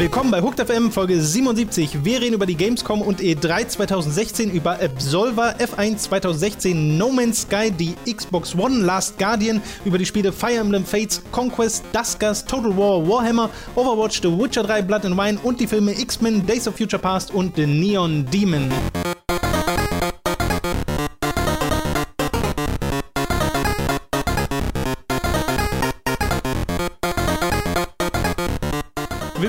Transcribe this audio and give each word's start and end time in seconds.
Willkommen 0.00 0.30
bei 0.30 0.40
Hooked 0.40 0.66
FM 0.66 0.90
Folge 0.90 1.20
77. 1.20 2.04
Wir 2.04 2.22
reden 2.22 2.32
über 2.32 2.46
die 2.46 2.56
Gamescom 2.56 3.02
und 3.02 3.20
E3 3.20 3.68
2016, 3.68 4.50
über 4.50 4.80
Absolver, 4.80 5.56
F1 5.58 5.98
2016, 5.98 6.96
No 6.96 7.10
Man's 7.10 7.42
Sky, 7.42 7.70
die 7.70 7.94
Xbox 8.10 8.54
One, 8.54 8.78
Last 8.78 9.18
Guardian, 9.18 9.60
über 9.84 9.98
die 9.98 10.06
Spiele 10.06 10.32
Fire 10.32 10.54
Emblem 10.54 10.86
Fates, 10.86 11.20
Conquest, 11.32 11.84
Duskers, 11.92 12.46
Total 12.46 12.74
War, 12.76 13.06
Warhammer, 13.06 13.50
Overwatch, 13.76 14.22
The 14.22 14.28
Witcher 14.28 14.62
3, 14.62 14.80
Blood 14.82 15.04
and 15.04 15.18
Wine 15.18 15.38
und 15.42 15.60
die 15.60 15.66
Filme 15.66 15.92
X-Men, 15.92 16.46
Days 16.46 16.66
of 16.66 16.76
Future 16.76 17.02
Past 17.02 17.34
und 17.34 17.56
The 17.56 17.66
Neon 17.66 18.24
Demon. 18.32 18.70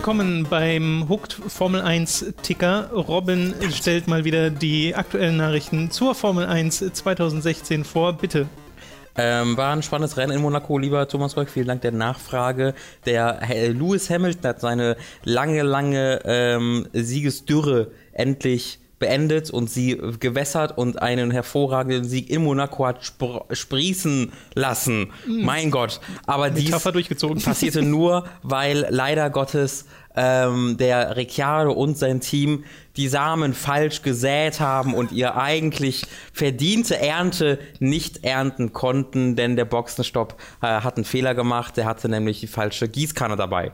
Willkommen 0.02 0.48
beim 0.50 1.08
Hooked 1.10 1.32
Formel 1.32 1.80
1 1.80 2.34
Ticker. 2.42 2.90
Robin 2.92 3.54
stellt 3.72 4.08
mal 4.08 4.26
wieder 4.26 4.50
die 4.50 4.96
aktuellen 4.96 5.38
Nachrichten 5.38 5.92
zur 5.92 6.16
Formel 6.16 6.48
1 6.48 6.94
2016 6.94 7.84
vor. 7.84 8.14
Bitte. 8.14 8.48
Ähm, 9.16 9.56
war 9.58 9.74
ein 9.74 9.84
spannendes 9.84 10.18
Rennen 10.18 10.38
in 10.38 10.42
Monaco, 10.42 10.80
lieber 10.80 11.08
Thomas 11.08 11.38
Röck. 11.38 11.52
Vielen 11.52 11.68
Dank 11.68 11.82
der 11.84 11.92
Nachfrage. 11.92 12.74
Der 13.06 13.42
Lewis 13.74 14.10
Hamilton 14.10 14.50
hat 14.50 14.60
seine 14.60 14.98
lange, 15.24 15.62
lange 15.62 16.20
ähm, 16.26 16.88
Siegesdürre 16.94 17.92
endlich 18.12 18.80
beendet 19.02 19.50
und 19.52 19.70
sie 19.70 20.00
gewässert 20.20 20.78
und 20.78 21.02
einen 21.02 21.32
hervorragenden 21.32 22.06
Sieg 22.06 22.30
in 22.30 22.44
Monaco 22.44 22.86
hat 22.86 23.04
spr 23.04 23.44
sprießen 23.52 24.32
lassen. 24.54 25.12
Mhm. 25.26 25.44
Mein 25.44 25.72
Gott. 25.72 26.00
Aber 26.26 26.50
dies 26.50 26.72
passierte 27.44 27.82
nur, 27.82 28.26
weil 28.44 28.86
leider 28.90 29.30
Gottes 29.30 29.86
ähm, 30.16 30.78
der 30.78 31.16
Ricciardo 31.16 31.72
und 31.72 31.98
sein 31.98 32.20
Team 32.22 32.64
die 32.98 33.08
Samen 33.08 33.54
falsch 33.54 34.02
gesät 34.02 34.60
haben 34.60 34.94
und 34.94 35.12
ihr 35.12 35.38
eigentlich 35.38 36.06
verdiente 36.34 36.98
Ernte 36.98 37.60
nicht 37.80 38.24
ernten 38.24 38.74
konnten, 38.74 39.36
denn 39.36 39.56
der 39.56 39.66
Boxenstopp 39.66 40.36
äh, 40.62 40.68
hat 40.68 40.98
einen 40.98 41.06
Fehler 41.06 41.34
gemacht. 41.34 41.78
Der 41.78 41.86
hatte 41.86 42.10
nämlich 42.10 42.42
die 42.42 42.48
falsche 42.48 42.88
Gießkanne 42.88 43.38
dabei. 43.38 43.72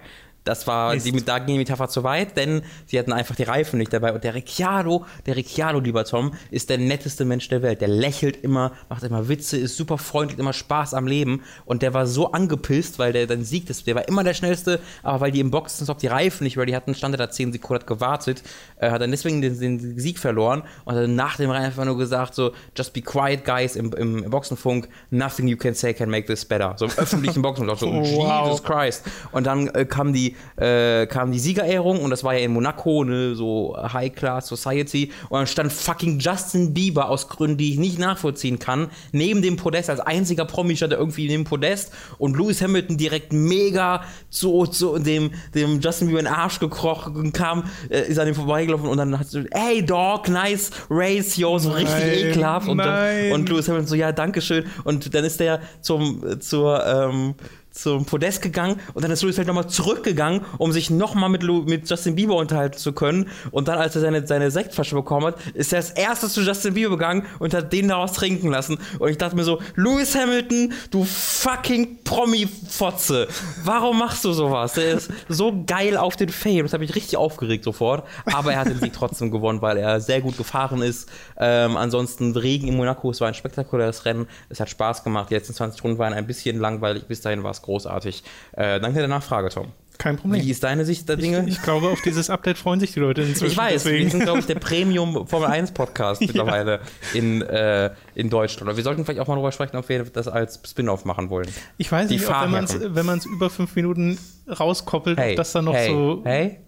Das 0.48 0.66
war, 0.66 0.96
die, 0.96 1.12
da 1.24 1.40
ging 1.40 1.56
die 1.56 1.58
Metapher 1.58 1.90
zu 1.90 2.04
weit, 2.04 2.38
denn 2.38 2.62
sie 2.86 2.98
hatten 2.98 3.12
einfach 3.12 3.36
die 3.36 3.44
Reifen 3.44 3.78
nicht 3.78 3.92
dabei. 3.92 4.14
Und 4.14 4.24
der 4.24 4.34
Ricciardo, 4.34 5.06
der 5.26 5.36
Ricciardo, 5.36 5.80
lieber 5.80 6.06
Tom, 6.06 6.34
ist 6.52 6.70
der 6.70 6.78
netteste 6.78 7.26
Mensch 7.26 7.50
der 7.50 7.62
Welt. 7.62 7.82
Der 7.82 7.90
lächelt 7.90 8.44
immer, 8.44 8.72
macht 8.90 9.04
immer 9.04 9.28
Witze, 9.28 9.58
ist 9.58 9.76
super 9.76 9.98
freundlich, 9.98 10.40
immer 10.40 10.54
Spaß 10.54 10.94
am 10.94 11.06
Leben. 11.06 11.44
Und 11.66 11.82
der 11.82 11.94
war 11.94 12.08
so 12.08 12.32
angepisst, 12.32 12.98
weil 12.98 13.12
der 13.12 13.28
dann 13.28 13.44
siegt 13.44 13.70
ist. 13.70 13.88
Der 13.88 13.96
war 13.96 14.08
immer 14.08 14.24
der 14.24 14.34
Schnellste, 14.34 14.80
aber 15.04 15.22
weil 15.22 15.32
die 15.32 15.42
im 15.42 15.52
Boxenstopp 15.52 16.00
die 16.00 16.08
Reifen 16.08 16.46
nicht 16.46 16.58
ready 16.58 16.72
hatten, 16.72 16.96
stand 16.96 17.16
er 17.16 17.18
da 17.18 17.30
10 17.30 17.52
Sekunden, 17.52 17.82
hat 17.82 17.88
gewartet, 17.88 18.44
äh, 18.80 18.90
hat 18.90 19.02
dann 19.02 19.12
deswegen 19.12 19.42
den, 19.42 19.60
den, 19.60 20.00
Sieg 20.00 20.20
verloren 20.20 20.64
und 20.86 20.96
hat 20.96 21.04
dann 21.04 21.16
nach 21.16 21.36
dem 21.36 21.50
Rennen 21.50 21.66
einfach 21.66 21.84
nur 21.84 21.98
gesagt, 21.98 22.36
so, 22.36 22.54
just 22.76 22.94
be 22.94 23.02
quiet, 23.02 23.44
guys, 23.44 23.76
im, 23.76 23.92
im, 23.94 24.24
im 24.24 24.30
Boxenfunk, 24.30 24.88
nothing 25.10 25.48
you 25.48 25.58
can 25.58 25.74
say 25.74 25.94
can 25.94 26.10
make 26.10 26.28
this 26.28 26.46
better. 26.46 26.74
So 26.78 26.86
im 26.86 26.92
öffentlichen 26.92 27.42
Boxenfunk, 27.44 27.80
so, 27.80 27.88
wow. 27.88 28.46
Jesus 28.46 28.64
Christ. 28.64 29.04
Und 29.32 29.46
dann 29.46 29.68
äh, 29.70 29.86
kam 29.86 30.14
die 30.14 30.36
äh, 30.58 31.06
kam 31.08 31.32
die 31.32 31.40
Siegerehrung 31.40 32.02
und 32.02 32.10
das 32.10 32.24
war 32.24 32.34
ja 32.34 32.40
in 32.40 32.52
Monaco, 32.52 33.04
ne, 33.04 33.36
so 33.36 33.78
High 33.78 34.14
Class 34.14 34.48
Society. 34.48 35.12
Und 35.30 35.40
dann 35.40 35.48
stand 35.48 35.74
fucking 35.74 36.20
Justin 36.20 36.74
Bieber 36.74 37.10
aus 37.10 37.30
Gründen, 37.30 37.58
die 37.58 37.74
ich 37.74 37.80
nicht 37.80 38.00
nachvollziehen 38.00 38.60
kann, 38.60 38.90
neben 39.12 39.42
dem 39.42 39.56
Podest, 39.58 39.90
als 39.90 40.00
einziger 40.00 40.46
Promi 40.46 40.76
stand 40.76 40.94
er 40.94 41.00
irgendwie 41.00 41.28
neben 41.28 41.44
dem 41.44 41.50
Podest 41.50 41.92
und 42.18 42.38
Lewis 42.38 42.62
Hamilton 42.62 42.98
direkt 42.98 43.34
mega 43.34 44.04
zu, 44.30 44.66
zu 44.66 45.00
dem, 45.00 45.32
dem 45.54 45.80
Justin 45.80 46.08
Bieber 46.08 46.20
in 46.20 46.26
den 46.26 46.34
Arsch 46.34 46.60
gekrochen 46.60 47.34
kam, 47.34 47.64
äh, 47.90 48.02
ist 48.08 48.20
an 48.20 48.28
ihm 48.28 48.36
vorbeigelaufen 48.36 48.88
und 48.88 48.98
dann 48.98 49.18
hat 49.20 49.28
so, 49.28 49.42
hey 49.52 49.86
Dog, 49.86 50.28
nice 50.30 50.72
race, 50.90 51.38
yo, 51.38 51.58
so 51.60 51.72
richtig 51.72 51.96
nein, 51.96 52.30
ekelhaft. 52.32 52.68
Und, 52.68 52.80
und 52.80 53.50
Lewis 53.50 53.68
Hamilton 53.68 53.88
so, 53.88 53.96
ja, 53.96 54.12
dankeschön. 54.12 54.66
Und 54.84 55.14
dann 55.14 55.24
ist 55.24 55.40
der 55.40 55.62
zum, 55.82 56.40
zur, 56.40 56.86
ähm, 56.86 57.36
zum 57.78 58.06
Podest 58.06 58.42
gegangen 58.42 58.80
und 58.94 59.04
dann 59.04 59.12
ist 59.12 59.22
Louis 59.22 59.38
halt 59.38 59.48
nochmal 59.48 59.68
zurückgegangen, 59.68 60.42
um 60.58 60.72
sich 60.72 60.90
nochmal 60.90 61.30
mit, 61.30 61.44
mit 61.44 61.90
Justin 61.90 62.16
Bieber 62.16 62.36
unterhalten 62.36 62.78
zu 62.78 62.94
können. 62.94 63.30
Und 63.52 63.68
dann, 63.68 63.78
als 63.78 63.96
er 63.96 64.02
seine, 64.02 64.26
seine 64.26 64.52
Sektflasche 64.52 64.96
bekommen 64.96 65.28
hat, 65.28 65.36
ist 65.54 65.74
er 65.74 65.78
als 65.78 65.92
erstes 65.92 66.34
zu 66.34 66.42
Justin 66.42 66.74
Bieber 66.74 66.92
gegangen 66.92 67.26
und 67.40 67.54
hat 67.54 67.72
den 67.72 67.88
daraus 67.88 68.14
trinken 68.14 68.50
lassen. 68.50 68.80
Und 69.00 69.10
ich 69.10 69.18
dachte 69.18 69.36
mir 69.36 69.44
so, 69.44 69.60
Lewis 69.76 70.16
Hamilton, 70.16 70.74
du 70.92 71.04
fucking 71.04 72.04
Promi-Fotze, 72.04 73.28
warum 73.64 74.00
machst 74.00 74.26
du 74.26 74.34
sowas? 74.34 74.74
Der 74.74 74.96
ist 74.96 75.12
so 75.30 75.64
geil 75.66 75.98
auf 75.98 76.16
den 76.16 76.30
Fame. 76.30 76.64
Das 76.64 76.74
habe 76.74 76.84
ich 76.84 76.96
richtig 76.96 77.18
aufgeregt 77.18 77.64
sofort. 77.64 78.08
Aber 78.26 78.54
er 78.54 78.60
hat 78.60 78.68
den 78.68 78.80
Sieg 78.80 78.94
trotzdem 78.94 79.32
gewonnen, 79.32 79.62
weil 79.62 79.78
er 79.78 80.00
sehr 80.00 80.22
gut 80.22 80.38
gefahren 80.38 80.82
ist. 80.82 81.10
Ähm, 81.38 81.78
ansonsten 81.78 82.36
Regen 82.36 82.68
in 82.68 82.76
Monaco, 82.76 83.12
es 83.12 83.22
war 83.22 83.28
ein 83.28 83.34
spektakuläres 83.34 84.06
Rennen. 84.06 84.28
Es 84.50 84.60
hat 84.60 84.70
Spaß 84.70 85.04
gemacht. 85.04 85.30
Die 85.30 85.36
letzten 85.36 85.54
20 85.54 85.84
Runden 85.84 85.98
waren 85.98 86.14
ein 86.14 86.28
bisschen 86.28 86.60
langweilig. 86.60 87.06
Bis 87.08 87.22
dahin 87.22 87.44
war 87.44 87.52
es 87.52 87.62
großartig. 87.68 88.24
Äh, 88.54 88.80
danke 88.80 89.00
der 89.00 89.08
Nachfrage, 89.08 89.50
Tom. 89.50 89.68
Kein 89.98 90.18
Problem. 90.18 90.44
Wie 90.44 90.52
ist 90.52 90.64
deine 90.64 90.86
Sicht 90.86 91.10
der 91.10 91.16
Dinge? 91.16 91.44
Ich, 91.48 91.56
ich 91.56 91.62
glaube, 91.64 91.90
auf 91.90 92.02
dieses 92.02 92.30
Update 92.30 92.58
freuen 92.58 92.80
sich 92.80 92.94
die 92.94 93.00
Leute 93.00 93.22
inzwischen. 93.24 93.52
Ich 93.52 93.58
weiß, 93.58 93.84
deswegen. 93.84 94.06
wir 94.06 94.12
sind, 94.12 94.24
glaube 94.24 94.40
ich, 94.40 94.46
der 94.46 94.56
Premium 94.56 95.28
Formel 95.28 95.50
1 95.50 95.72
Podcast 95.72 96.22
mittlerweile 96.26 96.80
ja. 97.14 97.20
in, 97.20 97.42
äh, 97.42 97.92
in 98.14 98.30
Deutschland. 98.30 98.64
Oder 98.68 98.78
wir 98.78 98.84
sollten 98.84 99.06
vielleicht 99.06 99.20
auch 99.20 99.28
mal 99.28 99.36
darüber 99.36 99.52
sprechen, 99.52 99.76
ob 99.76 99.90
wir 99.90 100.04
das 100.04 100.28
als 100.28 100.62
Spin-off 100.66 101.06
machen 101.06 101.30
wollen. 101.30 101.50
Ich 101.78 101.92
weiß 101.92 102.08
die 102.08 102.16
nicht, 102.16 102.28
ob, 102.28 102.36
wenn 102.42 103.06
man 103.06 103.18
es 103.18 103.26
über 103.26 103.50
fünf 103.50 103.76
Minuten 103.76 104.18
rauskoppelt, 104.48 105.18
hey, 105.18 105.32
ob 105.32 105.38
das 105.38 105.52
dann 105.52 105.66
noch 105.66 105.74
hey, 105.74 105.90
so, 105.90 106.22
hey? 106.24 106.60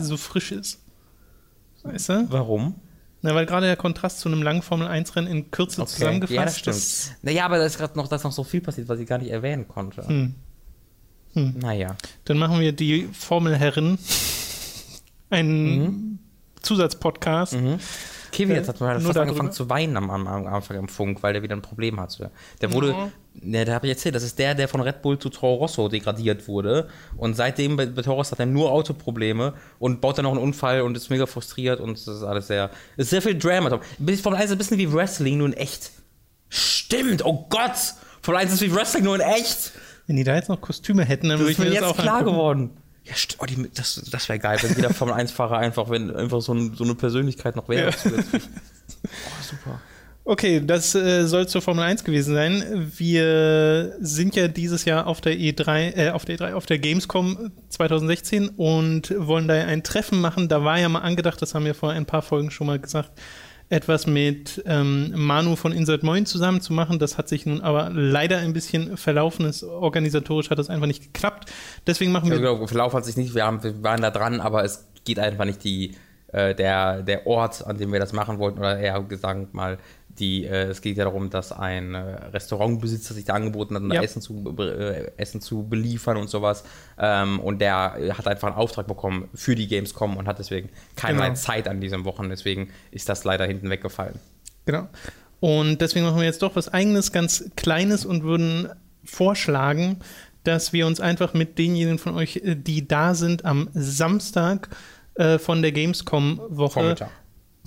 so 0.00 0.16
frisch 0.16 0.52
ist. 0.52 0.80
Weißt 1.82 2.10
du? 2.10 2.26
Warum? 2.28 2.74
Na, 3.20 3.34
weil 3.34 3.46
gerade 3.46 3.66
der 3.66 3.76
Kontrast 3.76 4.20
zu 4.20 4.28
einem 4.28 4.42
langen 4.42 4.62
Formel-1-Rennen 4.62 5.28
in 5.28 5.50
Kürze 5.50 5.82
okay. 5.82 5.90
zusammengefasst 5.90 6.36
ja, 6.36 6.44
das 6.44 6.58
stimmt. 6.58 6.76
Das 6.76 7.12
naja, 7.22 7.44
aber 7.44 7.58
da 7.58 7.64
ist 7.64 7.78
gerade 7.78 7.96
noch, 7.96 8.06
dass 8.06 8.22
noch 8.22 8.32
so 8.32 8.44
viel 8.44 8.60
passiert, 8.60 8.88
was 8.88 9.00
ich 9.00 9.08
gar 9.08 9.18
nicht 9.18 9.30
erwähnen 9.30 9.66
konnte. 9.66 10.06
Hm. 10.06 10.34
Hm. 11.34 11.54
Naja. 11.58 11.96
Dann 12.24 12.38
machen 12.38 12.60
wir 12.60 12.72
die 12.72 13.08
Formelherren 13.12 13.98
einen 15.30 15.82
mhm. 15.82 16.18
Zusatzpodcast. 16.62 17.54
Mhm. 17.54 17.78
Kevin 18.30 18.56
jetzt 18.56 18.68
hat 18.68 18.80
mal 18.80 19.00
fast 19.00 19.18
angefangen 19.18 19.52
zu 19.52 19.68
weinen 19.70 19.96
am, 19.96 20.10
am, 20.10 20.26
Anfang 20.26 20.76
im 20.76 20.88
Funk, 20.88 21.22
weil 21.22 21.32
der 21.32 21.42
wieder 21.42 21.56
ein 21.56 21.62
Problem 21.62 21.98
hatte. 21.98 22.30
Der 22.60 22.72
wurde, 22.72 22.90
ja. 22.90 23.10
Ne, 23.42 23.64
der 23.64 23.74
habe 23.74 23.86
ich 23.86 23.92
erzählt, 23.92 24.14
das 24.14 24.22
ist 24.22 24.38
der, 24.38 24.54
der 24.54 24.68
von 24.68 24.80
Red 24.80 25.02
Bull 25.02 25.18
zu 25.18 25.28
Toro 25.30 25.56
Rosso 25.56 25.88
degradiert 25.88 26.48
wurde. 26.48 26.88
Und 27.16 27.34
seitdem 27.34 27.76
bei, 27.76 27.86
bei 27.86 28.02
Toro 28.02 28.16
Rosso 28.16 28.32
hat 28.32 28.40
er 28.40 28.46
nur 28.46 28.70
Autoprobleme 28.70 29.54
und 29.78 30.00
baut 30.00 30.18
dann 30.18 30.24
noch 30.24 30.32
einen 30.32 30.40
Unfall 30.40 30.82
und 30.82 30.96
ist 30.96 31.10
mega 31.10 31.26
frustriert 31.26 31.80
und 31.80 31.98
das 31.98 32.16
ist 32.16 32.22
alles 32.22 32.46
sehr, 32.46 32.70
ist 32.96 33.10
sehr 33.10 33.22
viel 33.22 33.38
Drama. 33.38 33.68
Von 33.70 34.34
1 34.34 34.44
ist 34.46 34.52
ein 34.52 34.58
bisschen 34.58 34.78
wie 34.78 34.92
Wrestling, 34.92 35.38
nur 35.38 35.48
in 35.48 35.52
echt. 35.54 35.90
Stimmt, 36.48 37.24
oh 37.24 37.46
Gott! 37.48 37.94
Von 38.22 38.36
1 38.36 38.52
ist 38.52 38.60
wie 38.60 38.74
Wrestling, 38.74 39.04
nur 39.04 39.14
in 39.14 39.20
echt. 39.20 39.72
Wenn 40.06 40.16
die 40.16 40.24
da 40.24 40.34
jetzt 40.34 40.48
noch 40.48 40.60
Kostüme 40.60 41.04
hätten, 41.04 41.28
dann 41.28 41.38
würde 41.38 41.52
ich 41.52 41.58
mir 41.58 41.66
das 41.66 41.74
jetzt 41.74 41.84
auch 41.84 41.96
klar 41.96 42.18
angucken. 42.18 42.36
geworden. 42.36 42.70
Ja, 43.04 43.14
oh, 43.38 43.46
die, 43.46 43.70
das, 43.74 44.02
das 44.10 44.28
wäre 44.28 44.38
geil, 44.38 44.58
wenn 44.62 44.74
jeder 44.74 44.92
Formel 44.92 45.14
1-Fahrer 45.14 45.58
einfach, 45.58 45.88
wenn 45.88 46.14
einfach 46.14 46.42
so, 46.42 46.52
ein, 46.52 46.74
so, 46.74 46.84
eine 46.84 46.94
Persönlichkeit 46.94 47.56
noch 47.56 47.68
wäre. 47.68 47.90
Ja. 47.90 48.40
Oh, 49.04 49.42
super. 49.42 49.80
Okay, 50.30 50.60
das 50.62 50.94
äh, 50.94 51.26
soll 51.26 51.48
zur 51.48 51.62
Formel 51.62 51.82
1 51.84 52.04
gewesen 52.04 52.34
sein. 52.34 52.62
Wir 52.98 53.96
sind 53.98 54.36
ja 54.36 54.46
dieses 54.46 54.84
Jahr 54.84 55.06
auf 55.06 55.22
der 55.22 55.32
E3, 55.32 55.96
äh, 55.96 56.10
auf 56.10 56.26
der 56.26 56.36
E3, 56.36 56.52
auf 56.52 56.66
der 56.66 56.78
Gamescom 56.78 57.50
2016 57.70 58.50
und 58.50 59.14
wollen 59.16 59.48
da 59.48 59.54
ein 59.54 59.82
Treffen 59.82 60.20
machen. 60.20 60.48
Da 60.48 60.62
war 60.62 60.78
ja 60.78 60.90
mal 60.90 60.98
angedacht, 60.98 61.40
das 61.40 61.54
haben 61.54 61.64
wir 61.64 61.74
vor 61.74 61.92
ein 61.92 62.04
paar 62.04 62.20
Folgen 62.20 62.50
schon 62.50 62.66
mal 62.66 62.78
gesagt, 62.78 63.10
etwas 63.70 64.06
mit 64.06 64.62
ähm, 64.66 65.14
Manu 65.14 65.56
von 65.56 65.72
Insert 65.72 66.02
Moin 66.02 66.26
zusammen 66.26 66.60
zu 66.60 66.74
machen. 66.74 66.98
Das 66.98 67.16
hat 67.16 67.30
sich 67.30 67.46
nun 67.46 67.62
aber 67.62 67.88
leider 67.88 68.36
ein 68.36 68.52
bisschen 68.52 68.98
verlaufen. 68.98 69.46
Ist, 69.46 69.62
organisatorisch 69.62 70.50
hat 70.50 70.58
das 70.58 70.68
einfach 70.68 70.88
nicht 70.88 71.04
geklappt. 71.04 71.50
Deswegen 71.86 72.12
machen 72.12 72.30
wir. 72.30 72.36
Also, 72.36 72.66
Verlauf 72.66 72.92
hat 72.92 73.06
sich 73.06 73.16
nicht, 73.16 73.34
wir, 73.34 73.46
haben, 73.46 73.62
wir 73.62 73.82
waren 73.82 74.02
da 74.02 74.10
dran, 74.10 74.42
aber 74.42 74.62
es 74.62 74.88
geht 75.06 75.18
einfach 75.18 75.46
nicht 75.46 75.64
die, 75.64 75.94
äh, 76.32 76.54
der, 76.54 77.00
der 77.00 77.26
Ort, 77.26 77.66
an 77.66 77.78
dem 77.78 77.90
wir 77.94 77.98
das 77.98 78.12
machen 78.12 78.38
wollten, 78.38 78.58
oder 78.58 78.78
eher 78.78 79.00
gesagt 79.04 79.54
mal 79.54 79.78
die, 80.18 80.44
äh, 80.44 80.64
es 80.64 80.80
geht 80.80 80.96
ja 80.96 81.04
darum, 81.04 81.30
dass 81.30 81.52
ein 81.52 81.94
äh, 81.94 81.98
Restaurantbesitzer 81.98 83.14
sich 83.14 83.24
da 83.24 83.34
angeboten 83.34 83.74
hat, 83.74 83.82
ja. 83.94 84.02
Essen, 84.02 84.22
zu, 84.22 84.54
äh, 84.58 85.10
Essen 85.16 85.40
zu 85.40 85.64
beliefern 85.68 86.16
und 86.16 86.28
sowas. 86.28 86.64
Ähm, 86.98 87.40
und 87.40 87.60
der 87.60 87.96
hat 88.16 88.26
einfach 88.26 88.48
einen 88.48 88.56
Auftrag 88.56 88.86
bekommen 88.86 89.28
für 89.34 89.54
die 89.54 89.68
Gamescom 89.68 90.16
und 90.16 90.26
hat 90.26 90.38
deswegen 90.38 90.68
keine 90.96 91.20
genau. 91.20 91.34
Zeit 91.34 91.68
an 91.68 91.80
diesem 91.80 92.04
Wochen. 92.04 92.28
Deswegen 92.28 92.70
ist 92.90 93.08
das 93.08 93.24
leider 93.24 93.46
hinten 93.46 93.70
weggefallen. 93.70 94.18
Genau. 94.66 94.88
Und 95.40 95.80
deswegen 95.80 96.04
machen 96.04 96.18
wir 96.18 96.24
jetzt 96.24 96.42
doch 96.42 96.56
was 96.56 96.68
eigenes, 96.72 97.12
ganz 97.12 97.50
Kleines 97.56 98.04
und 98.04 98.24
würden 98.24 98.68
vorschlagen, 99.04 100.00
dass 100.44 100.72
wir 100.72 100.86
uns 100.86 101.00
einfach 101.00 101.34
mit 101.34 101.58
denjenigen 101.58 101.98
von 101.98 102.14
euch, 102.14 102.36
äh, 102.36 102.56
die 102.56 102.88
da 102.88 103.14
sind, 103.14 103.44
am 103.44 103.68
Samstag 103.74 104.68
äh, 105.14 105.38
von 105.38 105.62
der 105.62 105.72
Gamescom-Woche 105.72 106.96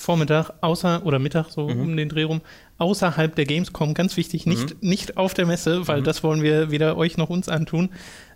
Vormittag 0.02 0.52
außer, 0.62 1.06
oder 1.06 1.20
Mittag, 1.20 1.50
so 1.50 1.70
mhm. 1.70 1.82
um 1.82 1.98
den 1.98 2.10
Dreh 2.10 2.24
rum, 2.24 2.42
außerhalb 2.78 3.36
der 3.36 3.46
Gamescom, 3.46 3.94
ganz 3.94 4.18
wichtig, 4.18 4.46
nicht, 4.46 4.82
mhm. 4.82 4.90
nicht 4.90 5.18
auf 5.18 5.34
der 5.34 5.46
Messe, 5.46 5.88
weil 5.88 6.02
mhm. 6.02 6.06
das 6.06 6.24
wollen 6.24 6.42
wir 6.42 6.72
weder 6.72 6.98
euch 6.98 7.18
noch 7.18 7.30
uns 7.30 7.48
antun, 7.48 7.90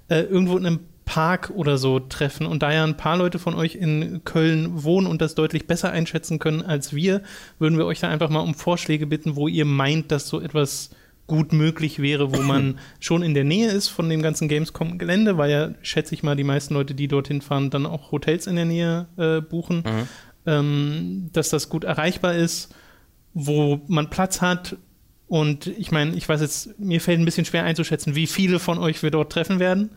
äh, 0.08 0.22
irgendwo 0.22 0.58
in 0.58 0.66
einem 0.66 0.80
Park 1.06 1.52
oder 1.56 1.78
so 1.78 2.00
treffen. 2.00 2.46
Und 2.46 2.64
da 2.64 2.74
ja 2.74 2.84
ein 2.84 2.98
paar 2.98 3.18
Leute 3.18 3.40
von 3.40 3.54
euch 3.54 3.76
in 3.76 4.22
Köln 4.26 4.84
wohnen 4.84 5.08
und 5.08 5.22
das 5.22 5.36
deutlich 5.36 5.68
besser 5.68 5.92
einschätzen 5.92 6.40
können 6.40 6.62
als 6.62 6.94
wir, 6.94 7.22
würden 7.60 7.78
wir 7.78 7.86
euch 7.86 8.00
da 8.00 8.10
einfach 8.10 8.30
mal 8.30 8.40
um 8.40 8.54
Vorschläge 8.56 9.08
bitten, 9.08 9.36
wo 9.36 9.48
ihr 9.48 9.66
meint, 9.66 10.12
dass 10.12 10.28
so 10.28 10.42
etwas 10.42 10.90
gut 11.28 11.54
möglich 11.54 12.00
wäre, 12.00 12.36
wo 12.36 12.42
man 12.42 12.78
schon 13.00 13.24
in 13.24 13.34
der 13.34 13.44
Nähe 13.44 13.70
ist 13.70 13.88
von 13.88 14.10
dem 14.10 14.22
ganzen 14.22 14.48
Gamescom-Gelände, 14.48 15.38
weil 15.38 15.52
ja, 15.52 15.70
schätze 15.82 16.14
ich 16.14 16.24
mal, 16.24 16.36
die 16.36 16.44
meisten 16.44 16.74
Leute, 16.74 16.94
die 16.94 17.08
dorthin 17.08 17.42
fahren, 17.42 17.70
dann 17.70 17.86
auch 17.86 18.12
Hotels 18.12 18.48
in 18.48 18.56
der 18.56 18.66
Nähe 18.66 19.08
äh, 19.18 19.42
buchen, 19.42 19.78
mhm. 19.78 20.08
Ähm, 20.45 21.30
dass 21.33 21.50
das 21.50 21.69
gut 21.69 21.83
erreichbar 21.83 22.36
ist, 22.36 22.74
wo 23.33 23.81
man 23.88 24.09
Platz 24.09 24.42
hat. 24.42 24.77
Und 25.27 25.68
ich 25.68 25.92
meine, 25.92 26.15
ich 26.15 26.30
weiß 26.30 26.42
jetzt, 26.42 26.80
mir 26.80 27.01
fällt 27.01 27.19
ein 27.19 27.25
bisschen 27.25 27.45
schwer 27.45 27.63
einzuschätzen, 27.63 28.15
wie 28.15 28.27
viele 28.27 28.59
von 28.59 28.77
euch 28.77 29.01
wir 29.01 29.12
dort 29.12 29.31
treffen 29.31 29.59
werden 29.59 29.89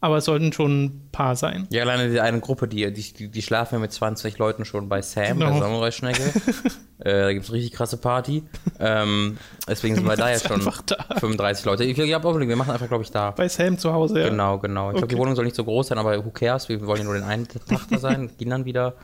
aber 0.00 0.18
es 0.18 0.26
sollten 0.26 0.52
schon 0.52 0.84
ein 0.84 1.08
paar 1.10 1.34
sein. 1.34 1.66
Ja, 1.70 1.82
alleine 1.82 2.10
die 2.10 2.20
eine 2.20 2.40
Gruppe, 2.40 2.68
die, 2.68 2.92
die, 2.92 3.28
die 3.28 3.42
schlafen 3.42 3.74
ja 3.74 3.78
mit 3.80 3.92
20 3.92 4.38
Leuten 4.38 4.64
schon 4.64 4.88
bei 4.88 5.02
Sam, 5.02 5.38
genau. 5.38 5.50
der 5.50 5.60
Samurai-Schnecke. 5.60 6.22
äh, 7.00 7.22
da 7.22 7.32
gibt 7.32 7.44
es 7.44 7.52
richtig 7.52 7.72
krasse 7.72 7.96
Party. 7.96 8.44
Ähm, 8.78 9.38
deswegen 9.66 9.96
sind 9.96 10.06
wir 10.06 10.16
da 10.16 10.30
ja 10.30 10.38
schon 10.38 10.64
da. 10.86 10.96
35 11.18 11.64
Leute. 11.64 11.84
Ich, 11.84 11.98
ich 11.98 12.14
habe 12.14 12.48
wir 12.48 12.56
machen 12.56 12.70
einfach, 12.70 12.86
glaube 12.86 13.02
ich, 13.02 13.10
da. 13.10 13.32
Bei 13.32 13.48
Sam 13.48 13.76
zu 13.76 13.92
Hause, 13.92 14.20
ja. 14.20 14.28
Genau, 14.28 14.58
genau. 14.58 14.90
Ich 14.90 14.90
okay. 14.90 14.98
glaube, 14.98 15.14
die 15.14 15.18
Wohnung 15.18 15.34
soll 15.34 15.44
nicht 15.44 15.56
so 15.56 15.64
groß 15.64 15.88
sein, 15.88 15.98
aber 15.98 16.24
who 16.24 16.30
cares? 16.30 16.68
Wir 16.68 16.86
wollen 16.86 17.00
ja 17.00 17.04
nur 17.04 17.14
den 17.14 17.24
einen 17.24 17.48
Tag 17.48 17.88
da 17.90 17.98
sein, 17.98 18.30
gehen 18.38 18.50
dann 18.50 18.64
wieder. 18.64 18.94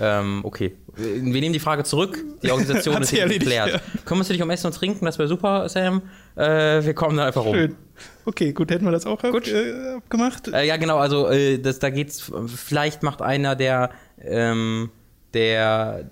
Ähm, 0.00 0.40
okay. 0.44 0.76
Wir 0.96 1.40
nehmen 1.40 1.52
die 1.52 1.60
Frage 1.60 1.84
zurück. 1.84 2.24
Die 2.42 2.50
Organisation 2.50 3.02
ist 3.02 3.10
jetzt 3.12 3.32
geklärt. 3.32 3.72
Ja. 3.72 3.80
Kümmerst 4.04 4.30
du 4.30 4.34
dich 4.34 4.42
um 4.42 4.50
Essen 4.50 4.68
und 4.68 4.74
Trinken? 4.74 5.04
Das 5.04 5.18
wäre 5.18 5.28
super, 5.28 5.68
Sam. 5.68 6.02
Äh, 6.36 6.84
wir 6.84 6.94
kommen 6.94 7.16
da 7.16 7.26
einfach 7.26 7.44
rum. 7.44 7.54
Schön. 7.54 7.76
Okay, 8.24 8.52
gut, 8.52 8.70
hätten 8.70 8.84
wir 8.84 8.92
das 8.92 9.06
auch 9.06 9.20
gut. 9.22 9.48
Äh, 9.48 9.96
abgemacht? 9.96 10.48
Äh, 10.48 10.66
ja, 10.66 10.76
genau, 10.76 10.98
also 10.98 11.28
äh, 11.28 11.58
das, 11.58 11.78
da 11.78 11.90
geht's, 11.90 12.30
vielleicht 12.46 13.02
macht 13.02 13.22
einer, 13.22 13.56
der, 13.56 13.90
ähm, 14.20 14.90
der 15.34 16.10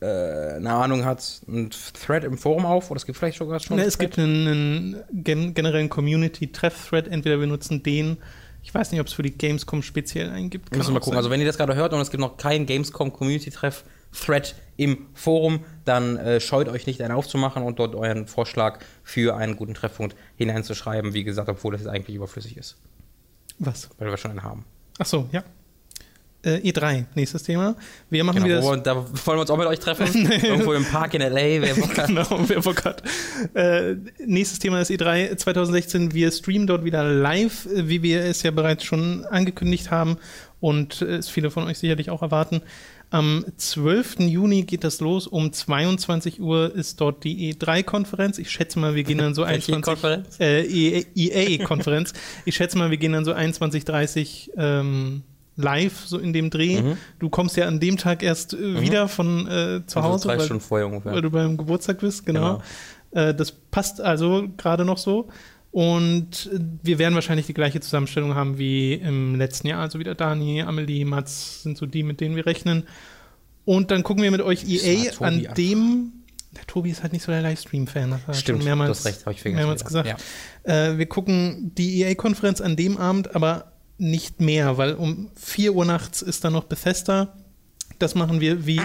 äh, 0.00 0.06
eine 0.56 0.72
Ahnung 0.72 1.04
hat, 1.04 1.42
einen 1.46 1.70
Thread 1.70 2.24
im 2.24 2.38
Forum 2.38 2.66
auf, 2.66 2.90
oder 2.90 2.96
es 2.96 3.06
gibt 3.06 3.18
vielleicht 3.18 3.38
sogar 3.38 3.60
schon. 3.60 3.76
Ne, 3.76 3.84
es 3.84 3.98
gibt 3.98 4.18
einen, 4.18 4.96
einen 5.26 5.54
generellen 5.54 5.88
Community-Treff-Thread, 5.88 7.06
entweder 7.08 7.38
wir 7.38 7.46
nutzen 7.46 7.82
den 7.82 8.16
ich 8.62 8.74
weiß 8.74 8.92
nicht, 8.92 9.00
ob 9.00 9.06
es 9.06 9.12
für 9.12 9.22
die 9.22 9.32
Gamescom 9.32 9.82
speziell 9.82 10.30
einen 10.30 10.50
gibt. 10.50 10.74
Müssen 10.74 10.88
wir 10.88 10.94
mal 10.94 10.98
gucken. 11.00 11.12
Sein. 11.12 11.18
Also 11.18 11.30
wenn 11.30 11.40
ihr 11.40 11.46
das 11.46 11.56
gerade 11.56 11.74
hört 11.74 11.92
und 11.92 12.00
es 12.00 12.10
gibt 12.10 12.20
noch 12.20 12.36
keinen 12.36 12.66
Gamescom 12.66 13.12
Community-Treff 13.12 13.84
Thread 14.12 14.56
im 14.76 15.06
Forum, 15.14 15.64
dann 15.84 16.16
äh, 16.16 16.40
scheut 16.40 16.68
euch 16.68 16.86
nicht, 16.86 17.00
einen 17.00 17.14
aufzumachen 17.14 17.62
und 17.62 17.78
dort 17.78 17.94
euren 17.94 18.26
Vorschlag 18.26 18.80
für 19.04 19.36
einen 19.36 19.56
guten 19.56 19.74
Treffpunkt 19.74 20.16
hineinzuschreiben. 20.36 21.14
Wie 21.14 21.24
gesagt, 21.24 21.48
obwohl 21.48 21.72
das 21.72 21.86
eigentlich 21.86 22.16
überflüssig 22.16 22.56
ist. 22.56 22.76
Was? 23.58 23.90
Weil 23.98 24.10
wir 24.10 24.16
schon 24.16 24.32
einen 24.32 24.42
haben. 24.42 24.64
Ach 24.98 25.06
so, 25.06 25.28
ja. 25.32 25.44
Äh, 26.42 26.70
E3, 26.70 27.04
nächstes 27.14 27.42
Thema. 27.42 27.76
Wir 28.08 28.24
machen 28.24 28.42
genau, 28.42 28.72
wieder. 28.72 28.82
da 28.82 28.96
wollen 28.96 29.36
wir 29.36 29.40
uns 29.42 29.50
auch 29.50 29.58
mit 29.58 29.66
euch 29.66 29.78
treffen. 29.78 30.30
Irgendwo 30.42 30.72
im 30.72 30.86
Park 30.86 31.12
in 31.12 31.20
LA. 31.20 31.60
Wer 31.60 31.74
Bock 31.76 31.98
hat. 31.98 32.06
genau, 32.06 32.26
wer 32.46 32.60
Bock 32.62 32.84
hat. 32.84 33.02
Äh, 33.52 33.96
nächstes 34.24 34.58
Thema 34.58 34.80
ist 34.80 34.90
E3 34.90 35.36
2016. 35.36 36.14
Wir 36.14 36.30
streamen 36.30 36.66
dort 36.66 36.84
wieder 36.84 37.04
live, 37.04 37.68
wie 37.74 38.02
wir 38.02 38.24
es 38.24 38.42
ja 38.42 38.52
bereits 38.52 38.84
schon 38.84 39.26
angekündigt 39.26 39.90
haben 39.90 40.16
und 40.60 41.02
es 41.02 41.28
viele 41.28 41.50
von 41.50 41.64
euch 41.64 41.78
sicherlich 41.78 42.08
auch 42.08 42.22
erwarten. 42.22 42.62
Am 43.10 43.44
12. 43.56 44.20
Juni 44.20 44.62
geht 44.62 44.84
das 44.84 45.00
los. 45.00 45.26
Um 45.26 45.52
22 45.52 46.40
Uhr 46.40 46.74
ist 46.74 47.00
dort 47.00 47.24
die 47.24 47.52
E3-Konferenz. 47.52 48.38
Ich 48.38 48.50
schätze 48.50 48.78
mal, 48.78 48.94
wir 48.94 49.02
gehen 49.02 49.18
dann 49.18 49.34
so 49.34 49.42
21. 49.42 49.84
Konferenz? 49.84 50.38
Äh, 50.38 50.62
EA-Konferenz. 50.62 52.14
ich 52.44 52.54
schätze 52.54 52.78
mal, 52.78 52.90
wir 52.90 52.98
gehen 52.98 53.12
dann 53.12 53.24
so 53.24 53.32
21, 53.32 53.84
30 53.84 54.52
ähm, 54.56 55.24
live, 55.56 56.04
so 56.06 56.18
in 56.18 56.32
dem 56.32 56.50
Dreh. 56.50 56.80
Mhm. 56.80 56.96
Du 57.18 57.28
kommst 57.28 57.56
ja 57.56 57.66
an 57.66 57.80
dem 57.80 57.96
Tag 57.96 58.22
erst 58.22 58.54
äh, 58.54 58.56
mhm. 58.56 58.80
wieder 58.80 59.08
von 59.08 59.46
äh, 59.46 59.86
zu 59.86 59.98
also 59.98 60.02
Hause. 60.02 60.28
Drei 60.28 60.38
weil, 60.38 60.44
Stunden 60.44 60.62
vorher 60.62 60.86
ungefähr. 60.86 61.12
Weil 61.12 61.22
du 61.22 61.30
beim 61.30 61.56
Geburtstag 61.56 61.98
bist, 61.98 62.26
genau. 62.26 62.60
genau. 63.12 63.28
Äh, 63.28 63.34
das 63.34 63.52
passt 63.52 64.00
also 64.00 64.48
gerade 64.56 64.84
noch 64.84 64.98
so. 64.98 65.28
Und 65.72 66.50
wir 66.82 66.98
werden 66.98 67.14
wahrscheinlich 67.14 67.46
die 67.46 67.54
gleiche 67.54 67.80
Zusammenstellung 67.80 68.34
haben 68.34 68.58
wie 68.58 68.94
im 68.94 69.36
letzten 69.36 69.68
Jahr. 69.68 69.80
Also 69.80 70.00
wieder 70.00 70.16
Dani, 70.16 70.62
Amelie, 70.62 71.04
Mats 71.04 71.62
sind 71.62 71.78
so 71.78 71.86
die, 71.86 72.02
mit 72.02 72.20
denen 72.20 72.34
wir 72.34 72.44
rechnen. 72.44 72.84
Und 73.64 73.92
dann 73.92 74.02
gucken 74.02 74.22
wir 74.24 74.30
mit 74.32 74.40
euch 74.40 74.68
EA 74.68 75.12
an 75.20 75.46
dem. 75.56 76.12
Der 76.56 76.66
Tobi 76.66 76.90
ist 76.90 77.02
halt 77.02 77.12
nicht 77.12 77.22
so 77.22 77.30
der 77.30 77.42
Livestream-Fan. 77.42 78.20
Stimmt, 78.32 78.64
mehrmals, 78.64 78.88
du 78.88 79.08
hast 79.08 79.14
recht, 79.14 79.26
habe 79.26 79.36
ich 79.36 79.44
mehrmals 79.44 79.84
gesagt. 79.84 80.08
Ja. 80.08 80.88
Äh, 80.88 80.98
wir 80.98 81.06
gucken 81.06 81.70
die 81.76 82.00
EA-Konferenz 82.00 82.60
an 82.60 82.74
dem 82.74 82.96
Abend, 82.96 83.36
aber 83.36 83.70
nicht 84.00 84.40
mehr, 84.40 84.78
weil 84.78 84.94
um 84.94 85.30
4 85.36 85.74
Uhr 85.74 85.84
nachts 85.84 86.22
ist 86.22 86.44
dann 86.44 86.54
noch 86.54 86.64
Bethesda. 86.64 87.34
Das 87.98 88.14
machen 88.14 88.40
wir 88.40 88.66
wie. 88.66 88.80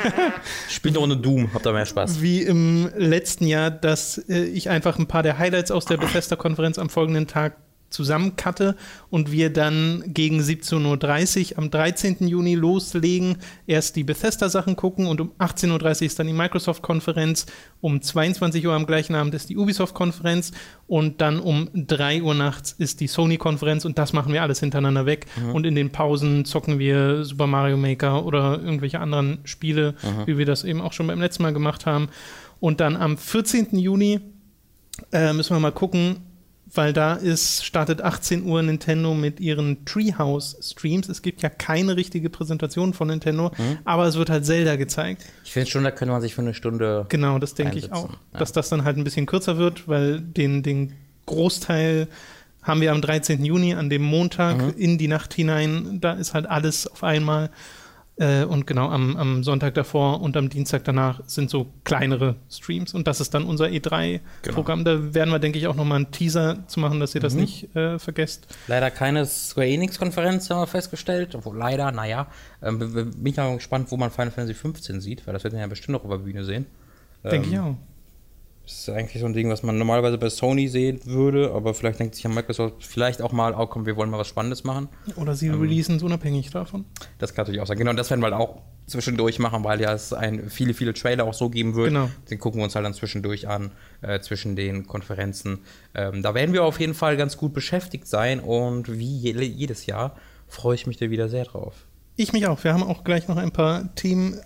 Spielt 0.68 0.96
ohne 0.96 1.16
Doom, 1.16 1.52
habt 1.52 1.66
ihr 1.66 1.72
mehr 1.72 1.86
Spaß. 1.86 2.22
Wie 2.22 2.42
im 2.42 2.88
letzten 2.96 3.48
Jahr, 3.48 3.70
dass 3.72 4.18
äh, 4.28 4.44
ich 4.44 4.70
einfach 4.70 4.96
ein 4.98 5.08
paar 5.08 5.24
der 5.24 5.38
Highlights 5.38 5.72
aus 5.72 5.86
der 5.86 5.96
Bethesda-Konferenz 5.96 6.78
am 6.78 6.88
folgenden 6.88 7.26
Tag 7.26 7.56
zusammencutte 7.94 8.76
und 9.08 9.32
wir 9.32 9.50
dann 9.50 10.04
gegen 10.06 10.40
17.30 10.40 11.52
Uhr 11.52 11.58
am 11.58 11.70
13. 11.70 12.28
Juni 12.28 12.54
loslegen, 12.54 13.38
erst 13.66 13.96
die 13.96 14.04
Bethesda-Sachen 14.04 14.76
gucken 14.76 15.06
und 15.06 15.20
um 15.20 15.32
18.30 15.38 15.70
Uhr 15.70 16.02
ist 16.02 16.18
dann 16.18 16.26
die 16.26 16.32
Microsoft-Konferenz, 16.32 17.46
um 17.80 18.02
22 18.02 18.66
Uhr 18.66 18.74
am 18.74 18.86
gleichen 18.86 19.14
Abend 19.14 19.34
ist 19.34 19.48
die 19.48 19.56
Ubisoft-Konferenz 19.56 20.52
und 20.86 21.20
dann 21.20 21.40
um 21.40 21.70
3 21.72 22.22
Uhr 22.22 22.34
nachts 22.34 22.72
ist 22.72 23.00
die 23.00 23.06
Sony-Konferenz 23.06 23.84
und 23.84 23.96
das 23.96 24.12
machen 24.12 24.32
wir 24.32 24.42
alles 24.42 24.60
hintereinander 24.60 25.06
weg 25.06 25.26
mhm. 25.36 25.54
und 25.54 25.64
in 25.66 25.74
den 25.74 25.90
Pausen 25.90 26.44
zocken 26.44 26.78
wir 26.78 27.24
Super 27.24 27.46
Mario 27.46 27.76
Maker 27.76 28.26
oder 28.26 28.60
irgendwelche 28.60 29.00
anderen 29.00 29.38
Spiele, 29.44 29.94
mhm. 30.02 30.26
wie 30.26 30.38
wir 30.38 30.46
das 30.46 30.64
eben 30.64 30.80
auch 30.80 30.92
schon 30.92 31.06
beim 31.06 31.20
letzten 31.20 31.44
Mal 31.44 31.52
gemacht 31.52 31.86
haben. 31.86 32.08
Und 32.60 32.80
dann 32.80 32.96
am 32.96 33.16
14. 33.16 33.78
Juni 33.78 34.20
äh, 35.12 35.32
müssen 35.32 35.54
wir 35.54 35.60
mal 35.60 35.72
gucken, 35.72 36.16
weil 36.76 36.92
da 36.92 37.14
ist, 37.14 37.64
startet 37.64 38.02
18 38.02 38.44
Uhr 38.44 38.62
Nintendo 38.62 39.14
mit 39.14 39.40
ihren 39.40 39.84
Treehouse-Streams. 39.84 41.08
Es 41.08 41.22
gibt 41.22 41.42
ja 41.42 41.48
keine 41.48 41.96
richtige 41.96 42.30
Präsentation 42.30 42.94
von 42.94 43.08
Nintendo, 43.08 43.50
mhm. 43.56 43.78
aber 43.84 44.06
es 44.06 44.16
wird 44.16 44.30
halt 44.30 44.44
Zelda 44.46 44.76
gezeigt. 44.76 45.24
Ich 45.44 45.52
finde 45.52 45.70
schon, 45.70 45.84
da 45.84 45.90
könnte 45.90 46.12
man 46.12 46.20
sich 46.20 46.34
für 46.34 46.42
eine 46.42 46.54
Stunde. 46.54 47.06
Genau, 47.08 47.38
das 47.38 47.54
denke 47.54 47.78
ich 47.78 47.92
auch. 47.92 48.10
Ja. 48.10 48.38
Dass 48.38 48.52
das 48.52 48.68
dann 48.68 48.84
halt 48.84 48.96
ein 48.96 49.04
bisschen 49.04 49.26
kürzer 49.26 49.56
wird, 49.56 49.88
weil 49.88 50.20
den, 50.20 50.62
den 50.62 50.92
Großteil 51.26 52.08
haben 52.62 52.80
wir 52.80 52.92
am 52.92 53.02
13. 53.02 53.44
Juni, 53.44 53.74
an 53.74 53.90
dem 53.90 54.02
Montag 54.02 54.56
mhm. 54.56 54.74
in 54.76 54.98
die 54.98 55.08
Nacht 55.08 55.34
hinein. 55.34 56.00
Da 56.00 56.12
ist 56.12 56.34
halt 56.34 56.46
alles 56.46 56.86
auf 56.86 57.04
einmal. 57.04 57.50
Äh, 58.16 58.44
und 58.44 58.66
genau 58.66 58.90
am, 58.90 59.16
am, 59.16 59.42
Sonntag 59.42 59.74
davor 59.74 60.20
und 60.20 60.36
am 60.36 60.48
Dienstag 60.48 60.84
danach 60.84 61.20
sind 61.26 61.50
so 61.50 61.66
kleinere 61.82 62.36
Streams. 62.48 62.94
Und 62.94 63.08
das 63.08 63.20
ist 63.20 63.34
dann 63.34 63.44
unser 63.44 63.66
E3-Programm. 63.66 64.84
Genau. 64.84 64.98
Da 64.98 65.14
werden 65.14 65.30
wir, 65.30 65.40
denke 65.40 65.58
ich, 65.58 65.66
auch 65.66 65.74
nochmal 65.74 65.96
einen 65.96 66.12
Teaser 66.12 66.64
zu 66.68 66.78
machen, 66.78 67.00
dass 67.00 67.14
ihr 67.16 67.20
das 67.20 67.34
mhm. 67.34 67.40
nicht 67.40 67.74
äh, 67.74 67.98
vergesst. 67.98 68.46
Leider 68.68 68.92
keine 68.92 69.26
Square 69.26 69.66
Enix-Konferenz, 69.66 70.48
haben 70.48 70.60
wir 70.60 70.68
festgestellt. 70.68 71.34
Obwohl, 71.34 71.56
leider, 71.56 71.90
naja. 71.90 72.28
Ähm, 72.62 72.78
bin 72.78 73.26
ich 73.26 73.36
mal 73.36 73.56
gespannt, 73.56 73.90
wo 73.90 73.96
man 73.96 74.12
Final 74.12 74.30
Fantasy 74.30 74.54
15 74.54 75.00
sieht, 75.00 75.26
weil 75.26 75.34
das 75.34 75.42
wird 75.42 75.52
man 75.52 75.62
ja 75.62 75.66
bestimmt 75.66 75.94
noch 75.94 76.04
über 76.04 76.18
Bühne 76.18 76.44
sehen. 76.44 76.66
Denke 77.24 77.48
ähm, 77.48 77.52
ich 77.52 77.58
auch. 77.58 77.76
Das 78.64 78.78
ist 78.78 78.88
eigentlich 78.88 79.20
so 79.20 79.26
ein 79.26 79.34
Ding, 79.34 79.50
was 79.50 79.62
man 79.62 79.76
normalerweise 79.76 80.16
bei 80.16 80.30
Sony 80.30 80.68
sehen 80.68 81.00
würde, 81.04 81.52
aber 81.52 81.74
vielleicht 81.74 82.00
denkt 82.00 82.14
sich 82.14 82.24
ja 82.24 82.30
Microsoft 82.30 82.84
vielleicht 82.84 83.20
auch 83.20 83.32
mal, 83.32 83.54
oh 83.54 83.66
komm, 83.66 83.84
wir 83.84 83.96
wollen 83.96 84.08
mal 84.08 84.18
was 84.18 84.28
Spannendes 84.28 84.64
machen. 84.64 84.88
Oder 85.16 85.34
sie 85.34 85.48
ähm, 85.48 85.60
releasen 85.60 85.96
es 85.96 86.02
unabhängig 86.02 86.50
davon. 86.50 86.86
Das 87.18 87.34
kann 87.34 87.42
natürlich 87.42 87.60
auch 87.60 87.66
sein. 87.66 87.76
Genau, 87.76 87.90
und 87.90 87.98
das 87.98 88.08
werden 88.08 88.20
wir 88.20 88.30
halt 88.30 88.34
auch 88.34 88.62
zwischendurch 88.86 89.38
machen, 89.38 89.64
weil 89.64 89.80
ja 89.82 89.92
es 89.92 90.14
ein, 90.14 90.48
viele, 90.48 90.72
viele 90.72 90.94
Trailer 90.94 91.24
auch 91.24 91.34
so 91.34 91.50
geben 91.50 91.74
wird. 91.74 91.88
Genau. 91.88 92.10
Den 92.30 92.38
gucken 92.38 92.60
wir 92.60 92.64
uns 92.64 92.74
halt 92.74 92.86
dann 92.86 92.94
zwischendurch 92.94 93.48
an, 93.48 93.70
äh, 94.00 94.20
zwischen 94.20 94.56
den 94.56 94.86
Konferenzen. 94.86 95.60
Ähm, 95.94 96.22
da 96.22 96.34
werden 96.34 96.54
wir 96.54 96.64
auf 96.64 96.80
jeden 96.80 96.94
Fall 96.94 97.18
ganz 97.18 97.36
gut 97.36 97.52
beschäftigt 97.52 98.06
sein 98.06 98.40
und 98.40 98.90
wie 98.98 99.18
je, 99.18 99.32
jedes 99.42 99.84
Jahr 99.84 100.16
freue 100.48 100.74
ich 100.74 100.86
mich 100.86 100.96
da 100.96 101.10
wieder 101.10 101.28
sehr 101.28 101.44
drauf. 101.44 101.86
Ich 102.16 102.32
mich 102.32 102.46
auch. 102.46 102.62
Wir 102.64 102.72
haben 102.72 102.82
auch 102.82 103.04
gleich 103.04 103.28
noch 103.28 103.36
ein 103.36 103.50
paar 103.50 103.94
Themen 103.94 104.40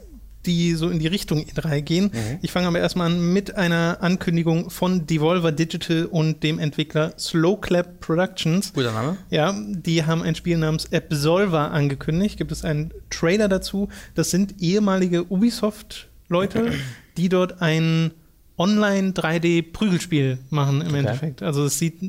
die 0.48 0.74
so 0.74 0.88
in 0.88 0.98
die 0.98 1.06
Richtung 1.06 1.44
E3 1.44 1.82
gehen. 1.82 2.04
Mhm. 2.06 2.38
Ich 2.40 2.50
fange 2.50 2.66
aber 2.66 2.78
erstmal 2.78 3.06
an 3.10 3.32
mit 3.32 3.54
einer 3.56 3.98
Ankündigung 4.00 4.70
von 4.70 5.06
Devolver 5.06 5.52
Digital 5.52 6.06
und 6.06 6.42
dem 6.42 6.58
Entwickler 6.58 7.12
Slowclap 7.18 8.00
Productions. 8.00 8.72
Guter 8.72 8.92
Name. 8.92 9.18
Ja, 9.28 9.54
die 9.54 10.04
haben 10.04 10.22
ein 10.22 10.34
Spiel 10.34 10.56
namens 10.56 10.90
Absolver 10.92 11.70
angekündigt. 11.70 12.38
Gibt 12.38 12.50
es 12.50 12.64
einen 12.64 12.92
Trailer 13.10 13.48
dazu? 13.48 13.88
Das 14.14 14.30
sind 14.30 14.54
ehemalige 14.60 15.30
Ubisoft-Leute, 15.30 16.72
die 17.18 17.28
dort 17.28 17.60
ein 17.60 18.12
Online 18.56 19.10
3D-Prügelspiel 19.10 20.38
machen 20.48 20.80
im 20.80 20.88
okay. 20.88 20.98
Endeffekt. 20.98 21.42
Also 21.42 21.66
es 21.66 21.78
sieht 21.78 22.00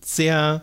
sehr 0.00 0.62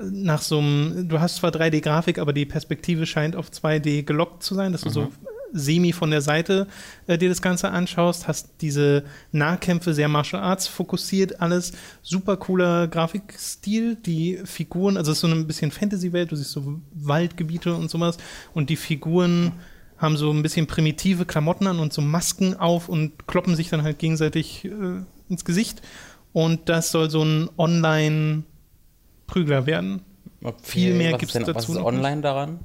nach 0.00 0.42
so 0.42 0.58
einem, 0.58 1.08
du 1.08 1.20
hast 1.20 1.36
zwar 1.36 1.50
3D-Grafik, 1.50 2.18
aber 2.18 2.32
die 2.32 2.44
Perspektive 2.44 3.06
scheint 3.06 3.36
auf 3.36 3.50
2D 3.50 4.02
gelockt 4.04 4.42
zu 4.42 4.54
sein, 4.54 4.72
dass 4.72 4.82
du 4.82 4.88
mhm. 4.88 4.92
so 4.92 5.12
semi 5.52 5.92
von 5.92 6.10
der 6.10 6.20
Seite 6.20 6.66
äh, 7.06 7.18
dir 7.18 7.28
das 7.28 7.42
Ganze 7.42 7.70
anschaust. 7.70 8.28
Hast 8.28 8.50
diese 8.60 9.04
Nahkämpfe 9.32 9.94
sehr 9.94 10.08
Martial 10.08 10.42
Arts 10.42 10.66
fokussiert, 10.66 11.40
alles 11.40 11.72
super 12.02 12.36
cooler 12.36 12.88
Grafikstil. 12.88 13.96
Die 13.96 14.40
Figuren, 14.44 14.96
also 14.96 15.12
es 15.12 15.18
ist 15.18 15.22
so 15.22 15.28
ein 15.28 15.46
bisschen 15.46 15.70
Fantasy-Welt, 15.70 16.32
du 16.32 16.36
siehst 16.36 16.52
so 16.52 16.80
Waldgebiete 16.92 17.74
und 17.74 17.90
sowas 17.90 18.16
und 18.54 18.70
die 18.70 18.76
Figuren 18.76 19.52
haben 20.02 20.16
so 20.16 20.32
ein 20.32 20.42
bisschen 20.42 20.66
primitive 20.66 21.26
Klamotten 21.26 21.68
an 21.68 21.78
und 21.78 21.92
so 21.92 22.02
Masken 22.02 22.56
auf 22.56 22.88
und 22.88 23.28
kloppen 23.28 23.54
sich 23.54 23.68
dann 23.68 23.84
halt 23.84 24.00
gegenseitig 24.00 24.64
äh, 24.64 25.02
ins 25.28 25.44
Gesicht. 25.44 25.80
Und 26.32 26.68
das 26.68 26.90
soll 26.90 27.08
so 27.08 27.22
ein 27.22 27.48
Online-Prügler 27.56 29.66
werden. 29.66 30.00
Okay. 30.42 30.58
Viel 30.62 30.94
mehr 30.94 31.16
gibt 31.18 31.32
es 31.34 31.44
dazu. 31.44 31.54
Was 31.54 31.68
ist 31.68 31.76
online 31.76 32.20
daran? 32.20 32.58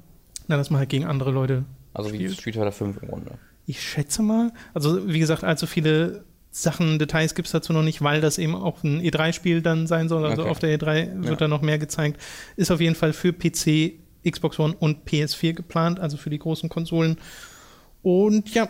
Na, 0.48 0.58
dass 0.58 0.72
man 0.72 0.79
halt 0.79 0.89
gegen 0.89 1.06
andere 1.06 1.29
Leute. 1.32 1.63
Also 1.97 2.09
spielt. 2.09 2.31
wie 2.31 2.35
Street 2.35 2.55
Fighter 2.55 2.71
5 2.71 3.01
im 3.01 3.09
Grunde. 3.09 3.31
Ich 3.65 3.81
schätze 3.81 4.21
mal. 4.21 4.53
Also, 4.73 5.07
wie 5.07 5.19
gesagt, 5.19 5.43
allzu 5.43 5.67
viele 5.67 6.23
Sachen, 6.51 6.97
Details 6.99 7.35
gibt 7.35 7.47
es 7.47 7.51
dazu 7.51 7.73
noch 7.73 7.83
nicht, 7.83 8.01
weil 8.01 8.21
das 8.21 8.37
eben 8.37 8.55
auch 8.55 8.83
ein 8.83 9.01
E3-Spiel 9.01 9.61
dann 9.61 9.85
sein 9.87 10.09
soll. 10.09 10.25
Also 10.25 10.43
okay. 10.43 10.51
auf 10.51 10.59
der 10.59 10.77
E3 10.77 11.17
wird 11.17 11.29
ja. 11.29 11.35
da 11.35 11.47
noch 11.47 11.61
mehr 11.61 11.77
gezeigt. 11.77 12.21
Ist 12.55 12.71
auf 12.71 12.81
jeden 12.81 12.95
Fall 12.95 13.13
für 13.13 13.33
PC 13.33 13.93
Xbox 14.29 14.59
One 14.59 14.75
und 14.79 15.07
PS4 15.07 15.53
geplant, 15.53 15.99
also 15.99 16.17
für 16.17 16.29
die 16.29 16.39
großen 16.39 16.69
Konsolen. 16.69 17.17
Und 18.01 18.53
ja, 18.53 18.69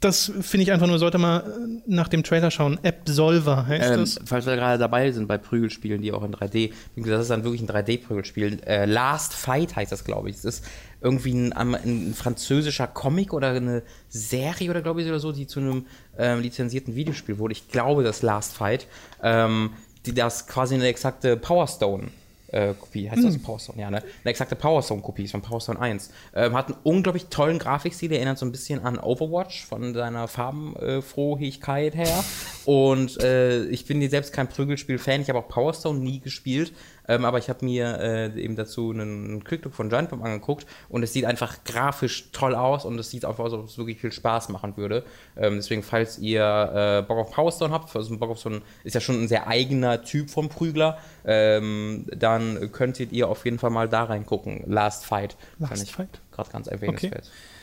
das 0.00 0.30
finde 0.40 0.62
ich 0.62 0.72
einfach 0.72 0.86
nur, 0.86 0.98
sollte 0.98 1.18
mal 1.18 1.40
äh, 1.40 1.82
nach 1.86 2.08
dem 2.08 2.22
Trailer 2.22 2.50
schauen. 2.50 2.78
Absolver 2.82 3.66
heißt 3.66 3.90
ähm, 3.90 4.00
das. 4.00 4.20
Falls 4.24 4.46
wir 4.46 4.56
gerade 4.56 4.78
dabei 4.78 5.10
sind 5.12 5.26
bei 5.26 5.38
Prügelspielen, 5.38 6.02
die 6.02 6.12
auch 6.12 6.22
in 6.22 6.32
3D, 6.32 6.72
das 6.96 7.22
ist 7.22 7.30
dann 7.30 7.44
wirklich 7.44 7.62
ein 7.62 7.68
3D-Prügelspiel. 7.68 8.62
Äh, 8.64 8.84
Last 8.84 9.34
Fight 9.34 9.74
heißt 9.74 9.92
das, 9.92 10.04
glaube 10.04 10.30
ich. 10.30 10.36
Das 10.36 10.44
ist 10.44 10.64
irgendwie 11.00 11.32
ein, 11.32 11.52
ein, 11.52 12.14
französischer 12.14 12.86
Comic 12.86 13.32
oder 13.32 13.50
eine 13.50 13.82
Serie 14.08 14.70
oder 14.70 14.82
glaube 14.82 15.02
ich 15.02 15.08
oder 15.08 15.20
so, 15.20 15.32
die 15.32 15.46
zu 15.46 15.60
einem 15.60 15.86
ähm, 16.18 16.40
lizenzierten 16.40 16.94
Videospiel 16.94 17.38
wurde. 17.38 17.52
Ich 17.52 17.68
glaube, 17.68 18.02
das 18.02 18.22
Last 18.22 18.54
Fight, 18.54 18.86
ähm, 19.22 19.70
die 20.06 20.14
das 20.14 20.46
quasi 20.46 20.74
eine 20.74 20.86
exakte 20.86 21.36
Power 21.36 21.68
Stone 21.68 22.08
äh, 22.48 22.74
Kopie, 22.74 23.10
heißt 23.10 23.24
das 23.24 23.34
hm. 23.34 23.42
Power 23.42 23.58
Stone? 23.58 23.80
Ja, 23.80 23.90
ne? 23.90 23.98
Eine 23.98 24.30
exakte 24.30 24.56
Power 24.56 24.82
Stone 24.82 25.02
Kopie 25.02 25.24
ist 25.24 25.32
von 25.32 25.42
Power 25.42 25.60
Stone 25.60 25.80
1. 25.80 26.10
Ähm, 26.34 26.54
hat 26.54 26.68
einen 26.68 26.78
unglaublich 26.84 27.26
tollen 27.26 27.58
Grafikstil, 27.58 28.08
der 28.08 28.18
erinnert 28.18 28.38
so 28.38 28.46
ein 28.46 28.52
bisschen 28.52 28.84
an 28.84 28.98
Overwatch 28.98 29.66
von 29.66 29.94
seiner 29.94 30.28
Farbenfrohigkeit 30.28 31.94
äh, 31.94 31.98
her. 31.98 32.24
Und 32.64 33.20
äh, 33.22 33.64
ich 33.66 33.84
bin 33.86 34.08
selbst 34.08 34.32
kein 34.32 34.48
Prügelspiel-Fan, 34.48 35.20
ich 35.20 35.28
habe 35.28 35.40
auch 35.40 35.48
Power 35.48 35.74
Stone 35.74 35.98
nie 35.98 36.20
gespielt. 36.20 36.72
Ähm, 37.08 37.24
aber 37.24 37.38
ich 37.38 37.48
habe 37.48 37.64
mir 37.64 37.98
äh, 38.00 38.40
eben 38.40 38.56
dazu 38.56 38.90
einen 38.90 39.44
Quick-Look 39.44 39.74
von 39.74 39.88
Giant 39.88 40.10
Bomb 40.10 40.24
angeguckt 40.24 40.66
und 40.88 41.02
es 41.02 41.12
sieht 41.12 41.24
einfach 41.24 41.64
grafisch 41.64 42.30
toll 42.32 42.54
aus 42.54 42.84
und 42.84 42.98
es 42.98 43.10
sieht 43.10 43.24
auch 43.24 43.38
aus, 43.38 43.52
als 43.52 43.62
ob 43.62 43.68
es 43.68 43.78
wirklich 43.78 44.00
viel 44.00 44.12
Spaß 44.12 44.48
machen 44.50 44.76
würde. 44.76 45.04
Ähm, 45.36 45.56
deswegen, 45.56 45.82
falls 45.82 46.18
ihr 46.18 46.42
äh, 46.42 47.06
Bock 47.06 47.18
auf 47.18 47.30
Powerstone 47.32 47.72
habt, 47.72 47.94
also 47.94 48.16
Bock 48.18 48.30
auf 48.30 48.38
so 48.38 48.50
ein, 48.50 48.62
ist 48.84 48.94
ja 48.94 49.00
schon 49.00 49.22
ein 49.22 49.28
sehr 49.28 49.46
eigener 49.46 50.02
Typ 50.02 50.30
vom 50.30 50.48
Prügler, 50.48 50.98
ähm, 51.24 52.06
dann 52.14 52.72
könntet 52.72 53.12
ihr 53.12 53.28
auf 53.28 53.44
jeden 53.44 53.58
Fall 53.58 53.70
mal 53.70 53.88
da 53.88 54.04
reingucken. 54.04 54.64
Last 54.66 55.04
Fight. 55.04 55.36
Last 55.58 55.90
Fight? 55.90 56.20
Gerade 56.32 56.50
ganz 56.50 56.66
erwähnenswert. 56.66 57.26
Okay. 57.26 57.55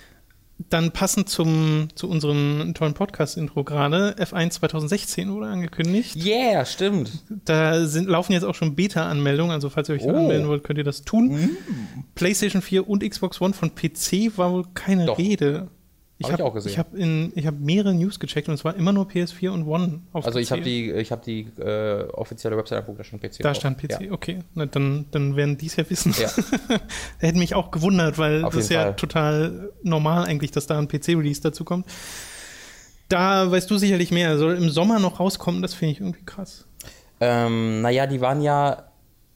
Dann 0.69 0.91
passend 0.91 1.29
zum, 1.29 1.87
zu 1.95 2.07
unserem 2.07 2.73
tollen 2.75 2.93
Podcast-Intro 2.93 3.63
gerade, 3.63 4.15
F1 4.19 4.51
2016 4.51 5.33
wurde 5.33 5.47
angekündigt. 5.47 6.15
Yeah, 6.15 6.65
stimmt. 6.65 7.23
Da 7.45 7.85
sind, 7.85 8.07
laufen 8.07 8.33
jetzt 8.33 8.43
auch 8.43 8.55
schon 8.55 8.75
Beta-Anmeldungen, 8.75 9.51
also 9.51 9.69
falls 9.69 9.89
ihr 9.89 9.95
euch 9.95 10.03
oh. 10.03 10.09
anmelden 10.09 10.47
wollt, 10.47 10.63
könnt 10.63 10.77
ihr 10.77 10.83
das 10.83 11.01
tun. 11.01 11.29
Mm. 11.29 11.57
PlayStation 12.15 12.61
4 12.61 12.87
und 12.87 13.07
Xbox 13.07 13.41
One 13.41 13.53
von 13.53 13.73
PC 13.73 14.37
war 14.37 14.53
wohl 14.53 14.65
keine 14.73 15.07
Doch. 15.07 15.17
Rede. 15.17 15.69
Ich 16.25 16.31
habe 16.31 16.43
hab, 16.43 16.49
auch 16.49 16.53
gesehen. 16.53 16.71
Ich 17.35 17.45
habe 17.47 17.55
hab 17.57 17.59
mehrere 17.59 17.93
News 17.93 18.19
gecheckt 18.19 18.47
und 18.47 18.53
es 18.55 18.63
war 18.65 18.75
immer 18.75 18.91
nur 18.91 19.05
PS4 19.05 19.49
und 19.49 19.65
One 19.67 20.01
auf 20.11 20.25
Also 20.25 20.39
PC. 20.39 20.43
ich 20.43 20.51
habe 20.51 20.61
die, 20.61 20.91
ich 20.91 21.11
hab 21.11 21.23
die 21.23 21.41
äh, 21.59 22.03
offizielle 22.13 22.57
Website 22.57 22.79
angeguckt, 22.79 22.99
da 22.99 23.03
stand 23.03 23.21
PC 23.21 23.37
Da 23.39 23.49
drauf. 23.49 23.57
stand 23.57 23.77
PC, 23.77 24.01
ja. 24.01 24.11
okay. 24.11 24.39
Na, 24.55 24.65
dann, 24.65 25.05
dann 25.11 25.35
werden 25.35 25.57
die 25.57 25.67
es 25.67 25.75
ja 25.75 25.89
wissen. 25.89 26.13
Ja. 26.19 26.29
Hätte 27.19 27.37
mich 27.37 27.55
auch 27.55 27.71
gewundert, 27.71 28.17
weil 28.17 28.43
auf 28.43 28.53
das 28.53 28.65
ist 28.65 28.71
ja 28.71 28.83
Fall. 28.83 28.95
total 28.95 29.69
normal 29.83 30.25
eigentlich, 30.25 30.51
dass 30.51 30.67
da 30.67 30.77
ein 30.79 30.87
PC-Release 30.87 31.41
dazu 31.41 31.63
kommt. 31.63 31.85
Da 33.09 33.51
weißt 33.51 33.69
du 33.69 33.77
sicherlich 33.77 34.11
mehr. 34.11 34.37
Soll 34.37 34.55
im 34.55 34.69
Sommer 34.69 34.99
noch 34.99 35.19
rauskommen, 35.19 35.61
das 35.61 35.73
finde 35.73 35.91
ich 35.93 35.99
irgendwie 35.99 36.23
krass. 36.25 36.65
Ähm, 37.19 37.81
naja, 37.81 38.07
die 38.07 38.21
waren 38.21 38.41
ja 38.41 38.85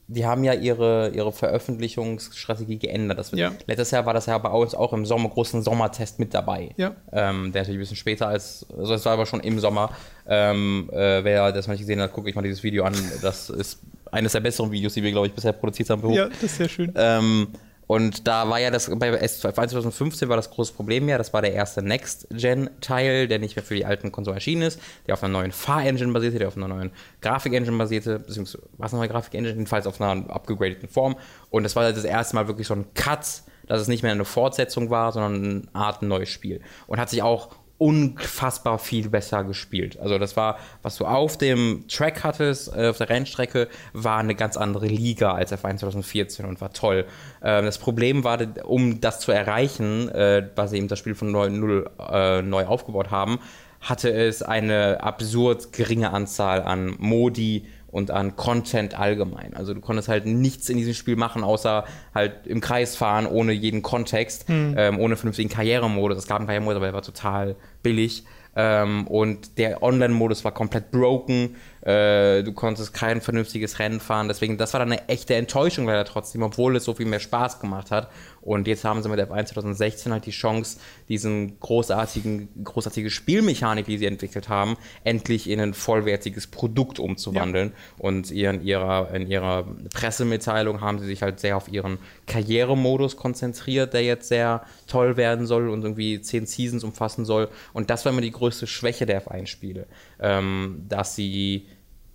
die 0.08 0.26
haben 0.26 0.44
ja 0.44 0.54
ihre, 0.54 1.10
ihre 1.10 1.32
Veröffentlichungsstrategie 1.32 2.80
geändert. 2.80 3.20
Das, 3.20 3.32
ja. 3.32 3.52
Letztes 3.66 3.92
Jahr 3.92 4.06
war 4.06 4.14
das 4.14 4.26
ja 4.26 4.38
bei 4.38 4.50
uns 4.50 4.74
auch 4.74 4.94
im 4.94 5.06
Sommer, 5.06 5.30
großen 5.30 5.62
Sommertest 5.64 6.20
mit 6.20 6.34
dabei. 6.34 6.72
Ja. 6.78 6.96
Ähm, 7.12 7.52
der 7.52 7.64
natürlich 7.64 7.78
ein 7.78 7.80
bisschen 7.80 7.98
später 7.98 8.28
als, 8.28 8.66
also 8.78 8.94
es 8.94 9.06
war 9.06 9.14
aber 9.14 9.26
schon 9.26 9.42
im 9.42 9.60
Sommer. 9.60 9.92
Ähm, 10.26 10.90
äh, 10.94 11.24
wer 11.24 11.52
das 11.52 11.68
noch 11.68 11.74
nicht 11.74 11.82
gesehen 11.82 12.02
hat, 12.02 12.14
gucke 12.14 12.30
ich 12.30 12.36
mal 12.36 12.42
dieses 12.42 12.64
Video 12.64 12.86
an. 12.86 12.96
Das 13.22 13.50
ist 13.50 13.80
eines 14.12 14.32
der 14.32 14.40
besseren 14.40 14.72
Videos, 14.72 14.94
die 14.94 15.04
wir, 15.04 15.12
glaube 15.12 15.28
ich, 15.28 15.34
bisher 15.34 15.52
produziert 15.52 15.90
haben. 15.90 16.10
Ja, 16.14 16.30
das 16.30 16.44
ist 16.44 16.58
sehr 16.58 16.70
schön. 16.70 16.94
Ähm, 16.96 17.50
und 17.88 18.27
da 18.27 18.50
war 18.50 18.60
ja 18.60 18.70
das, 18.70 18.89
bei 18.89 19.10
S2 19.10 19.53
2015 19.53 20.27
war 20.27 20.36
das 20.36 20.51
große 20.51 20.74
Problem 20.74 21.08
ja, 21.08 21.17
das 21.17 21.34
war 21.34 21.41
der 21.41 21.53
erste 21.53 21.82
Next-Gen-Teil, 21.82 23.29
der 23.29 23.39
nicht 23.39 23.56
mehr 23.56 23.63
für 23.63 23.75
die 23.75 23.86
alten 23.86 24.12
Konsolen 24.12 24.36
erschienen 24.38 24.63
ist, 24.63 24.79
der 25.08 25.13
auf 25.13 25.24
einer 25.24 25.32
neuen 25.32 25.53
Fahr-Engine 25.53 26.12
basierte, 26.12 26.39
der 26.39 26.50
auf 26.50 26.58
einer 26.58 26.67
neuen 26.67 26.91
Grafik-Engine 27.22 27.77
basierte, 27.77 28.20
beziehungsweise 28.20 28.67
was 28.77 28.94
eine 28.94 29.00
neue 29.00 29.10
Grafik-Engine, 29.10 29.53
jedenfalls 29.53 29.88
auf 29.88 30.01
einer 30.01 30.29
abgegradeten 30.29 30.89
Form. 30.89 31.15
Und 31.50 31.63
das 31.63 31.75
war 31.77 31.89
das 31.89 32.03
erste 32.03 32.36
Mal 32.36 32.48
wirklich 32.48 32.67
so 32.67 32.74
ein 32.74 32.94
Cut, 32.94 33.44
dass 33.67 33.82
es 33.82 33.88
nicht 33.88 34.03
mehr 34.03 34.12
eine 34.12 34.25
Fortsetzung 34.25 34.89
war, 34.89 35.13
sondern 35.13 35.70
eine 35.74 35.75
Art 35.75 36.01
neues 36.01 36.29
Spiel. 36.29 36.62
Und 36.88 37.00
hat 37.00 37.10
sich 37.10 37.22
auch 37.22 37.50
unfassbar 37.78 38.80
viel 38.80 39.10
besser 39.10 39.44
gespielt. 39.44 40.00
Also 40.00 40.18
das 40.18 40.36
war, 40.36 40.58
was 40.82 40.98
du 40.98 41.06
auf 41.06 41.38
dem 41.38 41.86
Track 41.88 42.24
hattest, 42.24 42.76
äh, 42.76 42.88
auf 42.88 42.98
der 42.98 43.10
Rennstrecke, 43.10 43.68
war 43.94 44.18
eine 44.18 44.36
ganz 44.36 44.58
andere 44.58 44.88
Liga 44.88 45.34
als 45.34 45.54
F1 45.54 45.78
2014 45.78 46.46
und 46.46 46.60
war 46.60 46.74
toll. 46.74 47.06
Äh, 47.42 47.62
das 47.62 47.78
Problem 47.78 48.24
war, 48.24 48.40
um 48.66 49.00
das 49.00 49.20
zu 49.20 49.32
erreichen, 49.32 50.10
äh, 50.10 50.50
weil 50.56 50.68
sie 50.68 50.78
eben 50.78 50.88
das 50.88 51.00
Spiel 51.00 51.16
von 51.16 51.32
0 51.32 51.90
äh, 52.12 52.42
neu 52.42 52.66
aufgebaut 52.66 53.12
haben, 53.12 53.40
hatte 53.80 54.12
es 54.12 54.42
eine 54.42 55.04
absurd 55.04 55.72
geringe 55.72 56.12
Anzahl 56.12 56.64
an 56.64 56.96
Modi, 56.98 57.68
und 57.89 58.12
an 58.12 58.36
Content 58.36 58.98
allgemein. 59.00 59.53
Also 59.56 59.74
du 59.74 59.82
konntest 59.82 60.10
halt 60.10 60.25
nichts 60.25 60.70
in 60.70 60.77
diesem 60.77 60.94
Spiel 60.94 61.15
machen, 61.15 61.44
außer 61.44 61.86
halt 62.13 62.46
im 62.46 62.62
Kreis 62.62 62.96
fahren, 62.96 63.25
ohne 63.25 63.53
jeden 63.53 63.82
Kontext, 63.82 64.48
hm. 64.48 64.75
ähm, 64.77 65.00
ohne 65.00 65.15
vernünftigen 65.15 65.50
Karrieremodus. 65.50 66.17
Es 66.17 66.27
gab 66.27 66.39
einen 66.39 66.48
Karrieremodus, 66.48 66.77
aber 66.77 66.86
der 66.86 66.94
war 66.94 67.01
total 67.01 67.56
billig. 67.84 68.25
Ähm, 68.60 69.06
und 69.06 69.60
der 69.60 69.84
Online-Modus 69.84 70.44
war 70.44 70.51
komplett 70.51 70.89
broken. 70.89 71.56
Äh, 71.82 72.41
du 72.41 72.53
konntest 72.53 72.91
kein 72.91 73.22
vernünftiges 73.22 73.77
Rennen 73.77 74.00
fahren. 74.00 74.27
Deswegen, 74.27 74.58
das 74.58 74.74
war 74.74 74.79
dann 74.79 74.91
eine 74.91 75.08
echte 75.08 75.36
Enttäuschung 75.36 75.86
leider 75.86 76.06
trotzdem, 76.06 76.41
obwohl 76.41 76.75
es 76.75 76.84
so 76.84 76.96
viel 76.96 77.06
mehr 77.06 77.20
Spaß 77.20 77.60
gemacht 77.60 77.91
hat. 77.91 78.10
Und 78.48 78.66
jetzt 78.66 78.86
haben 78.86 79.04
sie 79.04 79.10
mit 79.10 79.20
F1 79.20 79.48
2016 79.48 80.13
halt 80.13 80.25
die 80.25 80.32
Chance, 80.32 80.80
diesen 81.10 81.60
großartigen, 81.60 82.48
großartige 82.63 83.10
Spielmechanik, 83.10 83.88
die 83.88 83.98
sie 83.98 84.06
entwickelt 84.06 84.48
haben, 84.48 84.77
endlich 85.04 85.50
in 85.50 85.60
ein 85.60 85.74
vollwertiges 85.74 86.48
Produkt 86.48 86.98
umzuwandeln. 86.98 87.74
Ja. 87.74 88.06
Und 88.06 88.32
in 88.32 88.62
ihrer, 88.62 89.13
in 89.13 89.27
ihrer 89.27 89.68
Pressemitteilung 89.94 90.80
haben 90.80 90.98
sie 91.00 91.08
sich 91.08 91.24
halt 91.24 91.42
sehr 91.42 91.58
auf 91.58 91.68
ihren 91.68 91.98
Karrieremodus 92.25 93.18
konzentriert, 93.18 93.94
der 93.94 94.04
jetzt 94.04 94.30
sehr 94.30 94.62
toll 94.88 95.18
werden 95.18 95.46
soll 95.46 95.68
und 95.68 95.84
irgendwie 95.84 96.22
zehn 96.22 96.46
Seasons 96.46 96.86
umfassen 96.86 97.25
soll. 97.25 97.50
Und 97.74 97.89
das 97.89 98.06
war 98.06 98.13
immer 98.13 98.22
die 98.22 98.32
größte 98.32 98.66
Schwäche 98.66 99.06
der 99.06 99.27
F1-Spiele, 99.27 99.88
ähm, 100.22 100.86
dass 100.88 101.18
sie 101.18 101.68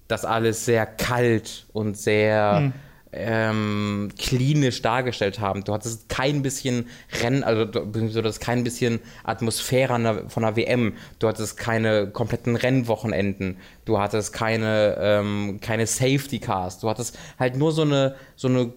das 0.08 0.24
alles 0.24 0.64
sehr 0.64 0.86
kalt 0.86 1.66
und 1.74 1.98
sehr 1.98 2.56
hm 2.56 2.72
ähm, 3.12 4.10
klinisch 4.18 4.80
dargestellt 4.80 5.38
haben. 5.38 5.64
Du 5.64 5.72
hattest 5.74 6.08
kein 6.08 6.42
bisschen 6.42 6.88
Rennen, 7.22 7.44
also 7.44 7.66
du, 7.66 8.16
hattest 8.16 8.40
kein 8.40 8.64
bisschen 8.64 9.00
Atmosphäre 9.22 10.24
von 10.28 10.42
der 10.42 10.56
WM. 10.56 10.94
Du 11.18 11.28
hattest 11.28 11.58
keine 11.58 12.10
kompletten 12.10 12.56
Rennwochenenden. 12.56 13.58
Du 13.84 13.98
hattest 13.98 14.32
keine, 14.32 14.96
ähm, 14.98 15.58
keine 15.60 15.86
Safety 15.86 16.38
Cars. 16.38 16.78
Du 16.78 16.88
hattest 16.88 17.18
halt 17.38 17.56
nur 17.56 17.72
so 17.72 17.82
eine, 17.82 18.16
so 18.34 18.48
eine, 18.48 18.72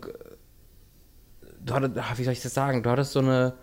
du 1.64 1.74
hattest, 1.74 1.96
wie 2.18 2.24
soll 2.24 2.34
ich 2.34 2.42
das 2.42 2.54
sagen? 2.54 2.84
Du 2.84 2.90
hattest 2.90 3.14
so 3.14 3.20
eine, 3.20 3.54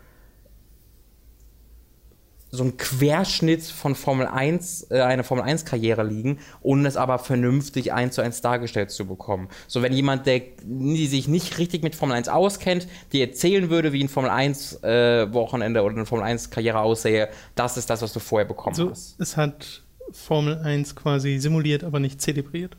so 2.52 2.64
ein 2.64 2.76
Querschnitt 2.76 3.62
von 3.62 3.94
Formel 3.94 4.26
1, 4.26 4.88
äh, 4.90 5.00
eine 5.00 5.24
Formel 5.24 5.42
1 5.42 5.64
Karriere 5.64 6.04
liegen, 6.04 6.38
ohne 6.60 6.86
es 6.86 6.98
aber 6.98 7.18
vernünftig 7.18 7.94
eins 7.94 8.14
zu 8.14 8.20
eins 8.20 8.42
dargestellt 8.42 8.90
zu 8.90 9.06
bekommen. 9.06 9.48
So 9.66 9.80
wenn 9.80 9.94
jemand, 9.94 10.26
der 10.26 10.42
die 10.62 11.06
sich 11.06 11.28
nicht 11.28 11.58
richtig 11.58 11.82
mit 11.82 11.94
Formel 11.94 12.14
1 12.14 12.28
auskennt, 12.28 12.86
dir 13.12 13.26
erzählen 13.26 13.70
würde, 13.70 13.94
wie 13.94 14.04
ein 14.04 14.10
Formel 14.10 14.30
1 14.30 14.82
äh, 14.84 15.32
Wochenende 15.32 15.82
oder 15.82 15.96
eine 15.96 16.04
Formel 16.04 16.26
1 16.26 16.50
Karriere 16.50 16.80
aussähe, 16.80 17.30
das 17.54 17.78
ist 17.78 17.88
das, 17.88 18.02
was 18.02 18.12
du 18.12 18.20
vorher 18.20 18.46
bekommen 18.46 18.76
so, 18.76 18.90
hast. 18.90 19.18
Es 19.18 19.38
hat 19.38 19.82
Formel 20.12 20.58
1 20.58 20.94
quasi 20.94 21.38
simuliert, 21.38 21.82
aber 21.84 22.00
nicht 22.00 22.20
zelebriert. 22.20 22.76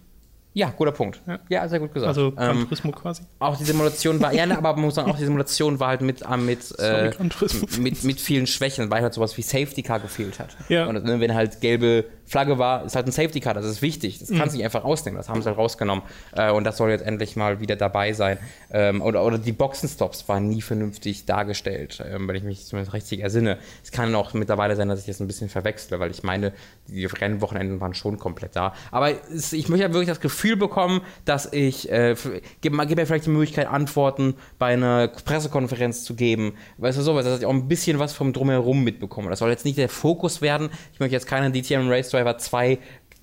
Ja, 0.55 0.69
guter 0.69 0.91
Punkt. 0.91 1.21
Ja, 1.25 1.39
ja 1.49 1.67
sehr 1.67 1.79
gut 1.79 1.93
gesagt. 1.93 2.09
Also 2.09 2.31
Gran 2.31 2.57
ähm, 2.57 2.63
Turismo 2.63 2.91
quasi. 2.91 3.23
Auch 3.39 3.57
die 3.57 3.63
Simulation 3.63 4.21
war, 4.21 4.33
ja, 4.33 4.45
ne, 4.45 4.57
aber 4.57 4.73
man 4.73 4.85
muss 4.85 4.95
sagen, 4.95 5.09
auch 5.09 5.17
die 5.17 5.25
Simulation 5.25 5.79
war 5.79 5.89
halt 5.89 6.01
mit, 6.01 6.21
äh, 6.21 6.37
mit, 6.37 6.63
Sorry, 6.63 7.07
äh, 7.09 7.79
mit, 7.79 8.03
mit 8.03 8.21
vielen 8.21 8.45
Schwächen, 8.45 8.91
weil 8.91 9.01
halt 9.01 9.13
sowas 9.13 9.35
wie 9.37 9.41
Safety 9.41 9.81
Car 9.81 9.99
gefehlt 9.99 10.39
hat. 10.39 10.55
Ja. 10.69 10.85
Und 10.85 11.03
ne, 11.03 11.19
wenn 11.19 11.33
halt 11.33 11.59
gelbe 11.61 12.05
Flagge 12.25 12.57
war, 12.57 12.85
ist 12.85 12.95
halt 12.95 13.07
ein 13.07 13.11
Safety 13.11 13.39
Car, 13.39 13.53
das 13.53 13.65
ist 13.65 13.81
wichtig. 13.81 14.19
Das 14.19 14.29
mhm. 14.29 14.39
kann 14.39 14.49
sich 14.49 14.63
einfach 14.63 14.83
rausnehmen, 14.83 15.17
das 15.17 15.29
haben 15.29 15.41
sie 15.41 15.47
halt 15.47 15.57
rausgenommen. 15.57 16.03
Äh, 16.35 16.51
und 16.51 16.63
das 16.63 16.77
soll 16.77 16.89
jetzt 16.89 17.05
endlich 17.05 17.35
mal 17.35 17.59
wieder 17.59 17.75
dabei 17.75 18.13
sein. 18.13 18.37
Ähm, 18.71 19.01
oder, 19.01 19.23
oder 19.23 19.37
die 19.37 19.51
Boxenstops 19.51 20.27
waren 20.27 20.49
nie 20.49 20.61
vernünftig 20.61 21.25
dargestellt, 21.25 22.03
ähm, 22.05 22.27
wenn 22.27 22.35
ich 22.35 22.43
mich 22.43 22.65
zumindest 22.65 22.93
richtig 22.93 23.19
ersinne. 23.19 23.59
Es 23.83 23.91
kann 23.91 24.13
auch 24.15 24.33
mittlerweile 24.33 24.75
sein, 24.75 24.89
dass 24.89 25.01
ich 25.01 25.05
das 25.05 25.19
ein 25.19 25.27
bisschen 25.27 25.49
verwechsle, 25.49 25.99
weil 25.99 26.11
ich 26.11 26.23
meine, 26.23 26.53
die 26.87 27.05
Rennwochenenden 27.05 27.79
waren 27.79 27.93
schon 27.93 28.17
komplett 28.17 28.55
da. 28.55 28.73
Aber 28.91 29.11
es, 29.31 29.53
ich 29.53 29.69
möchte 29.69 29.83
ja 29.83 29.93
wirklich 29.93 30.09
das 30.09 30.19
Gefühl, 30.19 30.53
bekommen, 30.63 31.01
dass 31.25 31.51
ich, 31.51 31.91
äh, 31.91 32.15
gib, 32.61 32.73
gib 32.87 32.97
mir 32.97 33.05
vielleicht 33.05 33.25
die 33.25 33.29
Möglichkeit, 33.29 33.67
Antworten 33.67 34.35
bei 34.59 34.73
einer 34.73 35.09
Pressekonferenz 35.09 36.03
zu 36.03 36.15
geben. 36.15 36.53
Weißt 36.77 36.97
du, 36.97 37.01
sowas, 37.01 37.25
dass 37.25 37.39
ich 37.39 37.45
auch 37.45 37.51
ein 37.51 37.67
bisschen 37.67 37.99
was 37.99 38.13
vom 38.13 38.33
Drumherum 38.33 38.83
mitbekomme. 38.83 39.29
Das 39.29 39.39
soll 39.39 39.49
jetzt 39.49 39.65
nicht 39.65 39.77
der 39.77 39.89
Fokus 39.89 40.41
werden. 40.41 40.69
Ich 40.93 40.99
möchte 40.99 41.13
jetzt 41.13 41.27
keinen 41.27 41.53
DTM 41.53 41.89
Race 41.89 42.12
Driver 42.13 42.37
2 42.37 42.79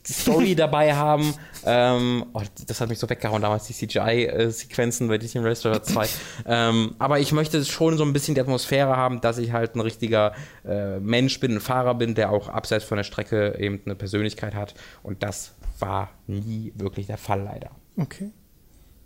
Story 0.06 0.54
dabei 0.54 0.94
haben. 0.94 1.34
Ähm, 1.64 2.26
oh, 2.32 2.42
das 2.66 2.80
hat 2.80 2.88
mich 2.88 2.98
so 2.98 3.08
weggehauen 3.08 3.42
damals, 3.42 3.66
die 3.66 3.74
CGI-Sequenzen 3.74 5.08
bei 5.08 5.18
DTM 5.18 5.44
Race 5.44 5.60
Driver 5.60 5.82
2. 5.82 6.08
ähm, 6.46 6.94
aber 6.98 7.20
ich 7.20 7.32
möchte 7.32 7.62
schon 7.64 7.98
so 7.98 8.04
ein 8.04 8.12
bisschen 8.12 8.34
die 8.34 8.40
Atmosphäre 8.40 8.96
haben, 8.96 9.20
dass 9.20 9.38
ich 9.38 9.52
halt 9.52 9.74
ein 9.74 9.80
richtiger 9.80 10.32
äh, 10.64 10.98
Mensch 11.00 11.38
bin, 11.40 11.52
ein 11.52 11.60
Fahrer 11.60 11.94
bin, 11.94 12.14
der 12.14 12.30
auch 12.30 12.48
abseits 12.48 12.84
von 12.84 12.96
der 12.96 13.04
Strecke 13.04 13.56
eben 13.58 13.80
eine 13.84 13.94
Persönlichkeit 13.94 14.54
hat. 14.54 14.74
Und 15.02 15.22
das 15.22 15.54
war 15.78 16.10
nie 16.26 16.72
wirklich 16.76 17.06
der 17.06 17.18
Fall, 17.18 17.42
leider. 17.42 17.70
Okay. 17.96 18.30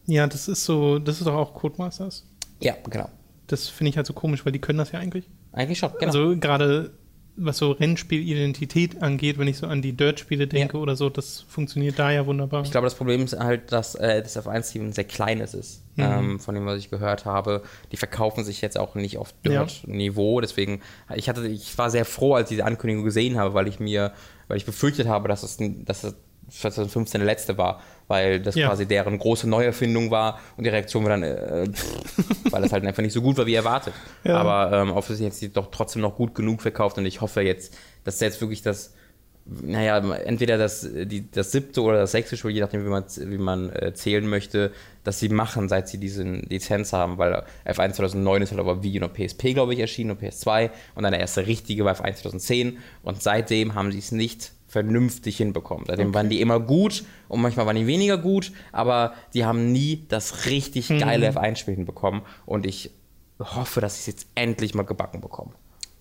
Ja, 0.07 0.27
das 0.27 0.49
ist 0.49 0.65
so, 0.65 0.99
das 0.99 1.19
ist 1.19 1.27
doch 1.27 1.35
auch 1.35 1.55
Codemasters. 1.55 2.25
Ja, 2.61 2.75
genau. 2.89 3.09
Das 3.47 3.69
finde 3.69 3.91
ich 3.91 3.97
halt 3.97 4.07
so 4.07 4.13
komisch, 4.13 4.45
weil 4.45 4.53
die 4.53 4.61
können 4.61 4.79
das 4.79 4.93
ja 4.93 5.01
eigentlich. 5.01 5.29
Eigentlich 5.53 5.79
schon, 5.79 5.91
genau. 5.99 6.07
Also 6.07 6.37
gerade 6.37 6.93
was 7.37 7.59
so 7.59 7.73
Rennspielidentität 7.73 9.03
angeht, 9.03 9.39
wenn 9.39 9.49
ich 9.49 9.59
so 9.59 9.67
an 9.67 9.83
die 9.83 9.93
Dirt-Spiele 9.93 10.47
denke 10.47 10.77
ja. 10.77 10.83
oder 10.83 10.95
so, 10.95 11.11
das 11.11 11.45
funktioniert 11.49 11.99
da 11.99 12.11
ja 12.11 12.27
wunderbar. 12.27 12.63
Ich 12.63 12.71
glaube, 12.71 12.87
das 12.87 12.95
Problem 12.95 13.25
ist 13.25 13.39
halt, 13.39 13.73
dass 13.73 13.95
äh, 13.97 14.23
das 14.23 14.37
F1-Team 14.37 14.93
sehr 14.93 15.05
kleines 15.05 15.55
ist, 15.55 15.83
mhm. 15.97 16.05
ähm, 16.05 16.41
von 16.41 16.55
dem, 16.55 16.65
was 16.67 16.79
ich 16.79 16.91
gehört 16.91 17.25
habe. 17.25 17.63
Die 17.93 17.97
verkaufen 17.97 18.45
sich 18.45 18.61
jetzt 18.61 18.79
auch 18.79 18.95
nicht 18.95 19.19
auf 19.19 19.35
Dirt-Niveau, 19.45 20.39
ja. 20.39 20.41
deswegen, 20.43 20.81
ich 21.15 21.29
hatte, 21.29 21.47
ich 21.49 21.77
war 21.77 21.91
sehr 21.91 22.05
froh, 22.05 22.35
als 22.35 22.51
ich 22.51 22.57
diese 22.57 22.67
Ankündigung 22.67 23.05
gesehen 23.05 23.37
habe, 23.37 23.55
weil 23.55 23.67
ich 23.67 23.81
mir, 23.81 24.13
weil 24.49 24.57
ich 24.57 24.67
befürchtet 24.67 25.09
habe, 25.09 25.29
dass 25.29 25.43
es, 25.43 25.59
dass 25.61 26.05
es 26.05 26.15
2015 26.61 27.21
der 27.21 27.27
letzte 27.27 27.59
war, 27.59 27.81
weil 28.09 28.41
das 28.41 28.55
ja. 28.55 28.69
quasi 28.69 28.87
deren 28.87 29.19
große 29.19 29.49
Neuerfindung 29.49 30.11
war 30.11 30.41
und 30.57 30.65
die 30.65 30.71
Reaktion 30.71 31.05
war 31.05 31.11
dann, 31.11 31.23
äh, 31.23 31.67
pff, 31.67 32.53
weil 32.53 32.63
das 32.63 32.73
halt 32.73 32.85
einfach 32.87 33.03
nicht 33.03 33.13
so 33.13 33.23
gut 33.23 33.37
war 33.39 33.47
wie 33.47 33.55
erwartet. 33.55 33.95
Ja. 34.25 34.39
Aber 34.39 34.75
ähm, 34.75 34.93
offensichtlich 34.93 35.33
hat 35.33 35.39
sie 35.39 35.53
doch 35.53 35.71
trotzdem 35.71 36.01
noch 36.01 36.17
gut 36.17 36.35
genug 36.35 36.63
verkauft 36.63 36.97
und 36.97 37.05
ich 37.05 37.21
hoffe 37.21 37.43
jetzt, 37.43 37.77
dass 38.05 38.21
jetzt 38.21 38.41
wirklich 38.41 38.63
das, 38.63 38.95
naja, 39.45 39.99
entweder 39.99 40.57
das, 40.57 40.89
die, 40.91 41.31
das 41.31 41.53
siebte 41.53 41.83
oder 41.83 41.99
das 41.99 42.13
sechste 42.13 42.39
Spiel, 42.39 42.53
je 42.53 42.61
nachdem, 42.63 42.87
wie 42.87 42.89
man, 42.89 43.05
wie 43.07 43.39
man 43.39 43.71
äh, 43.71 43.93
zählen 43.93 44.27
möchte, 44.27 44.73
dass 45.03 45.21
sie 45.21 45.29
machen, 45.29 45.69
seit 45.69 45.89
sie 45.89 45.99
diesen 45.99 46.41
Lizenz 46.45 46.95
haben, 46.95 47.19
weil 47.19 47.45
F1 47.67 47.93
2009 47.93 48.43
ist 48.43 48.51
halt 48.53 48.61
aber 48.61 48.83
wie 48.83 48.99
und 48.99 49.13
PSP, 49.13 49.53
glaube 49.53 49.75
ich, 49.75 49.81
erschienen 49.81 50.13
und 50.13 50.23
PS2 50.23 50.71
und 50.95 51.03
dann 51.03 51.13
der 51.13 51.21
erste 51.21 51.47
richtige 51.47 51.85
war 51.85 51.95
F1 51.95 52.15
2010 52.15 52.79
und 53.03 53.23
seitdem 53.23 53.75
haben 53.75 53.93
sie 53.93 53.99
es 53.99 54.11
nicht 54.11 54.54
vernünftig 54.75 55.37
hinbekommen. 55.37 55.85
Seitdem 55.87 56.09
okay. 56.09 56.15
waren 56.17 56.29
die 56.29 56.41
immer 56.41 56.59
gut 56.59 57.05
und 57.29 57.41
manchmal 57.41 57.65
waren 57.65 57.77
die 57.77 57.87
weniger 57.87 58.19
gut, 58.19 58.51
aber 58.73 59.15
die 59.33 59.45
haben 59.45 59.71
nie 59.71 60.05
das 60.09 60.47
richtig 60.47 60.91
mhm. 60.91 60.99
geile 60.99 61.31
mhm. 61.31 61.39
F1-Spiel 61.39 61.77
hinbekommen 61.77 62.23
und 62.45 62.67
ich 62.67 62.91
hoffe, 63.39 63.81
dass 63.81 63.95
ich 63.95 64.01
es 64.01 64.07
jetzt 64.07 64.27
endlich 64.35 64.75
mal 64.75 64.83
gebacken 64.83 65.21
bekomme. 65.21 65.53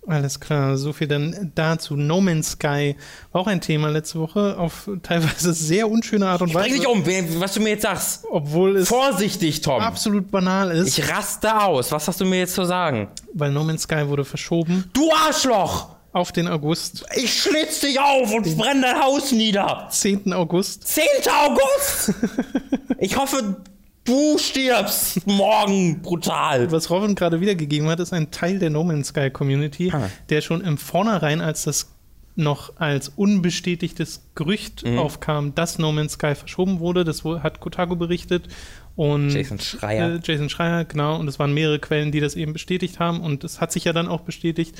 Alles 0.07 0.39
klar, 0.39 0.75
so 0.75 0.91
viel 0.91 1.07
dann 1.07 1.51
dazu. 1.53 1.95
No 1.95 2.19
Man's 2.19 2.53
Sky 2.53 2.95
war 3.31 3.41
auch 3.41 3.47
ein 3.47 3.61
Thema 3.61 3.89
letzte 3.89 4.19
Woche 4.19 4.57
auf 4.57 4.89
teilweise 5.03 5.53
sehr 5.53 5.87
unschöne 5.87 6.27
Art 6.27 6.41
und 6.41 6.53
Weise. 6.53 6.69
Sprich 6.69 6.79
nicht 6.79 7.31
um, 7.35 7.39
was 7.39 7.53
du 7.53 7.61
mir 7.61 7.69
jetzt 7.69 7.83
sagst. 7.83 8.25
Obwohl 8.29 8.77
es 8.77 8.89
vorsichtig, 8.89 9.61
Tom. 9.61 9.81
Absolut 9.81 10.31
banal 10.31 10.71
ist. 10.71 10.97
Ich 10.97 11.09
raste 11.09 11.61
aus. 11.61 11.91
Was 11.91 12.07
hast 12.07 12.19
du 12.19 12.25
mir 12.25 12.39
jetzt 12.39 12.55
zu 12.55 12.65
sagen? 12.65 13.09
Weil 13.33 13.51
No 13.51 13.63
Man's 13.63 13.83
Sky 13.83 14.07
wurde 14.07 14.25
verschoben. 14.25 14.89
Du 14.93 15.09
Arschloch! 15.13 15.92
Auf 16.13 16.31
den 16.31 16.47
August. 16.47 17.05
Ich 17.15 17.33
schlitz 17.33 17.81
dich 17.81 17.99
auf 17.99 18.31
und 18.31 18.57
brenne 18.57 18.81
dein 18.81 19.01
Haus 19.01 19.31
nieder. 19.31 19.87
10. 19.89 20.31
August. 20.31 20.87
10. 20.87 21.03
August? 21.45 22.13
ich 22.99 23.17
hoffe, 23.17 23.57
du 24.05 24.37
stirbst 24.37 25.25
morgen 25.25 26.01
brutal. 26.01 26.71
Was 26.71 26.89
Robin 26.89 27.15
gerade 27.15 27.41
wiedergegeben 27.41 27.89
hat, 27.89 27.99
ist 27.99 28.13
ein 28.13 28.31
Teil 28.31 28.59
der 28.59 28.69
No 28.69 28.83
Man's 28.83 29.07
Sky 29.07 29.31
Community, 29.31 29.91
ah. 29.91 30.09
der 30.29 30.41
schon 30.41 30.61
im 30.61 30.77
Vornherein, 30.77 31.41
als 31.41 31.63
das 31.63 31.89
noch 32.35 32.77
als 32.77 33.09
unbestätigtes 33.09 34.23
Gerücht 34.35 34.85
mhm. 34.85 34.97
aufkam, 34.97 35.53
dass 35.55 35.77
No 35.77 35.91
Man's 35.91 36.13
Sky 36.13 36.35
verschoben 36.35 36.79
wurde. 36.79 37.03
Das 37.03 37.23
hat 37.23 37.59
Kotaku 37.59 37.95
berichtet. 37.95 38.47
Und 38.95 39.31
Jason 39.31 39.59
Schreier. 39.59 40.15
Äh, 40.15 40.19
Jason 40.23 40.49
Schreier, 40.49 40.85
genau. 40.85 41.19
Und 41.19 41.27
es 41.27 41.39
waren 41.39 41.53
mehrere 41.53 41.79
Quellen, 41.79 42.11
die 42.11 42.19
das 42.19 42.35
eben 42.35 42.53
bestätigt 42.53 42.99
haben. 42.99 43.21
Und 43.21 43.43
es 43.43 43.61
hat 43.61 43.71
sich 43.71 43.85
ja 43.85 43.93
dann 43.93 44.07
auch 44.07 44.21
bestätigt. 44.21 44.75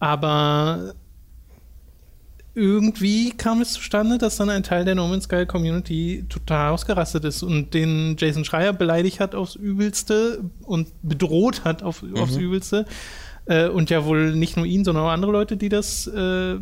Aber 0.00 0.94
irgendwie 2.54 3.30
kam 3.30 3.60
es 3.60 3.72
zustande, 3.72 4.18
dass 4.18 4.36
dann 4.36 4.50
ein 4.50 4.62
Teil 4.62 4.84
der 4.84 4.96
No 4.96 5.06
Man's 5.06 5.24
Sky 5.24 5.46
Community 5.46 6.24
total 6.28 6.72
ausgerastet 6.72 7.24
ist 7.24 7.42
und 7.42 7.72
den 7.72 8.16
Jason 8.18 8.44
Schreier 8.44 8.72
beleidigt 8.72 9.20
hat 9.20 9.34
aufs 9.34 9.54
Übelste 9.54 10.40
und 10.64 10.88
bedroht 11.02 11.64
hat 11.64 11.82
auf, 11.82 12.02
mhm. 12.02 12.16
aufs 12.16 12.36
Übelste. 12.36 12.84
Äh, 13.46 13.68
und 13.68 13.90
ja 13.90 14.04
wohl 14.04 14.34
nicht 14.34 14.56
nur 14.56 14.66
ihn, 14.66 14.84
sondern 14.84 15.04
auch 15.04 15.10
andere 15.10 15.32
Leute, 15.32 15.56
die 15.56 15.68
das 15.68 16.08
äh, 16.08 16.58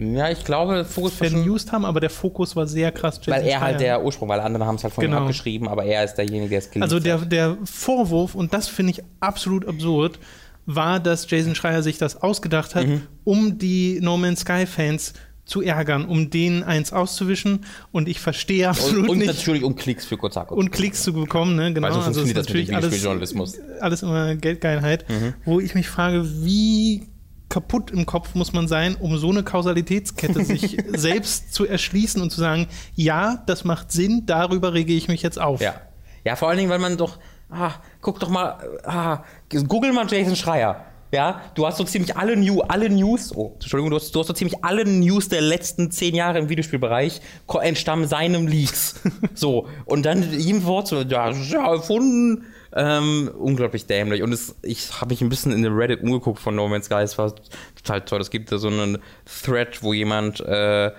ja, 0.00 0.30
ich 0.30 0.44
glaube, 0.44 0.84
Fokus 0.84 1.14
verused 1.14 1.72
haben, 1.72 1.84
aber 1.84 1.98
der 1.98 2.10
Fokus 2.10 2.54
war 2.54 2.68
sehr 2.68 2.92
krass. 2.92 3.16
Jason 3.16 3.34
weil 3.34 3.42
er 3.42 3.58
Schreier. 3.58 3.60
halt 3.60 3.80
der 3.80 4.04
Ursprung, 4.04 4.28
weil 4.28 4.38
andere 4.38 4.64
haben 4.64 4.76
es 4.76 4.84
halt 4.84 4.94
von 4.94 5.02
genau. 5.02 5.16
ihm 5.16 5.22
abgeschrieben, 5.22 5.66
aber 5.66 5.84
er 5.84 6.04
ist 6.04 6.14
derjenige, 6.14 6.50
der 6.50 6.58
es 6.60 6.70
geliebt 6.70 6.84
Also 6.84 7.00
der, 7.00 7.18
der 7.18 7.56
Vorwurf, 7.64 8.36
und 8.36 8.54
das 8.54 8.68
finde 8.68 8.92
ich 8.92 9.02
absolut 9.18 9.66
absurd, 9.66 10.20
war, 10.68 11.00
dass 11.00 11.28
Jason 11.28 11.54
Schreier 11.54 11.82
sich 11.82 11.96
das 11.96 12.22
ausgedacht 12.22 12.74
hat, 12.74 12.86
mhm. 12.86 13.02
um 13.24 13.58
die 13.58 13.98
No 14.02 14.18
Man's 14.18 14.40
Sky 14.40 14.66
Fans 14.66 15.14
zu 15.46 15.62
ärgern, 15.62 16.04
um 16.04 16.28
denen 16.28 16.62
eins 16.62 16.92
auszuwischen. 16.92 17.64
Und 17.90 18.06
ich 18.06 18.20
verstehe 18.20 18.68
absolut 18.68 19.04
und, 19.04 19.08
und 19.08 19.18
nicht. 19.18 19.30
Und 19.30 19.36
natürlich 19.36 19.64
um 19.64 19.74
Klicks 19.76 20.04
für 20.04 20.18
Kotaku. 20.18 20.54
Und 20.54 20.70
Klicks 20.70 21.02
zu 21.02 21.14
bekommen, 21.14 21.56
ne? 21.56 21.72
Genau. 21.72 21.88
Also, 21.88 22.00
also 22.00 22.20
ist 22.20 22.36
natürlich 22.36 22.74
alles, 22.76 23.34
alles 23.80 24.02
immer 24.02 24.36
Geldgeilheit, 24.36 25.08
mhm. 25.08 25.34
wo 25.46 25.58
ich 25.58 25.74
mich 25.74 25.88
frage, 25.88 26.44
wie 26.44 27.08
kaputt 27.48 27.90
im 27.90 28.04
Kopf 28.04 28.34
muss 28.34 28.52
man 28.52 28.68
sein, 28.68 28.94
um 28.94 29.16
so 29.16 29.30
eine 29.30 29.42
Kausalitätskette 29.42 30.44
sich 30.44 30.76
selbst 30.94 31.54
zu 31.54 31.66
erschließen 31.66 32.20
und 32.20 32.28
zu 32.28 32.40
sagen, 32.40 32.66
ja, 32.94 33.42
das 33.46 33.64
macht 33.64 33.90
Sinn, 33.90 34.24
darüber 34.26 34.74
rege 34.74 34.92
ich 34.92 35.08
mich 35.08 35.22
jetzt 35.22 35.40
auf. 35.40 35.62
Ja. 35.62 35.80
Ja, 36.24 36.36
vor 36.36 36.48
allen 36.48 36.58
Dingen, 36.58 36.68
weil 36.68 36.78
man 36.78 36.98
doch 36.98 37.18
ah, 37.50 37.72
guck 38.00 38.20
doch 38.20 38.28
mal, 38.28 38.58
ah, 38.84 39.24
google 39.66 39.92
mal 39.92 40.06
Jason 40.08 40.36
Schreier. 40.36 40.84
Ja, 41.10 41.40
du 41.54 41.66
hast 41.66 41.78
so 41.78 41.84
ziemlich 41.84 42.16
alle, 42.16 42.36
New, 42.36 42.60
alle 42.60 42.90
News, 42.90 43.34
oh, 43.34 43.52
Entschuldigung, 43.54 43.90
du 43.90 43.96
hast, 43.96 44.14
du 44.14 44.20
hast 44.20 44.26
so 44.26 44.34
ziemlich 44.34 44.62
alle 44.62 44.84
News 44.84 45.30
der 45.30 45.40
letzten 45.40 45.90
zehn 45.90 46.14
Jahre 46.14 46.38
im 46.38 46.50
Videospielbereich 46.50 47.22
entstammen 47.62 48.06
seinem 48.06 48.46
Leaks. 48.46 49.00
so, 49.34 49.68
und 49.86 50.04
dann 50.04 50.38
ihm 50.38 50.64
Wort 50.64 50.88
so, 50.88 51.00
ja, 51.00 51.30
ja, 51.30 51.72
erfunden. 51.72 52.44
Ähm, 52.74 53.30
unglaublich 53.38 53.86
dämlich. 53.86 54.22
Und 54.22 54.32
es, 54.32 54.54
ich 54.60 55.00
habe 55.00 55.08
mich 55.08 55.22
ein 55.22 55.30
bisschen 55.30 55.52
in 55.52 55.62
der 55.62 55.74
Reddit 55.74 56.02
umgeguckt 56.02 56.38
von 56.38 56.54
No 56.54 56.68
Man's 56.68 56.84
Sky. 56.84 56.96
Es 56.96 57.16
war 57.16 57.32
total 57.74 58.02
toll. 58.02 58.20
Es 58.20 58.28
gibt 58.28 58.52
da 58.52 58.58
so 58.58 58.68
einen 58.68 58.98
Thread, 59.42 59.82
wo 59.82 59.94
jemand, 59.94 60.40
äh, 60.40 60.90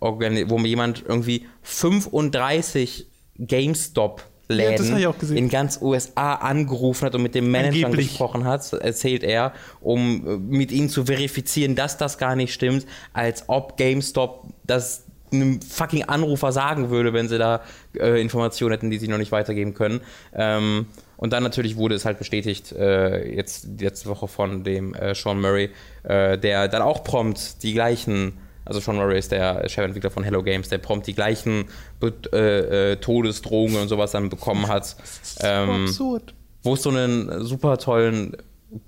wo 0.00 0.58
jemand 0.60 1.04
irgendwie 1.06 1.48
35 1.62 3.08
GameStop 3.38 4.22
Läden 4.48 4.98
ja, 4.98 5.12
in 5.30 5.48
ganz 5.48 5.80
USA 5.82 6.34
angerufen 6.34 7.06
hat 7.06 7.14
und 7.14 7.22
mit 7.22 7.34
dem 7.34 7.50
Manager 7.50 7.90
gesprochen 7.90 8.44
hat, 8.44 8.72
erzählt 8.72 9.24
er, 9.24 9.52
um 9.80 10.26
äh, 10.26 10.36
mit 10.36 10.70
ihnen 10.70 10.88
zu 10.88 11.06
verifizieren, 11.06 11.74
dass 11.74 11.98
das 11.98 12.18
gar 12.18 12.36
nicht 12.36 12.52
stimmt, 12.52 12.86
als 13.12 13.48
ob 13.48 13.76
GameStop 13.76 14.44
das 14.64 15.04
einem 15.32 15.60
fucking 15.60 16.04
Anrufer 16.04 16.52
sagen 16.52 16.90
würde, 16.90 17.12
wenn 17.12 17.28
sie 17.28 17.38
da 17.38 17.62
äh, 17.98 18.20
Informationen 18.20 18.72
hätten, 18.72 18.90
die 18.90 18.98
sie 18.98 19.08
noch 19.08 19.18
nicht 19.18 19.32
weitergeben 19.32 19.74
können. 19.74 20.00
Ähm, 20.32 20.86
und 21.16 21.32
dann 21.32 21.42
natürlich 21.42 21.76
wurde 21.76 21.94
es 21.94 22.04
halt 22.04 22.18
bestätigt, 22.18 22.72
äh, 22.72 23.34
jetzt 23.34 23.68
letzte 23.80 24.08
Woche 24.08 24.28
von 24.28 24.64
dem 24.64 24.94
äh, 24.94 25.14
Sean 25.14 25.40
Murray, 25.40 25.70
äh, 26.04 26.38
der 26.38 26.68
dann 26.68 26.82
auch 26.82 27.02
prompt 27.04 27.62
die 27.62 27.72
gleichen 27.72 28.34
also 28.66 28.80
Sean 28.80 28.96
Murray 28.96 29.18
ist 29.18 29.32
der 29.32 29.68
Chefentwickler 29.68 30.10
von 30.10 30.24
Hello 30.24 30.42
Games, 30.42 30.68
der 30.68 30.78
prompt 30.78 31.06
die 31.06 31.14
gleichen 31.14 31.66
äh, 32.02 32.92
äh, 32.92 32.96
Todesdrohungen 32.96 33.80
und 33.80 33.88
sowas 33.88 34.10
dann 34.10 34.28
bekommen 34.28 34.68
hat. 34.68 34.96
Ähm, 35.40 35.84
absurd. 35.84 36.34
Wo 36.62 36.74
es 36.74 36.82
so 36.82 36.90
einen 36.90 37.44
super 37.44 37.78
tollen 37.78 38.36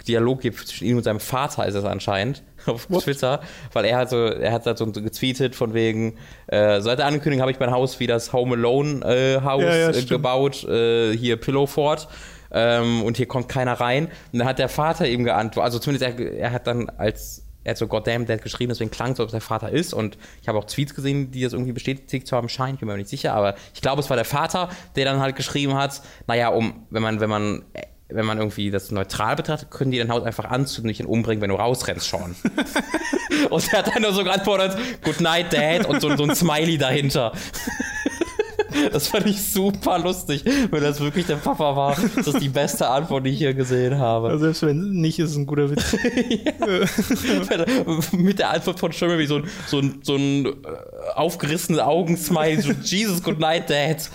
Dialog 0.08 0.40
gibt 0.40 0.58
zwischen 0.66 0.86
ihm 0.86 0.96
und 0.96 1.04
seinem 1.04 1.20
Vater, 1.20 1.66
ist 1.66 1.76
es 1.76 1.84
anscheinend, 1.84 2.42
auf 2.66 2.90
What? 2.90 3.04
Twitter, 3.04 3.40
weil 3.72 3.84
er 3.84 3.96
hat 3.98 4.10
so, 4.10 4.16
er 4.26 4.52
hat 4.52 4.78
so 4.78 4.86
getweetet 4.86 5.54
von 5.54 5.74
wegen, 5.74 6.14
äh, 6.48 6.80
seit 6.80 6.98
der 6.98 7.06
Ankündigung 7.06 7.40
habe 7.40 7.52
ich 7.52 7.60
mein 7.60 7.70
Haus 7.70 8.00
wie 8.00 8.08
das 8.08 8.32
Home 8.32 8.56
Alone 8.56 9.04
äh, 9.04 9.40
Haus 9.40 9.62
ja, 9.62 9.76
ja, 9.76 9.90
äh, 9.90 10.02
gebaut, 10.02 10.64
äh, 10.64 11.16
hier 11.16 11.36
Pillow 11.36 11.66
Fort. 11.66 12.08
Ähm, 12.50 13.02
und 13.02 13.18
hier 13.18 13.26
kommt 13.26 13.48
keiner 13.48 13.74
rein. 13.74 14.06
Und 14.32 14.38
dann 14.38 14.48
hat 14.48 14.58
der 14.58 14.70
Vater 14.70 15.06
ihm 15.06 15.22
geantwortet, 15.22 15.64
also 15.64 15.78
zumindest 15.78 16.18
er, 16.18 16.32
er 16.32 16.52
hat 16.52 16.66
dann 16.66 16.88
als 16.88 17.44
er 17.68 17.72
hat 17.72 17.78
so 17.78 17.86
Goddamn 17.86 18.24
Dad 18.24 18.40
geschrieben, 18.40 18.70
deswegen 18.70 18.90
klang 18.90 19.12
es, 19.12 19.20
ob 19.20 19.26
es 19.26 19.32
der 19.32 19.42
Vater 19.42 19.68
ist. 19.68 19.92
Und 19.92 20.16
ich 20.40 20.48
habe 20.48 20.56
auch 20.56 20.64
Tweets 20.64 20.94
gesehen, 20.94 21.30
die 21.30 21.42
das 21.42 21.52
irgendwie 21.52 21.72
bestätigt 21.72 22.26
zu 22.26 22.34
haben 22.34 22.48
scheinen. 22.48 22.74
Ich 22.74 22.80
bin 22.80 22.88
mir 22.88 22.96
nicht 22.96 23.10
sicher, 23.10 23.34
aber 23.34 23.56
ich 23.74 23.82
glaube, 23.82 24.00
es 24.00 24.08
war 24.08 24.16
der 24.16 24.24
Vater, 24.24 24.70
der 24.96 25.04
dann 25.04 25.20
halt 25.20 25.36
geschrieben 25.36 25.74
hat, 25.74 26.00
naja, 26.26 26.48
um, 26.48 26.86
wenn 26.88 27.02
man, 27.02 27.20
wenn 27.20 27.28
man 27.28 27.64
wenn 28.10 28.24
man 28.24 28.38
irgendwie 28.38 28.70
das 28.70 28.90
neutral 28.90 29.36
betrachtet, 29.36 29.70
können 29.70 29.90
die 29.90 29.98
dein 29.98 30.10
Haus 30.10 30.22
einfach 30.22 30.46
anzünden 30.46 30.96
und 31.00 31.12
umbringen, 31.12 31.42
wenn 31.42 31.50
du 31.50 31.56
rausrennst, 31.56 32.08
Sean. 32.08 32.34
und 33.50 33.70
er 33.70 33.80
hat 33.80 33.94
dann 33.94 34.00
nur 34.00 34.14
so 34.14 34.24
geantwortet, 34.24 34.78
Good 35.04 35.20
night, 35.20 35.52
Dad, 35.52 35.84
und 35.84 36.00
so, 36.00 36.16
so 36.16 36.22
ein 36.22 36.34
Smiley 36.34 36.78
dahinter. 36.78 37.32
Das 38.92 39.08
fand 39.08 39.26
ich 39.26 39.42
super 39.42 39.98
lustig, 39.98 40.44
wenn 40.44 40.82
das 40.82 41.00
wirklich 41.00 41.26
der 41.26 41.36
Papa 41.36 41.76
war. 41.76 41.96
Das 42.16 42.26
ist 42.26 42.40
die 42.40 42.48
beste 42.48 42.88
Antwort, 42.88 43.26
die 43.26 43.30
ich 43.30 43.38
hier 43.38 43.54
gesehen 43.54 43.98
habe. 43.98 44.28
Also 44.28 44.44
selbst 44.44 44.62
wenn 44.62 44.92
nicht, 44.92 45.18
ist 45.18 45.30
es 45.30 45.36
ein 45.36 45.46
guter 45.46 45.70
Witz. 45.70 45.92
Mit 48.12 48.38
der 48.38 48.50
Antwort 48.50 48.78
von 48.78 48.92
wie 48.92 49.26
so 49.26 49.36
ein, 49.36 49.44
so 49.66 49.78
ein, 49.78 49.98
so 50.02 50.16
ein 50.16 50.46
äh, 50.46 50.50
aufgerissenes 51.14 51.80
Augensmiley, 51.80 52.60
so 52.60 52.72
Jesus, 52.72 53.22
good 53.22 53.38
night, 53.38 53.70
Dad. 53.70 54.10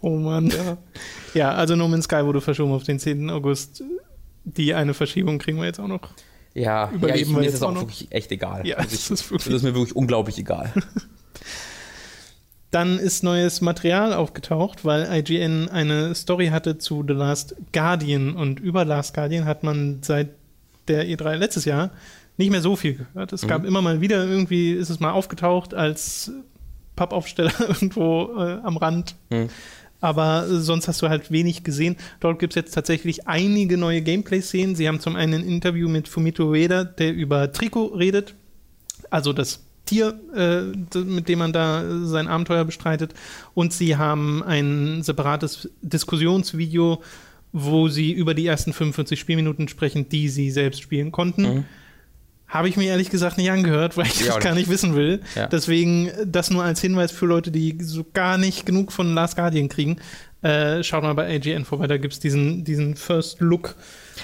Oh 0.00 0.10
Mann. 0.10 0.50
Ja. 0.50 0.76
ja, 1.32 1.52
also 1.52 1.76
No 1.76 1.88
Man's 1.88 2.04
Sky 2.04 2.24
wurde 2.24 2.40
verschoben 2.40 2.72
auf 2.72 2.84
den 2.84 2.98
10. 2.98 3.30
August. 3.30 3.82
Die 4.44 4.74
eine 4.74 4.92
Verschiebung 4.92 5.38
kriegen 5.38 5.58
wir 5.58 5.64
jetzt 5.64 5.80
auch 5.80 5.88
noch. 5.88 6.10
Ja, 6.52 6.92
ja 7.00 7.14
ich, 7.14 7.26
mir 7.26 7.46
ist 7.46 7.54
es 7.54 7.62
auch 7.62 7.72
noch. 7.72 7.82
wirklich 7.82 8.12
echt 8.12 8.30
egal. 8.30 8.66
Ja, 8.66 8.76
also 8.76 8.94
ich, 8.94 9.08
das, 9.08 9.22
ist 9.22 9.32
das 9.32 9.46
ist 9.46 9.62
mir 9.62 9.74
wirklich 9.74 9.96
unglaublich 9.96 10.38
egal. 10.38 10.72
Dann 12.74 12.98
ist 12.98 13.22
neues 13.22 13.60
Material 13.60 14.12
aufgetaucht, 14.12 14.84
weil 14.84 15.06
IGN 15.08 15.68
eine 15.68 16.12
Story 16.16 16.48
hatte 16.48 16.76
zu 16.76 17.04
The 17.06 17.14
Last 17.14 17.54
Guardian 17.72 18.34
und 18.34 18.58
über 18.58 18.84
Last 18.84 19.14
Guardian 19.14 19.44
hat 19.44 19.62
man 19.62 19.98
seit 20.02 20.30
der 20.88 21.06
E3 21.06 21.36
letztes 21.36 21.66
Jahr 21.66 21.92
nicht 22.36 22.50
mehr 22.50 22.60
so 22.60 22.74
viel 22.74 22.94
gehört. 22.94 23.32
Es 23.32 23.44
mhm. 23.44 23.46
gab 23.46 23.64
immer 23.64 23.80
mal 23.80 24.00
wieder, 24.00 24.26
irgendwie 24.26 24.72
ist 24.72 24.90
es 24.90 24.98
mal 24.98 25.12
aufgetaucht 25.12 25.72
als 25.72 26.32
Pappaufsteller 26.96 27.52
irgendwo 27.68 28.34
äh, 28.38 28.58
am 28.64 28.76
Rand. 28.76 29.14
Mhm. 29.30 29.50
Aber 30.00 30.44
sonst 30.48 30.88
hast 30.88 31.00
du 31.00 31.08
halt 31.08 31.30
wenig 31.30 31.62
gesehen. 31.62 31.94
Dort 32.18 32.40
gibt 32.40 32.54
es 32.54 32.56
jetzt 32.56 32.74
tatsächlich 32.74 33.28
einige 33.28 33.78
neue 33.78 34.02
Gameplay-Szenen. 34.02 34.74
Sie 34.74 34.88
haben 34.88 34.98
zum 34.98 35.14
einen 35.14 35.42
ein 35.42 35.48
Interview 35.48 35.88
mit 35.88 36.08
Fumito 36.08 36.50
Ueda, 36.50 36.82
der 36.82 37.14
über 37.14 37.52
Trikot 37.52 37.94
redet. 37.94 38.34
Also 39.10 39.32
das 39.32 39.60
Tier, 39.84 40.18
äh, 40.34 40.98
mit 40.98 41.28
dem 41.28 41.38
man 41.38 41.52
da 41.52 41.84
sein 42.04 42.28
Abenteuer 42.28 42.64
bestreitet. 42.64 43.14
Und 43.54 43.72
sie 43.72 43.96
haben 43.96 44.42
ein 44.42 45.02
separates 45.02 45.68
Diskussionsvideo, 45.82 47.02
wo 47.52 47.88
sie 47.88 48.12
über 48.12 48.34
die 48.34 48.46
ersten 48.46 48.72
45 48.72 49.18
Spielminuten 49.18 49.68
sprechen, 49.68 50.08
die 50.08 50.28
sie 50.28 50.50
selbst 50.50 50.82
spielen 50.82 51.12
konnten. 51.12 51.42
Mhm. 51.42 51.64
Habe 52.48 52.68
ich 52.68 52.76
mir 52.76 52.84
ehrlich 52.84 53.10
gesagt 53.10 53.38
nicht 53.38 53.50
angehört, 53.50 53.96
weil 53.96 54.06
ich 54.06 54.20
ja, 54.20 54.34
das 54.34 54.42
gar 54.42 54.54
nicht 54.54 54.68
wissen 54.68 54.94
will. 54.94 55.20
Ja. 55.34 55.46
Deswegen 55.46 56.10
das 56.26 56.50
nur 56.50 56.62
als 56.62 56.80
Hinweis 56.80 57.10
für 57.10 57.26
Leute, 57.26 57.50
die 57.50 57.78
so 57.80 58.04
gar 58.12 58.38
nicht 58.38 58.66
genug 58.66 58.92
von 58.92 59.14
Last 59.14 59.36
Guardian 59.36 59.68
kriegen. 59.68 59.96
Äh, 60.42 60.82
schaut 60.82 61.02
mal 61.02 61.14
bei 61.14 61.34
AGN 61.34 61.64
vorbei, 61.64 61.86
da 61.86 61.96
gibt 61.96 62.12
es 62.12 62.20
diesen, 62.20 62.64
diesen 62.64 62.96
First 62.96 63.40
Look 63.40 63.76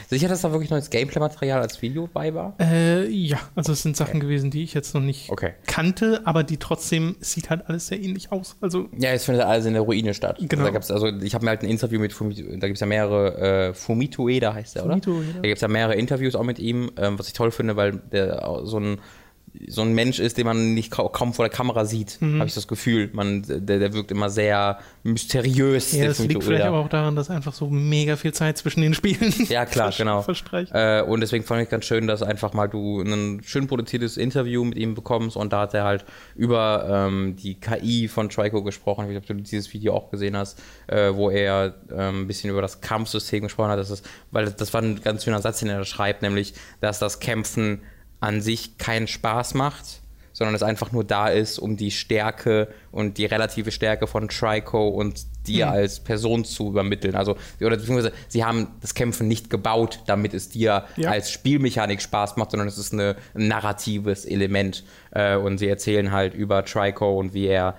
Sicher, 0.09 0.29
dass 0.29 0.43
da 0.43 0.53
wirklich 0.53 0.71
neues 0.71 0.91
Gameplay-Material 0.91 1.61
als 1.61 1.81
Video 1.83 2.09
bei 2.13 2.35
war? 2.35 2.55
Äh, 2.61 3.09
ja, 3.09 3.39
also 3.55 3.73
es 3.73 3.83
sind 3.83 3.97
Sachen 3.97 4.17
okay. 4.17 4.21
gewesen, 4.21 4.51
die 4.51 4.63
ich 4.63 4.75
jetzt 4.75 4.95
noch 4.95 5.01
nicht 5.01 5.31
okay. 5.31 5.55
kannte, 5.67 6.23
aber 6.25 6.43
die 6.43 6.57
trotzdem 6.57 7.17
sieht 7.21 7.51
halt 7.51 7.69
alles 7.69 7.89
sehr 7.89 8.01
ähnlich 8.01 8.33
aus. 8.33 8.57
Also 8.61 8.89
ja, 8.97 9.11
es 9.11 9.25
findet 9.25 9.45
alles 9.45 9.67
in 9.67 9.75
der 9.75 9.83
Ruine 9.83 10.15
statt. 10.15 10.39
Genau. 10.41 10.65
Also, 10.65 10.89
da 10.89 10.95
also 10.95 11.07
ich 11.25 11.35
habe 11.35 11.45
mir 11.45 11.51
halt 11.51 11.63
ein 11.63 11.69
Interview 11.69 12.01
mit 12.01 12.13
Fumito, 12.13 12.43
da 12.43 12.67
gibt 12.67 12.77
es 12.77 12.81
ja 12.81 12.87
mehrere, 12.87 13.69
äh, 13.69 13.75
Fumito 13.75 14.29
Eda 14.29 14.55
heißt 14.55 14.77
der, 14.77 14.85
oder? 14.85 14.95
Fumito 14.95 15.23
Eda. 15.23 15.33
Da 15.37 15.43
gibt 15.43 15.57
es 15.57 15.63
ja 15.63 15.69
mehrere 15.69 15.95
Interviews 15.95 16.35
auch 16.35 16.45
mit 16.45 16.59
ihm, 16.59 16.91
ähm, 16.97 17.19
was 17.19 17.29
ich 17.29 17.33
toll 17.33 17.51
finde, 17.51 17.77
weil 17.77 17.93
der 17.93 18.61
so 18.65 18.79
ein 18.79 18.99
so 19.69 19.83
ein 19.83 19.93
Mensch 19.93 20.19
ist, 20.19 20.39
den 20.39 20.47
man 20.47 20.75
nicht 20.75 20.91
kaum 20.91 21.35
vor 21.35 21.45
der 21.45 21.55
Kamera 21.55 21.85
sieht, 21.85 22.19
mhm. 22.21 22.39
habe 22.39 22.49
ich 22.49 22.55
das 22.55 22.67
Gefühl. 22.69 23.11
Man, 23.13 23.43
der, 23.43 23.79
der 23.79 23.93
wirkt 23.93 24.11
immer 24.11 24.31
sehr 24.31 24.79
mysteriös. 25.03 25.93
Ja, 25.93 26.07
das 26.07 26.19
liegt 26.21 26.43
vielleicht 26.43 26.65
aber 26.65 26.79
auch 26.79 26.89
daran, 26.89 27.17
dass 27.17 27.31
einfach 27.31 27.53
so 27.53 27.69
mega 27.69 28.17
viel 28.17 28.33
Zeit 28.33 28.59
zwischen 28.59 28.81
den 28.81 28.95
Spielen 28.95 29.35
Ja, 29.49 29.67
klar, 29.67 29.93
genau. 29.97 30.25
Äh, 30.73 31.03
und 31.03 31.21
deswegen 31.21 31.45
fand 31.45 31.63
ich 31.63 31.69
ganz 31.69 31.85
schön, 31.85 32.07
dass 32.07 32.23
einfach 32.23 32.53
mal 32.53 32.69
du 32.69 33.03
ein 33.03 33.43
schön 33.45 33.67
produziertes 33.67 34.17
Interview 34.17 34.65
mit 34.65 34.79
ihm 34.79 34.95
bekommst 34.95 35.37
und 35.37 35.53
da 35.53 35.63
hat 35.63 35.75
er 35.75 35.85
halt 35.85 36.05
über 36.35 37.09
ähm, 37.09 37.37
die 37.37 37.61
KI 37.61 38.09
von 38.09 38.29
Trico 38.29 38.63
gesprochen. 38.63 39.11
Ich 39.11 39.17
ob 39.17 39.27
du 39.27 39.35
dieses 39.35 39.73
Video 39.73 39.95
auch 39.95 40.11
gesehen 40.11 40.37
hast, 40.37 40.61
äh, 40.87 41.13
wo 41.13 41.31
er 41.31 41.75
ähm, 41.91 42.23
ein 42.23 42.27
bisschen 42.27 42.51
über 42.51 42.63
das 42.63 42.81
Kampfsystem 42.81 43.43
gesprochen 43.43 43.71
hat. 43.71 43.79
Das 43.79 43.91
ist, 43.91 44.09
weil 44.31 44.51
das 44.51 44.73
war 44.73 44.83
ein 44.83 45.01
ganz 45.03 45.25
schöner 45.25 45.41
Satz, 45.41 45.61
den 45.61 45.69
er 45.69 45.79
da 45.79 45.85
schreibt, 45.85 46.23
nämlich, 46.23 46.55
dass 46.81 46.99
das 46.99 47.21
Kämpfen 47.21 47.81
an 48.21 48.41
sich 48.41 48.79
keinen 48.79 49.07
Spaß 49.07 49.55
macht, 49.55 50.01
sondern 50.33 50.55
es 50.55 50.63
einfach 50.63 50.93
nur 50.93 51.05
da 51.05 51.29
ist, 51.29 51.59
um 51.59 51.77
die 51.77 51.91
Stärke 51.91 52.69
und 52.93 53.19
die 53.19 53.27
relative 53.27 53.71
Stärke 53.73 54.07
von 54.07 54.29
Trico 54.29 54.89
und 54.89 55.27
dir 55.47 55.67
mhm. 55.67 55.73
als 55.73 56.01
Person 56.01 56.45
zu 56.45 56.69
übermitteln. 56.69 57.15
Also, 57.15 57.37
oder 57.61 57.77
beziehungsweise 57.77 58.13
sie 58.29 58.45
haben 58.45 58.69
das 58.81 58.95
Kämpfen 58.95 59.29
nicht 59.29 59.51
gebaut, 59.51 60.01
damit 60.07 60.33
es 60.33 60.49
dir 60.49 60.85
ja. 60.97 61.11
als 61.11 61.31
Spielmechanik 61.31 62.01
Spaß 62.01 62.37
macht, 62.37 62.53
sondern 62.53 62.69
es 62.69 62.79
ist 62.79 62.93
eine, 62.93 63.17
ein 63.35 63.49
narratives 63.49 64.25
Element. 64.25 64.85
Äh, 65.11 65.37
und 65.37 65.59
sie 65.59 65.69
erzählen 65.69 66.13
halt 66.13 66.35
über 66.35 66.65
Trico 66.65 67.19
und 67.19 67.35
wie 67.35 67.47
er 67.47 67.77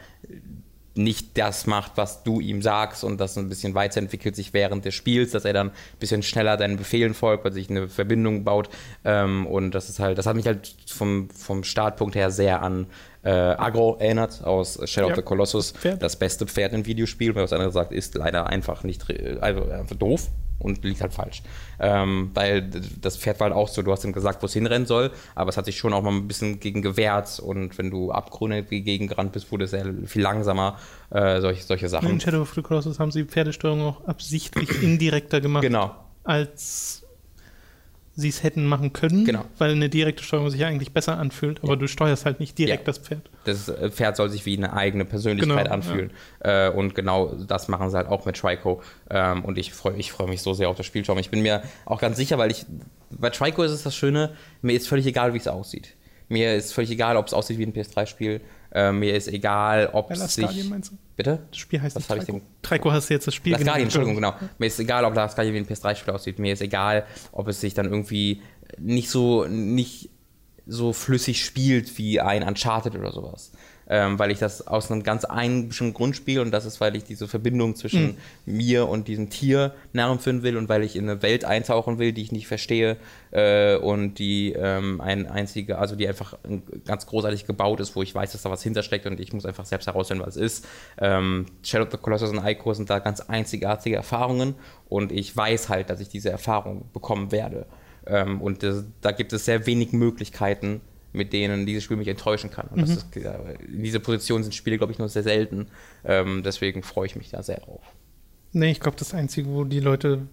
nicht 0.93 1.37
das 1.37 1.67
macht, 1.67 1.93
was 1.95 2.23
du 2.23 2.41
ihm 2.41 2.61
sagst 2.61 3.03
und 3.03 3.19
das 3.19 3.37
ein 3.37 3.47
bisschen 3.47 3.73
weiterentwickelt 3.75 4.35
sich 4.35 4.53
während 4.53 4.83
des 4.83 4.93
Spiels, 4.93 5.31
dass 5.31 5.45
er 5.45 5.53
dann 5.53 5.69
ein 5.69 5.99
bisschen 5.99 6.21
schneller 6.21 6.57
deinen 6.57 6.77
Befehlen 6.77 7.13
folgt, 7.13 7.45
weil 7.45 7.53
sich 7.53 7.69
eine 7.69 7.87
Verbindung 7.87 8.43
baut. 8.43 8.69
Ähm, 9.05 9.47
und 9.47 9.71
das 9.71 9.89
ist 9.89 9.99
halt, 9.99 10.17
das 10.17 10.25
hat 10.25 10.35
mich 10.35 10.47
halt 10.47 10.75
vom, 10.87 11.29
vom 11.29 11.63
Startpunkt 11.63 12.15
her 12.15 12.29
sehr 12.29 12.61
an 12.61 12.87
äh, 13.23 13.29
Agro 13.29 13.97
erinnert 13.99 14.43
aus 14.43 14.79
Shadow 14.89 15.07
ja. 15.07 15.13
of 15.13 15.17
the 15.17 15.23
Colossus. 15.23 15.71
Pferd. 15.71 16.01
Das 16.01 16.17
beste 16.17 16.45
Pferd 16.45 16.73
im 16.73 16.85
Videospiel, 16.85 17.35
weil 17.35 17.43
was 17.43 17.53
andere 17.53 17.71
sagt, 17.71 17.91
ist 17.91 18.15
leider 18.15 18.47
einfach 18.47 18.83
nicht, 18.83 19.05
also 19.41 19.69
einfach 19.69 19.95
doof 19.95 20.27
und 20.59 20.83
liegt 20.83 21.01
halt 21.01 21.13
falsch. 21.13 21.41
Ähm, 21.83 22.29
weil 22.35 22.69
das 23.01 23.17
Pferd 23.17 23.39
war 23.39 23.45
halt 23.49 23.55
auch 23.55 23.67
so, 23.67 23.81
du 23.81 23.91
hast 23.91 24.05
ihm 24.05 24.13
gesagt, 24.13 24.43
wo 24.43 24.45
es 24.45 24.53
hinrennen 24.53 24.85
soll, 24.85 25.09
aber 25.33 25.49
es 25.49 25.57
hat 25.57 25.65
sich 25.65 25.77
schon 25.77 25.93
auch 25.93 26.03
mal 26.03 26.11
ein 26.11 26.27
bisschen 26.27 26.59
gegen 26.59 26.83
gewehrt 26.83 27.39
und 27.39 27.75
wenn 27.79 27.89
du 27.89 28.11
Abgründe 28.11 28.61
gegen 28.61 29.07
gerannt 29.07 29.31
bist, 29.31 29.51
wurde 29.51 29.65
es 29.65 29.71
sehr 29.71 29.91
viel 30.05 30.21
langsamer, 30.21 30.77
äh, 31.09 31.41
solche, 31.41 31.63
solche 31.63 31.89
Sachen. 31.89 32.07
In 32.07 32.19
Shadow 32.19 32.41
of 32.41 32.53
the 32.53 32.61
Colossus 32.61 32.99
haben 32.99 33.11
sie 33.11 33.25
Pferdesteuerung 33.25 33.81
auch 33.81 34.05
absichtlich 34.05 34.83
indirekter 34.83 35.41
gemacht. 35.41 35.63
Genau. 35.63 35.95
Als 36.23 37.00
sie 38.21 38.29
es 38.29 38.43
hätten 38.43 38.65
machen 38.65 38.93
können, 38.93 39.25
genau. 39.25 39.43
weil 39.57 39.71
eine 39.71 39.89
direkte 39.89 40.23
Steuerung 40.23 40.49
sich 40.49 40.61
ja 40.61 40.67
eigentlich 40.67 40.93
besser 40.93 41.17
anfühlt, 41.17 41.59
aber 41.63 41.73
ja. 41.73 41.79
du 41.79 41.87
steuerst 41.87 42.25
halt 42.25 42.39
nicht 42.39 42.57
direkt 42.57 42.83
ja. 42.83 42.85
das 42.85 42.99
Pferd. 42.99 43.29
Das 43.43 43.67
äh, 43.67 43.89
Pferd 43.89 44.15
soll 44.15 44.29
sich 44.29 44.45
wie 44.45 44.55
eine 44.55 44.73
eigene 44.73 45.03
Persönlichkeit 45.03 45.65
genau, 45.65 45.73
anfühlen. 45.73 46.11
Ja. 46.43 46.67
Äh, 46.67 46.71
und 46.71 46.95
genau 46.95 47.35
das 47.47 47.67
machen 47.67 47.89
sie 47.89 47.97
halt 47.97 48.07
auch 48.07 48.25
mit 48.25 48.37
Trico. 48.37 48.81
Ähm, 49.09 49.43
und 49.43 49.57
ich 49.57 49.73
freue 49.73 49.95
ich 49.97 50.11
freu 50.11 50.27
mich 50.27 50.41
so 50.41 50.53
sehr 50.53 50.69
auf 50.69 50.77
das 50.77 50.85
Spiel. 50.85 51.03
Ich 51.19 51.29
bin 51.29 51.41
mir 51.41 51.63
auch 51.85 51.99
ganz 51.99 52.17
sicher, 52.17 52.37
weil 52.37 52.51
ich, 52.51 52.65
bei 53.09 53.29
Trico 53.29 53.63
ist 53.63 53.71
es 53.71 53.83
das 53.83 53.95
Schöne, 53.95 54.35
mir 54.61 54.73
ist 54.73 54.87
völlig 54.87 55.05
egal, 55.05 55.33
wie 55.33 55.37
es 55.37 55.47
aussieht. 55.47 55.95
Mir 56.29 56.55
ist 56.55 56.73
völlig 56.73 56.91
egal, 56.91 57.17
ob 57.17 57.27
es 57.27 57.33
aussieht 57.33 57.57
wie 57.57 57.65
ein 57.65 57.73
PS3-Spiel. 57.73 58.39
Äh, 58.73 58.91
mir 58.91 59.15
ist 59.15 59.27
egal, 59.27 59.89
ob 59.93 60.11
es 60.11 60.35
sich. 60.35 60.69
Meinst 60.69 60.91
du? 60.91 60.97
Bitte? 61.15 61.39
Das 61.49 61.57
Spiel 61.57 61.81
heißt 61.81 61.95
Was 61.95 62.09
nicht 62.09 62.25
Trico. 62.27 62.41
Trico 62.61 62.91
hast 62.91 63.09
du 63.09 63.13
jetzt 63.13 63.27
das 63.27 63.35
Spiel 63.35 63.53
Guardian, 63.53 63.81
Entschuldigung, 63.81 64.15
genau. 64.15 64.33
Mir 64.57 64.67
ist 64.67 64.79
egal, 64.79 65.05
ob 65.05 65.13
Guardian 65.35 65.53
wie 65.53 65.59
ein 65.59 65.67
PS3-Spiel 65.67 66.13
aussieht. 66.13 66.39
Mir 66.39 66.53
ist 66.53 66.61
egal, 66.61 67.05
ob 67.31 67.47
es 67.47 67.59
sich 67.59 67.73
dann 67.73 67.85
irgendwie 67.85 68.41
nicht 68.77 69.09
so, 69.09 69.45
nicht 69.45 70.09
so 70.65 70.93
flüssig 70.93 71.43
spielt 71.43 71.97
wie 71.97 72.21
ein 72.21 72.43
Uncharted 72.43 72.95
oder 72.95 73.11
sowas 73.11 73.51
ähm, 73.91 74.17
weil 74.17 74.31
ich 74.31 74.39
das 74.39 74.65
aus 74.67 74.89
einem 74.89 75.03
ganz 75.03 75.25
einbestimmten 75.25 75.93
Grund 75.93 76.15
spiele 76.15 76.41
und 76.41 76.51
das 76.51 76.65
ist, 76.65 76.79
weil 76.79 76.95
ich 76.95 77.03
diese 77.03 77.27
Verbindung 77.27 77.75
zwischen 77.75 78.15
mhm. 78.45 78.55
mir 78.55 78.87
und 78.87 79.09
diesem 79.09 79.29
Tier 79.29 79.73
nachempfinden 79.91 80.43
will 80.43 80.55
und 80.55 80.69
weil 80.69 80.83
ich 80.83 80.95
in 80.95 81.09
eine 81.09 81.21
Welt 81.21 81.43
eintauchen 81.43 81.99
will, 81.99 82.13
die 82.13 82.21
ich 82.21 82.31
nicht 82.31 82.47
verstehe 82.47 82.95
äh, 83.31 83.75
und 83.75 84.17
die 84.17 84.53
ähm, 84.53 85.01
ein 85.01 85.27
einzige, 85.27 85.77
also 85.77 85.97
die 85.97 86.07
einfach 86.07 86.37
ganz 86.85 87.05
großartig 87.05 87.45
gebaut 87.45 87.81
ist, 87.81 87.93
wo 87.97 88.01
ich 88.01 88.15
weiß, 88.15 88.31
dass 88.31 88.43
da 88.43 88.49
was 88.49 88.63
hintersteckt 88.63 89.05
und 89.07 89.19
ich 89.19 89.33
muss 89.33 89.45
einfach 89.45 89.65
selbst 89.65 89.87
herausfinden, 89.87 90.23
was 90.25 90.37
es 90.37 90.41
ist. 90.41 90.67
Ähm, 90.97 91.47
Shadow 91.61 91.83
of 91.83 91.91
the 91.91 91.97
Colossus 91.97 92.29
und 92.29 92.41
Ico 92.47 92.73
sind 92.73 92.89
da 92.89 92.99
ganz 92.99 93.19
einzigartige 93.19 93.97
Erfahrungen 93.97 94.55
und 94.87 95.11
ich 95.11 95.35
weiß 95.35 95.67
halt, 95.67 95.89
dass 95.89 95.99
ich 95.99 96.07
diese 96.07 96.29
Erfahrung 96.29 96.85
bekommen 96.93 97.33
werde. 97.33 97.65
Ähm, 98.07 98.41
und 98.41 98.63
das, 98.63 98.85
da 99.01 99.11
gibt 99.11 99.33
es 99.33 99.43
sehr 99.43 99.65
wenig 99.65 99.91
Möglichkeiten, 99.91 100.79
mit 101.13 101.33
denen 101.33 101.65
dieses 101.65 101.83
Spiel 101.83 101.97
mich 101.97 102.07
enttäuschen 102.07 102.49
kann. 102.49 102.67
Und 102.67 102.77
mhm. 102.77 102.83
ist, 102.83 103.05
in 103.15 103.83
dieser 103.83 103.99
Position 103.99 104.43
sind 104.43 104.55
Spiele, 104.55 104.77
glaube 104.77 104.93
ich, 104.93 104.99
nur 104.99 105.09
sehr 105.09 105.23
selten. 105.23 105.67
Ähm, 106.05 106.41
deswegen 106.43 106.83
freue 106.83 107.05
ich 107.07 107.15
mich 107.15 107.29
da 107.29 107.43
sehr 107.43 107.59
drauf. 107.59 107.81
Nee, 108.53 108.71
ich 108.71 108.79
glaube, 108.79 108.97
das 108.97 109.13
Einzige, 109.13 109.49
wo 109.49 109.63
die 109.63 109.79
Leute 109.79 110.27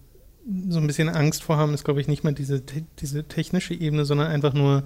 so 0.69 0.79
ein 0.79 0.87
bisschen 0.87 1.09
Angst 1.09 1.43
vor 1.43 1.57
haben, 1.57 1.73
ist, 1.73 1.83
glaube 1.83 2.01
ich, 2.01 2.07
nicht 2.07 2.23
mal 2.23 2.33
diese, 2.33 2.61
diese 2.99 3.23
technische 3.25 3.73
Ebene, 3.73 4.05
sondern 4.05 4.27
einfach 4.27 4.53
nur 4.53 4.83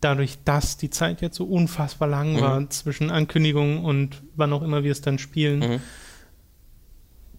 dadurch, 0.00 0.38
dass 0.44 0.76
die 0.76 0.90
Zeit 0.90 1.22
jetzt 1.22 1.36
so 1.36 1.44
unfassbar 1.44 2.08
lang 2.08 2.34
mhm. 2.34 2.40
war 2.40 2.70
zwischen 2.70 3.10
Ankündigung 3.10 3.84
und 3.84 4.22
wann 4.36 4.52
auch 4.52 4.62
immer 4.62 4.84
wir 4.84 4.92
es 4.92 5.00
dann 5.00 5.18
spielen. 5.18 5.60
Mhm. 5.60 5.80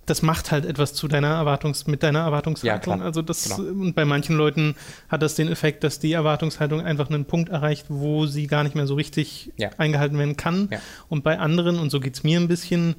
Das 0.05 0.21
macht 0.21 0.51
halt 0.51 0.65
etwas 0.65 0.93
zu 0.93 1.07
deiner 1.07 1.29
Erwartungs, 1.29 1.87
mit 1.87 2.03
deiner 2.03 2.19
Erwartungshaltung. 2.19 2.99
Ja, 2.99 3.05
also 3.05 3.21
das, 3.21 3.55
genau. 3.55 3.69
und 3.69 3.95
bei 3.95 4.05
manchen 4.05 4.35
Leuten 4.35 4.75
hat 5.09 5.21
das 5.21 5.35
den 5.35 5.47
Effekt, 5.47 5.83
dass 5.83 5.99
die 5.99 6.13
Erwartungshaltung 6.13 6.81
einfach 6.81 7.09
einen 7.09 7.25
Punkt 7.25 7.49
erreicht, 7.49 7.87
wo 7.89 8.25
sie 8.27 8.47
gar 8.47 8.63
nicht 8.63 8.75
mehr 8.75 8.85
so 8.85 8.93
richtig 8.95 9.51
ja. 9.57 9.69
eingehalten 9.77 10.17
werden 10.17 10.37
kann. 10.37 10.69
Ja. 10.71 10.79
Und 11.09 11.23
bei 11.23 11.39
anderen, 11.39 11.79
und 11.79 11.89
so 11.89 11.99
geht 11.99 12.13
es 12.13 12.23
mir 12.23 12.39
ein 12.39 12.47
bisschen, 12.47 12.95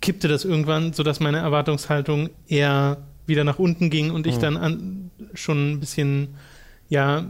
kippte 0.00 0.28
das 0.28 0.44
irgendwann, 0.44 0.92
sodass 0.92 1.20
meine 1.20 1.38
Erwartungshaltung 1.38 2.30
eher 2.48 2.98
wieder 3.26 3.44
nach 3.44 3.58
unten 3.58 3.88
ging 3.88 4.10
und 4.10 4.26
ich 4.26 4.36
mhm. 4.36 4.40
dann 4.40 4.56
an, 4.56 5.10
schon 5.34 5.72
ein 5.72 5.80
bisschen, 5.80 6.34
ja, 6.88 7.24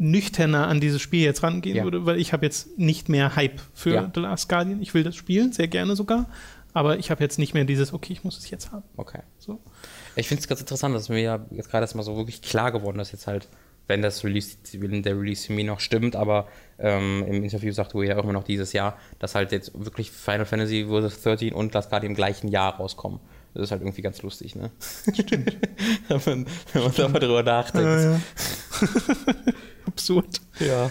nüchterner 0.00 0.66
an 0.66 0.80
dieses 0.80 1.02
Spiel 1.02 1.20
jetzt 1.20 1.42
rangehen 1.42 1.76
ja. 1.76 1.84
würde, 1.84 2.06
weil 2.06 2.18
ich 2.18 2.32
habe 2.32 2.46
jetzt 2.46 2.78
nicht 2.78 3.10
mehr 3.10 3.36
Hype 3.36 3.60
für 3.74 3.94
ja. 3.94 4.10
The 4.12 4.20
Last 4.20 4.48
Guardian. 4.48 4.80
Ich 4.80 4.94
will 4.94 5.04
das 5.04 5.14
spielen, 5.14 5.52
sehr 5.52 5.68
gerne 5.68 5.94
sogar, 5.94 6.26
aber 6.72 6.98
ich 6.98 7.10
habe 7.10 7.22
jetzt 7.22 7.38
nicht 7.38 7.54
mehr 7.54 7.64
dieses, 7.64 7.92
okay, 7.92 8.12
ich 8.12 8.24
muss 8.24 8.38
es 8.38 8.50
jetzt 8.50 8.72
haben. 8.72 8.84
Okay. 8.96 9.20
So. 9.38 9.60
Ich 10.16 10.28
finde 10.28 10.40
es 10.42 10.48
ganz 10.48 10.60
interessant, 10.60 10.94
dass 10.94 11.08
mir 11.08 11.20
ja 11.20 11.46
jetzt 11.50 11.70
gerade 11.70 11.84
erstmal 11.84 12.04
so 12.04 12.16
wirklich 12.16 12.42
klar 12.42 12.72
geworden 12.72 12.98
ist, 13.00 13.12
jetzt 13.12 13.26
halt, 13.26 13.48
wenn 13.86 14.02
das 14.02 14.24
Release, 14.24 14.56
wenn 14.74 15.02
der 15.02 15.18
Release 15.18 15.52
mir 15.52 15.64
noch 15.64 15.80
stimmt, 15.80 16.14
aber 16.14 16.46
ähm, 16.78 17.24
im 17.26 17.42
Interview 17.42 17.72
sagt 17.72 17.92
du 17.92 18.02
ja 18.02 18.16
auch 18.16 18.24
immer 18.24 18.32
noch 18.32 18.44
dieses 18.44 18.72
Jahr, 18.72 18.98
dass 19.18 19.34
halt 19.34 19.52
jetzt 19.52 19.72
wirklich 19.74 20.10
Final 20.10 20.46
Fantasy 20.46 20.86
Versus 20.88 21.22
13 21.22 21.52
und 21.52 21.74
Last 21.74 21.90
Guardian 21.90 22.12
im 22.12 22.16
gleichen 22.16 22.48
Jahr 22.48 22.76
rauskommen. 22.76 23.20
Das 23.54 23.64
ist 23.64 23.70
halt 23.72 23.82
irgendwie 23.82 24.02
ganz 24.02 24.22
lustig, 24.22 24.54
ne? 24.54 24.70
Stimmt. 25.12 25.56
wenn, 26.08 26.20
man, 26.24 26.46
wenn 26.72 27.12
man 27.12 27.20
darüber 27.20 27.42
nachdenkt. 27.42 27.84
Ja, 27.84 28.12
ja. 28.12 28.20
Absurd. 29.86 30.40
Ja. 30.60 30.90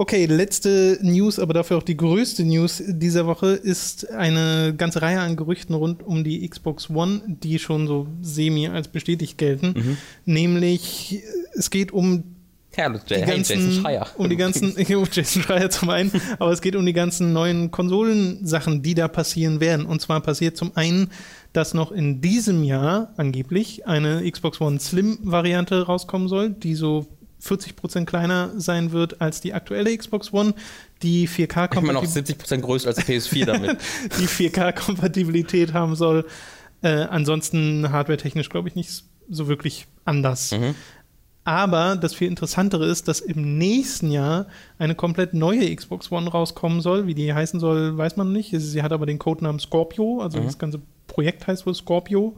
Okay, 0.00 0.26
letzte 0.26 0.96
News, 1.02 1.40
aber 1.40 1.54
dafür 1.54 1.76
auch 1.76 1.82
die 1.82 1.96
größte 1.96 2.44
News 2.44 2.80
dieser 2.86 3.26
Woche 3.26 3.48
ist 3.48 4.08
eine 4.12 4.72
ganze 4.76 5.02
Reihe 5.02 5.18
an 5.18 5.34
Gerüchten 5.34 5.74
rund 5.74 6.04
um 6.04 6.22
die 6.22 6.48
Xbox 6.48 6.88
One, 6.88 7.20
die 7.26 7.58
schon 7.58 7.88
so 7.88 8.06
semi 8.22 8.68
als 8.68 8.86
bestätigt 8.86 9.38
gelten. 9.38 9.74
Mhm. 9.76 9.96
Nämlich, 10.24 11.20
es 11.52 11.70
geht 11.70 11.90
um 11.90 12.22
ja, 12.76 12.88
die 12.88 13.14
hey, 13.16 13.26
ganzen, 13.26 13.58
Jason 13.58 13.82
Schreier. 13.82 14.06
Um 14.16 14.30
die 14.30 14.36
ganzen, 14.36 14.72
Jason 15.10 15.42
Schreier 15.42 15.68
zum 15.68 15.90
einen, 15.90 16.12
aber 16.38 16.52
es 16.52 16.60
geht 16.60 16.76
um 16.76 16.86
die 16.86 16.92
ganzen 16.92 17.32
neuen 17.32 17.72
Konsolensachen, 17.72 18.84
die 18.84 18.94
da 18.94 19.08
passieren 19.08 19.58
werden. 19.58 19.84
Und 19.84 20.00
zwar 20.00 20.20
passiert 20.20 20.56
zum 20.56 20.76
einen, 20.76 21.10
dass 21.52 21.74
noch 21.74 21.90
in 21.90 22.20
diesem 22.20 22.62
Jahr 22.62 23.12
angeblich 23.16 23.88
eine 23.88 24.30
Xbox 24.30 24.60
One 24.60 24.78
Slim-Variante 24.78 25.86
rauskommen 25.86 26.28
soll, 26.28 26.50
die 26.50 26.76
so 26.76 27.08
40% 27.42 28.04
kleiner 28.04 28.52
sein 28.56 28.92
wird 28.92 29.20
als 29.20 29.40
die 29.40 29.54
aktuelle 29.54 29.96
Xbox 29.96 30.32
One, 30.32 30.54
die 31.02 31.28
4K-Kompatibilität. 31.28 31.82
Immer 31.82 31.92
noch 31.92 32.04
70 32.04 32.62
größer 32.62 32.88
als 32.88 32.96
die 32.96 33.12
PS4 33.12 33.44
damit. 33.44 33.78
die 34.18 34.26
4K-Kompatibilität 34.26 35.72
haben 35.72 35.94
soll. 35.94 36.26
Äh, 36.82 37.04
ansonsten 37.04 37.90
hardware-technisch, 37.90 38.48
glaube 38.48 38.68
ich, 38.68 38.74
nicht 38.74 39.04
so 39.28 39.48
wirklich 39.48 39.86
anders. 40.04 40.52
Mhm. 40.52 40.74
Aber 41.44 41.96
das 41.96 42.14
viel 42.14 42.28
Interessantere 42.28 42.84
ist, 42.84 43.08
dass 43.08 43.20
im 43.20 43.56
nächsten 43.56 44.10
Jahr 44.10 44.48
eine 44.78 44.94
komplett 44.94 45.32
neue 45.32 45.74
Xbox 45.74 46.12
One 46.12 46.28
rauskommen 46.28 46.82
soll. 46.82 47.06
Wie 47.06 47.14
die 47.14 47.32
heißen 47.32 47.58
soll, 47.58 47.96
weiß 47.96 48.16
man 48.16 48.32
nicht. 48.32 48.52
Sie 48.54 48.82
hat 48.82 48.92
aber 48.92 49.06
den 49.06 49.18
Codenamen 49.18 49.58
Scorpio, 49.58 50.20
also 50.20 50.40
mhm. 50.40 50.44
das 50.44 50.58
ganze 50.58 50.82
Projekt 51.06 51.46
heißt 51.46 51.64
wohl 51.64 51.74
Scorpio. 51.74 52.36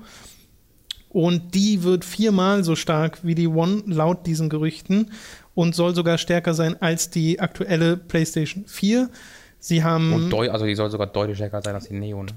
Und 1.10 1.54
die 1.56 1.82
wird 1.82 2.04
viermal 2.04 2.62
so 2.62 2.76
stark 2.76 3.18
wie 3.24 3.34
die 3.34 3.48
One 3.48 3.82
laut 3.86 4.26
diesen 4.26 4.48
Gerüchten 4.48 5.10
und 5.54 5.74
soll 5.74 5.94
sogar 5.94 6.18
stärker 6.18 6.54
sein 6.54 6.80
als 6.80 7.10
die 7.10 7.40
aktuelle 7.40 7.96
PlayStation 7.96 8.64
4. 8.66 9.10
Sie 9.58 9.82
haben. 9.82 10.12
Und 10.12 10.34
also 10.34 10.64
die 10.64 10.74
soll 10.76 10.90
sogar 10.90 11.08
deutlich 11.08 11.36
stärker 11.36 11.60
sein 11.62 11.74
als 11.74 11.88
die 11.88 11.94
Neo, 11.94 12.22
ne? 12.22 12.32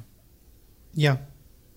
Ja. 0.94 1.20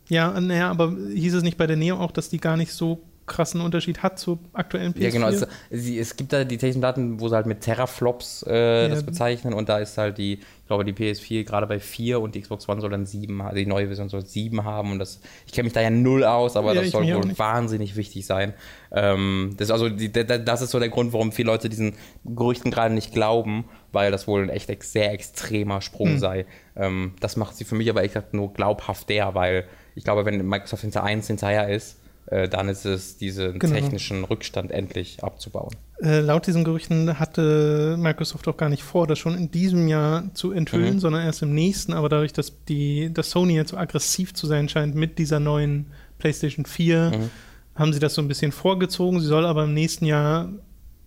Ja, 0.09 0.41
naja, 0.41 0.71
aber 0.71 0.95
hieß 1.13 1.35
es 1.35 1.43
nicht 1.43 1.59
bei 1.59 1.67
der 1.67 1.77
Neo 1.77 1.97
auch, 1.97 2.13
dass 2.13 2.29
die 2.29 2.39
gar 2.39 2.57
nicht 2.57 2.73
so 2.73 3.03
krassen 3.27 3.61
Unterschied 3.61 4.03
hat 4.03 4.19
zur 4.19 4.39
aktuellen 4.53 4.95
PS4. 4.95 5.01
Ja, 5.01 5.11
genau. 5.11 5.29
Es, 5.29 5.47
es 5.71 6.17
gibt 6.17 6.33
da 6.33 6.45
die 6.45 6.57
technischen 6.59 6.81
Daten, 6.81 7.21
wo 7.21 7.29
sie 7.29 7.35
halt 7.35 7.47
mit 7.47 7.61
Teraflops 7.61 8.45
äh, 8.49 8.83
ja. 8.83 8.89
das 8.89 9.05
bezeichnen 9.05 9.53
und 9.53 9.69
da 9.69 9.79
ist 9.79 9.99
halt 9.99 10.19
die, 10.19 10.35
ich 10.35 10.67
glaube, 10.67 10.85
die 10.85 10.93
PS4 10.93 11.45
gerade 11.45 11.67
bei 11.67 11.81
4 11.81 12.21
und 12.21 12.35
die 12.35 12.41
Xbox 12.41 12.69
One 12.69 12.81
soll 12.81 12.91
dann 12.91 13.05
7, 13.05 13.43
also 13.43 13.57
die 13.57 13.67
neue 13.67 13.87
Version 13.87 14.09
soll 14.09 14.25
7 14.25 14.65
haben 14.65 14.93
und 14.93 14.99
das, 14.99 15.21
ich 15.47 15.53
kenne 15.53 15.65
mich 15.65 15.73
da 15.73 15.81
ja 15.81 15.91
null 15.91 16.25
aus, 16.25 16.57
aber 16.57 16.75
ja, 16.75 16.83
das 16.83 16.93
soll 16.93 17.05
wohl 17.13 17.39
wahnsinnig 17.39 17.97
wichtig 17.97 18.27
sein. 18.27 18.55
Ähm, 18.93 19.55
das, 19.57 19.71
also 19.71 19.89
die, 19.89 20.13
das 20.13 20.63
ist 20.63 20.71
so 20.71 20.79
der 20.79 20.89
Grund, 20.89 21.13
warum 21.13 21.33
viele 21.33 21.51
Leute 21.51 21.69
diesen 21.69 21.95
Gerüchten 22.25 22.71
gerade 22.71 22.95
nicht 22.95 23.13
glauben, 23.13 23.65
weil 23.93 24.13
das 24.13 24.29
wohl 24.29 24.43
ein 24.43 24.51
echt 24.51 24.71
sehr 24.85 25.13
extremer 25.13 25.81
Sprung 25.81 26.11
hm. 26.11 26.19
sei. 26.19 26.47
Ähm, 26.77 27.15
das 27.21 27.37
macht 27.37 27.57
sie 27.57 27.65
für 27.65 27.75
mich 27.75 27.91
aber 27.91 28.05
echt 28.05 28.33
nur 28.33 28.53
glaubhaft 28.53 29.09
der, 29.09 29.35
weil 29.35 29.65
ich 29.97 30.05
glaube, 30.05 30.25
wenn 30.25 30.47
Microsoft 30.47 30.83
hinter 30.83 31.03
1 31.03 31.27
hinterher 31.27 31.69
ist, 31.69 31.99
dann 32.27 32.69
ist 32.69 32.85
es 32.85 33.17
diesen 33.17 33.59
genau. 33.59 33.75
technischen 33.75 34.25
Rückstand 34.25 34.73
endlich 34.73 35.23
abzubauen. 35.23 35.71
Äh, 36.03 36.21
laut 36.21 36.47
diesen 36.47 36.65
Gerüchten 36.65 37.19
hatte 37.19 37.97
Microsoft 37.99 38.49
auch 38.49 38.57
gar 38.57 38.69
nicht 38.69 38.83
vor, 38.83 39.07
das 39.07 39.19
schon 39.19 39.37
in 39.37 39.51
diesem 39.51 39.89
Jahr 39.89 40.25
zu 40.35 40.53
enthüllen, 40.53 40.95
mhm. 40.95 41.01
sondern 41.01 41.23
erst 41.23 41.43
im 41.43 41.55
nächsten. 41.55 41.93
Aber 41.93 42.09
dadurch, 42.09 42.33
dass, 42.33 42.53
die, 42.65 43.13
dass 43.13 43.31
Sony 43.31 43.55
jetzt 43.55 43.71
so 43.71 43.77
aggressiv 43.77 44.35
zu 44.35 44.47
sein 44.47 44.69
scheint 44.69 44.95
mit 44.95 45.19
dieser 45.19 45.41
neuen 45.41 45.87
PlayStation 46.19 46.67
4, 46.67 47.13
mhm. 47.15 47.31
haben 47.77 47.93
sie 47.93 48.01
das 48.01 48.15
so 48.15 48.23
ein 48.23 48.29
bisschen 48.29 48.53
vorgezogen. 48.53 49.21
Sie 49.21 49.27
soll 49.27 49.47
aber 49.47 49.65
im 49.65 49.75
nächsten 49.75 50.05
Jahr, 50.05 50.51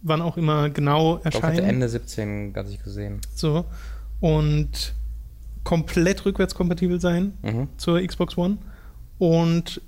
wann 0.01 0.21
auch 0.21 0.37
immer 0.37 0.69
genau 0.69 1.17
erscheinen. 1.17 1.59
Ich 1.59 1.65
Ende 1.65 1.89
17, 1.89 2.53
ganz 2.53 2.69
ich 2.71 2.81
gesehen. 2.81 3.19
So. 3.35 3.65
Und 4.21 4.93
komplett 5.63 6.25
rückwärtskompatibel 6.25 6.99
sein 6.99 7.33
mhm. 7.43 7.67
zur 7.77 8.01
Xbox 8.01 8.37
One. 8.37 8.57
Und 9.19 9.81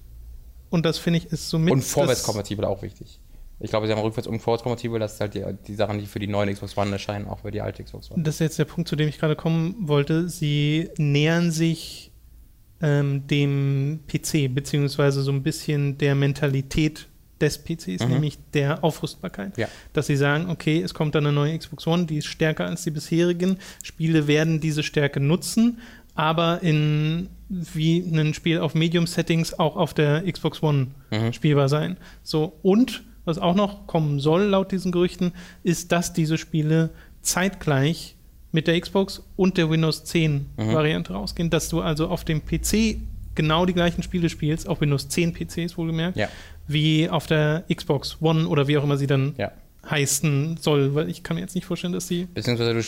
und 0.71 0.85
das 0.85 0.97
finde 0.97 1.19
ich 1.19 1.25
ist 1.27 1.49
so 1.49 1.59
mit. 1.59 1.71
Und 1.71 1.83
vorwärtskompatibel 1.83 2.65
auch 2.65 2.81
wichtig. 2.81 3.19
Ich 3.59 3.69
glaube, 3.69 3.85
sie 3.85 3.93
haben 3.93 4.01
rückwärts- 4.01 4.27
und 4.27 4.39
vorwärtskompatibel, 4.39 4.99
das 4.99 5.13
ist 5.13 5.21
halt 5.21 5.35
die, 5.35 5.45
die 5.67 5.75
Sachen, 5.75 5.99
die 5.99 6.07
für 6.07 6.17
die 6.17 6.25
neuen 6.25 6.51
Xbox 6.51 6.75
One 6.75 6.91
erscheinen, 6.91 7.27
auch 7.27 7.41
für 7.41 7.51
die 7.51 7.61
alte 7.61 7.83
Xbox 7.83 8.09
One. 8.09 8.23
Das 8.23 8.35
ist 8.35 8.39
jetzt 8.39 8.57
der 8.57 8.65
Punkt, 8.65 8.89
zu 8.89 8.95
dem 8.95 9.07
ich 9.07 9.19
gerade 9.19 9.35
kommen 9.35 9.75
wollte. 9.81 10.29
Sie 10.29 10.89
nähern 10.97 11.51
sich 11.51 12.11
ähm, 12.81 13.27
dem 13.27 13.99
PC, 14.07 14.53
beziehungsweise 14.53 15.21
so 15.21 15.31
ein 15.31 15.43
bisschen 15.43 15.99
der 15.99 16.15
Mentalität 16.15 17.07
des 17.39 17.57
PCs, 17.57 18.03
mhm. 18.03 18.13
nämlich 18.13 18.37
der 18.53 18.83
Aufrüstbarkeit. 18.83 19.57
Ja. 19.57 19.67
Dass 19.93 20.07
sie 20.07 20.15
sagen, 20.15 20.49
okay, 20.49 20.81
es 20.81 20.93
kommt 20.93 21.15
dann 21.15 21.25
eine 21.25 21.35
neue 21.35 21.57
Xbox 21.57 21.85
One, 21.87 22.05
die 22.05 22.17
ist 22.17 22.27
stärker 22.27 22.65
als 22.65 22.83
die 22.83 22.91
bisherigen. 22.91 23.57
Spiele 23.83 24.27
werden 24.27 24.59
diese 24.59 24.83
Stärke 24.83 25.19
nutzen, 25.19 25.79
aber 26.21 26.61
in 26.61 27.29
wie 27.49 27.97
ein 27.97 28.35
Spiel 28.35 28.59
auf 28.59 28.75
Medium-Settings 28.75 29.57
auch 29.57 29.75
auf 29.75 29.95
der 29.95 30.23
Xbox 30.31 30.61
One 30.61 30.89
mhm. 31.09 31.33
spielbar 31.33 31.67
sein. 31.67 31.97
So, 32.21 32.53
und 32.61 33.01
was 33.25 33.39
auch 33.39 33.55
noch 33.55 33.87
kommen 33.87 34.19
soll, 34.19 34.43
laut 34.43 34.71
diesen 34.71 34.91
Gerüchten, 34.91 35.31
ist, 35.63 35.91
dass 35.91 36.13
diese 36.13 36.37
Spiele 36.37 36.91
zeitgleich 37.23 38.15
mit 38.51 38.67
der 38.67 38.79
Xbox 38.79 39.23
und 39.35 39.57
der 39.57 39.71
Windows 39.71 40.03
10 40.03 40.45
mhm. 40.57 40.73
Variante 40.73 41.13
rausgehen, 41.13 41.49
dass 41.49 41.69
du 41.69 41.81
also 41.81 42.07
auf 42.07 42.23
dem 42.23 42.45
PC 42.45 42.97
genau 43.33 43.65
die 43.65 43.73
gleichen 43.73 44.03
Spiele 44.03 44.29
spielst, 44.29 44.69
auf 44.69 44.79
Windows 44.79 45.09
10 45.09 45.33
PCs 45.33 45.75
wohlgemerkt, 45.75 46.17
ja. 46.17 46.27
wie 46.67 47.09
auf 47.09 47.25
der 47.25 47.63
Xbox 47.73 48.17
One 48.21 48.47
oder 48.47 48.67
wie 48.67 48.77
auch 48.77 48.83
immer 48.83 48.97
sie 48.97 49.07
dann 49.07 49.33
ja. 49.39 49.51
heißen 49.89 50.57
soll, 50.61 50.93
weil 50.93 51.09
ich 51.09 51.23
kann 51.23 51.33
mir 51.33 51.41
jetzt 51.41 51.55
nicht 51.55 51.65
vorstellen, 51.65 51.93
dass 51.93 52.07
sie. 52.07 52.27
Beziehungsweise 52.31 52.75
du 52.75 52.83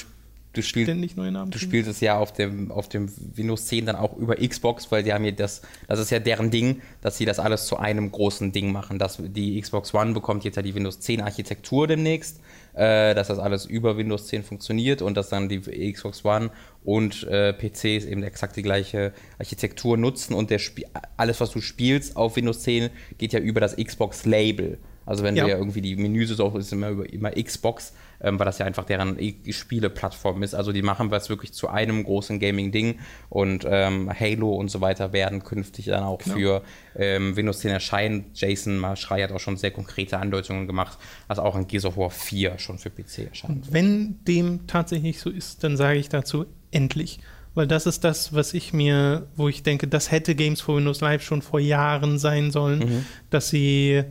du 0.54 0.62
spielst, 0.62 0.90
ständig 0.90 1.16
neue 1.16 1.32
Namen. 1.32 1.52
Du 1.52 1.60
spielst 1.60 1.90
es 1.90 2.00
ja 2.00 2.18
auf 2.18 2.32
dem, 2.32 2.72
auf 2.72 2.88
dem 2.88 3.12
Windows 3.36 3.66
10 3.66 3.88
dann 3.88 3.96
auch 3.96 4.16
über 4.18 4.36
Xbox, 4.36 4.92
weil 4.92 5.04
die 5.04 5.14
haben 5.14 5.26
ja 5.26 5.32
das, 5.32 5.62
das 5.88 6.00
ist 6.00 6.12
ja 6.12 6.20
deren 6.20 6.52
Ding, 6.52 6.82
dass 7.02 7.18
sie 7.18 7.26
das 7.26 7.40
alles 7.40 7.66
zu 7.66 7.78
einem 7.78 8.12
großen 8.12 8.52
Ding 8.52 8.72
machen. 8.72 9.00
Dass 9.00 9.18
die 9.20 9.60
Xbox 9.60 9.94
One 9.94 10.14
bekommt 10.14 10.44
jetzt 10.44 10.56
ja 10.56 10.62
die 10.62 10.76
Windows 10.76 11.00
10 11.00 11.22
Architektur 11.22 11.88
demnächst, 11.88 12.40
äh, 12.74 13.14
dass 13.16 13.28
das 13.28 13.40
alles 13.40 13.66
über 13.66 13.98
Windows 13.98 14.28
10 14.28 14.44
funktioniert 14.44 15.02
und 15.02 15.18
dass 15.18 15.30
dann 15.30 15.50
die 15.50 15.92
Xbox 15.92 16.24
One 16.24 16.52
und 16.84 17.24
äh, 17.24 17.54
PCs 17.54 18.06
eben 18.06 18.24
exakt 18.24 18.56
die 18.56 18.64
gleiche 18.64 19.14
Architektur 19.40 19.98
nutzen 19.98 20.34
und 20.34 20.50
der 20.50 20.58
Sp 20.62 20.86
alles, 21.18 21.42
was 21.42 21.52
du 21.52 21.62
spielst 21.62 22.16
auf 22.16 22.36
Windows 22.36 22.62
10, 22.62 22.90
geht 23.18 23.34
ja 23.34 23.40
über 23.40 23.60
das 23.60 23.76
Xbox 23.76 24.26
Label. 24.26 24.78
Also 25.06 25.24
wenn 25.24 25.36
ja. 25.36 25.44
du 25.44 25.50
ja 25.50 25.58
irgendwie 25.58 25.82
die 25.82 25.96
Menüs 25.96 26.30
so 26.30 26.58
ist 26.58 26.72
immer 26.72 26.90
über 26.90 27.12
immer 27.12 27.32
Xbox, 27.32 27.94
ähm, 28.24 28.40
weil 28.40 28.46
das 28.46 28.58
ja 28.58 28.66
einfach 28.66 28.86
deren 28.86 29.18
Spieleplattform 29.50 30.42
ist. 30.44 30.56
Also 30.56 30.72
die 30.72 30.82
machen 30.82 31.12
was 31.12 31.30
wirklich 31.30 31.54
zu 31.54 31.68
einem 31.68 32.04
großen 32.04 32.40
Gaming-Ding 32.40 33.00
und 33.30 33.66
ähm, 33.70 34.10
Halo 34.18 34.54
und 34.54 34.70
so 34.70 34.82
weiter 34.82 35.14
werden 35.14 35.44
künftig 35.44 35.86
dann 35.86 36.04
auch 36.04 36.20
genau. 36.20 36.36
für 36.36 36.62
ähm, 36.96 37.36
Windows 37.36 37.60
10 37.60 37.72
erscheinen. 37.72 38.26
Jason 38.34 38.78
Marschrei 38.78 39.22
hat 39.22 39.32
auch 39.32 39.40
schon 39.40 39.58
sehr 39.58 39.72
konkrete 39.72 40.18
Andeutungen 40.18 40.68
gemacht, 40.68 40.98
dass 41.28 41.40
auch 41.40 41.56
ein 41.56 41.68
Gears 41.68 41.86
of 41.86 41.98
War 41.98 42.10
4 42.10 42.58
schon 42.60 42.80
für 42.80 42.90
PC 42.90 43.30
erscheint. 43.30 43.68
Und 43.68 43.74
wenn 43.74 44.24
dem 44.26 44.66
tatsächlich 44.68 45.20
so 45.20 45.30
ist, 45.30 45.64
dann 45.64 45.78
sage 45.78 46.00
ich 46.00 46.10
dazu 46.10 46.46
endlich. 46.72 47.20
weil 47.56 47.68
das 47.68 47.86
ist 47.86 48.04
das, 48.04 48.34
was 48.34 48.54
ich 48.54 48.74
mir, 48.74 49.28
wo 49.36 49.48
ich 49.48 49.62
denke, 49.62 49.88
das 49.88 50.10
hätte 50.12 50.34
Games 50.34 50.62
for 50.62 50.78
Windows 50.78 51.02
Live 51.02 51.22
schon 51.22 51.42
vor 51.42 51.60
Jahren 51.60 52.18
sein 52.18 52.50
sollen, 52.50 52.80
mhm. 52.80 53.06
dass 53.30 53.50
sie 53.50 54.04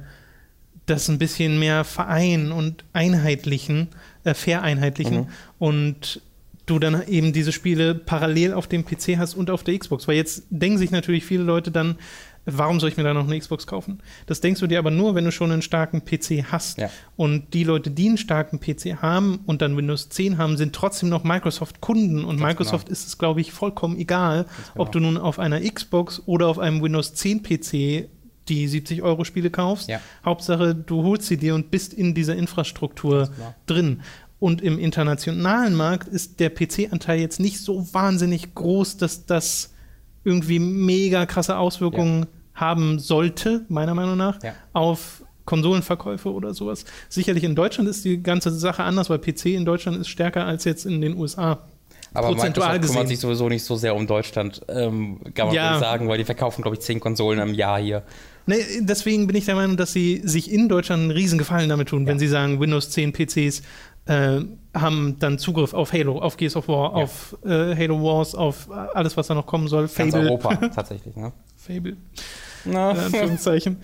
das 0.87 1.09
ein 1.09 1.19
bisschen 1.19 1.59
mehr 1.59 1.85
vereinen 1.85 2.53
und 2.53 2.85
einheitlichen, 2.93 3.89
äh, 4.25 4.35
vereinheitlichen 4.35 5.21
mhm. 5.21 5.27
und 5.59 6.23
du 6.67 6.79
dann 6.79 7.07
eben 7.07 7.33
diese 7.33 7.53
Spiele 7.53 7.95
parallel 7.95 8.55
auf 8.55 8.67
dem 8.67 8.85
PC 8.85 9.19
hast 9.19 9.35
und 9.35 9.51
auf 9.51 9.65
der 9.65 9.79
Xbox. 9.79 10.07
Weil 10.07 10.17
jetzt 10.17 10.45
denken 10.51 10.79
sich 10.79 10.91
natürlich 10.91 11.25
viele 11.25 11.43
Leute 11.43 11.71
dann, 11.71 11.97
warum 12.45 12.81
soll 12.81 12.89
ich 12.89 12.97
mir 12.97 13.03
da 13.03 13.15
noch 13.15 13.27
eine 13.27 13.39
Xbox 13.39 13.67
kaufen? 13.67 14.01
Das 14.27 14.41
denkst 14.41 14.61
du 14.61 14.67
dir 14.67 14.79
aber 14.79 14.91
nur, 14.91 15.15
wenn 15.15 15.25
du 15.25 15.33
schon 15.33 15.51
einen 15.51 15.63
starken 15.63 16.05
PC 16.05 16.45
hast. 16.51 16.79
Ja. 16.79 16.91
Und 17.17 17.55
die 17.55 17.65
Leute, 17.65 17.91
die 17.91 18.09
einen 18.09 18.19
starken 18.19 18.61
PC 18.61 19.03
haben 19.03 19.41
und 19.47 19.63
dann 19.63 19.77
Windows 19.77 20.09
10 20.09 20.39
haben, 20.39 20.57
sind 20.57 20.75
trotzdem 20.75 21.09
noch 21.09 21.25
Microsoft-Kunden. 21.25 22.25
Und 22.25 22.39
Ganz 22.39 22.49
Microsoft 22.49 22.87
genau. 22.87 22.93
ist 22.93 23.07
es, 23.07 23.19
glaube 23.19 23.41
ich, 23.41 23.53
vollkommen 23.53 23.99
egal, 23.99 24.45
genau. 24.73 24.85
ob 24.85 24.93
du 24.93 25.01
nun 25.01 25.17
auf 25.17 25.39
einer 25.39 25.61
Xbox 25.61 26.23
oder 26.27 26.49
auf 26.49 26.59
einem 26.59 26.83
Windows 26.83 27.15
10 27.15 27.43
PC 27.43 28.09
die 28.49 28.67
70 28.67 29.03
Euro 29.03 29.25
Spiele 29.25 29.51
kaufst. 29.51 29.89
Ja. 29.89 30.01
Hauptsache, 30.25 30.75
du 30.75 31.03
holst 31.03 31.27
sie 31.27 31.37
dir 31.37 31.55
und 31.55 31.71
bist 31.71 31.95
in 31.95 32.15
dieser 32.15 32.37
Infrastruktur 32.37 33.31
drin. 33.67 34.03
Und 34.39 34.61
im 34.61 34.79
internationalen 34.79 35.75
Markt 35.75 36.09
ist 36.09 36.41
der 36.41 36.51
PC-Anteil 36.51 37.21
jetzt 37.21 37.39
nicht 37.39 37.61
so 37.61 37.87
wahnsinnig 37.95 38.55
groß, 38.55 38.97
dass 38.97 39.25
das 39.25 39.73
irgendwie 40.25 40.59
mega 40.59 41.27
krasse 41.27 41.57
Auswirkungen 41.57 42.23
ja. 42.23 42.29
haben 42.55 42.99
sollte, 42.99 43.65
meiner 43.69 43.95
Meinung 43.95 44.17
nach, 44.17 44.43
ja. 44.43 44.55
auf 44.73 45.23
Konsolenverkäufe 45.45 46.33
oder 46.33 46.55
sowas. 46.55 46.85
Sicherlich 47.09 47.45
in 47.45 47.55
Deutschland 47.55 47.89
ist 47.89 48.05
die 48.05 48.23
ganze 48.23 48.51
Sache 48.51 48.85
anders, 48.85 49.11
weil 49.11 49.19
PC 49.19 49.47
in 49.47 49.65
Deutschland 49.65 49.99
ist 49.99 50.09
stärker 50.09 50.45
als 50.47 50.65
jetzt 50.65 50.87
in 50.87 51.01
den 51.01 51.17
USA. 51.17 51.61
Aber 52.15 52.29
prozentual 52.29 52.73
Microsoft 52.73 52.93
kümmert 52.93 53.09
sich 53.09 53.21
sowieso 53.21 53.49
nicht 53.49 53.65
so 53.65 53.77
sehr 53.77 53.97
um 53.97 54.07
Deutschland, 54.07 54.61
ähm, 54.69 55.21
kann 55.35 55.47
man 55.47 55.57
ja. 55.57 55.79
sagen, 55.79 56.09
weil 56.09 56.19
die 56.19 56.25
verkaufen, 56.25 56.63
glaube 56.63 56.77
ich, 56.77 56.83
zehn 56.83 57.01
Konsolen 57.01 57.39
im 57.41 57.55
Jahr 57.55 57.81
hier. 57.81 58.03
Nee, 58.47 58.57
deswegen 58.81 59.27
bin 59.27 59.37
ich 59.37 59.45
der 59.45 59.55
Meinung, 59.55 59.77
dass 59.77 59.93
sie 59.93 60.21
sich 60.25 60.51
in 60.51 60.69
Deutschland 60.69 61.03
einen 61.03 61.11
riesen 61.11 61.39
Gefallen 61.39 61.69
damit 61.69 61.89
tun, 61.89 62.03
ja. 62.03 62.09
wenn 62.09 62.19
sie 62.19 62.29
sagen, 62.29 62.61
Windows 62.61 62.91
10 62.91 63.13
PCs 63.13 63.63
äh, 64.07 64.41
haben 64.75 65.17
dann 65.19 65.39
Zugriff 65.39 65.75
auf 65.75 65.93
Halo, 65.93 66.19
auf 66.19 66.37
Gears 66.37 66.57
of 66.57 66.69
War, 66.69 66.97
ja. 66.97 67.05
auf 67.05 67.37
äh, 67.45 67.77
Halo 67.77 68.03
Wars, 68.03 68.35
auf 68.35 68.71
alles, 68.71 69.17
was 69.17 69.29
da 69.29 69.35
noch 69.35 69.47
kommen 69.47 69.69
soll. 69.69 69.89
Fable. 69.89 70.13
Ganz 70.13 70.25
Europa 70.25 70.57
tatsächlich, 70.75 71.15
ne? 71.15 71.33
Fable. 71.57 71.97
Na. 72.65 72.93
In 72.93 72.99
Anführungszeichen. 72.99 73.77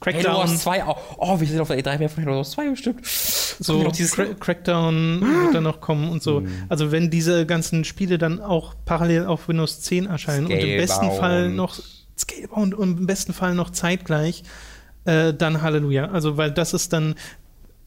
Crackdown. 0.00 0.24
Halo 0.32 0.38
Wars 0.38 0.58
2 0.60 0.84
auch. 0.84 0.98
Oh, 1.18 1.40
wir 1.40 1.46
sind 1.46 1.60
auf 1.60 1.68
der 1.68 1.78
E3 1.78 1.98
mehr 1.98 2.08
von 2.08 2.24
Halo 2.24 2.36
Wars 2.36 2.52
2 2.52 2.70
bestimmt. 2.70 3.06
So, 3.06 3.90
Cra 3.90 4.24
Crackdown 4.38 5.20
wird 5.20 5.54
dann 5.54 5.64
noch 5.64 5.80
kommen 5.80 6.10
und 6.10 6.22
so. 6.22 6.40
Mhm. 6.40 6.64
Also, 6.68 6.92
wenn 6.92 7.10
diese 7.10 7.46
ganzen 7.46 7.84
Spiele 7.84 8.16
dann 8.16 8.40
auch 8.40 8.74
parallel 8.84 9.26
auf 9.26 9.48
Windows 9.48 9.80
10 9.80 10.06
erscheinen 10.06 10.46
Scalebound. 10.46 10.62
und 10.62 10.70
im 10.70 10.80
besten 10.80 11.10
Fall 11.10 11.50
noch 11.50 11.78
Scalebound 12.20 12.74
und 12.74 12.98
im 12.98 13.06
besten 13.06 13.32
Fall 13.32 13.54
noch 13.54 13.70
zeitgleich, 13.70 14.44
äh, 15.04 15.32
dann 15.34 15.62
Halleluja. 15.62 16.10
Also, 16.10 16.36
weil 16.36 16.50
das 16.50 16.74
ist 16.74 16.92
dann, 16.92 17.14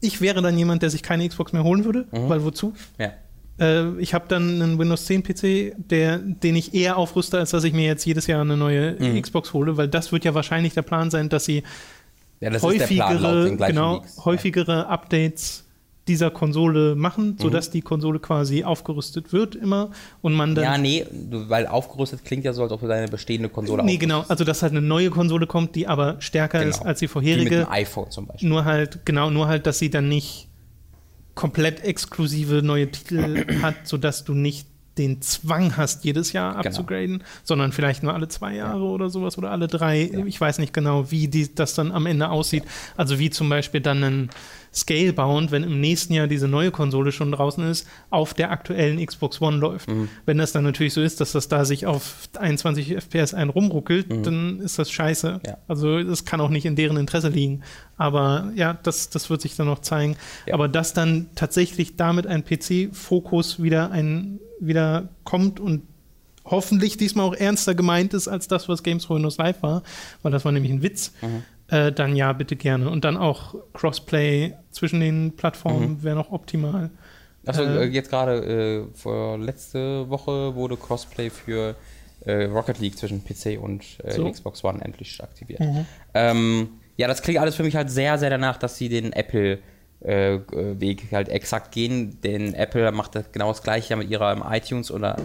ich 0.00 0.20
wäre 0.20 0.42
dann 0.42 0.56
jemand, 0.58 0.82
der 0.82 0.90
sich 0.90 1.02
keine 1.02 1.28
Xbox 1.28 1.52
mehr 1.52 1.64
holen 1.64 1.84
würde, 1.84 2.06
mhm. 2.10 2.28
weil 2.28 2.44
wozu? 2.44 2.74
Ja. 2.98 3.12
Äh, 3.58 3.98
ich 4.00 4.14
habe 4.14 4.26
dann 4.28 4.60
einen 4.60 4.78
Windows 4.78 5.06
10 5.06 5.22
PC, 5.22 5.74
der, 5.76 6.18
den 6.18 6.56
ich 6.56 6.74
eher 6.74 6.96
aufrüste, 6.96 7.38
als 7.38 7.50
dass 7.50 7.64
ich 7.64 7.72
mir 7.72 7.86
jetzt 7.86 8.04
jedes 8.04 8.26
Jahr 8.26 8.40
eine 8.40 8.56
neue 8.56 8.96
mhm. 8.98 9.20
Xbox 9.20 9.52
hole, 9.52 9.76
weil 9.76 9.88
das 9.88 10.12
wird 10.12 10.24
ja 10.24 10.34
wahrscheinlich 10.34 10.74
der 10.74 10.82
Plan 10.82 11.10
sein, 11.10 11.28
dass 11.28 11.44
sie 11.44 11.62
ja, 12.40 12.50
häufigere, 12.60 13.56
genau, 13.56 14.04
häufigere 14.24 14.88
Updates 14.88 15.63
dieser 16.08 16.30
Konsole 16.30 16.94
machen, 16.94 17.36
sodass 17.40 17.68
mhm. 17.68 17.72
die 17.72 17.82
Konsole 17.82 18.18
quasi 18.18 18.64
aufgerüstet 18.64 19.32
wird 19.32 19.54
immer 19.54 19.90
und 20.20 20.34
man 20.34 20.54
dann. 20.54 20.64
Ja, 20.64 20.78
nee, 20.78 21.06
weil 21.48 21.66
aufgerüstet 21.66 22.24
klingt 22.24 22.44
ja 22.44 22.52
so, 22.52 22.62
als 22.62 22.72
ob 22.72 22.80
du 22.80 22.86
deine 22.86 23.08
bestehende 23.08 23.48
Konsole 23.48 23.82
Nee, 23.84 23.96
genau, 23.96 24.24
also 24.28 24.44
dass 24.44 24.62
halt 24.62 24.72
eine 24.72 24.82
neue 24.82 25.10
Konsole 25.10 25.46
kommt, 25.46 25.74
die 25.74 25.86
aber 25.86 26.16
stärker 26.20 26.58
genau. 26.58 26.70
ist 26.70 26.82
als 26.82 26.98
die 26.98 27.08
vorherige. 27.08 27.50
Wie 27.50 27.56
mit 27.56 27.66
dem 27.66 27.72
iPhone 27.72 28.10
zum 28.10 28.26
Beispiel. 28.26 28.48
Nur 28.48 28.64
halt, 28.64 29.06
genau, 29.06 29.30
nur 29.30 29.48
halt, 29.48 29.66
dass 29.66 29.78
sie 29.78 29.90
dann 29.90 30.08
nicht 30.08 30.48
komplett 31.34 31.82
exklusive 31.82 32.62
neue 32.62 32.90
Titel 32.90 33.46
hat, 33.62 33.74
sodass 33.84 34.24
du 34.24 34.34
nicht 34.34 34.68
den 34.98 35.20
Zwang 35.22 35.76
hast, 35.76 36.04
jedes 36.04 36.32
Jahr 36.32 36.54
genau. 36.54 36.66
abzugraden, 36.66 37.18
genau. 37.18 37.30
sondern 37.42 37.72
vielleicht 37.72 38.02
nur 38.02 38.14
alle 38.14 38.28
zwei 38.28 38.54
Jahre 38.54 38.84
ja. 38.84 38.90
oder 38.90 39.10
sowas 39.10 39.38
oder 39.38 39.50
alle 39.50 39.66
drei. 39.66 40.10
Ja. 40.12 40.24
Ich 40.26 40.40
weiß 40.40 40.58
nicht 40.58 40.72
genau, 40.72 41.10
wie 41.10 41.28
die, 41.28 41.54
das 41.54 41.74
dann 41.74 41.92
am 41.92 42.06
Ende 42.06 42.30
aussieht. 42.30 42.64
Ja. 42.64 42.70
Also 42.96 43.18
wie 43.18 43.30
zum 43.30 43.48
Beispiel 43.48 43.80
dann 43.80 44.04
ein 44.04 44.30
Scalebound, 44.74 45.52
wenn 45.52 45.62
im 45.62 45.80
nächsten 45.80 46.14
Jahr 46.14 46.26
diese 46.26 46.48
neue 46.48 46.72
Konsole 46.72 47.12
schon 47.12 47.30
draußen 47.30 47.64
ist, 47.70 47.86
auf 48.10 48.34
der 48.34 48.50
aktuellen 48.50 49.04
Xbox 49.04 49.40
One 49.40 49.58
läuft. 49.58 49.88
Mhm. 49.88 50.08
Wenn 50.26 50.38
das 50.38 50.52
dann 50.52 50.64
natürlich 50.64 50.92
so 50.92 51.00
ist, 51.00 51.20
dass 51.20 51.32
das 51.32 51.48
da 51.48 51.64
sich 51.64 51.86
auf 51.86 52.28
21 52.38 52.96
FPS 52.96 53.34
ein 53.34 53.50
rumruckelt, 53.50 54.10
mhm. 54.10 54.22
dann 54.24 54.60
ist 54.60 54.78
das 54.78 54.90
scheiße. 54.90 55.40
Also 55.68 56.02
das 56.02 56.24
kann 56.24 56.40
auch 56.40 56.50
nicht 56.50 56.66
in 56.66 56.74
deren 56.74 56.96
Interesse 56.96 57.28
liegen. 57.28 57.62
Aber 57.96 58.50
ja, 58.56 58.74
das, 58.74 59.10
das 59.10 59.30
wird 59.30 59.40
sich 59.40 59.54
dann 59.54 59.66
noch 59.66 59.78
zeigen. 59.78 60.16
Aber 60.50 60.68
dass 60.68 60.92
dann 60.92 61.28
tatsächlich 61.36 61.96
damit 61.96 62.26
ein 62.26 62.44
PC-Fokus 62.44 63.62
wieder, 63.62 63.92
ein, 63.92 64.40
wieder 64.66 65.08
kommt 65.24 65.60
und 65.60 65.82
hoffentlich 66.44 66.96
diesmal 66.96 67.26
auch 67.26 67.34
ernster 67.34 67.74
gemeint 67.74 68.12
ist 68.14 68.28
als 68.28 68.48
das, 68.48 68.68
was 68.68 68.82
Games 68.82 69.04
for 69.06 69.16
Windows 69.16 69.38
Live 69.38 69.62
war, 69.62 69.82
weil 70.22 70.32
das 70.32 70.44
war 70.44 70.52
nämlich 70.52 70.72
ein 70.72 70.82
Witz. 70.82 71.12
Mhm 71.22 71.42
äh, 71.68 71.92
dann 71.92 72.16
ja, 72.16 72.32
bitte 72.32 72.56
gerne. 72.56 72.90
Und 72.90 73.04
dann 73.04 73.16
auch 73.16 73.54
Crossplay 73.72 74.54
zwischen 74.70 75.00
den 75.00 75.36
Plattformen 75.36 75.92
mhm. 75.92 76.02
wäre 76.02 76.16
noch 76.16 76.30
optimal. 76.30 76.90
Achso, 77.46 77.62
äh, 77.62 77.84
äh, 77.84 77.88
jetzt 77.88 78.10
gerade 78.10 78.86
äh, 78.92 78.96
vor 78.96 79.38
letzte 79.38 80.08
Woche 80.08 80.54
wurde 80.54 80.76
Crossplay 80.76 81.30
für 81.30 81.74
äh, 82.24 82.44
Rocket 82.44 82.78
League 82.80 82.96
zwischen 82.96 83.22
PC 83.24 83.60
und 83.60 83.82
äh, 84.02 84.12
so. 84.12 84.30
Xbox 84.30 84.64
One 84.64 84.82
endlich 84.82 85.22
aktiviert. 85.22 85.60
Mhm. 85.60 85.86
Ähm, 86.14 86.68
ja, 86.96 87.08
das 87.08 87.22
klingt 87.22 87.40
alles 87.40 87.54
für 87.54 87.64
mich 87.64 87.76
halt 87.76 87.90
sehr, 87.90 88.18
sehr 88.18 88.30
danach, 88.30 88.56
dass 88.56 88.76
sie 88.76 88.88
den 88.88 89.12
Apple 89.12 89.58
Weg 90.04 91.06
halt 91.12 91.30
exakt 91.30 91.72
gehen, 91.72 92.20
denn 92.22 92.52
Apple 92.54 92.92
macht 92.92 93.14
das 93.14 93.32
genau 93.32 93.48
das 93.48 93.62
gleiche 93.62 93.96
mit 93.96 94.10
ihrer 94.10 94.36
iTunes 94.54 94.90
oder 94.90 95.16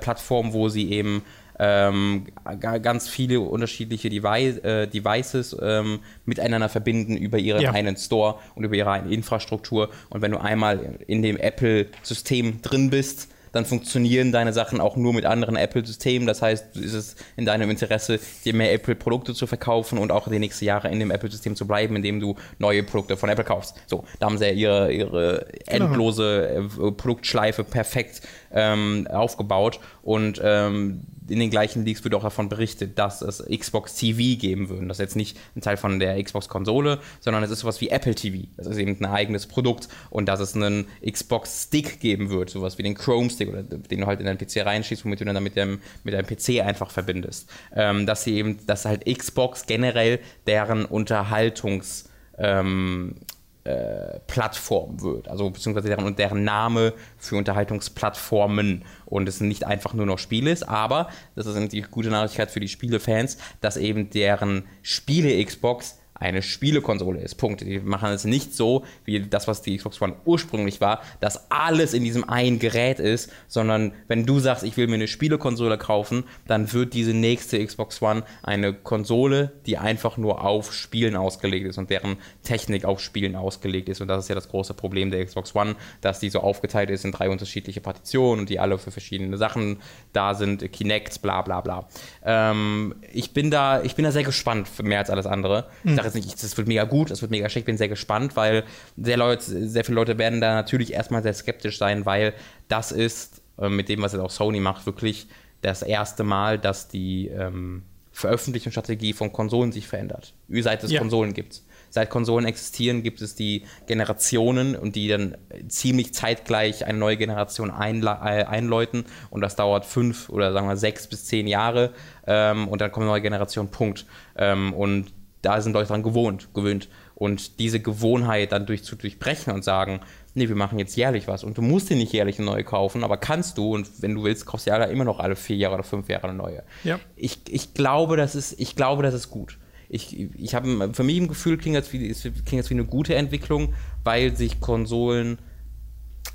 Plattform, 0.00 0.52
wo 0.52 0.68
sie 0.68 0.90
eben 0.90 1.22
ähm, 1.58 2.26
ganz 2.60 3.08
viele 3.08 3.40
unterschiedliche 3.40 4.08
Device, 4.08 4.58
äh, 4.58 4.88
Devices 4.88 5.56
ähm, 5.62 6.00
miteinander 6.24 6.68
verbinden 6.68 7.16
über 7.16 7.38
ihren 7.38 7.62
ja. 7.62 7.72
einen 7.72 7.96
Store 7.96 8.36
und 8.54 8.64
über 8.64 8.74
ihre 8.74 8.90
eine 8.90 9.10
Infrastruktur. 9.10 9.90
Und 10.10 10.22
wenn 10.22 10.32
du 10.32 10.38
einmal 10.38 10.98
in 11.06 11.22
dem 11.22 11.36
Apple-System 11.36 12.62
drin 12.62 12.90
bist, 12.90 13.28
dann 13.54 13.64
funktionieren 13.64 14.32
deine 14.32 14.52
Sachen 14.52 14.80
auch 14.80 14.96
nur 14.96 15.14
mit 15.14 15.24
anderen 15.24 15.56
Apple-Systemen. 15.56 16.26
Das 16.26 16.42
heißt, 16.42 16.76
ist 16.76 16.92
es 16.92 17.16
in 17.36 17.46
deinem 17.46 17.70
Interesse, 17.70 18.18
dir 18.44 18.54
mehr 18.54 18.72
Apple-Produkte 18.72 19.34
zu 19.34 19.46
verkaufen 19.46 19.98
und 19.98 20.10
auch 20.10 20.28
die 20.28 20.38
nächsten 20.38 20.64
Jahre 20.64 20.90
in 20.90 20.98
dem 20.98 21.10
Apple-System 21.10 21.56
zu 21.56 21.66
bleiben, 21.66 21.96
indem 21.96 22.20
du 22.20 22.36
neue 22.58 22.82
Produkte 22.82 23.16
von 23.16 23.28
Apple 23.28 23.44
kaufst. 23.44 23.76
So, 23.86 24.04
da 24.18 24.26
haben 24.26 24.38
sie 24.38 24.46
ja 24.46 24.52
ihre, 24.52 24.92
ihre 24.92 25.46
genau. 25.68 25.86
endlose 25.86 26.48
äh, 26.48 26.92
Produktschleife 26.92 27.64
perfekt 27.64 28.22
ähm, 28.52 29.06
aufgebaut 29.10 29.80
und 30.02 30.40
ähm, 30.42 31.02
in 31.28 31.38
den 31.38 31.50
gleichen 31.50 31.84
Leaks 31.84 32.04
wird 32.04 32.14
auch 32.14 32.22
davon 32.22 32.48
berichtet, 32.48 32.98
dass 32.98 33.22
es 33.22 33.44
Xbox 33.44 33.94
TV 33.96 34.38
geben 34.38 34.68
würde. 34.68 34.86
Das 34.86 34.98
ist 34.98 35.02
jetzt 35.02 35.16
nicht 35.16 35.38
ein 35.56 35.60
Teil 35.60 35.76
von 35.76 35.98
der 35.98 36.22
Xbox-Konsole, 36.22 37.00
sondern 37.20 37.42
es 37.42 37.50
ist 37.50 37.60
sowas 37.60 37.80
wie 37.80 37.88
Apple 37.88 38.14
TV. 38.14 38.46
Das 38.56 38.66
ist 38.66 38.76
eben 38.76 38.96
ein 39.00 39.06
eigenes 39.06 39.46
Produkt 39.46 39.88
und 40.10 40.26
dass 40.26 40.40
es 40.40 40.54
einen 40.54 40.86
Xbox-Stick 41.04 42.00
geben 42.00 42.30
wird, 42.30 42.50
sowas 42.50 42.78
wie 42.78 42.82
den 42.82 42.94
Chrome-Stick, 42.94 43.48
oder 43.48 43.62
den 43.62 44.00
du 44.00 44.06
halt 44.06 44.20
in 44.20 44.26
deinen 44.26 44.38
PC 44.38 44.66
reinschießt, 44.66 45.04
womit 45.04 45.20
du 45.20 45.24
dann 45.24 45.42
mit, 45.42 45.56
dem, 45.56 45.80
mit 46.02 46.14
deinem 46.14 46.26
PC 46.26 46.60
einfach 46.64 46.90
verbindest. 46.90 47.48
Ähm, 47.74 48.06
dass 48.06 48.24
sie 48.24 48.34
eben, 48.34 48.66
dass 48.66 48.84
halt 48.84 49.04
Xbox 49.06 49.66
generell 49.66 50.20
deren 50.46 50.86
Unterhaltungs- 50.86 52.06
ähm, 52.36 53.14
äh, 53.64 54.20
Plattform 54.26 55.00
wird, 55.00 55.28
also 55.28 55.48
beziehungsweise 55.50 55.88
deren, 55.88 56.16
deren 56.16 56.44
Name 56.44 56.92
für 57.16 57.36
Unterhaltungsplattformen. 57.36 58.84
Und 59.06 59.28
es 59.28 59.40
nicht 59.40 59.64
einfach 59.64 59.94
nur 59.94 60.06
noch 60.06 60.18
Spiele 60.18 60.50
ist, 60.50 60.68
aber 60.68 61.08
das 61.34 61.46
ist 61.46 61.72
die 61.72 61.82
gute 61.82 62.10
Nachricht 62.10 62.50
für 62.50 62.60
die 62.60 62.68
Spielefans, 62.68 63.38
dass 63.60 63.76
eben 63.76 64.10
deren 64.10 64.64
Spiele-Xbox 64.82 65.98
eine 66.14 66.42
Spielekonsole 66.42 67.20
ist. 67.20 67.34
Punkt. 67.34 67.60
Die 67.60 67.80
machen 67.80 68.10
es 68.10 68.24
nicht 68.24 68.54
so, 68.54 68.84
wie 69.04 69.20
das, 69.20 69.48
was 69.48 69.62
die 69.62 69.76
Xbox 69.76 70.00
One 70.00 70.14
ursprünglich 70.24 70.80
war, 70.80 71.02
dass 71.20 71.50
alles 71.50 71.92
in 71.92 72.04
diesem 72.04 72.28
einen 72.28 72.60
Gerät 72.60 73.00
ist, 73.00 73.32
sondern 73.48 73.92
wenn 74.06 74.24
du 74.24 74.38
sagst, 74.38 74.62
ich 74.62 74.76
will 74.76 74.86
mir 74.86 74.94
eine 74.94 75.08
Spielekonsole 75.08 75.76
kaufen, 75.76 76.24
dann 76.46 76.72
wird 76.72 76.94
diese 76.94 77.12
nächste 77.12 77.64
Xbox 77.64 78.00
One 78.00 78.22
eine 78.44 78.72
Konsole, 78.72 79.52
die 79.66 79.76
einfach 79.76 80.16
nur 80.16 80.44
auf 80.44 80.72
Spielen 80.72 81.16
ausgelegt 81.16 81.66
ist 81.66 81.78
und 81.78 81.90
deren 81.90 82.16
Technik 82.44 82.84
auf 82.84 83.00
Spielen 83.00 83.34
ausgelegt 83.34 83.88
ist. 83.88 84.00
Und 84.00 84.06
das 84.08 84.24
ist 84.24 84.28
ja 84.28 84.36
das 84.36 84.48
große 84.48 84.74
Problem 84.74 85.10
der 85.10 85.24
Xbox 85.24 85.54
One, 85.56 85.74
dass 86.00 86.20
die 86.20 86.30
so 86.30 86.40
aufgeteilt 86.40 86.90
ist 86.90 87.04
in 87.04 87.10
drei 87.10 87.28
unterschiedliche 87.28 87.80
Partitionen 87.80 88.40
und 88.42 88.48
die 88.48 88.60
alle 88.60 88.78
für 88.78 88.92
verschiedene 88.92 89.36
Sachen 89.36 89.78
da 90.12 90.34
sind, 90.34 90.70
Kinect, 90.72 91.22
bla 91.22 91.42
bla 91.42 91.60
bla. 91.60 91.88
Ähm, 92.24 92.94
ich 93.12 93.32
bin 93.32 93.50
da, 93.50 93.82
ich 93.82 93.96
bin 93.96 94.04
da 94.04 94.12
sehr 94.12 94.22
gespannt, 94.22 94.68
mehr 94.80 95.00
als 95.00 95.10
alles 95.10 95.26
andere. 95.26 95.66
Mhm 95.82 96.03
sage 96.04 96.18
jetzt 96.18 96.26
nicht, 96.26 96.42
das 96.42 96.56
wird 96.56 96.68
mega 96.68 96.84
gut, 96.84 97.10
das 97.10 97.22
wird 97.22 97.30
mega 97.30 97.48
schlecht, 97.48 97.66
bin 97.66 97.76
sehr 97.76 97.88
gespannt, 97.88 98.36
weil 98.36 98.64
sehr, 98.96 99.16
Leute, 99.16 99.68
sehr 99.68 99.84
viele 99.84 99.96
Leute 99.96 100.18
werden 100.18 100.40
da 100.40 100.54
natürlich 100.54 100.92
erstmal 100.92 101.22
sehr 101.22 101.34
skeptisch 101.34 101.78
sein, 101.78 102.06
weil 102.06 102.34
das 102.68 102.92
ist 102.92 103.42
äh, 103.58 103.68
mit 103.68 103.88
dem, 103.88 104.02
was 104.02 104.12
jetzt 104.12 104.22
auch 104.22 104.30
Sony 104.30 104.60
macht, 104.60 104.86
wirklich 104.86 105.26
das 105.62 105.82
erste 105.82 106.24
Mal, 106.24 106.58
dass 106.58 106.88
die 106.88 107.28
ähm, 107.28 107.82
Veröffentlichungsstrategie 108.12 109.12
von 109.12 109.32
Konsolen 109.32 109.72
sich 109.72 109.88
verändert, 109.88 110.34
seit 110.48 110.84
es 110.84 110.92
ja. 110.92 111.00
Konsolen 111.00 111.34
gibt. 111.34 111.62
Seit 111.90 112.10
Konsolen 112.10 112.44
existieren, 112.44 113.04
gibt 113.04 113.20
es 113.22 113.36
die 113.36 113.62
Generationen 113.86 114.74
und 114.74 114.96
die 114.96 115.06
dann 115.06 115.36
ziemlich 115.68 116.12
zeitgleich 116.12 116.86
eine 116.86 116.98
neue 116.98 117.16
Generation 117.16 117.70
äh, 117.70 117.72
einläuten 117.72 119.04
und 119.30 119.40
das 119.42 119.54
dauert 119.54 119.84
fünf 119.84 120.28
oder 120.28 120.52
sagen 120.52 120.68
wir 120.68 120.76
sechs 120.76 121.06
bis 121.06 121.24
zehn 121.24 121.46
Jahre 121.46 121.92
ähm, 122.26 122.66
und 122.68 122.80
dann 122.80 122.90
kommt 122.90 123.04
eine 123.04 123.12
neue 123.12 123.22
Generation, 123.22 123.68
Punkt. 123.68 124.06
Ähm, 124.36 124.74
und 124.74 125.12
da 125.44 125.60
sind 125.60 125.72
Leute 125.72 125.88
dran 125.88 126.02
gewohnt, 126.02 126.52
gewöhnt. 126.54 126.88
Und 127.14 127.58
diese 127.58 127.80
Gewohnheit 127.80 128.52
dann 128.52 128.66
durch, 128.66 128.82
zu 128.82 128.96
durchbrechen 128.96 129.52
und 129.52 129.62
sagen, 129.62 130.00
nee, 130.34 130.48
wir 130.48 130.56
machen 130.56 130.78
jetzt 130.78 130.96
jährlich 130.96 131.28
was. 131.28 131.44
Und 131.44 131.58
du 131.58 131.62
musst 131.62 131.90
dir 131.90 131.96
nicht 131.96 132.12
jährlich 132.12 132.38
eine 132.38 132.46
neue 132.46 132.64
kaufen, 132.64 133.04
aber 133.04 133.16
kannst 133.16 133.58
du. 133.58 133.74
Und 133.74 134.02
wenn 134.02 134.14
du 134.14 134.24
willst, 134.24 134.46
kaufst 134.46 134.66
du 134.66 134.70
ja 134.70 134.82
immer 134.84 135.04
noch 135.04 135.20
alle 135.20 135.36
vier 135.36 135.56
Jahre 135.56 135.74
oder 135.74 135.84
fünf 135.84 136.08
Jahre 136.08 136.28
eine 136.28 136.36
neue. 136.36 136.62
Ja. 136.82 136.98
Ich, 137.16 137.40
ich, 137.48 137.74
glaube, 137.74 138.16
das 138.16 138.34
ist, 138.34 138.58
ich 138.58 138.74
glaube, 138.74 139.02
das 139.02 139.14
ist 139.14 139.30
gut. 139.30 139.58
Ich, 139.88 140.18
ich 140.34 140.54
habe 140.54 140.92
für 140.92 141.04
mich 141.04 141.18
im 141.18 141.28
Gefühl, 141.28 141.56
klingt 141.56 141.76
das, 141.76 141.92
wie, 141.92 142.12
klingt 142.12 142.64
das 142.64 142.70
wie 142.70 142.74
eine 142.74 142.84
gute 142.84 143.14
Entwicklung, 143.14 143.74
weil 144.02 144.36
sich 144.36 144.60
Konsolen, 144.60 145.38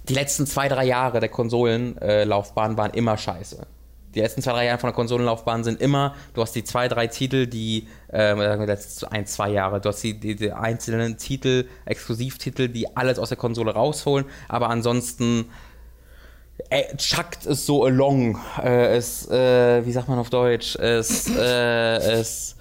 die 0.08 0.14
letzten 0.14 0.46
zwei, 0.46 0.70
drei 0.70 0.86
Jahre 0.86 1.20
der 1.20 1.30
Konsolenlaufbahn 1.30 2.74
äh, 2.74 2.78
waren 2.78 2.92
immer 2.92 3.18
scheiße 3.18 3.68
die 4.16 4.22
letzten 4.22 4.42
zwei, 4.42 4.54
drei 4.54 4.66
Jahre 4.66 4.80
von 4.80 4.90
der 4.90 4.96
Konsolenlaufbahn 4.96 5.64
sind 5.64 5.82
immer, 5.82 6.16
du 6.34 6.42
hast 6.42 6.56
die 6.56 6.64
zwei, 6.64 6.88
drei 6.88 7.08
Titel, 7.08 7.48
die, 7.48 7.88
äh, 8.12 8.34
letzten 8.66 9.06
ein, 9.08 9.26
zwei 9.26 9.50
Jahre, 9.50 9.80
du 9.80 9.90
hast 9.90 10.02
die, 10.02 10.20
die, 10.20 10.36
die, 10.36 10.52
einzelnen 10.52 11.18
Titel, 11.18 11.68
Exklusivtitel, 11.86 12.70
die 12.70 12.96
alles 12.96 13.20
aus 13.20 13.30
der 13.30 13.38
Konsole 13.38 13.72
rausholen, 13.72 14.26
aber 14.48 14.70
ansonsten 14.70 15.50
äh, 16.70 16.96
chuckt 16.98 17.46
es 17.46 17.66
so 17.66 17.84
along. 17.86 18.40
Äh, 18.62 18.98
es, 18.98 19.30
äh, 19.30 19.86
wie 19.86 19.92
sagt 19.92 20.08
man 20.10 20.20
auf 20.20 20.30
Deutsch? 20.30 20.76
Es, 20.76 21.30
äh, 21.30 21.98
es 21.98 22.56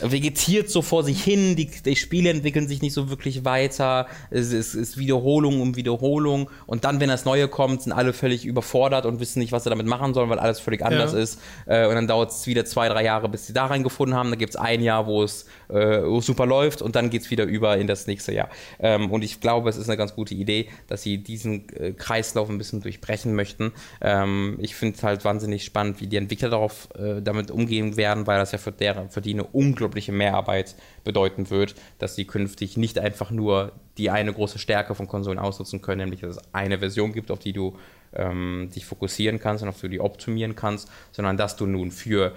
vegetiert 0.00 0.70
so 0.70 0.82
vor 0.82 1.04
sich 1.04 1.22
hin, 1.22 1.56
die, 1.56 1.66
die 1.66 1.96
Spiele 1.96 2.30
entwickeln 2.30 2.68
sich 2.68 2.82
nicht 2.82 2.92
so 2.92 3.10
wirklich 3.10 3.44
weiter, 3.44 4.06
es 4.30 4.52
ist, 4.52 4.98
Wiederholung 4.98 5.60
um 5.60 5.76
Wiederholung 5.76 6.50
und 6.66 6.84
dann, 6.84 7.00
wenn 7.00 7.08
das 7.08 7.24
Neue 7.24 7.48
kommt, 7.48 7.82
sind 7.82 7.92
alle 7.92 8.12
völlig 8.12 8.44
überfordert 8.44 9.06
und 9.06 9.20
wissen 9.20 9.38
nicht, 9.38 9.52
was 9.52 9.64
sie 9.64 9.70
damit 9.70 9.86
machen 9.86 10.14
sollen, 10.14 10.30
weil 10.30 10.38
alles 10.38 10.60
völlig 10.60 10.84
anders 10.84 11.12
ja. 11.12 11.18
ist 11.18 11.40
äh, 11.66 11.86
und 11.86 11.94
dann 11.94 12.06
dauert 12.06 12.30
es 12.30 12.46
wieder 12.46 12.64
zwei, 12.64 12.88
drei 12.88 13.04
Jahre, 13.04 13.28
bis 13.28 13.46
sie 13.46 13.52
da 13.52 13.66
reingefunden 13.66 14.16
haben, 14.16 14.30
dann 14.30 14.38
gibt 14.38 14.50
es 14.50 14.56
ein 14.56 14.82
Jahr, 14.82 15.06
wo 15.06 15.22
es, 15.22 15.46
äh, 15.68 16.02
super 16.20 16.46
läuft 16.46 16.82
und 16.82 16.96
dann 16.96 17.10
geht 17.10 17.22
es 17.22 17.30
wieder 17.30 17.44
über 17.44 17.76
in 17.76 17.86
das 17.86 18.06
nächste 18.06 18.32
Jahr 18.32 18.48
ähm, 18.78 19.10
und 19.10 19.22
ich 19.24 19.40
glaube, 19.40 19.68
es 19.70 19.76
ist 19.76 19.88
eine 19.88 19.96
ganz 19.96 20.14
gute 20.14 20.34
Idee, 20.34 20.68
dass 20.88 21.02
sie 21.02 21.18
diesen 21.18 21.68
äh, 21.70 21.92
Kreislauf 21.92 22.48
ein 22.48 22.58
bisschen 22.58 22.80
durchbrechen 22.80 23.34
möchten. 23.34 23.72
Ähm, 24.00 24.58
ich 24.60 24.74
finde 24.74 24.96
es 24.96 25.02
halt 25.02 25.24
wahnsinnig 25.24 25.64
spannend, 25.64 26.00
wie 26.00 26.06
die 26.06 26.16
Entwickler 26.16 26.50
darauf 26.50 26.88
äh, 26.98 27.20
damit 27.22 27.50
umgehen 27.50 27.96
werden, 27.96 28.26
weil 28.26 28.38
das 28.38 28.52
ja 28.52 28.58
für, 28.58 28.72
deren, 28.72 29.10
für 29.10 29.20
die 29.20 29.32
eine 29.32 29.44
unglaubliche 29.82 30.12
Mehrarbeit 30.12 30.76
bedeuten 31.04 31.50
wird, 31.50 31.74
dass 31.98 32.14
sie 32.14 32.24
künftig 32.24 32.76
nicht 32.76 32.98
einfach 32.98 33.30
nur 33.30 33.72
die 33.98 34.10
eine 34.10 34.32
große 34.32 34.58
Stärke 34.58 34.94
von 34.94 35.08
Konsolen 35.08 35.38
ausnutzen 35.38 35.82
können, 35.82 35.98
nämlich 35.98 36.20
dass 36.20 36.36
es 36.36 36.54
eine 36.54 36.78
Version 36.78 37.12
gibt, 37.12 37.30
auf 37.30 37.38
die 37.38 37.52
du 37.52 37.76
ähm, 38.14 38.70
dich 38.74 38.86
fokussieren 38.86 39.38
kannst 39.38 39.62
und 39.62 39.68
auf 39.68 39.76
die 39.76 39.82
du 39.82 39.88
die 39.88 40.00
optimieren 40.00 40.54
kannst, 40.54 40.90
sondern 41.10 41.36
dass 41.36 41.56
du 41.56 41.66
nun 41.66 41.90
für 41.90 42.34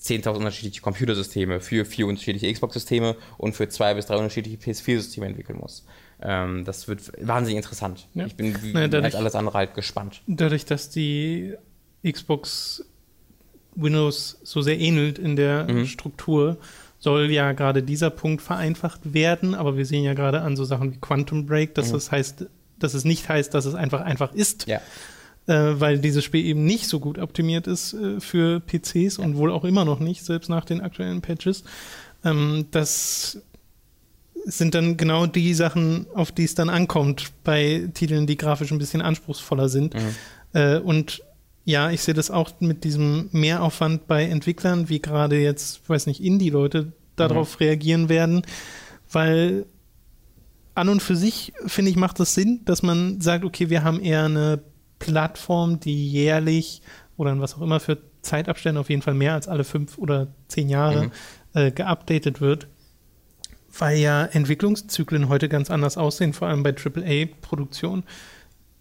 10.000 0.00 0.36
unterschiedliche 0.36 0.80
Computersysteme, 0.80 1.60
für 1.60 1.84
vier 1.84 2.06
unterschiedliche 2.06 2.52
Xbox-Systeme 2.52 3.16
und 3.36 3.54
für 3.54 3.68
zwei 3.68 3.94
bis 3.94 4.06
drei 4.06 4.16
unterschiedliche 4.16 4.56
PS4-Systeme 4.56 5.26
entwickeln 5.26 5.58
musst. 5.58 5.86
Ähm, 6.22 6.64
das 6.64 6.88
wird 6.88 7.12
wahnsinnig 7.20 7.56
interessant. 7.56 8.08
Ja. 8.14 8.26
Ich 8.26 8.36
bin 8.36 8.60
wie 8.62 8.72
naja, 8.72 8.88
dadurch, 8.88 9.16
alles 9.16 9.34
andere 9.34 9.58
halt 9.58 9.74
gespannt. 9.74 10.22
Dadurch, 10.26 10.64
dass 10.64 10.88
die 10.88 11.54
Xbox 12.08 12.84
Windows 13.80 14.38
so 14.42 14.60
sehr 14.60 14.78
ähnelt 14.78 15.18
in 15.18 15.36
der 15.36 15.70
mhm. 15.70 15.86
Struktur, 15.86 16.58
soll 16.98 17.30
ja 17.30 17.52
gerade 17.52 17.82
dieser 17.82 18.10
Punkt 18.10 18.42
vereinfacht 18.42 19.14
werden, 19.14 19.54
aber 19.54 19.76
wir 19.76 19.86
sehen 19.86 20.04
ja 20.04 20.14
gerade 20.14 20.40
an 20.42 20.56
so 20.56 20.64
Sachen 20.64 20.92
wie 20.92 20.98
Quantum 20.98 21.46
Break, 21.46 21.74
dass 21.74 21.88
mhm. 21.88 21.92
das 21.92 22.10
heißt, 22.10 22.46
dass 22.78 22.94
es 22.94 23.04
nicht 23.04 23.28
heißt, 23.28 23.54
dass 23.54 23.64
es 23.64 23.74
einfach 23.74 24.00
einfach 24.00 24.34
ist. 24.34 24.66
Ja. 24.66 24.80
Äh, 25.46 25.80
weil 25.80 25.98
dieses 25.98 26.24
Spiel 26.24 26.44
eben 26.44 26.64
nicht 26.64 26.88
so 26.88 27.00
gut 27.00 27.18
optimiert 27.18 27.66
ist 27.66 27.94
äh, 27.94 28.20
für 28.20 28.60
PCs 28.60 29.16
ja. 29.16 29.24
und 29.24 29.36
wohl 29.36 29.50
auch 29.50 29.64
immer 29.64 29.84
noch 29.84 30.00
nicht, 30.00 30.24
selbst 30.24 30.50
nach 30.50 30.64
den 30.64 30.80
aktuellen 30.80 31.22
Patches. 31.22 31.64
Ähm, 32.24 32.66
das 32.70 33.40
sind 34.44 34.74
dann 34.74 34.96
genau 34.96 35.26
die 35.26 35.54
Sachen, 35.54 36.06
auf 36.14 36.32
die 36.32 36.44
es 36.44 36.54
dann 36.54 36.68
ankommt 36.68 37.30
bei 37.44 37.88
Titeln, 37.94 38.26
die 38.26 38.36
grafisch 38.36 38.72
ein 38.72 38.78
bisschen 38.78 39.02
anspruchsvoller 39.02 39.68
sind. 39.68 39.94
Mhm. 39.94 40.00
Äh, 40.52 40.78
und 40.78 41.22
ja, 41.68 41.90
ich 41.90 42.00
sehe 42.00 42.14
das 42.14 42.30
auch 42.30 42.50
mit 42.60 42.82
diesem 42.82 43.28
Mehraufwand 43.32 44.06
bei 44.06 44.24
Entwicklern, 44.24 44.88
wie 44.88 45.02
gerade 45.02 45.38
jetzt, 45.38 45.86
weiß 45.86 46.06
nicht, 46.06 46.24
Indie-Leute 46.24 46.92
darauf 47.14 47.60
mhm. 47.60 47.66
reagieren 47.66 48.08
werden, 48.08 48.40
weil 49.12 49.66
an 50.74 50.88
und 50.88 51.02
für 51.02 51.14
sich, 51.14 51.52
finde 51.66 51.90
ich, 51.90 51.98
macht 51.98 52.18
es 52.20 52.30
das 52.30 52.34
Sinn, 52.34 52.62
dass 52.64 52.82
man 52.82 53.20
sagt, 53.20 53.44
okay, 53.44 53.68
wir 53.68 53.84
haben 53.84 54.00
eher 54.00 54.24
eine 54.24 54.60
Plattform, 54.98 55.78
die 55.78 56.10
jährlich 56.10 56.80
oder 57.18 57.32
in 57.32 57.42
was 57.42 57.54
auch 57.54 57.60
immer 57.60 57.80
für 57.80 57.98
Zeitabstände 58.22 58.80
auf 58.80 58.88
jeden 58.88 59.02
Fall 59.02 59.12
mehr 59.12 59.34
als 59.34 59.46
alle 59.46 59.64
fünf 59.64 59.98
oder 59.98 60.28
zehn 60.48 60.70
Jahre 60.70 61.08
mhm. 61.08 61.12
äh, 61.52 61.70
geupdatet 61.70 62.40
wird, 62.40 62.66
weil 63.78 63.98
ja 63.98 64.24
Entwicklungszyklen 64.24 65.28
heute 65.28 65.50
ganz 65.50 65.70
anders 65.70 65.98
aussehen, 65.98 66.32
vor 66.32 66.48
allem 66.48 66.62
bei 66.62 66.74
AAA-Produktionen 66.74 68.04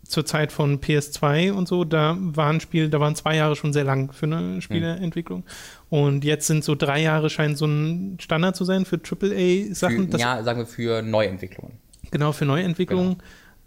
zur 0.08 0.26
Zeit 0.26 0.52
von 0.52 0.80
PS2 0.80 1.52
und 1.52 1.68
so, 1.68 1.84
da 1.84 2.18
waren 2.20 2.60
Spiel, 2.60 2.90
da 2.90 3.00
waren 3.00 3.16
zwei 3.16 3.36
Jahre 3.36 3.56
schon 3.56 3.74
sehr 3.74 3.84
lang 3.84 4.12
für 4.12 4.26
eine 4.26 4.62
Spieleentwicklung. 4.62 5.40
Mhm. 5.40 5.98
Und 5.98 6.26
jetzt 6.26 6.48
sind 6.48 6.64
so 6.64 6.76
drei 6.76 7.02
Jahre 7.02 7.30
scheinen 7.30 7.56
so 7.56 7.66
ein 7.66 8.18
Standard 8.20 8.56
zu 8.56 8.66
sein 8.66 8.86
für 8.86 8.98
AAA-Sachen. 8.98 10.12
Ja, 10.18 10.44
sagen 10.44 10.60
wir 10.60 10.66
für 10.66 11.02
Neuentwicklungen. 11.02 11.74
Genau, 12.12 12.32
für 12.32 12.46
Neuentwicklungen. 12.46 13.18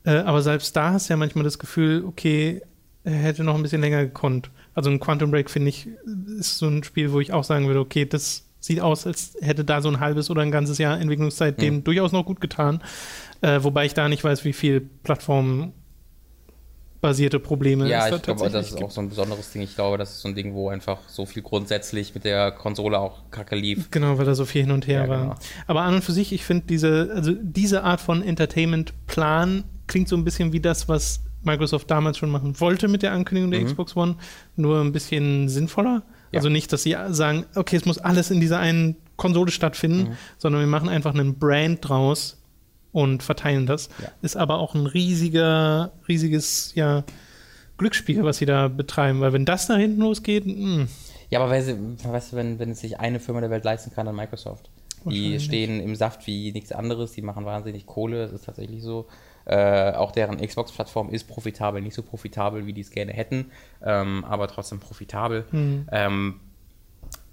Genau. 0.05 0.17
Äh, 0.19 0.23
aber 0.23 0.43
selbst 0.43 0.75
da 0.77 0.93
hast 0.93 1.09
du 1.09 1.13
ja 1.13 1.17
manchmal 1.17 1.45
das 1.45 1.59
Gefühl, 1.59 2.05
okay, 2.05 2.63
hätte 3.05 3.45
noch 3.45 3.55
ein 3.55 3.63
bisschen 3.63 3.81
länger 3.81 4.05
gekonnt. 4.05 4.51
Also 4.75 4.91
ein 4.91 5.01
Quantum 5.01 5.31
Break, 5.31 5.51
finde 5.51 5.71
ich, 5.71 5.89
ist 6.39 6.59
so 6.59 6.69
ein 6.69 6.85
Spiel, 6.85 7.13
wo 7.13 7.21
ich 7.21 7.33
auch 7.33 7.45
sagen 7.45 7.67
würde, 7.67 7.81
okay, 7.81 8.05
das 8.05 8.45
sieht 8.61 8.81
aus, 8.81 9.07
als 9.07 9.35
hätte 9.41 9.65
da 9.65 9.81
so 9.81 9.89
ein 9.89 10.01
halbes 10.01 10.31
oder 10.31 10.43
ein 10.43 10.51
ganzes 10.51 10.79
Jahr 10.79 11.01
Entwicklungszeit 11.01 11.57
mhm. 11.59 11.63
dem 11.63 11.85
durchaus 11.85 12.13
noch 12.13 12.27
gut 12.27 12.41
getan. 12.41 12.83
Äh, 13.41 13.63
wobei 13.63 13.87
ich 13.87 13.95
da 13.95 14.09
nicht 14.09 14.23
weiß, 14.23 14.45
wie 14.45 14.53
viel 14.53 14.81
Plattformen 14.81 15.73
basierte 17.01 17.41
Probleme. 17.41 17.89
Ja, 17.89 18.09
ich 18.09 18.23
glaube, 18.23 18.51
das 18.51 18.69
ist 18.69 18.77
gibt. 18.77 18.85
auch 18.85 18.91
so 18.91 19.01
ein 19.01 19.09
besonderes 19.09 19.51
Ding. 19.53 19.63
Ich 19.63 19.75
glaube, 19.75 19.99
das 19.99 20.11
ist 20.11 20.21
so 20.21 20.29
ein 20.29 20.35
Ding, 20.35 20.55
wo 20.55 20.69
einfach 20.69 20.99
so 21.09 21.27
viel 21.27 21.43
grundsätzlich 21.43 22.15
mit 22.15 22.25
der 22.25 22.53
Konsole 22.53 22.99
auch 22.99 23.31
kacke 23.31 23.57
lief. 23.57 23.91
Genau, 23.91 24.19
weil 24.19 24.27
da 24.27 24.35
so 24.35 24.45
viel 24.45 24.63
hin 24.63 24.71
und 24.71 24.87
her 24.87 25.03
ja, 25.03 25.09
war. 25.09 25.23
Genau. 25.23 25.35
Aber 25.67 25.83
an 25.83 25.95
und 25.95 26.05
für 26.05 26.13
sich, 26.13 26.33
ich 26.33 26.45
finde 26.45 26.67
diese, 26.67 27.11
also 27.15 27.33
diese 27.41 27.85
Art 27.85 28.01
von 28.01 28.23
Entertainment-Plan 28.23 29.65
klingt 29.87 30.09
so 30.09 30.17
ein 30.17 30.25
bisschen 30.25 30.53
wie 30.53 30.61
das, 30.61 30.89
was 30.89 31.23
Microsoft 31.43 31.91
damals 31.91 32.19
schon 32.19 32.31
machen 32.31 32.61
wollte 32.61 32.87
mit 32.89 33.03
der 33.03 33.13
Ankündigung 33.13 33.51
der 33.51 33.61
mhm. 33.61 33.67
Xbox 33.67 33.97
One, 33.97 34.17
nur 34.57 34.81
ein 34.81 34.93
bisschen 34.93 35.49
sinnvoller. 35.49 36.03
Ja. 36.33 36.39
Also 36.39 36.49
nicht, 36.49 36.73
dass 36.73 36.83
sie 36.83 36.97
sagen, 37.09 37.47
okay, 37.55 37.77
es 37.77 37.87
muss 37.87 37.99
alles 37.99 38.31
in 38.31 38.41
dieser 38.41 38.59
einen 38.59 38.97
Konsole 39.17 39.51
stattfinden, 39.51 40.11
mhm. 40.11 40.17
sondern 40.39 40.61
wir 40.61 40.69
machen 40.69 40.89
einfach 40.89 41.15
einen 41.15 41.39
Brand 41.39 41.89
draus, 41.89 42.40
und 42.93 43.23
verteilen 43.23 43.67
das. 43.67 43.89
Ja. 44.03 44.09
Ist 44.23 44.37
aber 44.37 44.59
auch 44.59 44.75
ein 44.75 44.87
riesiger, 44.87 45.93
riesiges 46.09 46.73
ja, 46.75 47.05
Glücksspiel, 47.79 48.25
was 48.25 48.39
sie 48.39 48.47
da 48.47 48.69
betreiben, 48.69 49.21
weil 49.21 49.33
wenn 49.33 49.45
das 49.45 49.67
da 49.67 49.77
hinten 49.77 50.01
losgeht. 50.01 50.47
Mh. 50.47 50.55
Hm. 50.55 50.89
Ja, 51.31 51.41
aber 51.41 51.51
weißt 51.51 51.69
du, 51.69 52.37
wenn, 52.37 52.59
wenn 52.59 52.71
es 52.73 52.81
sich 52.81 52.99
eine 52.99 53.21
Firma 53.21 53.41
der 53.41 53.51
Welt 53.51 53.65
leisten 53.65 53.93
kann, 53.93 54.07
dann 54.07 54.17
Microsoft. 54.17 54.69
Die 55.05 55.41
stehen 55.41 55.81
im 55.81 55.97
Saft 55.97 56.27
wie 56.27 56.53
nichts 56.53 56.73
anderes, 56.73 57.13
die 57.13 57.23
machen 57.23 57.45
wahnsinnig 57.47 57.87
Kohle, 57.87 58.23
das 58.23 58.33
ist 58.33 58.45
tatsächlich 58.45 58.83
so. 58.83 59.07
Äh, 59.47 59.93
auch 59.93 60.13
deren 60.13 60.37
Xbox-Plattform 60.37 61.09
ist 61.11 61.27
profitabel, 61.27 61.81
nicht 61.81 61.95
so 61.95 62.03
profitabel, 62.03 62.67
wie 62.67 62.73
die 62.73 62.83
es 62.83 62.91
gerne 62.91 63.13
hätten, 63.13 63.51
ähm, 63.83 64.25
aber 64.25 64.49
trotzdem 64.49 64.81
profitabel. 64.81 65.47
Mhm. 65.51 65.87
Ähm, 65.91 66.41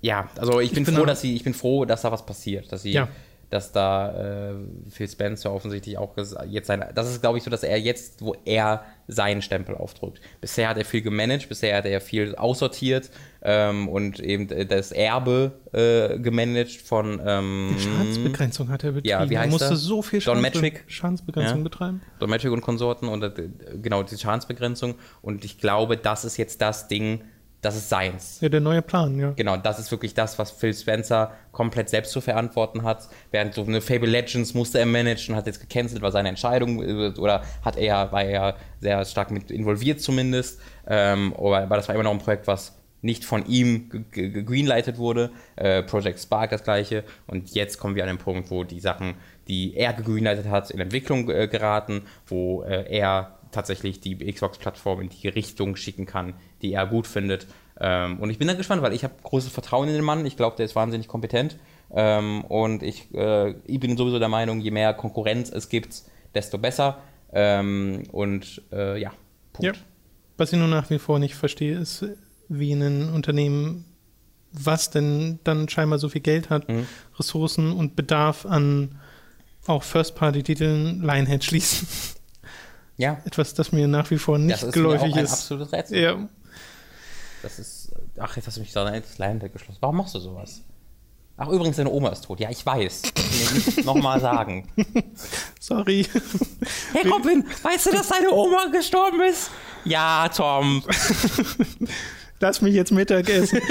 ja, 0.02 0.30
also 0.38 0.62
ich 0.62 0.72
bin, 0.72 0.84
ich 0.84 0.86
bin 0.86 0.96
froh, 0.96 1.06
dass 1.06 1.22
sie, 1.22 1.36
ich 1.36 1.44
bin 1.44 1.54
froh, 1.54 1.84
dass 1.84 2.04
da 2.04 2.12
was 2.12 2.26
passiert, 2.26 2.72
dass 2.72 2.84
sie 2.84 2.92
ja 2.92 3.10
dass 3.50 3.72
da 3.72 4.50
äh, 4.50 4.54
Phil 4.90 5.08
Spencer 5.08 5.54
offensichtlich 5.54 5.98
auch 5.98 6.16
jetzt 6.48 6.68
sein, 6.68 6.84
das 6.94 7.10
ist 7.10 7.22
glaube 7.22 7.38
ich 7.38 7.44
so, 7.44 7.50
dass 7.50 7.64
er 7.64 7.80
jetzt, 7.80 8.22
wo 8.22 8.36
er 8.46 8.84
seinen 9.08 9.42
Stempel 9.42 9.76
aufdrückt. 9.76 10.20
Bisher 10.42 10.68
hat 10.68 10.78
er 10.78 10.84
viel 10.84 11.02
gemanagt, 11.02 11.48
bisher 11.48 11.78
hat 11.78 11.86
er 11.86 12.02
viel 12.02 12.36
aussortiert 12.36 13.10
ähm, 13.42 13.88
und 13.88 14.20
eben 14.20 14.48
das 14.68 14.92
Erbe 14.92 15.54
äh, 15.72 16.20
gemanagt 16.20 16.82
von 16.82 17.22
ähm, 17.26 17.76
Die 17.78 17.84
Schadensbegrenzung 17.84 18.70
hat 18.70 18.84
er 18.84 18.92
betrieben. 18.92 19.10
Ja, 19.10 19.30
wie 19.30 19.38
heißt 19.38 19.48
er 19.48 19.52
musste 19.52 19.70
er? 19.70 19.76
so 19.78 20.02
viel 20.02 20.20
Don. 20.20 20.44
Schadensbegrenzung 20.88 21.60
ja. 21.60 21.64
betreiben. 21.64 22.02
Don 22.20 22.30
Metric 22.30 22.52
und 22.52 22.62
Konsorten 22.62 23.08
und 23.08 23.24
äh, 23.24 23.50
genau 23.82 24.04
die 24.04 24.18
Schadensbegrenzung 24.18 24.96
und 25.22 25.46
ich 25.46 25.58
glaube, 25.58 25.96
das 25.96 26.26
ist 26.26 26.36
jetzt 26.36 26.62
das 26.62 26.90
Ding, 26.90 27.22
das 27.68 27.76
ist 27.76 27.90
seins. 27.90 28.40
Ja, 28.40 28.48
der 28.48 28.62
neue 28.62 28.82
Plan, 28.82 29.20
ja. 29.20 29.32
Genau, 29.32 29.58
das 29.58 29.78
ist 29.78 29.92
wirklich 29.92 30.14
das, 30.14 30.40
was 30.40 30.52
Phil 30.52 30.74
Spencer 30.74 31.34
komplett 31.52 31.90
selbst 31.90 32.14
zu 32.14 32.22
verantworten 32.22 32.84
hat. 32.84 33.10
Während 33.32 33.54
so 33.54 33.64
eine 33.64 33.82
Fable 33.82 34.10
Legends 34.10 34.54
musste 34.54 34.80
er 34.80 34.86
managen, 34.86 35.36
hat 35.36 35.48
jetzt 35.48 35.60
gecancelt, 35.60 36.02
war 36.02 36.12
seine 36.12 36.30
Entscheidung 36.30 36.82
äh, 36.82 37.20
oder 37.20 37.44
hat 37.64 37.76
er, 37.76 38.12
war 38.14 38.24
er 38.24 38.56
sehr 38.80 39.04
stark 39.04 39.32
mit 39.32 39.52
involviert 39.52 40.00
zumindest. 40.00 40.62
Ähm, 40.88 41.34
aber, 41.38 41.68
das 41.68 41.90
war 41.90 41.96
immer 41.96 42.06
noch 42.06 42.12
ein 42.12 42.20
Projekt, 42.20 42.48
was 42.48 42.78
nicht 43.02 43.26
von 43.26 43.46
ihm 43.46 44.06
gegreenlightet 44.12 44.98
wurde. 44.98 45.32
Äh, 45.58 45.84
Project 45.84 46.20
Spark 46.20 46.52
das 46.52 46.64
gleiche. 46.64 47.04
Und 47.28 47.54
jetzt 47.54 47.80
kommen 47.80 47.96
wir 47.96 48.04
an 48.04 48.10
den 48.10 48.18
Punkt, 48.18 48.50
wo 48.50 48.64
die 48.64 48.80
Sachen, 48.80 49.16
die 49.50 49.76
er 49.76 49.92
gegreenlightet 49.92 50.48
hat, 50.48 50.72
in 50.72 50.80
Entwicklung 50.80 51.30
äh, 51.30 51.48
geraten, 51.48 52.04
wo 52.28 52.64
äh, 52.64 52.86
er 52.90 53.38
tatsächlich 53.52 54.00
die 54.00 54.32
Xbox-Plattform 54.32 55.02
in 55.02 55.10
die 55.10 55.28
Richtung 55.28 55.76
schicken 55.76 56.06
kann, 56.06 56.34
die 56.62 56.74
er 56.74 56.88
gut 56.88 57.08
findet. 57.08 57.48
Ähm, 57.80 58.20
und 58.20 58.30
ich 58.30 58.38
bin 58.38 58.48
da 58.48 58.54
gespannt, 58.54 58.82
weil 58.82 58.94
ich 58.94 59.04
habe 59.04 59.14
großes 59.24 59.52
Vertrauen 59.52 59.88
in 59.88 59.94
den 59.94 60.04
Mann. 60.04 60.26
Ich 60.26 60.36
glaube, 60.36 60.58
der 60.58 60.66
ist 60.66 60.76
wahnsinnig 60.76 61.08
kompetent. 61.08 61.58
Ähm, 61.92 62.44
und 62.46 62.84
ich, 62.84 63.14
äh, 63.14 63.52
ich, 63.66 63.80
bin 63.80 63.96
sowieso 63.98 64.20
der 64.20 64.30
Meinung, 64.30 64.60
je 64.60 64.72
mehr 64.72 64.94
Konkurrenz 64.94 65.52
es 65.52 65.70
gibt, 65.70 66.04
desto 66.34 66.58
besser. 66.58 66.98
Ähm, 67.32 68.04
und 68.12 68.62
äh, 68.72 69.00
ja, 69.00 69.12
Punkt. 69.54 69.78
Ja. 69.78 69.82
Was 70.38 70.54
ich 70.54 70.60
nur 70.60 70.68
nach 70.68 70.90
wie 70.90 71.00
vor 71.00 71.20
nicht 71.20 71.36
verstehe, 71.36 71.78
ist, 71.78 72.06
wie 72.48 72.74
ein 72.74 73.10
Unternehmen, 73.10 73.86
was 74.52 74.90
denn 74.90 75.40
dann 75.44 75.70
scheinbar 75.70 76.00
so 76.00 76.10
viel 76.10 76.22
Geld 76.22 76.50
hat, 76.50 76.70
mhm. 76.70 76.88
Ressourcen 77.18 77.74
und 77.74 77.96
Bedarf 77.96 78.46
an 78.46 79.00
auch 79.66 79.84
First-Party-Titeln 79.84 81.02
Lionhead 81.02 81.44
schließen. 81.44 81.88
Ja. 82.98 83.22
Etwas, 83.26 83.54
das 83.54 83.72
mir 83.72 83.88
nach 83.88 84.10
wie 84.10 84.18
vor 84.18 84.40
nicht 84.40 84.72
geläufig 84.72 85.16
ist. 85.16 85.34
absolutes 85.34 85.72
Rätsel. 85.72 86.02
Ja. 86.02 86.30
Das 87.48 87.60
ist. 87.60 87.92
Ach, 88.20 88.36
jetzt 88.36 88.48
hast 88.48 88.58
du 88.58 88.62
mich 88.62 88.74
da 88.74 88.88
ins 88.90 89.18
Lionhead 89.18 89.54
geschlossen. 89.54 89.78
Warum 89.80 89.98
machst 89.98 90.14
du 90.16 90.20
sowas? 90.20 90.62
Ach, 91.38 91.48
übrigens, 91.48 91.78
deine 91.78 91.92
Oma 91.92 92.10
ist 92.10 92.26
tot. 92.26 92.42
Ja, 92.42 92.50
ich 92.50 92.66
weiß. 92.66 93.04
Ich 93.78 93.86
nochmal 93.86 94.20
sagen. 94.20 94.68
Sorry. 95.60 96.06
Hey 96.92 97.08
Robin, 97.08 97.46
weißt 97.62 97.86
du, 97.86 97.92
dass 97.92 98.10
deine 98.10 98.32
Oma 98.32 98.66
gestorben 98.66 99.22
ist? 99.22 99.50
Ja, 99.86 100.28
Tom. 100.28 100.84
Lass 102.40 102.62
mich 102.62 102.74
jetzt 102.74 102.92
Mittag 102.92 103.30
essen. 103.30 103.62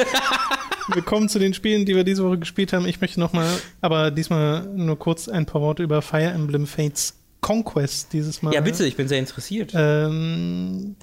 wir 0.94 1.02
kommen 1.02 1.28
zu 1.28 1.38
den 1.38 1.52
Spielen, 1.52 1.84
die 1.84 1.94
wir 1.94 2.04
diese 2.04 2.24
Woche 2.24 2.38
gespielt 2.38 2.72
haben. 2.72 2.86
Ich 2.86 3.00
möchte 3.00 3.20
nochmal, 3.20 3.60
aber 3.82 4.10
diesmal 4.10 4.64
nur 4.74 4.98
kurz 4.98 5.28
ein 5.28 5.44
paar 5.44 5.60
Worte 5.60 5.82
über 5.82 6.00
Fire 6.00 6.30
Emblem 6.30 6.66
Fates 6.66 7.14
Conquest 7.42 8.12
dieses 8.12 8.42
Mal. 8.42 8.54
Ja, 8.54 8.60
bitte, 8.60 8.86
ich 8.86 8.96
bin 8.96 9.06
sehr 9.08 9.18
interessiert. 9.18 9.72
Ähm, 9.74 10.96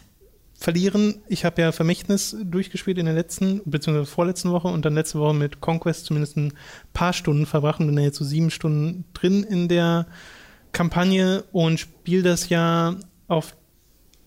verlieren. 0.63 1.21
Ich 1.27 1.43
habe 1.43 1.61
ja 1.61 1.73
Vermächtnis 1.73 2.37
durchgespielt 2.41 2.97
in 2.97 3.05
der 3.05 3.13
letzten, 3.13 3.61
beziehungsweise 3.65 4.09
vorletzten 4.09 4.49
Woche 4.51 4.69
und 4.69 4.85
dann 4.85 4.93
letzte 4.93 5.19
Woche 5.19 5.33
mit 5.33 5.59
Conquest 5.59 6.05
zumindest 6.05 6.37
ein 6.37 6.53
paar 6.93 7.11
Stunden 7.11 7.45
verbracht 7.45 7.81
und 7.81 7.87
bin 7.87 7.97
da 7.97 8.01
jetzt 8.01 8.17
so 8.17 8.23
sieben 8.23 8.49
Stunden 8.49 9.03
drin 9.13 9.43
in 9.43 9.67
der 9.67 10.07
Kampagne 10.71 11.43
und 11.51 11.81
spiele 11.81 12.23
das 12.23 12.47
ja 12.47 12.95
auf 13.27 13.57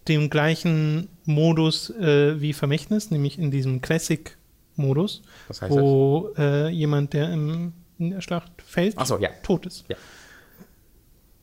dem 0.09 0.29
gleichen 0.29 1.09
Modus 1.25 1.89
äh, 1.89 2.39
wie 2.39 2.53
Vermächtnis, 2.53 3.11
nämlich 3.11 3.39
in 3.39 3.51
diesem 3.51 3.81
Classic-Modus, 3.81 5.23
wo 5.71 6.35
äh, 6.37 6.69
jemand, 6.69 7.15
der 7.15 7.33
im, 7.33 7.73
in 7.99 8.11
der 8.11 8.21
Schlacht 8.21 8.53
fällt, 8.59 8.95
so, 9.07 9.19
ja. 9.19 9.31
tot 9.43 9.65
ist. 9.65 9.87
Ja. 9.89 9.97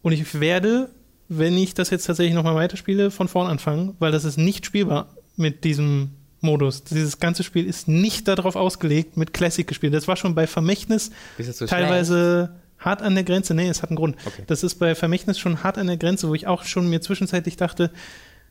Und 0.03 0.11
ich 0.11 0.39
werde, 0.39 0.91
wenn 1.37 1.57
ich 1.57 1.73
das 1.73 1.89
jetzt 1.89 2.05
tatsächlich 2.05 2.35
nochmal 2.35 2.55
weiterspiele, 2.55 3.11
von 3.11 3.27
vorn 3.27 3.47
anfangen, 3.47 3.95
weil 3.99 4.11
das 4.11 4.25
ist 4.25 4.37
nicht 4.37 4.65
spielbar 4.65 5.09
mit 5.35 5.63
diesem 5.63 6.11
Modus. 6.41 6.83
Dieses 6.83 7.19
ganze 7.19 7.43
Spiel 7.43 7.65
ist 7.65 7.87
nicht 7.87 8.27
darauf 8.27 8.55
ausgelegt, 8.55 9.17
mit 9.17 9.33
Classic 9.33 9.65
gespielt. 9.65 9.93
Das 9.93 10.07
war 10.07 10.17
schon 10.17 10.35
bei 10.35 10.45
Vermächtnis 10.45 11.11
so 11.39 11.65
teilweise 11.65 12.49
schlecht? 12.49 12.85
hart 12.85 13.01
an 13.01 13.15
der 13.15 13.23
Grenze. 13.23 13.53
Nee, 13.53 13.69
es 13.69 13.81
hat 13.81 13.89
einen 13.89 13.97
Grund. 13.97 14.17
Okay. 14.25 14.43
Das 14.47 14.63
ist 14.63 14.75
bei 14.75 14.93
Vermächtnis 14.93 15.39
schon 15.39 15.63
hart 15.63 15.77
an 15.77 15.87
der 15.87 15.97
Grenze, 15.97 16.27
wo 16.27 16.35
ich 16.35 16.47
auch 16.47 16.63
schon 16.63 16.89
mir 16.89 17.01
zwischenzeitlich 17.01 17.55
dachte, 17.55 17.91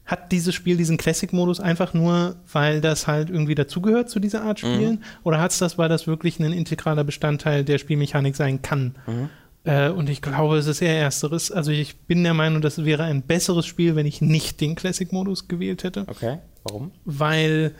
hat 0.04 0.32
dieses 0.32 0.54
Spiel 0.54 0.76
diesen 0.76 0.96
Classic-Modus 0.96 1.60
einfach 1.60 1.94
nur, 1.94 2.36
weil 2.52 2.80
das 2.80 3.06
halt 3.06 3.30
irgendwie 3.30 3.54
dazugehört 3.54 4.10
zu 4.10 4.18
dieser 4.18 4.42
Art 4.42 4.58
Spielen? 4.58 4.94
Mhm. 4.94 5.02
Oder 5.22 5.40
hat 5.40 5.52
es 5.52 5.58
das, 5.58 5.78
weil 5.78 5.88
das 5.88 6.06
wirklich 6.06 6.40
ein 6.40 6.52
integraler 6.52 7.04
Bestandteil 7.04 7.62
der 7.62 7.78
Spielmechanik 7.78 8.34
sein 8.34 8.62
kann? 8.62 8.96
Mhm. 9.06 9.28
Äh, 9.64 9.90
und 9.90 10.08
ich 10.08 10.22
glaube, 10.22 10.58
es 10.58 10.66
ist 10.66 10.82
eher 10.82 11.00
Ersteres. 11.00 11.50
Also 11.50 11.70
ich 11.70 11.96
bin 12.00 12.22
der 12.24 12.34
Meinung, 12.34 12.62
das 12.62 12.84
wäre 12.84 13.04
ein 13.04 13.22
besseres 13.22 13.66
Spiel, 13.66 13.96
wenn 13.96 14.06
ich 14.06 14.20
nicht 14.20 14.60
den 14.60 14.74
Classic-Modus 14.74 15.48
gewählt 15.48 15.84
hätte. 15.84 16.04
Okay, 16.08 16.38
warum? 16.64 16.90
Weil 17.04 17.74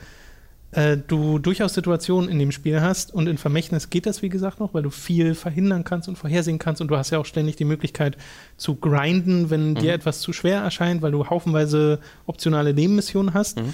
äh, 0.71 0.97
du 0.97 1.39
durchaus 1.39 1.73
Situationen 1.73 2.29
in 2.29 2.39
dem 2.39 2.51
Spiel 2.51 2.81
hast 2.81 3.13
und 3.13 3.27
in 3.27 3.37
Vermächtnis 3.37 3.89
geht 3.89 4.05
das, 4.05 4.21
wie 4.21 4.29
gesagt, 4.29 4.59
noch, 4.59 4.73
weil 4.73 4.81
du 4.81 4.89
viel 4.89 5.35
verhindern 5.35 5.83
kannst 5.83 6.07
und 6.07 6.17
vorhersehen 6.17 6.57
kannst 6.57 6.81
und 6.81 6.87
du 6.87 6.97
hast 6.97 7.11
ja 7.11 7.19
auch 7.19 7.25
ständig 7.25 7.57
die 7.57 7.65
Möglichkeit 7.65 8.17
zu 8.57 8.75
grinden, 8.75 9.49
wenn 9.49 9.71
mhm. 9.71 9.75
dir 9.75 9.93
etwas 9.93 10.21
zu 10.21 10.33
schwer 10.33 10.61
erscheint, 10.61 11.01
weil 11.01 11.11
du 11.11 11.29
haufenweise 11.29 11.99
optionale 12.25 12.73
Nebenmissionen 12.73 13.33
hast. 13.33 13.59
Mhm. 13.59 13.73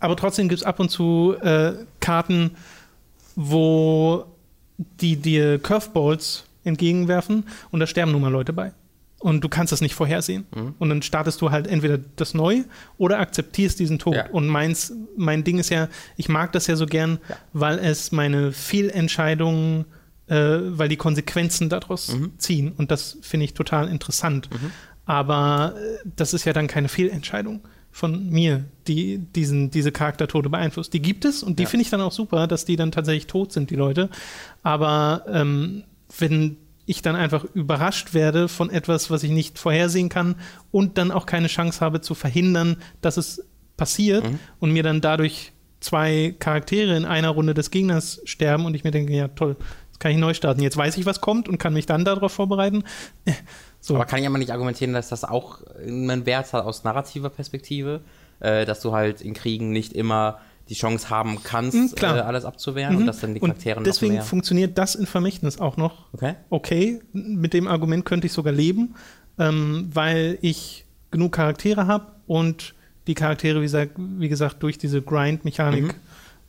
Aber 0.00 0.16
trotzdem 0.16 0.48
gibt 0.48 0.60
es 0.60 0.66
ab 0.66 0.80
und 0.80 0.90
zu 0.90 1.36
äh, 1.40 1.74
Karten, 2.00 2.52
wo 3.36 4.24
die 5.00 5.16
dir 5.16 5.58
Curveballs 5.58 6.43
entgegenwerfen 6.64 7.44
und 7.70 7.80
da 7.80 7.86
sterben 7.86 8.12
nun 8.12 8.22
mal 8.22 8.32
Leute 8.32 8.52
bei 8.52 8.72
und 9.24 9.42
du 9.42 9.48
kannst 9.48 9.72
das 9.72 9.80
nicht 9.80 9.94
vorhersehen. 9.94 10.46
Mhm. 10.54 10.74
Und 10.78 10.90
dann 10.90 11.00
startest 11.00 11.40
du 11.40 11.50
halt 11.50 11.66
entweder 11.66 11.96
das 11.96 12.34
neu 12.34 12.64
oder 12.98 13.20
akzeptierst 13.20 13.80
diesen 13.80 13.98
Tod. 13.98 14.16
Ja. 14.16 14.28
Und 14.28 14.48
meins, 14.48 14.92
mein 15.16 15.44
Ding 15.44 15.58
ist 15.58 15.70
ja, 15.70 15.88
ich 16.18 16.28
mag 16.28 16.52
das 16.52 16.66
ja 16.66 16.76
so 16.76 16.84
gern, 16.84 17.18
ja. 17.30 17.36
weil 17.54 17.78
es 17.78 18.12
meine 18.12 18.52
Fehlentscheidungen, 18.52 19.86
äh, 20.26 20.36
weil 20.36 20.90
die 20.90 20.98
Konsequenzen 20.98 21.70
daraus 21.70 22.14
mhm. 22.14 22.32
ziehen. 22.36 22.72
Und 22.76 22.90
das 22.90 23.16
finde 23.22 23.44
ich 23.44 23.54
total 23.54 23.88
interessant. 23.88 24.50
Mhm. 24.52 24.72
Aber 25.06 25.74
äh, 25.74 26.06
das 26.16 26.34
ist 26.34 26.44
ja 26.44 26.52
dann 26.52 26.66
keine 26.66 26.90
Fehlentscheidung 26.90 27.62
von 27.90 28.28
mir, 28.28 28.64
die 28.88 29.16
diesen, 29.16 29.70
diese 29.70 29.90
Charaktertode 29.90 30.50
beeinflusst. 30.50 30.92
Die 30.92 31.00
gibt 31.00 31.24
es 31.24 31.42
und 31.42 31.58
die 31.58 31.62
ja. 31.62 31.68
finde 31.70 31.82
ich 31.82 31.90
dann 31.90 32.02
auch 32.02 32.12
super, 32.12 32.46
dass 32.46 32.66
die 32.66 32.76
dann 32.76 32.92
tatsächlich 32.92 33.26
tot 33.26 33.52
sind, 33.52 33.70
die 33.70 33.76
Leute. 33.76 34.10
Aber 34.62 35.24
ähm, 35.28 35.84
wenn 36.18 36.56
ich 36.86 37.02
dann 37.02 37.16
einfach 37.16 37.44
überrascht 37.54 38.12
werde 38.12 38.48
von 38.48 38.70
etwas, 38.70 39.10
was 39.10 39.22
ich 39.22 39.30
nicht 39.30 39.58
vorhersehen 39.58 40.08
kann 40.08 40.36
und 40.70 40.98
dann 40.98 41.10
auch 41.10 41.26
keine 41.26 41.48
Chance 41.48 41.80
habe 41.80 42.00
zu 42.00 42.14
verhindern, 42.14 42.76
dass 43.00 43.16
es 43.16 43.46
passiert 43.76 44.30
mhm. 44.30 44.38
und 44.60 44.72
mir 44.72 44.82
dann 44.82 45.00
dadurch 45.00 45.52
zwei 45.80 46.34
Charaktere 46.38 46.96
in 46.96 47.04
einer 47.04 47.30
Runde 47.30 47.54
des 47.54 47.70
Gegners 47.70 48.20
sterben 48.24 48.64
und 48.66 48.74
ich 48.74 48.84
mir 48.84 48.90
denke, 48.90 49.12
ja 49.12 49.28
toll, 49.28 49.56
jetzt 49.86 50.00
kann 50.00 50.12
ich 50.12 50.18
neu 50.18 50.34
starten. 50.34 50.62
Jetzt 50.62 50.76
weiß 50.76 50.96
ich, 50.96 51.06
was 51.06 51.20
kommt 51.20 51.48
und 51.48 51.58
kann 51.58 51.74
mich 51.74 51.86
dann 51.86 52.04
darauf 52.04 52.32
vorbereiten. 52.32 52.84
So. 53.80 53.96
Aber 53.96 54.06
kann 54.06 54.18
ich 54.18 54.26
aber 54.26 54.38
nicht 54.38 54.50
argumentieren, 54.50 54.94
dass 54.94 55.10
das 55.10 55.24
auch 55.24 55.58
einen 55.76 56.24
Wert 56.24 56.54
hat 56.54 56.64
aus 56.64 56.84
narrativer 56.84 57.28
Perspektive, 57.28 58.00
äh, 58.40 58.64
dass 58.64 58.80
du 58.80 58.92
halt 58.92 59.20
in 59.20 59.34
Kriegen 59.34 59.72
nicht 59.72 59.92
immer 59.92 60.40
die 60.68 60.74
Chance 60.74 61.10
haben 61.10 61.42
kannst, 61.42 61.76
mhm, 61.76 62.02
äh, 62.02 62.06
alles 62.06 62.44
abzuwehren 62.44 62.94
mhm. 62.94 63.00
und 63.00 63.06
dass 63.06 63.20
dann 63.20 63.34
die 63.34 63.40
Charaktere 63.40 63.78
und 63.78 63.86
deswegen 63.86 64.22
funktioniert 64.22 64.78
das 64.78 64.94
in 64.94 65.06
Vermächtnis 65.06 65.60
auch 65.60 65.76
noch 65.76 66.06
okay. 66.12 66.34
okay. 66.50 67.00
Mit 67.12 67.52
dem 67.52 67.68
Argument 67.68 68.04
könnte 68.04 68.26
ich 68.26 68.32
sogar 68.32 68.52
leben, 68.52 68.94
ähm, 69.38 69.90
weil 69.92 70.38
ich 70.40 70.86
genug 71.10 71.32
Charaktere 71.32 71.86
habe 71.86 72.12
und 72.26 72.74
die 73.06 73.14
Charaktere, 73.14 73.60
wie 73.60 73.64
gesagt, 73.64 73.92
wie 73.96 74.28
gesagt 74.28 74.62
durch 74.62 74.78
diese 74.78 75.02
Grind-Mechanik 75.02 75.94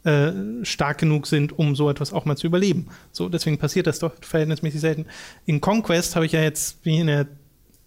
mhm. 0.03 0.09
äh, 0.09 0.65
stark 0.65 0.99
genug 0.99 1.27
sind, 1.27 1.57
um 1.57 1.75
so 1.75 1.89
etwas 1.89 2.13
auch 2.13 2.23
mal 2.23 2.37
zu 2.37 2.47
überleben. 2.47 2.87
So, 3.11 3.27
deswegen 3.27 3.57
passiert 3.57 3.87
das 3.87 3.99
doch 3.99 4.13
verhältnismäßig 4.21 4.79
selten. 4.79 5.05
In 5.45 5.59
Conquest 5.59 6.15
habe 6.15 6.25
ich 6.25 6.31
ja 6.31 6.41
jetzt, 6.41 6.77
wie 6.83 6.99
in 6.99 7.07
der 7.07 7.27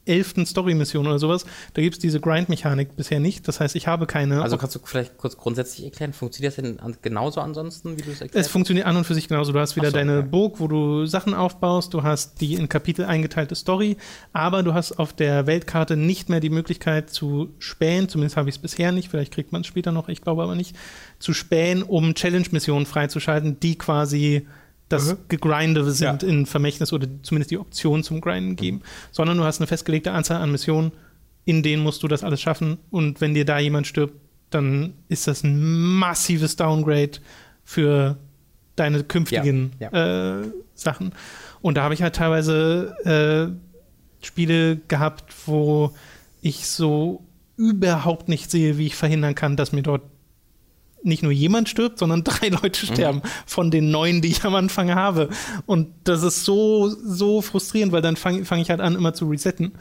elften 0.09 0.47
Story-Mission 0.47 1.07
oder 1.07 1.19
sowas. 1.19 1.45
Da 1.75 1.83
gibt 1.83 1.95
es 1.97 1.99
diese 1.99 2.21
Grind-Mechanik 2.21 2.97
bisher 2.97 3.21
nicht. 3.21 3.47
Das 3.47 3.61
heißt, 3.61 3.77
ich 3.77 3.87
habe 3.87 4.07
keine. 4.07 4.43
Also 4.43 4.57
kannst 4.57 4.75
du 4.75 4.81
vielleicht 4.83 5.19
kurz 5.19 5.37
grundsätzlich 5.37 5.85
erklären, 5.85 6.13
funktioniert 6.13 6.57
das 6.57 6.65
denn 6.65 6.79
genauso 7.03 7.41
ansonsten, 7.41 7.99
wie 7.99 8.03
du 8.03 8.11
es 8.11 8.21
erklärst? 8.21 8.47
Es 8.47 8.51
funktioniert 8.51 8.87
an 8.87 8.97
und 8.97 9.05
für 9.05 9.15
sich 9.15 9.29
genauso. 9.29 9.53
Du 9.53 9.61
hast 9.61 9.77
wieder 9.77 9.91
so, 9.91 9.97
deine 9.97 10.19
okay. 10.19 10.29
Burg, 10.29 10.61
wo 10.61 10.69
du 10.69 11.07
Sachen 11.07 11.35
aufbaust, 11.35 11.95
du 11.95 12.03
hast 12.03 12.41
die 12.41 12.55
in 12.55 12.69
Kapitel 12.69 13.05
eingeteilte 13.05 13.55
Story, 13.55 13.97
aber 14.33 14.63
du 14.63 14.75
hast 14.75 14.99
auf 14.99 15.13
der 15.13 15.47
Weltkarte 15.47 15.97
nicht 15.97 16.29
mehr 16.29 16.41
die 16.41 16.51
Möglichkeit 16.51 17.11
zu 17.11 17.55
spähen, 17.59 18.09
zumindest 18.09 18.37
habe 18.37 18.49
ich 18.49 18.57
es 18.57 18.61
bisher 18.61 18.93
nicht, 18.93 19.09
vielleicht 19.09 19.33
kriegt 19.33 19.53
man 19.53 19.63
es 19.63 19.67
später 19.67 19.93
noch, 19.93 20.09
ich 20.09 20.23
glaube 20.23 20.43
aber 20.43 20.55
nicht, 20.55 20.77
zu 21.19 21.33
spähen, 21.33 21.83
um 21.83 22.15
Challenge-Missionen 22.15 22.87
freizuschalten, 22.87 23.61
die 23.61 23.77
quasi 23.77 24.47
das 24.89 25.13
mhm. 25.13 25.19
Gegrinde 25.29 25.91
sind 25.91 26.23
ja. 26.23 26.29
in 26.29 26.47
Vermächtnis 26.47 26.93
oder 26.93 27.07
zumindest 27.23 27.51
die 27.51 27.59
Option 27.59 28.03
zum 28.03 28.21
Grinden 28.21 28.57
geben, 28.57 28.79
mhm. 28.79 28.83
sondern 29.11 29.39
du 29.39 29.45
hast 29.45 29.61
eine 29.61 29.67
festgelegte 29.67 30.13
Anzahl 30.13 30.41
an 30.41 30.51
Missionen, 30.51 30.93
in 31.45 31.63
denen 31.63 31.83
musst 31.83 32.03
du 32.03 32.09
das 32.09 32.25
alles 32.25 32.41
schaffen 32.41 32.79
und 32.91 33.21
wenn 33.21 33.35
dir 33.35 33.45
da 33.45 33.59
jemand 33.59 33.87
stirbt, 33.87 34.15
dann 34.51 34.95
ist 35.09 35.27
das 35.27 35.45
ein 35.45 35.61
massives 35.61 36.57
Downgrade 36.57 37.19
für 37.65 38.17
deine 38.77 39.05
künftigen 39.05 39.73
ja. 39.79 39.91
Ja. 39.93 40.41
Äh, 40.41 40.47
Sachen. 40.75 41.13
Und 41.61 41.77
da 41.77 41.83
habe 41.83 41.95
ich 41.95 42.03
halt 42.03 42.15
teilweise 42.15 42.95
äh, 43.05 44.25
Spiele 44.25 44.77
gehabt, 44.89 45.35
wo 45.47 45.93
ich 46.41 46.67
so 46.67 47.25
überhaupt 47.57 48.29
nicht 48.29 48.51
sehe, 48.51 48.79
wie 48.79 48.87
ich 48.87 48.95
verhindern 48.95 49.35
kann, 49.35 49.57
dass 49.57 49.73
mir 49.73 49.83
dort 49.83 50.03
nicht 51.03 51.23
nur 51.23 51.33
jemand 51.33 51.69
stirbt, 51.69 51.99
sondern 51.99 52.25
drei 52.25 52.49
Leute 52.49 52.87
mhm. 52.87 52.93
sterben 52.93 53.19
mhm. 53.19 53.29
von 53.47 53.71
den 53.71 53.91
neun, 53.91 54.21
die 54.23 54.29
ich 54.29 54.45
am 54.45 54.55
Anfang 54.55 54.95
habe. 54.95 55.29
Und 55.67 55.89
das 56.05 56.23
ist 56.23 56.45
so, 56.45 56.89
so 56.89 57.41
frustrierend, 57.41 57.93
weil 57.93 58.03
dann 58.03 58.17
fange 58.17 58.45
fang 58.45 58.61
ich 58.61 58.71
halt 58.71 58.81
an, 58.81 58.95
immer 58.95 59.15
zu 59.15 59.29
resetten. 59.29 59.73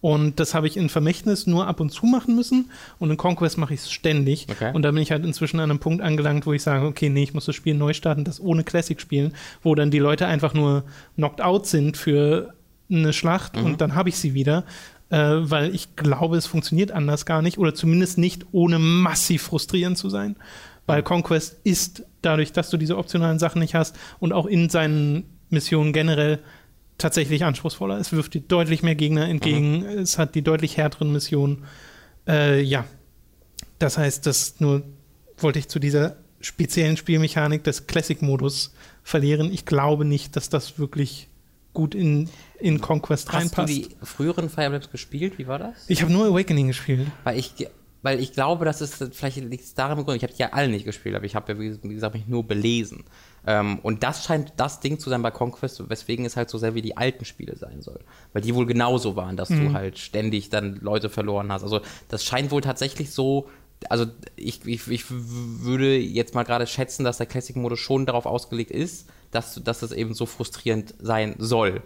Und 0.00 0.40
das 0.40 0.54
habe 0.54 0.66
ich 0.66 0.78
in 0.78 0.88
Vermächtnis 0.88 1.46
nur 1.46 1.66
ab 1.66 1.78
und 1.78 1.90
zu 1.90 2.06
machen 2.06 2.34
müssen. 2.34 2.70
Und 2.98 3.10
in 3.10 3.16
Conquest 3.16 3.58
mache 3.58 3.74
ich 3.74 3.80
es 3.80 3.90
ständig. 3.90 4.46
Okay. 4.50 4.72
Und 4.72 4.82
da 4.82 4.90
bin 4.90 5.02
ich 5.02 5.10
halt 5.10 5.24
inzwischen 5.24 5.60
an 5.60 5.70
einem 5.70 5.78
Punkt 5.78 6.02
angelangt, 6.02 6.46
wo 6.46 6.52
ich 6.54 6.62
sage, 6.62 6.86
okay, 6.86 7.10
nee, 7.10 7.24
ich 7.24 7.34
muss 7.34 7.44
das 7.44 7.54
Spiel 7.54 7.74
neu 7.74 7.92
starten, 7.92 8.24
das 8.24 8.40
ohne 8.40 8.64
Classic 8.64 8.98
spielen, 8.98 9.34
wo 9.62 9.74
dann 9.74 9.90
die 9.90 9.98
Leute 9.98 10.26
einfach 10.26 10.54
nur 10.54 10.84
knocked 11.16 11.42
out 11.42 11.66
sind 11.66 11.98
für 11.98 12.54
eine 12.90 13.12
Schlacht 13.12 13.56
mhm. 13.56 13.64
und 13.64 13.80
dann 13.80 13.94
habe 13.94 14.08
ich 14.08 14.16
sie 14.16 14.34
wieder. 14.34 14.64
Äh, 15.10 15.50
weil 15.50 15.74
ich 15.74 15.96
glaube, 15.96 16.36
es 16.36 16.46
funktioniert 16.46 16.92
anders 16.92 17.26
gar 17.26 17.42
nicht 17.42 17.58
oder 17.58 17.74
zumindest 17.74 18.16
nicht 18.16 18.46
ohne 18.52 18.78
massiv 18.78 19.42
frustrierend 19.42 19.98
zu 19.98 20.08
sein. 20.08 20.36
Weil 20.86 21.02
Conquest 21.02 21.58
ist 21.64 22.04
dadurch, 22.22 22.52
dass 22.52 22.70
du 22.70 22.76
diese 22.76 22.96
optionalen 22.96 23.38
Sachen 23.38 23.60
nicht 23.60 23.74
hast 23.74 23.96
und 24.20 24.32
auch 24.32 24.46
in 24.46 24.70
seinen 24.70 25.24
Missionen 25.48 25.92
generell 25.92 26.38
tatsächlich 26.96 27.44
anspruchsvoller. 27.44 27.98
Es 27.98 28.12
wirft 28.12 28.34
dir 28.34 28.40
deutlich 28.40 28.82
mehr 28.82 28.94
Gegner 28.94 29.28
entgegen. 29.28 29.80
Mhm. 29.80 29.98
Es 29.98 30.18
hat 30.18 30.34
die 30.34 30.42
deutlich 30.42 30.76
härteren 30.76 31.12
Missionen. 31.12 31.64
Äh, 32.28 32.62
ja. 32.62 32.84
Das 33.78 33.98
heißt, 33.98 34.26
das 34.26 34.60
nur 34.60 34.82
wollte 35.38 35.58
ich 35.58 35.68
zu 35.68 35.78
dieser 35.78 36.16
speziellen 36.40 36.96
Spielmechanik 36.96 37.64
des 37.64 37.86
Classic-Modus 37.86 38.74
verlieren. 39.02 39.52
Ich 39.52 39.64
glaube 39.64 40.04
nicht, 40.04 40.36
dass 40.36 40.50
das 40.50 40.78
wirklich 40.78 41.28
gut 41.72 41.94
in, 41.94 42.28
in 42.60 42.80
Conquest 42.80 43.28
Hast 43.28 43.34
reinpasst. 43.34 43.58
Hast 43.58 43.68
du 43.68 43.88
die 43.88 43.96
früheren 44.02 44.48
Fire 44.48 44.66
Emblems 44.66 44.90
gespielt? 44.90 45.38
Wie 45.38 45.46
war 45.46 45.58
das? 45.58 45.74
Ich 45.88 46.02
habe 46.02 46.12
nur 46.12 46.26
Awakening 46.26 46.68
gespielt. 46.68 47.06
Weil 47.24 47.38
ich, 47.38 47.54
weil 48.02 48.20
ich 48.20 48.32
glaube, 48.32 48.64
dass 48.64 48.80
es 48.80 48.96
vielleicht 49.12 49.36
liegt 49.36 49.64
es 49.64 49.74
daran 49.74 49.98
begründet. 49.98 50.22
Ich 50.22 50.28
habe 50.28 50.36
die 50.36 50.42
ja 50.42 50.50
alle 50.52 50.68
nicht 50.68 50.84
gespielt, 50.84 51.14
aber 51.14 51.24
ich 51.24 51.34
habe 51.34 51.52
ja, 51.52 51.58
wie 51.58 51.94
gesagt, 51.94 52.14
mich 52.14 52.26
nur 52.26 52.46
belesen. 52.46 53.04
Ähm, 53.46 53.78
und 53.82 54.02
das 54.02 54.24
scheint 54.24 54.52
das 54.56 54.80
Ding 54.80 54.98
zu 54.98 55.10
sein 55.10 55.22
bei 55.22 55.30
Conquest, 55.30 55.88
weswegen 55.88 56.24
es 56.24 56.36
halt 56.36 56.50
so 56.50 56.58
sehr 56.58 56.74
wie 56.74 56.82
die 56.82 56.96
alten 56.96 57.24
Spiele 57.24 57.56
sein 57.56 57.82
soll. 57.82 58.00
Weil 58.32 58.42
die 58.42 58.54
wohl 58.54 58.66
genauso 58.66 59.16
waren, 59.16 59.36
dass 59.36 59.50
mhm. 59.50 59.68
du 59.68 59.72
halt 59.72 59.98
ständig 59.98 60.50
dann 60.50 60.76
Leute 60.76 61.08
verloren 61.10 61.52
hast. 61.52 61.62
Also 61.62 61.80
das 62.08 62.24
scheint 62.24 62.50
wohl 62.50 62.60
tatsächlich 62.60 63.10
so 63.10 63.48
also 63.88 64.06
ich, 64.36 64.66
ich, 64.66 64.88
ich 64.88 65.04
würde 65.08 65.96
jetzt 65.96 66.34
mal 66.34 66.42
gerade 66.42 66.66
schätzen, 66.66 67.04
dass 67.04 67.16
der 67.16 67.26
Classic-Modus 67.26 67.78
schon 67.78 68.06
darauf 68.06 68.26
ausgelegt 68.26 68.70
ist, 68.70 69.08
dass, 69.30 69.62
dass 69.62 69.80
das 69.80 69.92
eben 69.92 70.14
so 70.14 70.26
frustrierend 70.26 70.94
sein 70.98 71.34
soll. 71.38 71.82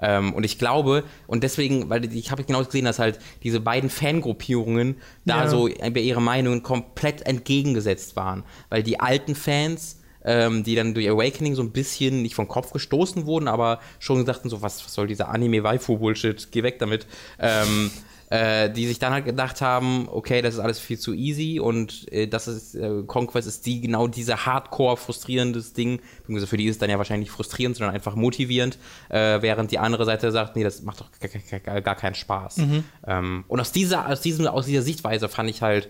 Ähm, 0.00 0.32
und 0.32 0.44
ich 0.44 0.58
glaube, 0.58 1.04
und 1.26 1.42
deswegen, 1.42 1.90
weil 1.90 2.04
ich 2.12 2.30
habe 2.30 2.44
genau 2.44 2.62
gesehen, 2.64 2.84
dass 2.84 2.98
halt 2.98 3.18
diese 3.42 3.60
beiden 3.60 3.90
Fangruppierungen 3.90 4.96
da 5.24 5.44
ja. 5.44 5.48
so 5.48 5.68
bei 5.68 6.00
ihren 6.00 6.24
Meinungen 6.24 6.62
komplett 6.62 7.22
entgegengesetzt 7.22 8.16
waren. 8.16 8.44
Weil 8.70 8.82
die 8.82 9.00
alten 9.00 9.34
Fans, 9.34 10.00
ähm, 10.24 10.64
die 10.64 10.74
dann 10.74 10.94
durch 10.94 11.08
Awakening 11.08 11.54
so 11.54 11.62
ein 11.62 11.72
bisschen 11.72 12.22
nicht 12.22 12.34
vom 12.34 12.48
Kopf 12.48 12.72
gestoßen 12.72 13.26
wurden, 13.26 13.48
aber 13.48 13.80
schon 13.98 14.24
sagten 14.26 14.48
so, 14.48 14.62
was, 14.62 14.84
was 14.84 14.94
soll 14.94 15.06
dieser 15.06 15.28
Anime-Waifu-Bullshit, 15.28 16.48
geh 16.52 16.62
weg 16.62 16.78
damit. 16.78 17.06
Ähm, 17.38 17.90
äh, 18.30 18.70
die 18.70 18.86
sich 18.86 18.98
dann 18.98 19.12
halt 19.12 19.24
gedacht 19.24 19.62
haben, 19.62 20.06
okay, 20.10 20.42
das 20.42 20.54
ist 20.54 20.60
alles 20.60 20.78
viel 20.78 20.98
zu 20.98 21.14
easy 21.14 21.60
und 21.60 22.10
äh, 22.12 22.26
das 22.26 22.46
ist 22.46 22.74
äh, 22.74 23.02
Conquest 23.06 23.48
ist 23.48 23.64
die 23.64 23.80
genau 23.80 24.06
diese 24.06 24.44
Hardcore 24.44 24.98
frustrierendes 24.98 25.72
Ding. 25.72 26.00
Für 26.26 26.56
die 26.58 26.66
ist 26.66 26.72
es 26.72 26.78
dann 26.78 26.90
ja 26.90 26.98
wahrscheinlich 26.98 27.28
nicht 27.28 27.34
frustrierend, 27.34 27.76
sondern 27.76 27.94
einfach 27.94 28.16
motivierend, 28.16 28.78
äh, 29.08 29.40
während 29.40 29.70
die 29.70 29.78
andere 29.78 30.04
Seite 30.04 30.30
sagt, 30.30 30.56
nee, 30.56 30.64
das 30.64 30.82
macht 30.82 31.00
doch 31.00 31.10
gar, 31.20 31.60
gar, 31.60 31.80
gar 31.80 31.94
keinen 31.94 32.14
Spaß. 32.14 32.58
Mhm. 32.58 32.84
Ähm, 33.06 33.44
und 33.48 33.60
aus 33.60 33.72
dieser, 33.72 34.06
aus 34.08 34.20
diesem, 34.20 34.46
aus 34.46 34.66
dieser 34.66 34.82
Sichtweise 34.82 35.28
fand 35.28 35.48
ich 35.48 35.62
halt 35.62 35.88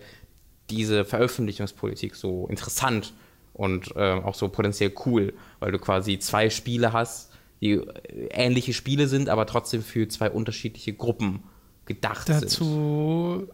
diese 0.71 1.05
Veröffentlichungspolitik 1.05 2.15
so 2.15 2.47
interessant 2.47 3.15
und 3.53 3.97
äh, 3.97 4.13
auch 4.13 4.35
so 4.35 4.49
potenziell 4.49 4.93
cool, 5.07 5.35
weil 5.59 5.73
du 5.73 5.79
quasi 5.79 6.21
zwei 6.21 6.51
Spiele 6.51 6.93
hast, 6.93 7.33
die 7.61 7.73
äh, 7.73 8.29
ähnliche 8.31 8.75
Spiele 8.75 9.09
sind, 9.09 9.29
aber 9.29 9.47
trotzdem 9.47 9.83
für 9.83 10.07
zwei 10.07 10.31
unterschiedliche 10.31 10.93
Gruppen 10.93 11.43
gedacht 11.89 12.29
Dazu 12.29 13.39
sind. 13.41 13.51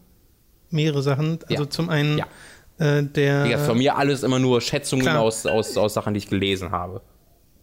mehrere 0.69 1.01
Sachen. 1.01 1.39
Also 1.49 1.63
ja. 1.63 1.69
zum 1.69 1.89
einen 1.89 2.19
ja. 2.19 2.27
äh, 2.77 3.03
der. 3.03 3.47
Ja, 3.47 3.57
von 3.57 3.77
mir 3.79 3.97
alles 3.97 4.21
immer 4.21 4.37
nur 4.37 4.61
Schätzungen 4.61 5.07
aus, 5.07 5.47
aus, 5.47 5.75
aus 5.75 5.95
Sachen, 5.95 6.13
die 6.13 6.19
ich 6.19 6.27
gelesen 6.27 6.69
habe. 6.71 7.01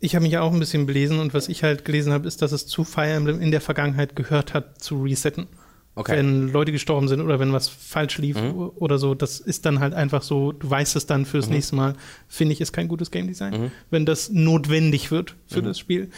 Ich 0.01 0.17
habe 0.17 0.25
mich 0.25 0.33
ja 0.33 0.41
auch 0.41 0.53
ein 0.53 0.59
bisschen 0.59 0.87
belesen 0.87 1.21
und 1.21 1.33
was 1.33 1.49
ich 1.49 1.63
halt 1.63 1.85
gelesen 1.85 2.13
habe, 2.13 2.27
ist, 2.27 2.43
dass 2.43 2.51
es 2.51 2.67
zu 2.67 2.83
Fire 2.83 3.13
Emblem 3.13 3.41
in 3.41 3.53
der 3.53 3.61
Vergangenheit 3.61 4.17
gehört 4.17 4.53
hat, 4.53 4.83
zu 4.83 5.05
resetten. 5.05 5.47
Okay. 5.95 6.17
Wenn 6.17 6.49
Leute 6.49 6.73
gestorben 6.73 7.07
sind 7.07 7.21
oder 7.21 7.39
wenn 7.39 7.53
was 7.53 7.69
falsch 7.69 8.17
lief 8.17 8.41
mhm. 8.41 8.71
oder 8.77 8.99
so, 8.99 9.15
das 9.15 9.41
ist 9.41 9.67
dann 9.67 9.79
halt 9.79 9.93
einfach 9.93 10.23
so, 10.23 10.53
du 10.53 10.69
weißt 10.69 10.97
es 10.97 11.07
dann 11.07 11.27
fürs 11.27 11.47
mhm. 11.47 11.53
nächste 11.53 11.77
Mal, 11.77 11.95
finde 12.29 12.55
ich, 12.55 12.63
ist 12.63 12.73
kein 12.73 12.89
gutes 12.89 13.11
Game 13.11 13.27
Design. 13.27 13.53
Mhm. 13.53 13.71
Wenn 13.91 14.07
das 14.07 14.31
notwendig 14.31 15.11
wird 15.11 15.37
für 15.47 15.61
mhm. 15.61 15.67
das 15.67 15.79
Spiel 15.79 16.11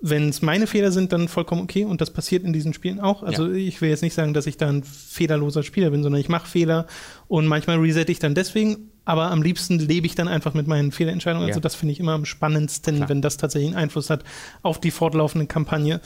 wenn 0.00 0.28
es 0.28 0.42
meine 0.42 0.66
Fehler 0.66 0.92
sind, 0.92 1.12
dann 1.12 1.28
vollkommen 1.28 1.62
okay 1.62 1.84
und 1.84 2.00
das 2.00 2.12
passiert 2.12 2.44
in 2.44 2.52
diesen 2.52 2.72
Spielen 2.72 3.00
auch. 3.00 3.22
Also 3.22 3.48
ja. 3.48 3.54
ich 3.54 3.80
will 3.80 3.90
jetzt 3.90 4.02
nicht 4.02 4.14
sagen, 4.14 4.32
dass 4.32 4.46
ich 4.46 4.56
da 4.56 4.68
ein 4.68 4.84
fehlerloser 4.84 5.62
Spieler 5.62 5.90
bin, 5.90 6.02
sondern 6.02 6.20
ich 6.20 6.28
mache 6.28 6.46
Fehler 6.46 6.86
und 7.26 7.46
manchmal 7.46 7.78
resette 7.78 8.12
ich 8.12 8.20
dann 8.20 8.34
deswegen, 8.34 8.90
aber 9.04 9.30
am 9.30 9.42
liebsten 9.42 9.78
lebe 9.78 10.06
ich 10.06 10.14
dann 10.14 10.28
einfach 10.28 10.54
mit 10.54 10.66
meinen 10.68 10.92
Fehlerentscheidungen. 10.92 11.42
Also 11.42 11.48
ja. 11.48 11.54
Also 11.54 11.60
das 11.60 11.74
finde 11.74 11.92
ich 11.92 12.00
immer 12.00 12.12
am 12.12 12.26
spannendsten, 12.26 12.96
Klar. 12.96 13.08
wenn 13.08 13.22
das 13.22 13.38
tatsächlich 13.38 13.70
einen 13.70 13.82
Einfluss 13.82 14.10
hat 14.10 14.22
auf 14.62 14.80
die 14.80 14.90
fortlaufende 14.90 15.46
Kampagne. 15.46 16.00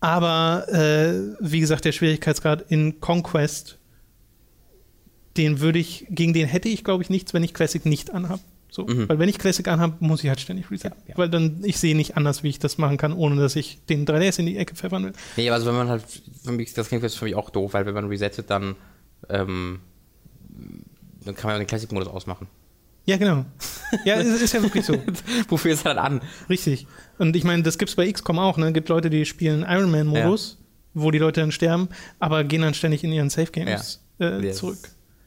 Aber 0.00 0.66
äh, 0.68 1.34
wie 1.40 1.60
gesagt, 1.60 1.84
der 1.84 1.92
Schwierigkeitsgrad 1.92 2.70
in 2.70 3.00
Conquest, 3.00 3.78
den 5.36 5.60
würde 5.60 5.78
ich, 5.78 6.06
gegen 6.08 6.32
den 6.32 6.46
hätte 6.46 6.68
ich, 6.68 6.84
glaube 6.84 7.02
ich, 7.02 7.10
nichts, 7.10 7.34
wenn 7.34 7.42
ich 7.42 7.52
Classic 7.52 7.84
nicht 7.84 8.14
anhabe. 8.14 8.40
So, 8.74 8.84
mhm. 8.84 9.08
Weil 9.08 9.20
wenn 9.20 9.28
ich 9.28 9.38
Classic 9.38 9.66
anhabe, 9.68 9.94
muss 10.00 10.24
ich 10.24 10.28
halt 10.28 10.40
ständig 10.40 10.68
resetten. 10.68 10.98
Ja, 11.04 11.10
ja. 11.10 11.18
Weil 11.18 11.30
dann, 11.30 11.60
ich 11.62 11.78
sehe 11.78 11.94
nicht 11.94 12.16
anders, 12.16 12.42
wie 12.42 12.48
ich 12.48 12.58
das 12.58 12.76
machen 12.76 12.96
kann, 12.96 13.12
ohne 13.12 13.40
dass 13.40 13.54
ich 13.54 13.78
den 13.88 14.04
3DS 14.04 14.40
in 14.40 14.46
die 14.46 14.56
Ecke 14.56 14.74
pfeffern 14.74 15.04
will. 15.04 15.12
Nee, 15.36 15.48
also 15.50 15.66
wenn 15.66 15.76
man 15.76 15.88
halt, 15.88 16.02
für 16.42 16.50
mich, 16.50 16.74
das 16.74 16.88
klingt 16.88 17.08
für 17.08 17.24
mich 17.24 17.36
auch 17.36 17.50
doof, 17.50 17.72
weil 17.72 17.86
wenn 17.86 17.94
man 17.94 18.08
resettet, 18.08 18.50
dann, 18.50 18.74
ähm, 19.28 19.78
dann 21.24 21.36
kann 21.36 21.52
man 21.52 21.60
den 21.60 21.68
Classic-Modus 21.68 22.08
ausmachen. 22.08 22.48
Ja, 23.04 23.16
genau. 23.16 23.44
Ja, 24.04 24.16
ist, 24.16 24.42
ist 24.42 24.54
ja 24.54 24.60
wirklich 24.60 24.84
so. 24.84 25.00
Wofür 25.48 25.72
ist 25.72 25.86
er 25.86 25.94
dann 25.94 26.04
an? 26.04 26.20
Richtig. 26.48 26.88
Und 27.18 27.36
ich 27.36 27.44
meine, 27.44 27.62
das 27.62 27.78
gibt 27.78 27.90
es 27.90 27.94
bei 27.94 28.10
XCOM 28.10 28.40
auch, 28.40 28.56
ne? 28.56 28.66
Es 28.66 28.74
gibt 28.74 28.88
Leute, 28.88 29.08
die 29.08 29.24
spielen 29.24 29.62
Ironman-Modus, 29.62 30.58
ja. 30.58 30.66
wo 30.94 31.12
die 31.12 31.18
Leute 31.18 31.42
dann 31.42 31.52
sterben, 31.52 31.90
aber 32.18 32.42
gehen 32.42 32.62
dann 32.62 32.74
ständig 32.74 33.04
in 33.04 33.12
ihren 33.12 33.30
Safe-Games 33.30 34.02
äh, 34.18 34.50
zurück. 34.50 34.78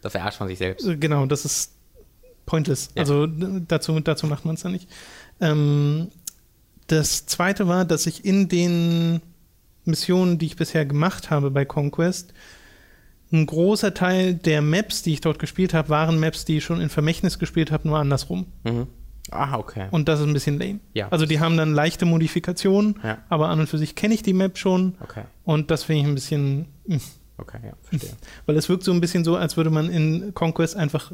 Da 0.02 0.10
verarscht 0.10 0.42
man 0.42 0.50
sich 0.50 0.58
selbst. 0.58 0.86
Genau, 1.00 1.26
das 1.28 1.46
ist 1.46 1.77
pointless. 2.48 2.90
Ja. 2.96 3.02
Also 3.02 3.28
dazu, 3.28 4.00
dazu 4.00 4.26
macht 4.26 4.46
man 4.46 4.56
es 4.56 4.62
dann 4.62 4.72
nicht. 4.72 4.90
Ähm, 5.40 6.08
das 6.88 7.28
zweite 7.28 7.68
war, 7.68 7.86
dass 7.86 8.08
ich 8.08 8.26
in 8.26 8.48
den 8.48 9.22
Missionen, 9.86 10.40
die 10.40 10.48
ich 10.48 10.56
bisher 10.56 10.86
gemacht 10.86 11.30
habe 11.30 11.52
bei 11.52 11.66
Conquest, 11.66 12.34
ein 13.32 13.46
großer 13.46 13.94
Teil 13.94 14.34
der 14.34 14.62
Maps, 14.62 15.04
die 15.04 15.14
ich 15.14 15.22
dort 15.22 15.38
gespielt 15.38 15.74
habe, 15.74 15.90
waren 15.90 16.20
Maps, 16.20 16.46
die 16.46 16.58
ich 16.58 16.64
schon 16.64 16.82
in 16.82 16.90
Vermächtnis 16.90 17.38
gespielt 17.38 17.72
habe, 17.72 17.88
nur 17.88 18.00
andersrum. 18.00 18.48
Mhm. 18.64 18.88
Ah, 19.30 19.58
okay. 19.58 19.88
Und 19.92 20.08
das 20.08 20.22
ist 20.22 20.26
ein 20.26 20.34
bisschen 20.34 20.58
lame. 20.58 20.80
Ja. 20.94 21.10
Also 21.10 21.26
die 21.26 21.42
haben 21.42 21.58
dann 21.58 21.74
leichte 21.74 22.06
Modifikationen, 22.06 22.98
ja. 23.04 23.18
aber 23.28 23.50
an 23.50 23.60
und 23.60 23.68
für 23.68 23.78
sich 23.78 23.96
kenne 23.96 24.14
ich 24.14 24.24
die 24.24 24.32
Map 24.32 24.58
schon. 24.58 24.96
Okay. 25.02 25.24
Und 25.44 25.70
das 25.70 25.84
finde 25.84 26.02
ich 26.02 26.08
ein 26.08 26.16
bisschen. 26.16 26.66
Hm. 26.88 27.02
Okay, 27.38 27.60
ja, 27.64 27.74
verstehe. 27.84 28.16
Weil 28.46 28.56
es 28.56 28.70
wirkt 28.70 28.84
so 28.84 28.92
ein 28.92 29.02
bisschen 29.02 29.24
so, 29.24 29.36
als 29.36 29.58
würde 29.58 29.70
man 29.70 29.90
in 29.90 30.34
Conquest 30.34 30.76
einfach 30.76 31.12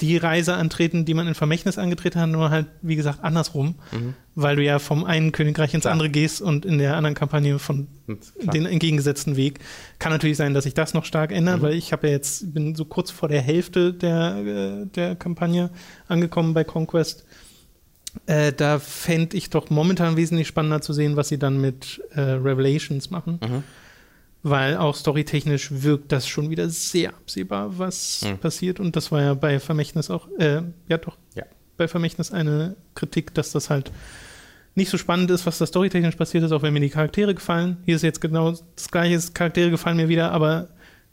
die 0.00 0.16
Reise 0.16 0.54
antreten, 0.54 1.04
die 1.04 1.14
man 1.14 1.28
in 1.28 1.34
Vermächtnis 1.34 1.78
angetreten 1.78 2.20
hat, 2.20 2.28
nur 2.28 2.50
halt, 2.50 2.66
wie 2.82 2.96
gesagt, 2.96 3.22
andersrum, 3.22 3.76
mhm. 3.92 4.14
weil 4.34 4.56
du 4.56 4.64
ja 4.64 4.80
vom 4.80 5.04
einen 5.04 5.30
Königreich 5.30 5.72
ins 5.72 5.82
Klar. 5.82 5.92
andere 5.92 6.10
gehst 6.10 6.42
und 6.42 6.64
in 6.64 6.78
der 6.78 6.96
anderen 6.96 7.14
Kampagne 7.14 7.58
von 7.60 7.86
den 8.52 8.66
entgegengesetzten 8.66 9.36
Weg. 9.36 9.60
Kann 10.00 10.10
natürlich 10.10 10.36
sein, 10.36 10.52
dass 10.52 10.64
sich 10.64 10.74
das 10.74 10.94
noch 10.94 11.04
stark 11.04 11.30
ändert, 11.30 11.58
mhm. 11.58 11.62
weil 11.62 11.74
ich 11.74 11.92
habe 11.92 12.08
ja 12.08 12.12
jetzt, 12.12 12.52
bin 12.52 12.74
so 12.74 12.84
kurz 12.84 13.12
vor 13.12 13.28
der 13.28 13.40
Hälfte 13.40 13.92
der, 13.92 14.36
äh, 14.36 14.86
der 14.86 15.14
Kampagne 15.14 15.70
angekommen 16.08 16.54
bei 16.54 16.64
Conquest. 16.64 17.24
Äh, 18.26 18.52
da 18.52 18.80
fände 18.80 19.36
ich 19.36 19.50
doch 19.50 19.70
momentan 19.70 20.16
wesentlich 20.16 20.48
spannender 20.48 20.80
zu 20.80 20.92
sehen, 20.92 21.16
was 21.16 21.28
sie 21.28 21.38
dann 21.38 21.60
mit 21.60 22.02
äh, 22.14 22.20
Revelations 22.20 23.10
machen. 23.10 23.38
Mhm 23.42 23.62
weil 24.44 24.76
auch 24.76 24.94
storytechnisch 24.94 25.70
wirkt 25.82 26.12
das 26.12 26.28
schon 26.28 26.50
wieder 26.50 26.68
sehr 26.68 27.08
absehbar, 27.08 27.78
was 27.78 28.20
hm. 28.22 28.38
passiert. 28.38 28.78
Und 28.78 28.94
das 28.94 29.10
war 29.10 29.22
ja 29.22 29.32
bei 29.32 29.58
Vermächtnis 29.58 30.10
auch, 30.10 30.28
äh, 30.38 30.60
ja 30.86 30.98
doch, 30.98 31.16
ja. 31.34 31.44
bei 31.78 31.88
Vermächtnis 31.88 32.30
eine 32.30 32.76
Kritik, 32.94 33.32
dass 33.32 33.52
das 33.52 33.70
halt 33.70 33.90
nicht 34.74 34.90
so 34.90 34.98
spannend 34.98 35.30
ist, 35.30 35.46
was 35.46 35.56
da 35.56 35.64
storytechnisch 35.64 36.16
passiert 36.16 36.44
ist, 36.44 36.52
auch 36.52 36.62
wenn 36.62 36.74
mir 36.74 36.80
die 36.80 36.90
Charaktere 36.90 37.34
gefallen. 37.34 37.78
Hier 37.86 37.96
ist 37.96 38.02
jetzt 38.02 38.20
genau 38.20 38.50
das 38.76 38.90
gleiche, 38.90 39.18
Charaktere 39.32 39.70
gefallen 39.70 39.96
mir 39.96 40.08
wieder, 40.08 40.30
aber 40.32 40.68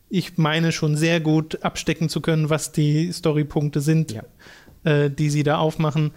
ich 0.09 0.37
meine 0.37 0.73
schon 0.73 0.97
sehr 0.97 1.21
gut 1.21 1.63
abstecken 1.63 2.09
zu 2.09 2.19
können, 2.19 2.49
was 2.49 2.73
die 2.73 3.13
Storypunkte 3.13 3.79
sind, 3.79 4.11
ja. 4.11 4.23
äh, 4.83 5.09
die 5.09 5.29
sie 5.29 5.43
da 5.43 5.57
aufmachen. 5.57 6.11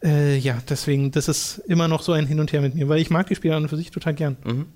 Äh, 0.00 0.36
ja, 0.38 0.62
deswegen, 0.68 1.10
das 1.10 1.26
ist 1.26 1.58
immer 1.66 1.88
noch 1.88 2.02
so 2.02 2.12
ein 2.12 2.26
Hin 2.26 2.38
und 2.38 2.52
Her 2.52 2.60
mit 2.60 2.76
mir, 2.76 2.88
weil 2.88 3.00
ich 3.00 3.10
mag 3.10 3.26
die 3.26 3.34
Spiele 3.34 3.56
an 3.56 3.64
und 3.64 3.68
für 3.68 3.76
sich 3.76 3.90
total 3.90 4.14
gern. 4.14 4.36
Mhm. 4.44 4.66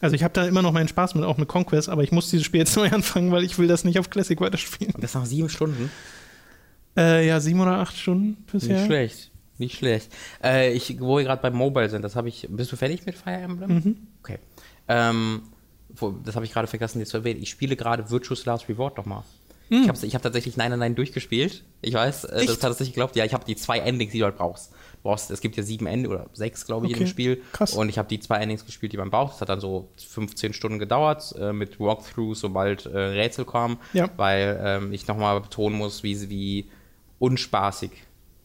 Also 0.00 0.14
ich 0.14 0.22
habe 0.22 0.34
da 0.34 0.46
immer 0.46 0.62
noch 0.62 0.72
meinen 0.72 0.88
Spaß 0.88 1.14
mit, 1.14 1.24
auch 1.24 1.38
mit 1.38 1.48
Conquest, 1.48 1.88
aber 1.88 2.02
ich 2.02 2.12
muss 2.12 2.30
dieses 2.30 2.44
Spiel 2.44 2.60
jetzt 2.60 2.76
neu 2.76 2.90
anfangen, 2.90 3.32
weil 3.32 3.44
ich 3.44 3.58
will 3.58 3.68
das 3.68 3.84
nicht 3.84 3.98
auf 3.98 4.10
Classic 4.10 4.40
weiterspielen. 4.40 4.94
Und 4.94 5.02
das 5.02 5.14
nach 5.14 5.26
sieben 5.26 5.48
Stunden? 5.48 5.90
Äh, 6.96 7.26
ja, 7.26 7.40
sieben 7.40 7.60
oder 7.60 7.78
acht 7.78 7.96
Stunden 7.96 8.44
bisher. 8.50 8.76
Nicht 8.76 8.86
schlecht. 8.86 9.30
Nicht 9.58 9.78
schlecht. 9.78 10.12
Äh, 10.42 10.72
ich, 10.72 11.00
wo 11.00 11.16
wir 11.16 11.24
gerade 11.24 11.40
beim 11.40 11.54
Mobile 11.54 11.88
sind, 11.88 12.02
das 12.02 12.14
habe 12.16 12.28
ich. 12.28 12.46
Bist 12.50 12.72
du 12.72 12.76
fertig 12.76 13.06
mit 13.06 13.16
Fire 13.16 13.36
Emblem? 13.36 13.74
Mhm. 13.74 13.96
Okay. 14.22 14.38
Ähm, 14.88 15.42
das 16.24 16.36
habe 16.36 16.44
ich 16.44 16.52
gerade 16.52 16.68
vergessen, 16.68 16.98
dir 16.98 17.06
zu 17.06 17.18
erwähnen. 17.18 17.40
Ich 17.42 17.50
spiele 17.50 17.74
gerade 17.76 18.10
Virtuous 18.10 18.44
Last 18.44 18.68
Reward 18.68 18.98
nochmal. 18.98 19.22
Mhm. 19.70 19.82
Ich 19.82 19.88
habe 19.88 20.06
ich 20.06 20.14
hab 20.14 20.22
tatsächlich 20.22 20.56
Nein, 20.56 20.78
Nein 20.78 20.94
durchgespielt. 20.94 21.64
Ich 21.80 21.94
weiß, 21.94 22.24
äh, 22.24 22.44
das 22.46 22.56
hat 22.56 22.60
tatsächlich 22.60 22.94
geglaubt. 22.94 23.16
Ja, 23.16 23.24
ich 23.24 23.32
habe 23.32 23.44
die 23.44 23.56
zwei 23.56 23.78
Endings, 23.78 24.12
die 24.12 24.18
du 24.18 24.24
halt 24.24 24.36
brauchst. 24.36 24.72
Brauchst. 25.06 25.30
Es 25.30 25.40
gibt 25.40 25.56
ja 25.56 25.62
sieben 25.62 25.86
Ende 25.86 26.08
oder 26.08 26.26
sechs, 26.32 26.66
glaube 26.66 26.86
ich, 26.86 26.92
okay. 26.92 27.00
in 27.00 27.06
dem 27.06 27.10
Spiel. 27.10 27.42
Krass. 27.52 27.72
Und 27.74 27.88
ich 27.88 27.98
habe 27.98 28.08
die 28.08 28.20
zwei 28.20 28.36
Endings 28.36 28.64
gespielt, 28.64 28.92
die 28.92 28.96
man 28.96 29.10
braucht. 29.10 29.34
Das 29.34 29.40
hat 29.40 29.48
dann 29.48 29.60
so 29.60 29.88
15 29.96 30.52
Stunden 30.52 30.78
gedauert 30.78 31.34
äh, 31.38 31.52
mit 31.52 31.80
Walkthroughs, 31.80 32.40
sobald 32.40 32.86
äh, 32.86 32.98
Rätsel 32.98 33.44
kamen. 33.44 33.78
Ja. 33.92 34.10
Weil 34.16 34.60
ähm, 34.62 34.92
ich 34.92 35.06
nochmal 35.06 35.40
betonen 35.40 35.78
muss, 35.78 36.02
wie, 36.02 36.28
wie 36.28 36.70
unspaßig 37.18 37.90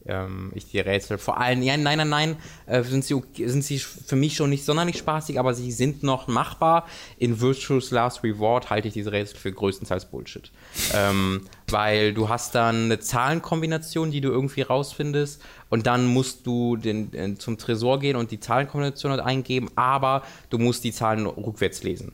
ähm, 0.05 0.51
ich 0.55 0.69
die 0.69 0.79
Rätsel 0.79 1.17
vor 1.17 1.39
allem, 1.39 1.61
ja, 1.61 1.77
nein, 1.77 1.97
nein, 1.97 2.09
nein, 2.09 2.35
äh, 2.65 2.83
sind, 2.83 3.05
sie, 3.05 3.21
sind 3.35 3.63
sie 3.63 3.79
für 3.79 4.15
mich 4.15 4.35
schon 4.35 4.49
nicht 4.49 4.65
sonderlich 4.65 4.97
spaßig, 4.97 5.39
aber 5.39 5.53
sie 5.53 5.71
sind 5.71 6.03
noch 6.03 6.27
machbar. 6.27 6.87
In 7.17 7.39
Virtuous 7.39 7.91
Last 7.91 8.23
Reward 8.23 8.69
halte 8.69 8.87
ich 8.87 8.93
diese 8.93 9.11
Rätsel 9.11 9.37
für 9.37 9.51
größtenteils 9.51 10.05
Bullshit. 10.05 10.51
ähm, 10.93 11.41
weil 11.69 12.13
du 12.13 12.29
hast 12.29 12.55
dann 12.55 12.85
eine 12.85 12.99
Zahlenkombination, 12.99 14.11
die 14.11 14.21
du 14.21 14.29
irgendwie 14.29 14.61
rausfindest 14.61 15.41
und 15.71 15.87
dann 15.87 16.05
musst 16.05 16.45
du 16.45 16.75
den, 16.75 17.09
den, 17.09 17.39
zum 17.39 17.57
Tresor 17.57 17.99
gehen 17.99 18.15
und 18.15 18.29
die 18.29 18.39
Zahlenkombination 18.39 19.19
eingeben, 19.19 19.69
aber 19.75 20.21
du 20.51 20.59
musst 20.59 20.83
die 20.83 20.91
Zahlen 20.91 21.25
rückwärts 21.25 21.81
lesen. 21.81 22.11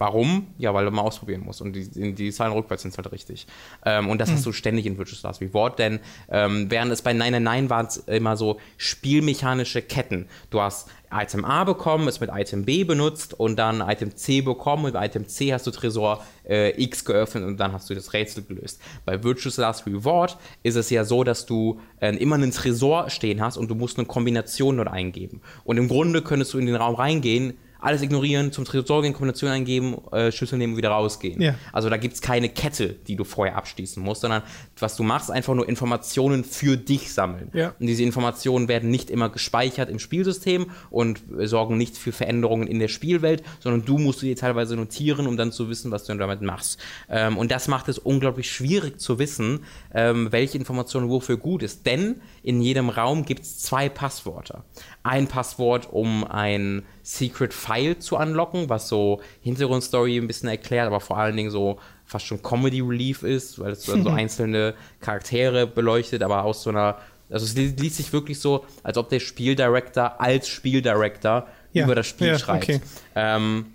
Warum? 0.00 0.46
Ja, 0.56 0.72
weil 0.72 0.86
du 0.86 0.90
mal 0.90 1.02
ausprobieren 1.02 1.42
musst. 1.44 1.60
Und 1.60 1.74
die, 1.74 2.14
die 2.14 2.32
Zahlen 2.32 2.54
rückwärts 2.54 2.84
sind 2.84 2.96
halt 2.96 3.12
richtig. 3.12 3.46
Ähm, 3.84 4.08
und 4.08 4.18
das 4.18 4.30
mhm. 4.30 4.34
hast 4.36 4.46
du 4.46 4.52
ständig 4.52 4.86
in 4.86 4.96
Virtual 4.96 5.20
Last 5.22 5.42
Reward, 5.42 5.78
denn 5.78 6.00
ähm, 6.30 6.70
während 6.70 6.90
es 6.90 7.02
bei 7.02 7.12
999 7.12 7.68
waren 7.68 7.86
es 7.86 7.96
immer 7.98 8.38
so 8.38 8.58
spielmechanische 8.78 9.82
Ketten. 9.82 10.26
Du 10.48 10.62
hast 10.62 10.88
Item 11.12 11.44
A 11.44 11.64
bekommen, 11.64 12.08
es 12.08 12.18
mit 12.18 12.30
Item 12.32 12.64
B 12.64 12.84
benutzt 12.84 13.34
und 13.38 13.58
dann 13.58 13.82
Item 13.82 14.16
C 14.16 14.40
bekommen 14.40 14.86
und 14.86 14.94
mit 14.94 15.02
Item 15.02 15.28
C 15.28 15.52
hast 15.52 15.66
du 15.66 15.70
Tresor 15.70 16.24
äh, 16.48 16.82
X 16.82 17.04
geöffnet 17.04 17.44
und 17.44 17.58
dann 17.58 17.74
hast 17.74 17.90
du 17.90 17.94
das 17.94 18.14
Rätsel 18.14 18.42
gelöst. 18.44 18.80
Bei 19.04 19.22
Virtuous 19.22 19.58
Last 19.58 19.86
Reward 19.86 20.38
ist 20.62 20.76
es 20.76 20.88
ja 20.88 21.04
so, 21.04 21.24
dass 21.24 21.44
du 21.44 21.78
äh, 22.00 22.16
immer 22.16 22.36
einen 22.36 22.52
Tresor 22.52 23.10
stehen 23.10 23.42
hast 23.42 23.58
und 23.58 23.68
du 23.68 23.74
musst 23.74 23.98
eine 23.98 24.06
Kombination 24.06 24.78
dort 24.78 24.88
eingeben. 24.88 25.42
Und 25.64 25.76
im 25.76 25.88
Grunde 25.88 26.22
könntest 26.22 26.54
du 26.54 26.58
in 26.58 26.64
den 26.64 26.76
Raum 26.76 26.94
reingehen, 26.94 27.58
alles 27.80 28.02
ignorieren, 28.02 28.52
zum 28.52 28.64
Tresor 28.64 29.02
gehen, 29.02 29.12
Kombination 29.12 29.50
eingeben, 29.50 29.96
äh, 30.12 30.32
Schlüssel 30.32 30.58
nehmen 30.58 30.74
und 30.74 30.76
wieder 30.76 30.90
rausgehen. 30.90 31.40
Ja. 31.40 31.54
Also 31.72 31.88
da 31.88 31.96
gibt 31.96 32.14
es 32.14 32.20
keine 32.20 32.48
Kette, 32.48 32.96
die 33.06 33.16
du 33.16 33.24
vorher 33.24 33.56
abschließen 33.56 34.02
musst, 34.02 34.22
sondern 34.22 34.42
was 34.78 34.96
du 34.96 35.02
machst, 35.02 35.30
einfach 35.30 35.54
nur 35.54 35.68
Informationen 35.68 36.44
für 36.44 36.76
dich 36.76 37.12
sammeln. 37.12 37.50
Ja. 37.52 37.74
Und 37.78 37.86
diese 37.86 38.02
Informationen 38.02 38.68
werden 38.68 38.90
nicht 38.90 39.10
immer 39.10 39.28
gespeichert 39.28 39.90
im 39.90 39.98
Spielsystem 39.98 40.66
und 40.90 41.22
sorgen 41.38 41.76
nicht 41.76 41.96
für 41.96 42.12
Veränderungen 42.12 42.66
in 42.66 42.78
der 42.78 42.88
Spielwelt, 42.88 43.42
sondern 43.60 43.84
du 43.84 43.98
musst 43.98 44.20
sie 44.20 44.34
teilweise 44.34 44.76
notieren, 44.76 45.26
um 45.26 45.36
dann 45.36 45.52
zu 45.52 45.68
wissen, 45.68 45.90
was 45.90 46.04
du 46.04 46.14
damit 46.14 46.42
machst. 46.42 46.78
Ähm, 47.08 47.38
und 47.38 47.50
das 47.50 47.68
macht 47.68 47.88
es 47.88 47.98
unglaublich 47.98 48.50
schwierig 48.50 49.00
zu 49.00 49.18
wissen, 49.18 49.60
ähm, 49.94 50.32
welche 50.32 50.58
Information 50.58 51.08
wofür 51.08 51.36
gut 51.36 51.62
ist. 51.62 51.86
Denn 51.86 52.20
in 52.42 52.60
jedem 52.60 52.88
Raum 52.88 53.24
gibt 53.24 53.42
es 53.42 53.58
zwei 53.58 53.88
Passwörter. 53.88 54.64
Ein 55.02 55.26
Passwort, 55.26 55.88
um 55.90 56.24
ein 56.24 56.82
Secret 57.02 57.54
File 57.54 57.98
zu 57.98 58.16
unlocken, 58.16 58.68
was 58.68 58.88
so 58.88 59.20
Hintergrundstory 59.42 60.16
ein 60.16 60.26
bisschen 60.26 60.48
erklärt, 60.48 60.86
aber 60.86 61.00
vor 61.00 61.18
allen 61.18 61.36
Dingen 61.36 61.50
so 61.50 61.78
fast 62.04 62.26
schon 62.26 62.42
Comedy 62.42 62.80
Relief 62.80 63.22
ist, 63.22 63.58
weil 63.58 63.72
es 63.72 63.84
dann 63.84 64.02
so 64.02 64.10
einzelne 64.10 64.74
Charaktere 65.00 65.66
beleuchtet, 65.66 66.22
aber 66.22 66.44
aus 66.44 66.62
so 66.62 66.70
einer, 66.70 66.98
also 67.30 67.44
es 67.44 67.54
liest 67.54 67.96
sich 67.96 68.12
wirklich 68.12 68.40
so, 68.40 68.64
als 68.82 68.98
ob 68.98 69.08
der 69.08 69.20
Spieldirector 69.20 70.20
als 70.20 70.48
Spieldirector 70.48 71.46
ja, 71.72 71.84
über 71.84 71.94
das 71.94 72.06
Spiel 72.06 72.28
ja, 72.28 72.38
schreibt. 72.38 72.64
Okay. 72.64 72.80
Ähm, 73.14 73.66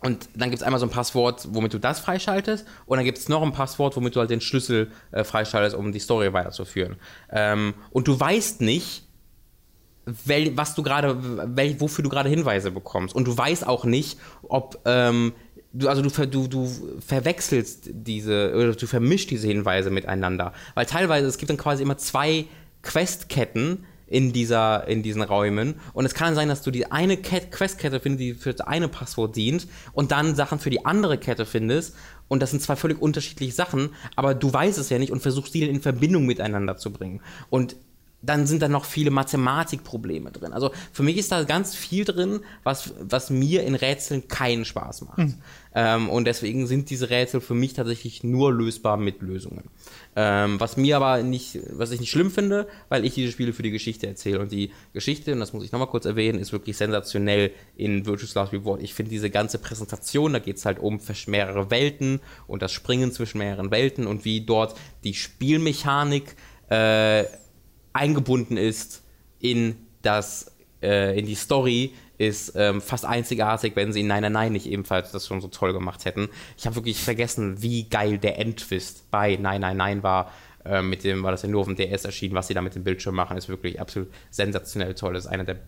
und 0.00 0.28
dann 0.34 0.50
gibt 0.50 0.60
es 0.60 0.62
einmal 0.62 0.78
so 0.78 0.86
ein 0.86 0.90
Passwort, 0.90 1.48
womit 1.50 1.74
du 1.74 1.78
das 1.78 1.98
freischaltest. 1.98 2.66
Und 2.86 2.98
dann 2.98 3.04
gibt 3.04 3.18
es 3.18 3.28
noch 3.28 3.42
ein 3.42 3.52
Passwort, 3.52 3.96
womit 3.96 4.14
du 4.14 4.20
halt 4.20 4.30
den 4.30 4.40
Schlüssel 4.40 4.92
äh, 5.10 5.24
freischaltest, 5.24 5.74
um 5.74 5.92
die 5.92 5.98
Story 5.98 6.32
weiterzuführen. 6.32 6.96
Ähm, 7.32 7.74
und 7.90 8.06
du 8.06 8.18
weißt 8.18 8.60
nicht, 8.60 9.07
wel, 10.24 10.56
was 10.56 10.74
du 10.74 10.82
gerade, 10.82 11.16
wofür 11.80 12.02
du 12.02 12.08
gerade 12.08 12.28
Hinweise 12.28 12.70
bekommst. 12.70 13.14
Und 13.14 13.26
du 13.26 13.36
weißt 13.36 13.66
auch 13.66 13.84
nicht, 13.84 14.18
ob 14.48 14.80
ähm, 14.84 15.32
du, 15.72 15.88
also 15.88 16.02
du, 16.02 16.26
du, 16.26 16.48
du 16.48 16.68
verwechselst 17.06 17.90
diese, 17.92 18.52
oder 18.54 18.72
du 18.72 18.86
vermischst 18.86 19.30
diese 19.30 19.46
Hinweise 19.46 19.90
miteinander. 19.90 20.52
Weil 20.74 20.86
teilweise, 20.86 21.26
es 21.26 21.38
gibt 21.38 21.50
dann 21.50 21.56
quasi 21.56 21.82
immer 21.82 21.98
zwei 21.98 22.46
Questketten 22.82 23.84
in, 24.06 24.32
dieser, 24.32 24.88
in 24.88 25.02
diesen 25.02 25.22
Räumen. 25.22 25.74
Und 25.92 26.04
es 26.04 26.14
kann 26.14 26.34
sein, 26.34 26.48
dass 26.48 26.62
du 26.62 26.70
die 26.70 26.90
eine 26.90 27.16
Questkette 27.16 28.00
findest, 28.00 28.20
die 28.20 28.34
für 28.34 28.52
das 28.52 28.66
eine 28.66 28.88
Passwort 28.88 29.36
dient, 29.36 29.68
und 29.92 30.12
dann 30.12 30.34
Sachen 30.34 30.58
für 30.58 30.70
die 30.70 30.84
andere 30.84 31.18
Kette 31.18 31.44
findest. 31.44 31.94
Und 32.26 32.40
das 32.40 32.50
sind 32.50 32.60
zwei 32.60 32.76
völlig 32.76 33.00
unterschiedliche 33.00 33.52
Sachen, 33.52 33.90
aber 34.16 34.34
du 34.34 34.52
weißt 34.52 34.78
es 34.78 34.90
ja 34.90 34.98
nicht 34.98 35.12
und 35.12 35.20
versuchst 35.20 35.54
die 35.54 35.62
in 35.62 35.80
Verbindung 35.80 36.26
miteinander 36.26 36.76
zu 36.76 36.92
bringen. 36.92 37.20
Und 37.48 37.76
dann 38.20 38.46
sind 38.46 38.62
da 38.62 38.68
noch 38.68 38.84
viele 38.84 39.10
Mathematikprobleme 39.10 40.32
drin. 40.32 40.52
Also 40.52 40.72
für 40.92 41.04
mich 41.04 41.16
ist 41.16 41.30
da 41.30 41.44
ganz 41.44 41.74
viel 41.74 42.04
drin, 42.04 42.40
was, 42.64 42.92
was 43.00 43.30
mir 43.30 43.62
in 43.62 43.76
Rätseln 43.76 44.26
keinen 44.26 44.64
Spaß 44.64 45.02
macht. 45.02 45.18
Mhm. 45.18 45.34
Ähm, 45.74 46.08
und 46.08 46.24
deswegen 46.24 46.66
sind 46.66 46.90
diese 46.90 47.10
Rätsel 47.10 47.40
für 47.40 47.54
mich 47.54 47.74
tatsächlich 47.74 48.24
nur 48.24 48.52
lösbar 48.52 48.96
mit 48.96 49.22
Lösungen. 49.22 49.64
Ähm, 50.16 50.58
was 50.58 50.76
mir 50.76 50.96
aber 50.96 51.22
nicht, 51.22 51.60
was 51.70 51.92
ich 51.92 52.00
nicht 52.00 52.10
schlimm 52.10 52.32
finde, 52.32 52.66
weil 52.88 53.04
ich 53.04 53.14
diese 53.14 53.30
Spiele 53.30 53.52
für 53.52 53.62
die 53.62 53.70
Geschichte 53.70 54.08
erzähle. 54.08 54.40
Und 54.40 54.50
die 54.50 54.72
Geschichte, 54.92 55.32
und 55.32 55.38
das 55.38 55.52
muss 55.52 55.62
ich 55.62 55.70
nochmal 55.70 55.88
kurz 55.88 56.04
erwähnen, 56.04 56.40
ist 56.40 56.52
wirklich 56.52 56.76
sensationell 56.76 57.52
in 57.76 58.04
Virtuous 58.04 58.34
Last 58.34 58.52
Reward. 58.52 58.82
Ich 58.82 58.94
finde 58.94 59.10
diese 59.10 59.30
ganze 59.30 59.58
Präsentation, 59.58 60.32
da 60.32 60.40
geht 60.40 60.56
es 60.56 60.64
halt 60.64 60.80
um 60.80 60.98
mehrere 61.28 61.70
Welten 61.70 62.20
und 62.48 62.62
das 62.62 62.72
Springen 62.72 63.12
zwischen 63.12 63.38
mehreren 63.38 63.70
Welten 63.70 64.08
und 64.08 64.24
wie 64.24 64.40
dort 64.40 64.74
die 65.04 65.14
Spielmechanik 65.14 66.34
äh, 66.68 67.24
eingebunden 67.98 68.56
ist 68.56 69.02
in 69.40 69.76
das, 70.02 70.52
äh, 70.82 71.18
in 71.18 71.26
die 71.26 71.34
Story, 71.34 71.92
ist 72.16 72.54
ähm, 72.56 72.80
fast 72.80 73.04
einzigartig, 73.04 73.76
wenn 73.76 73.92
sie 73.92 74.00
in 74.00 74.08
Nein, 74.08 74.22
Nein, 74.22 74.32
Nein 74.32 74.52
nicht 74.52 74.66
ebenfalls 74.66 75.12
das 75.12 75.26
schon 75.26 75.40
so 75.40 75.48
toll 75.48 75.72
gemacht 75.72 76.04
hätten. 76.04 76.28
Ich 76.56 76.66
habe 76.66 76.76
wirklich 76.76 77.00
vergessen, 77.00 77.62
wie 77.62 77.88
geil 77.88 78.18
der 78.18 78.38
Endtwist 78.38 79.08
bei 79.10 79.36
Nein, 79.36 79.60
Nein, 79.60 79.76
Nein 79.76 80.02
war. 80.02 80.32
Äh, 80.64 80.82
mit 80.82 81.04
dem 81.04 81.22
war 81.22 81.30
das 81.30 81.42
ja 81.42 81.48
nur 81.48 81.60
auf 81.60 81.66
dem 81.68 81.76
DS 81.76 82.04
erschienen, 82.04 82.34
was 82.34 82.48
sie 82.48 82.54
da 82.54 82.60
mit 82.60 82.74
dem 82.74 82.82
Bildschirm 82.82 83.14
machen, 83.14 83.36
ist 83.36 83.48
wirklich 83.48 83.80
absolut 83.80 84.10
sensationell 84.30 84.94
toll. 84.94 85.14
Das 85.14 85.26
ist 85.26 85.30
einer 85.30 85.44
der 85.44 85.60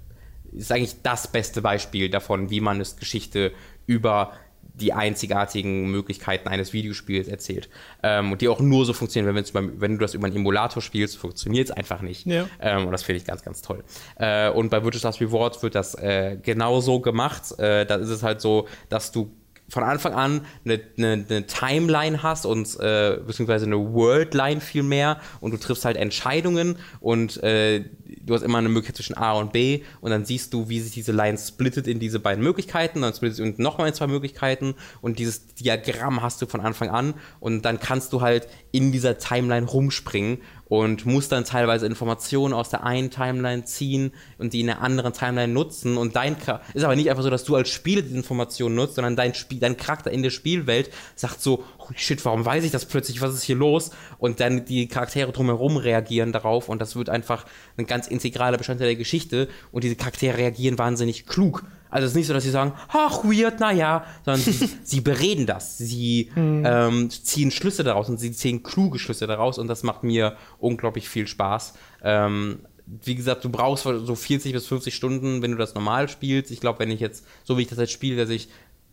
ist 0.52 0.72
eigentlich 0.72 1.02
das 1.02 1.30
beste 1.30 1.62
Beispiel 1.62 2.10
davon, 2.10 2.50
wie 2.50 2.60
man 2.60 2.80
es 2.80 2.96
Geschichte 2.96 3.52
über 3.86 4.32
die 4.80 4.92
einzigartigen 4.92 5.90
Möglichkeiten 5.90 6.48
eines 6.48 6.72
Videospiels 6.72 7.28
erzählt. 7.28 7.68
Ähm, 8.02 8.32
und 8.32 8.40
die 8.40 8.48
auch 8.48 8.60
nur 8.60 8.84
so 8.84 8.92
funktionieren, 8.92 9.34
wenn, 9.34 9.44
beim, 9.52 9.80
wenn 9.80 9.92
du 9.92 9.98
das 9.98 10.14
über 10.14 10.26
einen 10.26 10.36
Emulator 10.36 10.82
spielst, 10.82 11.16
funktioniert 11.16 11.68
es 11.68 11.70
einfach 11.70 12.02
nicht. 12.02 12.26
Ja. 12.26 12.46
Ähm, 12.60 12.86
und 12.86 12.92
das 12.92 13.02
finde 13.02 13.18
ich 13.18 13.24
ganz, 13.24 13.42
ganz 13.42 13.62
toll. 13.62 13.84
Äh, 14.16 14.50
und 14.50 14.70
bei 14.70 14.82
Virtual 14.82 15.02
Last 15.02 15.20
Reward 15.20 15.62
wird 15.62 15.74
das 15.74 15.94
äh, 15.94 16.38
genauso 16.42 17.00
gemacht. 17.00 17.58
Äh, 17.58 17.86
da 17.86 17.96
ist 17.96 18.08
es 18.08 18.22
halt 18.22 18.40
so, 18.40 18.66
dass 18.88 19.12
du 19.12 19.30
von 19.70 19.84
Anfang 19.84 20.14
an 20.14 20.42
eine, 20.64 20.80
eine, 20.98 21.24
eine 21.28 21.46
Timeline 21.46 22.22
hast 22.22 22.44
und 22.44 22.78
äh, 22.80 23.18
beziehungsweise 23.24 23.66
eine 23.66 23.76
Worldline 23.76 24.60
viel 24.60 24.82
mehr 24.82 25.20
und 25.40 25.52
du 25.52 25.56
triffst 25.56 25.84
halt 25.84 25.96
Entscheidungen 25.96 26.76
und 27.00 27.42
äh, 27.42 27.84
du 28.20 28.34
hast 28.34 28.42
immer 28.42 28.58
eine 28.58 28.68
Möglichkeit 28.68 28.96
zwischen 28.96 29.16
A 29.16 29.32
und 29.32 29.52
B 29.52 29.82
und 30.00 30.10
dann 30.10 30.24
siehst 30.24 30.52
du, 30.52 30.68
wie 30.68 30.80
sich 30.80 30.92
diese 30.92 31.12
Line 31.12 31.38
splittet 31.38 31.86
in 31.86 32.00
diese 32.00 32.18
beiden 32.18 32.42
Möglichkeiten, 32.42 33.02
dann 33.02 33.14
splittet 33.14 33.36
sie 33.36 33.62
nochmal 33.62 33.88
in 33.88 33.94
zwei 33.94 34.08
Möglichkeiten 34.08 34.74
und 35.00 35.18
dieses 35.18 35.54
Diagramm 35.54 36.20
hast 36.20 36.42
du 36.42 36.46
von 36.46 36.60
Anfang 36.60 36.90
an 36.90 37.14
und 37.38 37.64
dann 37.64 37.78
kannst 37.78 38.12
du 38.12 38.20
halt 38.20 38.48
in 38.72 38.92
dieser 38.92 39.18
Timeline 39.18 39.66
rumspringen 39.66 40.38
und 40.70 41.04
muss 41.04 41.28
dann 41.28 41.44
teilweise 41.44 41.84
Informationen 41.84 42.54
aus 42.54 42.70
der 42.70 42.84
einen 42.84 43.10
Timeline 43.10 43.64
ziehen 43.64 44.12
und 44.38 44.52
die 44.52 44.60
in 44.60 44.66
der 44.66 44.80
anderen 44.80 45.12
Timeline 45.12 45.52
nutzen. 45.52 45.96
Und 45.96 46.14
dein 46.14 46.36
ist 46.74 46.84
aber 46.84 46.94
nicht 46.94 47.10
einfach 47.10 47.24
so, 47.24 47.28
dass 47.28 47.42
du 47.42 47.56
als 47.56 47.70
Spieler 47.70 48.02
die 48.02 48.14
Informationen 48.14 48.76
nutzt, 48.76 48.94
sondern 48.94 49.16
dein 49.16 49.34
Spiel, 49.34 49.58
dein 49.58 49.76
Charakter 49.76 50.12
in 50.12 50.22
der 50.22 50.30
Spielwelt 50.30 50.90
sagt 51.16 51.42
so, 51.42 51.64
holy 51.80 51.98
shit, 51.98 52.24
warum 52.24 52.44
weiß 52.44 52.62
ich 52.62 52.70
das 52.70 52.84
plötzlich, 52.84 53.20
was 53.20 53.34
ist 53.34 53.42
hier 53.42 53.56
los? 53.56 53.90
Und 54.18 54.38
dann 54.38 54.64
die 54.64 54.86
Charaktere 54.86 55.32
drumherum 55.32 55.76
reagieren 55.76 56.30
darauf 56.30 56.68
und 56.68 56.80
das 56.80 56.94
wird 56.94 57.10
einfach 57.10 57.46
ein 57.76 57.86
ganz 57.86 58.06
integraler 58.06 58.56
Bestandteil 58.56 58.86
der 58.86 58.96
Geschichte. 58.96 59.48
Und 59.72 59.82
diese 59.82 59.96
Charaktere 59.96 60.38
reagieren 60.38 60.78
wahnsinnig 60.78 61.26
klug 61.26 61.64
also 61.90 62.06
es 62.06 62.12
ist 62.12 62.16
nicht 62.16 62.26
so, 62.26 62.34
dass 62.34 62.44
sie 62.44 62.50
sagen, 62.50 62.72
ach, 62.88 63.24
weird, 63.24 63.60
naja, 63.60 64.04
sondern 64.24 64.40
sie, 64.40 64.68
sie 64.82 65.00
bereden 65.00 65.46
das. 65.46 65.78
Sie 65.78 66.30
mhm. 66.34 66.62
ähm, 66.64 67.10
ziehen 67.10 67.50
Schlüsse 67.50 67.84
daraus 67.84 68.08
und 68.08 68.18
sie 68.18 68.32
ziehen 68.32 68.62
kluge 68.62 68.98
Schlüsse 68.98 69.26
daraus 69.26 69.58
und 69.58 69.68
das 69.68 69.82
macht 69.82 70.04
mir 70.04 70.36
unglaublich 70.58 71.08
viel 71.08 71.26
Spaß. 71.26 71.74
Ähm, 72.02 72.60
wie 73.04 73.14
gesagt, 73.14 73.44
du 73.44 73.50
brauchst 73.50 73.84
so 73.84 74.14
40 74.14 74.52
bis 74.52 74.66
50 74.66 74.94
Stunden, 74.94 75.42
wenn 75.42 75.52
du 75.52 75.56
das 75.56 75.74
normal 75.74 76.08
spielst. 76.08 76.50
Ich 76.50 76.60
glaube, 76.60 76.80
wenn 76.80 76.90
ich 76.90 77.00
jetzt, 77.00 77.24
so 77.44 77.56
wie 77.56 77.62
ich 77.62 77.68
das 77.68 77.78
jetzt 77.78 77.92
spiele, 77.92 78.16
dass 78.16 78.30
ich 78.30 78.48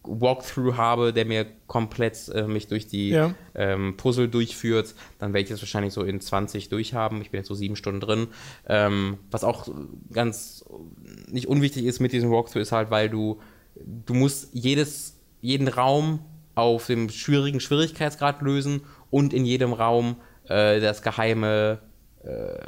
Walkthrough 0.08 0.78
habe, 0.78 1.14
der 1.14 1.26
mir 1.26 1.46
komplett 1.68 2.30
äh, 2.30 2.48
mich 2.48 2.68
durch 2.68 2.88
die 2.88 3.10
ja. 3.10 3.34
ähm, 3.56 3.96
Puzzle 3.98 4.28
durchführt, 4.28 4.96
dann 5.20 5.34
werde 5.34 5.44
ich 5.44 5.50
das 5.50 5.62
wahrscheinlich 5.62 5.94
so 5.94 6.04
in 6.04 6.22
20 6.22 6.70
durchhaben. 6.70 7.22
Ich 7.22 7.32
bin 7.32 7.40
jetzt 7.40 7.48
so 7.48 7.56
sieben 7.56 7.76
Stunden 7.76 8.00
drin. 8.00 8.28
Ähm, 8.68 9.18
was 9.30 9.44
auch 9.44 9.68
ganz 10.12 10.66
nicht 11.28 11.48
unwichtig 11.48 11.86
ist 11.86 12.00
mit 12.00 12.14
diesem 12.14 12.32
Walkthrough 12.32 12.62
ist 12.62 12.72
halt, 12.72 12.90
weil 12.92 13.10
du 13.10 13.40
du 14.06 14.14
musst 14.14 14.50
jedes 14.54 15.20
jeden 15.42 15.68
Raum 15.68 16.20
auf 16.56 16.88
dem 16.88 17.10
schwierigen 17.10 17.60
Schwierigkeitsgrad 17.60 18.42
lösen 18.42 18.82
und 19.12 19.34
in 19.34 19.46
jedem 19.46 19.74
Raum 19.74 20.18
äh, 20.48 20.80
das 20.80 21.02
geheime 21.02 21.80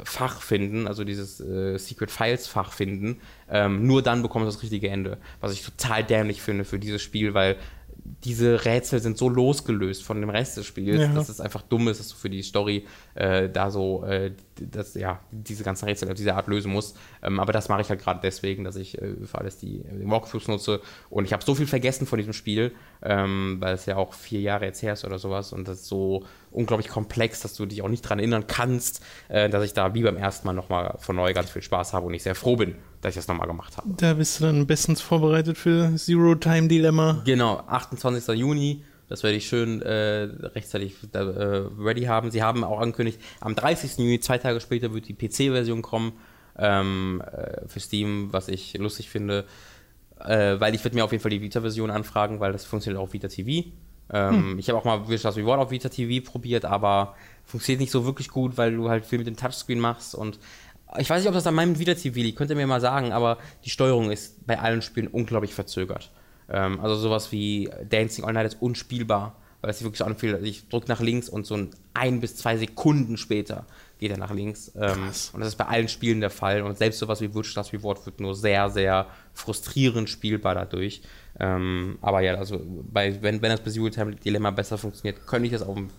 Fach 0.04 0.42
finden, 0.42 0.86
also 0.86 1.04
dieses 1.04 1.40
äh, 1.40 1.78
Secret 1.78 2.10
Files 2.10 2.46
Fach 2.46 2.72
finden, 2.72 3.20
ähm, 3.50 3.86
nur 3.86 4.02
dann 4.02 4.22
bekommst 4.22 4.46
du 4.46 4.52
das 4.52 4.62
richtige 4.62 4.88
Ende. 4.88 5.18
Was 5.40 5.52
ich 5.52 5.62
total 5.64 6.04
dämlich 6.04 6.42
finde 6.42 6.64
für 6.64 6.78
dieses 6.78 7.02
Spiel, 7.02 7.34
weil 7.34 7.56
diese 8.04 8.64
Rätsel 8.64 9.00
sind 9.00 9.18
so 9.18 9.28
losgelöst 9.28 10.02
von 10.02 10.20
dem 10.20 10.30
Rest 10.30 10.56
des 10.56 10.66
Spiels, 10.66 11.00
ja. 11.00 11.08
dass 11.08 11.28
es 11.28 11.40
einfach 11.40 11.62
dumm 11.62 11.88
ist, 11.88 12.00
dass 12.00 12.08
du 12.08 12.16
für 12.16 12.30
die 12.30 12.42
Story 12.42 12.86
äh, 13.14 13.48
da 13.48 13.70
so 13.70 14.04
äh, 14.04 14.32
das, 14.60 14.94
ja, 14.94 15.20
diese 15.30 15.64
ganzen 15.64 15.86
Rätsel 15.86 16.08
auf 16.08 16.14
diese 16.14 16.34
Art 16.34 16.46
lösen 16.46 16.72
musst. 16.72 16.96
Ähm, 17.22 17.40
aber 17.40 17.52
das 17.52 17.68
mache 17.68 17.80
ich 17.80 17.88
halt 17.88 18.00
gerade 18.00 18.20
deswegen, 18.22 18.64
dass 18.64 18.76
ich 18.76 19.00
äh, 19.00 19.14
für 19.24 19.38
alles 19.38 19.58
die, 19.58 19.80
äh, 19.80 20.04
Walkthroughs 20.04 20.48
nutze. 20.48 20.80
Und 21.08 21.24
ich 21.24 21.32
habe 21.32 21.44
so 21.44 21.54
viel 21.54 21.66
vergessen 21.66 22.06
von 22.06 22.18
diesem 22.18 22.32
Spiel, 22.32 22.72
ähm, 23.02 23.56
weil 23.60 23.74
es 23.74 23.86
ja 23.86 23.96
auch 23.96 24.12
vier 24.12 24.40
Jahre 24.40 24.66
jetzt 24.66 24.82
her 24.82 24.92
ist 24.92 25.04
oder 25.04 25.18
sowas. 25.18 25.52
Und 25.52 25.68
das 25.68 25.80
ist 25.80 25.86
so 25.86 26.24
unglaublich 26.50 26.88
komplex, 26.88 27.40
dass 27.40 27.54
du 27.54 27.66
dich 27.66 27.82
auch 27.82 27.88
nicht 27.88 28.04
daran 28.04 28.18
erinnern 28.18 28.46
kannst, 28.46 29.02
äh, 29.28 29.48
dass 29.48 29.64
ich 29.64 29.72
da 29.72 29.94
wie 29.94 30.02
beim 30.02 30.16
ersten 30.16 30.46
Mal 30.46 30.52
nochmal 30.52 30.96
von 30.98 31.16
neu 31.16 31.32
ganz 31.32 31.50
viel 31.50 31.62
Spaß 31.62 31.92
habe 31.92 32.06
und 32.06 32.14
ich 32.14 32.22
sehr 32.22 32.34
froh 32.34 32.56
bin, 32.56 32.74
dass 33.00 33.10
ich 33.10 33.16
das 33.16 33.28
nochmal 33.28 33.46
gemacht 33.46 33.76
habe. 33.76 33.88
Da 33.96 34.14
bist 34.14 34.40
du 34.40 34.44
dann 34.44 34.66
bestens 34.66 35.00
vorbereitet 35.00 35.56
für 35.56 35.94
Zero 35.96 36.34
Time 36.34 36.68
Dilemma. 36.68 37.22
Genau, 37.24 37.58
28. 37.66 38.36
Juni. 38.36 38.84
Das 39.08 39.24
werde 39.24 39.36
ich 39.36 39.48
schön 39.48 39.82
äh, 39.82 40.28
rechtzeitig 40.54 40.94
äh, 41.12 41.18
ready 41.18 42.02
haben. 42.02 42.30
Sie 42.30 42.44
haben 42.44 42.62
auch 42.62 42.78
angekündigt, 42.78 43.20
am 43.40 43.56
30. 43.56 43.98
Juni, 43.98 44.20
zwei 44.20 44.38
Tage 44.38 44.60
später, 44.60 44.94
wird 44.94 45.08
die 45.08 45.14
PC-Version 45.14 45.82
kommen 45.82 46.12
ähm, 46.56 47.20
äh, 47.26 47.66
für 47.66 47.80
Steam, 47.80 48.32
was 48.32 48.46
ich 48.46 48.78
lustig 48.78 49.08
finde. 49.10 49.46
Äh, 50.20 50.60
weil 50.60 50.74
ich 50.74 50.84
würde 50.84 50.94
mir 50.94 51.04
auf 51.04 51.10
jeden 51.10 51.22
Fall 51.22 51.30
die 51.30 51.42
Vita-Version 51.42 51.90
anfragen, 51.90 52.38
weil 52.38 52.52
das 52.52 52.64
funktioniert 52.64 53.02
auch 53.02 53.12
Vita 53.12 53.26
TV. 53.26 53.70
Ähm, 54.12 54.34
hm. 54.34 54.58
Ich 54.58 54.68
habe 54.68 54.78
auch 54.78 54.84
mal 54.84 55.02
Last 55.08 55.36
Reward 55.36 55.60
auf 55.60 55.70
Vita 55.70 55.88
TV 55.88 56.24
probiert, 56.24 56.64
aber 56.64 57.14
funktioniert 57.44 57.80
nicht 57.80 57.92
so 57.92 58.04
wirklich 58.04 58.28
gut, 58.28 58.58
weil 58.58 58.74
du 58.74 58.90
halt 58.90 59.06
viel 59.06 59.18
mit 59.18 59.26
dem 59.26 59.36
Touchscreen 59.36 59.80
machst 59.80 60.14
und 60.14 60.38
ich 60.98 61.08
weiß 61.08 61.20
nicht, 61.20 61.28
ob 61.28 61.34
das 61.34 61.46
an 61.46 61.54
meinem 61.54 61.74
TV 61.74 62.16
liegt, 62.16 62.38
könnt 62.38 62.50
ihr 62.50 62.56
mir 62.56 62.66
mal 62.66 62.80
sagen, 62.80 63.12
aber 63.12 63.38
die 63.64 63.70
Steuerung 63.70 64.10
ist 64.10 64.46
bei 64.46 64.58
allen 64.58 64.82
Spielen 64.82 65.08
unglaublich 65.08 65.54
verzögert. 65.54 66.10
Ähm, 66.48 66.80
also 66.80 66.96
sowas 66.96 67.32
wie 67.32 67.70
Dancing 67.88 68.24
All 68.24 68.32
Night 68.32 68.46
ist 68.46 68.60
unspielbar, 68.60 69.36
weil 69.60 69.70
es 69.70 69.78
sich 69.78 69.84
wirklich 69.84 69.98
so 69.98 70.04
anfühlt, 70.04 70.42
ich 70.42 70.68
drücke 70.68 70.88
nach 70.88 71.00
links 71.00 71.28
und 71.28 71.46
so 71.46 71.56
ein, 71.56 71.70
ein 71.94 72.20
bis 72.20 72.36
zwei 72.36 72.56
Sekunden 72.56 73.16
später 73.16 73.66
geht 74.00 74.10
er 74.10 74.16
nach 74.16 74.32
links. 74.32 74.72
Ähm, 74.74 75.04
und 75.32 75.40
das 75.40 75.48
ist 75.48 75.56
bei 75.56 75.66
allen 75.66 75.88
Spielen 75.88 76.20
der 76.20 76.30
Fall. 76.30 76.62
Und 76.62 76.78
selbst 76.78 76.98
sowas 76.98 77.20
wie 77.20 77.30
Last 77.54 77.72
Reward 77.72 78.04
wird 78.06 78.18
nur 78.18 78.34
sehr, 78.34 78.70
sehr 78.70 79.06
frustrierend 79.34 80.08
spielbar 80.08 80.54
dadurch. 80.54 81.02
Ähm, 81.38 81.98
aber 82.00 82.22
ja, 82.22 82.34
also 82.34 82.60
bei, 82.64 83.22
wenn, 83.22 83.42
wenn 83.42 83.50
das 83.50 83.60
bei 83.60 83.90
Time 83.90 84.16
Dilemma 84.16 84.50
besser 84.50 84.78
funktioniert, 84.78 85.26
könnte 85.26 85.46
ich 85.46 85.52
das 85.52 85.62
auf 85.62 85.74
dem, 85.74 85.90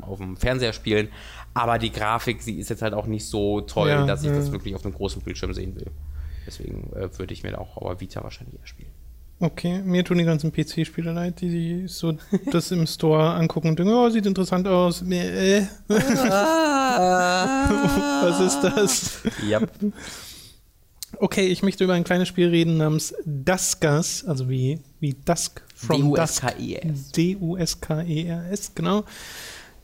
auf 0.00 0.18
dem 0.18 0.36
Fernseher 0.36 0.72
spielen. 0.72 1.08
Aber 1.54 1.78
die 1.78 1.92
Grafik, 1.92 2.42
sie 2.42 2.58
ist 2.58 2.70
jetzt 2.70 2.82
halt 2.82 2.94
auch 2.94 3.06
nicht 3.06 3.26
so 3.26 3.60
toll, 3.60 3.88
ja, 3.88 4.06
dass 4.06 4.22
ich 4.22 4.30
ja. 4.30 4.36
das 4.36 4.52
wirklich 4.52 4.74
auf 4.74 4.84
einem 4.84 4.94
großen 4.94 5.22
Bildschirm 5.22 5.52
sehen 5.52 5.74
will. 5.76 5.90
Deswegen 6.46 6.92
äh, 6.94 7.08
würde 7.18 7.32
ich 7.32 7.42
mir 7.42 7.52
da 7.52 7.58
auch 7.58 7.76
aber 7.76 8.00
Vita 8.00 8.22
wahrscheinlich 8.22 8.58
eher 8.58 8.66
spielen. 8.66 8.90
Okay, 9.42 9.82
mir 9.82 10.04
tun 10.04 10.18
die 10.18 10.24
ganzen 10.24 10.52
PC-Spiele 10.52 11.12
leid, 11.12 11.40
die 11.40 11.50
sich 11.50 11.92
so 11.92 12.16
das 12.52 12.70
im 12.70 12.86
Store 12.86 13.34
angucken 13.34 13.70
und 13.70 13.78
denken, 13.78 13.92
oh, 13.92 14.08
sieht 14.08 14.24
interessant 14.24 14.68
aus. 14.68 15.02
Äh. 15.02 15.66
Was 18.22 18.40
ist 18.40 18.60
das? 18.60 19.22
Ja. 19.48 19.60
Yep. 19.60 19.92
Okay, 21.18 21.46
ich 21.46 21.62
möchte 21.62 21.84
über 21.84 21.94
ein 21.94 22.04
kleines 22.04 22.28
Spiel 22.28 22.48
reden 22.48 22.76
namens 22.76 23.14
Duskas, 23.24 24.24
also 24.24 24.48
wie, 24.48 24.80
wie 25.02 25.14
Dusk 25.24 25.62
from 25.74 26.14
Dusk. 26.14 26.46
D-U-S-K-E-R-S, 27.16 28.74
genau. 28.74 29.04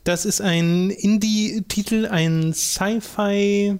Das 0.05 0.25
ist 0.25 0.41
ein 0.41 0.89
Indie-Titel, 0.89 2.07
ein 2.07 2.53
Sci-Fi, 2.53 3.77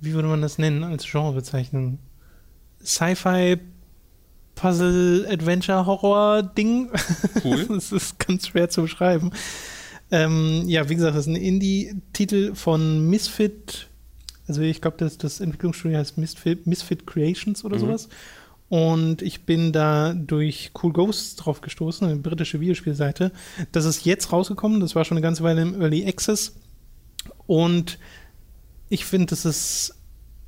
wie 0.00 0.12
würde 0.12 0.28
man 0.28 0.42
das 0.42 0.58
nennen 0.58 0.82
als 0.82 1.06
Genrebezeichnung? 1.10 1.98
Sci-Fi 2.84 3.58
Puzzle 4.56 5.26
Adventure 5.30 5.86
Horror 5.86 6.42
Ding. 6.42 6.90
Cool. 7.44 7.64
das 7.68 7.92
ist 7.92 8.18
ganz 8.18 8.48
schwer 8.48 8.68
zu 8.68 8.82
beschreiben. 8.82 9.30
Ähm, 10.10 10.64
ja, 10.66 10.88
wie 10.88 10.96
gesagt, 10.96 11.14
das 11.14 11.28
ist 11.28 11.32
ein 11.32 11.36
Indie-Titel 11.36 12.54
von 12.56 13.08
Misfit 13.08 13.86
also 14.50 14.62
ich 14.62 14.80
glaube, 14.80 14.96
das, 14.98 15.16
das 15.16 15.38
Entwicklungsstudio 15.38 15.96
heißt 15.96 16.18
Misfit, 16.18 16.66
Misfit 16.66 17.06
Creations 17.06 17.64
oder 17.64 17.76
mhm. 17.76 17.80
sowas. 17.82 18.08
Und 18.70 19.20
ich 19.20 19.46
bin 19.46 19.72
da 19.72 20.14
durch 20.14 20.70
Cool 20.80 20.92
Ghosts 20.92 21.34
drauf 21.34 21.60
gestoßen, 21.60 22.06
eine 22.06 22.20
britische 22.20 22.60
Videospielseite. 22.60 23.32
Das 23.72 23.84
ist 23.84 24.04
jetzt 24.04 24.32
rausgekommen, 24.32 24.78
das 24.78 24.94
war 24.94 25.04
schon 25.04 25.16
eine 25.16 25.24
ganze 25.24 25.42
Weile 25.42 25.60
im 25.60 25.80
Early 25.80 26.06
Access. 26.06 26.54
Und 27.48 27.98
ich 28.88 29.04
finde, 29.04 29.26
das 29.26 29.44
ist 29.44 29.96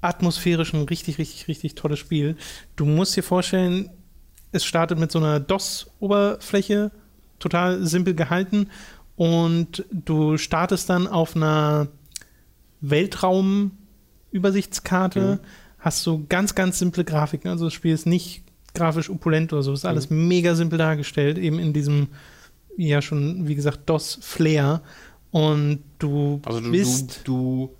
atmosphärisch 0.03 0.73
ein 0.73 0.85
richtig, 0.85 1.19
richtig, 1.19 1.49
richtig 1.49 1.75
tolles 1.75 1.99
Spiel. 1.99 2.37
Du 2.77 2.87
musst 2.87 3.17
dir 3.17 3.25
vorstellen, 3.25 3.91
es 4.53 4.65
startet 4.65 5.01
mit 5.01 5.11
so 5.11 5.19
einer 5.19 5.41
DOS-Oberfläche, 5.41 6.93
total 7.41 7.85
simpel 7.85 8.15
gehalten. 8.15 8.69
Und 9.17 9.85
du 9.91 10.39
startest 10.39 10.89
dann 10.89 11.09
auf 11.09 11.35
einer 11.35 11.89
Weltraum- 12.81 13.73
Übersichtskarte, 14.33 15.41
mhm. 15.43 15.47
Hast 15.83 16.07
du 16.07 16.25
ganz, 16.29 16.55
ganz 16.55 16.79
simple 16.79 17.05
Grafiken. 17.05 17.51
Also 17.51 17.67
das 17.67 17.75
Spiel 17.75 17.93
ist 17.93 18.07
nicht 18.07 18.45
grafisch 18.75 19.11
opulent 19.11 19.53
oder 19.53 19.63
so, 19.63 19.73
ist 19.73 19.85
alles 19.85 20.09
mhm. 20.09 20.29
mega 20.29 20.55
simpel 20.55 20.79
dargestellt, 20.79 21.37
eben 21.37 21.59
in 21.59 21.73
diesem, 21.75 22.09
ja 22.77 23.03
schon, 23.03 23.47
wie 23.49 23.55
gesagt, 23.55 23.81
DOS-Flair. 23.87 24.81
Und 25.31 25.81
du, 25.99 26.41
also 26.45 26.61
du 26.61 26.71
bist. 26.71 27.21
Du, 27.25 27.67
du 27.69 27.77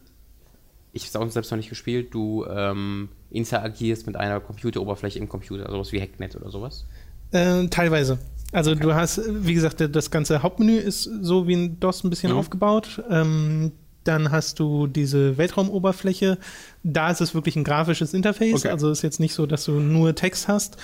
ich 0.95 1.15
habe 1.15 1.25
es 1.25 1.33
selbst 1.33 1.51
noch 1.51 1.57
nicht 1.57 1.71
gespielt, 1.71 2.13
du 2.13 2.45
ähm, 2.45 3.09
interagierst 3.31 4.07
mit 4.07 4.17
einer 4.17 4.41
Computeroberfläche 4.41 5.19
im 5.19 5.29
Computer, 5.29 5.71
sowas 5.71 5.91
wie 5.93 6.01
Hacknet 6.01 6.37
oder 6.37 6.51
sowas? 6.51 6.85
Äh, 7.31 7.67
teilweise. 7.69 8.19
Also 8.53 8.73
okay. 8.73 8.81
du 8.81 8.95
hast, 8.95 9.23
wie 9.27 9.55
gesagt, 9.55 9.81
das 9.81 10.11
ganze 10.11 10.43
Hauptmenü 10.43 10.77
ist 10.77 11.05
so 11.05 11.47
wie 11.49 11.55
ein 11.55 11.81
DOS 11.81 12.05
ein 12.05 12.11
bisschen 12.11 12.33
mhm. 12.33 12.39
aufgebaut. 12.39 13.03
Ähm, 13.09 13.73
dann 14.05 14.31
hast 14.31 14.59
du 14.59 14.87
diese 14.87 15.39
Weltraumoberfläche. 15.39 16.39
Da 16.83 17.11
ist 17.11 17.21
es 17.21 17.35
wirklich 17.35 17.57
ein 17.57 17.65
grafisches 17.65 18.15
Interface. 18.15 18.61
Okay. 18.61 18.69
Also 18.69 18.91
ist 18.91 19.03
jetzt 19.03 19.21
nicht 19.21 19.35
so, 19.35 19.47
dass 19.47 19.65
du 19.65 19.73
nur 19.73 20.15
Text 20.15 20.49
hast, 20.49 20.77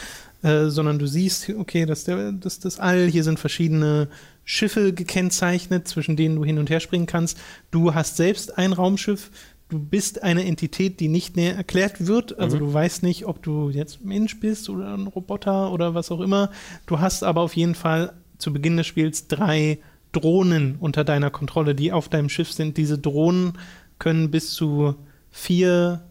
äh, 0.43 0.66
sondern 0.66 0.99
du 0.99 1.07
siehst, 1.07 1.51
okay, 1.51 1.87
das 1.87 2.07
ist 2.07 2.35
das, 2.41 2.61
das 2.61 2.79
All. 2.79 3.07
Hier 3.07 3.25
sind 3.25 3.41
verschiedene 3.41 4.09
Schiffe 4.45 4.93
gekennzeichnet, 4.93 5.89
zwischen 5.89 6.16
denen 6.16 6.37
du 6.37 6.45
hin 6.45 6.59
und 6.59 6.71
her 6.71 6.81
springen 6.81 7.07
kannst. 7.07 7.39
Du 7.71 7.95
hast 7.95 8.16
selbst 8.16 8.57
ein 8.57 8.73
Raumschiff. 8.73 9.31
Du 9.69 9.79
bist 9.79 10.23
eine 10.23 10.47
Entität, 10.47 11.01
die 11.01 11.09
nicht 11.09 11.37
näher 11.37 11.57
erklärt 11.57 12.07
wird. 12.07 12.39
Also 12.39 12.57
mhm. 12.57 12.61
du 12.61 12.73
weißt 12.73 13.03
nicht, 13.03 13.27
ob 13.27 13.43
du 13.43 13.69
jetzt 13.69 14.05
Mensch 14.05 14.41
bist 14.41 14.71
oder 14.71 14.95
ein 14.95 15.07
Roboter 15.07 15.73
oder 15.73 15.95
was 15.95 16.11
auch 16.11 16.21
immer. 16.21 16.51
Du 16.87 17.01
hast 17.01 17.23
aber 17.23 17.43
auf 17.43 17.55
jeden 17.55 17.75
Fall 17.75 18.14
zu 18.39 18.53
Beginn 18.53 18.77
des 18.77 18.87
Spiels 18.87 19.27
drei 19.27 19.79
Drohnen 20.13 20.77
unter 20.81 21.05
deiner 21.05 21.31
Kontrolle, 21.31 21.75
die 21.75 21.93
auf 21.93 22.09
deinem 22.09 22.29
Schiff 22.29 22.53
sind. 22.53 22.77
Diese 22.77 22.99
Drohnen 22.99 23.55
können 23.99 24.31
bis 24.31 24.53
zu 24.53 24.95
vier 25.31 26.03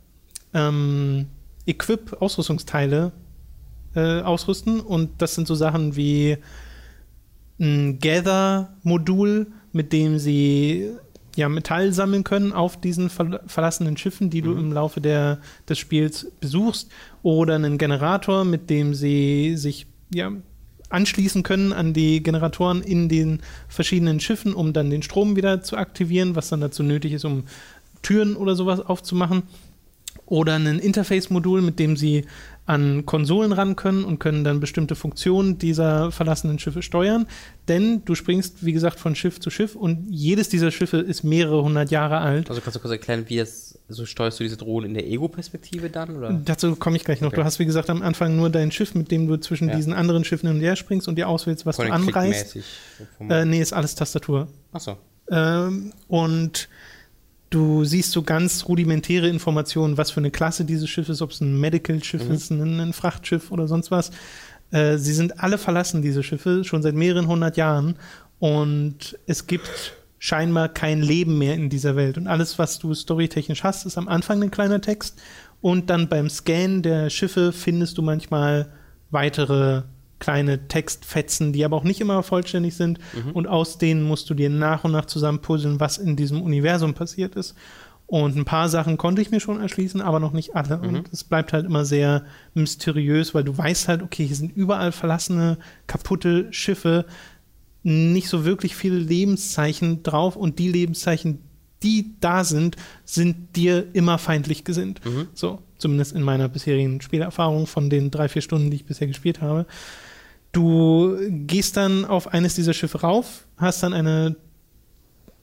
ähm, 0.53 1.27
Equip-Ausrüstungsteile 1.65 3.11
äh, 3.95 4.21
ausrüsten. 4.21 4.79
Und 4.79 5.21
das 5.21 5.35
sind 5.35 5.47
so 5.47 5.55
Sachen 5.55 5.95
wie 5.95 6.37
ein 7.59 7.99
Gather-Modul, 7.99 9.47
mit 9.71 9.93
dem 9.93 10.19
sie 10.19 10.91
ja, 11.35 11.49
Metall 11.49 11.93
sammeln 11.93 12.23
können 12.23 12.51
auf 12.51 12.79
diesen 12.79 13.09
ver 13.09 13.41
verlassenen 13.45 13.97
Schiffen, 13.97 14.29
die 14.29 14.41
du 14.41 14.51
mhm. 14.51 14.59
im 14.59 14.73
Laufe 14.73 15.01
der, 15.01 15.39
des 15.67 15.77
Spiels 15.77 16.31
besuchst. 16.39 16.89
Oder 17.23 17.55
einen 17.55 17.77
Generator, 17.77 18.43
mit 18.43 18.69
dem 18.69 18.93
sie 18.93 19.55
sich 19.57 19.87
ja, 20.13 20.31
anschließen 20.89 21.43
können 21.43 21.73
an 21.73 21.93
die 21.93 22.23
Generatoren 22.23 22.81
in 22.81 23.09
den 23.09 23.41
verschiedenen 23.67 24.19
Schiffen, 24.19 24.53
um 24.53 24.73
dann 24.73 24.89
den 24.89 25.03
Strom 25.03 25.35
wieder 25.35 25.61
zu 25.61 25.77
aktivieren, 25.77 26.35
was 26.35 26.49
dann 26.49 26.61
dazu 26.61 26.83
nötig 26.83 27.13
ist, 27.13 27.25
um 27.25 27.43
Türen 28.01 28.35
oder 28.35 28.55
sowas 28.55 28.79
aufzumachen. 28.79 29.43
oder 30.25 30.55
ein 30.55 30.79
Interface-Modul, 30.79 31.61
mit 31.61 31.79
dem 31.79 31.95
sie 31.95 32.25
an 32.67 33.05
Konsolen 33.05 33.53
ran 33.53 33.75
können 33.77 34.03
und 34.03 34.19
können 34.19 34.43
dann 34.43 34.59
bestimmte 34.59 34.95
Funktionen 34.95 35.57
dieser 35.57 36.11
verlassenen 36.11 36.59
Schiffe 36.59 36.81
steuern. 36.81 37.25
Denn 37.69 38.03
du 38.03 38.13
springst, 38.13 38.65
wie 38.65 38.73
gesagt, 38.73 38.99
von 38.99 39.15
Schiff 39.15 39.39
zu 39.39 39.49
Schiff 39.49 39.75
und 39.75 40.05
jedes 40.09 40.49
dieser 40.49 40.69
Schiffe 40.69 40.97
ist 40.97 41.23
mehrere 41.23 41.63
hundert 41.63 41.91
Jahre 41.91 42.19
alt. 42.19 42.49
Also 42.49 42.61
kannst 42.61 42.75
du 42.75 42.79
kurz 42.81 42.91
erklären, 42.91 43.23
wie 43.27 43.39
es, 43.39 43.79
so 43.87 44.05
steuerst 44.05 44.39
du 44.39 44.43
diese 44.43 44.57
Drohnen 44.57 44.89
in 44.89 44.93
der 44.95 45.07
Ego-Perspektive 45.07 45.89
dann? 45.89 46.17
Oder? 46.17 46.33
Dazu 46.45 46.75
komme 46.75 46.97
ich 46.97 47.05
gleich 47.05 47.21
noch. 47.21 47.29
Okay. 47.29 47.37
Du 47.37 47.45
hast, 47.45 47.57
wie 47.59 47.65
gesagt, 47.65 47.89
am 47.89 48.01
Anfang 48.01 48.35
nur 48.35 48.49
dein 48.49 48.71
Schiff, 48.71 48.95
mit 48.95 49.11
dem 49.11 49.27
du 49.27 49.37
zwischen 49.37 49.69
ja. 49.69 49.75
diesen 49.75 49.93
anderen 49.93 50.25
Schiffen 50.25 50.47
hin 50.47 50.57
und 50.57 50.61
her 50.61 50.75
springst 50.75 51.07
und 51.07 51.15
dir 51.15 51.29
auswählst, 51.29 51.65
was 51.65 51.77
du 51.77 51.83
anreißt. 51.83 52.57
Äh, 53.29 53.45
nee, 53.45 53.61
ist 53.61 53.71
alles 53.73 53.95
Tastatur. 53.95 54.49
Ach 54.73 54.81
so. 54.81 54.97
Ähm, 55.29 55.93
und 56.07 56.69
Du 57.49 57.85
siehst 57.85 58.11
so 58.11 58.23
ganz 58.23 58.65
rudimentäre 58.67 59.29
Informationen, 59.29 59.97
was 59.97 60.11
für 60.11 60.19
eine 60.19 60.31
Klasse 60.31 60.65
dieses 60.65 60.89
Schiff 60.89 61.07
ist, 61.07 61.21
ob 61.21 61.31
es 61.31 61.39
ein 61.39 61.59
Medical-Schiff 61.59 62.27
mhm. 62.27 62.33
ist, 62.33 62.51
ein, 62.51 62.79
ein, 62.79 62.93
Frachtschiff 62.93 63.51
oder 63.51 63.67
sonst 63.67 63.89
was. 63.89 64.11
Äh, 64.71 64.97
sie 64.97 65.13
sind 65.13 65.41
alle 65.41 65.57
verlassen, 65.57 66.01
diese 66.01 66.23
Schiffe, 66.23 66.63
schon 66.65 66.81
seit 66.81 66.95
mehreren 66.95 67.27
hundert 67.27 67.55
Jahren. 67.55 67.95
Und 68.39 69.17
es 69.27 69.47
gibt 69.47 69.93
scheinbar 70.19 70.69
kein 70.69 71.01
Leben 71.01 71.37
mehr 71.37 71.53
in 71.53 71.69
dieser 71.69 71.95
Welt. 71.95 72.17
Und 72.17 72.27
alles, 72.27 72.59
was 72.59 72.79
du 72.79 72.93
storytechnisch 72.93 73.63
hast, 73.63 73.85
ist 73.85 73.97
am 73.97 74.07
Anfang 74.07 74.43
ein 74.43 74.51
kleiner 74.51 74.81
Text. 74.81 75.17
Und 75.61 75.89
dann 75.89 76.09
beim 76.09 76.29
Scan 76.29 76.81
der 76.81 77.09
Schiffe 77.09 77.53
findest 77.53 77.97
du 77.97 78.01
manchmal 78.01 78.71
weitere 79.09 79.83
kleine 80.19 80.67
Textfetzen, 80.67 81.53
die 81.53 81.63
aber 81.63 81.77
auch 81.77 81.83
nicht 81.83 82.01
immer 82.01 82.23
vollständig 82.23 82.75
sind. 82.75 82.99
Mhm. 83.13 83.31
Und 83.31 83.47
aus 83.47 83.77
denen 83.77 84.03
musst 84.03 84.29
du 84.29 84.33
dir 84.33 84.49
nach 84.49 84.83
und 84.83 84.91
nach 84.91 85.05
zusammenpuzzeln, 85.05 85.79
was 85.79 85.97
in 85.97 86.15
diesem 86.15 86.41
Universum 86.41 86.93
passiert 86.93 87.35
ist. 87.35 87.55
Und 88.07 88.37
ein 88.37 88.45
paar 88.45 88.69
Sachen 88.69 88.97
konnte 88.97 89.21
ich 89.21 89.31
mir 89.31 89.41
schon 89.41 89.59
erschließen, 89.59 90.01
aber 90.01 90.21
noch 90.21 90.31
nicht 90.31 90.55
alle. 90.55 90.77
Mhm. 90.77 90.83
Und 90.83 91.13
es 91.13 91.25
bleibt 91.25 91.51
halt 91.51 91.65
immer 91.65 91.83
sehr 91.83 92.23
mysteriös, 92.53 93.35
weil 93.35 93.43
du 93.43 93.55
weißt 93.55 93.89
halt, 93.89 94.01
okay, 94.01 94.25
hier 94.25 94.35
sind 94.35 94.55
überall 94.55 94.93
verlassene, 94.93 95.57
kaputte 95.87 96.47
Schiffe, 96.51 97.05
nicht 97.83 98.29
so 98.29 98.45
wirklich 98.45 98.75
viele 98.75 98.97
Lebenszeichen 98.97 100.03
drauf 100.03 100.35
und 100.37 100.57
die 100.57 100.69
Lebenszeichen, 100.69 101.39
die 101.83 102.15
da 102.21 102.43
sind, 102.43 102.77
sind 103.03 103.55
dir 103.55 103.85
immer 103.93 104.17
feindlich 104.17 104.63
gesinnt. 104.63 105.03
Mhm. 105.05 105.27
So, 105.33 105.61
zumindest 105.77 106.13
in 106.13 106.23
meiner 106.23 106.47
bisherigen 106.47 107.01
Spielerfahrung 107.01 107.67
von 107.67 107.89
den 107.89 108.09
drei, 108.09 108.29
vier 108.29 108.41
Stunden, 108.41 108.71
die 108.71 108.77
ich 108.77 108.85
bisher 108.85 109.07
gespielt 109.07 109.41
habe. 109.41 109.65
Du 110.57 111.15
gehst 111.29 111.77
dann 111.77 112.03
auf 112.03 112.33
eines 112.33 112.55
dieser 112.55 112.73
Schiffe 112.73 113.01
rauf, 113.01 113.45
hast 113.57 113.83
dann 113.83 113.93
eine, 113.93 114.35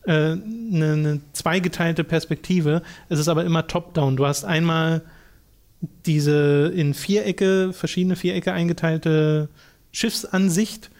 äh, 0.06 0.10
eine, 0.12 0.40
eine 0.72 1.20
zweigeteilte 1.32 2.02
Perspektive. 2.02 2.82
Es 3.08 3.20
ist 3.20 3.28
aber 3.28 3.44
immer 3.44 3.68
top-down. 3.68 4.16
Du 4.16 4.26
hast 4.26 4.44
einmal 4.44 5.02
diese 6.04 6.72
in 6.74 6.94
Vierecke, 6.94 7.72
verschiedene 7.72 8.16
Vierecke 8.16 8.52
eingeteilte 8.52 9.50
Schiffsansicht, 9.92 10.90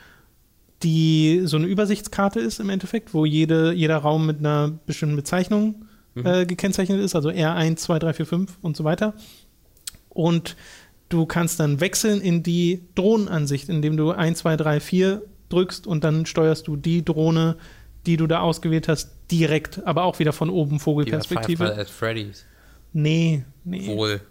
die 0.85 1.43
so 1.47 1.57
eine 1.57 1.67
Übersichtskarte 1.67 2.39
ist 2.39 2.61
im 2.61 2.71
Endeffekt, 2.71 3.15
wo 3.15 3.25
jede, 3.25 3.73
jeder 3.73 3.97
Raum 3.97 4.27
mit 4.27 4.39
einer 4.39 4.79
bestimmten 4.87 5.17
Bezeichnung 5.17 5.87
mhm. 6.15 6.25
äh, 6.25 6.47
gekennzeichnet 6.47 7.01
ist, 7.01 7.17
also 7.17 7.31
R1, 7.31 7.79
2, 7.79 7.99
3, 7.99 8.13
4, 8.13 8.27
5 8.27 8.59
und 8.63 8.77
so 8.77 8.85
weiter. 8.85 9.15
Und 10.09 10.55
Du 11.15 11.27
kannst 11.27 11.61
dann 11.61 11.79
wechseln 11.79 12.21
in 12.21 12.43
die 12.43 12.83
Drohnenansicht, 12.97 13.69
indem 13.69 13.97
du 13.97 14.11
1, 14.11 14.41
2, 14.41 14.57
3, 14.57 14.81
4 14.81 15.23
drückst 15.49 15.87
und 15.87 16.03
dann 16.03 16.27
steuerst 16.27 16.67
du 16.67 16.75
die 16.75 17.05
Drohne, 17.05 17.55
die 18.05 18.17
du 18.17 18.27
da 18.27 18.41
ausgewählt 18.41 18.89
hast, 18.89 19.13
direkt, 19.31 19.87
aber 19.87 20.03
auch 20.03 20.19
wieder 20.19 20.33
von 20.33 20.51
oben 20.51 20.81
Vogelperspektive. 20.81 21.77
At 21.77 21.89
Freddy's. 21.89 22.45
Nee, 22.93 23.45
nee. 23.63 23.87
Wohl. 23.87 24.23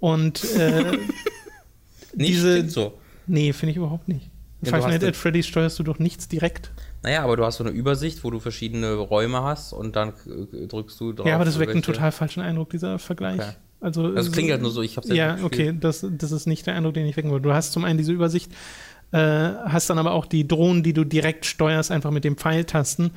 Und 0.00 0.42
äh, 0.56 0.90
nicht 2.16 2.30
diese. 2.30 2.68
So. 2.68 2.98
Nee, 3.28 3.52
finde 3.52 3.70
ich 3.70 3.76
überhaupt 3.76 4.08
nicht. 4.08 4.28
Ja, 4.62 4.70
Five 4.70 4.88
Nights 4.88 5.04
at 5.04 5.14
Freddy's 5.14 5.46
steuerst 5.46 5.78
du 5.78 5.84
doch 5.84 6.00
nichts 6.00 6.26
direkt. 6.26 6.72
Naja, 7.04 7.22
aber 7.22 7.36
du 7.36 7.44
hast 7.44 7.58
so 7.58 7.64
eine 7.64 7.72
Übersicht, 7.72 8.24
wo 8.24 8.30
du 8.32 8.40
verschiedene 8.40 8.94
Räume 8.94 9.44
hast 9.44 9.72
und 9.72 9.94
dann 9.94 10.14
drückst 10.68 10.98
du 10.98 11.12
drauf. 11.12 11.28
Ja, 11.28 11.36
aber 11.36 11.44
das 11.44 11.60
weckt 11.60 11.70
einen 11.70 11.82
total 11.82 12.10
falschen 12.10 12.42
Eindruck, 12.42 12.70
dieser 12.70 12.98
Vergleich. 12.98 13.38
Okay. 13.38 13.52
Also, 13.82 14.12
das 14.12 14.30
klingt 14.30 14.50
halt 14.50 14.62
nur 14.62 14.70
so, 14.70 14.80
ich 14.80 14.96
hab's 14.96 15.08
ja 15.08 15.14
Ja, 15.14 15.38
okay, 15.42 15.74
das, 15.78 16.06
das 16.08 16.30
ist 16.30 16.46
nicht 16.46 16.66
der 16.66 16.74
Eindruck, 16.76 16.94
den 16.94 17.04
ich 17.04 17.16
wecken 17.16 17.30
wollte. 17.30 17.42
Du 17.42 17.52
hast 17.52 17.72
zum 17.72 17.84
einen 17.84 17.98
diese 17.98 18.12
Übersicht, 18.12 18.52
äh, 19.10 19.18
hast 19.18 19.90
dann 19.90 19.98
aber 19.98 20.12
auch 20.12 20.24
die 20.24 20.46
Drohnen, 20.46 20.84
die 20.84 20.92
du 20.92 21.04
direkt 21.04 21.46
steuerst, 21.46 21.90
einfach 21.90 22.12
mit 22.12 22.22
dem 22.22 22.36
Pfeiltasten 22.36 23.10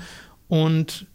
und 0.47 1.05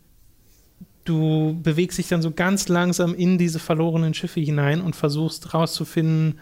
du 1.05 1.59
bewegst 1.63 1.99
dich 1.99 2.09
dann 2.09 2.23
so 2.23 2.31
ganz 2.31 2.69
langsam 2.69 3.13
in 3.15 3.39
diese 3.39 3.59
verlorenen 3.59 4.15
Schiffe 4.15 4.41
hinein 4.41 4.81
und 4.81 4.95
versuchst 4.95 5.53
rauszufinden, 5.53 6.39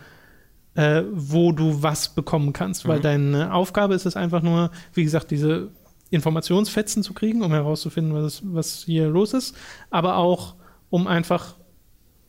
äh, 0.74 1.02
wo 1.10 1.52
du 1.52 1.82
was 1.82 2.14
bekommen 2.14 2.52
kannst, 2.52 2.86
weil 2.86 2.98
mhm. 2.98 3.02
deine 3.02 3.54
Aufgabe 3.54 3.94
ist 3.94 4.04
es 4.04 4.16
einfach 4.16 4.42
nur, 4.42 4.70
wie 4.92 5.04
gesagt, 5.04 5.30
diese 5.30 5.70
Informationsfetzen 6.10 7.02
zu 7.02 7.14
kriegen, 7.14 7.42
um 7.42 7.52
herauszufinden, 7.52 8.14
was, 8.14 8.42
was 8.44 8.84
hier 8.84 9.08
los 9.08 9.32
ist, 9.32 9.56
aber 9.90 10.16
auch 10.16 10.54
um 10.90 11.06
einfach 11.06 11.57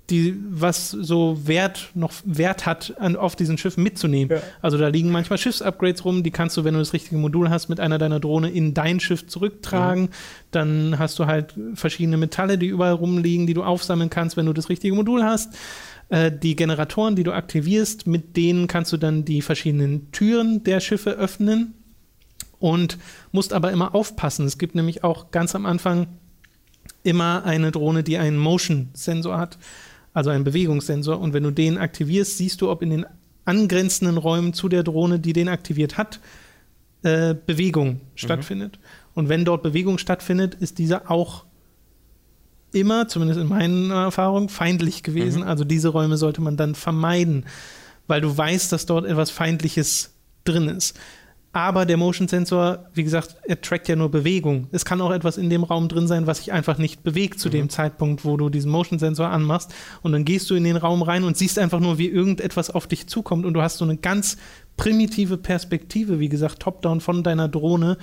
die, 0.10 0.36
was 0.50 0.92
so 0.92 1.48
Wert, 1.48 1.90
noch 1.94 2.12
Wert 2.26 2.66
hat, 2.66 2.96
an, 3.00 3.16
auf 3.16 3.36
diesen 3.36 3.58
Schiffen 3.58 3.84
mitzunehmen. 3.84 4.38
Ja. 4.38 4.44
Also 4.62 4.78
da 4.78 4.88
liegen 4.88 5.12
manchmal 5.12 5.38
Schiffsupgrades 5.38 6.04
rum, 6.06 6.24
die 6.24 6.32
kannst 6.32 6.58
du, 6.58 6.64
wenn 6.64 6.74
du 6.74 6.80
das 6.80 6.94
richtige 6.94 7.18
Modul 7.18 7.50
hast, 7.50 7.70
mit 7.70 7.80
einer 7.80 7.98
deiner 7.98 8.20
Drohne 8.20 8.50
in 8.50 8.74
dein 8.74 9.00
Schiff 9.00 9.28
zurücktragen. 9.28 10.04
Mhm. 10.04 10.10
Dann 10.52 11.00
hast 11.00 11.20
du 11.20 11.26
halt 11.26 11.54
verschiedene 11.74 12.18
Metalle, 12.18 12.58
die 12.58 12.68
überall 12.68 12.94
rumliegen, 12.94 13.48
die 13.48 13.54
du 13.54 13.64
aufsammeln 13.64 14.10
kannst, 14.10 14.38
wenn 14.38 14.46
du 14.46 14.54
das 14.54 14.70
richtige 14.70 14.96
Modul 14.96 15.24
hast. 15.24 15.56
Äh, 16.10 16.32
die 16.32 16.56
Generatoren, 16.56 17.16
die 17.16 17.24
du 17.24 17.32
aktivierst, 17.32 18.08
mit 18.08 18.36
denen 18.36 18.68
kannst 18.68 18.92
du 18.92 18.98
dann 18.98 19.26
die 19.26 19.42
verschiedenen 19.42 20.12
Türen 20.12 20.64
der 20.64 20.80
Schiffe 20.80 21.12
öffnen. 21.12 21.74
Und 22.60 22.98
musst 23.32 23.54
aber 23.54 23.72
immer 23.72 23.96
aufpassen. 23.96 24.46
Es 24.46 24.58
gibt 24.58 24.76
nämlich 24.76 25.06
auch 25.06 25.32
ganz 25.32 25.56
am 25.56 25.66
Anfang 25.66 26.08
immer 27.04 27.46
eine 27.46 27.72
Drohne, 27.72 28.04
die 28.04 28.18
einen 28.18 28.38
Motion-Sensor 28.38 29.38
hat 29.38 29.58
also 30.14 30.30
ein 30.30 30.44
Bewegungssensor. 30.44 31.20
Und 31.20 31.34
wenn 31.34 31.44
du 31.44 31.52
den 31.52 31.78
aktivierst, 31.78 32.38
siehst 32.38 32.62
du, 32.62 32.70
ob 32.70 32.82
in 32.82 32.90
den 32.90 33.06
angrenzenden 33.46 34.18
Räumen 34.18 34.54
zu 34.54 34.70
der 34.70 34.84
Drohne, 34.84 35.20
die 35.20 35.34
den 35.34 35.50
aktiviert 35.50 35.98
hat, 35.98 36.20
äh, 37.04 37.36
Bewegung 37.46 37.88
mhm. 37.88 38.00
stattfindet. 38.16 38.80
Und 39.14 39.30
wenn 39.30 39.46
dort 39.46 39.64
Bewegung 39.64 39.98
stattfindet, 39.98 40.56
ist 40.56 40.78
dieser 40.78 41.10
auch 41.10 41.46
immer, 42.72 43.08
zumindest 43.08 43.40
in 43.40 43.48
meinen 43.48 43.92
Erfahrungen, 43.92 44.50
feindlich 44.50 45.04
gewesen. 45.04 45.42
Mhm. 45.42 45.48
Also 45.48 45.64
diese 45.64 45.90
Räume 45.90 46.18
sollte 46.18 46.42
man 46.42 46.58
dann 46.58 46.76
vermeiden, 46.76 47.46
weil 48.08 48.22
du 48.22 48.36
weißt, 48.36 48.72
dass 48.72 48.86
dort 48.86 49.06
etwas 49.06 49.32
Feindliches 49.32 50.14
drin 50.44 50.68
ist. 50.68 51.00
Aber 51.52 51.88
der 51.88 51.98
Motion 51.98 52.28
Sensor, 52.28 52.86
wie 52.94 53.04
gesagt, 53.04 53.38
er 53.48 53.60
trackt 53.60 53.88
ja 53.88 53.96
nur 53.96 54.12
Bewegung. 54.12 54.68
Es 54.72 54.86
kann 54.86 55.02
auch 55.02 55.10
etwas 55.10 55.38
in 55.38 55.50
dem 55.50 55.64
Raum 55.64 55.88
drin 55.88 56.08
sein, 56.08 56.28
was 56.28 56.38
sich 56.38 56.52
einfach 56.52 56.78
nicht 56.78 57.02
bewegt 57.02 57.40
zu 57.40 57.48
mhm. 57.48 57.54
dem 57.54 57.70
Zeitpunkt, 57.70 58.24
wo 58.24 58.38
du 58.38 58.50
diesen 58.50 58.72
Motion 58.72 59.00
Sensor 59.00 59.30
anmachst. 59.30 59.74
Und 60.04 60.12
dann 60.12 60.26
gehst 60.26 60.50
du 60.52 60.56
in 60.56 60.64
den 60.64 60.78
Raum 60.78 61.02
rein 61.02 61.24
und 61.24 61.38
siehst 61.38 61.58
einfach 61.58 61.80
nur, 61.80 61.98
wie 61.98 62.08
irgendetwas 62.08 62.70
auf 62.70 62.86
dich 62.86 63.08
zukommt. 63.08 63.46
Und 63.46 63.56
du 63.56 63.64
hast 63.64 63.80
so 63.80 63.86
eine 63.86 63.98
ganz 63.98 64.38
primitive 64.78 65.38
Perspektive, 65.38 66.20
wie 66.20 66.30
gesagt, 66.30 66.60
top-down 66.60 67.02
von 67.02 67.24
deiner 67.24 67.48
Drohne. 67.48 67.98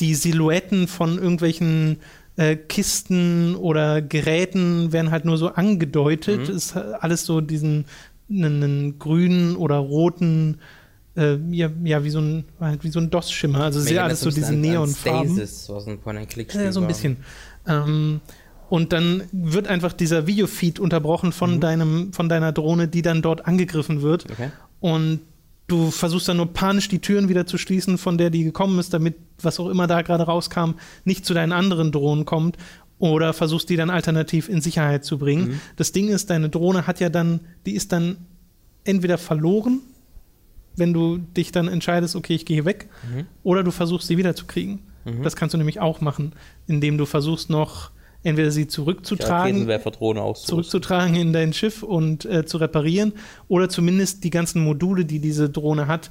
Die 0.00 0.14
Silhouetten 0.14 0.88
von 0.88 1.16
irgendwelchen 1.16 2.00
äh, 2.36 2.56
Kisten 2.56 3.56
oder 3.56 4.02
Geräten 4.02 4.92
werden 4.92 5.10
halt 5.10 5.24
nur 5.24 5.38
so 5.38 5.48
angedeutet. 5.48 6.50
Mhm. 6.50 6.54
Ist 6.54 6.76
alles 6.76 7.24
so 7.24 7.40
diesen 7.40 7.86
einen 8.30 8.98
grünen 8.98 9.56
oder 9.56 9.76
roten 9.76 10.58
äh, 11.18 11.38
ja, 11.50 11.68
ja, 11.82 12.04
wie 12.04 12.10
so 12.10 12.20
ein, 12.20 12.44
wie 12.80 12.90
so 12.90 13.00
ein 13.00 13.10
DOS-Schimmer. 13.10 13.64
Also 13.64 13.80
sehr 13.80 14.04
alles 14.04 14.20
so 14.20 14.30
diese 14.30 14.54
Neonfarben. 14.54 15.36
Point-and-Click 16.02 16.54
Ja, 16.54 16.70
so 16.70 16.80
ein 16.80 16.86
bisschen. 16.86 17.16
Ähm, 17.66 18.20
und 18.68 18.92
dann 18.92 19.24
wird 19.32 19.66
einfach 19.66 19.92
dieser 19.92 20.26
Videofeed 20.26 20.78
unterbrochen 20.78 21.32
von 21.32 21.56
mhm. 21.56 21.60
deinem, 21.60 22.12
von 22.12 22.28
deiner 22.28 22.52
Drohne, 22.52 22.86
die 22.86 23.02
dann 23.02 23.22
dort 23.22 23.46
angegriffen 23.46 24.02
wird. 24.02 24.30
Okay. 24.30 24.50
Und 24.80 25.20
du 25.66 25.90
versuchst 25.90 26.28
dann 26.28 26.36
nur 26.36 26.52
panisch 26.52 26.88
die 26.88 27.00
Türen 27.00 27.28
wieder 27.28 27.46
zu 27.46 27.58
schließen, 27.58 27.98
von 27.98 28.16
der 28.16 28.30
die 28.30 28.44
gekommen 28.44 28.78
ist, 28.78 28.94
damit 28.94 29.16
was 29.42 29.58
auch 29.58 29.68
immer 29.68 29.86
da 29.86 30.02
gerade 30.02 30.24
rauskam, 30.24 30.74
nicht 31.04 31.26
zu 31.26 31.34
deinen 31.34 31.52
anderen 31.52 31.90
Drohnen 31.90 32.26
kommt. 32.26 32.56
Oder 33.00 33.32
versuchst 33.32 33.70
die 33.70 33.76
dann 33.76 33.90
alternativ 33.90 34.48
in 34.48 34.60
Sicherheit 34.60 35.04
zu 35.04 35.18
bringen. 35.18 35.48
Mhm. 35.48 35.60
Das 35.76 35.92
Ding 35.92 36.08
ist, 36.08 36.30
deine 36.30 36.48
Drohne 36.48 36.86
hat 36.86 37.00
ja 37.00 37.08
dann, 37.08 37.40
die 37.64 37.74
ist 37.74 37.92
dann 37.92 38.18
entweder 38.84 39.18
verloren 39.18 39.80
wenn 40.78 40.92
du 40.92 41.18
dich 41.18 41.52
dann 41.52 41.68
entscheidest, 41.68 42.16
okay, 42.16 42.34
ich 42.34 42.46
gehe 42.46 42.64
weg, 42.64 42.88
mhm. 43.12 43.26
oder 43.42 43.62
du 43.62 43.70
versuchst 43.70 44.08
sie 44.08 44.18
wiederzukriegen. 44.18 44.80
Mhm. 45.04 45.22
Das 45.22 45.36
kannst 45.36 45.54
du 45.54 45.58
nämlich 45.58 45.80
auch 45.80 46.00
machen, 46.00 46.32
indem 46.66 46.98
du 46.98 47.06
versuchst 47.06 47.50
noch 47.50 47.90
entweder 48.24 48.50
sie 48.50 48.66
zurückzutragen, 48.66 49.68
zurückzutragen 50.34 51.14
in 51.14 51.32
dein 51.32 51.52
Schiff 51.52 51.82
und 51.82 52.24
äh, 52.24 52.44
zu 52.44 52.58
reparieren, 52.58 53.12
oder 53.46 53.68
zumindest 53.68 54.24
die 54.24 54.30
ganzen 54.30 54.62
Module, 54.64 55.04
die 55.04 55.20
diese 55.20 55.48
Drohne 55.48 55.86
hat, 55.86 56.10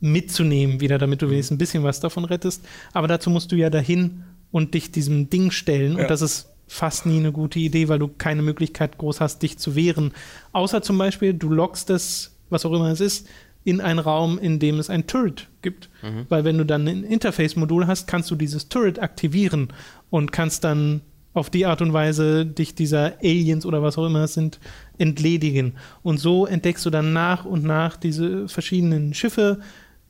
mitzunehmen 0.00 0.80
wieder, 0.80 0.98
damit 0.98 1.22
du 1.22 1.26
mhm. 1.26 1.30
wenigstens 1.32 1.56
ein 1.56 1.58
bisschen 1.58 1.82
was 1.82 2.00
davon 2.00 2.24
rettest. 2.24 2.64
Aber 2.92 3.08
dazu 3.08 3.30
musst 3.30 3.50
du 3.52 3.56
ja 3.56 3.70
dahin 3.70 4.24
und 4.50 4.74
dich 4.74 4.92
diesem 4.92 5.30
Ding 5.30 5.50
stellen. 5.50 5.96
Ja. 5.96 6.02
Und 6.02 6.10
das 6.10 6.22
ist 6.22 6.48
fast 6.68 7.06
nie 7.06 7.18
eine 7.18 7.32
gute 7.32 7.58
Idee, 7.58 7.88
weil 7.88 7.98
du 7.98 8.08
keine 8.08 8.42
Möglichkeit 8.42 8.98
groß 8.98 9.20
hast, 9.20 9.42
dich 9.42 9.58
zu 9.58 9.74
wehren. 9.74 10.12
Außer 10.52 10.82
zum 10.82 10.98
Beispiel, 10.98 11.34
du 11.34 11.48
lockst 11.48 11.90
es, 11.90 12.36
was 12.50 12.64
auch 12.64 12.72
immer 12.72 12.90
es 12.90 13.00
ist, 13.00 13.26
in 13.68 13.82
einen 13.82 13.98
Raum, 13.98 14.38
in 14.38 14.58
dem 14.58 14.78
es 14.78 14.88
ein 14.88 15.06
Turret 15.06 15.48
gibt. 15.60 15.90
Mhm. 16.02 16.24
Weil 16.28 16.44
wenn 16.44 16.56
du 16.56 16.64
dann 16.64 16.88
ein 16.88 17.04
Interface-Modul 17.04 17.86
hast, 17.86 18.06
kannst 18.06 18.30
du 18.30 18.34
dieses 18.34 18.68
Turret 18.68 18.98
aktivieren 18.98 19.68
und 20.08 20.32
kannst 20.32 20.64
dann 20.64 21.02
auf 21.34 21.50
die 21.50 21.66
Art 21.66 21.82
und 21.82 21.92
Weise 21.92 22.46
dich 22.46 22.74
dieser 22.74 23.18
Aliens 23.22 23.66
oder 23.66 23.82
was 23.82 23.98
auch 23.98 24.06
immer 24.06 24.24
es 24.24 24.34
sind, 24.34 24.58
entledigen. 24.96 25.74
Und 26.02 26.18
so 26.18 26.46
entdeckst 26.46 26.84
du 26.86 26.90
dann 26.90 27.12
nach 27.12 27.44
und 27.44 27.62
nach 27.62 27.96
diese 27.96 28.48
verschiedenen 28.48 29.12
Schiffe, 29.12 29.60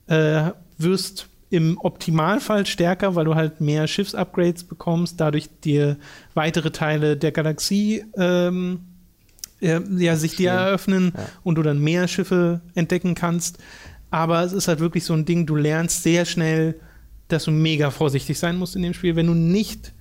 äh, 0.07 0.51
wirst 0.79 1.29
im 1.51 1.79
Optimalfall 1.79 2.65
stärker, 2.65 3.17
weil 3.17 3.25
du 3.25 3.35
halt 3.35 3.61
mehr 3.61 3.89
Schiffsupgrades 3.89 4.65
bekommst, 4.65 5.21
dadurch 5.21 5.49
dir 5.65 5.97
weitere 6.35 6.71
Teile 6.71 7.17
der 7.17 7.33
Galaxie 7.33 8.05
ähm, 8.17 8.81
ja, 9.61 9.81
ja, 9.97 10.17
sich 10.17 10.37
dir 10.37 10.51
eröffnen 10.51 11.13
ja. 11.17 11.27
und 11.43 11.57
du 11.57 11.63
dann 11.63 11.81
mehr 11.81 12.09
Schiffe 12.09 12.61
entdecken 12.75 13.15
kannst. 13.15 13.59
Aber 14.11 14.43
es 14.43 14.53
ist 14.53 14.69
halt 14.69 14.81
wirklich 14.81 15.05
so 15.05 15.15
ein 15.15 15.25
Ding, 15.25 15.47
du 15.47 15.57
lernst 15.57 16.03
sehr 16.03 16.25
schnell, 16.25 16.81
dass 17.29 17.45
du 17.45 17.51
mega 17.51 17.91
vorsichtig 17.91 18.39
sein 18.39 18.57
musst 18.57 18.77
in 18.77 18.83
dem 18.83 18.95
Spiel. 18.95 19.17
Wenn 19.17 19.27
du 19.27 19.35
nicht 19.35 19.93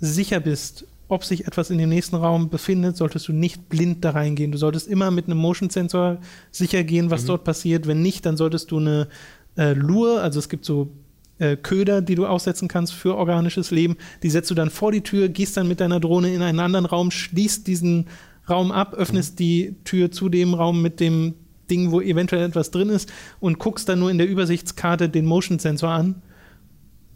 sicher 0.00 0.40
bist, 0.40 0.86
ob 1.08 1.24
sich 1.24 1.46
etwas 1.46 1.70
in 1.70 1.78
dem 1.78 1.90
nächsten 1.90 2.16
Raum 2.16 2.48
befindet, 2.48 2.96
solltest 2.96 3.28
du 3.28 3.32
nicht 3.32 3.68
blind 3.68 4.04
da 4.04 4.10
reingehen. 4.10 4.50
Du 4.50 4.58
solltest 4.58 4.88
immer 4.88 5.10
mit 5.10 5.26
einem 5.26 5.38
Motion 5.38 5.70
Sensor 5.70 6.18
sicher 6.50 6.82
gehen, 6.84 7.10
was 7.10 7.22
mhm. 7.22 7.26
dort 7.28 7.44
passiert. 7.44 7.86
Wenn 7.86 8.02
nicht, 8.02 8.26
dann 8.26 8.36
solltest 8.36 8.70
du 8.70 8.78
eine 8.78 9.08
äh, 9.56 9.74
Lure, 9.74 10.22
also 10.22 10.38
es 10.38 10.48
gibt 10.48 10.64
so 10.64 10.90
äh, 11.38 11.56
Köder, 11.56 12.00
die 12.00 12.14
du 12.14 12.26
aussetzen 12.26 12.66
kannst 12.66 12.94
für 12.94 13.16
organisches 13.16 13.70
Leben. 13.70 13.96
Die 14.22 14.30
setzt 14.30 14.50
du 14.50 14.54
dann 14.54 14.70
vor 14.70 14.90
die 14.90 15.02
Tür, 15.02 15.28
gehst 15.28 15.56
dann 15.56 15.68
mit 15.68 15.80
deiner 15.80 16.00
Drohne 16.00 16.32
in 16.34 16.42
einen 16.42 16.60
anderen 16.60 16.86
Raum, 16.86 17.10
schließt 17.10 17.66
diesen 17.66 18.06
Raum 18.48 18.72
ab, 18.72 18.94
öffnest 18.94 19.38
die 19.38 19.76
Tür 19.84 20.10
zu 20.10 20.28
dem 20.28 20.54
Raum 20.54 20.82
mit 20.82 21.00
dem 21.00 21.34
Ding, 21.70 21.90
wo 21.90 22.00
eventuell 22.00 22.44
etwas 22.44 22.70
drin 22.70 22.88
ist 22.88 23.12
und 23.40 23.58
guckst 23.58 23.88
dann 23.88 24.00
nur 24.00 24.10
in 24.10 24.18
der 24.18 24.28
Übersichtskarte 24.28 25.08
den 25.08 25.24
Motion 25.24 25.58
Sensor 25.58 25.90
an 25.90 26.22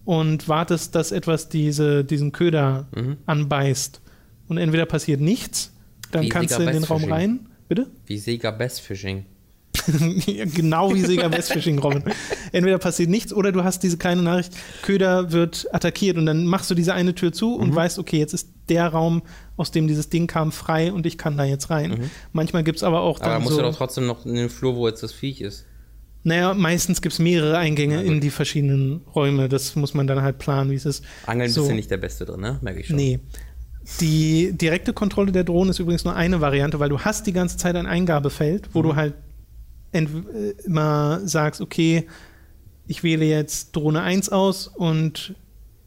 und 0.05 0.49
wartest, 0.49 0.95
dass 0.95 1.13
etwas 1.13 1.49
diese, 1.49 2.05
diesen 2.05 2.33
Köder 2.33 2.89
mhm. 2.95 3.17
anbeißt. 3.27 4.01
Und 4.49 4.59
entweder 4.59 4.87
passiert 4.87 5.21
nichts, 5.21 5.73
dann 6.13 6.25
Wie 6.25 6.29
kannst 6.29 6.55
Sega 6.55 6.65
du 6.65 6.71
in 6.71 6.83
den 6.83 6.85
Raum 6.85 7.05
rein. 7.05 7.49
Bitte? 7.69 7.91
Wie 8.07 8.17
Sega 8.17 8.53
Best 8.53 8.81
Fishing. 8.81 9.27
genau 10.55 10.95
wie 10.95 11.03
Sega 11.03 11.31
West 11.31 11.53
Fishing 11.53 11.79
Robin. 11.79 12.03
Entweder 12.53 12.79
passiert 12.79 13.11
nichts 13.11 13.33
oder 13.33 13.53
du 13.53 13.65
hast 13.65 13.83
diese 13.83 13.99
kleine 13.99 14.23
Nachricht, 14.23 14.53
Köder 14.83 15.33
wird 15.33 15.67
attackiert 15.73 16.17
und 16.19 16.27
dann 16.27 16.47
machst 16.47 16.71
du 16.71 16.75
diese 16.75 16.95
eine 16.95 17.15
Tür 17.15 17.33
zu 17.33 17.55
und 17.55 17.71
mhm. 17.71 17.75
weißt, 17.75 17.99
okay, 17.99 18.19
jetzt 18.19 18.35
ist 18.35 18.51
der 18.69 18.89
Raum, 18.89 19.23
aus 19.57 19.71
dem 19.71 19.87
dieses 19.87 20.09
Ding 20.09 20.27
kam, 20.27 20.53
frei 20.53 20.93
und 20.93 21.07
ich 21.07 21.19
kann 21.19 21.37
da 21.37 21.45
jetzt 21.45 21.71
rein. 21.71 21.91
Mhm. 21.91 22.11
Manchmal 22.33 22.65
gibt 22.65 22.79
es 22.79 22.83
aber 22.83 23.01
auch 23.01 23.19
dann. 23.19 23.31
Aber 23.31 23.41
musst 23.41 23.55
so, 23.55 23.61
du 23.61 23.67
doch 23.67 23.77
trotzdem 23.77 24.07
noch 24.07 24.27
in 24.27 24.35
den 24.35 24.51
Flur, 24.51 24.77
wo 24.77 24.89
jetzt 24.89 25.03
das 25.03 25.13
Viech 25.13 25.41
ist. 25.41 25.65
Naja, 26.27 26.55
meistens 26.55 27.03
gibt 27.03 27.13
es 27.13 27.19
mehrere 27.21 27.57
Eingänge 27.57 28.03
in 28.03 28.21
die 28.21 28.31
verschiedenen 28.31 29.03
Räume. 29.15 29.49
Das 29.49 29.77
muss 29.77 29.95
man 29.95 30.09
dann 30.09 30.23
halt 30.23 30.39
planen, 30.39 30.73
wie 30.73 30.75
es 30.75 30.85
ist. 30.85 31.05
Angeln 31.25 31.49
so. 31.49 31.61
bist 31.61 31.71
du 31.71 31.75
nicht 31.77 31.91
der 31.91 31.99
Beste 31.99 32.25
drin, 32.25 32.41
ne? 32.41 32.59
Merke 32.63 32.81
ich 32.81 32.89
schon. 32.89 32.97
Nee. 32.97 33.21
Die 34.01 34.51
direkte 34.53 34.93
Kontrolle 34.93 35.31
der 35.31 35.45
Drohne 35.45 35.71
ist 35.71 35.79
übrigens 35.79 36.05
nur 36.05 36.17
eine 36.17 36.41
Variante, 36.41 36.81
weil 36.81 36.89
du 36.89 36.99
hast 36.99 37.29
die 37.29 37.33
ganze 37.33 37.59
Zeit 37.59 37.77
ein 37.77 37.87
Eingabefeld, 37.87 38.71
wo 38.73 38.81
mhm. 38.81 38.83
du 38.83 38.97
halt 38.97 39.15
immer 40.65 41.21
sagst, 41.25 41.61
okay, 41.61 42.07
ich 42.87 43.03
wähle 43.03 43.25
jetzt 43.25 43.75
Drohne 43.75 44.03
1 44.03 44.31
aus 44.31 44.69
und 44.69 45.35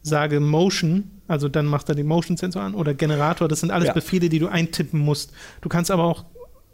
sage 0.02 0.40
Motion, 0.40 1.10
also 1.28 1.48
dann 1.48 1.66
macht 1.66 1.88
er 1.88 1.94
den 1.94 2.06
Motion-Sensor 2.06 2.62
an 2.62 2.74
oder 2.74 2.94
Generator, 2.94 3.48
das 3.48 3.60
sind 3.60 3.70
alles 3.70 3.88
ja. 3.88 3.92
Befehle, 3.92 4.28
die 4.28 4.38
du 4.38 4.48
eintippen 4.48 5.00
musst. 5.00 5.32
Du 5.60 5.68
kannst 5.68 5.90
aber 5.90 6.04
auch 6.04 6.24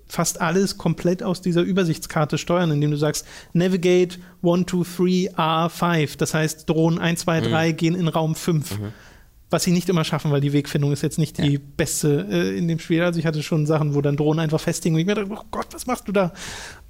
fast 0.08 0.40
alles 0.40 0.78
komplett 0.78 1.22
aus 1.22 1.42
dieser 1.42 1.62
Übersichtskarte 1.62 2.38
steuern, 2.38 2.70
indem 2.70 2.92
du 2.92 2.96
sagst 2.96 3.26
Navigate 3.52 4.18
1, 4.42 4.66
2, 4.66 4.84
3, 4.84 5.34
R5. 5.36 6.16
Das 6.16 6.32
heißt, 6.32 6.68
Drohnen 6.68 6.98
1, 6.98 7.20
2, 7.20 7.40
3 7.40 7.68
mhm. 7.72 7.76
gehen 7.76 7.94
in 7.94 8.08
Raum 8.08 8.34
5. 8.34 8.78
Mhm 8.78 8.92
was 9.48 9.62
sie 9.62 9.70
nicht 9.70 9.88
immer 9.88 10.04
schaffen, 10.04 10.32
weil 10.32 10.40
die 10.40 10.52
Wegfindung 10.52 10.92
ist 10.92 11.02
jetzt 11.02 11.18
nicht 11.18 11.38
die 11.38 11.54
ja. 11.54 11.60
beste 11.76 12.26
äh, 12.28 12.58
in 12.58 12.66
dem 12.66 12.80
Spiel. 12.80 13.02
Also 13.02 13.20
ich 13.20 13.26
hatte 13.26 13.42
schon 13.42 13.64
Sachen, 13.64 13.94
wo 13.94 14.00
dann 14.00 14.16
Drohnen 14.16 14.40
einfach 14.40 14.60
festhingen 14.60 14.96
und 14.96 15.00
ich 15.00 15.06
mir 15.06 15.14
dachte, 15.14 15.30
oh 15.30 15.44
Gott, 15.50 15.68
was 15.72 15.86
machst 15.86 16.08
du 16.08 16.12
da? 16.12 16.32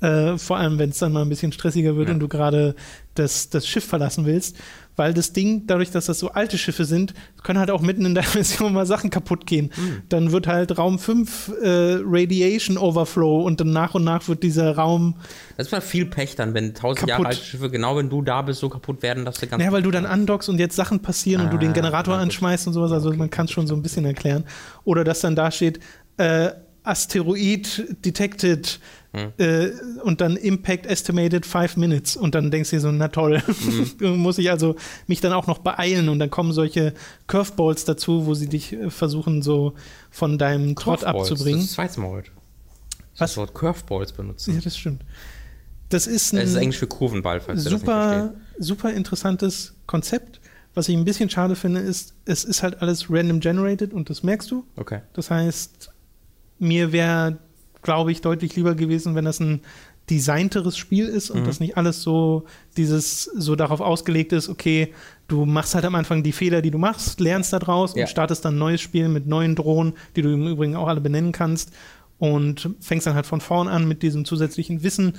Äh, 0.00 0.38
vor 0.38 0.57
allem, 0.57 0.78
wenn 0.78 0.90
es 0.90 0.98
dann 0.98 1.12
mal 1.12 1.22
ein 1.22 1.28
bisschen 1.28 1.52
stressiger 1.52 1.96
wird 1.96 2.09
ja. 2.09 2.14
und 2.14 2.20
du 2.20 2.28
gerade 2.28 2.74
das, 3.14 3.50
das 3.50 3.66
Schiff 3.66 3.84
verlassen 3.84 4.24
willst 4.24 4.57
weil 4.97 5.14
das 5.14 5.32
Ding, 5.32 5.66
dadurch, 5.66 5.90
dass 5.90 6.07
das 6.07 6.18
so 6.18 6.30
alte 6.30 6.59
Schiffe 6.59 6.84
sind, 6.84 7.14
können 7.42 7.59
halt 7.59 7.70
auch 7.70 7.80
mitten 7.80 8.05
in 8.05 8.14
der 8.14 8.24
Mission 8.34 8.72
mal 8.72 8.86
Sachen 8.86 9.11
kaputt 9.11 9.47
gehen. 9.47 9.70
Mhm. 9.76 10.03
Dann 10.09 10.32
wird 10.32 10.47
halt 10.47 10.76
Raum 10.78 10.99
5 10.99 11.53
äh, 11.62 11.99
Radiation 12.03 12.78
Overflow 12.78 13.42
und 13.42 13.61
dann 13.61 13.72
nach 13.72 13.94
und 13.94 14.05
nach 14.05 14.26
wird 14.28 14.42
dieser 14.42 14.74
Raum. 14.76 15.14
Das 15.57 15.68
ist 15.68 15.72
mal 15.72 15.80
viel 15.80 16.07
Pech 16.07 16.34
dann, 16.34 16.55
wenn 16.55 16.74
tausend 16.74 17.09
Jahre 17.09 17.26
alte 17.26 17.42
Schiffe, 17.42 17.70
genau 17.70 17.97
wenn 17.97 18.11
du 18.11 18.22
da 18.22 18.42
bist, 18.42 18.61
so 18.61 18.68
kaputt 18.68 19.03
werden, 19.03 19.24
dass 19.24 19.38
du 19.38 19.47
ganz. 19.47 19.62
Ja, 19.62 19.70
weil 19.72 19.82
du 19.82 19.90
dann 19.90 20.07
andockst 20.07 20.49
und 20.49 20.59
jetzt 20.59 20.76
Sachen 20.76 21.01
passieren 21.01 21.42
ah, 21.42 21.44
und 21.44 21.53
du 21.53 21.59
den 21.59 21.70
ah, 21.70 21.74
Generator 21.74 22.16
anschmeißt 22.16 22.66
und 22.66 22.72
sowas. 22.72 22.92
Also 22.92 23.09
okay, 23.09 23.18
man 23.18 23.30
kann 23.30 23.47
es 23.47 23.53
schon 23.53 23.66
so 23.66 23.74
ein 23.74 23.82
bisschen 23.82 24.05
erklären. 24.05 24.44
Oder 24.84 25.05
dass 25.05 25.20
dann 25.20 25.36
da 25.36 25.51
steht, 25.51 25.80
äh, 26.16 26.51
Asteroid 26.86 27.84
detected 28.05 28.78
hm. 29.16 29.32
äh, 29.38 29.70
und 30.02 30.20
dann 30.20 30.36
Impact 30.36 30.86
estimated 30.86 31.46
five 31.46 31.76
minutes 31.76 32.16
und 32.16 32.34
dann 32.34 32.50
denkst 32.50 32.70
du 32.70 32.76
dir 32.76 32.80
so, 32.80 32.92
na 32.92 33.08
toll, 33.08 33.42
mhm. 33.98 34.16
muss 34.18 34.38
ich 34.38 34.50
also 34.50 34.76
mich 35.06 35.20
dann 35.20 35.32
auch 35.32 35.46
noch 35.46 35.58
beeilen 35.58 36.08
und 36.08 36.18
dann 36.18 36.30
kommen 36.30 36.52
solche 36.52 36.94
Curveballs 37.26 37.84
dazu, 37.84 38.26
wo 38.26 38.34
sie 38.34 38.48
dich 38.48 38.72
äh, 38.72 38.90
versuchen 38.90 39.42
so 39.42 39.74
von 40.10 40.38
deinem 40.38 40.76
Trott 40.76 41.04
abzubringen. 41.04 41.60
Das 41.60 41.90
ist 41.90 41.98
Mal 41.98 42.08
heute. 42.08 42.30
Was? 43.18 43.30
Das 43.30 43.36
Wort 43.36 43.54
Curveballs 43.54 44.12
benutzen. 44.12 44.54
Ja, 44.54 44.60
das 44.60 44.76
stimmt. 44.76 45.02
Das 45.88 46.06
ist 46.06 46.32
ein 46.32 46.40
das 46.40 46.50
ist 46.50 46.56
Englisch 46.56 46.78
für 46.78 46.86
Kurvenball, 46.86 47.40
falls 47.40 47.64
super, 47.64 48.34
super 48.58 48.92
interessantes 48.92 49.74
Konzept. 49.86 50.40
Was 50.74 50.88
ich 50.88 50.96
ein 50.96 51.04
bisschen 51.04 51.30
schade 51.30 51.56
finde, 51.56 51.80
ist, 51.80 52.14
es 52.26 52.44
ist 52.44 52.62
halt 52.62 52.82
alles 52.82 53.10
random 53.10 53.40
generated 53.40 53.94
und 53.94 54.10
das 54.10 54.22
merkst 54.22 54.50
du. 54.50 54.66
Okay. 54.76 55.00
Das 55.14 55.30
heißt, 55.30 55.90
mir 56.58 56.92
wäre, 56.92 57.38
glaube 57.87 58.12
ich, 58.12 58.20
deutlich 58.20 58.55
lieber 58.57 58.74
gewesen, 58.74 59.14
wenn 59.14 59.24
das 59.24 59.41
ein 59.41 59.62
designteres 60.11 60.76
Spiel 60.76 61.07
ist 61.07 61.30
und 61.30 61.41
mhm. 61.41 61.45
das 61.47 61.59
nicht 61.61 61.76
alles 61.76 62.03
so 62.03 62.45
dieses 62.76 63.24
so 63.24 63.57
darauf 63.57 63.80
ausgelegt 63.80 64.32
ist, 64.32 64.49
okay, 64.49 64.93
du 65.28 65.47
machst 65.47 65.74
halt 65.74 65.84
am 65.84 65.95
Anfang 65.95 66.22
die 66.22 66.32
Fehler, 66.32 66.62
die 66.62 66.70
du 66.70 66.78
machst, 66.78 67.18
lernst 67.20 67.53
da 67.53 67.59
draus 67.59 67.95
ja. 67.95 68.03
und 68.03 68.09
startest 68.09 68.45
dann 68.45 68.57
ein 68.57 68.59
neues 68.59 68.80
Spiel 68.80 69.09
mit 69.09 69.26
neuen 69.26 69.55
Drohnen, 69.55 69.95
die 70.14 70.22
du 70.22 70.32
im 70.32 70.47
Übrigen 70.47 70.76
auch 70.76 70.89
alle 70.89 71.01
benennen 71.01 71.32
kannst 71.32 71.72
und 72.18 72.70
fängst 72.80 73.07
dann 73.07 73.14
halt 73.14 73.26
von 73.26 73.41
vorn 73.41 73.68
an 73.68 73.89
mit 73.89 74.03
diesem 74.03 74.24
zusätzlichen 74.24 74.82
Wissen 74.82 75.14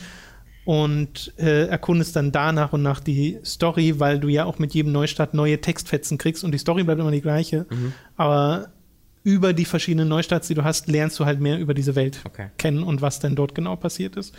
und 0.63 1.33
äh, 1.37 1.67
erkundest 1.67 2.15
dann 2.15 2.33
da 2.33 2.51
nach 2.51 2.73
und 2.73 2.83
nach 2.83 2.99
die 2.99 3.39
Story, 3.45 3.99
weil 3.99 4.19
du 4.19 4.27
ja 4.27 4.45
auch 4.45 4.59
mit 4.59 4.73
jedem 4.73 4.91
Neustart 4.91 5.33
neue 5.33 5.61
Textfetzen 5.61 6.17
kriegst 6.17 6.43
und 6.43 6.51
die 6.51 6.57
Story 6.57 6.83
bleibt 6.83 6.99
immer 6.99 7.11
die 7.11 7.21
gleiche. 7.21 7.65
Mhm. 7.69 7.93
Aber 8.17 8.69
über 9.27 9.51
die 9.51 9.65
verschiedenen 9.65 10.07
Neustarts, 10.07 10.47
die 10.47 10.53
du 10.53 10.63
hast, 10.63 10.87
lernst 10.87 11.19
du 11.19 11.25
halt 11.25 11.41
mehr 11.41 11.59
über 11.59 11.73
diese 11.73 11.95
Welt 11.95 12.21
okay. 12.23 12.47
kennen 12.57 12.81
und 12.81 13.01
was 13.01 13.19
denn 13.19 13.35
dort 13.35 13.53
genau 13.53 13.75
passiert 13.75 14.15
ist. 14.15 14.33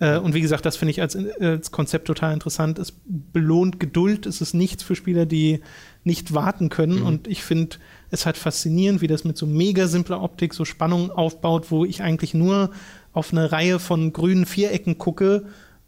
Äh, 0.00 0.18
und 0.18 0.34
wie 0.34 0.42
gesagt, 0.42 0.66
das 0.66 0.76
finde 0.76 0.90
ich 0.90 1.00
als, 1.00 1.16
als, 1.40 1.70
Konzept 1.70 2.06
total 2.06 2.34
interessant. 2.34 2.78
Es 2.78 2.92
belohnt 3.06 3.80
Geduld. 3.80 4.26
Es 4.26 4.42
ist 4.42 4.52
nichts 4.52 4.82
für 4.82 4.94
Spieler, 4.94 5.24
die 5.24 5.60
nicht 6.04 6.34
warten 6.34 6.68
können. 6.68 7.00
Mhm. 7.00 7.06
Und 7.06 7.26
ich 7.26 7.42
finde 7.42 7.78
es 8.10 8.26
halt 8.26 8.36
faszinierend, 8.36 9.00
wie 9.00 9.06
das 9.06 9.24
mit 9.24 9.38
so 9.38 9.46
mega 9.46 9.86
simpler 9.86 10.22
Optik 10.22 10.52
so 10.52 10.66
Spannung 10.66 11.10
aufbaut, 11.10 11.70
wo 11.70 11.86
ich 11.86 12.02
eigentlich 12.02 12.34
nur 12.34 12.70
auf 13.14 13.32
eine 13.32 13.50
Reihe 13.50 13.78
von 13.78 14.12
grünen 14.12 14.44
Vierecken 14.44 14.98
gucke 14.98 15.46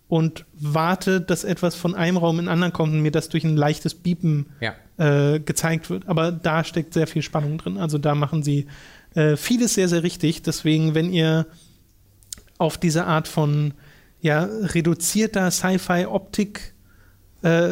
und 0.09 0.47
warte, 0.55 1.21
dass 1.21 1.45
etwas 1.45 1.75
von 1.75 1.95
einem 1.95 2.17
Raum 2.17 2.39
in 2.39 2.47
den 2.47 2.53
anderen 2.53 2.73
kommt 2.73 2.95
und 2.95 3.03
mir 3.03 3.13
das 3.13 3.29
durch 3.29 3.45
ein 3.45 3.57
leichtes 3.57 3.95
Biepen 3.95 4.47
ja. 4.61 4.75
Äh, 5.01 5.41
gezeigt 5.41 5.89
wird. 5.89 6.07
Aber 6.09 6.31
da 6.31 6.63
steckt 6.63 6.93
sehr 6.93 7.07
viel 7.07 7.23
Spannung 7.23 7.57
drin. 7.57 7.79
Also 7.79 7.97
da 7.97 8.15
machen 8.15 8.43
sie 8.43 8.67
äh, 9.15 9.37
vieles 9.37 9.75
sehr, 9.75 9.89
sehr 9.89 10.03
richtig. 10.03 10.43
Deswegen, 10.43 10.95
wenn 10.95 11.11
ihr 11.11 11.47
auf 12.59 12.77
diese 12.77 13.07
Art 13.07 13.27
von 13.27 13.73
ja, 14.21 14.45
reduzierter 14.45 15.51
Sci-Fi-Optik 15.51 16.75
äh, 17.41 17.71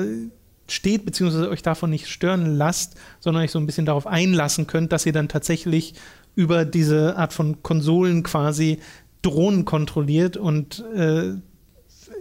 steht, 0.66 1.04
beziehungsweise 1.04 1.50
euch 1.50 1.62
davon 1.62 1.90
nicht 1.90 2.08
stören 2.08 2.56
lasst, 2.56 2.96
sondern 3.20 3.44
euch 3.44 3.50
so 3.50 3.58
ein 3.58 3.66
bisschen 3.66 3.84
darauf 3.84 4.06
einlassen 4.06 4.66
könnt, 4.66 4.92
dass 4.92 5.04
ihr 5.04 5.12
dann 5.12 5.28
tatsächlich 5.28 5.94
über 6.34 6.64
diese 6.64 7.16
Art 7.18 7.34
von 7.34 7.62
Konsolen 7.62 8.22
quasi 8.22 8.78
Drohnen 9.20 9.66
kontrolliert 9.66 10.38
und 10.38 10.82
äh, 10.94 11.34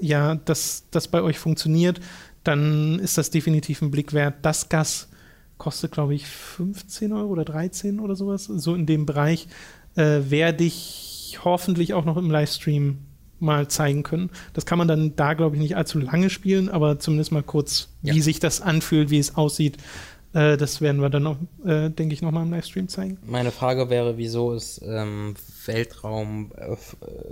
ja, 0.01 0.35
dass 0.35 0.83
das 0.91 1.07
bei 1.07 1.21
euch 1.21 1.39
funktioniert, 1.39 2.01
dann 2.47 2.99
ist 2.99 3.17
das 3.17 3.29
definitiv 3.29 3.81
ein 3.81 3.91
Blick 3.91 4.13
wert. 4.13 4.35
Das 4.41 4.69
Gas 4.69 5.09
kostet, 5.57 5.91
glaube 5.91 6.15
ich, 6.15 6.27
15 6.27 7.11
Euro 7.13 7.29
oder 7.29 7.45
13 7.45 7.99
oder 7.99 8.15
sowas. 8.15 8.45
So 8.45 8.75
in 8.75 8.85
dem 8.85 9.05
Bereich 9.05 9.47
äh, 9.95 10.21
werde 10.29 10.63
ich 10.63 11.39
hoffentlich 11.43 11.93
auch 11.93 12.05
noch 12.05 12.17
im 12.17 12.31
Livestream 12.31 12.99
mal 13.39 13.67
zeigen 13.67 14.03
können. 14.03 14.29
Das 14.53 14.65
kann 14.65 14.77
man 14.77 14.87
dann 14.87 15.15
da, 15.15 15.33
glaube 15.33 15.55
ich, 15.55 15.61
nicht 15.61 15.75
allzu 15.75 15.99
lange 15.99 16.29
spielen, 16.29 16.69
aber 16.69 16.99
zumindest 16.99 17.31
mal 17.31 17.43
kurz, 17.43 17.89
ja. 18.01 18.13
wie 18.13 18.21
sich 18.21 18.39
das 18.39 18.61
anfühlt, 18.61 19.09
wie 19.09 19.19
es 19.19 19.35
aussieht, 19.35 19.77
Äh, 20.37 20.55
das 20.55 20.81
werden 20.81 21.01
wir 21.01 21.09
dann 21.09 21.23
noch, 21.23 21.37
äh, 21.65 21.89
denke 21.89 22.13
ich, 22.13 22.21
nochmal 22.21 22.43
im 22.45 22.51
Livestream 22.51 22.87
zeigen. 22.87 23.17
Meine 23.25 23.49
Frage 23.49 23.89
wäre, 23.89 24.17
wieso 24.17 24.53
es 24.53 24.79
ähm, 24.85 25.33
Weltraum, 25.65 26.51
äh, 26.55 26.75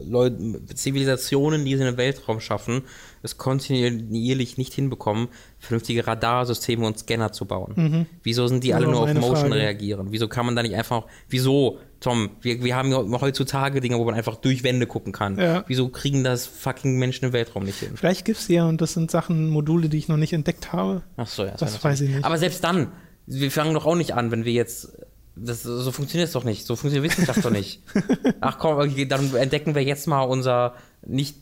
Leute, 0.04 0.66
Zivilisationen, 0.74 1.66
die 1.66 1.74
in 1.74 1.82
den 1.82 1.98
Weltraum 1.98 2.40
schaffen, 2.40 2.82
es 3.22 3.38
kontinuierlich 3.38 4.58
nicht 4.58 4.74
hinbekommen, 4.74 5.28
vernünftige 5.60 6.08
Radarsysteme 6.08 6.86
und 6.86 6.98
Scanner 6.98 7.32
zu 7.32 7.46
bauen. 7.46 7.74
Mhm. 7.76 8.06
Wieso 8.24 8.48
sind 8.48 8.64
die 8.64 8.74
alle 8.74 8.88
nur 8.88 9.02
auf 9.02 9.14
Motion 9.14 9.36
Frage. 9.36 9.56
reagieren? 9.56 10.08
Wieso 10.10 10.28
kann 10.28 10.48
man 10.48 10.56
da 10.56 10.64
nicht 10.64 10.76
einfach, 10.76 11.06
wieso, 11.30 11.78
Tom, 12.06 12.30
wir, 12.40 12.64
wir 12.64 12.76
haben 12.76 12.94
heutzutage 13.20 13.82
Dinge, 13.82 13.98
wo 13.98 14.06
man 14.06 14.14
einfach 14.14 14.36
durch 14.36 14.64
Wände 14.64 14.86
gucken 14.86 15.12
kann. 15.12 15.40
Ja. 15.40 15.64
Wieso 15.66 15.90
kriegen 15.90 16.24
das 16.24 16.46
fucking 16.46 17.00
Menschen 17.00 17.26
im 17.26 17.34
Weltraum 17.34 17.64
nicht 17.64 17.80
hin? 17.80 17.94
Vielleicht 17.96 18.26
gibt 18.26 18.38
es 18.38 18.48
ja, 18.48 18.66
und 18.66 18.80
das 18.80 18.94
sind 18.94 19.10
Sachen, 19.10 19.50
Module, 19.50 19.90
die 19.90 19.98
ich 19.98 20.08
noch 20.08 20.18
nicht 20.18 20.32
entdeckt 20.32 20.72
habe. 20.72 21.02
Ach 21.18 21.26
so, 21.26 21.46
ja. 21.46 21.52
Das, 21.52 21.74
das 21.74 21.84
weiß 21.84 22.02
ich 22.02 22.12
nicht. 22.12 22.24
Aber 22.24 22.38
selbst 22.38 22.64
dann, 22.64 22.92
wir 23.26 23.50
fangen 23.50 23.74
doch 23.74 23.88
auch 23.88 23.96
nicht 23.96 24.14
an, 24.14 24.30
wenn 24.30 24.46
wir 24.46 24.54
jetzt 24.54 24.96
das, 25.36 25.64
so 25.64 25.92
funktioniert 25.92 26.28
es 26.28 26.34
doch 26.34 26.44
nicht. 26.44 26.68
So 26.68 26.76
funktioniert 26.76 27.12
Wissenschaft 27.12 27.44
doch 27.44 27.50
nicht. 27.50 27.82
Ach 28.40 28.60
komm, 28.60 28.78
okay, 28.78 29.08
dann 29.08 29.34
entdecken 29.34 29.74
wir 29.74 29.84
jetzt 29.84 30.08
mal 30.08 30.22
unser 30.22 30.76
nicht 31.08 31.38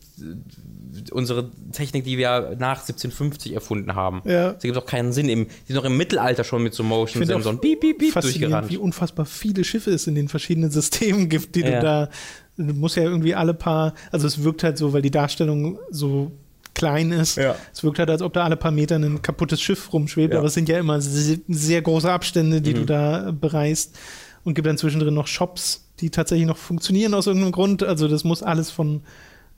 unsere 1.11 1.49
Technik, 1.71 2.03
die 2.03 2.17
wir 2.17 2.55
nach 2.59 2.81
1750 2.81 3.53
erfunden 3.53 3.95
haben. 3.95 4.21
Ja. 4.25 4.53
Das 4.53 4.63
gibt 4.63 4.75
doch 4.75 4.85
keinen 4.85 5.11
Sinn. 5.13 5.29
Im, 5.29 5.47
die 5.47 5.73
sind 5.73 5.77
doch 5.77 5.85
im 5.85 5.97
Mittelalter 5.97 6.43
schon 6.43 6.63
mit 6.63 6.73
so 6.73 6.83
Motion-Sensoren 6.83 7.59
piep, 7.59 7.81
piep, 7.81 7.97
piep 7.99 8.13
durchgerannt. 8.13 8.69
Wie 8.69 8.77
unfassbar 8.77 9.25
viele 9.25 9.63
Schiffe 9.63 9.91
es 9.91 10.07
in 10.07 10.15
den 10.15 10.27
verschiedenen 10.27 10.71
Systemen 10.71 11.29
gibt, 11.29 11.55
die 11.55 11.61
ja. 11.61 11.71
du 11.71 11.81
da. 11.81 12.09
Du 12.57 12.73
musst 12.73 12.97
ja 12.97 13.03
irgendwie 13.03 13.35
alle 13.35 13.53
paar. 13.53 13.93
Also 14.11 14.27
es 14.27 14.43
wirkt 14.43 14.63
halt 14.63 14.77
so, 14.77 14.93
weil 14.93 15.01
die 15.01 15.11
Darstellung 15.11 15.79
so 15.89 16.31
klein 16.73 17.11
ist. 17.11 17.37
Ja. 17.37 17.55
Es 17.71 17.83
wirkt 17.83 17.99
halt, 17.99 18.09
als 18.09 18.21
ob 18.21 18.33
da 18.33 18.43
alle 18.43 18.57
paar 18.57 18.71
Meter 18.71 18.95
ein 18.95 19.21
kaputtes 19.21 19.61
Schiff 19.61 19.93
rumschwebt, 19.93 20.33
ja. 20.33 20.39
aber 20.39 20.47
es 20.47 20.53
sind 20.53 20.69
ja 20.69 20.79
immer 20.79 21.01
sehr, 21.01 21.37
sehr 21.47 21.81
große 21.81 22.11
Abstände, 22.11 22.61
die 22.61 22.71
mhm. 22.71 22.75
du 22.75 22.85
da 22.85 23.31
bereist. 23.31 23.97
Und 24.43 24.55
gibt 24.55 24.67
dann 24.67 24.77
zwischendrin 24.77 25.13
noch 25.13 25.27
Shops, 25.27 25.87
die 26.01 26.09
tatsächlich 26.09 26.47
noch 26.47 26.57
funktionieren 26.57 27.13
aus 27.13 27.27
irgendeinem 27.27 27.53
Grund. 27.53 27.81
Also 27.81 28.09
das 28.09 28.25
muss 28.25 28.43
alles 28.43 28.71
von 28.71 29.01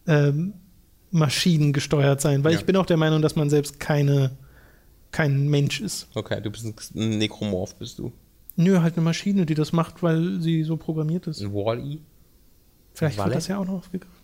ähm, 0.07 0.53
Maschinen 1.11 1.73
gesteuert 1.73 2.21
sein, 2.21 2.43
weil 2.43 2.53
ja. 2.53 2.59
ich 2.59 2.65
bin 2.65 2.75
auch 2.75 2.85
der 2.85 2.97
Meinung, 2.97 3.21
dass 3.21 3.35
man 3.35 3.49
selbst 3.49 3.79
keine, 3.79 4.31
kein 5.11 5.47
Mensch 5.47 5.81
ist. 5.81 6.07
Okay, 6.13 6.41
du 6.41 6.51
bist 6.51 6.65
ein 6.95 7.17
Nekromorph, 7.17 7.75
bist 7.75 7.99
du. 7.99 8.11
Nö, 8.55 8.81
halt 8.81 8.95
eine 8.95 9.03
Maschine, 9.03 9.45
die 9.45 9.53
das 9.53 9.73
macht, 9.73 10.01
weil 10.01 10.39
sie 10.39 10.63
so 10.63 10.77
programmiert 10.77 11.27
ist. 11.27 11.41
Ein 11.41 11.53
Wall-E? 11.53 11.99
Vielleicht 12.93 13.17
wird 13.17 13.35
das 13.35 13.47
ja 13.47 13.57
auch 13.57 13.65
noch 13.65 13.73
aufgegriffen. 13.73 14.15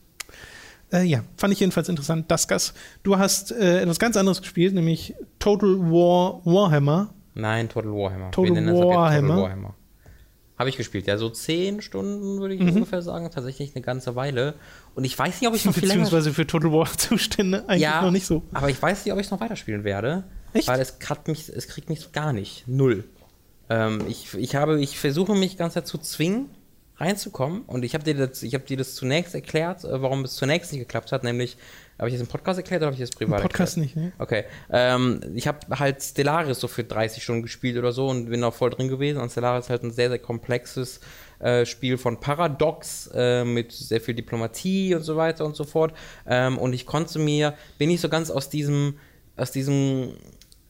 Äh, 0.91 1.03
ja, 1.03 1.23
fand 1.37 1.53
ich 1.53 1.59
jedenfalls 1.59 1.89
interessant. 1.89 2.29
Dasgas. 2.29 2.73
Du 3.03 3.17
hast 3.17 3.51
äh, 3.51 3.81
etwas 3.81 3.99
ganz 3.99 4.17
anderes 4.17 4.41
gespielt, 4.41 4.73
nämlich 4.73 5.13
Total 5.39 5.79
War 5.79 6.41
Warhammer. 6.45 7.13
Nein, 7.33 7.69
Total 7.69 7.91
Warhammer. 7.91 8.31
Total 8.31 8.55
Warhammer. 8.55 9.35
Total 9.35 9.43
Warhammer. 9.43 9.75
Habe 10.61 10.69
ich 10.69 10.77
gespielt, 10.77 11.07
ja, 11.07 11.17
so 11.17 11.27
zehn 11.27 11.81
Stunden 11.81 12.39
würde 12.39 12.53
ich 12.53 12.61
mhm. 12.61 12.69
ungefähr 12.69 13.01
sagen, 13.01 13.27
tatsächlich 13.31 13.75
eine 13.75 13.83
ganze 13.83 14.15
Weile. 14.15 14.53
Und 14.93 15.05
ich 15.05 15.17
weiß 15.17 15.41
nicht, 15.41 15.49
ob 15.49 15.55
ich 15.55 15.65
noch 15.65 15.73
Beziehungsweise 15.73 16.31
für 16.31 16.45
Total 16.45 16.71
War 16.71 16.85
Zustände 16.97 17.67
eigentlich 17.67 17.81
ja, 17.81 18.03
noch 18.03 18.11
nicht 18.11 18.27
so. 18.27 18.43
Aber 18.53 18.69
ich 18.69 18.79
weiß 18.79 19.03
nicht, 19.03 19.11
ob 19.11 19.19
ich 19.19 19.25
es 19.25 19.31
noch 19.31 19.39
weiterspielen 19.39 19.83
werde. 19.83 20.23
Echt? 20.53 20.67
Weil 20.67 20.79
es, 20.79 20.99
mich, 21.25 21.49
es 21.49 21.67
kriegt 21.67 21.89
mich 21.89 22.11
gar 22.11 22.31
nicht. 22.31 22.67
Null. 22.67 23.05
Ähm, 23.71 24.01
ich, 24.07 24.35
ich, 24.35 24.55
habe, 24.55 24.79
ich 24.79 24.99
versuche 24.99 25.33
mich 25.33 25.53
die 25.53 25.57
ganze 25.57 25.73
Zeit 25.79 25.87
zu 25.87 25.97
zwingen, 25.97 26.51
reinzukommen. 26.97 27.63
Und 27.63 27.83
ich 27.83 27.95
habe 27.95 28.03
dir, 28.03 28.13
das, 28.13 28.43
hab 28.43 28.67
dir 28.67 28.77
das 28.77 28.93
zunächst 28.93 29.33
erklärt, 29.33 29.83
äh, 29.83 29.99
warum 29.99 30.23
es 30.25 30.35
zunächst 30.35 30.71
nicht 30.71 30.81
geklappt 30.81 31.11
hat, 31.11 31.23
nämlich 31.23 31.57
habe 32.01 32.09
ich 32.09 32.15
das 32.15 32.21
im 32.21 32.27
Podcast 32.27 32.57
erklärt 32.57 32.81
oder 32.81 32.87
habe 32.87 32.95
ich 32.95 32.99
das 32.99 33.11
privat 33.11 33.41
Im 33.41 33.43
Podcast 33.43 33.77
erklärt? 33.77 33.95
nicht, 33.95 34.05
ne? 34.05 34.11
Okay. 34.17 34.45
Ähm, 34.71 35.21
ich 35.35 35.47
habe 35.47 35.59
halt 35.77 36.01
Stellaris 36.01 36.59
so 36.59 36.67
für 36.67 36.83
30 36.83 37.21
Stunden 37.21 37.43
gespielt 37.43 37.77
oder 37.77 37.91
so 37.91 38.07
und 38.07 38.25
bin 38.25 38.43
auch 38.43 38.55
voll 38.55 38.71
drin 38.71 38.87
gewesen. 38.87 39.21
Und 39.21 39.31
Stellaris 39.31 39.65
ist 39.65 39.69
halt 39.69 39.83
ein 39.83 39.91
sehr, 39.91 40.09
sehr 40.09 40.17
komplexes 40.17 40.99
äh, 41.37 41.63
Spiel 41.63 41.99
von 41.99 42.19
Paradox 42.19 43.07
äh, 43.13 43.45
mit 43.45 43.71
sehr 43.71 44.01
viel 44.01 44.15
Diplomatie 44.15 44.95
und 44.95 45.03
so 45.03 45.15
weiter 45.15 45.45
und 45.45 45.55
so 45.55 45.63
fort. 45.63 45.93
Ähm, 46.25 46.57
und 46.57 46.73
ich 46.73 46.87
konnte 46.87 47.19
mir, 47.19 47.53
bin 47.77 47.89
nicht 47.89 48.01
so 48.01 48.09
ganz 48.09 48.31
aus 48.31 48.49
diesem, 48.49 48.97
aus 49.37 49.51
diesem 49.51 50.13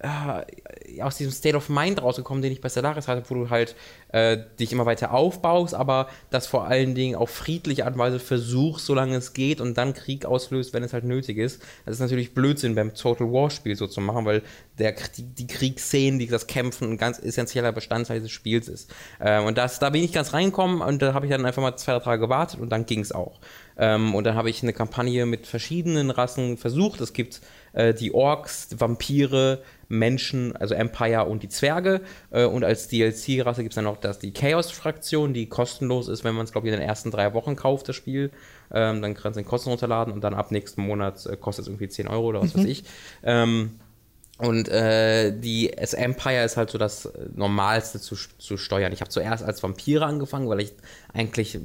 äh, 0.01 1.01
aus 1.01 1.17
diesem 1.17 1.31
State 1.31 1.55
of 1.55 1.69
Mind 1.69 2.01
rausgekommen, 2.01 2.41
den 2.41 2.51
ich 2.51 2.61
bei 2.61 2.69
Stellaris 2.69 3.07
hatte, 3.07 3.29
wo 3.29 3.35
du 3.35 3.49
halt 3.49 3.75
äh, 4.09 4.37
dich 4.59 4.71
immer 4.71 4.85
weiter 4.85 5.13
aufbaust, 5.13 5.73
aber 5.73 6.07
das 6.29 6.47
vor 6.47 6.65
allen 6.65 6.95
Dingen 6.95 7.15
auf 7.15 7.29
friedliche 7.29 7.85
Art 7.85 7.93
und 7.93 7.99
Weise 7.99 8.19
versuchst, 8.19 8.85
solange 8.85 9.15
es 9.15 9.33
geht 9.33 9.61
und 9.61 9.77
dann 9.77 9.93
Krieg 9.93 10.25
auslöst, 10.25 10.73
wenn 10.73 10.83
es 10.83 10.93
halt 10.93 11.03
nötig 11.03 11.37
ist. 11.37 11.61
Das 11.85 11.95
ist 11.95 11.99
natürlich 11.99 12.33
Blödsinn 12.33 12.75
beim 12.75 12.93
Total 12.93 13.31
War 13.31 13.49
Spiel 13.49 13.75
so 13.75 13.87
zu 13.87 14.01
machen, 14.01 14.25
weil 14.25 14.41
der, 14.79 14.95
die, 15.15 15.23
die 15.23 15.47
Kriegsszenen, 15.47 16.19
die 16.19 16.27
das 16.27 16.47
Kämpfen 16.47 16.91
ein 16.91 16.97
ganz 16.97 17.19
essentieller 17.19 17.71
Bestandteil 17.71 18.21
des 18.21 18.31
Spiels 18.31 18.67
ist. 18.67 18.93
Ähm, 19.19 19.45
und 19.45 19.57
das, 19.57 19.79
da 19.79 19.91
bin 19.91 20.03
ich 20.03 20.13
ganz 20.13 20.33
reingekommen 20.33 20.81
und 20.81 21.01
da 21.01 21.13
habe 21.13 21.25
ich 21.25 21.31
dann 21.31 21.45
einfach 21.45 21.61
mal 21.61 21.77
zwei, 21.77 21.93
drei 21.93 21.99
Tage 21.99 22.21
gewartet 22.21 22.59
und 22.59 22.69
dann 22.69 22.85
ging 22.85 23.01
es 23.01 23.11
auch. 23.11 23.39
Ähm, 23.77 24.15
und 24.15 24.23
dann 24.23 24.35
habe 24.35 24.49
ich 24.49 24.63
eine 24.63 24.73
Kampagne 24.73 25.25
mit 25.25 25.47
verschiedenen 25.47 26.09
Rassen 26.09 26.57
versucht. 26.57 27.01
Es 27.01 27.13
gibt 27.13 27.41
äh, 27.73 27.93
die 27.93 28.13
Orks, 28.13 28.67
Vampire, 28.77 29.61
Menschen, 29.87 30.55
also 30.55 30.73
Empire 30.73 31.25
und 31.25 31.43
die 31.43 31.49
Zwerge. 31.49 32.01
Äh, 32.31 32.45
und 32.45 32.63
als 32.63 32.87
DLC-Rasse 32.87 33.61
gibt 33.61 33.73
es 33.73 33.75
dann 33.75 33.85
noch 33.85 33.97
das, 33.97 34.19
die 34.19 34.31
Chaos-Fraktion, 34.31 35.33
die 35.33 35.47
kostenlos 35.47 36.07
ist, 36.07 36.23
wenn 36.23 36.33
man 36.33 36.45
es, 36.45 36.51
glaube 36.51 36.67
ich, 36.67 36.73
in 36.73 36.79
den 36.79 36.87
ersten 36.87 37.11
drei 37.11 37.33
Wochen 37.33 37.55
kauft, 37.55 37.89
das 37.89 37.95
Spiel. 37.95 38.31
Ähm, 38.73 39.01
dann 39.01 39.13
kannst 39.13 39.37
du 39.37 39.41
den 39.41 39.47
Kosten 39.47 39.69
runterladen 39.69 40.13
und 40.13 40.23
dann 40.23 40.33
ab 40.33 40.51
nächsten 40.51 40.81
Monat 40.81 41.25
äh, 41.25 41.35
kostet 41.35 41.63
es 41.63 41.67
irgendwie 41.67 41.89
10 41.89 42.07
Euro 42.07 42.27
oder 42.27 42.41
was 42.41 42.55
mhm. 42.55 42.59
weiß 42.59 42.65
ich. 42.67 42.83
Ähm, 43.23 43.79
und 44.41 44.69
äh, 44.69 45.37
die 45.37 45.71
das 45.77 45.93
Empire 45.93 46.43
ist 46.43 46.57
halt 46.57 46.71
so 46.71 46.79
das 46.79 47.11
Normalste 47.35 47.99
zu, 47.99 48.15
zu 48.15 48.57
steuern. 48.57 48.91
Ich 48.91 49.01
habe 49.01 49.09
zuerst 49.09 49.43
als 49.43 49.61
Vampire 49.61 50.05
angefangen, 50.05 50.49
weil 50.49 50.61
ich 50.61 50.73
eigentlich 51.13 51.59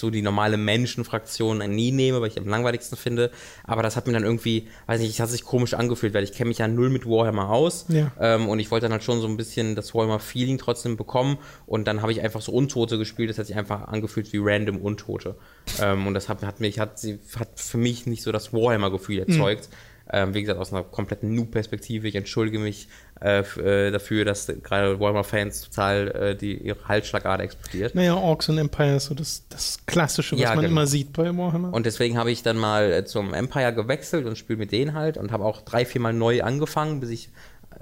so 0.00 0.10
die 0.10 0.22
normale 0.22 0.56
Menschenfraktion 0.56 1.58
nie 1.58 1.92
nehme, 1.92 2.20
weil 2.20 2.28
ich 2.28 2.38
am 2.38 2.48
langweiligsten 2.48 2.96
finde. 2.98 3.30
Aber 3.64 3.82
das 3.82 3.94
hat 3.94 4.06
mir 4.06 4.12
dann 4.12 4.24
irgendwie, 4.24 4.66
weiß 4.86 5.00
nicht, 5.00 5.10
es 5.10 5.20
hat 5.20 5.28
sich 5.28 5.44
komisch 5.44 5.74
angefühlt, 5.74 6.12
weil 6.12 6.24
ich 6.24 6.32
kenne 6.32 6.48
mich 6.48 6.58
ja 6.58 6.68
null 6.68 6.90
mit 6.90 7.06
Warhammer 7.06 7.50
aus. 7.50 7.86
Ja. 7.88 8.10
Ähm, 8.20 8.48
und 8.48 8.58
ich 8.58 8.70
wollte 8.70 8.86
dann 8.86 8.92
halt 8.92 9.04
schon 9.04 9.20
so 9.20 9.28
ein 9.28 9.36
bisschen 9.36 9.76
das 9.76 9.94
Warhammer-Feeling 9.94 10.58
trotzdem 10.58 10.96
bekommen. 10.96 11.38
Und 11.66 11.86
dann 11.86 12.02
habe 12.02 12.12
ich 12.12 12.20
einfach 12.20 12.40
so 12.40 12.52
Untote 12.52 12.98
gespielt. 12.98 13.30
Das 13.30 13.38
hat 13.38 13.46
sich 13.46 13.56
einfach 13.56 13.88
angefühlt 13.88 14.32
wie 14.32 14.38
random 14.40 14.78
Untote. 14.78 15.36
ähm, 15.80 16.06
und 16.06 16.14
das 16.14 16.28
hat, 16.28 16.42
hat 16.42 16.60
mich, 16.60 16.78
hat, 16.78 17.00
hat 17.38 17.48
für 17.60 17.78
mich 17.78 18.06
nicht 18.06 18.22
so 18.22 18.32
das 18.32 18.52
Warhammer-Gefühl 18.52 19.20
erzeugt. 19.20 19.68
Mhm. 19.70 19.74
Ähm, 20.10 20.34
wie 20.34 20.40
gesagt, 20.40 20.58
aus 20.58 20.72
einer 20.72 20.82
kompletten 20.84 21.34
Noob-Perspektive. 21.34 22.08
Ich 22.08 22.14
entschuldige 22.14 22.58
mich 22.58 22.88
äh, 23.20 23.40
äh, 23.40 23.90
dafür, 23.90 24.24
dass 24.24 24.46
gerade 24.46 24.98
Warhammer-Fans 24.98 25.62
total 25.62 26.08
äh, 26.08 26.36
die, 26.36 26.56
ihre 26.56 26.86
Halsschlagader 26.86 27.44
explodiert. 27.44 27.94
Naja, 27.94 28.14
Orcs 28.14 28.48
und 28.48 28.58
Empire, 28.58 29.00
so 29.00 29.14
das, 29.14 29.42
das 29.48 29.78
Klassische, 29.86 30.36
was 30.36 30.42
ja, 30.42 30.50
man 30.50 30.60
genau. 30.60 30.72
immer 30.72 30.86
sieht 30.86 31.12
bei 31.12 31.36
Warhammer. 31.36 31.74
Und 31.74 31.84
deswegen 31.84 32.16
habe 32.16 32.30
ich 32.30 32.42
dann 32.42 32.56
mal 32.56 32.92
äh, 32.92 33.04
zum 33.04 33.34
Empire 33.34 33.74
gewechselt 33.74 34.26
und 34.26 34.38
spiele 34.38 34.58
mit 34.58 34.72
denen 34.72 34.94
halt 34.94 35.18
und 35.18 35.30
habe 35.32 35.44
auch 35.44 35.62
drei, 35.62 35.84
vier 35.84 36.00
Mal 36.00 36.12
neu 36.12 36.42
angefangen, 36.42 37.00
bis 37.00 37.10
ich 37.10 37.30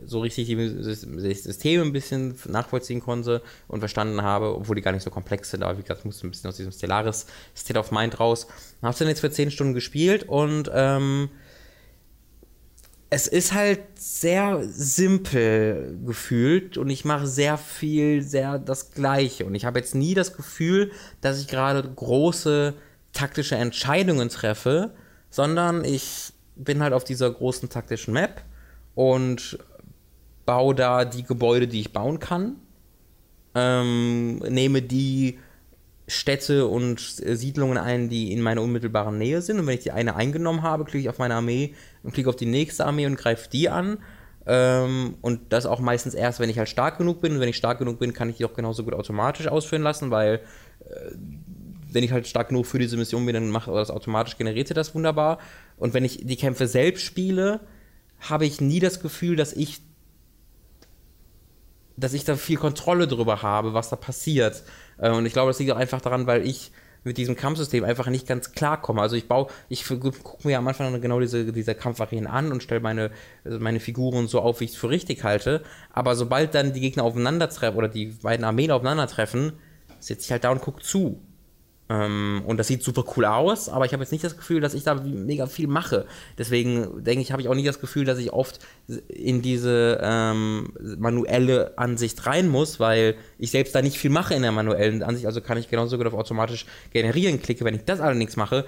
so 0.05 0.21
richtig 0.21 0.47
die 0.47 1.35
Systeme 1.35 1.83
ein 1.83 1.93
bisschen 1.93 2.37
nachvollziehen 2.49 3.01
konnte 3.01 3.43
und 3.69 3.81
verstanden 3.81 4.23
habe, 4.23 4.57
obwohl 4.57 4.77
die 4.77 4.83
gar 4.83 4.93
nicht 4.93 5.03
so 5.03 5.11
komplex 5.11 5.51
sind, 5.51 5.63
aber 5.63 5.79
wie 5.79 5.83
gesagt, 5.83 6.05
musste 6.05 6.27
ein 6.27 6.31
bisschen 6.31 6.49
aus 6.49 6.57
diesem 6.57 6.73
Stellaris 6.73 7.27
State 7.57 7.79
of 7.79 7.93
Mind 7.93 8.19
raus. 8.21 8.47
Habe 8.83 8.97
dann 8.99 9.09
jetzt 9.09 9.21
für 9.21 9.31
zehn 9.31 9.51
Stunden 9.51 9.75
gespielt 9.75 10.25
und 10.29 10.71
ähm, 10.75 11.31
es 13.17 13.27
ist 13.27 13.55
halt 13.55 13.81
sehr 13.95 14.63
simpel 14.69 15.99
gefühlt 16.05 16.77
und 16.77 16.91
ich 16.91 17.07
mache 17.07 17.27
sehr 17.27 17.57
viel, 17.57 18.21
sehr 18.21 18.59
das 18.59 18.91
Gleiche. 18.91 19.47
Und 19.47 19.55
ich 19.55 19.65
habe 19.65 19.79
jetzt 19.79 19.95
nie 19.95 20.13
das 20.13 20.37
Gefühl, 20.37 20.93
dass 21.23 21.41
ich 21.41 21.49
gerade 21.49 21.83
große 21.83 22.75
taktische 23.15 23.55
Entscheidungen 23.55 24.29
treffe, 24.29 24.91
sondern 25.31 25.83
ich 25.83 26.35
bin 26.57 26.83
halt 26.83 26.93
auf 26.93 27.05
dieser 27.05 27.31
großen 27.31 27.71
taktischen 27.71 28.13
Map 28.13 28.43
und 28.95 29.59
baue 30.45 30.75
da 30.75 31.07
die 31.07 31.23
Gebäude, 31.23 31.69
die 31.69 31.81
ich 31.81 31.95
bauen 31.95 32.19
kann. 32.19 32.57
Ähm, 33.55 34.41
nehme 34.41 34.83
die 34.83 35.39
Städte 36.09 36.67
und 36.67 37.01
Siedlungen 37.01 37.79
ein, 37.79 38.09
die 38.09 38.33
in 38.33 38.41
meiner 38.41 38.63
unmittelbaren 38.63 39.19
Nähe 39.19 39.43
sind. 39.43 39.59
Und 39.59 39.67
wenn 39.67 39.75
ich 39.75 39.83
die 39.83 39.91
eine 39.91 40.15
eingenommen 40.15 40.63
habe, 40.63 40.85
klicke 40.85 41.03
ich 41.03 41.09
auf 41.09 41.19
meine 41.19 41.35
Armee 41.35 41.75
und 42.03 42.15
klicke 42.15 42.29
auf 42.29 42.37
die 42.37 42.47
nächste 42.47 42.87
Armee 42.87 43.07
und 43.07 43.17
greife 43.17 43.49
die 43.51 43.69
an. 43.69 43.99
Ähm, 44.47 45.17
und 45.21 45.53
das 45.53 45.67
auch 45.67 45.81
meistens 45.81 46.15
erst, 46.15 46.39
wenn 46.39 46.49
ich 46.49 46.59
halt 46.59 46.69
stark 46.69 46.99
genug 46.99 47.21
bin. 47.21 47.33
Und 47.33 47.41
wenn 47.41 47.49
ich 47.49 47.57
stark 47.57 47.79
genug 47.79 47.99
bin, 47.99 48.13
kann 48.13 48.31
ich 48.31 48.37
die 48.37 48.45
auch 48.45 48.55
genauso 48.55 48.85
gut 48.85 48.95
automatisch 48.95 49.49
ausführen 49.49 49.83
lassen, 49.83 50.13
weil 50.13 50.41
äh, 50.81 51.11
wenn 51.91 52.05
ich 52.05 52.13
halt 52.13 52.29
stark 52.29 52.49
genug 52.49 52.67
für 52.67 52.79
diese 52.79 52.97
Mission 52.97 53.27
bin, 53.27 53.35
dann 53.35 53.51
macht 53.51 53.69
das 53.69 53.91
automatisch 53.91 54.37
generiert 54.37 54.77
das 54.77 54.95
wunderbar. 54.95 55.39
Und 55.77 55.93
wenn 55.93 56.05
ich 56.05 56.25
die 56.25 56.37
Kämpfe 56.37 56.69
selbst 56.69 57.05
spiele, 57.05 57.61
habe 58.21 58.47
ich 58.47 58.61
nie 58.61 58.79
das 58.79 59.01
Gefühl, 59.01 59.35
dass 59.35 59.53
ich 59.53 59.83
dass 61.99 62.13
ich 62.13 62.25
da 62.25 62.37
viel 62.37 62.59
Kontrolle 62.59 63.09
drüber 63.09 63.41
habe, 63.43 63.73
was 63.73 63.89
da 63.89 63.97
passiert. 63.97 64.63
Äh, 64.99 65.11
und 65.11 65.27
ich 65.27 65.33
glaube, 65.33 65.51
das 65.51 65.59
liegt 65.59 65.73
auch 65.73 65.77
einfach 65.77 66.01
daran, 66.01 66.27
weil 66.27 66.47
ich 66.47 66.73
mit 67.07 67.19
diesem 67.19 67.37
Kampfsystem 67.37 67.85
einfach 67.85 68.09
nicht 68.09 68.27
ganz 68.27 68.53
klarkomme. 68.53 69.01
Also 69.01 69.15
ich 69.15 69.29
baue, 69.29 69.47
ich 69.69 69.87
gucke 69.87 70.47
mir 70.47 70.59
am 70.59 70.67
Anfang 70.67 71.01
genau 71.01 71.21
diese, 71.21 71.53
diese 71.53 71.77
Kampfarenen 71.77 72.27
an 72.27 72.51
und 72.51 72.65
stelle 72.65 72.81
meine, 72.81 73.13
also 73.45 73.61
meine 73.61 73.79
Figuren 73.79 74.27
so 74.27 74.41
auf, 74.41 74.61
wie 74.61 74.65
ich 74.65 74.73
es 74.73 74.77
für 74.77 74.91
richtig 74.91 75.23
halte. 75.23 75.63
Aber 75.93 76.17
sobald 76.17 76.55
dann 76.55 76.73
die 76.73 76.81
Gegner 76.81 77.05
aufeinandertreffen 77.05 77.79
oder 77.79 77.89
die 77.89 78.07
beiden 78.07 78.45
Armeen 78.45 78.73
aufeinandertreffen, 78.73 79.53
sitze 80.01 80.25
ich 80.25 80.33
halt 80.33 80.43
da 80.43 80.51
und 80.51 80.61
gucke 80.61 80.83
zu. 80.83 81.23
Ähm, 81.89 82.43
und 82.47 82.57
das 82.57 82.67
sieht 82.67 82.83
super 82.83 83.05
cool 83.17 83.25
aus, 83.25 83.69
aber 83.69 83.85
ich 83.85 83.93
habe 83.93 84.03
jetzt 84.03 84.11
nicht 84.11 84.25
das 84.25 84.37
Gefühl, 84.37 84.61
dass 84.61 84.75
ich 84.75 84.83
da 84.83 84.95
mega 84.95 85.47
viel 85.47 85.69
mache. 85.69 86.07
Deswegen 86.37 87.05
denke 87.05 87.23
ich, 87.23 87.31
habe 87.31 87.41
ich 87.41 87.49
auch 87.49 87.55
nicht 87.55 87.69
das 87.69 87.81
Gefühl, 87.81 88.05
dass 88.05 88.19
ich 88.19 88.33
oft 88.33 88.59
in 89.09 89.41
diese 89.41 90.01
ähm, 90.03 90.73
manuelle 90.99 91.79
Ansicht 91.79 92.27
rein 92.27 92.49
muss, 92.49 92.81
weil 92.81 93.15
ich 93.39 93.53
selbst 93.53 93.75
da 93.75 93.83
nicht 93.83 93.99
viel 93.99 94.11
mache 94.11 94.35
in 94.35 94.43
der 94.43 94.53
manuellen 94.53 95.03
Ansicht. 95.03 95.27
Also 95.27 95.41
kann 95.41 95.59
ich 95.59 95.69
genauso 95.69 95.97
gut 95.97 96.07
auf 96.07 96.15
automatisch 96.15 96.67
generieren 96.93 97.41
klicke. 97.41 97.65
Wenn 97.65 97.77
ich 97.77 97.85
das 97.85 98.01
allerdings 98.01 98.37
mache, 98.37 98.65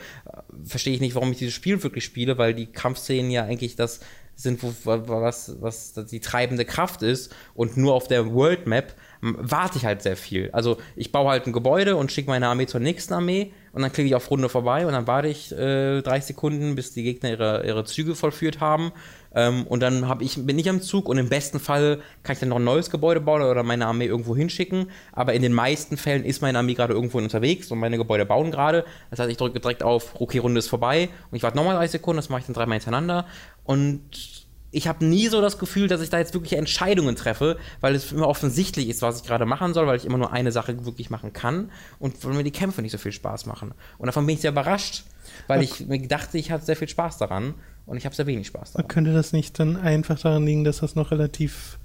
verstehe 0.65 0.95
ich 0.95 1.01
nicht, 1.01 1.17
warum 1.17 1.33
ich 1.33 1.39
dieses 1.39 1.55
Spiel 1.55 1.83
wirklich 1.83 2.05
spiele, 2.05 2.39
weil 2.39 2.55
die 2.55 2.67
Kampfszenen 2.67 3.31
ja 3.31 3.45
eigentlich 3.45 3.75
das 3.75 4.01
sind, 4.37 4.63
wo, 4.63 4.73
was, 4.85 5.57
was 5.61 5.95
die 5.95 6.21
treibende 6.21 6.65
Kraft 6.65 7.03
ist 7.03 7.35
und 7.55 7.77
nur 7.77 7.95
auf 7.95 8.07
der 8.07 8.33
World 8.33 8.69
Map 8.69 8.95
warte 9.21 9.79
ich 9.79 9.85
halt 9.85 10.03
sehr 10.03 10.17
viel. 10.17 10.51
Also 10.53 10.79
ich 10.97 11.13
baue 11.13 11.31
halt 11.31 11.47
ein 11.47 11.53
Gebäude 11.53 11.97
und 11.97 12.13
schicke 12.13 12.31
meine 12.31 12.49
Armee 12.49 12.67
zur 12.67 12.81
nächsten 12.81 13.15
Armee 13.15 13.53
und 13.73 13.83
dann 13.83 13.93
klicke 13.93 14.09
ich 14.09 14.15
auf 14.15 14.31
Runde 14.31 14.49
vorbei 14.49 14.87
und 14.87 14.93
dann 14.93 15.07
warte 15.07 15.29
ich 15.29 15.53
äh, 15.53 16.03
30 16.03 16.25
Sekunden, 16.25 16.75
bis 16.75 16.93
die 16.93 17.03
Gegner 17.03 17.31
ihre, 17.31 17.67
ihre 17.67 17.85
Züge 17.85 18.15
vollführt 18.15 18.61
haben. 18.61 18.93
Ähm, 19.35 19.67
und 19.67 19.81
dann 19.81 20.09
hab 20.09 20.23
ich, 20.23 20.47
bin 20.47 20.59
ich 20.59 20.69
am 20.71 20.81
Zug 20.81 21.09
und 21.09 21.19
im 21.19 21.29
besten 21.29 21.61
Fall 21.61 22.01
kann 22.23 22.35
ich 22.35 22.41
dann 22.41 22.49
noch 22.49 22.57
ein 22.57 22.65
neues 22.65 22.91
Gebäude 22.91 23.21
bauen 23.21 23.43
oder 23.43 23.63
meine 23.63 23.87
Armee 23.87 24.07
irgendwo 24.07 24.35
hinschicken. 24.35 24.91
Aber 25.13 25.35
in 25.35 25.43
den 25.43 25.53
meisten 25.53 25.97
Fällen 25.97 26.25
ist 26.25 26.41
meine 26.41 26.59
Armee 26.59 26.75
gerade 26.75 26.95
irgendwo 26.95 27.19
unterwegs 27.19 27.71
und 27.71 27.79
meine 27.79 27.99
Gebäude 27.99 28.25
bauen 28.25 28.51
gerade. 28.51 28.85
Das 29.11 29.19
heißt, 29.19 29.31
ich 29.31 29.37
drücke 29.37 29.61
direkt 29.61 29.83
auf, 29.83 30.15
okay, 30.21 30.39
Runde 30.39 30.59
ist 30.59 30.69
vorbei 30.69 31.09
und 31.31 31.37
ich 31.37 31.43
warte 31.43 31.57
nochmal 31.57 31.77
30 31.77 31.93
Sekunden, 31.93 32.17
das 32.17 32.29
mache 32.29 32.41
ich 32.41 32.47
dann 32.47 32.55
dreimal 32.55 32.79
hintereinander. 32.79 33.27
Und 33.65 34.38
ich 34.71 34.87
habe 34.87 35.05
nie 35.05 35.29
so 35.29 35.41
das 35.41 35.59
Gefühl, 35.59 35.89
dass 35.89 36.01
ich 36.01 36.11
da 36.11 36.19
jetzt 36.19 36.35
wirklich 36.35 36.55
Entscheidungen 36.55 37.17
treffe, 37.17 37.57
weil 37.81 37.95
es 37.95 38.13
immer 38.13 38.29
offensichtlich 38.29 38.89
ist, 38.89 39.01
was 39.01 39.21
ich 39.21 39.27
gerade 39.27 39.47
machen 39.47 39.73
soll, 39.73 39.87
weil 39.87 39.97
ich 39.97 40.05
immer 40.05 40.19
nur 40.19 40.33
eine 40.33 40.53
Sache 40.53 40.85
wirklich 40.85 41.09
machen 41.09 41.33
kann 41.33 41.71
und 41.99 42.23
weil 42.25 42.35
mir 42.35 42.45
die 42.45 42.51
Kämpfe 42.51 42.83
nicht 42.83 42.93
so 42.93 42.99
viel 42.99 43.13
Spaß 43.13 43.47
machen. 43.47 43.73
Und 43.97 44.07
davon 44.07 44.27
bin 44.27 44.35
ich 44.35 44.43
sehr 44.43 44.51
überrascht, 44.51 45.05
weil 45.47 45.63
ich 45.63 45.87
mir 45.87 46.07
dachte, 46.07 46.37
ich 46.37 46.51
hatte 46.51 46.67
sehr 46.67 46.77
viel 46.77 46.89
Spaß 46.89 47.19
daran 47.19 47.55
und 47.87 47.97
ich 47.97 48.05
habe 48.05 48.15
sehr 48.15 48.27
wenig 48.27 48.47
Spaß 48.49 48.73
daran. 48.73 48.89
Könnte 48.89 49.15
das 49.15 49.33
nicht 49.33 49.59
dann 49.59 49.77
einfach 49.77 50.19
daran 50.19 50.45
liegen, 50.45 50.65
dass 50.65 50.79
das 50.79 50.95
noch 50.95 51.11
relativ 51.11 51.79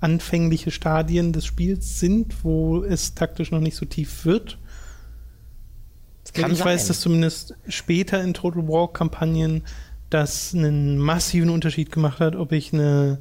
anfängliche 0.00 0.70
Stadien 0.70 1.32
des 1.32 1.46
Spiels 1.46 2.00
sind, 2.00 2.44
wo 2.44 2.82
es 2.82 3.14
taktisch 3.14 3.52
noch 3.52 3.60
nicht 3.60 3.76
so 3.76 3.86
tief 3.86 4.24
wird? 4.24 4.58
ich 6.26 6.58
sein. 6.58 6.58
weiß, 6.58 6.88
dass 6.88 7.00
zumindest 7.00 7.54
später 7.68 8.20
in 8.22 8.34
Total 8.34 8.66
War 8.66 8.92
Kampagnen 8.92 9.62
das 10.14 10.54
einen 10.54 10.96
massiven 10.96 11.50
Unterschied 11.50 11.90
gemacht 11.90 12.20
hat, 12.20 12.36
ob 12.36 12.52
ich 12.52 12.72
eine, 12.72 13.18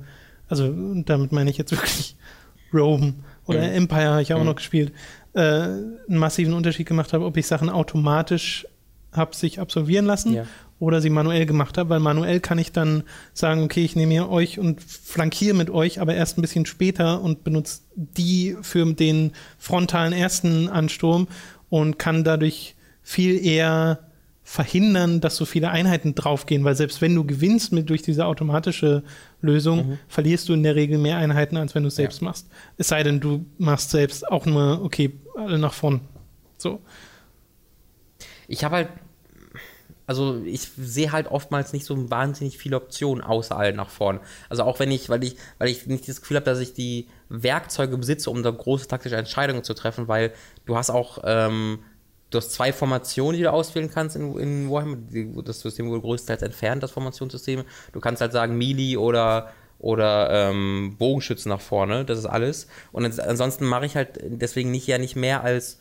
also 0.48 0.72
damit 1.06 1.32
meine 1.32 1.50
ich 1.50 1.58
jetzt 1.58 1.72
wirklich 1.72 2.16
Rome 2.74 3.16
oder 3.46 3.60
mhm. 3.68 3.74
Empire 3.74 4.12
habe 4.12 4.22
ich 4.22 4.34
auch 4.34 4.40
mhm. 4.40 4.46
noch 4.46 4.56
gespielt, 4.56 4.94
äh, 5.34 5.42
einen 5.42 5.98
massiven 6.08 6.54
Unterschied 6.54 6.88
gemacht 6.88 7.12
habe, 7.14 7.26
ob 7.26 7.36
ich 7.36 7.48
Sachen 7.48 7.70
automatisch 7.70 8.68
habe 9.12 9.36
sich 9.36 9.60
absolvieren 9.60 10.06
lassen 10.06 10.34
ja. 10.34 10.46
oder 10.80 11.02
sie 11.02 11.10
manuell 11.10 11.48
gemacht 11.48 11.80
habe, 11.80 11.90
weil 11.90 12.00
manuell 12.00 12.40
kann 12.40 12.60
ich 12.60 12.72
dann 12.72 13.04
sagen, 13.34 13.64
okay, 13.64 13.84
ich 13.84 13.96
nehme 13.96 14.12
hier 14.12 14.30
euch 14.30 14.60
und 14.60 14.82
flankiere 14.82 15.56
mit 15.56 15.72
euch, 15.72 16.00
aber 16.00 16.14
erst 16.14 16.38
ein 16.38 16.42
bisschen 16.42 16.68
später 16.68 17.22
und 17.22 17.44
benutze 17.44 17.82
die 17.96 18.56
für 18.62 18.86
den 18.94 19.32
frontalen 19.58 20.14
ersten 20.14 20.70
Ansturm 20.70 21.28
und 21.70 21.98
kann 21.98 22.24
dadurch 22.24 22.76
viel 23.02 23.44
eher 23.44 24.00
verhindern, 24.44 25.22
dass 25.22 25.38
so 25.38 25.46
viele 25.46 25.70
Einheiten 25.70 26.16
draufgehen, 26.16 26.64
weil 26.64 26.76
selbst 26.76 27.02
wenn 27.02 27.16
du 27.16 27.26
gewinnst 27.26 27.72
mit 27.72 27.90
durch 27.90 28.02
diese 28.02 28.26
automatische 28.26 29.04
Lösung, 29.42 29.88
mhm. 29.88 30.00
verlierst 30.08 30.50
du 30.50 30.54
in 30.54 30.64
der 30.64 30.76
Regel 30.76 30.98
mehr 30.98 31.18
Einheiten, 31.18 31.56
als 31.56 31.74
wenn 31.76 31.84
du 31.84 31.88
es 31.88 31.96
selbst 31.96 32.22
ja. 32.22 32.26
machst. 32.26 32.48
Es 32.78 32.90
sei 32.90 33.04
denn, 33.04 33.22
du 33.22 33.46
machst 33.58 33.92
selbst 33.92 34.28
auch 34.28 34.46
nur, 34.46 34.84
okay, 34.84 35.14
alle 35.36 35.58
nach 35.58 35.74
vorn. 35.74 36.02
So. 36.58 36.82
Ich 38.48 38.66
habe 38.66 38.76
halt, 38.76 38.90
also 40.06 40.42
ich 40.44 40.62
sehe 40.78 41.14
halt 41.14 41.28
oftmals 41.28 41.72
nicht 41.72 41.86
so 41.86 42.10
wahnsinnig 42.12 42.58
viele 42.58 42.76
Optionen 42.76 43.24
außer 43.24 43.56
allen 43.56 43.78
nach 43.78 43.90
vorn. 43.90 44.20
Also 44.50 44.64
auch 44.64 44.78
wenn 44.80 44.92
ich, 44.92 45.08
weil 45.08 45.24
ich, 45.24 45.38
weil 45.58 45.70
ich 45.70 45.88
nicht 45.88 46.08
das 46.10 46.20
Gefühl 46.20 46.36
habe, 46.38 46.46
dass 46.46 46.60
ich 46.60 46.74
die 46.74 47.08
Werkzeuge 47.30 47.98
besitze, 47.98 48.30
um 48.30 48.44
da 48.44 48.52
große 48.52 48.90
taktische 48.90 49.16
Entscheidungen 49.16 49.64
zu 49.64 49.74
treffen, 49.74 50.10
weil 50.10 50.34
du 50.66 50.76
hast 50.76 50.90
auch 50.90 51.20
ähm, 51.24 51.80
du 52.34 52.38
hast 52.38 52.52
zwei 52.52 52.74
Formationen, 52.74 53.38
die 53.38 53.44
du 53.44 53.52
auswählen 53.52 53.90
kannst 53.92 54.16
in, 54.16 54.38
in 54.38 54.70
Warhammer. 54.70 54.98
Das 55.44 55.60
System 55.60 55.90
wurde 55.90 56.02
größtenteils 56.02 56.42
entfernt, 56.42 56.84
das 56.84 56.92
Formationssystem. 56.92 57.64
Du 57.92 58.00
kannst 58.00 58.22
halt 58.22 58.32
sagen 58.32 58.58
Melee 58.58 58.98
oder 58.98 59.52
oder 59.80 60.30
ähm, 60.32 60.96
Bogenschützen 60.98 61.50
nach 61.50 61.60
vorne, 61.60 62.06
das 62.06 62.18
ist 62.18 62.26
alles. 62.26 62.68
Und 62.94 63.20
ansonsten 63.20 63.66
mache 63.66 63.86
ich 63.86 63.98
halt 63.98 64.18
deswegen 64.24 64.72
nicht 64.72 64.88
ja 64.88 64.98
nicht 64.98 65.18
mehr 65.18 65.44
als 65.44 65.80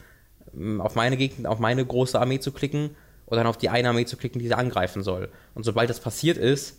ähm, 0.54 0.80
auf 0.80 0.96
meine 0.96 1.16
Gegend, 1.16 1.46
auf 1.46 1.60
meine 1.60 1.86
große 1.86 2.20
Armee 2.20 2.40
zu 2.40 2.50
klicken 2.50 2.96
oder 3.26 3.38
dann 3.38 3.46
auf 3.46 3.58
die 3.58 3.68
eine 3.68 3.88
Armee 3.88 4.04
zu 4.04 4.16
klicken, 4.16 4.40
die 4.40 4.48
sie 4.48 4.54
angreifen 4.54 5.04
soll. 5.04 5.28
Und 5.54 5.62
sobald 5.62 5.88
das 5.88 6.00
passiert 6.00 6.36
ist, 6.36 6.78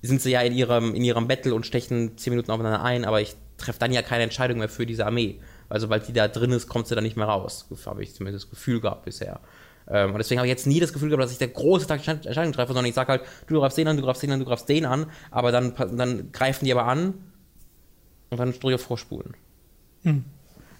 sind 0.00 0.22
sie 0.22 0.30
ja 0.30 0.42
in 0.42 0.52
ihrem, 0.52 0.94
in 0.94 1.02
ihrem 1.02 1.26
Battle 1.26 1.54
und 1.54 1.66
stechen 1.66 2.16
zehn 2.18 2.32
Minuten 2.32 2.52
aufeinander 2.52 2.84
ein, 2.84 3.04
aber 3.04 3.20
ich 3.20 3.34
treffe 3.56 3.80
dann 3.80 3.92
ja 3.92 4.02
keine 4.02 4.22
Entscheidung 4.22 4.58
mehr 4.58 4.68
für 4.68 4.86
diese 4.86 5.06
Armee. 5.06 5.40
Weil 5.68 5.80
sobald 5.80 6.06
die 6.08 6.12
da 6.12 6.28
drin 6.28 6.52
ist, 6.52 6.68
kommt 6.68 6.86
sie 6.86 6.94
da 6.94 7.00
nicht 7.00 7.16
mehr 7.16 7.26
raus. 7.26 7.66
Habe 7.86 8.02
ich 8.02 8.14
zumindest 8.14 8.44
das 8.44 8.50
Gefühl 8.50 8.80
gehabt 8.80 9.04
bisher. 9.04 9.40
Ähm, 9.88 10.12
und 10.12 10.18
deswegen 10.18 10.38
habe 10.38 10.46
ich 10.46 10.52
jetzt 10.52 10.66
nie 10.66 10.80
das 10.80 10.92
Gefühl 10.92 11.08
gehabt, 11.08 11.24
dass 11.24 11.32
ich 11.32 11.38
der 11.38 11.48
große 11.48 11.92
Entscheidung 11.92 12.52
treffe, 12.52 12.72
sondern 12.72 12.86
ich 12.86 12.94
sage 12.94 13.12
halt, 13.12 13.22
du 13.46 13.60
greifst 13.60 13.76
den 13.76 13.88
an, 13.88 13.96
du 13.96 14.02
greifst 14.02 14.22
den 14.22 14.32
an, 14.32 14.38
du 14.38 14.44
greifst 14.44 14.68
den 14.68 14.86
an, 14.86 15.06
aber 15.30 15.52
dann, 15.52 15.74
dann 15.96 16.32
greifen 16.32 16.64
die 16.64 16.72
aber 16.72 16.86
an 16.86 17.14
und 18.30 18.38
dann 18.38 18.54
auf 18.74 18.80
Vorspulen. 18.80 19.34
Hm. 20.02 20.24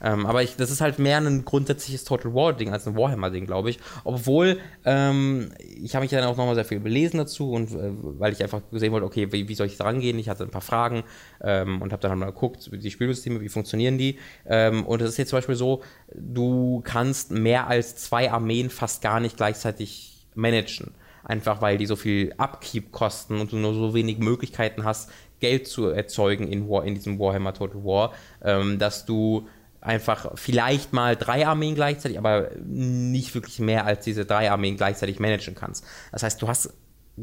Ähm, 0.05 0.26
aber 0.26 0.43
ich, 0.43 0.56
das 0.56 0.70
ist 0.70 0.82
halt 0.82 0.98
mehr 0.98 1.16
ein 1.18 1.44
grundsätzliches 1.44 2.05
Total 2.05 2.35
War-Ding 2.35 2.70
als 2.72 2.86
ein 2.86 2.94
Warhammer-Ding, 2.94 3.47
glaube 3.47 3.70
ich. 3.70 3.78
Obwohl, 4.05 4.59
ähm, 4.85 5.51
ich 5.59 5.94
habe 5.94 6.05
mich 6.05 6.10
dann 6.10 6.24
auch 6.24 6.36
nochmal 6.36 6.55
sehr 6.55 6.66
viel 6.66 6.81
belesen 6.81 7.16
dazu 7.16 7.51
und 7.51 7.70
äh, 7.72 7.90
weil 8.18 8.32
ich 8.32 8.43
einfach 8.43 8.60
gesehen 8.70 8.93
wollte, 8.93 9.06
okay, 9.06 9.32
wie, 9.32 9.48
wie 9.48 9.55
soll 9.55 9.66
ich 9.66 9.78
da 9.78 9.85
rangehen? 9.85 10.18
Ich 10.18 10.28
hatte 10.28 10.44
ein 10.44 10.51
paar 10.51 10.60
Fragen 10.60 11.05
ähm, 11.43 11.81
und 11.81 11.93
habe 11.93 12.06
dann 12.06 12.18
mal 12.18 12.26
geguckt, 12.26 12.70
die 12.70 12.90
Spielsysteme, 12.90 13.40
wie 13.40 13.48
funktionieren 13.48 13.97
die. 13.97 14.18
Ähm, 14.47 14.85
und 14.85 15.01
es 15.01 15.10
ist 15.10 15.16
jetzt 15.16 15.31
zum 15.31 15.39
Beispiel 15.39 15.56
so, 15.56 15.82
du 16.14 16.82
kannst 16.85 17.31
mehr 17.31 17.66
als 17.68 17.97
zwei 17.97 18.31
Armeen 18.31 18.68
fast 18.68 19.01
gar 19.01 19.20
nicht 19.20 19.39
gleichzeitig 19.39 20.26
managen 20.35 20.93
einfach 21.26 21.62
weil 21.62 21.78
die 21.78 21.86
so 21.86 21.97
viel 21.97 22.35
Upkeep 22.36 22.93
kosten 22.93 23.40
und 23.40 23.52
du 23.52 23.56
nur 23.56 23.72
so 23.72 23.94
wenig 23.94 24.18
Möglichkeiten 24.18 24.85
hast, 24.85 25.10
Geld 25.40 25.66
zu 25.66 25.86
erzeugen 25.89 26.48
in, 26.48 26.68
War, 26.68 26.85
in 26.85 26.94
diesem 26.94 27.18
Warhammer 27.18 27.55
Total 27.55 27.82
War, 27.82 28.12
ähm, 28.43 28.78
dass 28.78 29.06
du 29.06 29.48
einfach 29.85 30.32
vielleicht 30.36 30.93
mal 30.93 31.15
drei 31.15 31.47
Armeen 31.47 31.74
gleichzeitig, 31.74 32.19
aber 32.19 32.51
nicht 32.65 33.35
wirklich 33.35 33.59
mehr 33.59 33.85
als 33.85 34.05
diese 34.05 34.24
drei 34.24 34.51
Armeen 34.51 34.77
gleichzeitig 34.77 35.20
managen 35.20 35.55
kannst. 35.55 35.85
Das 36.11 36.23
heißt, 36.23 36.40
du 36.40 36.48
hast, 36.48 36.73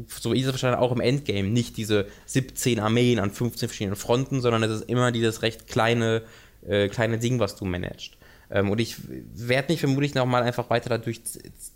so 0.06 0.32
ist 0.32 0.46
es 0.46 0.52
wahrscheinlich 0.52 0.80
auch 0.80 0.92
im 0.92 1.00
Endgame, 1.00 1.48
nicht 1.48 1.76
diese 1.76 2.06
17 2.26 2.78
Armeen 2.78 3.18
an 3.18 3.32
15 3.32 3.68
verschiedenen 3.68 3.96
Fronten, 3.96 4.40
sondern 4.40 4.62
es 4.62 4.70
ist 4.70 4.88
immer 4.88 5.10
dieses 5.10 5.42
recht 5.42 5.66
kleine, 5.66 6.22
äh, 6.66 6.88
kleine 6.88 7.18
Ding, 7.18 7.40
was 7.40 7.56
du 7.56 7.64
managst. 7.64 8.12
Ähm, 8.48 8.70
und 8.70 8.80
ich 8.80 8.96
werde 9.08 9.72
mich 9.72 9.80
vermutlich 9.80 10.14
noch 10.14 10.26
mal 10.26 10.44
einfach 10.44 10.70
weiter 10.70 10.88
dadurch 10.88 11.20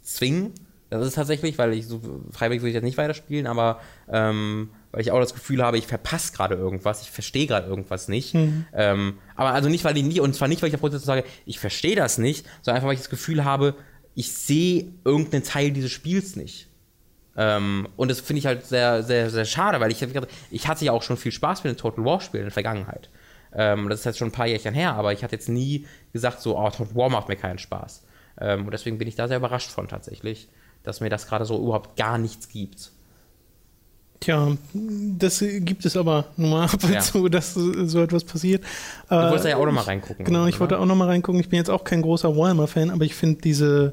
zwingen. 0.05 0.53
Das 0.89 1.05
ist 1.05 1.15
tatsächlich, 1.15 1.59
weil 1.59 1.73
ich 1.73 1.89
so 1.89 2.01
freiwillig 2.31 2.63
würde 2.63 2.69
ich 2.69 2.75
jetzt 2.75 2.85
nicht 2.85 2.97
weiterspielen, 2.97 3.49
aber 3.49 3.81
ähm, 4.09 4.71
weil 4.97 5.03
ich 5.03 5.11
auch 5.11 5.21
das 5.21 5.35
Gefühl 5.35 5.63
habe, 5.63 5.77
ich 5.77 5.87
verpasse 5.87 6.33
gerade 6.33 6.55
irgendwas, 6.55 7.03
ich 7.03 7.11
verstehe 7.11 7.47
gerade 7.47 7.69
irgendwas 7.69 8.09
nicht. 8.09 8.33
Mhm. 8.33 8.65
Ähm, 8.73 9.19
aber 9.35 9.51
also 9.51 9.69
nicht, 9.69 9.85
weil 9.85 9.95
ich 9.95 10.03
nie, 10.03 10.21
und 10.21 10.35
zwar 10.35 10.49
nicht, 10.49 10.63
weil 10.63 10.71
ich 10.71 10.75
auf 10.75 10.81
Prozess 10.81 11.03
sage, 11.03 11.23
ich 11.45 11.59
verstehe 11.59 11.95
das 11.95 12.17
nicht, 12.17 12.47
sondern 12.63 12.77
einfach, 12.77 12.89
weil 12.89 12.95
ich 12.95 13.01
das 13.01 13.11
Gefühl 13.11 13.45
habe, 13.45 13.75
ich 14.15 14.33
sehe 14.33 14.95
irgendeinen 15.05 15.45
Teil 15.45 15.71
dieses 15.71 15.93
Spiels 15.93 16.35
nicht. 16.35 16.69
Ähm, 17.37 17.89
und 17.97 18.11
das 18.11 18.21
finde 18.21 18.39
ich 18.39 18.47
halt 18.47 18.65
sehr, 18.65 19.03
sehr, 19.03 19.29
sehr 19.29 19.45
schade, 19.45 19.81
weil 19.81 19.91
ich, 19.91 20.01
ich 20.51 20.67
hatte 20.67 20.85
ja 20.87 20.93
auch 20.93 21.03
schon 21.03 21.19
viel 21.19 21.31
Spaß 21.31 21.63
mit 21.63 21.75
den 21.75 21.77
Total 21.77 22.03
War-Spielen 22.03 22.45
in 22.45 22.47
der 22.47 22.55
Vergangenheit. 22.55 23.11
Ähm, 23.53 23.91
das 23.91 23.99
ist 23.99 24.07
jetzt 24.07 24.19
schon 24.19 24.29
ein 24.29 24.33
paar 24.33 24.47
Jährchen 24.47 24.73
her, 24.73 24.95
aber 24.95 25.13
ich 25.13 25.23
hatte 25.23 25.37
jetzt 25.37 25.51
nie 25.51 25.87
gesagt, 26.15 26.41
so, 26.41 26.59
oh, 26.59 26.71
Total 26.71 26.95
War 26.95 27.11
macht 27.11 27.29
mir 27.29 27.37
keinen 27.37 27.59
Spaß. 27.59 28.03
Ähm, 28.41 28.65
und 28.65 28.71
deswegen 28.71 28.97
bin 28.97 29.09
ich 29.09 29.15
da 29.15 29.29
sehr 29.29 29.37
überrascht 29.37 29.71
von 29.71 29.89
tatsächlich, 29.89 30.49
dass 30.85 31.03
mir 31.03 31.11
das 31.11 31.27
gerade 31.27 31.45
so 31.45 31.63
überhaupt 31.63 31.99
gar 31.99 32.17
nichts 32.17 32.49
gibt. 32.49 32.93
Tja, 34.21 34.57
das 34.73 35.45
gibt 35.61 35.85
es 35.85 35.97
aber 35.97 36.27
nun 36.37 36.51
mal 36.51 36.65
ab 36.65 36.83
und 36.83 36.93
ja. 36.93 37.01
zu, 37.01 37.29
dass 37.29 37.55
so 37.55 38.03
etwas 38.03 38.25
passiert. 38.25 38.63
Du 39.09 39.17
wolltest 39.17 39.45
ja 39.47 39.57
auch 39.57 39.67
noch 39.67 39.73
mal 39.73 39.83
reingucken. 39.83 40.25
Genau, 40.25 40.47
ich 40.47 40.55
oder? 40.55 40.61
wollte 40.61 40.79
auch 40.79 40.87
noch 40.87 40.97
mal 40.97 41.07
reingucken. 41.07 41.41
Ich 41.41 41.49
bin 41.49 41.59
jetzt 41.59 41.71
auch 41.71 41.85
kein 41.85 42.03
großer 42.03 42.35
Warhammer-Fan, 42.37 42.91
aber 42.91 43.05
ich 43.05 43.15
finde 43.15 43.41
diese 43.43 43.93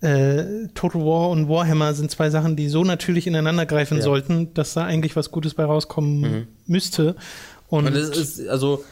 äh, 0.00 0.68
Total 0.74 1.02
War 1.02 1.30
und 1.30 1.48
Warhammer 1.48 1.94
sind 1.94 2.10
zwei 2.10 2.30
Sachen, 2.30 2.56
die 2.56 2.68
so 2.68 2.84
natürlich 2.84 3.26
ineinander 3.26 3.66
greifen 3.66 3.98
ja. 3.98 4.02
sollten, 4.02 4.52
dass 4.54 4.74
da 4.74 4.84
eigentlich 4.84 5.16
was 5.16 5.30
Gutes 5.30 5.54
bei 5.54 5.64
rauskommen 5.64 6.20
mhm. 6.20 6.46
müsste. 6.66 7.16
Und, 7.68 7.86
und 7.86 7.94
ist, 7.94 8.46
also 8.48 8.84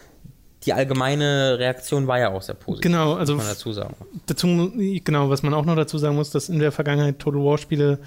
die 0.65 0.73
allgemeine 0.73 1.59
Reaktion 1.59 2.07
war 2.07 2.19
ja 2.19 2.31
auch 2.31 2.43
sehr 2.43 2.55
positiv. 2.55 2.83
Genau, 2.83 3.15
also 3.15 3.37
dazu 3.37 3.73
sagen. 3.73 3.95
Dazu, 4.27 4.73
genau, 5.05 5.29
was 5.29 5.43
man 5.43 5.55
auch 5.55 5.65
noch 5.65 5.77
dazu 5.77 5.99
sagen 5.99 6.15
muss, 6.15 6.31
dass 6.31 6.49
in 6.49 6.61
der 6.61 6.73
Vergangenheit 6.73 7.19
Total 7.19 7.43
War 7.43 7.59
Spiele 7.59 7.99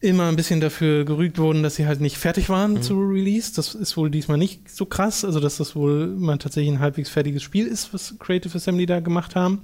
immer 0.00 0.28
ein 0.28 0.36
bisschen 0.36 0.60
dafür 0.60 1.04
gerügt 1.04 1.38
wurden, 1.38 1.62
dass 1.62 1.76
sie 1.76 1.86
halt 1.86 2.00
nicht 2.00 2.16
fertig 2.16 2.48
waren 2.48 2.74
mhm. 2.74 2.82
zu 2.82 2.98
Release. 2.98 3.52
Das 3.54 3.74
ist 3.74 3.96
wohl 3.96 4.10
diesmal 4.10 4.38
nicht 4.38 4.70
so 4.70 4.86
krass, 4.86 5.24
also 5.24 5.40
dass 5.40 5.58
das 5.58 5.76
wohl 5.76 6.06
mal 6.06 6.38
tatsächlich 6.38 6.72
ein 6.72 6.80
halbwegs 6.80 7.10
fertiges 7.10 7.42
Spiel 7.42 7.66
ist, 7.66 7.92
was 7.92 8.14
Creative 8.18 8.56
Assembly 8.56 8.86
da 8.86 9.00
gemacht 9.00 9.36
haben. 9.36 9.62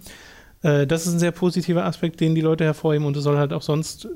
Äh, 0.62 0.86
das 0.86 1.06
ist 1.06 1.14
ein 1.14 1.18
sehr 1.18 1.32
positiver 1.32 1.84
Aspekt, 1.84 2.20
den 2.20 2.34
die 2.34 2.42
Leute 2.42 2.64
hervorheben 2.64 3.06
und 3.06 3.16
es 3.16 3.24
soll 3.24 3.38
halt 3.38 3.54
auch 3.54 3.62
sonst, 3.62 4.08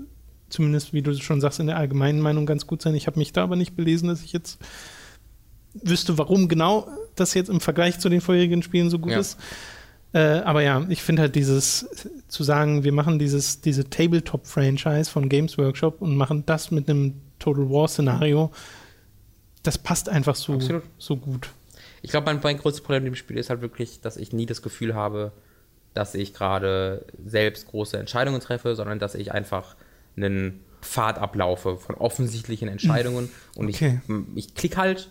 zumindest 0.50 0.92
wie 0.92 1.00
du 1.00 1.14
schon 1.14 1.40
sagst, 1.40 1.58
in 1.58 1.68
der 1.68 1.78
allgemeinen 1.78 2.20
Meinung 2.20 2.44
ganz 2.44 2.66
gut 2.66 2.82
sein. 2.82 2.94
Ich 2.94 3.06
habe 3.06 3.18
mich 3.18 3.32
da 3.32 3.42
aber 3.42 3.56
nicht 3.56 3.74
belesen, 3.74 4.08
dass 4.08 4.22
ich 4.22 4.32
jetzt 4.32 4.58
wüsste, 5.72 6.18
warum 6.18 6.48
genau 6.48 6.86
das 7.14 7.32
jetzt 7.32 7.48
im 7.48 7.60
Vergleich 7.60 7.98
zu 7.98 8.10
den 8.10 8.20
vorherigen 8.20 8.62
Spielen 8.62 8.90
so 8.90 8.98
gut 8.98 9.12
ja. 9.12 9.20
ist. 9.20 9.38
Äh, 10.12 10.40
aber 10.40 10.62
ja, 10.62 10.84
ich 10.88 11.02
finde 11.02 11.22
halt 11.22 11.36
dieses, 11.36 12.10
zu 12.28 12.42
sagen, 12.42 12.84
wir 12.84 12.92
machen 12.92 13.18
dieses, 13.18 13.60
diese 13.60 13.88
Tabletop-Franchise 13.88 15.10
von 15.10 15.28
Games 15.28 15.56
Workshop 15.56 16.02
und 16.02 16.16
machen 16.16 16.44
das 16.46 16.70
mit 16.70 16.88
einem 16.88 17.14
Total 17.38 17.70
War-Szenario, 17.70 18.50
das 19.62 19.78
passt 19.78 20.08
einfach 20.08 20.34
so, 20.34 20.58
so 20.98 21.16
gut. 21.16 21.50
Ich 22.02 22.10
glaube, 22.10 22.26
mein, 22.26 22.40
mein 22.42 22.58
größtes 22.58 22.82
Problem 22.82 23.06
im 23.06 23.14
Spiel 23.14 23.36
ist 23.38 23.50
halt 23.50 23.60
wirklich, 23.60 24.00
dass 24.00 24.16
ich 24.16 24.32
nie 24.32 24.46
das 24.46 24.62
Gefühl 24.62 24.94
habe, 24.94 25.32
dass 25.94 26.14
ich 26.14 26.34
gerade 26.34 27.04
selbst 27.24 27.68
große 27.68 27.98
Entscheidungen 27.98 28.40
treffe, 28.40 28.74
sondern 28.74 28.98
dass 28.98 29.14
ich 29.14 29.32
einfach 29.32 29.76
einen 30.16 30.60
Pfad 30.80 31.18
ablaufe 31.18 31.76
von 31.76 31.94
offensichtlichen 31.94 32.68
Entscheidungen. 32.68 33.30
Und 33.54 33.68
okay. 33.68 34.00
ich, 34.34 34.46
ich 34.46 34.54
klicke 34.54 34.76
halt 34.76 35.10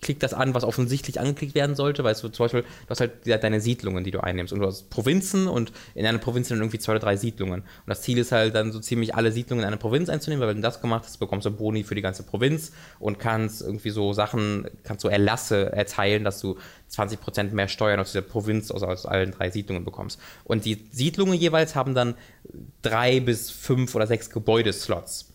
klickt 0.00 0.22
das 0.22 0.34
an, 0.34 0.54
was 0.54 0.64
offensichtlich 0.64 1.20
angeklickt 1.20 1.54
werden 1.54 1.76
sollte, 1.76 2.04
weil 2.04 2.14
du 2.14 2.28
zum 2.28 2.44
Beispiel, 2.44 2.62
du 2.62 2.88
hast 2.88 3.00
halt 3.00 3.12
deine 3.26 3.60
Siedlungen, 3.60 4.04
die 4.04 4.10
du 4.10 4.20
einnimmst 4.20 4.52
und 4.52 4.60
du 4.60 4.66
hast 4.66 4.90
Provinzen 4.90 5.46
und 5.46 5.72
in 5.94 6.06
einer 6.06 6.18
Provinz 6.18 6.48
sind 6.48 6.58
irgendwie 6.58 6.78
zwei 6.78 6.92
oder 6.92 7.00
drei 7.00 7.16
Siedlungen. 7.16 7.60
Und 7.60 7.86
das 7.86 8.02
Ziel 8.02 8.18
ist 8.18 8.32
halt 8.32 8.54
dann 8.54 8.72
so 8.72 8.80
ziemlich 8.80 9.14
alle 9.14 9.32
Siedlungen 9.32 9.62
in 9.62 9.66
einer 9.66 9.76
Provinz 9.76 10.08
einzunehmen, 10.08 10.40
weil 10.40 10.48
wenn 10.48 10.56
du 10.56 10.62
das 10.62 10.80
gemacht 10.80 11.04
hast, 11.04 11.18
bekommst 11.18 11.46
du 11.46 11.50
Boni 11.50 11.84
für 11.84 11.94
die 11.94 12.02
ganze 12.02 12.22
Provinz 12.22 12.72
und 12.98 13.18
kannst 13.18 13.62
irgendwie 13.62 13.90
so 13.90 14.12
Sachen, 14.12 14.66
kannst 14.84 15.02
so 15.02 15.08
Erlasse 15.08 15.72
erteilen, 15.72 16.24
dass 16.24 16.40
du 16.40 16.56
20% 16.90 17.52
mehr 17.52 17.68
Steuern 17.68 18.00
aus 18.00 18.12
dieser 18.12 18.22
Provinz, 18.22 18.70
also 18.70 18.86
aus 18.86 19.06
allen 19.06 19.32
drei 19.32 19.50
Siedlungen 19.50 19.84
bekommst. 19.84 20.18
Und 20.44 20.64
die 20.64 20.86
Siedlungen 20.90 21.34
jeweils 21.34 21.74
haben 21.74 21.94
dann 21.94 22.14
drei 22.82 23.20
bis 23.20 23.50
fünf 23.50 23.94
oder 23.94 24.06
sechs 24.06 24.30
Gebäudeslots. 24.30 25.29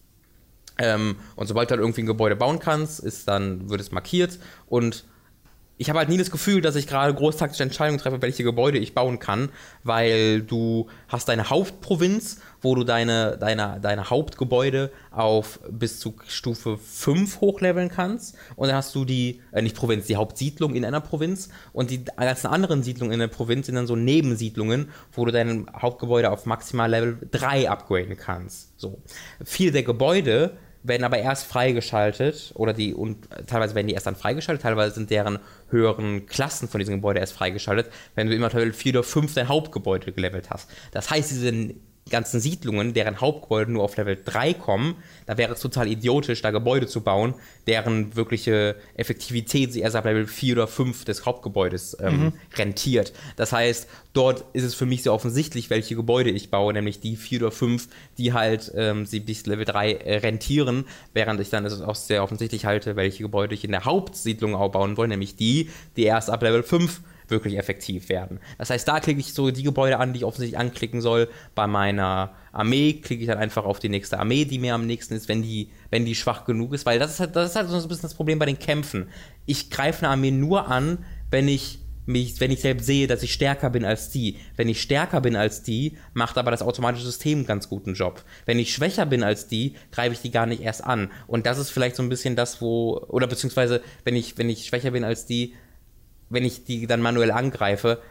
Ähm, 0.78 1.18
und 1.36 1.48
sobald 1.48 1.70
du 1.70 1.76
dann 1.76 1.84
irgendwie 1.84 2.04
ein 2.04 2.08
Gebäude 2.08 2.36
bauen 2.36 2.60
kannst, 2.60 3.00
ist 3.00 3.28
dann, 3.28 3.70
wird 3.70 3.82
es 3.82 3.92
markiert 3.92 4.40
und 4.68 5.06
ich 5.78 5.90
habe 5.90 6.00
halt 6.00 6.10
nie 6.10 6.18
das 6.18 6.32
Gefühl, 6.32 6.62
dass 6.62 6.76
ich 6.76 6.88
gerade 6.88 7.14
großtaktische 7.14 7.64
Entscheidungen 7.64 8.00
treffe, 8.00 8.22
welche 8.22 8.44
Gebäude 8.44 8.78
ich 8.78 8.94
bauen 8.94 9.20
kann, 9.20 9.50
weil 9.84 10.42
du 10.42 10.88
hast 11.10 11.28
deine 11.28 11.50
Hauptprovinz, 11.50 12.40
wo 12.62 12.76
du 12.76 12.84
deine, 12.84 13.38
deine, 13.38 13.80
deine 13.82 14.10
Hauptgebäude 14.10 14.92
auf 15.12 15.60
bis 15.70 16.00
zu 16.00 16.16
Stufe 16.28 16.78
5 16.78 17.42
hochleveln 17.42 17.90
kannst. 17.90 18.36
Und 18.56 18.70
dann 18.70 18.78
hast 18.78 18.96
du 18.96 19.04
die, 19.04 19.42
äh, 19.52 19.62
nicht 19.62 19.76
Provinz, 19.76 20.08
die 20.08 20.16
Hauptsiedlung 20.16 20.76
in 20.76 20.86
einer 20.86 21.02
Provinz. 21.02 21.50
Und 21.74 21.92
die 21.92 22.06
ganzen 22.06 22.48
anderen 22.48 22.82
Siedlungen 22.82 23.14
in 23.14 23.20
der 23.20 23.28
Provinz 23.28 23.66
sind 23.66 23.76
dann 23.76 23.88
so 23.88 23.98
Nebensiedlungen, 23.98 24.90
wo 25.12 25.26
du 25.26 25.32
dein 25.32 25.68
Hauptgebäude 25.76 26.32
auf 26.32 26.46
maximal 26.46 26.90
Level 26.90 27.18
3 27.32 27.70
upgraden 27.70 28.16
kannst. 28.16 28.80
So. 28.80 29.02
Viele 29.44 29.74
der 29.74 29.84
Gebäude 29.84 30.58
werden 30.88 31.04
aber 31.04 31.18
erst 31.18 31.46
freigeschaltet 31.46 32.52
oder 32.56 32.74
die 32.74 32.94
und 32.94 33.28
teilweise 33.48 33.76
werden 33.76 33.88
die 33.88 33.94
erst 33.94 34.08
dann 34.08 34.16
freigeschaltet, 34.16 34.64
teilweise 34.64 34.96
sind 34.96 35.10
deren 35.10 35.40
höheren 35.70 36.26
Klassen 36.26 36.68
von 36.68 36.80
diesem 36.80 36.96
Gebäude 36.96 37.20
erst 37.20 37.34
freigeschaltet, 37.34 37.92
wenn 38.16 38.28
du 38.28 38.36
immer 38.36 38.50
Level 38.50 38.74
4 38.74 38.94
oder 38.94 39.04
5 39.04 39.34
dein 39.34 39.48
Hauptgebäude 39.48 40.12
gelevelt 40.12 40.50
hast. 40.50 40.70
Das 40.92 41.10
heißt, 41.10 41.32
diese 41.32 41.76
ganzen 42.12 42.40
Siedlungen, 42.40 42.94
deren 42.94 43.20
Hauptgebäude 43.20 43.72
nur 43.72 43.84
auf 43.84 43.98
Level 43.98 44.16
3 44.24 44.54
kommen, 44.54 44.96
da 45.26 45.40
wäre 45.40 45.54
es 45.54 45.60
total 45.60 45.88
idiotisch, 45.88 46.44
da 46.44 46.52
Gebäude 46.52 46.86
zu 46.86 47.02
bauen, 47.02 47.34
deren 47.66 48.16
wirkliche 48.16 48.76
Effektivität 48.96 49.74
sie 49.74 49.80
erst 49.80 49.96
ab 49.96 50.06
Level 50.06 50.28
4 50.28 50.54
oder 50.54 50.68
5 50.68 51.04
des 51.06 51.26
Hauptgebäudes 51.26 51.98
ähm, 52.00 52.26
mhm. 52.26 52.34
rentiert. 52.56 53.12
Das 53.38 53.52
heißt, 53.54 53.88
dort 54.14 54.46
ist 54.54 54.62
es 54.62 54.76
für 54.76 54.86
mich 54.86 55.02
sehr 55.02 55.14
offensichtlich, 55.14 55.72
welche 55.72 55.96
Gebäude 55.96 56.30
ich 56.30 56.52
baue, 56.52 56.74
nämlich 56.74 57.00
die 57.00 57.16
4 57.16 57.42
oder 57.42 57.52
5, 57.52 57.88
die 58.20 58.34
halt 58.34 58.72
ähm, 58.76 59.08
sie 59.08 59.20
bis 59.20 59.48
Level 59.48 59.66
3 59.66 59.94
äh, 59.94 60.18
rentieren, 60.18 60.86
während 61.16 61.40
ich 61.40 61.50
dann 61.50 61.66
es 61.66 61.82
auch 61.82 61.96
sehr 61.96 62.22
offensichtlich 62.22 62.66
halte, 62.66 62.96
welche 62.96 63.24
Gebäude 63.24 63.56
ich 63.56 63.64
in 63.64 63.72
der 63.72 63.86
Hauptsiedlung 63.86 64.54
auch 64.54 64.70
bauen 64.70 64.96
will, 64.96 65.08
nämlich 65.08 65.38
die, 65.38 65.72
die 65.98 66.04
erst 66.04 66.30
ab 66.30 66.44
Level 66.44 66.62
5 66.62 67.02
wirklich 67.28 67.58
effektiv 67.58 68.10
werden. 68.10 68.40
Das 68.58 68.70
heißt, 68.70 68.88
da 68.88 69.00
klicke 69.00 69.20
ich 69.20 69.34
so 69.34 69.52
die 69.52 69.64
Gebäude 69.64 70.00
an, 70.00 70.14
die 70.14 70.20
ich 70.20 70.26
offensichtlich 70.26 70.60
anklicken 70.60 71.02
soll. 71.02 71.30
Bei 71.54 71.68
meiner 71.68 72.34
Armee 72.52 72.94
klicke 72.94 73.22
ich 73.22 73.28
dann 73.28 73.38
einfach 73.38 73.66
auf 73.66 73.80
die 73.80 73.90
nächste 73.90 74.20
Armee, 74.20 74.46
die 74.46 74.60
mir 74.60 74.76
am 74.76 74.86
nächsten 74.86 75.14
ist, 75.14 75.28
wenn 75.28 75.42
die, 75.42 75.70
wenn 75.90 76.06
die 76.06 76.16
schwach 76.16 76.46
genug 76.46 76.74
ist. 76.74 76.86
Weil 76.86 77.00
das 77.00 77.12
ist 77.12 77.20
halt, 77.20 77.36
das 77.36 77.52
ist 77.52 77.56
halt 77.56 77.70
so 77.70 77.78
ein 77.78 77.88
bisschen 77.88 78.04
das 78.04 78.14
Problem 78.14 78.40
bei 78.40 78.46
den 78.46 78.60
Kämpfen. 78.60 79.08
Ich 79.46 79.70
greife 79.70 80.04
eine 80.04 80.10
Armee 80.10 80.32
nur 80.32 80.68
an, 80.68 81.06
wenn 81.32 81.48
ich 81.48 81.80
mich, 82.06 82.40
wenn 82.40 82.52
ich 82.52 82.62
selbst 82.62 82.86
sehe, 82.86 83.08
dass 83.08 83.24
ich 83.24 83.34
stärker 83.34 83.70
bin 83.70 83.84
als 83.84 84.10
die. 84.10 84.38
Wenn 84.56 84.70
ich 84.70 84.82
stärker 84.82 85.22
bin 85.22 85.36
als 85.36 85.64
die, 85.64 85.98
macht 86.14 86.38
aber 86.38 86.52
das 86.52 86.62
automatische 86.62 87.06
System 87.06 87.40
einen 87.40 87.48
ganz 87.48 87.70
guten 87.70 87.94
Job. 87.94 88.24
Wenn 88.46 88.60
ich 88.60 88.74
schwächer 88.74 89.06
bin 89.06 89.24
als 89.24 89.48
die, 89.48 89.76
greife 89.92 90.14
ich 90.14 90.22
die 90.22 90.32
gar 90.32 90.46
nicht 90.46 90.62
erst 90.62 90.84
an. 90.84 91.12
Und 91.28 91.46
das 91.46 91.58
ist 91.58 91.72
vielleicht 91.72 91.96
so 91.96 92.04
ein 92.04 92.10
bisschen 92.10 92.36
das, 92.36 92.62
wo, 92.62 92.98
oder 93.08 93.28
beziehungsweise, 93.28 93.82
wenn 94.04 94.16
ich, 94.16 94.38
wenn 94.38 94.50
ich 94.50 94.66
schwächer 94.66 94.92
bin 94.92 95.04
als 95.04 95.26
die, 95.26 95.56
wenn 96.30 96.44
ich 96.44 96.64
die 96.66 96.88
dann 96.88 97.02
manuell 97.02 97.32
angreife, 97.32 98.02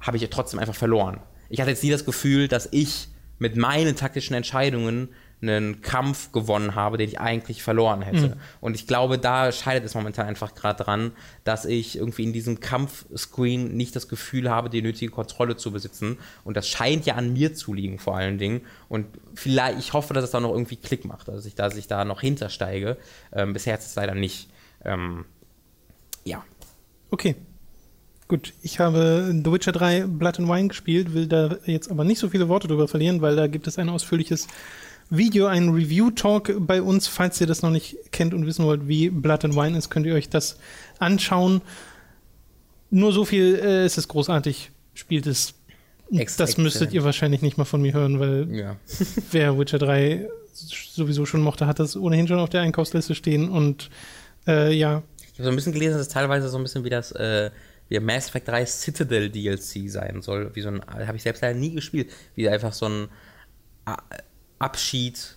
habe 0.00 0.16
ich 0.16 0.28
trotzdem 0.30 0.60
einfach 0.60 0.74
verloren. 0.74 1.20
Ich 1.48 1.60
hatte 1.60 1.70
jetzt 1.70 1.82
nie 1.82 1.90
das 1.90 2.04
Gefühl, 2.04 2.48
dass 2.48 2.68
ich 2.72 3.08
mit 3.38 3.56
meinen 3.56 3.96
taktischen 3.96 4.34
Entscheidungen 4.34 5.08
einen 5.40 5.82
Kampf 5.82 6.32
gewonnen 6.32 6.74
habe, 6.74 6.98
den 6.98 7.08
ich 7.08 7.20
eigentlich 7.20 7.62
verloren 7.62 8.02
hätte. 8.02 8.28
Mhm. 8.28 8.34
Und 8.60 8.74
ich 8.74 8.88
glaube, 8.88 9.18
da 9.18 9.52
scheitert 9.52 9.84
es 9.84 9.94
momentan 9.94 10.26
einfach 10.26 10.54
gerade 10.54 10.82
dran, 10.82 11.12
dass 11.44 11.64
ich 11.64 11.96
irgendwie 11.96 12.24
in 12.24 12.32
diesem 12.32 12.58
Kampfscreen 12.58 13.76
nicht 13.76 13.94
das 13.94 14.08
Gefühl 14.08 14.50
habe, 14.50 14.68
die 14.68 14.82
nötige 14.82 15.12
Kontrolle 15.12 15.56
zu 15.56 15.70
besitzen. 15.70 16.18
Und 16.42 16.56
das 16.56 16.68
scheint 16.68 17.06
ja 17.06 17.14
an 17.14 17.32
mir 17.32 17.54
zu 17.54 17.72
liegen, 17.72 18.00
vor 18.00 18.16
allen 18.16 18.38
Dingen. 18.38 18.62
Und 18.88 19.06
vielleicht, 19.34 19.78
ich 19.78 19.92
hoffe, 19.92 20.12
dass 20.12 20.24
es 20.24 20.32
da 20.32 20.40
noch 20.40 20.50
irgendwie 20.50 20.76
Klick 20.76 21.04
macht, 21.04 21.28
dass 21.28 21.46
ich 21.46 21.54
da, 21.54 21.68
dass 21.68 21.76
ich 21.76 21.86
da 21.86 22.04
noch 22.04 22.20
hintersteige. 22.20 22.96
Ähm, 23.32 23.52
bisher 23.52 23.78
ist 23.78 23.86
es 23.86 23.94
leider 23.94 24.16
nicht. 24.16 24.50
Ähm, 24.84 25.24
ja. 26.24 26.44
Okay. 27.10 27.36
Gut, 28.28 28.52
ich 28.62 28.78
habe 28.78 29.34
The 29.42 29.50
Witcher 29.50 29.72
3 29.72 30.06
Blood 30.06 30.38
and 30.38 30.48
Wine 30.48 30.68
gespielt, 30.68 31.14
will 31.14 31.26
da 31.26 31.56
jetzt 31.64 31.90
aber 31.90 32.04
nicht 32.04 32.18
so 32.18 32.28
viele 32.28 32.48
Worte 32.48 32.68
drüber 32.68 32.86
verlieren, 32.86 33.22
weil 33.22 33.36
da 33.36 33.46
gibt 33.46 33.66
es 33.66 33.78
ein 33.78 33.88
ausführliches 33.88 34.46
Video, 35.08 35.46
ein 35.46 35.70
Review-Talk 35.70 36.54
bei 36.60 36.82
uns. 36.82 37.08
Falls 37.08 37.40
ihr 37.40 37.46
das 37.46 37.62
noch 37.62 37.70
nicht 37.70 37.96
kennt 38.12 38.34
und 38.34 38.44
wissen 38.44 38.66
wollt, 38.66 38.86
wie 38.86 39.08
Blood 39.08 39.46
and 39.46 39.56
Wine 39.56 39.78
ist, 39.78 39.88
könnt 39.88 40.04
ihr 40.04 40.14
euch 40.14 40.28
das 40.28 40.58
anschauen. 40.98 41.62
Nur 42.90 43.14
so 43.14 43.24
viel, 43.24 43.54
äh, 43.54 43.84
es 43.84 43.96
ist 43.96 44.08
großartig, 44.08 44.72
spielt 44.92 45.26
es. 45.26 45.54
Ex 46.10 46.36
das 46.36 46.58
müsstet 46.58 46.92
ihr 46.92 47.04
wahrscheinlich 47.04 47.40
nicht 47.40 47.56
mal 47.56 47.64
von 47.64 47.80
mir 47.80 47.94
hören, 47.94 48.20
weil 48.20 48.48
ja. 48.54 48.76
wer 49.30 49.58
Witcher 49.58 49.78
3 49.78 50.28
sowieso 50.52 51.24
schon 51.24 51.40
mochte, 51.40 51.66
hat 51.66 51.78
das 51.78 51.96
ohnehin 51.96 52.28
schon 52.28 52.38
auf 52.38 52.50
der 52.50 52.60
Einkaufsliste 52.60 53.14
stehen 53.14 53.48
und 53.48 53.88
äh, 54.46 54.72
ja. 54.72 55.02
Ich 55.32 55.38
habe 55.38 55.44
so 55.44 55.50
ein 55.50 55.56
bisschen 55.56 55.72
gelesen, 55.72 55.92
dass 55.92 56.08
es 56.08 56.12
teilweise 56.12 56.48
so 56.48 56.58
ein 56.58 56.62
bisschen 56.62 56.84
wie 56.84 56.90
das 56.90 57.12
äh, 57.12 57.50
wie 57.88 58.00
Mass 58.00 58.28
Effect 58.28 58.48
3 58.48 58.66
Citadel 58.66 59.30
DLC 59.30 59.88
sein 59.88 60.22
soll. 60.22 60.54
Wie 60.54 60.60
so 60.60 60.68
ein, 60.68 60.82
habe 60.86 61.16
ich 61.16 61.22
selbst 61.22 61.40
leider 61.42 61.58
nie 61.58 61.72
gespielt, 61.72 62.12
wie 62.34 62.48
einfach 62.48 62.72
so 62.72 62.86
ein 62.86 63.08
Abschied, 64.58 65.36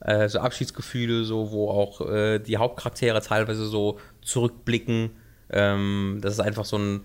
äh, 0.00 0.28
so 0.28 0.40
Abschiedsgefühle, 0.40 1.24
so, 1.24 1.52
wo 1.52 1.70
auch 1.70 2.00
äh, 2.00 2.38
die 2.38 2.56
Hauptcharaktere 2.56 3.20
teilweise 3.22 3.66
so 3.66 3.98
zurückblicken, 4.22 5.10
ähm, 5.50 6.18
dass 6.22 6.34
es 6.34 6.40
einfach 6.40 6.64
so 6.64 6.78
ein, 6.78 7.04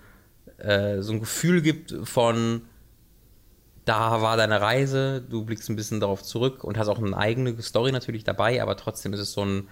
äh, 0.58 1.02
so 1.02 1.14
ein 1.14 1.20
Gefühl 1.20 1.62
gibt 1.62 1.94
von, 2.04 2.64
da 3.86 4.22
war 4.22 4.38
deine 4.38 4.62
Reise, 4.62 5.22
du 5.22 5.46
blickst 5.46 5.70
ein 5.70 5.76
bisschen 5.76 6.00
darauf 6.00 6.24
zurück 6.24 6.64
und 6.64 6.78
hast 6.78 6.88
auch 6.88 7.02
eine 7.02 7.16
eigene 7.16 7.62
Story 7.62 7.92
natürlich 7.92 8.24
dabei, 8.24 8.62
aber 8.62 8.76
trotzdem 8.76 9.14
ist 9.14 9.20
es 9.20 9.34
so 9.34 9.46
ein 9.46 9.68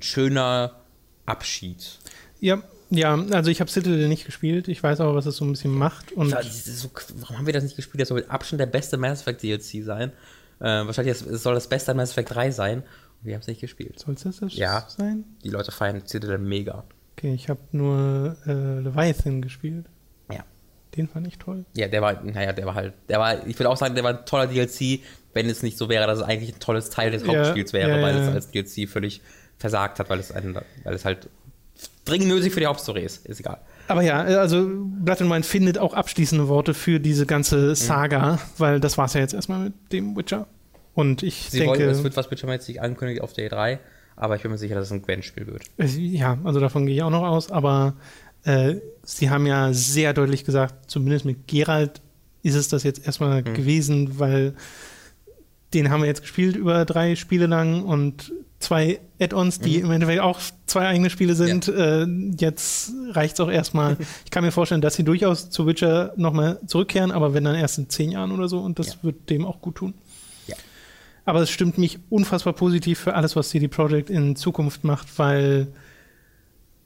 schöner 0.00 0.80
Abschied. 1.26 1.98
Ja, 2.40 2.62
ja, 2.94 3.14
also 3.14 3.50
ich 3.50 3.60
habe 3.60 3.70
Citadel 3.70 4.08
nicht 4.08 4.26
gespielt. 4.26 4.68
Ich 4.68 4.82
weiß 4.82 5.00
aber, 5.00 5.14
was 5.14 5.24
es 5.24 5.36
so 5.36 5.44
ein 5.46 5.52
bisschen 5.52 5.72
macht. 5.72 6.12
Und 6.12 6.30
ja, 6.30 6.42
so, 6.42 6.90
warum 7.16 7.38
haben 7.38 7.46
wir 7.46 7.52
das 7.54 7.64
nicht 7.64 7.76
gespielt? 7.76 8.02
Das 8.02 8.08
soll 8.08 8.20
mit 8.20 8.30
Abstand 8.30 8.60
der 8.60 8.66
beste 8.66 8.98
Mass 8.98 9.22
Effect 9.22 9.42
DLC 9.42 9.82
sein. 9.82 10.12
Äh, 10.60 10.64
wahrscheinlich 10.64 11.16
soll 11.16 11.54
das 11.54 11.68
beste 11.68 11.92
an 11.92 11.96
Mass 11.96 12.10
Effect 12.10 12.34
3 12.34 12.50
sein. 12.50 12.78
Und 12.80 12.86
wir 13.22 13.34
haben 13.34 13.40
es 13.40 13.46
nicht 13.46 13.62
gespielt. 13.62 13.98
Soll 13.98 14.14
es 14.14 14.24
das, 14.24 14.40
das 14.40 14.56
ja. 14.56 14.86
sein? 14.88 15.24
Die 15.42 15.48
Leute 15.48 15.72
feiern 15.72 16.02
Citadel 16.06 16.36
mega. 16.38 16.84
Okay, 17.16 17.32
ich 17.32 17.48
habe 17.48 17.60
nur 17.72 18.36
äh, 18.46 18.80
Leviathan 18.80 19.40
gespielt. 19.40 19.86
Ja. 20.30 20.44
Den 20.94 21.08
fand 21.08 21.26
ich 21.26 21.38
toll. 21.38 21.64
Ja, 21.74 21.88
der 21.88 22.02
war, 22.02 22.22
naja, 22.22 22.52
der 22.52 22.66
war 22.66 22.74
halt, 22.74 22.92
der 23.08 23.18
war, 23.18 23.46
ich 23.46 23.58
würde 23.58 23.70
auch 23.70 23.76
sagen, 23.78 23.94
der 23.94 24.04
war 24.04 24.18
ein 24.18 24.26
toller 24.26 24.48
DLC, 24.48 25.00
wenn 25.32 25.48
es 25.48 25.62
nicht 25.62 25.78
so 25.78 25.88
wäre, 25.88 26.06
dass 26.06 26.18
es 26.18 26.24
eigentlich 26.24 26.54
ein 26.54 26.60
tolles 26.60 26.90
Teil 26.90 27.10
des 27.10 27.26
Hauptspiels 27.26 27.72
ja, 27.72 27.78
wäre, 27.78 27.96
ja, 27.96 28.02
weil 28.02 28.16
es 28.16 28.28
als 28.28 28.50
DLC 28.50 28.86
völlig 28.86 29.22
versagt 29.56 29.98
hat, 29.98 30.10
weil 30.10 30.18
es, 30.18 30.30
einen, 30.30 30.56
weil 30.84 30.94
es 30.94 31.06
halt 31.06 31.30
dringend 32.04 32.28
nötig 32.28 32.52
für 32.52 32.60
die 32.60 32.66
Hauptstory 32.66 33.02
ist. 33.02 33.26
Ist 33.26 33.40
egal. 33.40 33.58
Aber 33.88 34.02
ja, 34.02 34.20
also 34.20 34.68
Blood 34.68 35.22
and 35.22 35.30
Wine 35.30 35.42
findet 35.42 35.78
auch 35.78 35.94
abschließende 35.94 36.48
Worte 36.48 36.74
für 36.74 37.00
diese 37.00 37.26
ganze 37.26 37.70
mhm. 37.70 37.74
Saga, 37.74 38.32
mhm. 38.34 38.38
weil 38.58 38.80
das 38.80 38.98
war 38.98 39.06
es 39.06 39.14
ja 39.14 39.20
jetzt 39.20 39.34
erstmal 39.34 39.64
mit 39.64 39.74
dem 39.92 40.16
Witcher. 40.16 40.46
Und 40.94 41.22
ich 41.22 41.48
Sie 41.50 41.58
denke. 41.58 41.78
Wollen, 41.78 41.90
es 41.90 42.02
wird 42.02 42.16
was 42.16 42.30
Witcher 42.30 42.50
jetzt 42.52 42.68
nicht 42.68 42.80
angekündigt 42.80 43.22
auf 43.22 43.32
der 43.32 43.50
E3, 43.50 43.78
aber 44.16 44.36
ich 44.36 44.42
bin 44.42 44.50
mir 44.50 44.58
sicher, 44.58 44.74
dass 44.74 44.86
es 44.86 44.92
ein 44.92 45.02
Gwen-Spiel 45.02 45.46
wird. 45.46 45.64
Ja, 45.96 46.38
also 46.44 46.60
davon 46.60 46.86
gehe 46.86 46.96
ich 46.96 47.02
auch 47.02 47.10
noch 47.10 47.24
aus, 47.24 47.50
aber 47.50 47.94
äh, 48.44 48.76
Sie 49.02 49.30
haben 49.30 49.46
ja 49.46 49.72
sehr 49.72 50.12
deutlich 50.12 50.44
gesagt, 50.44 50.90
zumindest 50.90 51.24
mit 51.24 51.48
Geralt 51.48 52.00
ist 52.42 52.56
es 52.56 52.68
das 52.68 52.82
jetzt 52.82 53.06
erstmal 53.06 53.42
mhm. 53.42 53.54
gewesen, 53.54 54.18
weil 54.18 54.54
den 55.74 55.90
haben 55.90 56.02
wir 56.02 56.06
jetzt 56.06 56.22
gespielt 56.22 56.56
über 56.56 56.84
drei 56.84 57.16
Spiele 57.16 57.46
lang 57.46 57.82
und 57.82 58.32
zwei 58.62 59.00
Add-ons, 59.20 59.58
die 59.58 59.78
mhm. 59.78 59.84
im 59.84 59.90
Endeffekt 59.92 60.20
auch 60.20 60.40
zwei 60.66 60.86
eigene 60.86 61.10
Spiele 61.10 61.34
sind. 61.34 61.66
Ja. 61.66 62.02
Äh, 62.02 62.06
jetzt 62.38 62.92
reicht 63.10 63.34
es 63.34 63.40
auch 63.40 63.50
erstmal. 63.50 63.96
ich 64.24 64.30
kann 64.30 64.44
mir 64.44 64.52
vorstellen, 64.52 64.80
dass 64.80 64.94
sie 64.94 65.04
durchaus 65.04 65.50
zu 65.50 65.66
Witcher 65.66 66.12
nochmal 66.16 66.60
zurückkehren, 66.66 67.10
aber 67.10 67.34
wenn 67.34 67.44
dann 67.44 67.54
erst 67.54 67.78
in 67.78 67.88
zehn 67.88 68.10
Jahren 68.10 68.32
oder 68.32 68.48
so 68.48 68.60
und 68.60 68.78
das 68.78 68.94
ja. 68.94 68.94
wird 69.02 69.30
dem 69.30 69.44
auch 69.44 69.60
gut 69.60 69.76
tun. 69.76 69.94
Ja. 70.46 70.56
Aber 71.24 71.40
es 71.40 71.50
stimmt 71.50 71.78
mich 71.78 71.98
unfassbar 72.08 72.52
positiv 72.52 72.98
für 72.98 73.14
alles, 73.14 73.36
was 73.36 73.50
CD 73.50 73.68
Projekt 73.68 74.10
in 74.10 74.36
Zukunft 74.36 74.84
macht, 74.84 75.18
weil 75.18 75.68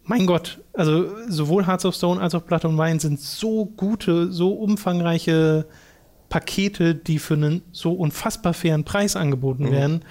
mein 0.05 0.27
Gott, 0.27 0.61
also 0.73 1.09
sowohl 1.29 1.67
Hearts 1.67 1.85
of 1.85 1.95
Stone 1.95 2.21
als 2.21 2.35
auch 2.35 2.43
Blood 2.43 2.65
and 2.65 2.79
Wine 2.79 3.01
sind 3.01 3.21
so 3.21 3.65
gute, 3.65 4.31
so 4.31 4.53
umfangreiche 4.53 5.67
Pakete, 6.29 6.95
die 6.95 7.19
für 7.19 7.35
einen 7.35 7.63
so 7.73 7.93
unfassbar 7.93 8.55
fairen 8.55 8.85
Preis 8.85 9.17
angeboten 9.17 9.65
mhm. 9.65 9.73
werden. 9.73 10.05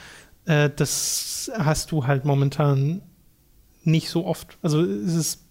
Äh, 0.45 0.69
das 0.75 1.51
hast 1.57 1.91
du 1.91 2.07
halt 2.07 2.25
momentan 2.25 3.01
nicht 3.83 4.09
so 4.09 4.25
oft. 4.25 4.57
Also 4.61 4.81
es 4.81 5.15
ist, 5.15 5.45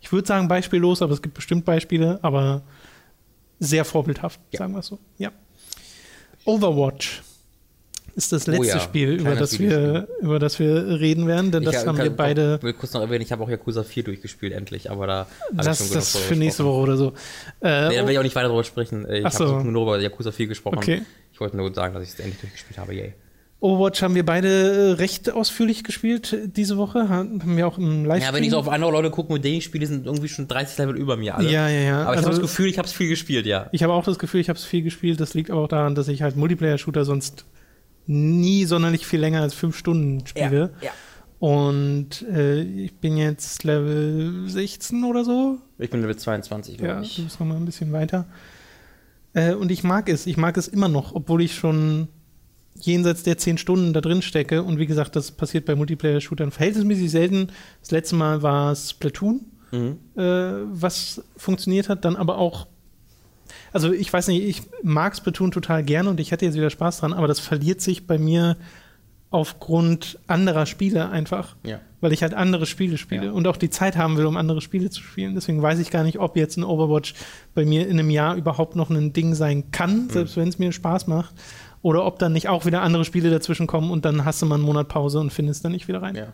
ich 0.00 0.10
würde 0.12 0.26
sagen, 0.26 0.48
beispiellos, 0.48 1.02
aber 1.02 1.12
es 1.12 1.22
gibt 1.22 1.34
bestimmt 1.34 1.64
Beispiele, 1.64 2.18
aber 2.22 2.62
sehr 3.60 3.84
vorbildhaft, 3.84 4.40
ja. 4.52 4.58
sagen 4.58 4.72
wir 4.72 4.80
es 4.80 4.86
so. 4.86 4.98
Ja. 5.18 5.32
Overwatch 6.44 7.22
ist 8.18 8.32
das 8.32 8.48
letzte 8.48 8.62
oh 8.62 8.64
ja, 8.64 8.80
Spiel, 8.80 9.12
über 9.12 9.36
das, 9.36 9.60
wir, 9.60 10.08
über 10.20 10.40
das 10.40 10.58
wir 10.58 11.00
reden 11.00 11.28
werden, 11.28 11.52
denn 11.52 11.62
ich 11.62 11.70
das 11.70 11.86
haben 11.86 11.98
wir 11.98 12.10
beide. 12.10 12.56
Ich 12.56 12.64
will 12.64 12.72
kurz 12.72 12.92
noch 12.92 13.00
erwähnen, 13.00 13.22
ich 13.22 13.30
habe 13.30 13.44
auch 13.44 13.48
Yakuza 13.48 13.84
4 13.84 14.02
durchgespielt, 14.02 14.52
endlich, 14.52 14.90
aber 14.90 15.06
da. 15.06 15.26
Das, 15.52 15.80
ich 15.80 15.92
das 15.92 16.16
für 16.16 16.34
nächste 16.34 16.64
Woche 16.64 16.80
oder 16.80 16.96
so. 16.96 17.12
Äh, 17.60 17.88
nee, 17.88 17.96
da 17.96 18.04
will 18.04 18.10
ich 18.10 18.18
auch 18.18 18.24
nicht 18.24 18.34
weiter 18.34 18.48
darüber 18.48 18.64
sprechen. 18.64 19.08
Ich 19.08 19.24
habe 19.24 19.36
so. 19.36 19.60
nur 19.60 19.82
über 19.82 20.00
Yakuza 20.00 20.32
4 20.32 20.48
gesprochen. 20.48 20.78
Okay. 20.78 21.02
Ich 21.32 21.40
wollte 21.40 21.56
nur 21.56 21.72
sagen, 21.72 21.94
dass 21.94 22.02
ich 22.02 22.08
es 22.10 22.18
endlich 22.18 22.40
durchgespielt 22.40 22.78
habe, 22.78 22.92
yay. 22.92 23.14
Overwatch 23.60 24.02
haben 24.02 24.14
wir 24.14 24.24
beide 24.24 24.48
äh, 24.48 24.92
recht 24.94 25.30
ausführlich 25.30 25.84
gespielt 25.84 26.36
diese 26.56 26.76
Woche. 26.76 27.08
Haben 27.08 27.56
wir 27.56 27.66
auch 27.66 27.78
im 27.78 28.04
live 28.04 28.22
Ja, 28.22 28.32
wenn 28.32 28.42
ich 28.42 28.50
so 28.50 28.58
auf 28.58 28.68
andere 28.68 28.90
Leute 28.90 29.10
gucke, 29.10 29.32
mit 29.32 29.44
denen 29.44 29.58
ich 29.58 29.64
spiele, 29.64 29.86
sind 29.86 30.06
irgendwie 30.06 30.28
schon 30.28 30.46
30 30.46 30.78
Level 30.78 30.96
über 30.96 31.16
mir 31.16 31.36
alle. 31.36 31.50
Ja, 31.50 31.68
ja, 31.68 31.80
ja. 31.80 32.02
Aber 32.02 32.12
ich 32.12 32.18
also, 32.18 32.22
habe 32.22 32.36
das 32.36 32.40
Gefühl, 32.40 32.68
ich 32.68 32.78
habe 32.78 32.86
es 32.86 32.92
viel 32.92 33.08
gespielt, 33.08 33.46
ja. 33.46 33.68
Ich 33.72 33.82
habe 33.82 33.92
auch 33.92 34.04
das 34.04 34.18
Gefühl, 34.18 34.40
ich 34.40 34.48
habe 34.48 34.58
es 34.58 34.64
viel 34.64 34.82
gespielt. 34.82 35.20
Das 35.20 35.34
liegt 35.34 35.50
aber 35.50 35.62
auch 35.62 35.68
daran, 35.68 35.94
dass 35.94 36.08
ich 36.08 36.22
halt 36.22 36.36
Multiplayer-Shooter 36.36 37.04
sonst 37.04 37.46
nie 38.08 38.64
sonderlich 38.64 39.06
viel 39.06 39.20
länger 39.20 39.42
als 39.42 39.54
fünf 39.54 39.76
Stunden 39.76 40.26
spiele. 40.26 40.72
Ja, 40.80 40.86
ja. 40.86 40.92
Und 41.38 42.22
äh, 42.22 42.62
ich 42.62 42.94
bin 42.96 43.16
jetzt 43.16 43.62
Level 43.62 44.48
16 44.48 45.04
oder 45.04 45.24
so. 45.24 45.58
Ich 45.78 45.90
bin 45.90 46.00
Level 46.00 46.16
22, 46.16 46.78
glaube 46.78 46.94
ja, 46.94 47.00
ich. 47.00 47.16
Ja, 47.16 47.22
du 47.22 47.24
bist 47.24 47.38
noch 47.38 47.46
mal 47.46 47.56
ein 47.56 47.64
bisschen 47.64 47.92
weiter. 47.92 48.26
Äh, 49.34 49.54
und 49.54 49.70
ich 49.70 49.84
mag 49.84 50.08
es. 50.08 50.26
Ich 50.26 50.36
mag 50.36 50.56
es 50.56 50.66
immer 50.66 50.88
noch, 50.88 51.14
obwohl 51.14 51.42
ich 51.42 51.54
schon 51.54 52.08
jenseits 52.74 53.22
der 53.22 53.38
10 53.38 53.58
Stunden 53.58 53.92
da 53.92 54.00
drin 54.00 54.22
stecke. 54.22 54.62
Und 54.64 54.78
wie 54.78 54.86
gesagt, 54.86 55.14
das 55.14 55.30
passiert 55.30 55.64
bei 55.64 55.76
Multiplayer-Shootern 55.76 56.50
verhältnismäßig 56.50 57.10
selten. 57.10 57.48
Das 57.80 57.92
letzte 57.92 58.16
Mal 58.16 58.42
war 58.42 58.74
Splatoon, 58.74 59.42
mhm. 59.70 59.98
äh, 60.16 60.22
was 60.72 61.22
funktioniert 61.36 61.88
hat. 61.88 62.04
Dann 62.04 62.16
aber 62.16 62.38
auch 62.38 62.66
also 63.72 63.92
ich 63.92 64.12
weiß 64.12 64.28
nicht, 64.28 64.42
ich 64.42 64.62
mag 64.82 65.16
Splatoon 65.16 65.50
total 65.50 65.82
gerne 65.82 66.10
und 66.10 66.20
ich 66.20 66.30
hätte 66.30 66.44
jetzt 66.44 66.56
wieder 66.56 66.70
Spaß 66.70 67.00
dran, 67.00 67.12
aber 67.12 67.28
das 67.28 67.40
verliert 67.40 67.80
sich 67.80 68.06
bei 68.06 68.18
mir 68.18 68.56
aufgrund 69.30 70.18
anderer 70.26 70.66
Spiele 70.66 71.10
einfach. 71.10 71.56
Ja. 71.64 71.80
Weil 72.00 72.12
ich 72.12 72.22
halt 72.22 72.32
andere 72.32 72.64
Spiele 72.64 72.96
spiele 72.96 73.26
ja. 73.26 73.32
und 73.32 73.46
auch 73.46 73.56
die 73.56 73.70
Zeit 73.70 73.96
haben 73.96 74.16
will, 74.16 74.26
um 74.26 74.36
andere 74.36 74.60
Spiele 74.60 74.88
zu 74.88 75.02
spielen. 75.02 75.34
Deswegen 75.34 75.60
weiß 75.60 75.80
ich 75.80 75.90
gar 75.90 76.04
nicht, 76.04 76.18
ob 76.18 76.36
jetzt 76.36 76.56
ein 76.56 76.64
Overwatch 76.64 77.14
bei 77.54 77.64
mir 77.64 77.88
in 77.88 77.98
einem 77.98 78.10
Jahr 78.10 78.36
überhaupt 78.36 78.76
noch 78.76 78.88
ein 78.88 79.12
Ding 79.12 79.34
sein 79.34 79.70
kann, 79.72 80.04
mhm. 80.04 80.10
selbst 80.10 80.36
wenn 80.36 80.48
es 80.48 80.58
mir 80.58 80.72
Spaß 80.72 81.08
macht. 81.08 81.34
Oder 81.82 82.04
ob 82.04 82.18
dann 82.18 82.32
nicht 82.32 82.48
auch 82.48 82.66
wieder 82.66 82.82
andere 82.82 83.04
Spiele 83.04 83.30
dazwischen 83.30 83.66
kommen 83.66 83.90
und 83.90 84.04
dann 84.04 84.24
hast 84.24 84.40
du 84.40 84.46
mal 84.46 84.56
einen 84.56 84.64
Monat 84.64 84.88
Pause 84.88 85.20
und 85.20 85.32
findest 85.32 85.64
dann 85.64 85.72
nicht 85.72 85.88
wieder 85.88 86.02
rein. 86.02 86.14
Ja. 86.14 86.32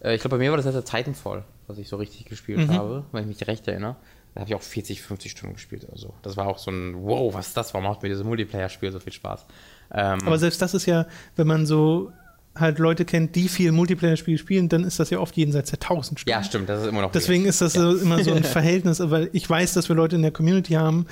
Äh, 0.00 0.14
ich 0.14 0.20
glaube, 0.20 0.36
bei 0.36 0.42
mir 0.42 0.50
war 0.50 0.56
das 0.56 0.66
halt 0.66 0.84
Titanfall, 0.84 1.44
was 1.66 1.78
ich 1.78 1.88
so 1.88 1.96
richtig 1.96 2.26
gespielt 2.26 2.68
mhm. 2.68 2.72
habe, 2.72 3.04
wenn 3.12 3.22
ich 3.22 3.38
mich 3.38 3.46
recht 3.46 3.66
erinnere. 3.68 3.96
Da 4.34 4.40
habe 4.40 4.50
ich 4.50 4.56
auch 4.56 4.62
40, 4.62 5.00
50 5.00 5.30
Stunden 5.30 5.54
gespielt 5.54 5.84
oder 5.84 5.96
so. 5.96 6.14
Das 6.22 6.36
war 6.36 6.46
auch 6.48 6.58
so 6.58 6.70
ein, 6.70 6.94
wow, 7.04 7.32
was 7.32 7.48
ist 7.48 7.56
das? 7.56 7.72
Warum 7.72 7.86
macht 7.86 8.02
mir 8.02 8.08
dieses 8.08 8.24
Multiplayer-Spiel 8.24 8.90
so 8.90 8.98
viel 8.98 9.12
Spaß? 9.12 9.46
Ähm, 9.92 10.18
Aber 10.26 10.38
selbst 10.38 10.60
das 10.60 10.74
ist 10.74 10.86
ja, 10.86 11.06
wenn 11.36 11.46
man 11.46 11.66
so 11.66 12.10
halt 12.56 12.78
Leute 12.78 13.04
kennt, 13.04 13.36
die 13.36 13.48
viel 13.48 13.70
Multiplayer-Spiele 13.70 14.38
spielen, 14.38 14.68
dann 14.68 14.84
ist 14.84 14.98
das 14.98 15.10
ja 15.10 15.18
oft 15.18 15.36
jenseits 15.36 15.70
der 15.70 15.80
1000 15.80 16.20
Stunden. 16.20 16.30
Ja, 16.30 16.42
stimmt, 16.42 16.68
das 16.68 16.82
ist 16.82 16.88
immer 16.88 17.02
noch. 17.02 17.12
Deswegen 17.12 17.44
ist 17.44 17.60
das 17.60 17.74
ja. 17.74 17.82
so, 17.82 17.96
immer 17.96 18.22
so 18.24 18.32
ein 18.32 18.44
Verhältnis, 18.44 19.00
weil 19.00 19.30
ich 19.32 19.48
weiß, 19.48 19.74
dass 19.74 19.88
wir 19.88 19.96
Leute 19.96 20.16
in 20.16 20.22
der 20.22 20.32
Community 20.32 20.74
haben, 20.74 21.06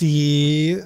die 0.00 0.80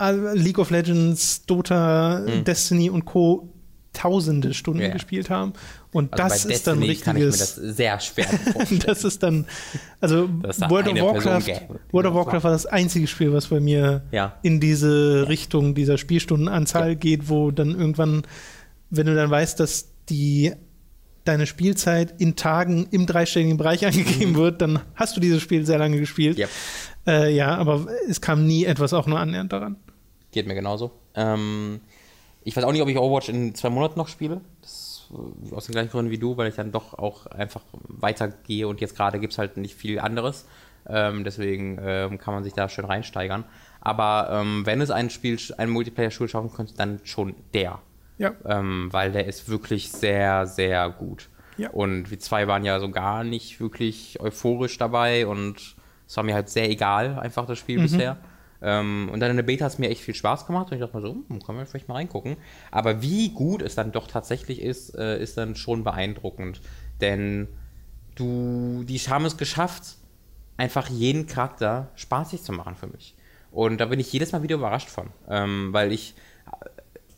League 0.00 0.58
of 0.58 0.70
Legends, 0.70 1.46
Dota, 1.46 2.24
mhm. 2.26 2.44
Destiny 2.44 2.90
und 2.90 3.04
Co 3.04 3.48
tausende 3.92 4.52
Stunden 4.54 4.82
ja. 4.82 4.88
gespielt 4.88 5.30
haben. 5.30 5.52
Und 5.94 6.12
also 6.12 6.24
das 6.24 6.44
ist 6.44 6.66
dann 6.66 6.82
richtiges. 6.82 7.38
Das 7.38 7.54
sehr 7.54 8.00
schwer 8.00 8.26
das 8.84 9.04
ist 9.04 9.22
dann, 9.22 9.46
also 10.00 10.28
World 10.68 10.88
of 10.88 11.00
Warcraft, 11.00 11.68
World 11.92 12.06
of 12.08 12.14
Warcraft 12.14 12.42
war 12.42 12.50
das 12.50 12.66
einzige 12.66 13.06
Spiel, 13.06 13.32
was 13.32 13.46
bei 13.46 13.60
mir 13.60 14.02
ja. 14.10 14.36
in 14.42 14.58
diese 14.58 15.20
ja. 15.20 15.22
Richtung 15.22 15.76
dieser 15.76 15.96
Spielstundenanzahl 15.96 16.96
geht, 16.96 17.28
wo 17.28 17.52
dann 17.52 17.78
irgendwann, 17.78 18.22
wenn 18.90 19.06
du 19.06 19.14
dann 19.14 19.30
weißt, 19.30 19.60
dass 19.60 19.92
die 20.08 20.52
deine 21.22 21.46
Spielzeit 21.46 22.20
in 22.20 22.34
Tagen 22.34 22.88
im 22.90 23.06
dreistelligen 23.06 23.56
Bereich 23.56 23.86
angegeben 23.86 24.32
mhm. 24.32 24.36
wird, 24.36 24.62
dann 24.62 24.80
hast 24.96 25.16
du 25.16 25.20
dieses 25.20 25.42
Spiel 25.42 25.64
sehr 25.64 25.78
lange 25.78 26.00
gespielt. 26.00 26.38
Yep. 26.38 26.50
Äh, 27.06 27.36
ja, 27.36 27.56
aber 27.56 27.86
es 28.08 28.20
kam 28.20 28.48
nie 28.48 28.64
etwas 28.64 28.92
auch 28.92 29.06
nur 29.06 29.20
annähernd 29.20 29.52
daran. 29.52 29.76
Geht 30.32 30.48
mir 30.48 30.54
genauso. 30.54 30.90
Ähm, 31.14 31.80
ich 32.42 32.56
weiß 32.56 32.64
auch 32.64 32.72
nicht, 32.72 32.82
ob 32.82 32.88
ich 32.88 32.98
Overwatch 32.98 33.28
in 33.28 33.54
zwei 33.54 33.70
Monaten 33.70 33.98
noch 33.98 34.08
spiele. 34.08 34.40
Das, 34.60 34.83
äh, 35.10 35.54
aus 35.54 35.66
den 35.66 35.72
gleichen 35.72 35.90
Gründen 35.90 36.10
wie 36.10 36.18
du, 36.18 36.36
weil 36.36 36.48
ich 36.48 36.54
dann 36.54 36.72
doch 36.72 36.94
auch 36.94 37.26
einfach 37.26 37.62
weitergehe 37.88 38.68
und 38.68 38.80
jetzt 38.80 38.96
gerade 38.96 39.20
gibt 39.20 39.32
es 39.32 39.38
halt 39.38 39.56
nicht 39.56 39.74
viel 39.74 39.98
anderes. 39.98 40.46
Ähm, 40.86 41.24
deswegen 41.24 41.78
ähm, 41.82 42.18
kann 42.18 42.34
man 42.34 42.44
sich 42.44 42.52
da 42.52 42.68
schön 42.68 42.84
reinsteigern. 42.84 43.44
Aber 43.80 44.28
ähm, 44.30 44.66
wenn 44.66 44.80
es 44.80 44.90
ein 44.90 45.10
Spiel, 45.10 45.38
ein 45.56 45.70
Multiplayer-Spiel 45.70 46.28
schaffen 46.28 46.52
könnte, 46.52 46.74
dann 46.74 47.00
schon 47.04 47.34
der. 47.52 47.80
Ja. 48.18 48.32
Ähm, 48.44 48.88
weil 48.92 49.12
der 49.12 49.26
ist 49.26 49.48
wirklich 49.48 49.90
sehr, 49.90 50.46
sehr 50.46 50.88
gut. 50.90 51.28
Ja. 51.56 51.70
Und 51.70 52.10
wir 52.10 52.18
zwei 52.18 52.46
waren 52.48 52.64
ja 52.64 52.80
so 52.80 52.90
gar 52.90 53.24
nicht 53.24 53.60
wirklich 53.60 54.20
euphorisch 54.20 54.76
dabei 54.78 55.26
und 55.26 55.76
es 56.06 56.16
war 56.16 56.24
mir 56.24 56.34
halt 56.34 56.48
sehr 56.48 56.68
egal, 56.68 57.18
einfach 57.18 57.46
das 57.46 57.58
Spiel 57.58 57.78
mhm. 57.78 57.82
bisher. 57.82 58.16
Ähm, 58.64 59.10
und 59.12 59.20
dann 59.20 59.30
in 59.30 59.36
der 59.36 59.42
Beta 59.42 59.66
hat 59.66 59.72
es 59.72 59.78
mir 59.78 59.90
echt 59.90 60.00
viel 60.00 60.14
Spaß 60.14 60.46
gemacht 60.46 60.70
und 60.70 60.78
ich 60.78 60.80
dachte 60.80 60.94
mal 60.94 61.02
so, 61.02 61.14
hm, 61.28 61.42
können 61.42 61.58
wir 61.58 61.66
vielleicht 61.66 61.86
mal 61.86 61.96
reingucken. 61.96 62.38
Aber 62.70 63.02
wie 63.02 63.28
gut 63.28 63.60
es 63.60 63.74
dann 63.74 63.92
doch 63.92 64.06
tatsächlich 64.06 64.62
ist, 64.62 64.94
äh, 64.96 65.22
ist 65.22 65.36
dann 65.36 65.54
schon 65.54 65.84
beeindruckend. 65.84 66.62
Denn 67.02 67.48
du, 68.14 68.82
die 68.84 68.98
haben 68.98 69.26
es 69.26 69.36
geschafft, 69.36 69.96
einfach 70.56 70.88
jeden 70.88 71.26
Charakter 71.26 71.90
spaßig 71.94 72.42
zu 72.42 72.52
machen 72.52 72.74
für 72.74 72.86
mich. 72.86 73.14
Und 73.50 73.78
da 73.78 73.86
bin 73.86 74.00
ich 74.00 74.10
jedes 74.10 74.32
Mal 74.32 74.42
wieder 74.42 74.56
überrascht 74.56 74.88
von. 74.88 75.10
Ähm, 75.28 75.72
weil 75.72 75.92
ich, 75.92 76.14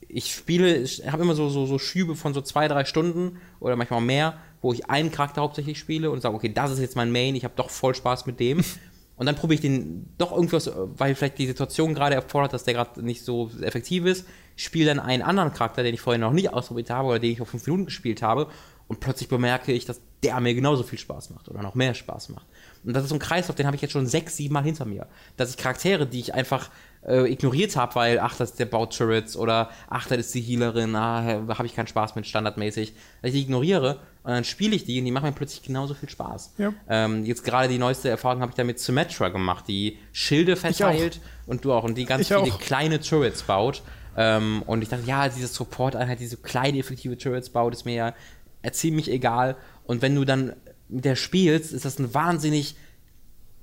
ich 0.09 0.35
spiele, 0.35 0.77
ich 0.77 1.07
habe 1.11 1.23
immer 1.23 1.37
so, 1.37 1.49
so, 1.49 1.65
so 1.65 1.79
Schübe 1.79 2.17
von 2.17 2.35
so 2.35 2.41
zwei, 2.41 2.67
drei 2.67 2.85
Stunden 2.85 3.39
oder 3.61 3.77
manchmal 3.77 4.01
mehr, 4.01 4.39
wo 4.63 4.73
ich 4.73 4.91
einen 4.91 5.13
Charakter 5.13 5.43
hauptsächlich 5.43 5.79
spiele 5.79 6.11
und 6.11 6.23
sage, 6.23 6.35
okay, 6.35 6.53
das 6.53 6.73
ist 6.73 6.81
jetzt 6.81 6.97
mein 6.97 7.13
Main, 7.13 7.37
ich 7.37 7.45
habe 7.45 7.55
doch 7.55 7.71
voll 7.71 7.95
Spaß 7.95 8.27
mit 8.27 8.41
dem. 8.41 8.65
Und 9.17 9.27
dann 9.27 9.35
probiere 9.35 9.55
ich 9.55 9.61
den 9.61 10.13
doch 10.19 10.33
irgendwas, 10.33 10.71
weil 10.75 11.15
vielleicht 11.15 11.39
die 11.39 11.47
Situation 11.47 11.95
gerade 11.95 12.15
erfordert, 12.15 12.53
dass 12.53 12.65
der 12.65 12.75
gerade 12.75 13.03
nicht 13.03 13.25
so 13.25 13.51
effektiv 13.63 14.05
ist, 14.05 14.27
spiele 14.57 14.87
dann 14.87 15.01
einen 15.01 15.23
anderen 15.23 15.53
Charakter, 15.53 15.83
den 15.83 15.95
ich 15.95 16.01
vorher 16.01 16.21
noch 16.21 16.33
nicht 16.33 16.53
ausprobiert 16.53 16.91
habe 16.91 17.09
oder 17.09 17.19
den 17.19 17.31
ich 17.31 17.41
auf 17.41 17.49
fünf 17.49 17.67
Minuten 17.67 17.87
gespielt 17.87 18.23
habe 18.23 18.49
und 18.89 19.01
plötzlich 19.01 19.29
bemerke 19.29 19.73
ich, 19.73 19.85
dass 19.85 20.01
der 20.23 20.39
mir 20.41 20.55
genauso 20.55 20.83
viel 20.83 20.99
Spaß 20.99 21.31
macht 21.31 21.49
oder 21.49 21.63
noch 21.63 21.75
mehr 21.75 21.95
Spaß 21.95 22.29
macht. 22.29 22.47
Und 22.85 22.93
das 22.95 23.03
ist 23.03 23.09
so 23.09 23.17
ein 23.17 23.21
Kreislauf, 23.21 23.57
den 23.57 23.67
habe 23.67 23.75
ich 23.75 23.83
jetzt 23.83 23.93
schon 23.93 24.07
sechs, 24.07 24.37
sieben 24.37 24.55
Mal 24.55 24.63
hinter 24.63 24.85
mir. 24.85 25.09
Dass 25.37 25.51
ich 25.51 25.57
Charaktere, 25.57 26.07
die 26.07 26.21
ich 26.21 26.35
einfach 26.35 26.71
äh, 27.07 27.31
ignoriert 27.31 27.77
habe, 27.77 27.95
weil, 27.95 28.19
ach, 28.19 28.37
das 28.37 28.51
ist 28.51 28.59
der 28.59 28.67
baut 28.67 28.97
Turrets 28.97 29.37
oder 29.37 29.71
ach, 29.89 30.07
das 30.09 30.19
ist 30.19 30.35
die 30.35 30.41
Healerin, 30.41 30.95
ah, 30.97 31.23
habe 31.49 31.67
ich 31.67 31.75
keinen 31.75 31.87
Spaß 31.87 32.17
mit 32.17 32.27
standardmäßig, 32.27 32.95
dass 33.23 33.29
ich 33.31 33.35
die 33.35 33.43
ignoriere 33.43 34.01
und 34.23 34.33
dann 34.33 34.45
spiele 34.45 34.75
ich 34.75 34.85
die 34.85 34.99
und 34.99 35.05
die 35.05 35.13
machen 35.13 35.27
mir 35.27 35.33
plötzlich 35.33 35.63
genauso 35.63 35.95
viel 35.95 36.09
Spaß. 36.09 36.55
Ja. 36.59 36.73
Ähm, 36.89 37.25
jetzt 37.25 37.45
gerade 37.45 37.69
die 37.69 37.79
neueste 37.79 38.09
Erfahrung 38.09 38.41
habe 38.41 38.51
ich 38.51 38.57
damit 38.57 38.81
Symmetra 38.81 39.29
gemacht, 39.29 39.67
die 39.69 39.99
Schilde 40.13 40.57
verteilt 40.57 41.21
und 41.47 41.65
du 41.65 41.73
auch 41.73 41.85
und 41.85 41.97
die 41.97 42.07
ganz 42.07 42.23
ich 42.23 42.29
viele 42.29 42.41
auch. 42.41 42.59
kleine 42.59 43.01
Turrets 43.01 43.43
baut. 43.43 43.83
Ähm, 44.17 44.63
und 44.67 44.83
ich 44.83 44.89
dachte, 44.89 45.07
ja, 45.07 45.29
diese 45.29 45.47
Support-Einheit, 45.47 46.21
diese 46.21 46.39
kleine 46.39 46.79
effektive 46.79 47.19
Turrets 47.19 47.51
baut, 47.51 47.75
ist 47.75 47.85
mir 47.85 47.95
ja 47.95 48.73
ziemlich 48.73 49.11
egal. 49.11 49.57
Und 49.85 50.03
wenn 50.03 50.15
du 50.15 50.25
dann 50.25 50.55
mit 50.89 51.05
der 51.05 51.17
spielst, 51.17 51.73
ist 51.73 51.85
das 51.85 51.99
ein 51.99 52.15
wahnsinnig 52.15 52.77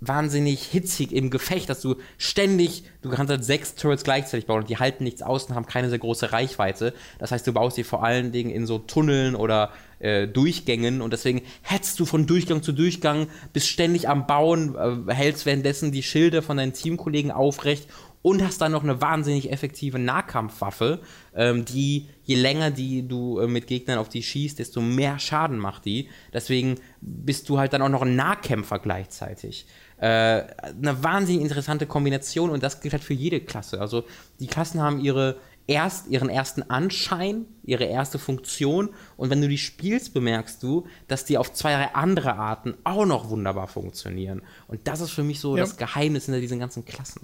wahnsinnig 0.07 0.63
hitzig 0.63 1.11
im 1.11 1.29
Gefecht, 1.29 1.69
dass 1.69 1.81
du 1.81 1.95
ständig, 2.17 2.83
du 3.01 3.09
kannst 3.09 3.29
halt 3.31 3.43
sechs 3.43 3.75
Turrets 3.75 4.03
gleichzeitig 4.03 4.45
bauen 4.45 4.61
und 4.61 4.69
die 4.69 4.77
halten 4.77 5.03
nichts 5.03 5.21
aus 5.21 5.45
und 5.45 5.55
haben 5.55 5.65
keine 5.65 5.89
sehr 5.89 5.99
große 5.99 6.31
Reichweite. 6.31 6.93
Das 7.19 7.31
heißt, 7.31 7.45
du 7.47 7.53
baust 7.53 7.75
sie 7.75 7.83
vor 7.83 8.03
allen 8.03 8.31
Dingen 8.31 8.49
in 8.49 8.65
so 8.65 8.79
Tunneln 8.79 9.35
oder 9.35 9.71
äh, 9.99 10.27
Durchgängen 10.27 11.01
und 11.01 11.13
deswegen 11.13 11.41
hetzt 11.61 11.99
du 11.99 12.05
von 12.05 12.25
Durchgang 12.25 12.61
zu 12.61 12.71
Durchgang, 12.71 13.27
bist 13.53 13.67
ständig 13.67 14.09
am 14.09 14.27
Bauen, 14.27 14.75
äh, 14.75 15.13
hältst 15.13 15.45
währenddessen 15.45 15.91
die 15.91 16.03
Schilde 16.03 16.41
von 16.41 16.57
deinen 16.57 16.73
Teamkollegen 16.73 17.31
aufrecht 17.31 17.87
und 18.23 18.41
hast 18.41 18.61
dann 18.61 18.71
noch 18.71 18.83
eine 18.83 19.01
wahnsinnig 19.01 19.51
effektive 19.51 19.99
Nahkampfwaffe, 19.99 21.01
ähm, 21.35 21.65
die 21.65 22.07
je 22.23 22.35
länger 22.35 22.71
die 22.71 23.07
du 23.07 23.39
äh, 23.39 23.47
mit 23.47 23.67
Gegnern 23.67 23.99
auf 23.99 24.09
die 24.09 24.23
schießt, 24.23 24.57
desto 24.57 24.81
mehr 24.81 25.19
Schaden 25.19 25.59
macht 25.59 25.85
die. 25.85 26.09
Deswegen 26.31 26.79
bist 27.01 27.49
du 27.49 27.59
halt 27.59 27.73
dann 27.73 27.81
auch 27.81 27.89
noch 27.89 28.01
ein 28.01 28.15
Nahkämpfer 28.15 28.79
gleichzeitig. 28.79 29.67
Äh, 30.03 30.47
eine 30.65 31.01
wahnsinnig 31.01 31.41
interessante 31.41 31.85
Kombination 31.85 32.49
und 32.49 32.61
das 32.61 32.81
gilt 32.81 32.91
halt 32.91 33.05
für 33.05 33.13
jede 33.13 33.39
Klasse. 33.39 33.79
Also 33.79 34.03
die 34.41 34.47
Klassen 34.47 34.81
haben 34.81 34.99
ihre 34.99 35.37
erst 35.65 36.07
ihren 36.07 36.27
ersten 36.27 36.61
Anschein, 36.63 37.45
ihre 37.63 37.85
erste 37.85 38.19
Funktion 38.19 38.89
und 39.15 39.29
wenn 39.29 39.39
du 39.39 39.47
die 39.47 39.57
spielst, 39.57 40.13
bemerkst 40.13 40.61
du, 40.61 40.87
dass 41.07 41.23
die 41.23 41.37
auf 41.37 41.53
zwei, 41.53 41.71
drei 41.71 41.95
andere 41.95 42.35
Arten 42.35 42.73
auch 42.83 43.05
noch 43.05 43.29
wunderbar 43.29 43.69
funktionieren. 43.69 44.41
Und 44.67 44.81
das 44.89 44.99
ist 44.99 45.11
für 45.11 45.23
mich 45.23 45.39
so 45.39 45.55
ja. 45.55 45.63
das 45.63 45.77
Geheimnis 45.77 46.25
hinter 46.25 46.41
diesen 46.41 46.59
ganzen 46.59 46.83
Klassen. 46.83 47.21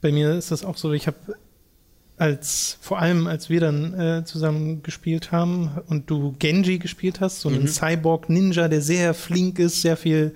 Bei 0.00 0.10
mir 0.10 0.34
ist 0.34 0.50
das 0.50 0.64
auch 0.64 0.76
so, 0.76 0.90
ich 0.94 1.06
habe 1.06 1.36
als, 2.16 2.76
vor 2.80 2.98
allem 2.98 3.28
als 3.28 3.50
wir 3.50 3.60
dann 3.60 3.94
äh, 3.94 4.24
zusammen 4.24 4.82
gespielt 4.82 5.30
haben 5.30 5.80
und 5.86 6.10
du 6.10 6.34
Genji 6.40 6.80
gespielt 6.80 7.20
hast, 7.20 7.38
so 7.38 7.50
einen 7.50 7.62
mhm. 7.62 7.68
Cyborg-Ninja, 7.68 8.66
der 8.66 8.80
sehr 8.80 9.14
flink 9.14 9.60
ist, 9.60 9.82
sehr 9.82 9.96
viel 9.96 10.34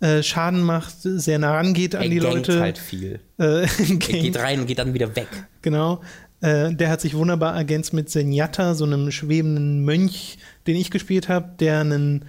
äh, 0.00 0.22
Schaden 0.22 0.62
macht, 0.62 0.96
sehr 1.00 1.38
nah 1.38 1.54
rangeht 1.54 1.94
an 1.94 2.04
er 2.04 2.08
die 2.08 2.18
Leute. 2.18 2.60
halt 2.60 2.78
viel. 2.78 3.20
Äh, 3.38 3.66
er 3.66 3.96
geht 3.98 4.38
rein 4.38 4.60
und 4.60 4.66
geht 4.66 4.78
dann 4.78 4.94
wieder 4.94 5.14
weg. 5.14 5.28
Genau. 5.60 6.00
Äh, 6.40 6.72
der 6.74 6.88
hat 6.88 7.02
sich 7.02 7.14
wunderbar 7.14 7.54
ergänzt 7.54 7.92
mit 7.92 8.08
Zenyatta, 8.08 8.74
so 8.74 8.86
einem 8.86 9.10
schwebenden 9.10 9.84
Mönch, 9.84 10.38
den 10.66 10.76
ich 10.76 10.90
gespielt 10.90 11.28
habe, 11.28 11.50
der 11.60 11.80
einen 11.80 12.24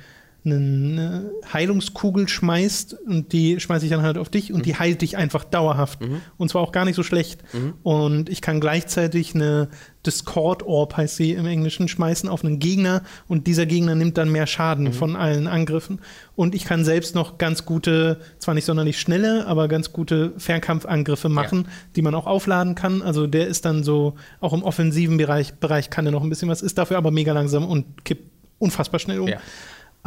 eine 0.52 1.32
Heilungskugel 1.52 2.28
schmeißt 2.28 2.94
und 3.06 3.34
die 3.34 3.60
schmeiße 3.60 3.86
ich 3.86 3.92
dann 3.92 4.02
halt 4.02 4.18
auf 4.18 4.30
dich 4.30 4.52
und 4.52 4.60
mhm. 4.60 4.64
die 4.64 4.76
heilt 4.76 5.02
dich 5.02 5.18
einfach 5.18 5.44
dauerhaft. 5.44 6.02
Mhm. 6.02 6.22
Und 6.38 6.50
zwar 6.50 6.62
auch 6.62 6.72
gar 6.72 6.86
nicht 6.86 6.96
so 6.96 7.04
schlecht. 7.04 7.42
Mhm. 7.54 7.74
Und 7.84 8.30
ich 8.30 8.42
kann 8.42 8.60
gleichzeitig 8.60 9.36
eine 9.36 9.70
Discord 10.08 10.64
Orb, 10.64 10.98
heißt 10.98 11.18
sie 11.18 11.34
im 11.34 11.46
Englischen, 11.46 11.88
schmeißen 11.88 12.30
auf 12.30 12.44
einen 12.44 12.60
Gegner 12.60 13.04
und 13.28 13.46
dieser 13.46 13.66
Gegner 13.66 13.94
nimmt 13.94 14.18
dann 14.18 14.32
mehr 14.32 14.48
Schaden 14.48 14.86
mhm. 14.86 14.94
von 14.94 15.16
allen 15.16 15.48
Angriffen. 15.48 16.00
Und 16.36 16.56
ich 16.56 16.66
kann 16.66 16.86
selbst 16.86 17.14
noch 17.14 17.38
ganz 17.38 17.66
gute, 17.66 18.20
zwar 18.40 18.56
nicht 18.56 18.66
sonderlich 18.66 19.00
schnelle, 19.00 19.46
aber 19.46 19.68
ganz 19.68 19.92
gute 19.92 20.34
Fernkampfangriffe 20.38 21.30
machen, 21.30 21.64
ja. 21.66 21.72
die 21.96 22.02
man 22.02 22.16
auch 22.16 22.26
aufladen 22.26 22.74
kann. 22.74 23.02
Also 23.02 23.28
der 23.28 23.48
ist 23.48 23.66
dann 23.66 23.84
so, 23.84 24.16
auch 24.40 24.54
im 24.54 24.64
offensiven 24.64 25.18
Bereich, 25.18 25.54
Bereich 25.56 25.90
kann 25.90 26.06
der 26.06 26.14
noch 26.14 26.24
ein 26.24 26.30
bisschen 26.30 26.50
was, 26.50 26.62
ist 26.62 26.78
dafür 26.78 26.98
aber 26.98 27.12
mega 27.12 27.34
langsam 27.34 27.66
und 27.66 28.06
kippt 28.06 28.32
unfassbar 28.60 29.00
schnell 29.00 29.20
um. 29.20 29.28
Ja. 29.28 29.40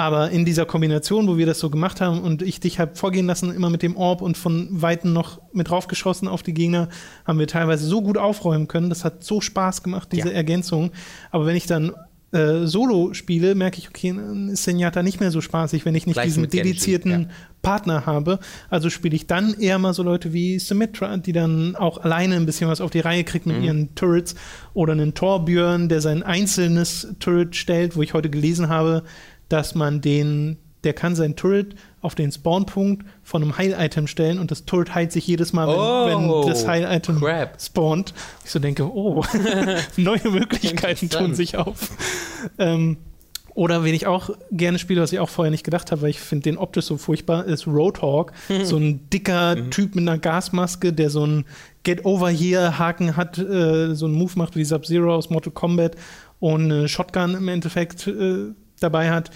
Aber 0.00 0.30
in 0.30 0.46
dieser 0.46 0.64
Kombination, 0.64 1.28
wo 1.28 1.36
wir 1.36 1.44
das 1.44 1.58
so 1.58 1.68
gemacht 1.68 2.00
haben 2.00 2.22
und 2.22 2.40
ich 2.40 2.58
dich 2.58 2.78
habe 2.78 2.96
vorgehen 2.96 3.26
lassen, 3.26 3.54
immer 3.54 3.68
mit 3.68 3.82
dem 3.82 3.98
Orb 3.98 4.22
und 4.22 4.38
von 4.38 4.68
Weitem 4.70 5.12
noch 5.12 5.42
mit 5.52 5.68
draufgeschossen 5.68 6.26
auf 6.26 6.42
die 6.42 6.54
Gegner, 6.54 6.88
haben 7.26 7.38
wir 7.38 7.46
teilweise 7.46 7.86
so 7.86 8.00
gut 8.00 8.16
aufräumen 8.16 8.66
können. 8.66 8.88
Das 8.88 9.04
hat 9.04 9.22
so 9.22 9.42
Spaß 9.42 9.82
gemacht, 9.82 10.08
diese 10.10 10.30
ja. 10.30 10.34
Ergänzung. 10.34 10.92
Aber 11.30 11.44
wenn 11.44 11.54
ich 11.54 11.66
dann 11.66 11.92
äh, 12.32 12.66
Solo 12.66 13.12
spiele, 13.12 13.54
merke 13.54 13.78
ich, 13.78 13.88
okay, 13.88 14.14
ist 14.50 14.64
Senjata 14.64 15.02
nicht 15.02 15.20
mehr 15.20 15.30
so 15.30 15.42
spaßig, 15.42 15.84
wenn 15.84 15.94
ich 15.94 16.06
nicht 16.06 16.14
Gleich 16.14 16.28
diesen 16.28 16.48
dedizierten 16.48 17.10
ja. 17.10 17.28
Partner 17.60 18.06
habe. 18.06 18.38
Also 18.70 18.88
spiele 18.88 19.16
ich 19.16 19.26
dann 19.26 19.52
eher 19.52 19.78
mal 19.78 19.92
so 19.92 20.02
Leute 20.02 20.32
wie 20.32 20.58
Symmetra, 20.58 21.18
die 21.18 21.32
dann 21.32 21.76
auch 21.76 21.98
alleine 21.98 22.36
ein 22.36 22.46
bisschen 22.46 22.70
was 22.70 22.80
auf 22.80 22.90
die 22.90 23.00
Reihe 23.00 23.24
kriegt 23.24 23.44
mit 23.44 23.58
mhm. 23.58 23.64
ihren 23.64 23.94
Turrets 23.96 24.34
oder 24.72 24.92
einen 24.92 25.12
Torbjörn, 25.12 25.88
der 25.88 26.00
sein 26.00 26.22
einzelnes 26.22 27.14
Turret 27.18 27.54
stellt, 27.54 27.96
wo 27.96 28.02
ich 28.02 28.14
heute 28.14 28.30
gelesen 28.30 28.68
habe, 28.68 29.02
dass 29.50 29.74
man 29.74 30.00
den, 30.00 30.56
der 30.84 30.94
kann 30.94 31.14
sein 31.14 31.36
Turret 31.36 31.74
auf 32.00 32.14
den 32.14 32.32
Spawnpunkt 32.32 33.04
von 33.22 33.42
einem 33.42 33.58
Heil-Item 33.58 34.06
stellen 34.06 34.38
und 34.38 34.50
das 34.50 34.64
Turret 34.64 34.94
heilt 34.94 35.12
sich 35.12 35.26
jedes 35.26 35.52
Mal, 35.52 35.68
wenn, 35.68 36.30
oh, 36.30 36.42
wenn 36.42 36.48
das 36.48 36.66
Heil-Item 36.66 37.22
spawnt. 37.58 38.14
Ich 38.44 38.50
so 38.50 38.58
denke, 38.58 38.84
oh, 38.90 39.22
neue 39.98 40.30
Möglichkeiten 40.30 41.10
tun 41.10 41.34
sich 41.34 41.58
auf. 41.58 41.90
Ähm, 42.58 42.96
oder 43.54 43.84
wen 43.84 43.94
ich 43.94 44.06
auch 44.06 44.30
gerne 44.52 44.78
spiele, 44.78 45.02
was 45.02 45.12
ich 45.12 45.18
auch 45.18 45.28
vorher 45.28 45.50
nicht 45.50 45.64
gedacht 45.64 45.90
habe, 45.90 46.02
weil 46.02 46.10
ich 46.10 46.20
finde 46.20 46.44
den 46.44 46.56
optisch 46.56 46.86
so 46.86 46.96
furchtbar, 46.96 47.44
ist 47.44 47.66
Roadhog. 47.66 48.32
so 48.62 48.76
ein 48.76 49.10
dicker 49.10 49.56
mhm. 49.56 49.70
Typ 49.70 49.94
mit 49.94 50.08
einer 50.08 50.18
Gasmaske, 50.18 50.92
der 50.92 51.10
so 51.10 51.24
einen 51.24 51.44
Get 51.82 52.04
Over 52.04 52.30
Here 52.30 52.78
Haken 52.78 53.16
hat, 53.16 53.38
äh, 53.38 53.94
so 53.94 54.06
einen 54.06 54.14
Move 54.14 54.32
macht 54.36 54.56
wie 54.56 54.64
Sub-Zero 54.64 55.14
aus 55.14 55.30
Mortal 55.30 55.52
Kombat 55.52 55.96
und 56.38 56.64
eine 56.72 56.88
Shotgun 56.88 57.34
im 57.34 57.48
Endeffekt 57.48 58.06
äh, 58.06 58.52
dabei 58.80 59.10
hat, 59.10 59.30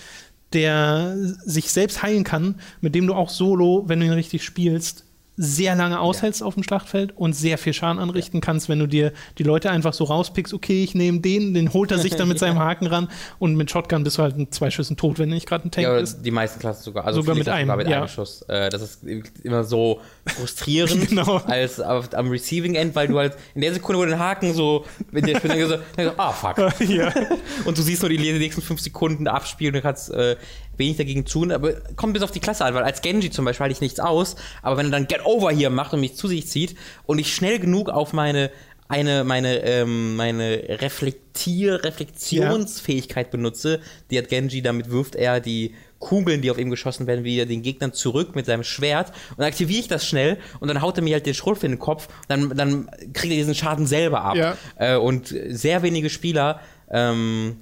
der 0.52 1.16
sich 1.44 1.70
selbst 1.72 2.02
heilen 2.02 2.24
kann, 2.24 2.56
mit 2.80 2.94
dem 2.94 3.06
du 3.06 3.14
auch 3.14 3.30
solo, 3.30 3.84
wenn 3.86 4.00
du 4.00 4.06
ihn 4.06 4.12
richtig 4.12 4.44
spielst, 4.44 5.04
sehr 5.36 5.74
lange 5.74 5.98
aushältst 5.98 6.40
ja. 6.40 6.46
auf 6.46 6.54
dem 6.54 6.62
Schlachtfeld 6.62 7.16
und 7.16 7.32
sehr 7.32 7.58
viel 7.58 7.72
Schaden 7.72 7.98
anrichten 7.98 8.38
ja. 8.38 8.40
kannst, 8.40 8.68
wenn 8.68 8.78
du 8.78 8.86
dir 8.86 9.12
die 9.38 9.42
Leute 9.42 9.70
einfach 9.70 9.92
so 9.92 10.04
rauspickst, 10.04 10.54
okay, 10.54 10.84
ich 10.84 10.94
nehme 10.94 11.20
den, 11.20 11.54
den 11.54 11.72
holt 11.72 11.90
er 11.90 11.98
sich 11.98 12.14
dann 12.14 12.28
mit 12.28 12.38
seinem 12.38 12.58
Haken 12.60 12.86
ran 12.86 13.08
und 13.38 13.56
mit 13.56 13.70
Shotgun 13.70 14.04
bist 14.04 14.18
du 14.18 14.22
halt 14.22 14.36
in 14.36 14.50
zwei 14.52 14.70
Schüssen 14.70 14.96
tot, 14.96 15.18
wenn 15.18 15.30
nicht 15.30 15.48
gerade 15.48 15.66
ein 15.66 15.70
Tank 15.70 15.84
ja, 15.84 15.96
ist. 15.96 16.22
Die 16.22 16.30
meisten 16.30 16.60
Klassen 16.60 16.84
sogar, 16.84 17.04
also 17.04 17.20
sogar 17.20 17.34
mit 17.34 17.48
einem, 17.48 17.66
sogar 17.66 17.76
mit 17.76 17.88
ja. 17.88 17.98
einem 17.98 18.08
Schuss. 18.08 18.42
Äh, 18.42 18.70
das 18.70 18.82
ist 18.82 19.04
immer 19.42 19.64
so 19.64 20.00
frustrierend 20.26 21.08
genau. 21.08 21.38
als 21.38 21.80
auf, 21.80 22.14
am 22.14 22.30
Receiving 22.30 22.76
End, 22.76 22.94
weil 22.94 23.08
du 23.08 23.18
halt 23.18 23.36
in 23.54 23.60
der 23.60 23.74
Sekunde, 23.74 23.98
wo 23.98 24.04
du 24.04 24.10
den 24.10 24.20
Haken 24.20 24.54
so, 24.54 24.84
wenn 25.10 25.24
der 25.24 25.36
Spieler 25.36 25.66
so, 25.66 25.76
so, 25.76 26.10
ah 26.16 26.32
fuck. 26.32 26.58
und 27.64 27.76
du 27.76 27.82
siehst 27.82 28.02
nur 28.02 28.08
die 28.08 28.18
nächsten 28.18 28.62
fünf 28.62 28.80
Sekunden 28.80 29.26
abspielen 29.26 29.74
und 29.74 29.78
du 29.78 29.82
kannst 29.82 30.10
äh, 30.10 30.36
wenig 30.78 30.96
dagegen 30.96 31.24
tun, 31.24 31.52
aber 31.52 31.72
kommt 31.96 32.14
bis 32.14 32.22
auf 32.22 32.30
die 32.30 32.40
Klasse 32.40 32.64
an, 32.64 32.74
weil 32.74 32.82
als 32.82 33.02
Genji 33.02 33.30
zum 33.30 33.44
Beispiel 33.44 33.64
halte 33.64 33.74
ich 33.74 33.80
nichts 33.80 34.00
aus, 34.00 34.36
aber 34.62 34.76
wenn 34.76 34.86
er 34.86 34.92
dann 34.92 35.08
Get 35.08 35.24
Over 35.24 35.50
hier 35.50 35.70
macht 35.70 35.92
und 35.92 36.00
mich 36.00 36.16
zu 36.16 36.28
sich 36.28 36.46
zieht 36.46 36.76
und 37.06 37.18
ich 37.18 37.34
schnell 37.34 37.58
genug 37.58 37.88
auf 37.88 38.12
meine 38.12 38.50
eine 38.86 39.24
meine 39.24 39.58
ähm, 39.64 40.16
meine 40.16 40.62
Reflektier 40.68 41.82
Reflexionsfähigkeit 41.84 43.26
ja. 43.26 43.30
benutze, 43.30 43.80
die 44.10 44.18
hat 44.18 44.28
Genji, 44.28 44.62
damit 44.62 44.90
wirft 44.90 45.14
er 45.14 45.40
die 45.40 45.74
Kugeln, 46.00 46.42
die 46.42 46.50
auf 46.50 46.58
ihm 46.58 46.68
geschossen 46.68 47.06
werden, 47.06 47.24
wieder 47.24 47.46
den 47.46 47.62
Gegnern 47.62 47.94
zurück 47.94 48.36
mit 48.36 48.44
seinem 48.44 48.62
Schwert 48.62 49.08
und 49.30 49.38
dann 49.38 49.46
aktiviere 49.46 49.80
ich 49.80 49.88
das 49.88 50.06
schnell 50.06 50.36
und 50.60 50.68
dann 50.68 50.82
haut 50.82 50.98
er 50.98 51.02
mir 51.02 51.14
halt 51.14 51.24
den 51.24 51.34
Schrotf 51.34 51.64
in 51.64 51.72
den 51.72 51.78
Kopf, 51.78 52.08
dann, 52.28 52.50
dann 52.50 52.90
kriegt 53.14 53.32
er 53.32 53.38
diesen 53.38 53.54
Schaden 53.54 53.86
selber 53.86 54.22
ab. 54.22 54.36
Ja. 54.36 54.56
Äh, 54.76 54.96
und 54.96 55.34
sehr 55.48 55.82
wenige 55.82 56.10
Spieler 56.10 56.60
ähm, 56.90 57.56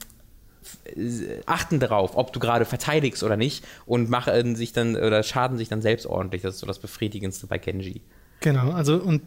achten 1.46 1.80
darauf, 1.80 2.16
ob 2.16 2.32
du 2.32 2.40
gerade 2.40 2.64
verteidigst 2.64 3.22
oder 3.22 3.36
nicht 3.36 3.64
und 3.86 4.10
machen 4.10 4.56
sich 4.56 4.72
dann 4.72 4.96
oder 4.96 5.22
schaden 5.22 5.58
sich 5.58 5.68
dann 5.68 5.82
selbst 5.82 6.06
ordentlich. 6.06 6.42
Das 6.42 6.54
ist 6.54 6.60
so 6.60 6.66
das 6.66 6.78
Befriedigendste 6.78 7.46
bei 7.46 7.58
Genji. 7.58 8.00
Genau, 8.40 8.72
also 8.72 8.96
und 8.96 9.22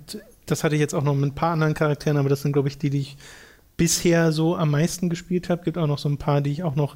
das 0.46 0.64
hatte 0.64 0.76
ich 0.76 0.82
jetzt 0.82 0.94
auch 0.94 1.04
noch 1.04 1.16
mit 1.16 1.32
ein 1.32 1.36
paar 1.36 1.54
anderen 1.54 1.74
Charakteren, 1.74 2.18
aber 2.18 2.30
das 2.30 2.42
sind, 2.42 2.52
glaube 2.52 2.68
ich, 2.68 2.78
die, 2.78 2.90
die 2.90 3.00
ich 3.00 3.18
bisher 3.78 4.32
so 4.32 4.56
am 4.56 4.72
meisten 4.72 5.10
gespielt 5.10 5.50
habe. 5.50 5.64
Gibt 5.64 5.78
auch 5.78 5.88
noch 5.88 5.98
so 5.98 6.10
ein 6.10 6.18
paar, 6.18 6.42
die 6.42 6.52
ich 6.52 6.64
auch 6.64 6.76
noch 6.76 6.96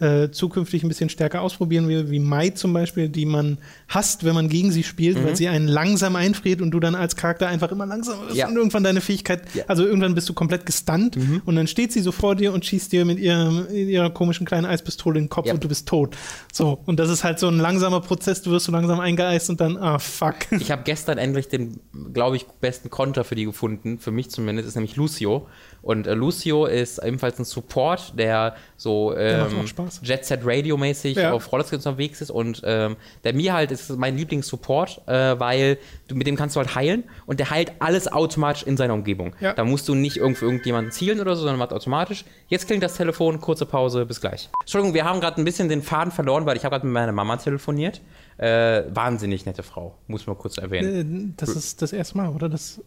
äh, 0.00 0.30
zukünftig 0.30 0.82
ein 0.82 0.88
bisschen 0.88 1.08
stärker 1.08 1.42
ausprobieren 1.42 1.88
will, 1.88 2.10
wie 2.10 2.20
Mai 2.20 2.50
zum 2.50 2.72
Beispiel, 2.72 3.08
die 3.08 3.26
man 3.26 3.58
hasst, 3.88 4.24
wenn 4.24 4.34
man 4.34 4.48
gegen 4.48 4.70
sie 4.70 4.82
spielt, 4.82 5.18
mhm. 5.18 5.24
weil 5.24 5.36
sie 5.36 5.48
einen 5.48 5.66
langsam 5.66 6.16
einfriert 6.16 6.60
und 6.60 6.70
du 6.70 6.80
dann 6.80 6.94
als 6.94 7.16
Charakter 7.16 7.48
einfach 7.48 7.72
immer 7.72 7.86
langsamer 7.86 8.26
bist 8.26 8.36
ja. 8.36 8.48
und 8.48 8.56
irgendwann 8.56 8.84
deine 8.84 9.00
Fähigkeit, 9.00 9.42
ja. 9.54 9.64
also 9.66 9.84
irgendwann 9.84 10.14
bist 10.14 10.28
du 10.28 10.34
komplett 10.34 10.66
gestunt 10.66 11.16
mhm. 11.16 11.42
und 11.44 11.56
dann 11.56 11.66
steht 11.66 11.92
sie 11.92 12.00
so 12.00 12.12
vor 12.12 12.36
dir 12.36 12.52
und 12.52 12.64
schießt 12.64 12.92
dir 12.92 13.04
mit 13.04 13.18
ihrem, 13.18 13.66
ihrer 13.72 14.10
komischen 14.10 14.46
kleinen 14.46 14.66
Eispistole 14.66 15.18
in 15.18 15.24
den 15.24 15.30
Kopf 15.30 15.46
ja. 15.46 15.54
und 15.54 15.64
du 15.64 15.68
bist 15.68 15.88
tot. 15.88 16.16
So, 16.52 16.78
und 16.86 16.98
das 17.00 17.10
ist 17.10 17.24
halt 17.24 17.38
so 17.38 17.48
ein 17.48 17.58
langsamer 17.58 18.00
Prozess, 18.00 18.42
du 18.42 18.50
wirst 18.50 18.66
so 18.66 18.72
langsam 18.72 19.00
eingeeist 19.00 19.50
und 19.50 19.60
dann, 19.60 19.76
ah, 19.76 19.98
fuck. 19.98 20.36
Ich 20.52 20.70
habe 20.70 20.82
gestern 20.84 21.18
endlich 21.18 21.48
den, 21.48 21.80
glaube 22.12 22.36
ich, 22.36 22.46
besten 22.60 22.90
Konter 22.90 23.24
für 23.24 23.34
die 23.34 23.44
gefunden, 23.44 23.98
für 23.98 24.10
mich 24.10 24.30
zumindest, 24.30 24.68
ist 24.68 24.74
nämlich 24.74 24.96
Lucio. 24.96 25.46
Und 25.88 26.06
äh, 26.06 26.12
Lucio 26.12 26.66
ist 26.66 27.02
ebenfalls 27.02 27.38
ein 27.38 27.46
Support, 27.46 28.12
der 28.18 28.56
so 28.76 29.16
ähm, 29.16 29.64
Jet 30.02 30.22
Set 30.22 30.40
Radio 30.44 30.76
mäßig 30.76 31.16
ja. 31.16 31.32
auf 31.32 31.50
Rollerskates 31.50 31.86
unterwegs 31.86 32.20
ist 32.20 32.30
und 32.30 32.60
ähm, 32.62 32.96
der 33.24 33.32
mir 33.32 33.54
halt 33.54 33.70
ist 33.70 33.96
mein 33.96 34.14
Lieblings-Support, 34.18 35.08
äh, 35.08 35.40
weil 35.40 35.78
du 36.06 36.14
mit 36.14 36.26
dem 36.26 36.36
kannst 36.36 36.56
du 36.56 36.60
halt 36.60 36.74
heilen 36.74 37.04
und 37.24 37.40
der 37.40 37.48
heilt 37.48 37.72
alles 37.78 38.06
automatisch 38.06 38.64
in 38.64 38.76
seiner 38.76 38.92
Umgebung. 38.92 39.34
Ja. 39.40 39.54
Da 39.54 39.64
musst 39.64 39.88
du 39.88 39.94
nicht 39.94 40.18
irgendwo 40.18 40.44
irgendjemanden 40.44 40.92
zielen 40.92 41.20
oder 41.20 41.34
so, 41.34 41.40
sondern 41.40 41.58
macht 41.58 41.72
automatisch. 41.72 42.26
Jetzt 42.48 42.66
klingt 42.66 42.82
das 42.82 42.94
Telefon, 42.94 43.40
kurze 43.40 43.64
Pause, 43.64 44.04
bis 44.04 44.20
gleich. 44.20 44.50
Entschuldigung, 44.60 44.92
wir 44.92 45.06
haben 45.06 45.20
gerade 45.20 45.40
ein 45.40 45.44
bisschen 45.46 45.70
den 45.70 45.80
Faden 45.80 46.12
verloren, 46.12 46.44
weil 46.44 46.58
ich 46.58 46.66
habe 46.66 46.74
gerade 46.74 46.84
mit 46.86 46.92
meiner 46.92 47.12
Mama 47.12 47.38
telefoniert. 47.38 48.02
Äh, 48.36 48.82
wahnsinnig 48.90 49.46
nette 49.46 49.62
Frau, 49.62 49.94
muss 50.06 50.26
man 50.26 50.36
kurz 50.36 50.58
erwähnen. 50.58 51.30
Äh, 51.30 51.34
das 51.38 51.48
ist 51.48 51.80
das 51.80 51.94
erste 51.94 52.18
Mal, 52.18 52.28
oder? 52.28 52.50
Das 52.50 52.78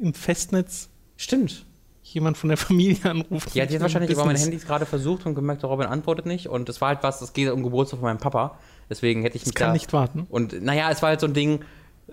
im 0.00 0.14
Festnetz. 0.14 0.88
Stimmt 1.18 1.66
jemand 2.12 2.36
von 2.36 2.48
der 2.48 2.56
Familie 2.56 3.10
anruft. 3.10 3.54
Ja, 3.54 3.66
die 3.66 3.74
hat 3.74 3.82
wahrscheinlich 3.82 4.10
über 4.10 4.24
mein 4.24 4.36
Handy 4.36 4.56
gerade 4.58 4.86
versucht 4.86 5.26
und 5.26 5.34
gemerkt, 5.34 5.62
der 5.62 5.70
Robin 5.70 5.86
antwortet 5.86 6.26
nicht. 6.26 6.48
Und 6.48 6.68
das 6.68 6.80
war 6.80 6.88
halt 6.88 7.02
was, 7.02 7.18
das 7.18 7.32
geht 7.32 7.50
um 7.50 7.62
Geburtstag 7.62 8.00
von 8.00 8.08
meinem 8.08 8.18
Papa. 8.18 8.58
Deswegen 8.88 9.22
hätte 9.22 9.36
ich 9.36 9.42
mich. 9.42 9.48
Es 9.48 9.54
kann 9.54 9.68
da, 9.68 9.72
nicht 9.72 9.92
warten. 9.92 10.26
Und 10.30 10.62
naja, 10.62 10.90
es 10.90 11.02
war 11.02 11.10
halt 11.10 11.20
so 11.20 11.26
ein 11.26 11.34
Ding, 11.34 11.60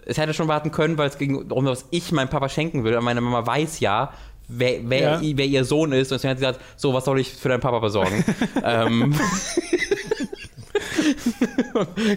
es 0.06 0.18
hätte 0.18 0.34
schon 0.34 0.48
warten 0.48 0.72
können, 0.72 0.98
weil 0.98 1.10
es 1.10 1.18
ging 1.18 1.48
darum, 1.48 1.66
was 1.66 1.86
ich 1.92 2.12
meinem 2.12 2.30
Papa 2.30 2.50
schenken 2.50 2.84
will. 2.84 2.96
Und 2.96 3.04
meine 3.04 3.22
Mama 3.22 3.46
weiß 3.46 3.80
ja, 3.80 4.12
wer, 4.48 4.80
wer, 4.84 5.22
ja. 5.22 5.38
wer, 5.38 5.46
ihr 5.46 5.66
Sohn 5.66 5.92
ist. 5.92 6.12
Und 6.12 6.16
deswegen 6.16 6.32
hat 6.32 6.40
sie 6.40 6.46
gesagt, 6.46 6.62
so, 6.76 6.94
was 6.94 7.06
soll 7.06 7.20
ich 7.20 7.32
für 7.32 7.50
deinen 7.50 7.62
Papa 7.62 7.80
besorgen? 7.80 8.24
ähm, 8.64 9.14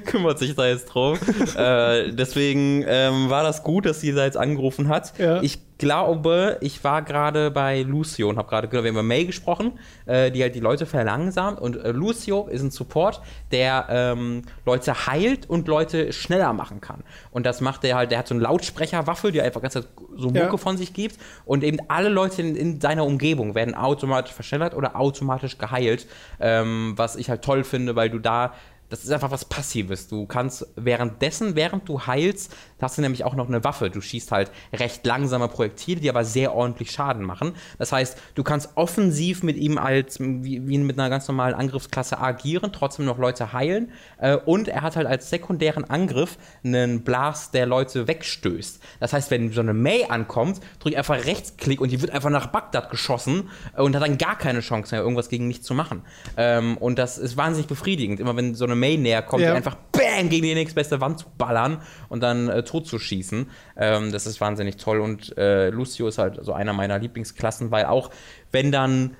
kümmert 0.06 0.38
sich 0.38 0.54
da 0.54 0.66
jetzt 0.66 0.86
drum. 0.86 1.18
äh, 1.56 2.12
deswegen 2.12 2.84
ähm, 2.86 3.30
war 3.30 3.42
das 3.42 3.62
gut, 3.62 3.86
dass 3.86 4.00
sie 4.00 4.12
da 4.12 4.24
jetzt 4.24 4.36
angerufen 4.36 4.88
hat. 4.88 5.18
Ja. 5.18 5.42
Ich 5.42 5.58
glaube, 5.78 6.58
ich 6.60 6.82
war 6.84 7.02
gerade 7.02 7.50
bei 7.50 7.82
Lucio 7.82 8.28
und 8.28 8.38
habe 8.38 8.48
gerade 8.48 8.68
haben 8.68 8.86
über 8.86 9.02
May 9.02 9.24
gesprochen, 9.24 9.78
äh, 10.06 10.30
die 10.30 10.42
halt 10.42 10.54
die 10.54 10.60
Leute 10.60 10.86
verlangsamt. 10.86 11.60
Und 11.60 11.76
äh, 11.76 11.92
Lucio 11.92 12.46
ist 12.48 12.62
ein 12.62 12.70
Support, 12.70 13.20
der 13.52 13.86
ähm, 13.90 14.42
Leute 14.64 15.06
heilt 15.06 15.48
und 15.48 15.68
Leute 15.68 16.12
schneller 16.12 16.52
machen 16.52 16.80
kann. 16.80 17.02
Und 17.30 17.46
das 17.46 17.60
macht 17.60 17.84
er 17.84 17.96
halt, 17.96 18.10
der 18.10 18.18
hat 18.18 18.28
so 18.28 18.34
eine 18.34 18.42
Lautsprecherwaffe, 18.42 19.32
die 19.32 19.40
einfach 19.40 19.60
ganz 19.60 19.74
so 19.74 20.28
Mucke 20.28 20.38
ja. 20.38 20.56
von 20.56 20.76
sich 20.76 20.94
gibt. 20.94 21.16
Und 21.44 21.62
eben 21.62 21.78
alle 21.88 22.08
Leute 22.08 22.42
in, 22.42 22.56
in, 22.56 22.80
seiner 22.80 23.04
Umgebung 23.04 23.54
werden 23.54 23.74
automatisch 23.74 24.32
verschnellert 24.32 24.74
oder 24.74 24.96
automatisch 24.96 25.58
geheilt. 25.58 26.06
Ähm, 26.40 26.94
was 26.96 27.16
ich 27.16 27.28
halt 27.30 27.42
toll 27.42 27.64
finde, 27.64 27.96
weil 27.96 28.10
du 28.10 28.18
da 28.18 28.54
das 28.88 29.04
ist 29.04 29.10
einfach 29.10 29.30
was 29.30 29.44
Passives. 29.44 30.08
Du 30.08 30.26
kannst 30.26 30.66
währenddessen, 30.76 31.56
während 31.56 31.88
du 31.88 32.06
heilst, 32.06 32.54
hast 32.80 32.98
du 32.98 33.02
nämlich 33.02 33.24
auch 33.24 33.34
noch 33.34 33.48
eine 33.48 33.64
Waffe. 33.64 33.90
Du 33.90 34.00
schießt 34.00 34.30
halt 34.32 34.50
recht 34.72 35.04
langsame 35.04 35.48
Projektile, 35.48 36.00
die 36.00 36.10
aber 36.10 36.24
sehr 36.24 36.54
ordentlich 36.54 36.90
Schaden 36.90 37.24
machen. 37.24 37.54
Das 37.78 37.92
heißt, 37.92 38.16
du 38.34 38.44
kannst 38.44 38.70
offensiv 38.76 39.42
mit 39.42 39.56
ihm 39.56 39.78
als, 39.78 40.20
wie, 40.20 40.66
wie 40.68 40.78
mit 40.78 40.98
einer 40.98 41.10
ganz 41.10 41.26
normalen 41.26 41.54
Angriffsklasse 41.54 42.18
agieren, 42.18 42.72
trotzdem 42.72 43.06
noch 43.06 43.18
Leute 43.18 43.52
heilen. 43.52 43.90
Äh, 44.18 44.36
und 44.36 44.68
er 44.68 44.82
hat 44.82 44.96
halt 44.96 45.06
als 45.06 45.30
sekundären 45.30 45.84
Angriff 45.84 46.38
einen 46.64 47.02
Blast, 47.02 47.54
der 47.54 47.66
Leute 47.66 48.06
wegstößt. 48.06 48.80
Das 49.00 49.12
heißt, 49.12 49.30
wenn 49.30 49.52
so 49.52 49.60
eine 49.60 49.74
May 49.74 50.04
ankommt, 50.04 50.60
drück 50.78 50.96
einfach 50.96 51.24
Rechtsklick 51.24 51.80
und 51.80 51.90
die 51.90 52.00
wird 52.00 52.12
einfach 52.12 52.30
nach 52.30 52.46
Bagdad 52.46 52.90
geschossen 52.90 53.50
und 53.76 53.96
hat 53.96 54.02
dann 54.02 54.18
gar 54.18 54.38
keine 54.38 54.60
Chance 54.60 54.94
mehr, 54.94 55.02
irgendwas 55.02 55.28
gegen 55.28 55.48
mich 55.48 55.62
zu 55.62 55.74
machen. 55.74 56.02
Ähm, 56.36 56.76
und 56.76 56.98
das 56.98 57.18
ist 57.18 57.36
wahnsinnig 57.36 57.66
befriedigend. 57.66 58.20
Immer 58.20 58.36
wenn 58.36 58.54
so 58.54 58.64
eine 58.64 58.75
May 58.78 58.96
näher 58.96 59.22
kommt, 59.22 59.42
ja. 59.42 59.54
einfach 59.54 59.76
BAM 59.92 60.28
gegen 60.28 60.44
die 60.44 60.54
nächstbeste 60.54 61.00
Wand 61.00 61.18
zu 61.18 61.26
ballern 61.36 61.82
und 62.08 62.22
dann 62.22 62.48
äh, 62.48 62.62
tot 62.62 62.86
zu 62.86 62.98
schießen. 62.98 63.50
Ähm, 63.76 64.12
das 64.12 64.26
ist 64.26 64.40
wahnsinnig 64.40 64.76
toll. 64.76 65.00
Und 65.00 65.36
äh, 65.36 65.70
Lucio 65.70 66.08
ist 66.08 66.18
halt 66.18 66.38
so 66.44 66.52
einer 66.52 66.72
meiner 66.72 66.98
Lieblingsklassen, 66.98 67.70
weil 67.70 67.86
auch 67.86 68.10
wenn 68.52 68.72
dann 68.72 69.16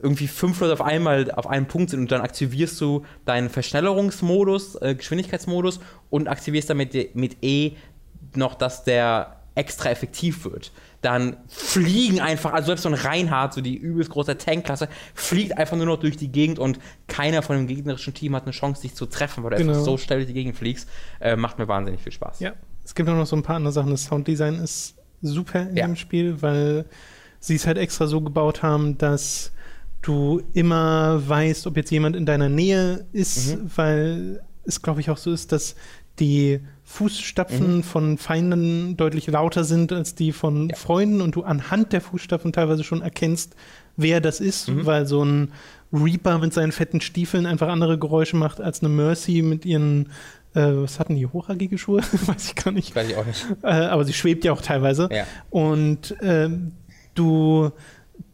irgendwie 0.00 0.26
fünf 0.26 0.60
Leute 0.60 0.72
auf 0.72 0.82
einmal 0.82 1.30
auf 1.30 1.46
einem 1.46 1.66
Punkt 1.66 1.90
sind 1.90 2.00
und 2.00 2.12
dann 2.12 2.20
aktivierst 2.20 2.80
du 2.80 3.04
deinen 3.24 3.48
Verschnellerungsmodus, 3.48 4.76
äh, 4.76 4.94
Geschwindigkeitsmodus 4.94 5.80
und 6.10 6.28
aktivierst 6.28 6.70
damit 6.70 7.14
mit 7.14 7.36
E 7.42 7.72
noch, 8.34 8.54
dass 8.54 8.84
der 8.84 9.36
extra 9.54 9.90
effektiv 9.90 10.44
wird 10.44 10.72
dann 11.00 11.36
fliegen 11.46 12.20
einfach, 12.20 12.52
also 12.52 12.66
selbst 12.66 12.82
so 12.82 12.88
ein 12.88 12.94
Reinhardt, 12.94 13.54
so 13.54 13.60
die 13.60 13.76
übelst 13.76 14.10
große 14.10 14.36
Tankklasse, 14.36 14.88
fliegt 15.14 15.56
einfach 15.56 15.76
nur 15.76 15.86
noch 15.86 15.98
durch 15.98 16.16
die 16.16 16.28
Gegend 16.28 16.58
und 16.58 16.80
keiner 17.06 17.42
von 17.42 17.56
dem 17.56 17.66
gegnerischen 17.66 18.14
Team 18.14 18.34
hat 18.34 18.44
eine 18.44 18.52
Chance, 18.52 18.82
dich 18.82 18.94
zu 18.94 19.06
treffen, 19.06 19.44
weil 19.44 19.50
du 19.50 19.56
genau. 19.58 19.72
einfach 19.72 19.84
so 19.84 19.96
schnell 19.96 20.18
durch 20.18 20.28
die 20.28 20.34
Gegend 20.34 20.56
fliegst. 20.56 20.88
Äh, 21.20 21.36
macht 21.36 21.58
mir 21.58 21.68
wahnsinnig 21.68 22.02
viel 22.02 22.12
Spaß. 22.12 22.40
Ja, 22.40 22.54
es 22.84 22.94
gibt 22.94 23.08
auch 23.08 23.14
noch 23.14 23.26
so 23.26 23.36
ein 23.36 23.42
paar 23.42 23.56
andere 23.56 23.72
Sachen. 23.72 23.90
Das 23.90 24.04
Sounddesign 24.04 24.56
ist 24.56 24.96
super 25.22 25.68
in 25.68 25.76
ja. 25.76 25.86
dem 25.86 25.94
Spiel, 25.94 26.42
weil 26.42 26.84
sie 27.38 27.54
es 27.54 27.66
halt 27.66 27.78
extra 27.78 28.06
so 28.06 28.20
gebaut 28.20 28.62
haben, 28.62 28.98
dass 28.98 29.52
du 30.02 30.42
immer 30.52 31.22
weißt, 31.28 31.66
ob 31.66 31.76
jetzt 31.76 31.90
jemand 31.90 32.16
in 32.16 32.26
deiner 32.26 32.48
Nähe 32.48 33.06
ist, 33.12 33.56
mhm. 33.56 33.70
weil 33.76 34.42
es, 34.64 34.82
glaube 34.82 35.00
ich, 35.00 35.10
auch 35.10 35.16
so 35.16 35.32
ist, 35.32 35.52
dass 35.52 35.76
die 36.18 36.60
Fußstapfen 36.88 37.76
mhm. 37.76 37.82
von 37.82 38.16
Feinden 38.16 38.96
deutlich 38.96 39.26
lauter 39.26 39.62
sind 39.62 39.92
als 39.92 40.14
die 40.14 40.32
von 40.32 40.70
ja. 40.70 40.76
Freunden 40.76 41.20
und 41.20 41.34
du 41.34 41.42
anhand 41.42 41.92
der 41.92 42.00
Fußstapfen 42.00 42.50
teilweise 42.50 42.82
schon 42.82 43.02
erkennst, 43.02 43.56
wer 43.98 44.22
das 44.22 44.40
ist, 44.40 44.70
mhm. 44.70 44.86
weil 44.86 45.04
so 45.04 45.22
ein 45.22 45.52
Reaper 45.92 46.38
mit 46.38 46.54
seinen 46.54 46.72
fetten 46.72 47.02
Stiefeln 47.02 47.44
einfach 47.44 47.68
andere 47.68 47.98
Geräusche 47.98 48.36
macht 48.36 48.62
als 48.62 48.80
eine 48.80 48.88
Mercy 48.88 49.42
mit 49.42 49.66
ihren, 49.66 50.06
äh, 50.54 50.62
was 50.62 50.98
hatten 50.98 51.14
die, 51.14 51.26
hochhagige 51.26 51.76
Schuhe? 51.76 52.00
Weiß 52.26 52.46
ich 52.46 52.54
gar 52.54 52.72
nicht. 52.72 52.96
Weiß 52.96 53.10
ich 53.10 53.16
auch 53.16 53.26
nicht. 53.26 53.46
Äh, 53.62 53.66
aber 53.66 54.04
sie 54.04 54.14
schwebt 54.14 54.46
ja 54.46 54.52
auch 54.52 54.62
teilweise. 54.62 55.10
Ja. 55.12 55.26
Und 55.50 56.18
äh, 56.22 56.48
du 57.14 57.70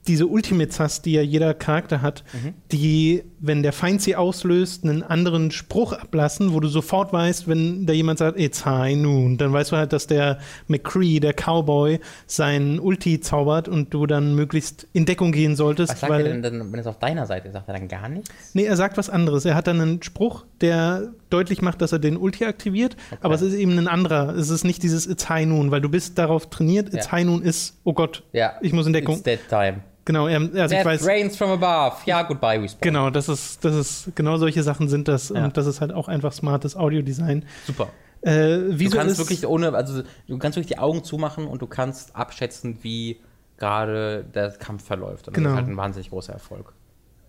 diese 0.06 0.26
Ultimates 0.26 0.80
hast, 0.80 1.06
die 1.06 1.12
ja 1.12 1.22
jeder 1.22 1.54
Charakter 1.54 2.02
hat, 2.02 2.24
mhm. 2.32 2.54
die, 2.72 3.24
wenn 3.40 3.62
der 3.62 3.72
Feind 3.72 4.02
sie 4.02 4.16
auslöst, 4.16 4.84
einen 4.84 5.02
anderen 5.02 5.50
Spruch 5.50 5.92
ablassen, 5.92 6.52
wo 6.52 6.60
du 6.60 6.68
sofort 6.68 7.12
weißt, 7.12 7.48
wenn 7.48 7.86
da 7.86 7.92
jemand 7.92 8.18
sagt, 8.18 8.38
it's 8.38 8.64
high 8.66 8.96
noon, 8.96 9.38
dann 9.38 9.52
weißt 9.52 9.72
du 9.72 9.76
halt, 9.76 9.92
dass 9.92 10.06
der 10.06 10.38
McCree, 10.68 11.20
der 11.20 11.32
Cowboy, 11.32 12.00
sein 12.26 12.78
Ulti 12.78 13.20
zaubert 13.20 13.68
und 13.68 13.94
du 13.94 14.06
dann 14.06 14.34
möglichst 14.34 14.86
in 14.92 15.06
Deckung 15.06 15.32
gehen 15.32 15.56
solltest. 15.56 15.92
Was 15.92 16.00
sagt 16.00 16.12
weil, 16.12 16.26
er 16.26 16.32
denn, 16.32 16.42
dann, 16.42 16.72
wenn 16.72 16.80
es 16.80 16.86
auf 16.86 16.98
deiner 16.98 17.26
Seite 17.26 17.48
ist? 17.48 17.54
Sagt 17.54 17.68
er 17.68 17.74
dann 17.74 17.88
gar 17.88 18.08
nichts? 18.08 18.30
Nee, 18.52 18.64
er 18.64 18.76
sagt 18.76 18.96
was 18.96 19.08
anderes. 19.08 19.44
Er 19.44 19.54
hat 19.54 19.66
dann 19.66 19.80
einen 19.80 20.02
Spruch, 20.02 20.44
der 20.60 21.12
deutlich 21.30 21.62
macht, 21.62 21.80
dass 21.82 21.92
er 21.92 21.98
den 21.98 22.16
Ulti 22.16 22.44
aktiviert, 22.44 22.96
okay. 23.10 23.18
aber 23.22 23.34
es 23.34 23.42
ist 23.42 23.54
eben 23.54 23.76
ein 23.78 23.88
anderer. 23.88 24.34
Es 24.36 24.50
ist 24.50 24.64
nicht 24.64 24.82
dieses 24.82 25.06
It's 25.06 25.28
high 25.28 25.46
noon, 25.46 25.70
weil 25.70 25.80
du 25.80 25.88
bist 25.88 26.18
darauf 26.18 26.50
trainiert, 26.50 26.94
It's 26.94 27.06
ja. 27.06 27.12
high 27.12 27.24
noon 27.24 27.42
ist, 27.42 27.78
oh 27.84 27.92
Gott, 27.92 28.22
ja. 28.32 28.52
ich 28.60 28.72
muss 28.72 28.86
in 28.86 28.92
Deckung. 28.92 29.14
It's 29.14 29.24
dead 29.24 29.40
time. 29.48 29.80
Genau, 30.04 30.26
er, 30.26 30.40
also 30.54 30.74
ich 30.74 30.84
weiß. 30.84 31.06
rains 31.06 31.36
from 31.36 31.50
above. 31.50 31.96
Ja, 32.04 32.22
goodbye, 32.22 32.62
we 32.62 32.68
Genau, 32.80 33.10
das 33.10 33.28
ist, 33.28 33.64
das 33.64 33.74
ist, 33.74 34.12
genau 34.14 34.36
solche 34.36 34.62
Sachen 34.62 34.88
sind 34.88 35.08
das. 35.08 35.30
Ja. 35.30 35.44
Und 35.44 35.56
das 35.56 35.66
ist 35.66 35.80
halt 35.80 35.92
auch 35.92 36.08
einfach 36.08 36.32
smartes 36.32 36.76
Audiodesign. 36.76 37.44
Super. 37.66 37.88
Äh, 38.20 38.74
du 38.74 38.90
kannst 38.90 39.18
wirklich 39.18 39.46
ohne, 39.46 39.74
also 39.74 40.02
du 40.28 40.38
kannst 40.38 40.56
wirklich 40.56 40.74
die 40.74 40.78
Augen 40.78 41.04
zumachen 41.04 41.46
und 41.46 41.60
du 41.60 41.66
kannst 41.66 42.16
abschätzen, 42.16 42.78
wie 42.82 43.20
gerade 43.58 44.24
der 44.34 44.50
Kampf 44.52 44.84
verläuft. 44.84 45.28
Und 45.28 45.34
genau. 45.34 45.50
das 45.50 45.54
ist 45.54 45.60
halt 45.60 45.74
ein 45.74 45.76
wahnsinnig 45.76 46.10
großer 46.10 46.32
Erfolg. 46.32 46.72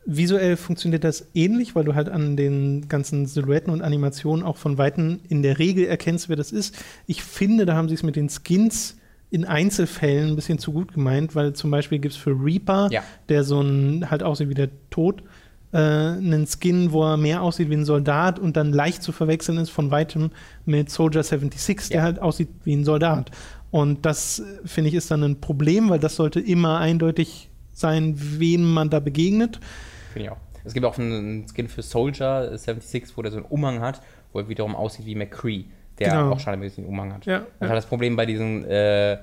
Visuell 0.06 0.56
funktioniert 0.56 1.04
das 1.04 1.28
ähnlich, 1.34 1.76
weil 1.76 1.84
du 1.84 1.96
halt 1.96 2.10
an 2.10 2.38
den 2.38 2.88
ganzen 2.88 3.26
Silhouetten 3.26 3.74
und 3.74 3.82
Animationen 3.82 4.46
auch 4.46 4.58
von 4.58 4.78
Weitem 4.78 5.20
in 5.30 5.42
der 5.42 5.60
Regel 5.60 5.86
erkennst, 5.86 6.30
wer 6.30 6.36
das 6.36 6.52
ist. 6.52 6.76
Ich 7.08 7.24
finde, 7.24 7.66
da 7.66 7.76
haben 7.76 7.90
sie 7.90 7.96
es 7.96 8.04
mit 8.04 8.16
den 8.16 8.30
Skins 8.30 8.98
in 9.30 9.46
Einzelfällen 9.46 10.30
ein 10.30 10.36
bisschen 10.36 10.60
zu 10.60 10.72
gut 10.72 10.94
gemeint, 10.94 11.36
weil 11.36 11.54
zum 11.54 11.72
Beispiel 11.72 12.00
gibt 12.00 12.14
es 12.14 12.20
für 12.20 12.32
Reaper, 12.32 12.90
ja. 12.92 13.04
der 13.30 13.44
so 13.44 13.62
ein 13.62 14.10
halt 14.10 14.24
aussieht 14.24 14.50
wie 14.50 14.54
der 14.54 14.70
Tod, 14.90 15.24
äh, 15.74 15.78
einen 15.78 16.48
Skin, 16.48 16.92
wo 16.92 17.04
er 17.04 17.18
mehr 17.18 17.42
aussieht 17.42 17.70
wie 17.70 17.76
ein 17.76 17.86
Soldat 17.86 18.40
und 18.40 18.56
dann 18.56 18.72
leicht 18.72 19.04
zu 19.04 19.12
verwechseln 19.12 19.58
ist 19.58 19.70
von 19.70 19.92
weitem 19.92 20.32
mit 20.66 20.90
Soldier 20.90 21.24
76, 21.24 21.90
ja. 21.90 21.96
der 21.96 22.04
halt 22.04 22.22
aussieht 22.22 22.50
wie 22.64 22.76
ein 22.76 22.86
Soldat. 22.86 23.32
Und 23.72 24.06
das, 24.06 24.42
finde 24.64 24.90
ich, 24.90 24.96
ist 24.96 25.12
dann 25.12 25.24
ein 25.24 25.42
Problem, 25.42 25.90
weil 25.90 26.00
das 26.00 26.16
sollte 26.16 26.40
immer 26.40 26.78
eindeutig 26.78 27.50
sein, 27.74 28.14
wen 28.16 28.64
man 28.64 28.90
da 28.90 29.02
begegnet. 29.02 29.60
Finde 30.14 30.28
ich 30.28 30.32
auch. 30.32 30.38
Es 30.64 30.74
gibt 30.74 30.86
auch 30.86 30.98
einen 30.98 31.46
Skin 31.48 31.68
für 31.68 31.82
Soldier 31.82 32.58
76, 32.58 33.18
wo 33.18 33.22
der 33.22 33.32
so 33.32 33.38
einen 33.38 33.46
Umhang 33.48 33.82
hat, 33.82 34.02
wo 34.32 34.40
er 34.40 34.48
wiederum 34.48 34.76
aussieht 34.76 35.06
wie 35.06 35.16
McCree 35.16 35.66
der 36.00 36.10
genau. 36.10 36.32
auch 36.32 36.40
scheinbar 36.40 36.70
Umhang 36.86 37.14
hat. 37.14 37.26
Ja, 37.26 37.46
das 37.60 37.70
ja. 37.70 37.76
das 37.76 37.86
Problem 37.86 38.16
bei 38.16 38.26
diesen 38.26 38.66
äh, 38.66 39.18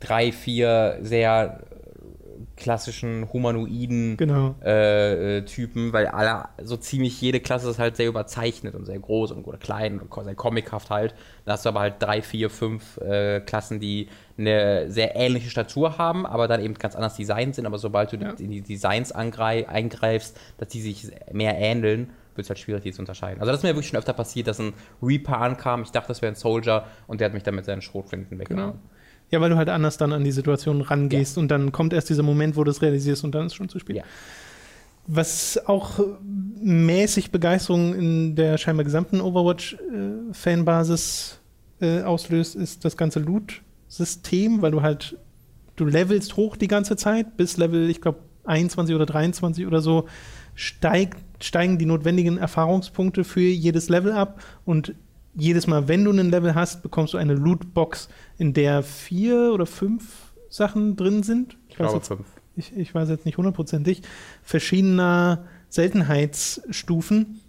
drei, 0.00 0.32
vier 0.32 0.98
sehr 1.02 1.60
klassischen 2.58 3.32
humanoiden 3.32 4.16
genau. 4.16 4.54
äh, 4.64 5.38
äh, 5.38 5.44
Typen, 5.44 5.92
weil 5.92 6.06
alle, 6.06 6.48
so 6.62 6.76
ziemlich 6.76 7.20
jede 7.20 7.40
Klasse 7.40 7.70
ist 7.70 7.78
halt 7.78 7.96
sehr 7.96 8.08
überzeichnet 8.08 8.74
und 8.74 8.84
sehr 8.84 8.98
groß 8.98 9.32
und 9.32 9.46
oder 9.46 9.58
klein 9.58 10.00
und 10.00 10.24
sehr 10.24 10.34
comichaft 10.34 10.90
halt. 10.90 11.14
Da 11.44 11.52
hast 11.52 11.64
du 11.64 11.70
aber 11.70 11.80
halt 11.80 11.94
drei, 12.00 12.20
vier, 12.20 12.50
fünf 12.50 12.98
äh, 12.98 13.40
Klassen, 13.40 13.80
die 13.80 14.08
eine 14.36 14.90
sehr 14.90 15.16
ähnliche 15.16 15.50
Statur 15.50 15.98
haben, 15.98 16.26
aber 16.26 16.48
dann 16.48 16.62
eben 16.62 16.74
ganz 16.74 16.94
anders 16.94 17.16
designt 17.16 17.54
sind. 17.54 17.66
Aber 17.66 17.78
sobald 17.78 18.12
du 18.12 18.16
ja. 18.16 18.30
in 18.32 18.50
die 18.50 18.62
Designs 18.62 19.12
eingreifst, 19.12 20.38
dass 20.58 20.68
die 20.68 20.80
sich 20.80 21.10
mehr 21.32 21.56
ähneln, 21.58 22.10
wird 22.38 22.46
es 22.46 22.50
halt 22.50 22.58
schwierig, 22.58 22.84
die 22.84 22.92
zu 22.92 23.02
unterscheiden. 23.02 23.40
Also 23.40 23.52
das 23.52 23.60
ist 23.60 23.64
mir 23.64 23.70
wirklich 23.70 23.88
schon 23.88 23.98
öfter 23.98 24.14
passiert, 24.14 24.46
dass 24.46 24.58
ein 24.58 24.72
Reaper 25.02 25.40
ankam, 25.40 25.82
ich 25.82 25.90
dachte, 25.90 26.08
das 26.08 26.22
wäre 26.22 26.32
ein 26.32 26.36
Soldier 26.36 26.86
und 27.06 27.20
der 27.20 27.26
hat 27.26 27.34
mich 27.34 27.42
dann 27.42 27.54
mit 27.54 27.66
seinen 27.66 27.82
Schrotflinten 27.82 28.38
weggenommen. 28.38 28.72
Genau. 28.72 28.82
Ja, 29.30 29.42
weil 29.42 29.50
du 29.50 29.56
halt 29.56 29.68
anders 29.68 29.98
dann 29.98 30.14
an 30.14 30.24
die 30.24 30.32
Situation 30.32 30.80
rangehst 30.80 31.36
ja. 31.36 31.42
und 31.42 31.48
dann 31.48 31.70
kommt 31.70 31.92
erst 31.92 32.08
dieser 32.08 32.22
Moment, 32.22 32.56
wo 32.56 32.64
du 32.64 32.70
es 32.70 32.80
realisierst 32.80 33.24
und 33.24 33.34
dann 33.34 33.44
ist 33.46 33.52
es 33.52 33.56
schon 33.56 33.68
zu 33.68 33.78
spät. 33.78 33.96
Ja. 33.96 34.04
Was 35.06 35.60
auch 35.66 36.00
mäßig 36.62 37.30
Begeisterung 37.30 37.94
in 37.94 38.36
der 38.36 38.58
scheinbar 38.58 38.84
gesamten 38.84 39.20
Overwatch-Fanbasis 39.20 41.40
äh, 41.80 41.98
äh, 41.98 42.02
auslöst, 42.02 42.56
ist 42.56 42.84
das 42.84 42.96
ganze 42.96 43.20
Loot-System, 43.20 44.62
weil 44.62 44.70
du 44.70 44.82
halt, 44.82 45.16
du 45.76 45.86
levelst 45.86 46.36
hoch 46.36 46.56
die 46.56 46.68
ganze 46.68 46.96
Zeit 46.96 47.36
bis 47.36 47.56
Level, 47.56 47.88
ich 47.88 48.00
glaube, 48.00 48.20
21 48.44 48.94
oder 48.94 49.06
23 49.06 49.66
oder 49.66 49.80
so, 49.80 50.06
steigt 50.54 51.18
steigen 51.40 51.78
die 51.78 51.86
notwendigen 51.86 52.38
Erfahrungspunkte 52.38 53.24
für 53.24 53.40
jedes 53.40 53.88
Level 53.88 54.12
ab 54.12 54.42
und 54.64 54.94
jedes 55.34 55.66
Mal, 55.66 55.86
wenn 55.88 56.04
du 56.04 56.10
ein 56.10 56.30
Level 56.30 56.54
hast, 56.54 56.82
bekommst 56.82 57.14
du 57.14 57.18
eine 57.18 57.34
Lootbox, 57.34 58.08
in 58.38 58.54
der 58.54 58.82
vier 58.82 59.52
oder 59.52 59.66
fünf 59.66 60.32
Sachen 60.48 60.96
drin 60.96 61.22
sind. 61.22 61.56
Ich, 61.66 61.70
ich 61.70 61.76
glaube 61.76 61.94
jetzt, 61.94 62.08
fünf. 62.08 62.26
Ich, 62.56 62.76
ich 62.76 62.94
weiß 62.94 63.08
jetzt 63.08 63.24
nicht 63.24 63.36
hundertprozentig. 63.36 64.02
Verschiedener 64.42 65.44
Seltenheitsstufen. 65.68 67.40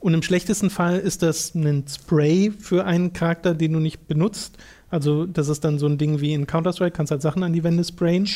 Und 0.00 0.14
im 0.14 0.22
schlechtesten 0.22 0.70
Fall 0.70 0.98
ist 0.98 1.22
das 1.22 1.54
ein 1.54 1.84
Spray 1.88 2.50
für 2.50 2.84
einen 2.84 3.12
Charakter, 3.12 3.54
den 3.54 3.72
du 3.72 3.80
nicht 3.80 4.06
benutzt. 4.08 4.56
Also, 4.88 5.26
das 5.26 5.48
ist 5.48 5.64
dann 5.64 5.78
so 5.78 5.86
ein 5.86 5.98
Ding 5.98 6.20
wie 6.20 6.32
in 6.32 6.46
Counter-Strike, 6.46 6.92
kannst 6.96 7.10
halt 7.10 7.22
Sachen 7.22 7.42
an 7.42 7.52
die 7.52 7.64
Wände 7.64 7.84
sprayen. 7.84 8.28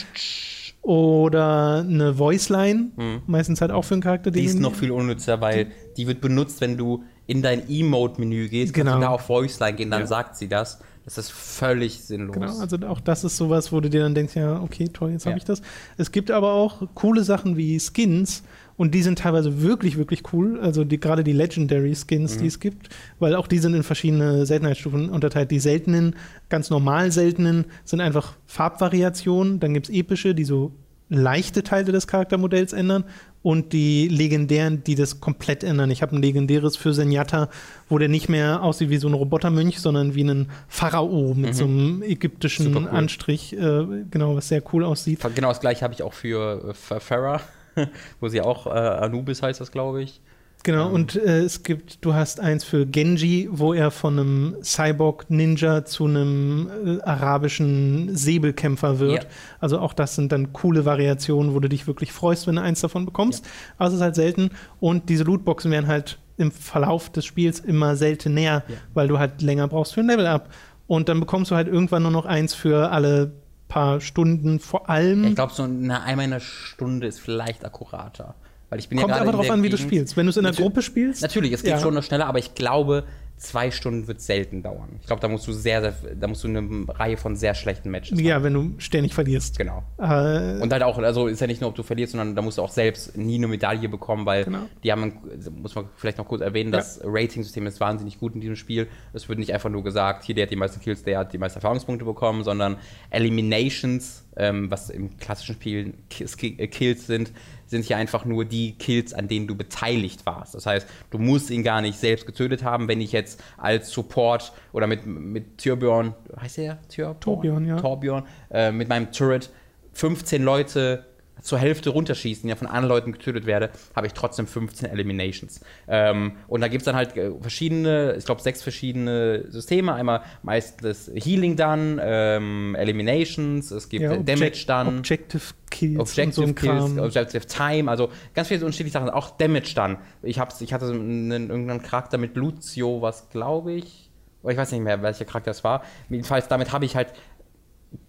Oder 0.83 1.85
eine 1.87 2.15
Voice-Line, 2.15 2.93
mhm. 2.97 3.23
meistens 3.27 3.61
halt 3.61 3.71
auch 3.71 3.85
für 3.85 3.95
einen 3.95 4.03
Charakter. 4.03 4.31
Die 4.31 4.45
ist 4.45 4.59
noch 4.59 4.75
viel 4.75 4.91
unnützer, 4.91 5.41
weil 5.41 5.73
die 5.97 6.07
wird 6.07 6.21
benutzt, 6.21 6.61
wenn 6.63 6.79
du 6.79 7.05
in 7.27 7.43
dein 7.43 7.69
Emote-Menü 7.69 8.49
gehst, 8.49 8.73
genau. 8.73 8.93
kannst 8.93 9.03
du 9.03 9.07
da 9.07 9.13
auf 9.13 9.21
Voice-Line 9.23 9.77
gehen, 9.77 9.91
dann 9.91 10.01
ja. 10.01 10.07
sagt 10.07 10.37
sie 10.37 10.49
das. 10.49 10.81
Das 11.05 11.19
ist 11.19 11.33
völlig 11.33 12.03
sinnlos. 12.03 12.35
Genau, 12.35 12.59
also 12.59 12.77
auch 12.87 13.01
das 13.01 13.25
ist 13.25 13.37
sowas, 13.37 13.73
wo 13.73 13.81
du 13.81 13.91
dir 13.91 14.01
dann 14.01 14.15
denkst, 14.15 14.37
ja, 14.37 14.61
okay, 14.61 14.89
toll, 14.89 15.11
jetzt 15.13 15.25
ja. 15.25 15.31
habe 15.31 15.39
ich 15.39 15.45
das. 15.45 15.63
Es 15.97 16.13
gibt 16.13 16.31
aber 16.31 16.53
auch 16.53 16.83
coole 16.95 17.25
Sachen 17.25 17.57
wie 17.57 17.81
Skins, 17.81 18.43
und 18.81 18.95
die 18.95 19.03
sind 19.03 19.19
teilweise 19.19 19.61
wirklich, 19.61 19.99
wirklich 19.99 20.23
cool. 20.33 20.59
Also 20.59 20.85
die, 20.85 20.99
gerade 20.99 21.23
die 21.23 21.35
Legendary 21.35 21.95
Skins, 21.95 22.37
mhm. 22.37 22.41
die 22.41 22.47
es 22.47 22.61
gibt, 22.61 22.89
weil 23.19 23.35
auch 23.35 23.47
die 23.47 23.59
sind 23.59 23.75
in 23.75 23.83
verschiedene 23.83 24.47
Seltenheitsstufen 24.47 25.11
unterteilt. 25.11 25.51
Die 25.51 25.61
seltenen, 25.61 26.17
ganz 26.49 26.71
normal 26.71 27.13
seltenen, 27.13 27.67
sind 27.85 28.01
einfach 28.01 28.37
Farbvariationen. 28.47 29.61
Dann 29.61 29.75
gibt 29.75 29.91
es 29.91 29.95
epische, 29.95 30.35
die 30.35 30.45
so 30.45 30.73
leichte 31.11 31.63
Teile 31.63 31.93
des 31.93 32.07
Charaktermodells 32.07 32.73
ändern 32.73 33.05
und 33.43 33.73
die 33.73 34.09
legendären, 34.09 34.85
die 34.85 34.95
das 34.95 35.21
komplett 35.21 35.65
ändern. 35.65 35.91
Ich 35.91 36.03
habe 36.03 36.15
ein 36.15 36.23
legendäres 36.23 36.77
für 36.77 36.93
Senjata, 36.93 37.49
wo 37.89 37.99
der 37.99 38.09
nicht 38.09 38.29
mehr 38.29 38.63
aussieht 38.63 38.91
wie 38.91 38.99
so 38.99 39.09
ein 39.09 39.15
Robotermönch, 39.15 39.81
sondern 39.81 40.15
wie 40.15 40.25
ein 40.25 40.51
Pharao 40.69 41.35
mit 41.35 41.51
mhm. 41.51 41.55
so 41.55 41.65
einem 41.65 42.03
ägyptischen 42.03 42.77
cool. 42.77 42.89
Anstrich, 42.89 43.55
äh, 43.55 44.05
genau, 44.11 44.37
was 44.37 44.49
sehr 44.49 44.63
cool 44.73 44.85
aussieht. 44.85 45.21
Genau 45.35 45.49
das 45.49 45.61
gleiche 45.61 45.83
habe 45.83 45.95
ich 45.95 46.03
auch 46.03 46.13
für, 46.13 46.75
Farah. 46.75 47.41
wo 48.21 48.29
sie 48.29 48.41
auch 48.41 48.67
äh, 48.67 48.71
Anubis 48.71 49.43
heißt 49.43 49.61
das, 49.61 49.71
glaube 49.73 50.03
ich. 50.03 50.21
Genau, 50.63 50.89
ähm. 50.89 50.95
und 50.95 51.17
äh, 51.17 51.41
es 51.41 51.63
gibt, 51.63 52.05
du 52.05 52.15
hast 52.15 52.41
eins 52.41 52.65
für 52.65 52.87
Genji, 52.87 53.49
wo 53.51 53.73
er 53.73 53.91
von 53.91 54.19
einem 54.19 54.57
Cyborg-Ninja 54.63 55.85
zu 55.85 56.07
einem 56.07 56.71
äh, 56.85 57.03
arabischen 57.03 58.15
Säbelkämpfer 58.15 58.99
wird. 58.99 59.25
Ja. 59.25 59.31
Also 59.59 59.79
auch 59.79 59.93
das 59.93 60.15
sind 60.15 60.33
dann 60.33 60.53
coole 60.53 60.85
Variationen, 60.85 61.55
wo 61.55 61.61
du 61.61 61.69
dich 61.69 61.87
wirklich 61.87 62.13
freust, 62.13 62.47
wenn 62.47 62.57
du 62.57 62.63
eins 62.63 62.81
davon 62.81 63.07
bekommst. 63.07 63.45
Ja. 63.45 63.51
Aber 63.79 63.89
es 63.89 63.95
ist 63.95 64.01
halt 64.01 64.15
selten. 64.15 64.51
Und 64.81 65.09
diese 65.09 65.25
Lootboxen 65.25 65.71
werden 65.71 65.87
halt 65.87 66.19
im 66.37 66.53
Verlauf 66.53 67.11
des 67.11 67.25
Spiels 67.25 67.61
immer 67.61 67.97
seltener, 67.97 68.41
ja. 68.41 68.63
weil 68.95 69.09
du 69.09 69.19
halt 69.19 69.43
länger 69.43 69.69
brauchst 69.69 69.95
für 69.95 70.01
ein 70.01 70.07
Level-Up. 70.07 70.51
Und 70.87 71.09
dann 71.09 71.21
bekommst 71.21 71.51
du 71.51 71.55
halt 71.55 71.69
irgendwann 71.69 72.03
nur 72.03 72.11
noch 72.11 72.27
eins 72.27 72.55
für 72.55 72.91
alle 72.91 73.33
paar 73.69 74.01
Stunden 74.01 74.59
vor 74.59 74.91
allem. 74.91 75.25
ich 75.25 75.35
glaube, 75.37 75.55
so 75.55 75.63
eine, 75.63 76.03
einmal 76.03 76.27
in 76.27 76.33
einer 76.33 76.41
Stunde 76.41 77.07
ist 77.07 77.21
vielleicht 77.21 77.65
akkurater. 77.65 78.35
Weil 78.71 78.79
ich 78.79 78.89
bin 78.89 78.99
Kommt 78.99 79.11
ja 79.11 79.21
aber 79.21 79.33
darauf 79.33 79.51
an, 79.51 79.63
wie 79.63 79.69
du 79.69 79.77
spielst. 79.77 80.17
Wenn 80.17 80.27
du 80.27 80.31
es 80.31 80.37
in 80.37 80.45
der 80.45 80.53
Gruppe 80.53 80.81
spielst. 80.81 81.23
Natürlich, 81.23 81.53
es 81.53 81.63
geht 81.63 81.73
ja. 81.73 81.81
schon 81.81 81.93
noch 81.93 82.05
schneller, 82.05 82.27
aber 82.27 82.39
ich 82.39 82.55
glaube, 82.55 83.05
zwei 83.41 83.71
Stunden 83.71 84.07
wird 84.07 84.21
selten 84.21 84.63
dauern. 84.63 84.91
Ich 85.01 85.07
glaube, 85.07 85.21
da 85.21 85.29
musst 85.29 85.49
du 85.49 85.53
sehr, 85.53 85.81
sehr, 85.81 85.95
da 86.15 86.29
musst 86.29 86.45
du 86.45 86.49
eine 86.49 86.87
Reihe 86.89 87.17
von 87.17 87.37
sehr 87.37 87.55
schlechten 87.55 87.91
Matches 87.91 88.21
Ja, 88.21 88.35
haben. 88.35 88.45
wenn 88.45 88.55
du 88.55 88.75
ständig 88.79 89.15
verlierst. 89.15 89.59
Genau. 89.59 89.83
Äh, 89.99 90.61
und 90.61 90.71
halt 90.73 90.83
auch, 90.83 90.99
also 90.99 91.27
ist 91.27 91.41
ja 91.41 91.47
nicht 91.47 91.61
nur, 91.61 91.71
ob 91.71 91.75
du 91.75 91.83
verlierst, 91.83 92.13
sondern 92.13 92.37
da 92.37 92.43
musst 92.43 92.59
du 92.59 92.63
auch 92.63 92.71
selbst 92.71 93.17
nie 93.17 93.37
eine 93.37 93.49
Medaille 93.49 93.89
bekommen, 93.89 94.27
weil 94.27 94.45
genau. 94.45 94.67
die 94.85 94.93
haben, 94.93 95.15
muss 95.61 95.75
man 95.75 95.87
vielleicht 95.97 96.19
noch 96.19 96.29
kurz 96.29 96.43
erwähnen, 96.43 96.71
das 96.71 97.01
ja. 97.03 97.05
Rating-System 97.07 97.67
ist 97.67 97.81
wahnsinnig 97.81 98.21
gut 98.21 98.35
in 98.35 98.41
diesem 98.41 98.57
Spiel. 98.57 98.89
Es 99.15 99.29
wird 99.29 99.39
nicht 99.39 99.55
einfach 99.55 99.71
nur 99.71 99.83
gesagt, 99.83 100.25
hier, 100.25 100.35
der 100.35 100.43
hat 100.43 100.51
die 100.51 100.57
meisten 100.57 100.81
Kills, 100.81 101.03
der 101.03 101.19
hat 101.19 101.33
die 101.33 101.39
meisten 101.39 101.57
Erfahrungspunkte 101.57 102.05
bekommen, 102.05 102.45
sondern 102.45 102.77
Eliminations, 103.09 104.27
ähm, 104.37 104.71
was 104.71 104.91
im 104.91 105.17
klassischen 105.17 105.55
Spiel 105.55 105.95
Kills 106.09 107.07
sind, 107.07 107.33
sind 107.71 107.85
hier 107.85 107.97
einfach 107.97 108.25
nur 108.25 108.45
die 108.45 108.73
Kills, 108.73 109.15
an 109.15 109.29
denen 109.29 109.47
du 109.47 109.55
beteiligt 109.55 110.27
warst. 110.27 110.55
Das 110.55 110.67
heißt, 110.67 110.89
du 111.11 111.19
musst 111.19 111.51
ihn 111.51 111.63
gar 111.63 111.81
nicht 111.81 111.99
selbst 111.99 112.27
getötet 112.27 112.65
haben. 112.65 112.89
Wenn 112.89 113.01
ich 113.01 113.13
jetzt 113.13 113.43
als 113.57 113.91
Support 113.91 114.53
oder 114.73 114.87
mit, 114.87 115.07
mit 115.07 115.59
Torbjörn, 115.59 116.15
heißt 116.41 116.59
der 116.59 116.79
Torbjörn, 117.21 117.67
ja. 117.67 117.77
Torbjörn, 117.81 118.25
äh, 118.51 118.73
mit 118.73 118.89
meinem 118.89 119.13
Turret 119.13 119.51
15 119.93 120.43
Leute 120.43 121.07
zur 121.43 121.59
Hälfte 121.59 121.91
runterschießen, 121.91 122.49
ja 122.49 122.57
von 122.57 122.67
anderen 122.67 122.89
Leuten 122.89 123.13
getötet 123.13 123.47
werde, 123.47 123.71
habe 123.95 124.07
ich 124.07 124.13
trotzdem 124.13 124.47
15 124.47 124.91
Eliminations. 124.91 125.61
Ähm, 125.89 126.33
und 126.49 126.61
da 126.61 126.69
gibt 126.69 126.83
es 126.83 126.85
dann 126.85 126.97
halt 126.97 127.17
äh, 127.17 127.31
verschiedene, 127.41 128.15
ich 128.17 128.25
glaube 128.25 128.43
sechs 128.43 128.63
verschiedene 128.63 129.45
Systeme. 129.49 129.95
Einmal 129.95 130.23
meistens 130.43 131.11
Healing 131.15 131.57
dann, 131.57 132.01
ähm, 132.03 132.75
Eliminations, 132.79 133.71
es 133.71 133.89
gibt 133.89 134.03
ja, 134.03 134.17
Damage 134.17 134.65
dann. 134.67 134.99
Objective 134.99 135.43
Kills. 135.71 136.01
Objective 136.01 136.47
so 136.47 136.55
Kills, 136.55 136.99
Objective 136.99 137.47
Time, 137.47 137.91
also 137.91 138.11
ganz 138.35 138.49
viele 138.49 138.65
unterschiedliche 138.65 138.95
Sachen. 138.95 139.11
Auch 139.11 139.31
Damage 139.31 139.73
dann. 139.75 139.99
Ich, 140.23 140.39
hab's, 140.39 140.61
ich 140.61 140.73
hatte 140.73 140.87
einen, 140.87 141.49
irgendeinen 141.49 141.83
Charakter 141.83 142.19
mit 142.19 142.37
Lucio, 142.37 143.03
was 143.03 143.31
glaube 143.31 143.73
ich 143.73 144.11
ich 144.49 144.57
weiß 144.57 144.73
nicht 144.73 144.81
mehr, 144.81 145.03
welcher 145.03 145.25
Charakter 145.25 145.51
es 145.51 145.65
war. 145.65 145.83
Jedenfalls, 146.09 146.49
damit 146.49 146.73
habe 146.73 146.85
ich 146.85 146.97
halt 146.97 147.13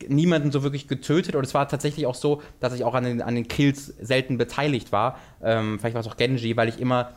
niemanden 0.07 0.51
so 0.51 0.63
wirklich 0.63 0.87
getötet 0.87 1.35
und 1.35 1.43
es 1.43 1.53
war 1.53 1.67
tatsächlich 1.67 2.05
auch 2.05 2.15
so, 2.15 2.41
dass 2.59 2.73
ich 2.73 2.83
auch 2.83 2.93
an 2.93 3.03
den, 3.03 3.21
an 3.21 3.35
den 3.35 3.47
Kills 3.47 3.87
selten 3.87 4.37
beteiligt 4.37 4.91
war. 4.91 5.17
Ähm, 5.41 5.79
vielleicht 5.79 5.95
war 5.95 6.01
es 6.01 6.07
auch 6.07 6.17
Genji, 6.17 6.55
weil 6.55 6.69
ich 6.69 6.79
immer 6.79 7.11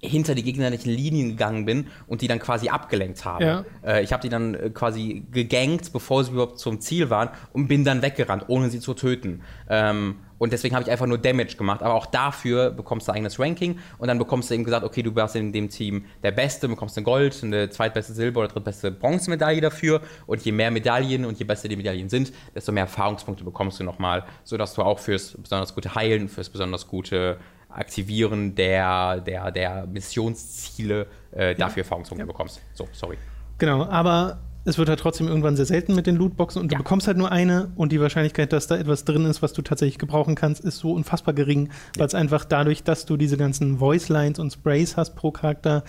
hinter 0.00 0.34
die 0.34 0.42
gegnerischen 0.42 0.90
Linien 0.90 1.30
gegangen 1.30 1.64
bin 1.64 1.86
und 2.06 2.20
die 2.20 2.28
dann 2.28 2.38
quasi 2.38 2.68
abgelenkt 2.68 3.24
habe. 3.24 3.44
Ja. 3.44 3.64
Äh, 3.84 4.02
ich 4.02 4.12
habe 4.12 4.22
die 4.22 4.28
dann 4.28 4.54
äh, 4.54 4.70
quasi 4.70 5.24
gegankt, 5.32 5.92
bevor 5.92 6.24
sie 6.24 6.32
überhaupt 6.32 6.58
zum 6.58 6.80
Ziel 6.80 7.10
waren 7.10 7.30
und 7.52 7.68
bin 7.68 7.84
dann 7.84 8.02
weggerannt, 8.02 8.44
ohne 8.48 8.68
sie 8.68 8.80
zu 8.80 8.94
töten. 8.94 9.42
Ähm, 9.68 10.16
und 10.38 10.52
deswegen 10.52 10.74
habe 10.74 10.82
ich 10.84 10.90
einfach 10.90 11.06
nur 11.06 11.18
Damage 11.18 11.56
gemacht. 11.56 11.82
Aber 11.82 11.94
auch 11.94 12.06
dafür 12.06 12.70
bekommst 12.70 13.08
du 13.08 13.12
ein 13.12 13.16
eigenes 13.16 13.38
Ranking 13.38 13.78
und 13.98 14.08
dann 14.08 14.18
bekommst 14.18 14.50
du 14.50 14.54
eben 14.54 14.64
gesagt, 14.64 14.84
okay, 14.84 15.02
du 15.02 15.14
warst 15.14 15.34
in 15.36 15.52
dem 15.52 15.70
Team 15.70 16.04
der 16.22 16.32
Beste, 16.32 16.68
bekommst 16.68 16.96
eine 16.96 17.04
Gold, 17.04 17.42
eine 17.42 17.70
zweitbeste 17.70 18.12
Silber- 18.12 18.40
oder 18.40 18.48
drittbeste 18.48 18.90
Bronzemedaille 18.90 19.60
dafür. 19.60 20.02
Und 20.26 20.42
je 20.42 20.52
mehr 20.52 20.70
Medaillen 20.70 21.24
und 21.24 21.38
je 21.38 21.44
besser 21.44 21.68
die 21.68 21.76
Medaillen 21.76 22.08
sind, 22.08 22.32
desto 22.54 22.72
mehr 22.72 22.84
Erfahrungspunkte 22.84 23.44
bekommst 23.44 23.80
du 23.80 23.84
nochmal, 23.84 24.24
sodass 24.44 24.74
du 24.74 24.82
auch 24.82 24.98
fürs 24.98 25.36
besonders 25.38 25.74
gute 25.74 25.94
Heilen, 25.94 26.28
fürs 26.28 26.50
besonders 26.50 26.86
gute 26.86 27.38
Aktivieren 27.76 28.54
der, 28.54 29.20
der, 29.20 29.50
der 29.50 29.86
Missionsziele 29.86 31.06
äh, 31.32 31.54
dafür 31.54 31.82
ja. 31.82 31.84
Erfahrungspunkte 31.84 32.22
ja. 32.22 32.26
bekommst. 32.26 32.60
So, 32.74 32.88
sorry. 32.92 33.16
Genau, 33.58 33.84
aber 33.84 34.38
es 34.66 34.78
wird 34.78 34.88
halt 34.88 34.98
trotzdem 34.98 35.28
irgendwann 35.28 35.56
sehr 35.56 35.64
selten 35.64 35.94
mit 35.94 36.06
den 36.06 36.16
Lootboxen 36.16 36.60
und 36.60 36.72
ja. 36.72 36.78
du 36.78 36.82
bekommst 36.82 37.06
halt 37.06 37.16
nur 37.16 37.30
eine 37.30 37.70
und 37.76 37.92
die 37.92 38.00
Wahrscheinlichkeit, 38.00 38.52
dass 38.52 38.66
da 38.66 38.76
etwas 38.76 39.04
drin 39.04 39.24
ist, 39.24 39.40
was 39.40 39.52
du 39.52 39.62
tatsächlich 39.62 39.98
gebrauchen 39.98 40.34
kannst, 40.34 40.64
ist 40.64 40.78
so 40.78 40.92
unfassbar 40.92 41.34
gering, 41.34 41.70
weil 41.96 42.06
es 42.06 42.14
einfach 42.14 42.44
dadurch, 42.44 42.82
dass 42.82 43.06
du 43.06 43.16
diese 43.16 43.36
ganzen 43.36 43.78
Voice 43.78 44.08
Lines 44.08 44.38
und 44.40 44.52
Sprays 44.52 44.96
hast 44.96 45.14
pro 45.14 45.30
Charakter, 45.30 45.84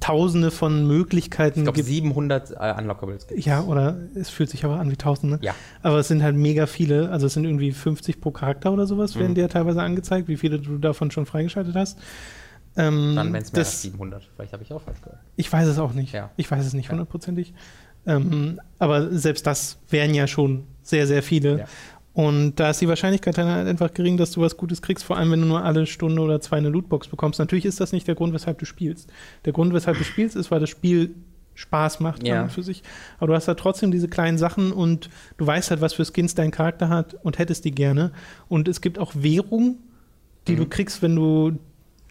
Tausende 0.00 0.50
von 0.50 0.86
Möglichkeiten. 0.86 1.60
Ich 1.60 1.64
glaube, 1.64 1.82
700 1.82 2.52
äh, 2.52 2.74
Unlockables. 2.78 3.26
Ja, 3.34 3.62
oder 3.62 3.96
es 4.14 4.30
fühlt 4.30 4.48
sich 4.48 4.64
aber 4.64 4.78
an 4.78 4.90
wie 4.90 4.96
Tausende. 4.96 5.38
Ja. 5.42 5.54
Aber 5.82 5.98
es 5.98 6.08
sind 6.08 6.22
halt 6.22 6.36
mega 6.36 6.66
viele. 6.66 7.10
Also 7.10 7.26
es 7.26 7.34
sind 7.34 7.44
irgendwie 7.44 7.72
50 7.72 8.20
pro 8.20 8.30
Charakter 8.30 8.72
oder 8.72 8.86
sowas, 8.86 9.14
mhm. 9.14 9.20
werden 9.20 9.34
dir 9.34 9.48
teilweise 9.48 9.82
angezeigt, 9.82 10.28
wie 10.28 10.36
viele 10.36 10.60
du 10.60 10.78
davon 10.78 11.10
schon 11.10 11.26
freigeschaltet 11.26 11.74
hast. 11.74 11.98
Ähm, 12.76 13.14
Dann, 13.16 13.32
wenn 13.32 13.42
es 13.42 13.52
mehr 13.52 13.60
als 13.60 13.82
700. 13.82 14.28
Vielleicht 14.36 14.52
habe 14.52 14.62
ich 14.62 14.72
auch 14.72 14.80
falsch 14.80 15.00
gehört. 15.02 15.20
Ich 15.36 15.52
weiß 15.52 15.66
es 15.66 15.78
auch 15.78 15.92
nicht. 15.92 16.12
Ja. 16.12 16.30
Ich 16.36 16.48
weiß 16.50 16.64
es 16.64 16.74
nicht 16.74 16.90
hundertprozentig. 16.90 17.52
Ja. 18.04 18.16
Ähm, 18.16 18.60
aber 18.78 19.10
selbst 19.10 19.46
das 19.46 19.78
wären 19.90 20.14
ja 20.14 20.26
schon 20.26 20.64
sehr, 20.82 21.06
sehr 21.06 21.22
viele. 21.22 21.58
Ja. 21.60 21.64
Und 22.18 22.56
da 22.56 22.70
ist 22.70 22.80
die 22.80 22.88
Wahrscheinlichkeit 22.88 23.38
dann 23.38 23.46
halt 23.46 23.68
einfach 23.68 23.94
gering, 23.94 24.16
dass 24.16 24.32
du 24.32 24.40
was 24.40 24.56
Gutes 24.56 24.82
kriegst, 24.82 25.04
vor 25.04 25.16
allem 25.16 25.30
wenn 25.30 25.40
du 25.40 25.46
nur 25.46 25.62
alle 25.62 25.86
Stunde 25.86 26.20
oder 26.20 26.40
zwei 26.40 26.56
eine 26.56 26.68
Lootbox 26.68 27.06
bekommst. 27.06 27.38
Natürlich 27.38 27.64
ist 27.64 27.78
das 27.78 27.92
nicht 27.92 28.08
der 28.08 28.16
Grund, 28.16 28.34
weshalb 28.34 28.58
du 28.58 28.66
spielst. 28.66 29.08
Der 29.44 29.52
Grund, 29.52 29.72
weshalb 29.72 29.98
du 29.98 30.02
spielst, 30.02 30.34
ist, 30.34 30.50
weil 30.50 30.58
das 30.58 30.68
Spiel 30.68 31.14
Spaß 31.54 32.00
macht 32.00 32.26
ja. 32.26 32.48
für 32.48 32.64
sich. 32.64 32.82
Aber 33.18 33.28
du 33.28 33.34
hast 33.34 33.46
halt 33.46 33.60
trotzdem 33.60 33.92
diese 33.92 34.08
kleinen 34.08 34.36
Sachen 34.36 34.72
und 34.72 35.10
du 35.36 35.46
weißt 35.46 35.70
halt, 35.70 35.80
was 35.80 35.92
für 35.92 36.04
Skins 36.04 36.34
dein 36.34 36.50
Charakter 36.50 36.88
hat 36.88 37.14
und 37.22 37.38
hättest 37.38 37.64
die 37.64 37.70
gerne. 37.70 38.10
Und 38.48 38.66
es 38.66 38.80
gibt 38.80 38.98
auch 38.98 39.12
Währung, 39.14 39.78
die 40.48 40.54
mhm. 40.54 40.56
du 40.56 40.66
kriegst, 40.66 41.02
wenn 41.02 41.14
du 41.14 41.60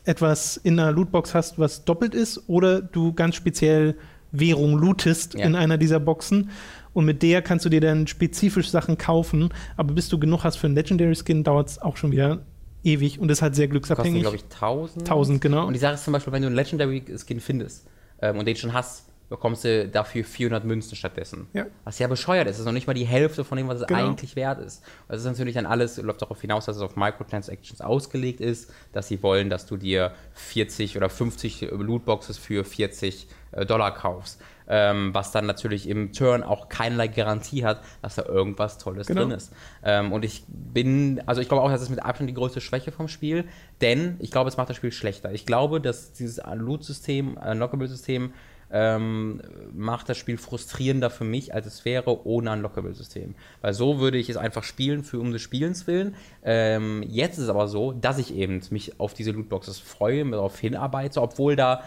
etwas 0.05 0.55
in 0.55 0.79
einer 0.79 0.93
Lootbox 0.93 1.35
hast, 1.35 1.59
was 1.59 1.83
doppelt 1.83 2.15
ist, 2.15 2.47
oder 2.47 2.81
du 2.81 3.11
ganz 3.11 3.35
speziell 3.35 3.97
Währung 4.31 4.77
lootest 4.77 5.33
ja. 5.33 5.45
in 5.45 5.55
einer 5.55 5.77
dieser 5.77 5.99
Boxen 5.99 6.49
und 6.93 7.05
mit 7.05 7.21
der 7.21 7.41
kannst 7.41 7.63
du 7.63 7.69
dir 7.69 7.81
dann 7.81 8.07
spezifisch 8.07 8.69
Sachen 8.69 8.97
kaufen. 8.97 9.53
Aber 9.75 9.93
bis 9.93 10.09
du 10.09 10.17
genug 10.17 10.43
hast 10.43 10.55
für 10.55 10.67
einen 10.67 10.75
Legendary 10.75 11.15
Skin, 11.15 11.43
dauert 11.43 11.69
es 11.69 11.79
auch 11.79 11.95
schon 11.95 12.11
wieder 12.11 12.41
ewig 12.83 13.19
und 13.19 13.29
ist 13.29 13.41
halt 13.41 13.55
sehr 13.55 13.67
glücksabhängig. 13.67 14.23
Kostet, 14.23 14.49
glaube 14.49 14.81
ich, 14.89 15.03
1000. 15.03 15.09
1000, 15.09 15.41
genau. 15.41 15.67
Und 15.67 15.73
die 15.73 15.79
Sache 15.79 15.93
ist 15.93 16.03
zum 16.03 16.13
Beispiel, 16.13 16.33
wenn 16.33 16.41
du 16.41 16.47
einen 16.47 16.55
Legendary 16.55 17.03
Skin 17.23 17.39
findest 17.39 17.85
ähm, 18.21 18.39
und 18.39 18.45
den 18.45 18.55
schon 18.55 18.73
hast, 18.73 19.05
bekommst 19.29 19.63
du 19.65 19.87
dafür 19.89 20.23
400 20.23 20.63
Münzen 20.63 20.95
stattdessen. 20.95 21.47
Ja. 21.53 21.65
Was 21.83 21.99
ja 21.99 22.07
bescheuert 22.07 22.47
ist. 22.47 22.53
Das 22.55 22.59
ist 22.59 22.65
noch 22.65 22.71
nicht 22.73 22.87
mal 22.87 22.93
die 22.93 23.05
Hälfte 23.05 23.43
von 23.43 23.57
dem, 23.57 23.67
was 23.67 23.81
es 23.81 23.87
Genau. 23.87 24.07
eigentlich 24.07 24.35
wert 24.35 24.59
ist. 24.59 24.83
Das 25.07 25.19
ist 25.19 25.25
natürlich 25.25 25.53
dann 25.55 25.65
alles, 25.65 25.97
läuft 25.97 26.21
darauf 26.21 26.39
hinaus, 26.39 26.65
dass 26.65 26.77
es 26.77 26.81
auf 26.81 26.95
Microtransactions 26.95 27.81
ausgelegt 27.81 28.39
ist, 28.39 28.71
dass 28.93 29.07
sie 29.07 29.21
wollen, 29.23 29.49
dass 29.49 29.65
du 29.65 29.75
dir 29.77 30.13
40 30.33 30.95
oder 30.97 31.09
50 31.09 31.69
Lootboxes 31.71 32.37
für 32.37 32.63
40 32.63 33.27
äh, 33.51 33.65
Dollar 33.65 33.93
kaufst. 33.93 34.41
Ähm, 34.69 35.13
was 35.13 35.31
dann 35.31 35.45
natürlich 35.45 35.87
im 35.87 36.11
Turn 36.11 36.43
auch 36.43 36.67
keinerlei 36.67 37.07
Garantie 37.07 37.63
hat, 37.63 37.81
dass 38.01 38.15
da 38.15 38.23
irgendwas 38.25 38.77
Tolles 38.77 39.07
Genau. 39.07 39.21
drin 39.21 39.31
ist. 39.31 39.53
Ähm, 39.81 40.11
und 40.11 40.25
ich 40.25 40.43
bin, 40.49 41.21
also 41.25 41.39
ich 41.39 41.47
glaube 41.47 41.63
auch, 41.63 41.69
das 41.71 41.81
ist 41.81 41.89
mit 41.89 42.03
Abstand 42.03 42.29
die 42.29 42.33
größte 42.33 42.59
Schwäche 42.59 42.91
vom 42.91 43.07
Spiel, 43.07 43.45
denn 43.79 44.17
ich 44.19 44.29
glaube, 44.29 44.49
es 44.49 44.57
macht 44.57 44.69
das 44.69 44.75
Spiel 44.75 44.91
schlechter. 44.91 45.31
Ich 45.31 45.45
glaube, 45.45 45.79
dass 45.79 46.11
dieses 46.11 46.41
Loot-System, 46.53 47.37
Unlockable-System, 47.37 48.33
ähm, 48.71 49.41
macht 49.73 50.09
das 50.09 50.17
Spiel 50.17 50.37
frustrierender 50.37 51.09
für 51.09 51.23
mich, 51.23 51.53
als 51.53 51.65
es 51.67 51.85
wäre 51.85 52.25
ohne 52.25 52.51
Unlockable-System. 52.51 53.35
Weil 53.61 53.73
so 53.73 53.99
würde 53.99 54.17
ich 54.17 54.29
es 54.29 54.37
einfach 54.37 54.63
spielen 54.63 55.03
für 55.03 55.19
um 55.19 55.31
des 55.31 55.41
Spielens 55.41 55.87
willen. 55.87 56.15
Ähm, 56.43 57.03
jetzt 57.07 57.37
ist 57.37 57.45
es 57.45 57.49
aber 57.49 57.67
so, 57.67 57.91
dass 57.93 58.17
ich 58.17 58.35
eben 58.35 58.61
mich 58.69 58.99
auf 58.99 59.13
diese 59.13 59.31
Lootboxes 59.31 59.79
freue, 59.79 60.29
darauf 60.29 60.59
hinarbeite, 60.59 61.21
obwohl 61.21 61.55
da 61.55 61.83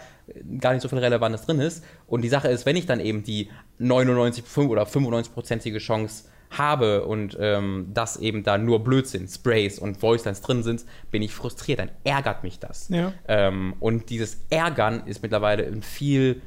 gar 0.61 0.73
nicht 0.73 0.83
so 0.83 0.89
viel 0.89 0.99
Relevantes 0.99 1.43
drin 1.43 1.61
ist. 1.61 1.85
Und 2.07 2.23
die 2.23 2.29
Sache 2.29 2.49
ist, 2.49 2.67
wenn 2.67 2.77
ich 2.77 2.87
dann 2.87 3.01
eben 3.01 3.23
die 3.23 3.51
99 3.79 4.45
5 4.45 4.71
oder 4.71 4.85
95-prozentige 4.85 5.79
Chance 5.79 6.25
habe 6.51 7.05
und 7.05 7.37
ähm, 7.41 7.91
dass 7.95 8.17
eben 8.17 8.43
da 8.43 8.59
nur 8.59 8.83
Blödsinn, 8.83 9.29
Sprays 9.29 9.79
und 9.79 10.03
Voicelines 10.03 10.41
drin 10.41 10.63
sind, 10.63 10.85
bin 11.11 11.23
ich 11.23 11.33
frustriert. 11.33 11.79
Dann 11.79 11.91
ärgert 12.05 12.43
mich 12.43 12.59
das. 12.59 12.89
Ja. 12.89 13.13
Ähm, 13.29 13.75
und 13.79 14.11
dieses 14.11 14.39
Ärgern 14.51 15.07
ist 15.07 15.23
mittlerweile 15.23 15.65
ein 15.65 15.83
viel 15.83 16.43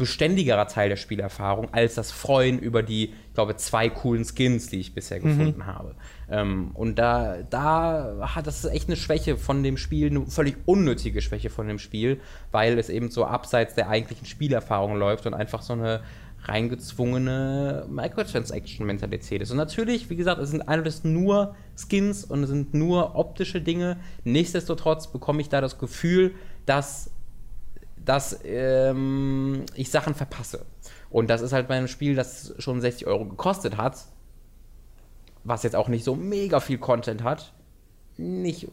beständigerer 0.00 0.66
Teil 0.66 0.88
der 0.88 0.96
Spielerfahrung 0.96 1.72
als 1.72 1.94
das 1.94 2.10
Freuen 2.10 2.58
über 2.58 2.82
die, 2.82 3.10
ich 3.28 3.34
glaube, 3.34 3.54
zwei 3.56 3.88
coolen 3.88 4.24
Skins, 4.24 4.68
die 4.68 4.80
ich 4.80 4.94
bisher 4.94 5.20
gefunden 5.20 5.66
habe. 5.66 5.94
Ähm, 6.28 6.70
und 6.74 6.98
da, 6.98 7.36
da 7.48 8.32
hat 8.34 8.46
das 8.46 8.64
ist 8.64 8.70
echt 8.72 8.88
eine 8.88 8.96
Schwäche 8.96 9.36
von 9.36 9.62
dem 9.62 9.76
Spiel, 9.76 10.08
eine 10.08 10.26
völlig 10.26 10.56
unnötige 10.64 11.20
Schwäche 11.20 11.50
von 11.50 11.68
dem 11.68 11.78
Spiel, 11.78 12.20
weil 12.50 12.78
es 12.78 12.88
eben 12.88 13.10
so 13.10 13.24
abseits 13.24 13.74
der 13.74 13.88
eigentlichen 13.88 14.26
Spielerfahrung 14.26 14.96
läuft 14.96 15.26
und 15.26 15.34
einfach 15.34 15.62
so 15.62 15.74
eine 15.74 16.00
reingezwungene 16.44 17.86
Microtransaction-Mentalität 17.90 19.42
ist. 19.42 19.50
Und 19.50 19.58
natürlich, 19.58 20.08
wie 20.08 20.16
gesagt, 20.16 20.40
es 20.40 20.50
sind 20.50 20.62
alles 20.62 21.04
nur 21.04 21.54
Skins 21.76 22.24
und 22.24 22.42
es 22.44 22.48
sind 22.48 22.72
nur 22.72 23.14
optische 23.16 23.60
Dinge. 23.60 23.98
Nichtsdestotrotz 24.24 25.12
bekomme 25.12 25.42
ich 25.42 25.50
da 25.50 25.60
das 25.60 25.78
Gefühl, 25.78 26.34
dass 26.64 27.10
dass 28.04 28.40
ähm, 28.44 29.64
ich 29.74 29.90
Sachen 29.90 30.14
verpasse. 30.14 30.64
Und 31.10 31.28
das 31.28 31.42
ist 31.42 31.52
halt 31.52 31.68
bei 31.68 31.76
einem 31.76 31.88
Spiel, 31.88 32.14
das 32.14 32.54
schon 32.58 32.80
60 32.80 33.06
Euro 33.06 33.24
gekostet 33.24 33.76
hat, 33.76 33.98
was 35.44 35.62
jetzt 35.62 35.76
auch 35.76 35.88
nicht 35.88 36.04
so 36.04 36.14
mega 36.14 36.60
viel 36.60 36.78
Content 36.78 37.24
hat, 37.24 37.52
nicht 38.16 38.68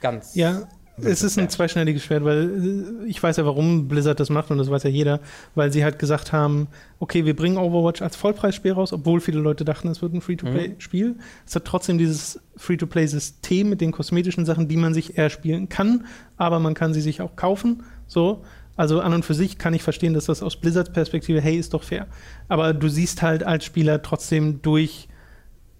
ganz. 0.00 0.34
Ja, 0.34 0.66
es 1.02 1.22
ist 1.22 1.38
ein 1.38 1.48
zweischneidiges 1.48 2.04
Schwert, 2.04 2.24
weil 2.24 3.04
äh, 3.04 3.08
ich 3.08 3.22
weiß 3.22 3.36
ja, 3.36 3.46
warum 3.46 3.88
Blizzard 3.88 4.20
das 4.20 4.30
macht 4.30 4.50
und 4.50 4.58
das 4.58 4.70
weiß 4.70 4.82
ja 4.82 4.90
jeder, 4.90 5.20
weil 5.54 5.72
sie 5.72 5.84
halt 5.84 5.98
gesagt 5.98 6.32
haben, 6.32 6.68
okay, 6.98 7.24
wir 7.24 7.34
bringen 7.34 7.56
Overwatch 7.56 8.02
als 8.02 8.16
Vollpreisspiel 8.16 8.72
raus, 8.72 8.92
obwohl 8.92 9.20
viele 9.20 9.40
Leute 9.40 9.64
dachten, 9.64 9.88
es 9.88 10.02
wird 10.02 10.14
ein 10.14 10.20
Free-to-Play-Spiel. 10.20 11.16
Es 11.46 11.54
hat 11.54 11.64
trotzdem 11.64 11.98
dieses 11.98 12.40
Free-to-Play-System 12.56 13.68
mit 13.68 13.80
den 13.80 13.92
kosmetischen 13.92 14.44
Sachen, 14.44 14.68
die 14.68 14.76
man 14.76 14.94
sich 14.94 15.16
erspielen 15.16 15.68
kann, 15.68 16.06
aber 16.36 16.58
man 16.58 16.74
kann 16.74 16.92
sie 16.92 17.00
sich 17.00 17.22
auch 17.22 17.36
kaufen. 17.36 17.82
So. 18.10 18.42
Also 18.76 19.00
an 19.00 19.12
und 19.12 19.24
für 19.24 19.34
sich 19.34 19.58
kann 19.58 19.74
ich 19.74 19.82
verstehen, 19.82 20.14
dass 20.14 20.24
das 20.24 20.42
aus 20.42 20.56
Blizzards 20.56 20.90
Perspektive, 20.92 21.40
hey, 21.40 21.56
ist 21.56 21.74
doch 21.74 21.82
fair. 21.82 22.06
Aber 22.48 22.72
du 22.72 22.88
siehst 22.88 23.20
halt 23.22 23.42
als 23.44 23.64
Spieler 23.64 24.02
trotzdem 24.02 24.62
durch 24.62 25.08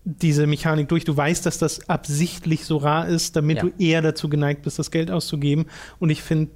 diese 0.05 0.47
Mechanik 0.47 0.89
durch. 0.89 1.05
Du 1.05 1.16
weißt, 1.16 1.44
dass 1.47 1.59
das 1.59 1.89
absichtlich 1.89 2.65
so 2.65 2.77
rar 2.77 3.09
ist, 3.09 3.36
damit 3.36 3.59
Ja. 3.59 3.62
du 3.65 3.70
eher 3.78 4.02
dazu 4.02 4.28
geneigt 4.28 4.62
bist, 4.62 4.78
das 4.78 4.90
Geld 4.90 5.11
auszugeben. 5.11 5.66
Und 5.98 6.11
ich 6.11 6.23
finde, 6.23 6.51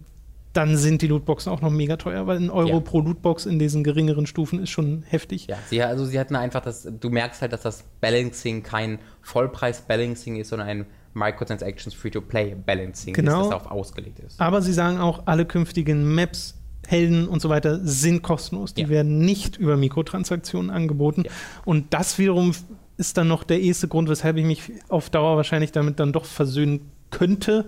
dann 0.53 0.77
sind 0.77 1.03
die 1.03 1.09
Lootboxen 1.09 1.51
auch 1.51 1.61
noch 1.63 1.71
mega 1.71 1.97
teuer, 1.97 2.27
weil 2.27 2.37
ein 2.37 2.51
Euro 2.51 2.69
Ja. 2.75 2.81
pro 2.81 3.01
Lootbox 3.01 3.47
in 3.47 3.59
diesen 3.59 3.83
geringeren 3.83 4.27
Stufen 4.27 4.63
ist 4.63 4.71
schon 4.71 5.03
heftig. 5.09 5.47
Ja, 5.49 5.57
sie, 5.69 5.83
also 5.83 6.05
sie 6.05 6.19
hatten 6.21 6.37
einfach 6.37 6.61
das, 6.61 6.87
du 7.01 7.11
merkst 7.11 7.41
halt, 7.43 7.53
dass 7.53 7.63
das 7.63 7.85
Balancing 8.01 8.63
kein 8.63 8.99
Vollpreis-Balancing 9.23 10.37
ist, 10.37 10.49
sondern 10.51 10.69
ein 10.69 10.87
Microtransactions 11.15 11.95
Free-to-Play-Balancing 11.95 13.15
Genau. 13.15 13.33
ist, 13.43 13.51
das 13.51 13.59
darauf 13.59 13.71
ausgelegt 13.71 14.19
ist. 14.21 14.41
Aber 14.41 14.63
sie 14.63 14.73
sagen 14.73 14.99
auch, 14.99 15.23
alle 15.27 15.45
künftigen 15.45 16.15
Maps, 16.15 16.55
Helden 16.87 17.29
und 17.29 17.41
so 17.41 17.49
weiter 17.49 17.81
sind 17.83 18.23
kostenlos. 18.23 18.75
Die 18.75 18.83
Ja. 18.83 18.89
werden 18.91 19.19
nicht 19.19 19.57
über 19.57 19.77
Mikrotransaktionen 19.79 20.71
angeboten. 20.71 21.23
Ja. 21.25 21.31
Und 21.65 21.95
das 21.95 22.19
wiederum 22.19 22.53
ist 22.99 23.17
dann 23.17 23.27
noch 23.29 23.43
der 23.43 23.61
erste 23.61 23.89
Grund, 23.89 24.09
weshalb 24.11 24.37
ich 24.37 24.45
mich 24.45 24.63
auf 24.89 25.09
Dauer 25.09 25.37
wahrscheinlich 25.37 25.73
damit 25.73 25.99
dann 25.99 26.13
doch 26.13 26.27
versöhnen 26.27 26.81
könnte. 27.11 27.65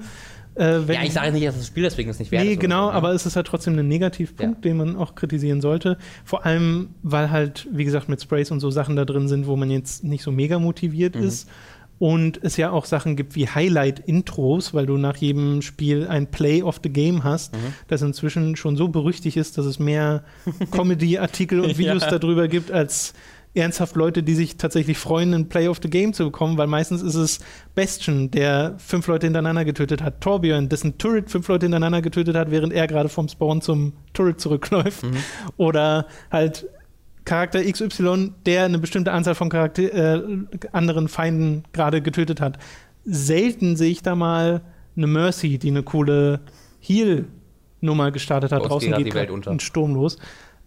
Äh, 0.54 0.80
ja, 0.92 1.02
ich 1.02 1.12
sage 1.12 1.32
nicht, 1.32 1.46
dass 1.46 1.56
das 1.56 1.66
Spiel 1.66 1.82
deswegen 1.82 2.08
es 2.10 2.18
nicht 2.18 2.30
wert 2.30 2.44
Nee, 2.44 2.52
ist. 2.54 2.60
genau, 2.60 2.86
so, 2.86 2.90
ne? 2.92 2.96
aber 2.96 3.10
es 3.12 3.26
ist 3.26 3.36
halt 3.36 3.46
trotzdem 3.46 3.78
ein 3.78 3.88
Negativpunkt, 3.88 4.56
Ja. 4.64 4.70
den 4.70 4.76
man 4.78 4.96
auch 4.96 5.14
kritisieren 5.14 5.60
sollte. 5.60 5.98
Vor 6.24 6.46
allem, 6.46 6.90
weil 7.02 7.30
halt, 7.30 7.66
wie 7.72 7.84
gesagt, 7.84 8.08
mit 8.08 8.22
Sprays 8.22 8.50
und 8.50 8.60
so 8.60 8.70
Sachen 8.70 8.96
da 8.96 9.04
drin 9.04 9.28
sind, 9.28 9.46
wo 9.46 9.56
man 9.56 9.70
jetzt 9.70 10.02
nicht 10.04 10.22
so 10.22 10.32
mega 10.32 10.58
motiviert 10.58 11.14
Mhm. 11.14 11.22
ist. 11.24 11.48
Und 11.98 12.38
es 12.42 12.56
ja 12.58 12.70
auch 12.72 12.84
Sachen 12.84 13.16
gibt 13.16 13.36
wie 13.36 13.48
Highlight-Intros, 13.48 14.74
weil 14.74 14.84
du 14.86 14.98
nach 14.98 15.16
jedem 15.16 15.62
Spiel 15.62 16.06
ein 16.06 16.26
Play 16.30 16.62
of 16.62 16.80
the 16.82 16.90
Game 16.90 17.24
hast, 17.24 17.54
Mhm. 17.54 17.58
das 17.88 18.02
inzwischen 18.02 18.54
schon 18.56 18.76
so 18.76 18.88
berüchtigt 18.88 19.36
ist, 19.38 19.56
dass 19.56 19.64
es 19.66 19.78
mehr 19.78 20.22
Comedy-Artikel 20.70 21.60
und 21.60 21.78
Videos 21.78 22.02
Ja. 22.02 22.18
darüber 22.18 22.48
gibt, 22.48 22.70
als 22.70 23.14
ernsthaft 23.54 23.96
Leute, 23.96 24.22
die 24.22 24.34
sich 24.34 24.58
tatsächlich 24.58 24.98
freuen, 24.98 25.32
ein 25.32 25.48
Play 25.48 25.68
of 25.68 25.78
the 25.82 25.88
Game 25.88 26.12
zu 26.12 26.24
bekommen, 26.26 26.58
weil 26.58 26.66
meistens 26.66 27.00
ist 27.00 27.14
es 27.14 27.40
Bastion, 27.74 28.30
der 28.30 28.74
fünf 28.76 29.06
Leute 29.06 29.26
hintereinander 29.26 29.64
getötet 29.64 30.02
hat, 30.02 30.20
Torbjörn, 30.20 30.68
dessen 30.68 30.98
Turret 30.98 31.30
fünf 31.30 31.48
Leute 31.48 31.64
hintereinander 31.64 32.02
getötet 32.02 32.36
hat, 32.36 32.50
während 32.50 32.74
er 32.74 32.86
gerade 32.86 33.08
vom 33.08 33.28
Spawn 33.28 33.62
zum 33.62 33.94
Turret 34.12 34.42
zurückläuft. 34.42 35.06
Oder 35.56 36.06
halt 36.30 36.66
Charakter 37.26 37.62
XY, 37.62 38.32
der 38.46 38.64
eine 38.64 38.78
bestimmte 38.78 39.12
Anzahl 39.12 39.34
von 39.34 39.50
Charakter 39.50 39.82
äh, 40.16 40.22
anderen 40.72 41.08
Feinden 41.08 41.64
gerade 41.72 42.00
getötet 42.00 42.40
hat. 42.40 42.56
Selten 43.04 43.76
sehe 43.76 43.90
ich 43.90 44.00
da 44.02 44.14
mal 44.14 44.62
eine 44.96 45.06
Mercy, 45.06 45.58
die 45.58 45.68
eine 45.68 45.82
coole 45.82 46.40
Heal-Nummer 46.80 48.10
gestartet 48.12 48.52
hat. 48.52 48.62
Uns 48.62 48.68
Draußen 48.70 48.94
geht 48.94 49.12
geht 49.12 49.28
die 49.28 49.32
unter. 49.32 49.50
ein 49.50 49.60
Sturm 49.60 49.94
los. 49.94 50.18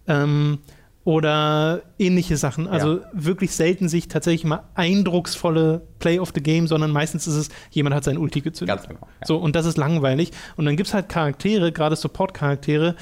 Ähm, 0.06 0.58
oder 1.04 1.80
ähnliche 1.98 2.36
Sachen. 2.36 2.68
Also 2.68 2.98
Ja. 2.98 3.06
wirklich 3.12 3.52
selten 3.52 3.88
sich 3.88 4.08
tatsächlich 4.08 4.44
mal 4.44 4.64
eindrucksvolle 4.74 5.80
Play 5.98 6.18
of 6.18 6.32
the 6.34 6.42
Game, 6.42 6.66
sondern 6.66 6.90
meistens 6.90 7.26
ist 7.26 7.36
es, 7.36 7.48
jemand 7.70 7.96
hat 7.96 8.04
sein 8.04 8.18
Ulti 8.18 8.42
gezündet. 8.42 8.76
Ganz 8.76 8.86
genau. 8.86 9.00
Ja. 9.20 9.26
So, 9.26 9.38
und 9.38 9.56
das 9.56 9.64
ist 9.64 9.78
langweilig. 9.78 10.30
Und 10.56 10.66
dann 10.66 10.76
gibt 10.76 10.88
es 10.88 10.94
halt 10.94 11.08
Charaktere, 11.08 11.72
gerade 11.72 11.96
Support-Charaktere. 11.96 12.96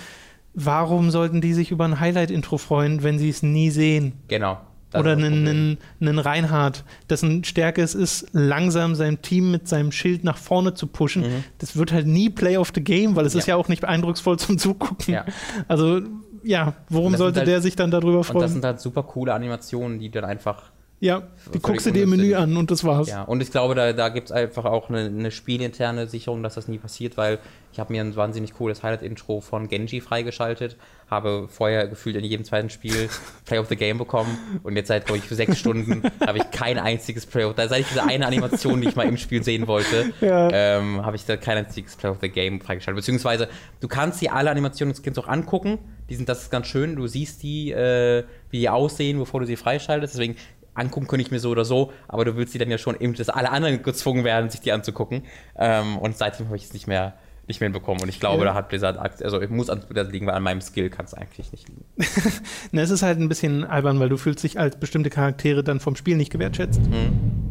Warum 0.60 1.10
sollten 1.10 1.40
die 1.40 1.52
sich 1.54 1.70
über 1.70 1.84
ein 1.84 2.00
Highlight-Intro 2.00 2.58
freuen, 2.58 3.02
wenn 3.04 3.18
sie 3.18 3.28
es 3.28 3.42
nie 3.42 3.70
sehen? 3.70 4.12
Genau. 4.28 4.58
Oder 4.94 5.12
ist 5.18 5.22
einen, 5.22 5.78
einen, 6.00 6.18
Reinhard, 6.18 6.82
dessen 7.10 7.44
Stärke 7.44 7.82
es 7.82 7.94
ist, 7.94 8.26
langsam 8.32 8.94
sein 8.94 9.20
Team 9.20 9.50
mit 9.50 9.68
seinem 9.68 9.92
Schild 9.92 10.24
nach 10.24 10.38
vorne 10.38 10.72
zu 10.74 10.86
pushen. 10.86 11.24
Das 11.58 11.76
wird 11.76 11.92
halt 11.92 12.06
nie 12.06 12.30
Play 12.30 12.56
of 12.56 12.72
the 12.74 12.82
Game, 12.82 13.14
weil 13.14 13.26
es 13.26 13.34
ist 13.34 13.44
Mhm. 13.46 13.50
Ja. 13.50 13.54
ja 13.56 13.60
auch 13.60 13.68
nicht 13.68 13.84
eindrucksvoll 13.84 14.38
zum 14.38 14.56
Zugucken. 14.58 15.12
Ja. 15.12 15.26
Also, 15.68 16.00
ja, 16.42 16.72
worum 16.88 17.14
sollte 17.16 17.40
halt- 17.40 17.48
der 17.48 17.60
sich 17.60 17.76
dann 17.76 17.90
darüber 17.90 18.18
Und 18.18 18.24
freuen? 18.24 18.40
das 18.42 18.52
sind 18.52 18.64
halt 18.64 18.80
super 18.80 19.02
coole 19.02 19.34
Animationen, 19.34 19.98
die 19.98 20.10
dann 20.10 20.24
einfach 20.24 20.70
ja, 21.00 21.22
die 21.54 21.60
guckst 21.60 21.86
du 21.86 21.90
dir 21.92 22.02
im 22.02 22.10
Menü 22.10 22.34
an 22.34 22.56
und 22.56 22.70
das 22.70 22.82
war's. 22.84 23.08
Ja, 23.08 23.22
und 23.22 23.40
ich 23.40 23.50
glaube, 23.50 23.74
da, 23.74 23.92
da 23.92 24.08
gibt 24.08 24.26
es 24.28 24.32
einfach 24.32 24.64
auch 24.64 24.88
eine, 24.88 25.06
eine 25.06 25.30
spielinterne 25.30 26.06
Sicherung, 26.08 26.42
dass 26.42 26.54
das 26.54 26.66
nie 26.68 26.78
passiert, 26.78 27.16
weil 27.16 27.38
ich 27.72 27.78
habe 27.78 27.92
mir 27.92 28.00
ein 28.02 28.16
wahnsinnig 28.16 28.54
cooles 28.54 28.82
Highlight-Intro 28.82 29.40
von 29.40 29.68
Genji 29.68 30.00
freigeschaltet, 30.00 30.76
habe 31.08 31.46
vorher 31.48 31.86
gefühlt 31.86 32.16
in 32.16 32.24
jedem 32.24 32.44
zweiten 32.44 32.70
Spiel 32.70 33.08
Play 33.44 33.58
of 33.58 33.68
the 33.68 33.76
Game 33.76 33.98
bekommen 33.98 34.60
und 34.64 34.74
jetzt 34.74 34.88
seit, 34.88 35.06
glaube 35.06 35.18
ich, 35.18 35.24
für 35.24 35.34
sechs 35.36 35.58
Stunden 35.58 36.02
habe 36.26 36.38
ich 36.38 36.50
kein 36.50 36.78
einziges 36.78 37.26
Play 37.26 37.44
of 37.44 37.54
da 37.54 37.68
Seit 37.68 37.80
ich 37.82 37.88
diese 37.88 38.02
eine 38.04 38.26
Animation, 38.26 38.80
die 38.80 38.88
ich 38.88 38.96
mal 38.96 39.06
im 39.06 39.16
Spiel 39.18 39.42
sehen 39.44 39.66
wollte, 39.68 40.12
Ja. 40.20 40.48
ähm, 40.52 41.04
habe 41.06 41.14
ich 41.16 41.24
da 41.26 41.36
kein 41.36 41.58
einziges 41.58 41.94
Play 41.96 42.10
of 42.10 42.16
the 42.20 42.28
Game 42.28 42.60
freigeschaltet. 42.60 42.96
Beziehungsweise, 42.96 43.48
du 43.80 43.86
kannst 43.86 44.20
dir 44.20 44.32
alle 44.34 44.50
Animationen 44.50 44.92
des 44.94 45.02
Skins 45.04 45.18
auch 45.18 45.28
angucken, 45.28 45.78
die 46.10 46.14
sind, 46.16 46.28
das 46.28 46.42
ist 46.42 46.50
ganz 46.50 46.66
schön, 46.66 46.96
du 46.96 47.06
siehst 47.06 47.42
die, 47.42 47.70
äh, 47.70 48.24
wie 48.50 48.60
die 48.60 48.68
aussehen, 48.70 49.18
bevor 49.18 49.40
du 49.40 49.46
sie 49.46 49.56
freischaltest, 49.56 50.14
deswegen 50.14 50.36
angucken 50.78 51.06
könnte 51.06 51.22
ich 51.22 51.30
mir 51.30 51.40
so 51.40 51.50
oder 51.50 51.64
so, 51.64 51.92
aber 52.08 52.24
du 52.24 52.36
willst 52.36 52.52
sie 52.52 52.58
dann 52.58 52.70
ja 52.70 52.78
schon 52.78 52.98
eben, 53.00 53.14
dass 53.14 53.28
alle 53.28 53.50
anderen 53.50 53.82
gezwungen 53.82 54.24
werden, 54.24 54.48
sich 54.50 54.60
die 54.60 54.72
anzugucken. 54.72 55.22
Ähm, 55.58 55.98
und 55.98 56.16
seitdem 56.16 56.46
habe 56.46 56.56
ich 56.56 56.64
es 56.64 56.72
nicht 56.72 56.86
mehr, 56.86 57.14
nicht 57.46 57.60
mehr 57.60 57.66
hinbekommen. 57.68 58.02
Und 58.02 58.08
ich 58.08 58.20
glaube, 58.20 58.44
Ja. 58.44 58.50
da 58.50 58.54
hat 58.54 58.68
Blizzard, 58.68 58.98
Akt- 58.98 59.22
also 59.22 59.40
ich 59.40 59.48
muss 59.50 59.70
an 59.70 59.80
Blizzard 59.88 60.12
liegen, 60.12 60.26
weil 60.26 60.34
an 60.34 60.42
meinem 60.42 60.60
Skill 60.60 60.90
kann 60.90 61.06
es 61.06 61.14
eigentlich 61.14 61.50
nicht 61.52 61.68
liegen. 61.68 61.84
Na, 62.72 62.82
es 62.82 62.90
ist 62.90 63.02
halt 63.02 63.18
ein 63.18 63.28
bisschen 63.28 63.64
albern, 63.64 63.98
weil 64.00 64.08
du 64.10 64.16
fühlst 64.16 64.44
dich 64.44 64.58
als 64.58 64.78
bestimmte 64.78 65.08
Charaktere 65.10 65.64
dann 65.64 65.80
vom 65.80 65.96
Spiel 65.96 66.16
nicht 66.16 66.30
gewertschätzt. 66.30 66.80
Mhm. 66.82 67.47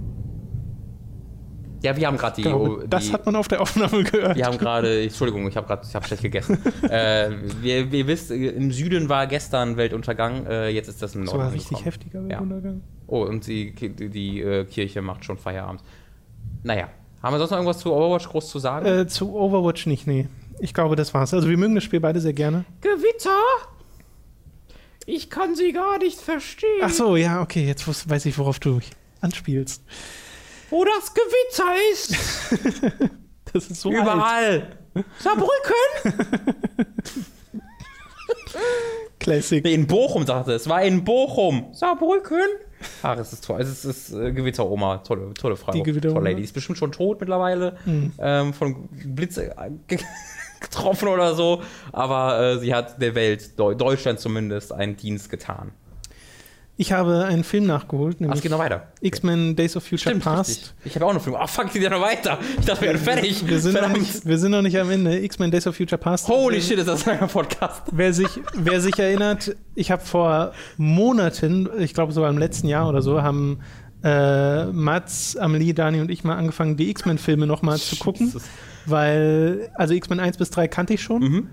Ja, 1.87 1.95
wir 1.95 2.07
haben 2.07 2.17
gerade 2.17 2.35
die, 2.35 2.41
glaube, 2.41 2.81
die. 2.83 2.89
das 2.89 3.13
hat 3.13 3.25
man 3.25 3.37
auf 3.37 3.47
der 3.47 3.61
Aufnahme 3.61 4.03
gehört. 4.03 4.35
Wir 4.35 4.43
haben 4.43 4.57
gerade, 4.57 5.03
Entschuldigung, 5.03 5.47
ich 5.47 5.55
habe 5.55 5.67
gerade, 5.67 5.87
ich 5.87 5.95
habe 5.95 6.05
schlecht 6.05 6.21
gegessen. 6.21 6.61
äh, 6.83 7.29
wir, 7.61 7.89
wir 7.93 8.07
wisst, 8.07 8.29
im 8.29 8.73
Süden 8.73 9.07
war 9.07 9.25
gestern 9.25 9.77
Weltuntergang, 9.77 10.45
äh, 10.47 10.67
jetzt 10.67 10.89
ist 10.89 11.01
das 11.01 11.15
im 11.15 11.23
Norden. 11.23 11.39
Das 11.39 11.47
war 11.47 11.53
richtig 11.53 11.85
heftiger 11.85 12.27
Weltuntergang. 12.27 12.81
Oh, 13.07 13.21
und 13.21 13.47
die, 13.47 13.73
die, 13.73 14.09
die 14.09 14.41
äh, 14.41 14.65
Kirche 14.65 15.01
macht 15.01 15.23
schon 15.23 15.37
Feierabend. 15.37 15.81
Naja, 16.63 16.89
haben 17.23 17.33
wir 17.33 17.39
sonst 17.39 17.51
noch 17.51 17.57
irgendwas 17.59 17.79
zu 17.79 17.93
Overwatch 17.93 18.27
groß 18.27 18.49
zu 18.49 18.59
sagen? 18.59 18.85
Äh, 18.85 19.07
zu 19.07 19.33
Overwatch 19.33 19.85
nicht, 19.85 20.07
nee. 20.07 20.27
Ich 20.59 20.73
glaube, 20.73 20.97
das 20.97 21.13
war's. 21.13 21.33
Also 21.33 21.49
wir 21.49 21.55
mögen 21.55 21.75
das 21.75 21.85
Spiel 21.85 22.01
beide 22.01 22.19
sehr 22.19 22.33
gerne. 22.33 22.65
Gewitter? 22.81 23.29
Ich 25.05 25.29
kann 25.29 25.55
sie 25.55 25.71
gar 25.71 25.99
nicht 25.99 26.19
verstehen. 26.19 26.81
Ach 26.81 26.89
so, 26.89 27.15
ja, 27.15 27.41
okay, 27.41 27.65
jetzt 27.65 28.09
weiß 28.09 28.25
ich, 28.25 28.37
worauf 28.37 28.59
du 28.59 28.71
mich 28.71 28.89
anspielst. 29.21 29.83
Wo 30.69 30.83
das 30.85 31.13
Gewitter 31.13 31.75
ist? 31.93 32.15
Das 33.53 33.69
ist 33.71 33.79
so 33.79 33.89
alt. 33.89 34.01
Überall. 34.01 34.77
Saarbrücken? 35.19 36.25
Classic. 39.19 39.63
Nee, 39.63 39.73
in 39.73 39.87
Bochum 39.87 40.25
sagte 40.25 40.51
es. 40.53 40.67
war 40.67 40.83
in 40.83 41.03
Bochum. 41.03 41.67
Saarbrücken? 41.73 42.39
Ach, 43.01 43.17
es 43.17 43.33
ist 43.33 43.45
toll. 43.45 43.61
Es 43.61 43.69
ist, 43.69 43.85
es 43.85 44.09
ist 44.09 44.15
äh, 44.19 44.31
Gewitteroma. 44.31 44.97
Tolle, 44.99 45.33
tolle 45.33 45.55
Frau. 45.55 45.71
Die 45.71 45.81
Gewitteroma? 45.83 46.19
Tolle 46.19 46.29
Lady. 46.31 46.41
Die 46.41 46.45
ist 46.45 46.53
bestimmt 46.53 46.77
schon 46.77 46.91
tot 46.91 47.19
mittlerweile. 47.19 47.77
Ähm, 48.19 48.53
von 48.53 48.89
Blitz 48.91 49.37
äh, 49.37 49.49
ge- 49.87 49.99
getroffen 50.59 51.07
oder 51.07 51.33
so. 51.35 51.61
Aber 51.91 52.39
äh, 52.39 52.59
sie 52.59 52.73
hat 52.75 53.01
der 53.01 53.15
Welt, 53.15 53.57
Deu 53.59 53.73
Deutschland 53.75 54.19
zumindest, 54.19 54.71
einen 54.73 54.95
Dienst 54.97 55.29
getan. 55.29 55.71
Ich 56.79 56.91
habe 56.91 57.25
einen 57.25 57.43
Film 57.43 57.65
nachgeholt, 57.65 58.21
nämlich 58.21 58.39
geht 58.43 58.51
noch 58.51 58.59
weiter. 58.59 58.83
X-Men 59.01 59.55
Days 59.55 59.75
of 59.75 59.83
Future 59.83 60.11
Stimmt, 60.11 60.23
Past. 60.23 60.49
richtig. 60.49 60.73
Ich 60.85 60.95
habe 60.95 61.07
auch 61.07 61.13
noch 61.13 61.21
Film. 61.21 61.35
Ach, 61.39 61.49
fuck, 61.49 61.73
geht 61.73 61.81
ja 61.81 61.89
noch 61.89 62.01
weiter. 62.01 62.37
Ich 62.59 62.65
dachte, 62.65 62.81
wir 62.81 62.89
wären 62.89 62.99
fertig. 62.99 63.47
Wir 63.47 63.59
sind, 63.59 63.73
noch 63.73 63.89
nicht, 63.89 64.23
wir 64.23 64.37
sind 64.37 64.51
noch 64.51 64.61
nicht 64.61 64.77
am 64.79 64.91
Ende. 64.91 65.17
X-Men 65.23 65.49
Days 65.49 65.65
of 65.65 65.75
Future 65.75 65.97
Past. 65.97 66.27
Holy 66.27 66.61
shit, 66.61 66.77
ist 66.77 66.87
das 66.87 67.07
ein 67.07 67.15
langer 67.15 67.31
Podcast. 67.31 67.81
Wer 67.91 68.13
sich, 68.13 68.29
wer 68.53 68.79
sich 68.79 68.99
erinnert, 68.99 69.55
ich 69.73 69.89
habe 69.89 70.05
vor 70.05 70.53
Monaten, 70.77 71.67
ich 71.79 71.95
glaube 71.95 72.13
sogar 72.13 72.29
im 72.29 72.37
letzten 72.37 72.67
Jahr 72.67 72.87
oder 72.87 73.01
so, 73.01 73.23
haben 73.23 73.59
äh, 74.03 74.65
Mats, 74.65 75.35
Amelie, 75.35 75.73
Dani 75.73 75.99
und 75.99 76.11
ich 76.11 76.23
mal 76.23 76.35
angefangen, 76.35 76.77
die 76.77 76.91
X-Men-Filme 76.91 77.47
nochmal 77.47 77.79
zu 77.79 77.95
gucken. 77.95 78.31
Weil, 78.85 79.71
also 79.73 79.95
X-Men 79.95 80.19
1 80.19 80.37
bis 80.37 80.51
3 80.51 80.67
kannte 80.67 80.93
ich 80.93 81.01
schon. 81.01 81.21
Mhm. 81.23 81.49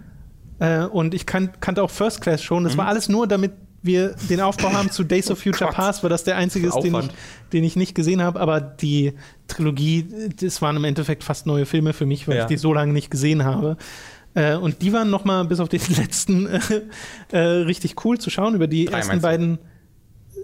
Äh, 0.59 0.85
und 0.85 1.15
ich 1.15 1.25
kan 1.25 1.51
kannte 1.61 1.83
auch 1.83 1.91
First 1.91 2.21
Class 2.21 2.43
schon. 2.43 2.65
Das 2.65 2.77
war 2.77 2.87
alles 2.87 3.09
nur, 3.09 3.27
damit 3.27 3.53
wir 3.85 4.15
den 4.31 4.41
Aufbau 4.41 4.73
haben 4.73 4.91
zu 4.91 5.05
Days 5.05 5.31
of 5.31 5.39
Future 5.43 5.67
Gott. 5.69 5.77
Past, 5.77 6.03
weil 6.03 6.11
das 6.11 6.25
der 6.25 6.37
einzige 6.37 6.69
ist, 6.69 6.77
den 6.83 6.95
ich, 6.95 7.09
den 7.53 7.65
ich 7.65 7.77
nicht 7.77 7.95
gesehen 7.95 8.23
habe. 8.23 8.41
Aber 8.41 8.61
die 8.61 9.13
Trilogie, 9.47 10.07
das 10.41 10.63
waren 10.63 10.77
im 10.77 10.85
Endeffekt 10.85 11.23
fast 11.25 11.47
neue 11.47 11.67
Filme 11.67 11.93
für 11.93 12.07
mich, 12.07 12.27
weil 12.27 12.37
Ja. 12.37 12.43
ich 12.43 12.49
die 12.49 12.57
so 12.57 12.73
lange 12.73 12.93
nicht 12.93 13.11
gesehen 13.11 13.45
habe. 13.45 13.77
Äh, 14.35 14.57
und 14.57 14.83
die 14.83 14.93
waren 14.93 15.11
noch 15.11 15.25
mal 15.25 15.45
bis 15.45 15.61
auf 15.61 15.69
den 15.69 15.81
letzten 15.97 16.47
äh, 16.47 16.61
äh, 17.31 17.39
richtig 17.39 18.05
cool 18.05 18.19
zu 18.19 18.31
schauen 18.31 18.55
über 18.55 18.67
die 18.67 18.87
Drei 18.87 18.99
ersten 18.99 19.21
beiden. 19.21 19.59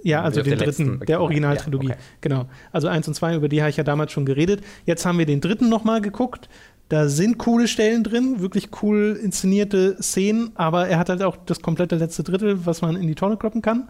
Ja, 0.02 0.22
also 0.22 0.40
den 0.40 0.52
dritten, 0.56 0.64
letzten, 0.64 1.00
der. 1.00 1.20
Originaltrilogie. 1.20 1.88
Ja, 1.88 1.94
okay. 1.94 2.02
Genau. 2.22 2.46
Also 2.72 2.88
eins 2.88 3.06
und 3.06 3.12
zwei, 3.14 3.34
über 3.34 3.48
die 3.50 3.60
habe 3.60 3.68
ich 3.70 3.76
ja 3.76 3.84
damals 3.84 4.12
schon 4.12 4.24
geredet. 4.24 4.62
Jetzt 4.86 5.04
haben 5.04 5.18
wir 5.18 5.26
den 5.26 5.42
dritten 5.42 5.68
noch 5.68 5.84
mal 5.84 6.00
geguckt. 6.00 6.48
Da 6.90 7.08
sind 7.08 7.38
coole 7.38 7.68
Stellen 7.68 8.02
drin, 8.02 8.40
wirklich 8.40 8.70
cool 8.82 9.16
inszenierte 9.22 9.96
Szenen, 10.02 10.50
aber 10.56 10.88
er 10.88 10.98
hat 10.98 11.08
halt 11.08 11.22
auch 11.22 11.36
das 11.46 11.62
komplette 11.62 11.94
letzte 11.94 12.24
Drittel, 12.24 12.66
was 12.66 12.82
man 12.82 12.96
in 12.96 13.06
die 13.06 13.14
Tonne 13.14 13.36
kloppen 13.36 13.62
kann. 13.62 13.88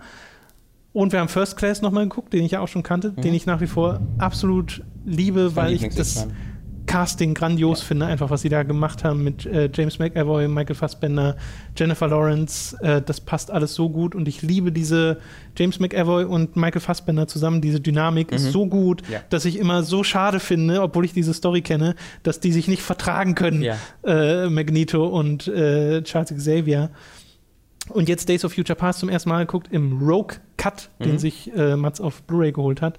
Und 0.93 1.12
wir 1.12 1.20
haben 1.20 1.28
First 1.28 1.56
Class 1.56 1.81
noch 1.81 1.93
mal 1.93 2.02
geguckt, 2.02 2.32
den 2.35 2.44
ich 2.44 2.52
ja 2.52 2.60
auch 2.60 2.68
schon 2.68 2.82
kannte, 2.82 3.12
den 3.12 3.32
ich 3.32 3.47
nach 3.47 3.62
wie 3.62 3.68
vor 3.68 4.01
absolut 4.18 4.82
liebe, 5.06 5.56
weil 5.56 5.72
ich 5.72 5.89
das 5.89 6.27
Lieblings-X-Men. 6.27 6.49
Casting 6.91 7.35
grandios 7.35 7.83
finde, 7.83 8.07
einfach 8.07 8.31
was 8.31 8.43
sie 8.43 8.49
da 8.49 8.65
gemacht 8.65 9.05
haben 9.05 9.23
mit 9.23 9.47
äh, 9.47 9.71
James 9.73 9.99
McAvoy, 10.01 10.49
Michael 10.49 10.75
Fassbender, 10.75 11.37
Jennifer 11.77 12.09
Lawrence. 12.09 12.77
Äh, 12.83 13.01
das 13.01 13.21
passt 13.21 13.51
alles 13.53 13.75
so 13.75 13.89
gut 13.89 14.15
und 14.17 14.27
ich 14.27 14.43
liebe 14.43 14.73
diese 14.73 15.19
James 15.57 15.79
McAvoy 15.79 16.25
und 16.25 16.57
Michael 16.57 16.81
Fassbender 16.81 17.29
zusammen. 17.29 17.61
Diese 17.61 17.81
Dynamik 17.81 18.33
ist 18.33 18.51
so 18.51 18.67
gut, 18.67 19.03
Ja. 19.09 19.21
dass 19.31 19.45
ich 19.45 19.57
immer 19.59 19.85
so 19.85 20.03
schade 20.03 20.41
finde, 20.41 20.83
obwohl 20.83 21.05
ich 21.05 21.12
diese 21.12 21.33
Story 21.33 21.61
kenne, 21.62 21.95
dass 22.25 22.41
die 22.41 22.51
sich 22.51 22.67
nicht 22.67 22.83
vertragen 22.83 23.37
können, 23.37 23.62
Ja. 23.62 23.77
äh, 24.05 24.49
Magneto 24.51 25.07
und 25.07 25.47
äh, 25.47 26.03
Charles 26.03 26.35
Xavier. 26.35 26.91
Und 27.91 28.09
jetzt 28.09 28.29
Days 28.29 28.45
of 28.45 28.53
Future 28.53 28.77
Past 28.77 28.99
zum 29.01 29.09
ersten 29.09 29.29
Mal 29.29 29.47
geguckt 29.47 29.69
im 29.71 29.99
Rogue 30.03 30.37
Cut, 30.57 30.91
den 30.99 31.12
Mhm. 31.12 31.19
sich 31.19 31.51
äh, 31.57 31.77
Mats 31.77 32.01
auf 32.01 32.23
Blu-ray 32.25 32.53
geholt 32.53 32.83
hat. 32.83 32.99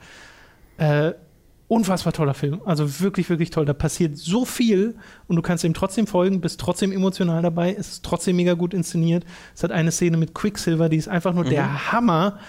Unfassbar 1.71 2.11
toller 2.11 2.33
Film. 2.33 2.61
Also 2.65 2.99
wirklich, 2.99 3.29
wirklich 3.29 3.49
toll. 3.49 3.63
Da 3.63 3.71
passiert 3.71 4.17
so 4.17 4.43
viel 4.43 4.93
und 5.27 5.37
du 5.37 5.41
kannst 5.41 5.63
ihm 5.63 5.73
trotzdem 5.73 6.05
folgen, 6.05 6.41
bist 6.41 6.59
trotzdem 6.59 6.91
emotional 6.91 7.41
dabei. 7.41 7.73
Es 7.73 7.93
ist 7.93 8.03
trotzdem 8.03 8.35
mega 8.35 8.55
gut 8.55 8.73
inszeniert. 8.73 9.23
Es 9.55 9.63
hat 9.63 9.71
eine 9.71 9.89
Szene 9.89 10.17
mit 10.17 10.35
Quicksilver, 10.35 10.89
die 10.89 10.97
ist 10.97 11.07
einfach 11.07 11.33
nur 11.33 11.45
der 11.45 11.93
Hammer. 11.93 12.39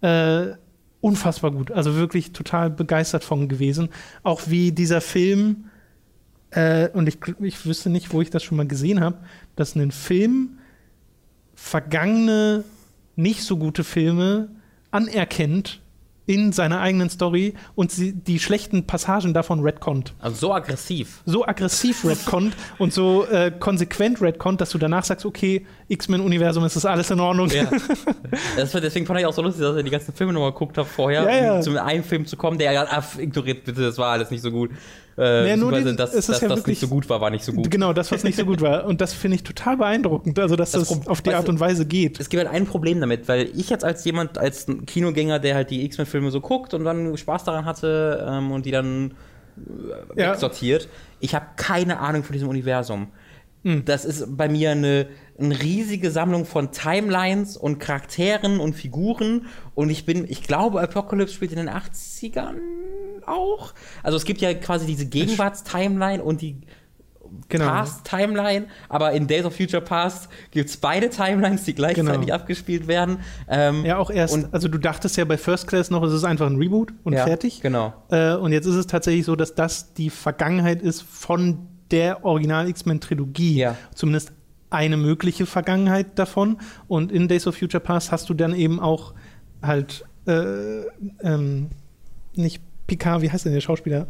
Äh, 0.00 0.52
unfassbar 1.02 1.50
gut. 1.50 1.70
Also 1.70 1.96
wirklich 1.96 2.32
total 2.32 2.70
begeistert 2.70 3.22
von 3.22 3.50
gewesen. 3.50 3.90
Auch 4.22 4.44
wie 4.46 4.72
dieser 4.72 5.02
Film, 5.02 5.66
äh, 6.52 6.88
und 6.94 7.06
ich, 7.06 7.18
ich 7.40 7.66
wüsste 7.66 7.90
nicht, 7.90 8.14
wo 8.14 8.22
ich 8.22 8.30
das 8.30 8.42
schon 8.42 8.56
mal 8.56 8.66
gesehen 8.66 9.02
habe, 9.02 9.18
dass 9.56 9.74
ein 9.74 9.90
Film 9.90 10.58
vergangene, 11.54 12.64
nicht 13.14 13.42
so 13.42 13.58
gute 13.58 13.84
Filme 13.84 14.48
anerkennt 14.90 15.82
in 16.30 16.52
seiner 16.52 16.80
eigenen 16.80 17.10
Story 17.10 17.54
und 17.74 17.90
sie, 17.90 18.12
die 18.12 18.38
schlechten 18.38 18.86
Passagen 18.86 19.34
davon 19.34 19.58
retconnt. 19.62 20.14
Also 20.20 20.36
so 20.36 20.54
aggressiv. 20.54 21.22
So 21.26 21.44
aggressiv 21.44 22.04
retconnt 22.04 22.54
und 22.78 22.92
so 22.92 23.26
äh, 23.26 23.50
konsequent 23.50 24.20
retconnt, 24.22 24.60
dass 24.60 24.70
du 24.70 24.78
danach 24.78 25.02
sagst, 25.02 25.26
okay, 25.26 25.66
X-Men-Universum, 25.88 26.62
es 26.62 26.76
ist 26.76 26.86
alles 26.86 27.10
in 27.10 27.18
Ordnung. 27.18 27.48
Ja. 27.50 27.68
Das 28.56 28.72
war, 28.74 28.80
deswegen 28.80 29.06
fand 29.06 29.18
ich 29.18 29.26
auch 29.26 29.32
so 29.32 29.42
lustig, 29.42 29.62
dass 29.62 29.76
ich 29.76 29.84
die 29.84 29.90
ganzen 29.90 30.14
Filme 30.14 30.32
nochmal 30.32 30.52
geguckt 30.52 30.78
habe 30.78 30.88
vorher, 30.88 31.24
Ja, 31.24 31.44
ja. 31.44 31.54
um 31.56 31.62
zu 31.62 31.82
einem 31.82 32.04
Film 32.04 32.26
zu 32.26 32.36
kommen, 32.36 32.58
der 32.58 32.72
ja, 32.72 33.02
ignoriert 33.18 33.64
bitte, 33.64 33.82
das 33.82 33.98
war 33.98 34.12
alles 34.12 34.30
nicht 34.30 34.42
so 34.42 34.50
gut. 34.52 34.70
Äh, 35.20 35.50
Ja, 35.50 35.56
nur 35.56 35.70
den- 35.72 35.96
das, 35.98 36.12
dass 36.12 36.26
ja 36.26 36.32
das 36.32 36.40
wirklich- 36.40 36.66
nicht 36.66 36.80
so 36.80 36.88
gut 36.88 37.08
war, 37.10 37.20
war 37.20 37.28
nicht 37.30 37.44
so 37.44 37.52
gut. 37.52 37.70
Genau, 37.70 37.92
das, 37.92 38.10
was 38.10 38.24
nicht 38.24 38.36
so 38.38 38.46
gut 38.46 38.62
war. 38.62 38.86
Und 38.86 39.00
das 39.02 39.12
finde 39.12 39.34
ich 39.34 39.42
total 39.42 39.76
beeindruckend, 39.76 40.38
also 40.38 40.56
dass 40.56 40.70
Das 40.70 40.88
das, 40.88 41.06
auf 41.06 41.20
die 41.20 41.34
Art 41.34 41.48
und 41.48 41.60
Weise 41.60 41.84
geht. 41.84 42.18
Es 42.18 42.30
gibt 42.30 42.42
halt 42.42 42.54
ein 42.54 42.64
Problem 42.64 43.00
damit, 43.00 43.28
weil 43.28 43.50
ich 43.54 43.68
jetzt 43.68 43.84
als 43.84 44.02
jemand, 44.04 44.38
als 44.38 44.66
Kinogänger, 44.86 45.38
der 45.38 45.54
halt 45.56 45.70
die 45.70 45.84
X-Men-Filme 45.84 46.30
so 46.30 46.40
guckt 46.40 46.72
und 46.72 46.84
dann 46.84 47.16
Spaß 47.16 47.44
daran 47.44 47.66
hatte 47.66 48.26
ähm, 48.28 48.50
und 48.50 48.64
die 48.64 48.70
dann 48.70 49.12
äh, 50.16 50.20
Ja. 50.22 50.32
wegsortiert, 50.32 50.88
ich 51.20 51.34
habe 51.34 51.44
keine 51.56 51.98
Ahnung 52.00 52.22
von 52.24 52.32
diesem 52.32 52.48
Universum. 52.48 53.08
Hm. 53.62 53.84
Das 53.84 54.04
ist 54.04 54.36
bei 54.36 54.48
mir 54.48 54.70
eine, 54.70 55.08
eine 55.38 55.60
riesige 55.60 56.10
Sammlung 56.10 56.46
von 56.46 56.72
Timelines 56.72 57.56
und 57.56 57.78
Charakteren 57.78 58.58
und 58.60 58.74
Figuren 58.74 59.46
und 59.74 59.90
ich 59.90 60.06
bin, 60.06 60.24
ich 60.28 60.42
glaube, 60.42 60.80
Apocalypse 60.80 61.34
spielt 61.34 61.52
in 61.52 61.58
den 61.58 61.68
80ern 61.68 62.56
auch. 63.26 63.72
Also 64.02 64.16
es 64.16 64.24
gibt 64.24 64.40
ja 64.40 64.54
quasi 64.54 64.86
diese 64.86 65.06
Gegenwarts-Timeline 65.06 66.22
und 66.22 66.40
die 66.40 66.60
Genau. 67.48 67.66
Past-Timeline, 67.66 68.66
aber 68.88 69.12
in 69.12 69.28
Days 69.28 69.44
of 69.44 69.54
Future 69.54 69.80
Past 69.82 70.28
gibt 70.50 70.68
es 70.68 70.76
beide 70.76 71.10
Timelines, 71.10 71.62
die 71.62 71.74
gleichzeitig 71.76 72.22
Genau. 72.22 72.34
abgespielt 72.34 72.88
werden. 72.88 73.18
Ähm, 73.48 73.84
Ja, 73.84 73.98
auch 73.98 74.10
erst, 74.10 74.48
also 74.52 74.66
du 74.66 74.78
dachtest 74.78 75.16
ja 75.16 75.24
bei 75.24 75.38
First 75.38 75.68
Class 75.68 75.90
noch, 75.90 76.02
es 76.02 76.12
ist 76.12 76.24
einfach 76.24 76.46
ein 76.46 76.56
Reboot 76.56 76.92
und 77.04 77.12
ja, 77.12 77.24
fertig. 77.24 77.60
Genau. 77.60 77.92
Äh, 78.10 78.34
und 78.34 78.52
jetzt 78.52 78.66
ist 78.66 78.74
es 78.74 78.88
tatsächlich 78.88 79.24
so, 79.26 79.36
dass 79.36 79.54
das 79.54 79.94
die 79.94 80.10
Vergangenheit 80.10 80.82
ist 80.82 81.02
von 81.02 81.68
der 81.90 82.24
Original-X-Men-Trilogie. 82.24 83.56
Ja. 83.56 83.76
Zumindest 83.94 84.32
eine 84.70 84.96
mögliche 84.96 85.46
Vergangenheit 85.46 86.18
davon. 86.18 86.58
Und 86.88 87.10
in 87.12 87.26
Days 87.28 87.46
of 87.46 87.56
Future 87.56 87.80
Past 87.82 88.12
hast 88.12 88.28
du 88.30 88.34
dann 88.34 88.54
eben 88.54 88.78
auch 88.80 89.14
halt 89.62 90.04
äh, 90.26 90.82
ähm, 91.22 91.68
nicht 92.34 92.62
Picard, 92.86 93.22
wie 93.22 93.30
heißt 93.30 93.44
denn 93.44 93.52
der 93.52 93.60
Schauspieler? 93.60 94.06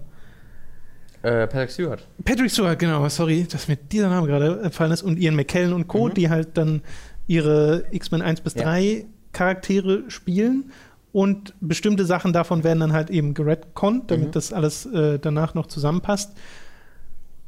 Äh, 1.23 1.47
Patrick 1.47 1.71
Stewart. 1.71 2.07
Patrick 2.25 2.51
Stewart, 2.51 2.79
genau, 2.79 3.07
sorry, 3.09 3.47
dass 3.51 3.69
mir 3.69 3.77
dieser 3.77 4.09
Name 4.09 4.27
gerade 4.27 4.59
gefallen 4.63 4.93
ist. 4.93 5.03
Und 5.03 5.19
Ian 5.19 5.37
McKellen 5.37 5.73
und 5.73 5.87
Co., 5.87 6.09
Mhm. 6.09 6.15
die 6.15 6.31
halt 6.31 6.57
dann 6.57 6.83
ihre 7.27 7.85
X-Men 7.91 8.23
1 8.23 8.41
bis 8.41 8.55
Ja. 8.55 8.63
3 8.65 9.05
Charaktere 9.33 10.05
spielen. 10.11 10.71
Und 11.13 11.55
bestimmte 11.61 12.05
Sachen 12.05 12.33
davon 12.33 12.63
werden 12.65 12.81
dann 12.81 12.93
halt 12.93 13.11
eben 13.11 13.35
geredconnt, 13.35 14.11
damit 14.11 14.29
Mhm. 14.29 14.33
das 14.33 14.53
alles 14.53 14.87
äh, 14.87 15.19
danach 15.19 15.55
noch 15.55 15.67
zusammenpasst. 15.67 16.33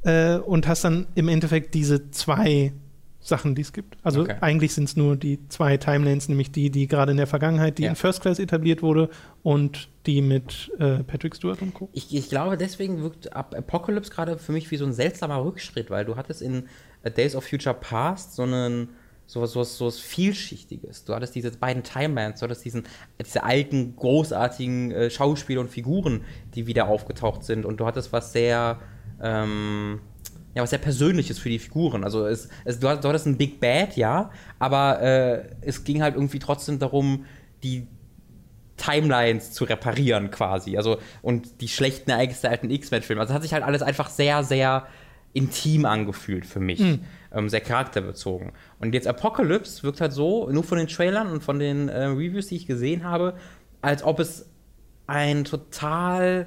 Äh, 0.04 0.36
und 0.38 0.66
hast 0.66 0.84
dann 0.84 1.06
im 1.14 1.28
Endeffekt 1.28 1.74
diese 1.74 2.10
zwei 2.10 2.72
Sachen, 3.20 3.54
die 3.54 3.62
es 3.62 3.72
gibt. 3.72 3.96
Also 4.02 4.22
Okay. 4.22 4.34
eigentlich 4.40 4.74
sind 4.74 4.84
es 4.84 4.96
nur 4.96 5.14
die 5.14 5.38
zwei 5.48 5.76
Timelines, 5.76 6.28
nämlich 6.28 6.50
die, 6.50 6.70
die 6.70 6.88
gerade 6.88 7.12
in 7.12 7.18
der 7.18 7.28
Vergangenheit, 7.28 7.78
die 7.78 7.84
Ja. 7.84 7.90
in 7.90 7.94
First 7.96 8.20
Class 8.20 8.40
etabliert 8.40 8.82
wurde 8.82 9.10
und 9.44 9.88
die 10.06 10.20
mit 10.22 10.72
äh, 10.80 11.04
Patrick 11.04 11.36
Stewart 11.36 11.62
und 11.62 11.72
Co. 11.72 11.88
Ich, 11.92 12.12
ich 12.12 12.28
glaube, 12.28 12.56
deswegen 12.56 13.00
wirkt 13.00 13.32
Ap- 13.36 13.54
Apocalypse 13.54 14.10
gerade 14.10 14.38
für 14.38 14.50
mich 14.50 14.68
wie 14.72 14.76
so 14.76 14.84
ein 14.84 14.92
seltsamer 14.92 15.44
Rückschritt, 15.44 15.88
weil 15.88 16.04
du 16.04 16.16
hattest 16.16 16.42
in 16.42 16.64
A 17.04 17.10
Days 17.10 17.36
of 17.36 17.44
Future 17.44 17.76
Past 17.76 18.34
so 18.34 18.42
einen 18.42 18.88
sowas, 19.28 19.52
sowas, 19.52 19.78
sowas 19.78 20.00
Vielschichtiges. 20.00 21.04
Du 21.04 21.14
hattest 21.14 21.36
diese 21.36 21.52
beiden 21.52 21.84
Timelines, 21.84 22.40
du 22.40 22.44
hattest 22.44 22.64
diesen, 22.64 22.82
diese 23.24 23.44
alten, 23.44 23.94
großartigen 23.94 24.90
äh, 24.90 25.10
Schauspieler 25.10 25.60
und 25.60 25.70
Figuren, 25.70 26.22
die 26.56 26.66
wieder 26.66 26.88
aufgetaucht 26.88 27.44
sind. 27.44 27.64
Und 27.64 27.78
du 27.78 27.86
hattest 27.86 28.12
was 28.12 28.32
sehr, 28.32 28.80
ähm, 29.22 30.00
ja, 30.54 30.62
was 30.62 30.70
sehr 30.70 30.78
Persönliches 30.78 31.38
für 31.38 31.48
die 31.48 31.58
Figuren. 31.58 32.04
Also 32.04 32.26
es, 32.26 32.48
es, 32.64 32.78
du, 32.78 32.88
hattest, 32.88 33.04
du 33.04 33.08
hattest 33.08 33.26
ein 33.26 33.36
Big 33.38 33.60
Bad, 33.60 33.96
ja, 33.96 34.30
aber 34.58 35.00
äh, 35.00 35.44
es 35.62 35.84
ging 35.84 36.02
halt 36.02 36.14
irgendwie 36.14 36.38
trotzdem 36.38 36.78
darum, 36.78 37.24
die 37.62 37.86
Timelines 38.76 39.52
zu 39.52 39.64
reparieren 39.64 40.30
quasi. 40.30 40.76
Also 40.76 40.98
und 41.22 41.60
die 41.60 41.68
schlechten 41.68 42.10
Ereignisse 42.10 42.42
der 42.42 42.50
alten 42.50 42.70
X-Men-Filme. 42.70 43.20
Also 43.20 43.32
hat 43.32 43.42
sich 43.42 43.54
halt 43.54 43.64
alles 43.64 43.82
einfach 43.82 44.10
sehr, 44.10 44.44
sehr 44.44 44.86
intim 45.32 45.86
angefühlt 45.86 46.44
für 46.44 46.60
mich. 46.60 46.80
Mhm. 46.80 47.00
Ähm, 47.32 47.48
sehr 47.48 47.60
charakterbezogen. 47.60 48.52
Und 48.78 48.92
jetzt 48.92 49.06
Apocalypse 49.06 49.82
wirkt 49.84 50.02
halt 50.02 50.12
so, 50.12 50.50
nur 50.50 50.64
von 50.64 50.76
den 50.76 50.88
Trailern 50.88 51.28
und 51.28 51.42
von 51.42 51.58
den 51.58 51.88
äh, 51.88 52.04
Reviews, 52.04 52.48
die 52.48 52.56
ich 52.56 52.66
gesehen 52.66 53.04
habe, 53.04 53.34
als 53.80 54.02
ob 54.02 54.20
es 54.20 54.50
ein 55.06 55.44
total 55.44 56.46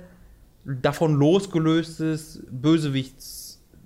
davon 0.65 1.15
losgelöstes 1.15 2.43
Bösewichts 2.49 3.45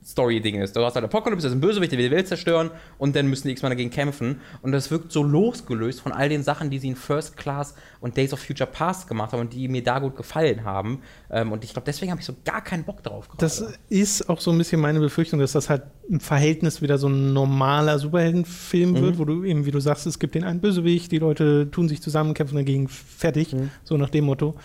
Story-Ding 0.10 0.60
ist. 0.62 0.76
Du 0.76 0.84
hast 0.84 0.96
halt 0.96 1.06
Apocalypse, 1.06 1.44
das 1.44 1.52
ist 1.52 1.58
ein 1.58 1.62
Bösewicht, 1.62 1.92
der 1.92 2.00
will 2.00 2.10
die 2.10 2.16
Welt 2.16 2.28
zerstören 2.28 2.72
und 2.98 3.16
dann 3.16 3.28
müssen 3.28 3.48
die 3.48 3.52
X-Men 3.54 3.70
dagegen 3.70 3.92
kämpfen. 3.92 4.42
Und 4.62 4.72
das 4.72 4.90
wirkt 4.90 5.12
so 5.12 5.22
losgelöst 5.22 6.02
von 6.02 6.12
all 6.12 6.30
den 6.30 6.42
Sachen, 6.42 6.70
die 6.70 6.80
sie 6.80 6.88
in 6.88 6.96
First 6.96 7.38
Class 7.38 7.76
und 8.02 8.18
Days 8.18 8.34
of 8.34 8.40
Future 8.40 8.70
Past 8.70 9.08
gemacht 9.08 9.34
haben 9.34 9.42
und 9.42 9.54
die 9.54 9.68
mir 9.68 9.84
da 9.84 10.00
gut 10.00 10.16
gefallen 10.16 10.64
haben. 10.64 11.02
Ähm, 11.30 11.52
und 11.52 11.64
ich 11.64 11.74
glaube, 11.74 11.86
deswegen 11.86 12.12
habe 12.12 12.20
ich 12.20 12.26
so 12.26 12.34
gar 12.44 12.64
keinen 12.64 12.84
Bock 12.84 13.04
drauf. 13.04 13.28
Gerade. 13.28 13.38
Das 13.40 13.64
ist 13.90 14.30
auch 14.30 14.42
so 14.42 14.52
ein 14.52 14.58
bisschen 14.58 14.82
meine 14.82 15.00
Befürchtung, 15.00 15.40
dass 15.40 15.52
das 15.52 15.70
halt 15.70 15.84
im 16.10 16.20
Verhältnis 16.20 16.82
wieder 16.82 16.98
so 16.98 17.08
ein 17.08 17.34
normaler 17.34 18.00
Superheldenfilm 18.00 18.92
mhm. 18.92 19.02
wird, 19.02 19.20
wo 19.20 19.26
du 19.26 19.44
eben, 19.44 19.66
wie 19.66 19.72
du 19.72 19.80
sagst, 19.80 20.08
es 20.08 20.18
gibt 20.18 20.34
den 20.34 20.44
einen 20.44 20.60
Bösewicht, 20.60 21.12
die 21.12 21.20
Leute 21.20 21.70
tun 21.70 21.88
sich 21.88 22.02
zusammen, 22.02 22.34
kämpfen 22.34 22.56
dagegen, 22.56 22.88
fertig. 22.88 23.54
Mhm. 23.54 23.70
So 23.84 23.96
nach 23.98 24.10
dem 24.10 24.26
Motto. 24.26 24.56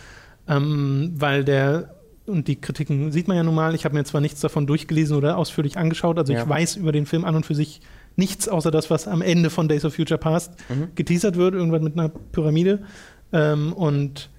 Ähm, 0.48 1.12
weil 1.16 1.44
der 1.44 1.93
und 2.26 2.48
die 2.48 2.56
Kritiken 2.56 3.12
sieht 3.12 3.28
man 3.28 3.36
ja 3.36 3.42
nun 3.42 3.54
mal. 3.54 3.74
Ich 3.74 3.84
habe 3.84 3.94
mir 3.94 4.04
zwar 4.04 4.20
nichts 4.20 4.40
davon 4.40 4.66
durchgelesen 4.66 5.16
oder 5.16 5.36
ausführlich 5.36 5.76
angeschaut, 5.76 6.18
also 6.18 6.32
ja. 6.32 6.42
ich 6.42 6.48
weiß 6.48 6.76
über 6.76 6.92
den 6.92 7.06
Film 7.06 7.24
an 7.24 7.36
und 7.36 7.46
für 7.46 7.54
sich 7.54 7.80
nichts, 8.16 8.48
außer 8.48 8.70
das, 8.70 8.90
was 8.90 9.08
am 9.08 9.22
Ende 9.22 9.50
von 9.50 9.68
Days 9.68 9.84
of 9.84 9.94
Future 9.94 10.18
Past 10.18 10.52
mhm. 10.68 10.88
geteasert 10.94 11.36
wird, 11.36 11.54
irgendwann 11.54 11.82
mit 11.82 11.98
einer 11.98 12.08
Pyramide. 12.08 12.84
Ähm, 13.32 13.72
und 13.72 14.30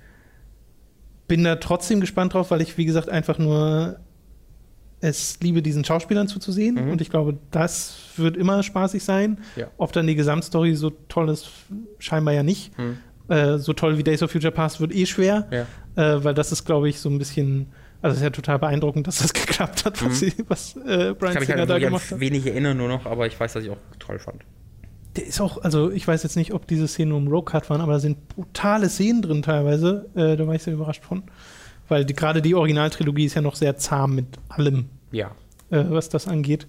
bin 1.27 1.43
da 1.43 1.55
trotzdem 1.57 1.99
gespannt 1.99 2.33
drauf, 2.33 2.51
weil 2.51 2.61
ich, 2.61 2.77
wie 2.77 2.85
gesagt, 2.85 3.09
einfach 3.09 3.37
nur 3.37 3.99
es 5.01 5.39
liebe, 5.41 5.61
diesen 5.61 5.83
Schauspielern 5.83 6.27
zuzusehen. 6.27 6.75
Mhm. 6.75 6.91
Und 6.91 7.01
ich 7.01 7.09
glaube, 7.09 7.37
das 7.51 7.97
wird 8.17 8.37
immer 8.37 8.63
spaßig 8.63 9.03
sein. 9.03 9.39
Ja. 9.55 9.67
Ob 9.77 9.91
dann 9.91 10.07
die 10.07 10.15
Gesamtstory 10.15 10.75
so 10.75 10.91
toll 11.09 11.29
ist, 11.29 11.49
scheinbar 11.99 12.33
ja 12.33 12.43
nicht. 12.43 12.77
Mhm. 12.77 12.97
Äh, 13.27 13.57
so 13.57 13.73
toll 13.73 13.97
wie 13.97 14.03
Days 14.03 14.21
of 14.21 14.31
Future 14.31 14.51
Past 14.51 14.79
wird 14.79 14.93
eh 14.93 15.05
schwer, 15.05 15.47
ja. 15.51 15.65
äh, 15.95 16.23
weil 16.23 16.33
das 16.33 16.51
ist, 16.51 16.65
glaube 16.65 16.89
ich, 16.89 16.99
so 16.99 17.09
ein 17.09 17.17
bisschen. 17.17 17.67
Also 18.01 18.13
es 18.13 18.17
ist 18.19 18.23
ja 18.23 18.29
total 18.29 18.59
beeindruckend, 18.59 19.07
dass 19.07 19.17
das 19.17 19.33
geklappt 19.33 19.85
hat, 19.85 20.03
was, 20.03 20.21
mhm. 20.21 20.29
sie, 20.29 20.33
was 20.47 20.75
äh, 20.75 21.15
Brian 21.17 21.43
Singer 21.43 21.59
halt 21.59 21.69
da 21.69 21.79
gemacht 21.79 22.11
hat. 22.11 22.19
wenig 22.19 22.45
erinnern 22.45 22.77
nur 22.77 22.87
noch, 22.87 23.05
aber 23.05 23.25
ich 23.25 23.39
weiß, 23.39 23.53
dass 23.53 23.63
ich 23.63 23.69
auch 23.71 23.77
toll 23.97 24.19
fand. 24.19 24.43
Der 25.15 25.25
ist 25.25 25.41
auch, 25.41 25.63
also 25.63 25.89
ich 25.89 26.07
weiß 26.07 26.21
jetzt 26.23 26.35
nicht, 26.35 26.53
ob 26.53 26.67
diese 26.67 26.87
Szenen 26.87 27.09
nur 27.09 27.19
im 27.19 27.27
Rogue 27.27 27.45
Cut 27.45 27.69
waren, 27.69 27.81
aber 27.81 27.93
da 27.93 27.99
sind 27.99 28.27
brutale 28.27 28.89
Szenen 28.89 29.21
drin 29.21 29.41
teilweise. 29.41 30.07
Äh, 30.13 30.35
da 30.35 30.45
war 30.45 30.53
ich 30.53 30.61
sehr 30.61 30.73
überrascht 30.73 31.03
von. 31.03 31.23
Weil 31.87 32.05
gerade 32.05 32.41
die 32.41 32.53
Originaltrilogie 32.53 33.25
ist 33.25 33.35
ja 33.35 33.41
noch 33.41 33.55
sehr 33.55 33.77
zahm 33.77 34.15
mit 34.15 34.25
allem, 34.49 34.89
ja. 35.11 35.31
Äh, 35.69 35.85
was 35.87 36.09
das 36.09 36.27
angeht. 36.27 36.67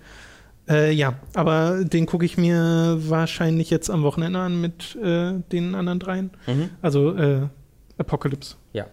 Äh, 0.68 0.93
ja, 0.93 1.14
aber 1.34 1.84
den 1.84 2.06
gucke 2.06 2.24
ich 2.24 2.36
mir 2.36 2.97
wahrscheinlich 2.98 3.70
jetzt 3.70 3.88
am 3.90 4.02
Wochenende 4.02 4.40
an 4.40 4.60
mit 4.60 4.97
äh, 4.97 5.34
den 5.52 5.74
anderen 5.74 5.98
dreien. 5.98 6.30
Mhm. 6.47 6.70
Also 6.82 7.16
äh, 7.16 7.48
Apocalypse. 7.98 8.56
Ja. 8.72 8.86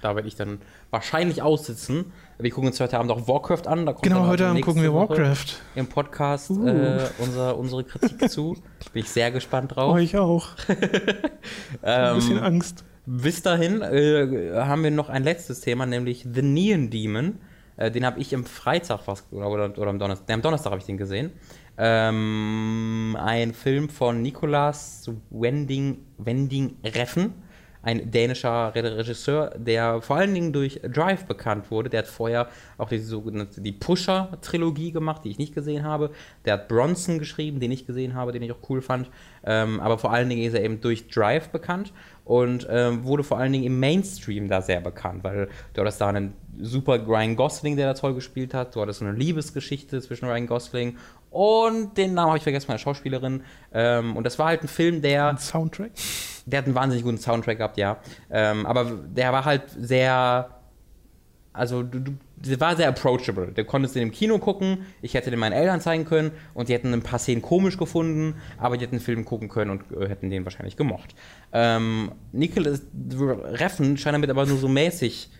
Da 0.00 0.16
werde 0.16 0.26
ich 0.26 0.34
dann 0.34 0.58
wahrscheinlich 0.90 1.42
aussitzen. 1.42 2.12
Wir 2.38 2.50
gucken 2.50 2.68
uns 2.68 2.80
heute 2.80 2.98
Abend 2.98 3.12
auch 3.12 3.28
Warcraft 3.28 3.66
an. 3.68 3.94
genau, 4.02 4.26
heute 4.26 4.48
Abend 4.48 4.62
gucken 4.62 4.82
wir 4.82 4.92
Warcraft. 4.92 5.58
Im 5.76 5.86
Podcast 5.86 6.50
uh. 6.50 6.66
äh, 6.66 7.08
unser, 7.18 7.56
unsere 7.56 7.84
Kritik 7.84 8.28
zu. 8.30 8.56
Bin 8.92 9.02
ich 9.02 9.10
sehr 9.10 9.30
gespannt 9.30 9.76
drauf. 9.76 9.94
Oh, 9.94 9.98
ich 9.98 10.16
auch. 10.16 10.48
Ein 11.82 12.14
bisschen 12.16 12.38
ähm, 12.38 12.42
Angst. 12.42 12.84
Bis 13.06 13.42
dahin 13.42 13.80
äh, 13.82 14.52
haben 14.54 14.82
wir 14.84 14.90
noch 14.90 15.08
ein 15.08 15.24
letztes 15.24 15.60
Thema, 15.60 15.86
nämlich 15.86 16.26
The 16.32 16.42
Neon 16.42 16.90
Demon. 16.90 17.38
Äh, 17.76 17.90
den 17.90 18.04
habe 18.04 18.20
ich 18.20 18.32
im 18.32 18.44
Freitag 18.44 19.00
was, 19.06 19.26
oder, 19.30 19.76
oder 19.78 19.90
am 19.90 19.98
Donnerstag, 19.98 20.28
nee, 20.28 20.34
am 20.34 20.42
Donnerstag 20.42 20.70
habe 20.70 20.80
ich 20.80 20.86
den 20.86 20.96
gesehen. 20.96 21.32
Ähm, 21.78 23.16
ein 23.20 23.54
Film 23.54 23.88
von 23.88 24.22
Nicolas 24.22 25.10
Wending, 25.30 25.98
Wending 26.18 26.76
Reffen, 26.84 27.32
ein 27.82 28.10
dänischer 28.10 28.72
Regisseur, 28.74 29.54
der 29.58 30.00
vor 30.02 30.16
allen 30.16 30.32
Dingen 30.32 30.52
durch 30.52 30.80
Drive 30.82 31.24
bekannt 31.24 31.70
wurde. 31.70 31.90
Der 31.90 32.00
hat 32.00 32.06
vorher 32.06 32.48
auch 32.78 32.88
die 32.88 32.98
sogenannte 32.98 33.60
die 33.60 33.72
Pusher-Trilogie 33.72 34.92
gemacht, 34.92 35.24
die 35.24 35.30
ich 35.30 35.38
nicht 35.38 35.54
gesehen 35.54 35.82
habe. 35.82 36.10
Der 36.44 36.54
hat 36.54 36.68
Bronson 36.68 37.18
geschrieben, 37.18 37.58
den 37.58 37.72
ich 37.72 37.86
gesehen 37.86 38.14
habe, 38.14 38.30
den 38.30 38.42
ich 38.42 38.52
auch 38.52 38.68
cool 38.68 38.82
fand. 38.82 39.10
Ähm, 39.44 39.80
aber 39.80 39.98
vor 39.98 40.12
allen 40.12 40.28
Dingen 40.28 40.42
ist 40.42 40.54
er 40.54 40.62
eben 40.62 40.80
durch 40.80 41.08
Drive 41.08 41.48
bekannt 41.48 41.92
und 42.24 42.66
ähm, 42.70 43.04
wurde 43.04 43.24
vor 43.24 43.38
allen 43.38 43.52
Dingen 43.52 43.64
im 43.64 43.80
Mainstream 43.80 44.48
da 44.48 44.62
sehr 44.62 44.80
bekannt, 44.80 45.24
weil 45.24 45.48
du 45.74 45.80
hattest 45.80 46.00
da 46.00 46.08
einen 46.08 46.34
super 46.60 47.04
Ryan 47.06 47.36
Gosling, 47.36 47.76
der 47.76 47.86
da 47.86 47.94
toll 47.94 48.14
gespielt 48.14 48.54
hat, 48.54 48.76
du 48.76 48.80
hattest 48.80 49.02
eine 49.02 49.12
Liebesgeschichte 49.12 50.00
zwischen 50.00 50.26
Ryan 50.26 50.46
Gosling 50.46 50.96
und 51.32 51.96
den 51.96 52.12
Namen 52.12 52.28
habe 52.28 52.36
ich 52.36 52.42
vergessen, 52.42 52.66
meine 52.68 52.78
Schauspielerin. 52.78 53.42
Ähm, 53.72 54.16
und 54.16 54.24
das 54.24 54.38
war 54.38 54.48
halt 54.48 54.62
ein 54.62 54.68
Film, 54.68 55.00
der. 55.00 55.28
Ein 55.28 55.38
Soundtrack? 55.38 55.90
Der 56.44 56.58
hat 56.58 56.66
einen 56.66 56.74
wahnsinnig 56.74 57.04
guten 57.04 57.18
Soundtrack 57.18 57.56
gehabt, 57.56 57.78
ja. 57.78 57.96
Ähm, 58.30 58.66
aber 58.66 58.84
der 58.84 59.32
war 59.32 59.44
halt 59.44 59.62
sehr. 59.70 60.50
Also, 61.52 61.82
du, 61.82 62.00
du, 62.00 62.12
der 62.36 62.60
war 62.60 62.76
sehr 62.76 62.88
approachable. 62.88 63.52
Du 63.54 63.64
konntest 63.64 63.94
den 63.94 64.04
im 64.04 64.10
Kino 64.10 64.38
gucken, 64.38 64.86
ich 65.02 65.14
hätte 65.14 65.30
den 65.30 65.38
meinen 65.38 65.52
Eltern 65.52 65.80
zeigen 65.80 66.04
können 66.06 66.30
und 66.54 66.68
die 66.68 66.72
hätten 66.72 66.92
ein 66.92 67.02
paar 67.02 67.18
Szenen 67.18 67.42
komisch 67.42 67.76
gefunden, 67.76 68.36
aber 68.56 68.76
die 68.76 68.84
hätten 68.84 68.96
den 68.96 69.04
Film 69.04 69.24
gucken 69.24 69.48
können 69.48 69.70
und 69.70 69.82
äh, 69.92 70.08
hätten 70.08 70.30
den 70.30 70.44
wahrscheinlich 70.44 70.76
gemocht. 70.76 71.14
Ähm, 71.52 72.12
Nicholas 72.32 72.82
Reffen 73.14 73.98
scheint 73.98 74.14
damit 74.14 74.30
aber 74.30 74.46
nur 74.46 74.56
so 74.56 74.68
mäßig 74.68 75.30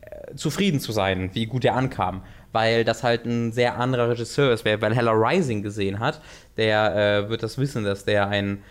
äh, 0.00 0.34
zufrieden 0.34 0.80
zu 0.80 0.92
sein, 0.92 1.30
wie 1.34 1.46
gut 1.46 1.64
er 1.64 1.74
ankam. 1.76 2.22
Weil 2.52 2.84
das 2.84 3.02
halt 3.02 3.24
ein 3.24 3.52
sehr 3.52 3.78
anderer 3.78 4.10
Regisseur 4.10 4.52
ist. 4.52 4.64
Wer 4.64 4.80
Valhalla 4.80 5.12
Rising 5.12 5.62
gesehen 5.62 6.00
hat, 6.00 6.20
der 6.56 7.24
äh, 7.24 7.28
wird 7.30 7.42
das 7.42 7.56
wissen, 7.56 7.84
dass 7.84 8.04
der 8.04 8.28
ein 8.28 8.62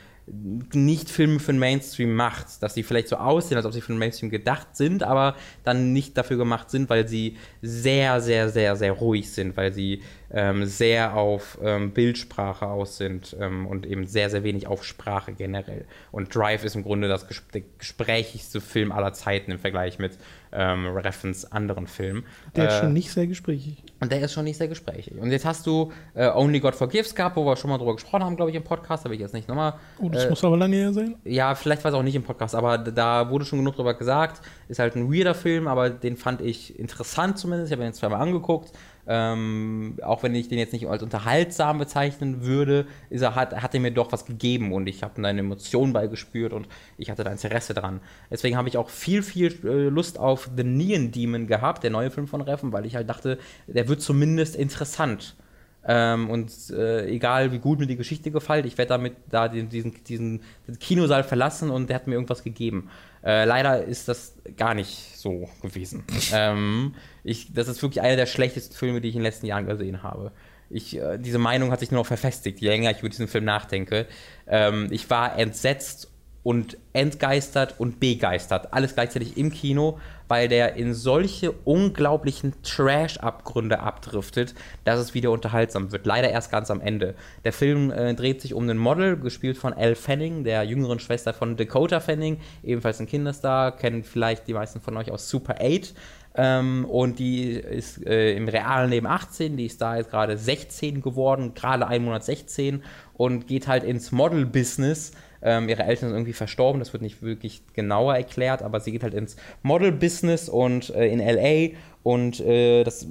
nicht 0.73 1.09
Filme 1.09 1.39
für 1.39 1.51
den 1.51 1.59
Mainstream 1.59 2.15
macht, 2.15 2.61
dass 2.63 2.73
sie 2.73 2.83
vielleicht 2.83 3.09
so 3.09 3.17
aussehen, 3.17 3.57
als 3.57 3.65
ob 3.65 3.73
sie 3.73 3.81
für 3.81 3.91
den 3.91 3.99
Mainstream 3.99 4.29
gedacht 4.29 4.75
sind, 4.75 5.03
aber 5.03 5.35
dann 5.63 5.93
nicht 5.93 6.17
dafür 6.17 6.37
gemacht 6.37 6.69
sind, 6.69 6.89
weil 6.89 7.07
sie 7.07 7.37
sehr, 7.61 8.21
sehr, 8.21 8.49
sehr, 8.49 8.75
sehr 8.75 8.93
ruhig 8.93 9.31
sind, 9.31 9.57
weil 9.57 9.73
sie 9.73 10.01
ähm, 10.33 10.65
sehr 10.65 11.15
auf 11.15 11.57
ähm, 11.61 11.91
Bildsprache 11.91 12.67
aus 12.67 12.97
sind 12.97 13.35
ähm, 13.39 13.67
und 13.67 13.85
eben 13.85 14.05
sehr, 14.07 14.29
sehr 14.29 14.43
wenig 14.43 14.67
auf 14.67 14.83
Sprache 14.83 15.33
generell. 15.33 15.85
Und 16.11 16.33
Drive 16.33 16.63
ist 16.63 16.75
im 16.75 16.83
Grunde 16.83 17.07
das 17.07 17.27
ges 17.27 17.43
der 17.53 17.61
gesprächigste 17.77 18.61
Film 18.61 18.91
aller 18.91 19.13
Zeiten 19.13 19.51
im 19.51 19.59
Vergleich 19.59 19.99
mit 19.99 20.17
ähm, 20.53 20.87
Reffens 20.87 21.51
anderen 21.51 21.87
Filmen. 21.87 22.23
Der 22.55 22.65
äh, 22.65 22.67
ist 22.67 22.79
schon 22.79 22.93
nicht 22.93 23.11
sehr 23.11 23.27
gesprächig. 23.27 23.83
Und 23.99 24.11
der 24.11 24.21
ist 24.21 24.33
schon 24.33 24.43
nicht 24.43 24.57
sehr 24.57 24.67
gesprächig. 24.67 25.17
Und 25.17 25.31
jetzt 25.31 25.45
hast 25.45 25.65
du 25.65 25.91
äh, 26.13 26.27
Only 26.27 26.59
God 26.59 26.75
Forgives 26.75 27.15
gehabt, 27.15 27.35
wo 27.35 27.45
wir 27.45 27.55
schon 27.55 27.69
mal 27.69 27.77
drüber 27.77 27.95
gesprochen 27.95 28.23
haben, 28.23 28.35
glaube 28.35 28.51
ich, 28.51 28.57
im 28.57 28.63
Podcast. 28.63 29.05
Habe 29.05 29.15
ich 29.15 29.21
jetzt 29.21 29.33
nicht 29.33 29.47
nochmal. 29.47 29.75
Oh, 29.99 30.09
das 30.09 30.25
äh, 30.25 30.29
muss 30.29 30.43
aber 30.43 30.57
lange 30.57 30.75
her 30.75 30.93
sein. 30.93 31.15
Ja, 31.23 31.55
vielleicht 31.55 31.83
war 31.83 31.91
es 31.91 31.97
auch 31.97 32.03
nicht 32.03 32.15
im 32.15 32.23
Podcast, 32.23 32.55
aber 32.55 32.77
da 32.77 33.29
wurde 33.29 33.45
schon 33.45 33.59
genug 33.59 33.75
drüber 33.75 33.93
gesagt. 33.93 34.41
Ist 34.67 34.79
halt 34.79 34.95
ein 34.95 35.11
weirder 35.13 35.35
Film, 35.35 35.67
aber 35.67 35.89
den 35.89 36.17
fand 36.17 36.41
ich 36.41 36.77
interessant 36.79 37.37
zumindest. 37.37 37.69
Ich 37.69 37.73
habe 37.73 37.83
ihn 37.83 37.87
jetzt 37.87 37.99
zweimal 37.99 38.21
angeguckt. 38.21 38.71
Ähm, 39.07 39.97
auch 40.03 40.23
wenn 40.23 40.35
ich 40.35 40.47
den 40.47 40.59
jetzt 40.59 40.73
nicht 40.73 40.87
als 40.87 41.03
unterhaltsam 41.03 41.79
bezeichnen 41.79 42.43
würde, 42.43 42.85
ist 43.09 43.21
er, 43.21 43.35
hat, 43.35 43.61
hat 43.61 43.73
er 43.73 43.79
mir 43.79 43.91
doch 43.91 44.11
was 44.11 44.25
gegeben 44.25 44.73
und 44.73 44.87
ich 44.87 45.03
habe 45.03 45.21
da 45.21 45.27
eine 45.27 45.39
Emotion 45.39 45.93
beigespürt 45.93 46.53
und 46.53 46.67
ich 46.97 47.09
hatte 47.09 47.23
da 47.23 47.31
Interesse 47.31 47.73
dran. 47.73 47.99
Deswegen 48.29 48.57
habe 48.57 48.69
ich 48.69 48.77
auch 48.77 48.89
viel, 48.89 49.23
viel 49.23 49.53
äh, 49.63 49.89
Lust 49.89 50.19
auf 50.19 50.49
The 50.55 50.63
Neon 50.63 51.11
Demon 51.11 51.47
gehabt, 51.47 51.83
der 51.83 51.89
neue 51.89 52.11
Film 52.11 52.27
von 52.27 52.41
Reffen, 52.41 52.71
weil 52.71 52.85
ich 52.85 52.95
halt 52.95 53.09
dachte, 53.09 53.37
der 53.67 53.87
wird 53.87 54.01
zumindest 54.01 54.55
interessant. 54.55 55.35
Ähm, 55.83 56.29
und 56.29 56.51
äh, 56.69 57.07
egal 57.07 57.51
wie 57.51 57.57
gut 57.57 57.79
mir 57.79 57.87
die 57.87 57.95
Geschichte 57.95 58.29
gefällt, 58.29 58.67
ich 58.67 58.77
werde 58.77 58.89
damit 58.89 59.15
da 59.29 59.47
den, 59.47 59.69
diesen, 59.69 59.95
diesen 60.03 60.41
Kinosaal 60.79 61.23
verlassen 61.23 61.71
und 61.71 61.89
der 61.89 61.95
hat 61.95 62.07
mir 62.07 62.13
irgendwas 62.13 62.43
gegeben. 62.43 62.89
Äh, 63.23 63.45
leider 63.45 63.83
ist 63.83 64.07
das 64.07 64.35
gar 64.57 64.73
nicht 64.73 65.17
so 65.17 65.49
gewesen. 65.61 66.03
ähm, 66.33 66.95
ich, 67.23 67.53
das 67.53 67.67
ist 67.67 67.81
wirklich 67.81 68.01
einer 68.01 68.15
der 68.15 68.25
schlechtesten 68.25 68.75
Filme, 68.75 69.01
die 69.01 69.09
ich 69.09 69.15
in 69.15 69.19
den 69.19 69.25
letzten 69.25 69.45
Jahren 69.45 69.65
gesehen 69.65 70.03
habe. 70.03 70.31
Ich, 70.69 70.97
äh, 70.97 71.17
diese 71.17 71.37
Meinung 71.37 71.71
hat 71.71 71.81
sich 71.81 71.91
nur 71.91 72.01
noch 72.01 72.07
verfestigt, 72.07 72.59
je 72.59 72.69
länger 72.69 72.91
ich 72.91 72.99
über 72.99 73.09
diesen 73.09 73.27
Film 73.27 73.45
nachdenke. 73.45 74.07
Ähm, 74.47 74.87
ich 74.89 75.09
war 75.09 75.37
entsetzt 75.37 76.09
und 76.43 76.77
entgeistert 76.93 77.75
und 77.79 77.99
begeistert. 77.99 78.73
Alles 78.73 78.95
gleichzeitig 78.95 79.37
im 79.37 79.51
Kino, 79.51 79.99
weil 80.31 80.47
der 80.47 80.77
in 80.77 80.93
solche 80.93 81.51
unglaublichen 81.51 82.53
Trash-Abgründe 82.63 83.81
abdriftet, 83.81 84.55
dass 84.85 84.97
es 84.97 85.13
wieder 85.13 85.29
unterhaltsam 85.29 85.91
wird. 85.91 86.05
Leider 86.05 86.29
erst 86.29 86.49
ganz 86.49 86.71
am 86.71 86.79
Ende. 86.79 87.15
Der 87.43 87.51
Film 87.51 87.91
äh, 87.91 88.13
dreht 88.13 88.39
sich 88.39 88.53
um 88.53 88.63
einen 88.63 88.77
Model, 88.77 89.17
gespielt 89.17 89.57
von 89.57 89.73
Elle 89.73 89.97
Fanning, 89.97 90.45
der 90.45 90.63
jüngeren 90.63 90.99
Schwester 90.99 91.33
von 91.33 91.57
Dakota 91.57 91.99
Fanning, 91.99 92.39
ebenfalls 92.63 93.01
ein 93.01 93.07
Kinderstar, 93.07 93.75
kennen 93.75 94.05
vielleicht 94.05 94.47
die 94.47 94.53
meisten 94.53 94.79
von 94.79 94.95
euch 94.95 95.11
aus 95.11 95.29
Super 95.29 95.55
8. 95.61 95.93
Ähm, 96.35 96.85
und 96.85 97.19
die 97.19 97.51
ist 97.51 98.07
äh, 98.07 98.33
im 98.33 98.47
realen 98.47 98.89
Leben 98.89 99.07
18, 99.07 99.57
die 99.57 99.65
ist 99.65 99.81
da 99.81 99.97
jetzt 99.97 100.11
gerade 100.11 100.37
16 100.37 101.01
geworden, 101.01 101.55
gerade 101.55 101.85
ein 101.87 102.05
Monat 102.05 102.23
16 102.23 102.83
und 103.15 103.47
geht 103.47 103.67
halt 103.67 103.83
ins 103.83 104.13
Model-Business 104.13 105.11
ähm, 105.41 105.69
ihre 105.69 105.83
Eltern 105.83 106.09
sind 106.09 106.17
irgendwie 106.17 106.33
verstorben, 106.33 106.79
das 106.79 106.93
wird 106.93 107.03
nicht 107.03 107.21
wirklich 107.21 107.63
genauer 107.73 108.15
erklärt, 108.15 108.61
aber 108.61 108.79
sie 108.79 108.91
geht 108.91 109.03
halt 109.03 109.13
ins 109.13 109.35
Model-Business 109.63 110.49
und 110.49 110.89
äh, 110.91 111.07
in 111.07 111.19
LA 111.19 111.77
und 112.03 112.39
äh, 112.39 112.83
das 112.83 113.05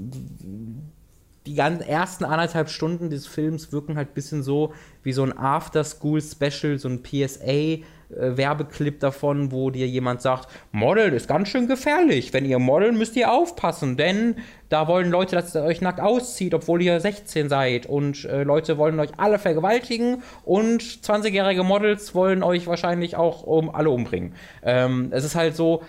die 1.46 1.54
ganzen 1.54 1.82
ersten 1.82 2.24
anderthalb 2.24 2.68
Stunden 2.68 3.10
des 3.10 3.26
Films 3.26 3.72
wirken 3.72 3.96
halt 3.96 4.10
ein 4.10 4.14
bisschen 4.14 4.42
so 4.42 4.72
wie 5.02 5.12
so 5.12 5.24
ein 5.24 5.36
After-School-Special, 5.36 6.78
so 6.78 6.88
ein 6.88 7.02
PSA 7.02 7.82
äh, 8.16 8.36
Werbeclip 8.36 9.00
davon, 9.00 9.52
wo 9.52 9.70
dir 9.70 9.86
jemand 9.86 10.22
sagt, 10.22 10.48
Model 10.72 11.12
ist 11.12 11.28
ganz 11.28 11.48
schön 11.48 11.68
gefährlich. 11.68 12.32
Wenn 12.32 12.44
ihr 12.44 12.58
Model 12.58 12.92
müsst 12.92 13.16
ihr 13.16 13.32
aufpassen, 13.32 13.96
denn 13.96 14.36
da 14.68 14.88
wollen 14.88 15.10
Leute, 15.10 15.36
dass 15.36 15.54
ihr 15.54 15.62
euch 15.62 15.80
nackt 15.80 16.00
auszieht, 16.00 16.54
obwohl 16.54 16.82
ihr 16.82 17.00
16 17.00 17.48
seid. 17.48 17.86
Und 17.86 18.24
äh, 18.24 18.42
Leute 18.42 18.78
wollen 18.78 18.98
euch 19.00 19.10
alle 19.16 19.38
vergewaltigen 19.38 20.22
und 20.44 20.82
20-jährige 20.82 21.62
Models 21.62 22.14
wollen 22.14 22.42
euch 22.42 22.66
wahrscheinlich 22.66 23.16
auch 23.16 23.42
um, 23.42 23.74
alle 23.74 23.90
umbringen. 23.90 24.34
Ähm, 24.62 25.08
es 25.10 25.24
ist 25.24 25.34
halt 25.34 25.56
so, 25.56 25.82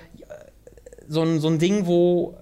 so 1.07 1.21
ein, 1.23 1.39
so 1.39 1.49
ein 1.49 1.59
Ding, 1.59 1.85
wo 1.87 2.37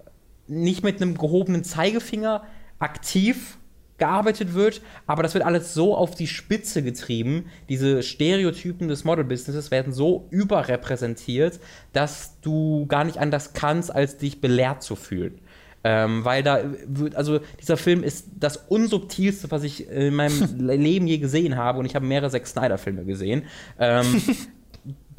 nicht 0.47 0.83
mit 0.83 1.01
einem 1.01 1.17
gehobenen 1.17 1.63
Zeigefinger 1.63 2.43
aktiv 2.79 3.57
gearbeitet 3.99 4.53
wird, 4.53 4.81
aber 5.05 5.23
das 5.23 5.33
wird 5.33 5.45
alles 5.45 5.73
so 5.73 5.95
auf 5.95 6.15
die 6.15 6.27
Spitze 6.27 6.81
getrieben. 6.83 7.45
Diese 7.69 8.01
Stereotypen 8.03 8.87
des 8.87 9.03
Model-Businesses 9.03 9.71
werden 9.71 9.93
so 9.93 10.27
überrepräsentiert, 10.31 11.59
dass 11.93 12.39
du 12.41 12.85
gar 12.87 13.03
nicht 13.03 13.17
anders 13.17 13.53
kannst, 13.53 13.93
als 13.93 14.17
dich 14.17 14.41
belehrt 14.41 14.81
zu 14.83 14.95
fühlen. 14.95 15.39
Ähm, 15.83 16.25
weil 16.25 16.43
da 16.43 16.61
wird, 16.87 17.15
also 17.15 17.39
dieser 17.61 17.77
Film 17.77 18.03
ist 18.03 18.27
das 18.37 18.57
unsubtilste, 18.57 19.49
was 19.49 19.63
ich 19.63 19.87
in 19.87 20.13
meinem 20.13 20.57
Leben 20.59 21.07
je 21.07 21.19
gesehen 21.19 21.55
habe 21.55 21.79
und 21.79 21.85
ich 21.85 21.95
habe 21.95 22.05
mehrere 22.05 22.29
Zack 22.29 22.47
Snyder-Filme 22.47 23.05
gesehen. 23.05 23.43
Ähm, 23.79 24.21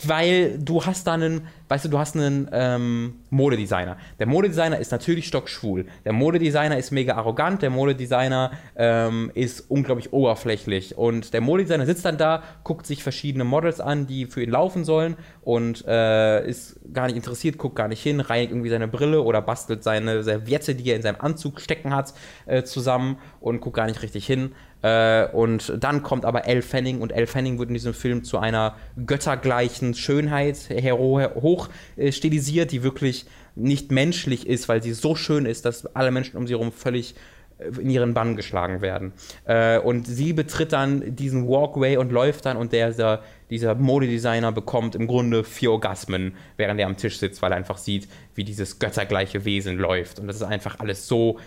weil 0.09 0.59
du 0.59 0.85
hast 0.85 1.06
da 1.06 1.14
einen, 1.14 1.47
weißt 1.68 1.85
du, 1.85 1.89
du 1.89 1.98
hast 1.98 2.16
einen 2.16 2.48
ähm, 2.52 3.14
Modedesigner. 3.31 3.97
Der 4.18 4.27
Modedesigner 4.27 4.78
ist 4.78 4.93
natürlich 4.93 5.27
stockschwul. 5.27 5.86
Der 6.05 6.12
Modedesigner 6.12 6.78
ist 6.78 6.90
mega 6.90 7.14
arrogant. 7.14 7.62
Der 7.62 7.70
Modedesigner 7.70 8.52
ähm, 8.77 9.31
ist 9.35 9.70
unglaublich 9.70 10.12
oberflächlich. 10.12 10.97
Und 10.97 11.32
der 11.35 11.40
Modedesigner 11.40 11.86
sitzt 11.86 12.05
dann 12.05 12.18
da, 12.18 12.43
guckt 12.64 12.86
sich 12.86 13.02
verschiedene 13.02 13.44
Models 13.44 13.81
an, 13.81 14.06
die 14.06 14.27
für 14.27 14.43
ihn 14.43 14.51
laufen 14.51 14.85
sollen 14.85 15.16
und 15.43 15.85
äh, 15.86 16.47
ist 16.47 16.81
gar 16.93 17.06
nicht 17.06 17.16
interessiert, 17.16 17.59
guckt 17.59 17.77
gar 17.77 17.89
nicht 17.89 18.02
hin, 18.02 18.20
reinigt 18.20 18.52
irgendwie 18.52 18.70
seine 18.70 18.89
Brille 18.89 19.22
oder 19.22 19.43
bastelt 19.43 19.82
seine 19.82 20.22
Serviette, 20.22 20.74
die 20.74 20.90
er 20.90 20.97
in 20.97 21.02
seinem 21.02 21.20
Anzug 21.20 21.60
stecken 21.60 21.94
hat, 21.94 22.14
äh, 22.47 22.62
zusammen 22.62 23.18
und 23.40 23.60
guckt 23.60 23.77
gar 23.77 23.86
nicht 23.86 24.02
richtig 24.02 24.27
hin. 24.27 24.52
Äh, 24.82 25.27
und 25.27 25.73
dann 25.78 26.02
kommt 26.02 26.24
aber 26.24 26.47
Elle 26.47 26.62
Fanning 26.62 27.01
und 27.01 27.12
Elle 27.12 27.27
Fanning 27.27 27.59
wird 27.59 27.69
in 27.69 27.74
diesem 27.74 27.94
Film 27.94 28.24
zu 28.24 28.39
einer 28.39 28.77
göttergleichen 29.07 29.94
Schönheit 29.94 30.57
hoch 30.70 31.69
äh, 31.97 32.11
die 32.11 32.82
wirklich 32.82 33.27
nicht 33.55 33.90
menschlich 33.90 34.47
ist, 34.47 34.69
weil 34.69 34.82
sie 34.82 34.93
so 34.93 35.15
schön 35.15 35.47
ist, 35.47 35.65
dass 35.65 35.86
alle 35.94 36.11
Menschen 36.11 36.36
um 36.36 36.47
sie 36.47 36.55
herum 36.55 36.73
völlig 36.73 37.15
äh, 37.59 37.81
in 37.81 37.90
ihren 37.90 38.15
Bann 38.15 38.36
geschlagen 38.36 38.81
werden. 38.81 39.12
Äh, 39.44 39.78
und 39.78 40.07
sie 40.07 40.32
betritt 40.32 40.73
dann 40.73 41.15
diesen 41.15 41.47
Walkway 41.47 41.97
und 41.97 42.11
läuft 42.11 42.47
dann 42.47 42.57
und 42.57 42.73
der, 42.73 42.89
dieser, 42.89 43.23
dieser 43.51 43.74
Modedesigner 43.74 44.52
bekommt 44.52 44.94
im 44.94 45.07
Grunde 45.07 45.44
vier 45.44 45.73
Orgasmen, 45.73 46.35
während 46.57 46.81
er 46.81 46.86
am 46.86 46.97
Tisch 46.97 47.19
sitzt, 47.19 47.43
weil 47.43 47.52
er 47.52 47.57
einfach 47.57 47.78
sieht, 47.78 48.09
wie 48.35 48.44
dieses 48.44 48.78
göttergleiche 48.78 49.44
Wesen 49.44 49.77
läuft. 49.77 50.20
Und 50.20 50.27
das 50.27 50.36
ist 50.36 50.43
einfach 50.43 50.78
alles 50.78 51.07
so 51.07 51.39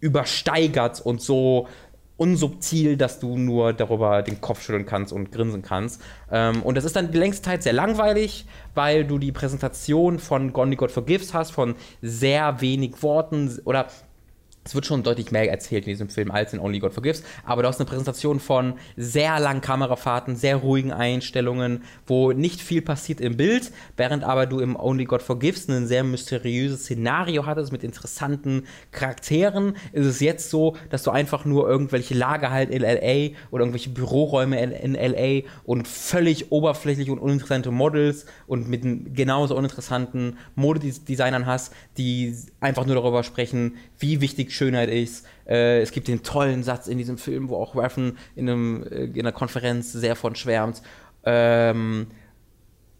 übersteigert 0.00 1.00
und 1.00 1.22
so 1.22 1.68
unsubtil, 2.16 2.96
dass 2.96 3.20
du 3.20 3.36
nur 3.36 3.72
darüber 3.72 4.22
den 4.22 4.40
Kopf 4.40 4.62
schütteln 4.62 4.86
kannst 4.86 5.12
und 5.12 5.32
grinsen 5.32 5.62
kannst. 5.62 6.00
Ähm, 6.30 6.62
und 6.62 6.76
das 6.76 6.84
ist 6.84 6.96
dann 6.96 7.10
die 7.10 7.18
längste 7.18 7.42
Zeit 7.42 7.62
sehr 7.62 7.72
langweilig, 7.72 8.46
weil 8.74 9.04
du 9.04 9.18
die 9.18 9.32
Präsentation 9.32 10.18
von 10.18 10.52
Gone 10.52 10.76
God 10.76 10.90
Forgives 10.90 11.34
hast, 11.34 11.50
von 11.50 11.74
sehr 12.00 12.60
wenig 12.60 13.02
Worten 13.02 13.60
oder 13.64 13.86
es 14.66 14.74
wird 14.74 14.84
schon 14.84 15.04
deutlich 15.04 15.30
mehr 15.30 15.48
erzählt 15.48 15.84
in 15.84 15.90
diesem 15.90 16.08
Film 16.08 16.30
als 16.32 16.52
in 16.52 16.58
Only 16.58 16.80
God 16.80 16.92
Forgives, 16.92 17.22
aber 17.44 17.62
du 17.62 17.68
hast 17.68 17.78
eine 17.78 17.88
Präsentation 17.88 18.40
von 18.40 18.74
sehr 18.96 19.38
langen 19.38 19.60
Kamerafahrten, 19.60 20.34
sehr 20.34 20.56
ruhigen 20.56 20.92
Einstellungen, 20.92 21.84
wo 22.06 22.32
nicht 22.32 22.60
viel 22.60 22.82
passiert 22.82 23.20
im 23.20 23.36
Bild, 23.36 23.70
während 23.96 24.24
aber 24.24 24.46
du 24.46 24.58
im 24.58 24.74
Only 24.74 25.04
God 25.04 25.22
Forgives 25.22 25.68
ein 25.68 25.86
sehr 25.86 26.02
mysteriöses 26.02 26.82
Szenario 26.82 27.46
hattest 27.46 27.70
mit 27.70 27.84
interessanten 27.84 28.64
Charakteren, 28.90 29.76
ist 29.92 30.06
es 30.06 30.20
jetzt 30.20 30.50
so, 30.50 30.76
dass 30.90 31.04
du 31.04 31.12
einfach 31.12 31.44
nur 31.44 31.68
irgendwelche 31.68 32.14
Lager 32.14 32.50
halt 32.50 32.70
in 32.70 32.82
LA 32.82 33.36
oder 33.52 33.62
irgendwelche 33.62 33.90
Büroräume 33.90 34.60
in, 34.60 34.94
LA 34.94 35.48
und 35.64 35.86
völlig 35.86 36.50
oberflächlich 36.50 37.08
und 37.10 37.20
uninteressante 37.20 37.70
Models 37.70 38.26
und 38.48 38.68
mit 38.68 39.14
genauso 39.14 39.56
uninteressanten 39.56 40.38
Modedesignern 40.56 41.46
hast, 41.46 41.72
die 41.98 42.34
einfach 42.60 42.84
nur 42.84 42.96
darüber 42.96 43.22
sprechen, 43.22 43.76
wie 43.98 44.20
wichtig 44.20 44.52
Schönheit 44.52 44.90
ist. 44.90 45.26
Äh, 45.46 45.80
es 45.80 45.92
gibt 45.92 46.08
den 46.08 46.22
tollen 46.22 46.62
Satz 46.62 46.86
in 46.86 46.98
diesem 46.98 47.18
Film, 47.18 47.48
wo 47.48 47.56
auch 47.56 47.76
Raffen 47.76 48.18
in, 48.34 48.48
einem, 48.48 48.82
äh, 48.84 49.04
in 49.04 49.20
einer 49.20 49.32
Konferenz 49.32 49.92
sehr 49.92 50.16
von 50.16 50.34
schwärmt. 50.34 50.82
Ähm, 51.24 52.08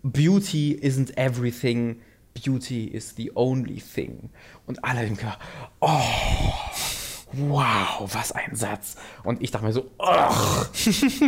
Beauty 0.02 0.78
isn't 0.82 1.16
everything, 1.16 2.00
Beauty 2.34 2.84
is 2.84 3.14
the 3.16 3.32
only 3.34 3.80
thing. 3.80 4.30
Und 4.66 4.84
alle 4.84 5.00
denken, 5.00 5.32
oh, 5.80 6.00
wow, 7.32 8.08
was 8.12 8.32
ein 8.32 8.54
Satz. 8.54 8.96
Und 9.24 9.42
ich 9.42 9.50
dachte 9.50 9.66
mir 9.66 9.72
so, 9.72 9.90
ugh, 9.98 10.66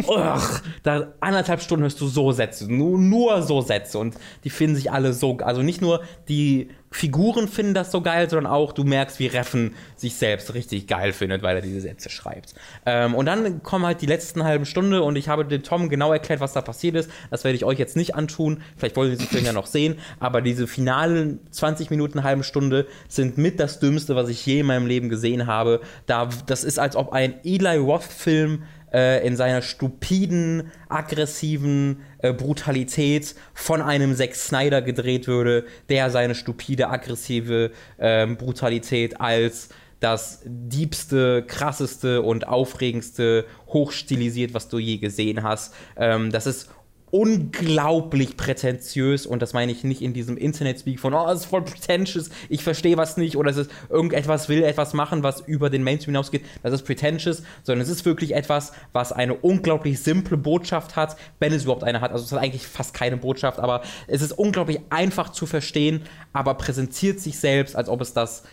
ugh, 0.07 0.63
da 0.83 1.13
anderthalb 1.21 1.63
Stunden 1.63 1.83
hörst 1.83 2.01
du 2.01 2.07
so 2.07 2.33
Sätze, 2.33 2.73
nur, 2.73 2.99
nur 2.99 3.43
so 3.43 3.61
Sätze. 3.61 3.99
Und 3.99 4.17
die 4.45 4.51
finden 4.51 4.77
sich 4.77 4.93
alle 4.93 5.13
so, 5.13 5.39
also 5.39 5.63
nicht 5.63 5.81
nur 5.81 6.03
die 6.29 6.71
Figuren 6.91 7.49
finden 7.49 7.75
das 7.75 7.91
so 7.91 8.01
geil, 8.01 8.31
sondern 8.31 8.53
auch 8.53 8.73
du 8.73 8.85
merkst, 8.85 9.19
wie 9.19 9.27
Reffen 9.27 9.75
sich 9.97 10.15
selbst 10.17 10.55
richtig 10.55 10.87
geil 10.87 11.13
findet, 11.13 11.43
weil 11.43 11.57
er 11.57 11.63
diese 11.63 11.81
Sätze 11.81 12.09
schreibt. 12.09 12.55
Ähm, 12.87 13.15
und 13.15 13.27
dann 13.27 13.63
kommen 13.63 13.85
halt 13.85 14.01
die 14.01 14.07
letzten 14.07 14.45
halben 14.45 14.65
Stunde 14.65 15.03
und 15.03 15.17
ich 15.17 15.29
habe 15.29 15.45
dem 15.45 15.63
Tom 15.63 15.89
genau 15.89 16.13
erklärt, 16.13 16.41
was 16.41 16.55
da 16.55 16.63
passiert 16.63 16.97
ist. 16.97 17.11
Das 17.31 17.45
werde 17.45 17.57
ich 17.57 17.65
euch 17.65 17.79
jetzt 17.79 17.97
nicht 17.97 18.15
antun. 18.15 18.63
Vielleicht 18.77 18.97
wollt 18.97 19.11
ihr 19.11 19.17
diesen 19.17 19.31
Film 19.31 19.45
ja 19.45 19.53
noch 19.53 19.67
sehen. 19.67 19.99
Aber 20.19 20.41
diese 20.41 20.67
finalen 20.67 21.41
20 21.51 21.91
Minuten, 21.91 22.23
halben 22.23 22.43
Stunde 22.43 22.87
sind 23.09 23.39
mit 23.39 23.61
das 23.61 23.81
Dümmste, 23.81 24.17
was 24.17 24.29
ich 24.29 24.45
je 24.47 24.61
in 24.61 24.67
meinem 24.67 24.87
Leben 24.87 25.09
gesehen 25.09 25.47
habe. 25.47 25.81
Da, 26.07 26.29
das 26.47 26.65
ist, 26.65 26.79
als 26.79 26.97
ob 26.97 27.13
ein 27.13 27.35
Eli 27.45 27.77
Roth-Film 27.77 28.63
äh, 28.93 29.27
in 29.27 29.37
seiner 29.37 29.63
stupiden, 29.63 30.71
aggressiven 30.89 32.01
äh, 32.19 32.33
Brutalität 32.33 33.35
von 33.55 33.83
einem 33.83 34.15
Zack 34.15 34.35
Snyder 34.35 34.83
gedreht 34.83 35.27
würde, 35.27 35.65
der 35.89 36.11
seine 36.11 36.35
stupide, 36.35 36.89
aggressive 36.89 37.71
äh, 37.99 38.27
Brutalität 38.27 39.21
als 39.21 39.69
das 40.01 40.43
diebste, 40.45 41.43
krasseste 41.47 42.23
und 42.23 42.47
aufregendste 42.47 43.47
hochstilisiert, 43.69 44.55
was 44.55 44.69
du 44.69 44.79
je 44.79 44.99
gesehen 44.99 45.43
hast. 45.43 45.75
Ähm, 45.97 46.31
das 46.31 46.47
ist 46.47 46.71
unglaublich 47.11 48.37
prätentiös 48.37 49.27
und 49.27 49.43
das 49.43 49.53
meine 49.53 49.73
ich 49.73 49.85
nicht 49.85 50.03
in 50.03 50.13
diesem 50.13 50.37
Internet-Speak 50.37 51.01
von, 51.01 51.15
oh, 51.15 51.31
es 51.31 51.41
ist 51.41 51.47
voll 51.47 51.63
pretentious, 51.63 52.31
ich 52.49 52.63
verstehe 52.63 52.97
was 52.97 53.17
nicht 53.17 53.37
oder 53.37 53.51
es 53.51 53.57
ist 53.57 53.71
irgendetwas 53.89 54.49
will 54.49 54.63
etwas 54.63 54.95
machen, 54.95 55.23
was 55.23 55.41
über 55.41 55.71
den 55.71 55.83
Mainstream 55.83 56.15
hinausgeht, 56.15 56.45
das 56.63 56.73
ist 56.73 56.85
pretentious, 56.85 57.43
sondern 57.63 57.83
es 57.83 57.89
ist 57.89 58.05
wirklich 58.05 58.35
etwas, 58.35 58.73
was 58.93 59.13
eine 59.13 59.35
unglaublich 59.35 60.01
simple 60.01 60.37
Botschaft 60.37 60.97
hat, 60.97 61.17
wenn 61.39 61.53
es 61.53 61.65
überhaupt 61.65 61.85
eine 61.85 62.01
hat. 62.01 62.13
Also 62.13 62.25
es 62.25 62.33
hat 62.33 62.41
eigentlich 62.41 62.67
fast 62.67 62.95
keine 62.95 63.17
Botschaft, 63.17 63.59
aber 63.59 63.83
es 64.07 64.23
ist 64.23 64.33
unglaublich 64.33 64.81
einfach 64.91 65.31
zu 65.31 65.47
verstehen, 65.47 66.03
aber 66.33 66.55
präsentiert 66.55 67.21
sich 67.21 67.39
selbst, 67.39 67.77
als 67.77 67.89
ob 67.89 68.01
es 68.01 68.13
das 68.13 68.45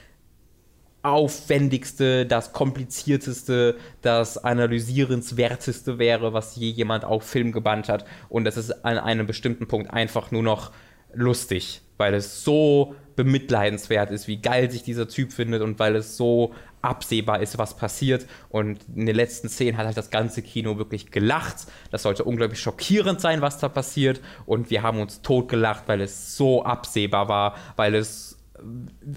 aufwendigste, 1.06 2.26
das 2.26 2.52
komplizierteste, 2.52 3.78
das 4.02 4.38
analysierenswerteste 4.38 6.00
wäre, 6.00 6.34
was 6.34 6.56
je 6.56 6.70
jemand 6.70 7.06
auf 7.06 7.24
Film 7.24 7.52
gebannt 7.52 7.90
hat. 7.90 8.06
Und 8.30 8.46
das 8.46 8.58
ist 8.58 8.86
an 8.86 8.98
einem 8.98 9.28
bestimmten 9.28 9.68
Punkt 9.68 9.92
einfach 9.92 10.32
nur 10.32 10.44
noch 10.44 10.72
lustig, 11.14 11.82
weil 11.98 12.14
es 12.14 12.44
so 12.44 12.96
bemitleidenswert 13.16 14.12
ist, 14.12 14.28
wie 14.28 14.38
geil 14.38 14.70
sich 14.70 14.84
dieser 14.84 15.08
Typ 15.08 15.32
findet 15.32 15.62
und 15.62 15.80
weil 15.80 15.96
es 15.96 16.18
so 16.18 16.54
absehbar 16.82 17.42
ist, 17.42 17.58
was 17.58 17.76
passiert. 17.76 18.26
Und 18.50 18.80
in 18.96 19.06
den 19.06 19.16
letzten 19.16 19.50
Szenen 19.50 19.78
hat 19.78 19.86
halt 19.86 19.98
das 19.98 20.12
ganze 20.12 20.42
Kino 20.42 20.78
wirklich 20.78 21.12
gelacht. 21.12 21.68
Das 21.92 22.04
sollte 22.04 22.24
unglaublich 22.24 22.60
schockierend 22.60 23.20
sein, 23.20 23.42
was 23.42 23.58
da 23.58 23.70
passiert. 23.70 24.22
Und 24.46 24.70
wir 24.70 24.84
haben 24.84 25.00
uns 25.00 25.22
totgelacht, 25.22 25.88
weil 25.88 26.02
es 26.02 26.38
so 26.38 26.64
absehbar 26.64 27.28
war, 27.28 27.56
weil 27.76 27.96
es, 27.96 28.35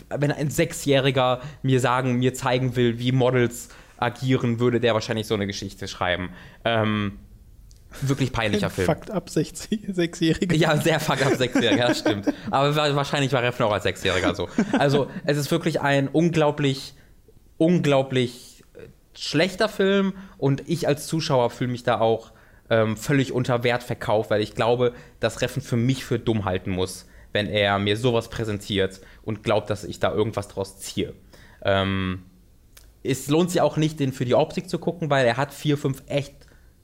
wenn 0.09 0.32
ein 0.32 0.51
Sechsjähriger 0.51 1.40
mir 1.62 1.81
sagen, 1.81 2.15
mir 2.15 2.35
zeigen 2.35 2.77
will, 2.77 2.98
wie 2.98 3.12
Models 3.12 3.69
agieren, 3.97 4.60
würde 4.60 4.81
der 4.81 4.94
wahrscheinlich 4.94 5.27
so 5.27 5.35
eine 5.35 5.47
Geschichte 5.47 5.89
schreiben. 5.89 6.31
Ähm, 6.65 7.19
wirklich 8.02 8.32
peinlicher 8.32 8.70
Film. 8.70 8.86
Fakt 8.86 9.10
ab 9.10 9.28
6-Jähriger. 9.28 10.55
Ja, 10.55 10.77
sehr 10.77 11.01
fuck 11.01 11.24
ab 11.24 11.32
6-Jähriger, 11.32 11.89
das 11.89 12.01
stimmt. 12.01 12.32
Aber 12.51 12.74
wahrscheinlich 12.94 13.32
war 13.32 13.43
Refn 13.43 13.62
auch 13.65 13.73
als 13.73 13.85
6-Jähriger 13.85 14.35
so. 14.35 14.48
Also, 14.78 15.09
es 15.24 15.36
ist 15.36 15.51
wirklich 15.51 15.81
ein 15.81 16.09
unglaublich 16.09 16.94
unglaublich 17.59 18.65
äh, 18.74 18.86
schlechter 19.19 19.69
Film 19.69 20.15
und 20.39 20.62
ich 20.66 20.89
als 20.89 21.06
Zuschauer 21.06 21.51
fühle 21.51 21.73
mich 21.73 21.82
da 21.82 22.01
auch 22.01 22.32
ähm, 22.70 22.97
völlig 22.97 23.32
unter 23.32 23.65
Wert 23.65 23.82
verkauft, 23.82 24.31
weil 24.31 24.40
ich 24.40 24.55
glaube, 24.55 24.94
dass 25.20 25.43
Reffen 25.43 25.60
für 25.60 25.77
mich 25.77 26.05
für 26.05 26.19
dumm 26.19 26.44
halten 26.44 26.70
muss, 26.70 27.06
wenn 27.33 27.47
er 27.47 27.79
mir 27.79 27.97
sowas 27.97 28.29
präsentiert 28.29 29.01
und 29.23 29.43
glaubt, 29.43 29.71
dass 29.71 29.85
ich 29.85 30.01
da 30.01 30.13
irgendwas 30.13 30.49
draus 30.49 30.79
ziehe. 30.79 31.15
Ähm, 31.63 32.25
es 33.03 33.29
lohnt 33.29 33.51
sich 33.51 33.61
auch 33.61 33.77
nicht, 33.77 34.01
den 34.01 34.13
für 34.13 34.25
die 34.25 34.35
Optik 34.35 34.69
zu 34.69 34.79
gucken, 34.79 35.11
weil 35.11 35.27
er 35.27 35.37
hat 35.37 35.53
vier, 35.53 35.79
fünf 35.79 36.03
echt 36.07 36.35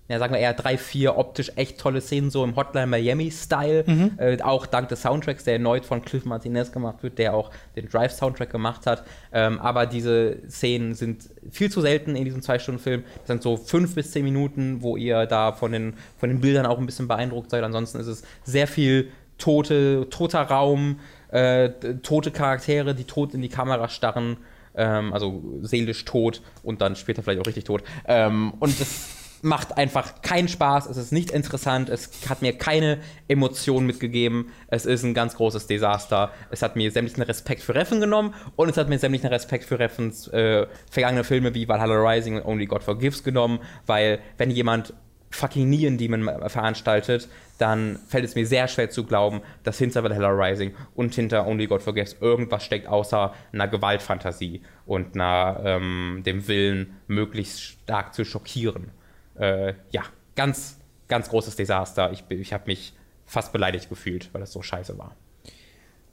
ja, 0.09 0.19
sagen 0.19 0.35
wir 0.35 0.41
eher 0.41 0.53
drei, 0.53 0.77
vier 0.77 1.17
optisch 1.17 1.51
echt 1.57 1.79
tolle 1.79 2.03
Szenen, 2.03 2.31
so 2.31 2.45
im 2.45 2.57
Hotline 2.57 2.87
Miami-Style. 2.89 3.85
Mhm. 3.87 4.11
Äh, 4.19 4.43
auch 4.43 4.67
dank 4.67 4.91
des 4.91 5.01
Soundtracks, 5.01 5.45
der 5.45 5.55
erneut 5.55 5.87
von 5.87 6.03
Cliff 6.03 6.27
Martinez 6.27 6.73
gemacht 6.73 7.03
wird, 7.03 7.19
der 7.19 7.33
auch 7.33 7.51
den 7.75 7.89
Drive-Soundtrack 7.89 8.51
gemacht 8.51 8.87
hat. 8.87 9.05
Ähm, 9.33 9.59
aber 9.61 9.87
diese 9.87 10.39
Szenen 10.49 10.93
sind 10.93 11.31
viel 11.51 11.71
zu 11.71 11.81
selten 11.81 12.17
in 12.17 12.25
diesem 12.27 12.43
Zwei-Stunden-Film. 12.43 13.05
Das 13.21 13.29
sind 13.29 13.43
so 13.43 13.57
fünf 13.57 13.95
bis 13.95 14.11
zehn 14.11 14.25
Minuten, 14.25 14.83
wo 14.83 14.99
ihr 14.99 15.25
da 15.25 15.53
von 15.53 15.73
den, 15.73 15.95
von 16.19 16.29
den 16.29 16.41
Bildern 16.43 16.67
auch 16.67 16.79
ein 16.79 16.85
bisschen 16.85 17.09
beeindruckt 17.09 17.51
seid. 17.51 17.65
Ansonsten 17.65 17.99
ist 17.99 18.07
es 18.07 18.25
sehr 18.45 18.67
viel 18.67 19.11
tote, 19.39 20.09
toter 20.11 20.43
Raum, 20.43 21.01
äh, 21.29 21.71
tote 22.03 22.31
Charaktere, 22.31 22.95
die 22.95 23.05
tot 23.05 23.35
in 23.35 23.43
die 23.43 23.49
Kamera 23.49 23.89
starren. 23.89 24.39
Ähm, 24.77 25.13
also 25.13 25.43
seelisch 25.63 26.05
tot 26.05 26.43
und 26.65 26.81
dann 26.81 26.97
später 26.97 27.23
vielleicht 27.23 27.41
auch 27.41 27.47
richtig 27.47 27.65
tot. 27.65 27.85
Ähm, 28.07 28.55
und 28.59 28.81
das 28.81 29.09
macht 29.45 29.77
einfach 29.77 30.23
keinen 30.23 30.49
Spaß, 30.49 30.87
es 30.87 30.97
ist 30.97 31.13
nicht 31.13 31.31
interessant, 31.31 31.91
es 31.91 32.11
hat 32.29 32.41
mir 32.41 32.57
keine 32.57 32.99
Emotionen 33.29 33.87
mitgegeben, 33.87 34.51
es 34.69 34.87
ist 34.87 35.05
ein 35.05 35.13
ganz 35.13 35.37
großes 35.37 35.67
Desaster. 35.67 36.33
Es 36.51 36.63
hat 36.63 36.77
mir 36.77 36.91
sämtlichen 36.91 37.23
Respekt 37.23 37.63
für 37.63 37.75
Reffen 37.75 38.01
genommen 38.01 38.35
und 38.57 38.71
es 38.71 38.79
hat 38.79 38.89
mir 38.89 38.99
sämtlichen 38.99 39.29
Respekt 39.29 39.65
für 39.65 39.79
Reffens 39.79 40.29
äh, 40.29 40.67
vergangene 40.91 41.25
Filme 41.25 41.55
wie 41.55 41.69
Valhalla 41.69 41.95
Rising 41.95 42.37
und 42.37 42.47
Only 42.47 42.67
God 42.67 42.83
Forgives 42.83 43.23
genommen, 43.23 43.61
weil 43.87 44.19
wenn 44.39 44.51
jemand 44.51 44.95
fucking 45.35 45.69
Neon 45.69 45.99
Demon 45.99 46.25
veranstaltet, 46.49 47.29
dann 47.59 47.99
fällt 48.09 48.25
es 48.25 48.35
mir 48.35 48.47
sehr 48.47 48.69
schwer 48.69 48.91
zu 48.91 49.05
glauben, 49.05 49.41
dass 49.63 49.79
hinter 49.79 50.03
Valhalla 50.03 50.29
Rising 50.29 50.75
und 50.95 51.15
hinter 51.15 51.47
Only 51.47 51.67
God 51.67 51.83
Forgives 51.83 52.17
irgendwas 52.21 52.65
steckt, 52.65 52.89
außer 52.89 53.35
einer 53.53 53.69
Gewaltfantasie 53.69 54.63
und 54.87 55.15
einer, 55.15 55.61
ähm, 55.65 56.23
dem 56.25 56.49
Willen, 56.49 56.97
möglichst 57.07 57.63
stark 57.63 58.15
zu 58.15 58.25
schockieren 58.25 58.91
äh, 59.39 59.75
ja, 59.91 60.03
ganz, 60.37 60.79
ganz 61.09 61.29
großes 61.29 61.57
Desaster. 61.57 62.13
Ich, 62.13 62.25
ich 62.29 62.53
habe 62.53 62.65
mich 62.67 62.93
fast 63.27 63.53
beleidigt 63.53 63.89
gefühlt, 63.89 64.31
weil 64.33 64.41
das 64.41 64.53
so 64.53 64.63
scheiße 64.63 64.99
war. 64.99 65.17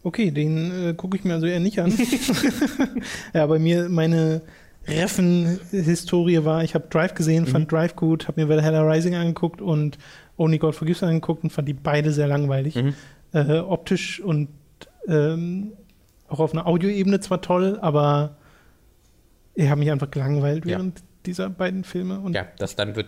Okay, 0.04 0.32
den 0.32 0.90
äh, 0.90 0.94
gucke 0.96 1.16
ich 1.18 1.24
mir 1.24 1.34
also 1.34 1.46
eher 1.46 1.60
nicht 1.60 1.80
an. 1.80 1.94
ja, 3.34 3.46
bei 3.46 3.60
mir, 3.60 3.88
meine 3.88 4.42
Reffen-Historie 4.88 6.44
war, 6.44 6.64
ich 6.64 6.74
habe 6.74 6.88
Drive 6.90 7.14
gesehen, 7.14 7.46
fand 7.46 7.66
mhm. 7.66 7.76
Drive 7.76 7.96
gut, 7.96 8.28
habe 8.28 8.42
mir 8.42 8.50
Valhalla 8.50 8.82
Rising 8.82 9.16
angeguckt 9.16 9.62
und 9.62 9.98
Only 10.38 10.58
God 10.58 10.76
Forgives 10.76 11.04
angeguckt 11.04 11.44
und 11.44 11.52
fand 11.52 11.68
die 11.68 11.74
beide 11.74 12.12
sehr 12.12 12.28
langweilig. 12.28 12.76
Mhm. 12.76 12.94
Äh, 13.34 13.60
optisch 13.60 14.20
und 14.20 14.50
ähm, 15.08 15.74
auch 16.28 16.40
auf 16.40 16.54
einer 16.54 16.68
Audioebene 16.68 17.20
zwar 17.20 17.42
toll, 17.42 17.78
aber 17.82 18.38
ich 19.54 19.70
habe 19.70 19.80
mich 19.80 19.92
einfach 19.92 20.10
gelangweilt 20.10 20.66
während 20.66 21.00
ja 21.00 21.06
dieser 21.26 21.50
beiden 21.50 21.84
Filme. 21.84 22.20
Und 22.20 22.34
ja, 22.34 22.48
das 22.58 22.76
dann 22.76 22.96
wird 22.96 23.08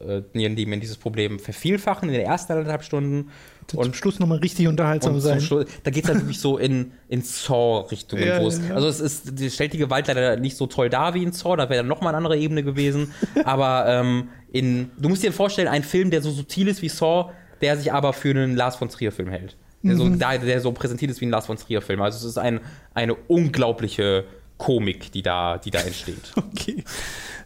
äh, 0.00 0.22
Nieren 0.32 0.56
Demon 0.56 0.80
dieses 0.80 0.96
Problem 0.96 1.38
vervielfachen 1.38 2.08
in 2.08 2.14
den 2.14 2.26
ersten 2.26 2.52
anderthalb 2.52 2.82
Stunden. 2.82 3.30
Und 3.74 3.84
zum 3.84 3.94
Schluss 3.94 4.18
nochmal 4.18 4.38
richtig 4.38 4.66
unterhaltsam 4.66 5.20
sein. 5.20 5.40
Schluss, 5.40 5.66
da 5.84 5.90
geht 5.90 6.04
es 6.04 6.10
dann 6.10 6.20
wirklich 6.20 6.40
so 6.40 6.58
in, 6.58 6.92
in 7.08 7.22
Saw-Richtungen. 7.22 8.24
ja, 8.24 8.40
ja. 8.40 8.74
Also 8.74 8.88
es 8.88 9.00
ist, 9.00 9.54
stellt 9.54 9.72
die 9.72 9.78
Gewalt 9.78 10.08
leider 10.08 10.36
nicht 10.36 10.56
so 10.56 10.66
toll 10.66 10.90
dar 10.90 11.14
wie 11.14 11.22
in 11.22 11.32
Saw, 11.32 11.56
da 11.56 11.68
wäre 11.68 11.78
dann 11.78 11.88
nochmal 11.88 12.10
eine 12.10 12.18
andere 12.18 12.36
Ebene 12.36 12.62
gewesen. 12.62 13.12
aber 13.44 13.86
ähm, 13.86 14.28
in, 14.52 14.90
du 14.98 15.08
musst 15.08 15.22
dir 15.22 15.32
vorstellen, 15.32 15.68
ein 15.68 15.84
Film, 15.84 16.10
der 16.10 16.22
so 16.22 16.30
subtil 16.30 16.68
ist 16.68 16.82
wie 16.82 16.88
Saw, 16.88 17.30
der 17.60 17.76
sich 17.76 17.92
aber 17.92 18.12
für 18.12 18.30
einen 18.30 18.56
Lars 18.56 18.76
von 18.76 18.88
Trier-Film 18.88 19.28
hält. 19.28 19.56
Der, 19.82 19.94
mhm. 19.94 20.18
so, 20.20 20.46
der 20.46 20.60
so 20.60 20.72
präsentiert 20.72 21.10
ist 21.10 21.20
wie 21.20 21.26
ein 21.26 21.30
Lars 21.30 21.46
von 21.46 21.56
Trier-Film. 21.56 22.02
Also 22.02 22.18
es 22.18 22.24
ist 22.24 22.38
ein, 22.38 22.60
eine 22.94 23.14
unglaubliche 23.14 24.24
Komik, 24.58 25.10
die 25.10 25.22
da, 25.22 25.58
die 25.58 25.70
da 25.70 25.80
entsteht. 25.80 26.32
Okay. 26.36 26.84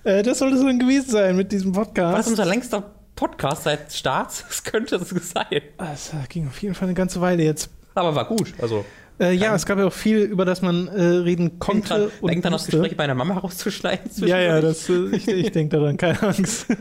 Äh, 0.07 0.23
das 0.23 0.39
sollte 0.39 0.55
es 0.55 0.63
dann 0.63 0.79
gewesen 0.79 1.11
sein 1.11 1.37
mit 1.37 1.51
diesem 1.51 1.73
Podcast. 1.73 2.17
Was 2.17 2.27
ist 2.27 2.33
unser 2.33 2.45
längster 2.45 2.81
Podcast 3.17 3.65
seit 3.65 3.93
Start? 3.93 4.45
Das 4.47 4.63
könnte 4.63 4.97
es 4.97 5.31
sein. 5.31 5.63
Das 5.79 6.13
ging 6.29 6.47
auf 6.47 6.63
jeden 6.63 6.77
Fall 6.77 6.87
eine 6.87 6.95
ganze 6.95 7.21
Weile 7.21 7.43
jetzt. 7.43 7.71
Aber 7.97 8.15
war 8.15 8.25
gut. 8.27 8.55
Also. 8.63 8.85
Äh, 9.19 9.33
ja, 9.33 9.53
es 9.55 9.67
gab 9.67 9.79
ja 9.79 9.87
auch 9.87 9.93
viel, 9.93 10.19
über 10.19 10.45
das 10.45 10.63
man 10.63 10.87
äh, 10.89 11.03
reden 11.03 11.59
konnte. 11.59 11.89
Denk 11.89 11.89
dran, 11.89 12.11
und 12.21 12.31
denk 12.31 12.43
dann 12.45 12.53
das 12.53 12.67
Gespräch 12.67 12.97
bei 12.97 13.03
einer 13.05 13.15
Mama 13.17 13.39
rauszuschneiden. 13.39 14.11
Ja, 14.27 14.39
ja, 14.39 14.61
das, 14.61 14.89
äh, 14.89 15.17
ich, 15.17 15.27
ich 15.27 15.51
denke 15.51 15.77
daran, 15.77 15.97
keine 15.97 16.23
Angst. 16.23 16.67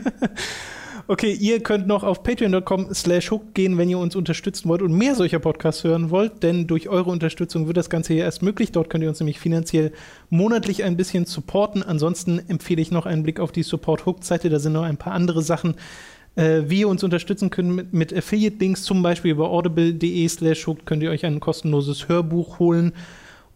Okay, 1.08 1.32
ihr 1.32 1.62
könnt 1.62 1.86
noch 1.86 2.02
auf 2.02 2.24
patreon.com 2.24 2.92
slash 2.92 3.30
hook 3.30 3.54
gehen, 3.54 3.78
wenn 3.78 3.88
ihr 3.88 3.98
uns 3.98 4.16
unterstützen 4.16 4.68
wollt 4.68 4.82
und 4.82 4.92
mehr 4.92 5.14
solcher 5.14 5.38
Podcasts 5.38 5.84
hören 5.84 6.10
wollt, 6.10 6.42
denn 6.42 6.66
durch 6.66 6.88
eure 6.88 7.10
Unterstützung 7.10 7.68
wird 7.68 7.76
das 7.76 7.90
Ganze 7.90 8.14
hier 8.14 8.24
erst 8.24 8.42
möglich. 8.42 8.72
Dort 8.72 8.90
könnt 8.90 9.04
ihr 9.04 9.08
uns 9.08 9.20
nämlich 9.20 9.38
finanziell 9.38 9.92
monatlich 10.30 10.82
ein 10.82 10.96
bisschen 10.96 11.24
supporten. 11.24 11.84
Ansonsten 11.84 12.40
empfehle 12.48 12.82
ich 12.82 12.90
noch 12.90 13.06
einen 13.06 13.22
Blick 13.22 13.38
auf 13.38 13.52
die 13.52 13.62
Support-Hook-Seite, 13.62 14.50
da 14.50 14.58
sind 14.58 14.72
noch 14.72 14.82
ein 14.82 14.96
paar 14.96 15.12
andere 15.12 15.42
Sachen, 15.42 15.76
äh, 16.34 16.62
wie 16.66 16.80
ihr 16.80 16.88
uns 16.88 17.04
unterstützen 17.04 17.50
könnt 17.50 17.70
mit, 17.70 17.92
mit 17.92 18.12
Affiliate-Links, 18.12 18.82
zum 18.82 19.00
Beispiel 19.04 19.30
über 19.30 19.48
audible.de 19.50 20.26
slash 20.26 20.66
hook 20.66 20.86
könnt 20.86 21.04
ihr 21.04 21.10
euch 21.10 21.24
ein 21.24 21.38
kostenloses 21.38 22.08
Hörbuch 22.08 22.58
holen 22.58 22.92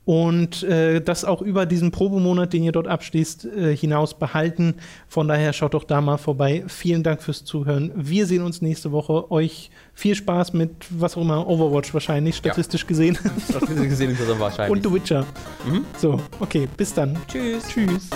und 0.05 0.63
äh, 0.63 1.01
das 1.01 1.25
auch 1.25 1.43
über 1.43 1.67
diesen 1.67 1.91
Probemonat, 1.91 2.53
den 2.53 2.65
ihr 2.65 2.73
dort 2.73 2.89
abschließt, 2.89 3.45
äh, 3.45 3.77
hinaus 3.77 4.15
behalten. 4.15 4.75
Von 5.07 5.29
daher 5.29 5.53
schaut 5.53 5.75
doch 5.75 5.85
da 5.85 6.01
mal 6.01 6.17
vorbei. 6.17 6.65
Vielen 6.69 7.03
Dank 7.03 7.23
fürs 7.23 7.45
Zuhören. 7.45 7.93
Wir 7.95 8.27
sehen 8.27 8.43
uns 8.43 8.63
nächste 8.63 8.93
Woche. 8.93 9.31
Euch 9.31 9.71
viel 9.95 10.15
Spaß 10.15 10.53
mit 10.55 10.71
was 10.91 11.17
auch 11.17 11.23
immer, 11.23 11.47
Overwatch 11.47 11.93
wahrscheinlich, 11.93 12.37
statistisch 12.37 12.83
ja. 12.83 12.89
gesehen. 12.89 13.19
Statistisch 13.49 13.89
gesehen 13.89 14.11
ist 14.11 14.21
das 14.21 14.39
wahrscheinlich. 14.39 14.77
Und 14.77 14.85
The 14.85 14.93
Witcher. 14.95 15.27
Mhm. 15.67 15.85
So, 15.99 16.21
okay, 16.41 16.67
bis 16.77 16.95
dann. 16.95 17.17
Tschüss. 17.29 17.69
Tschüss. 17.69 18.09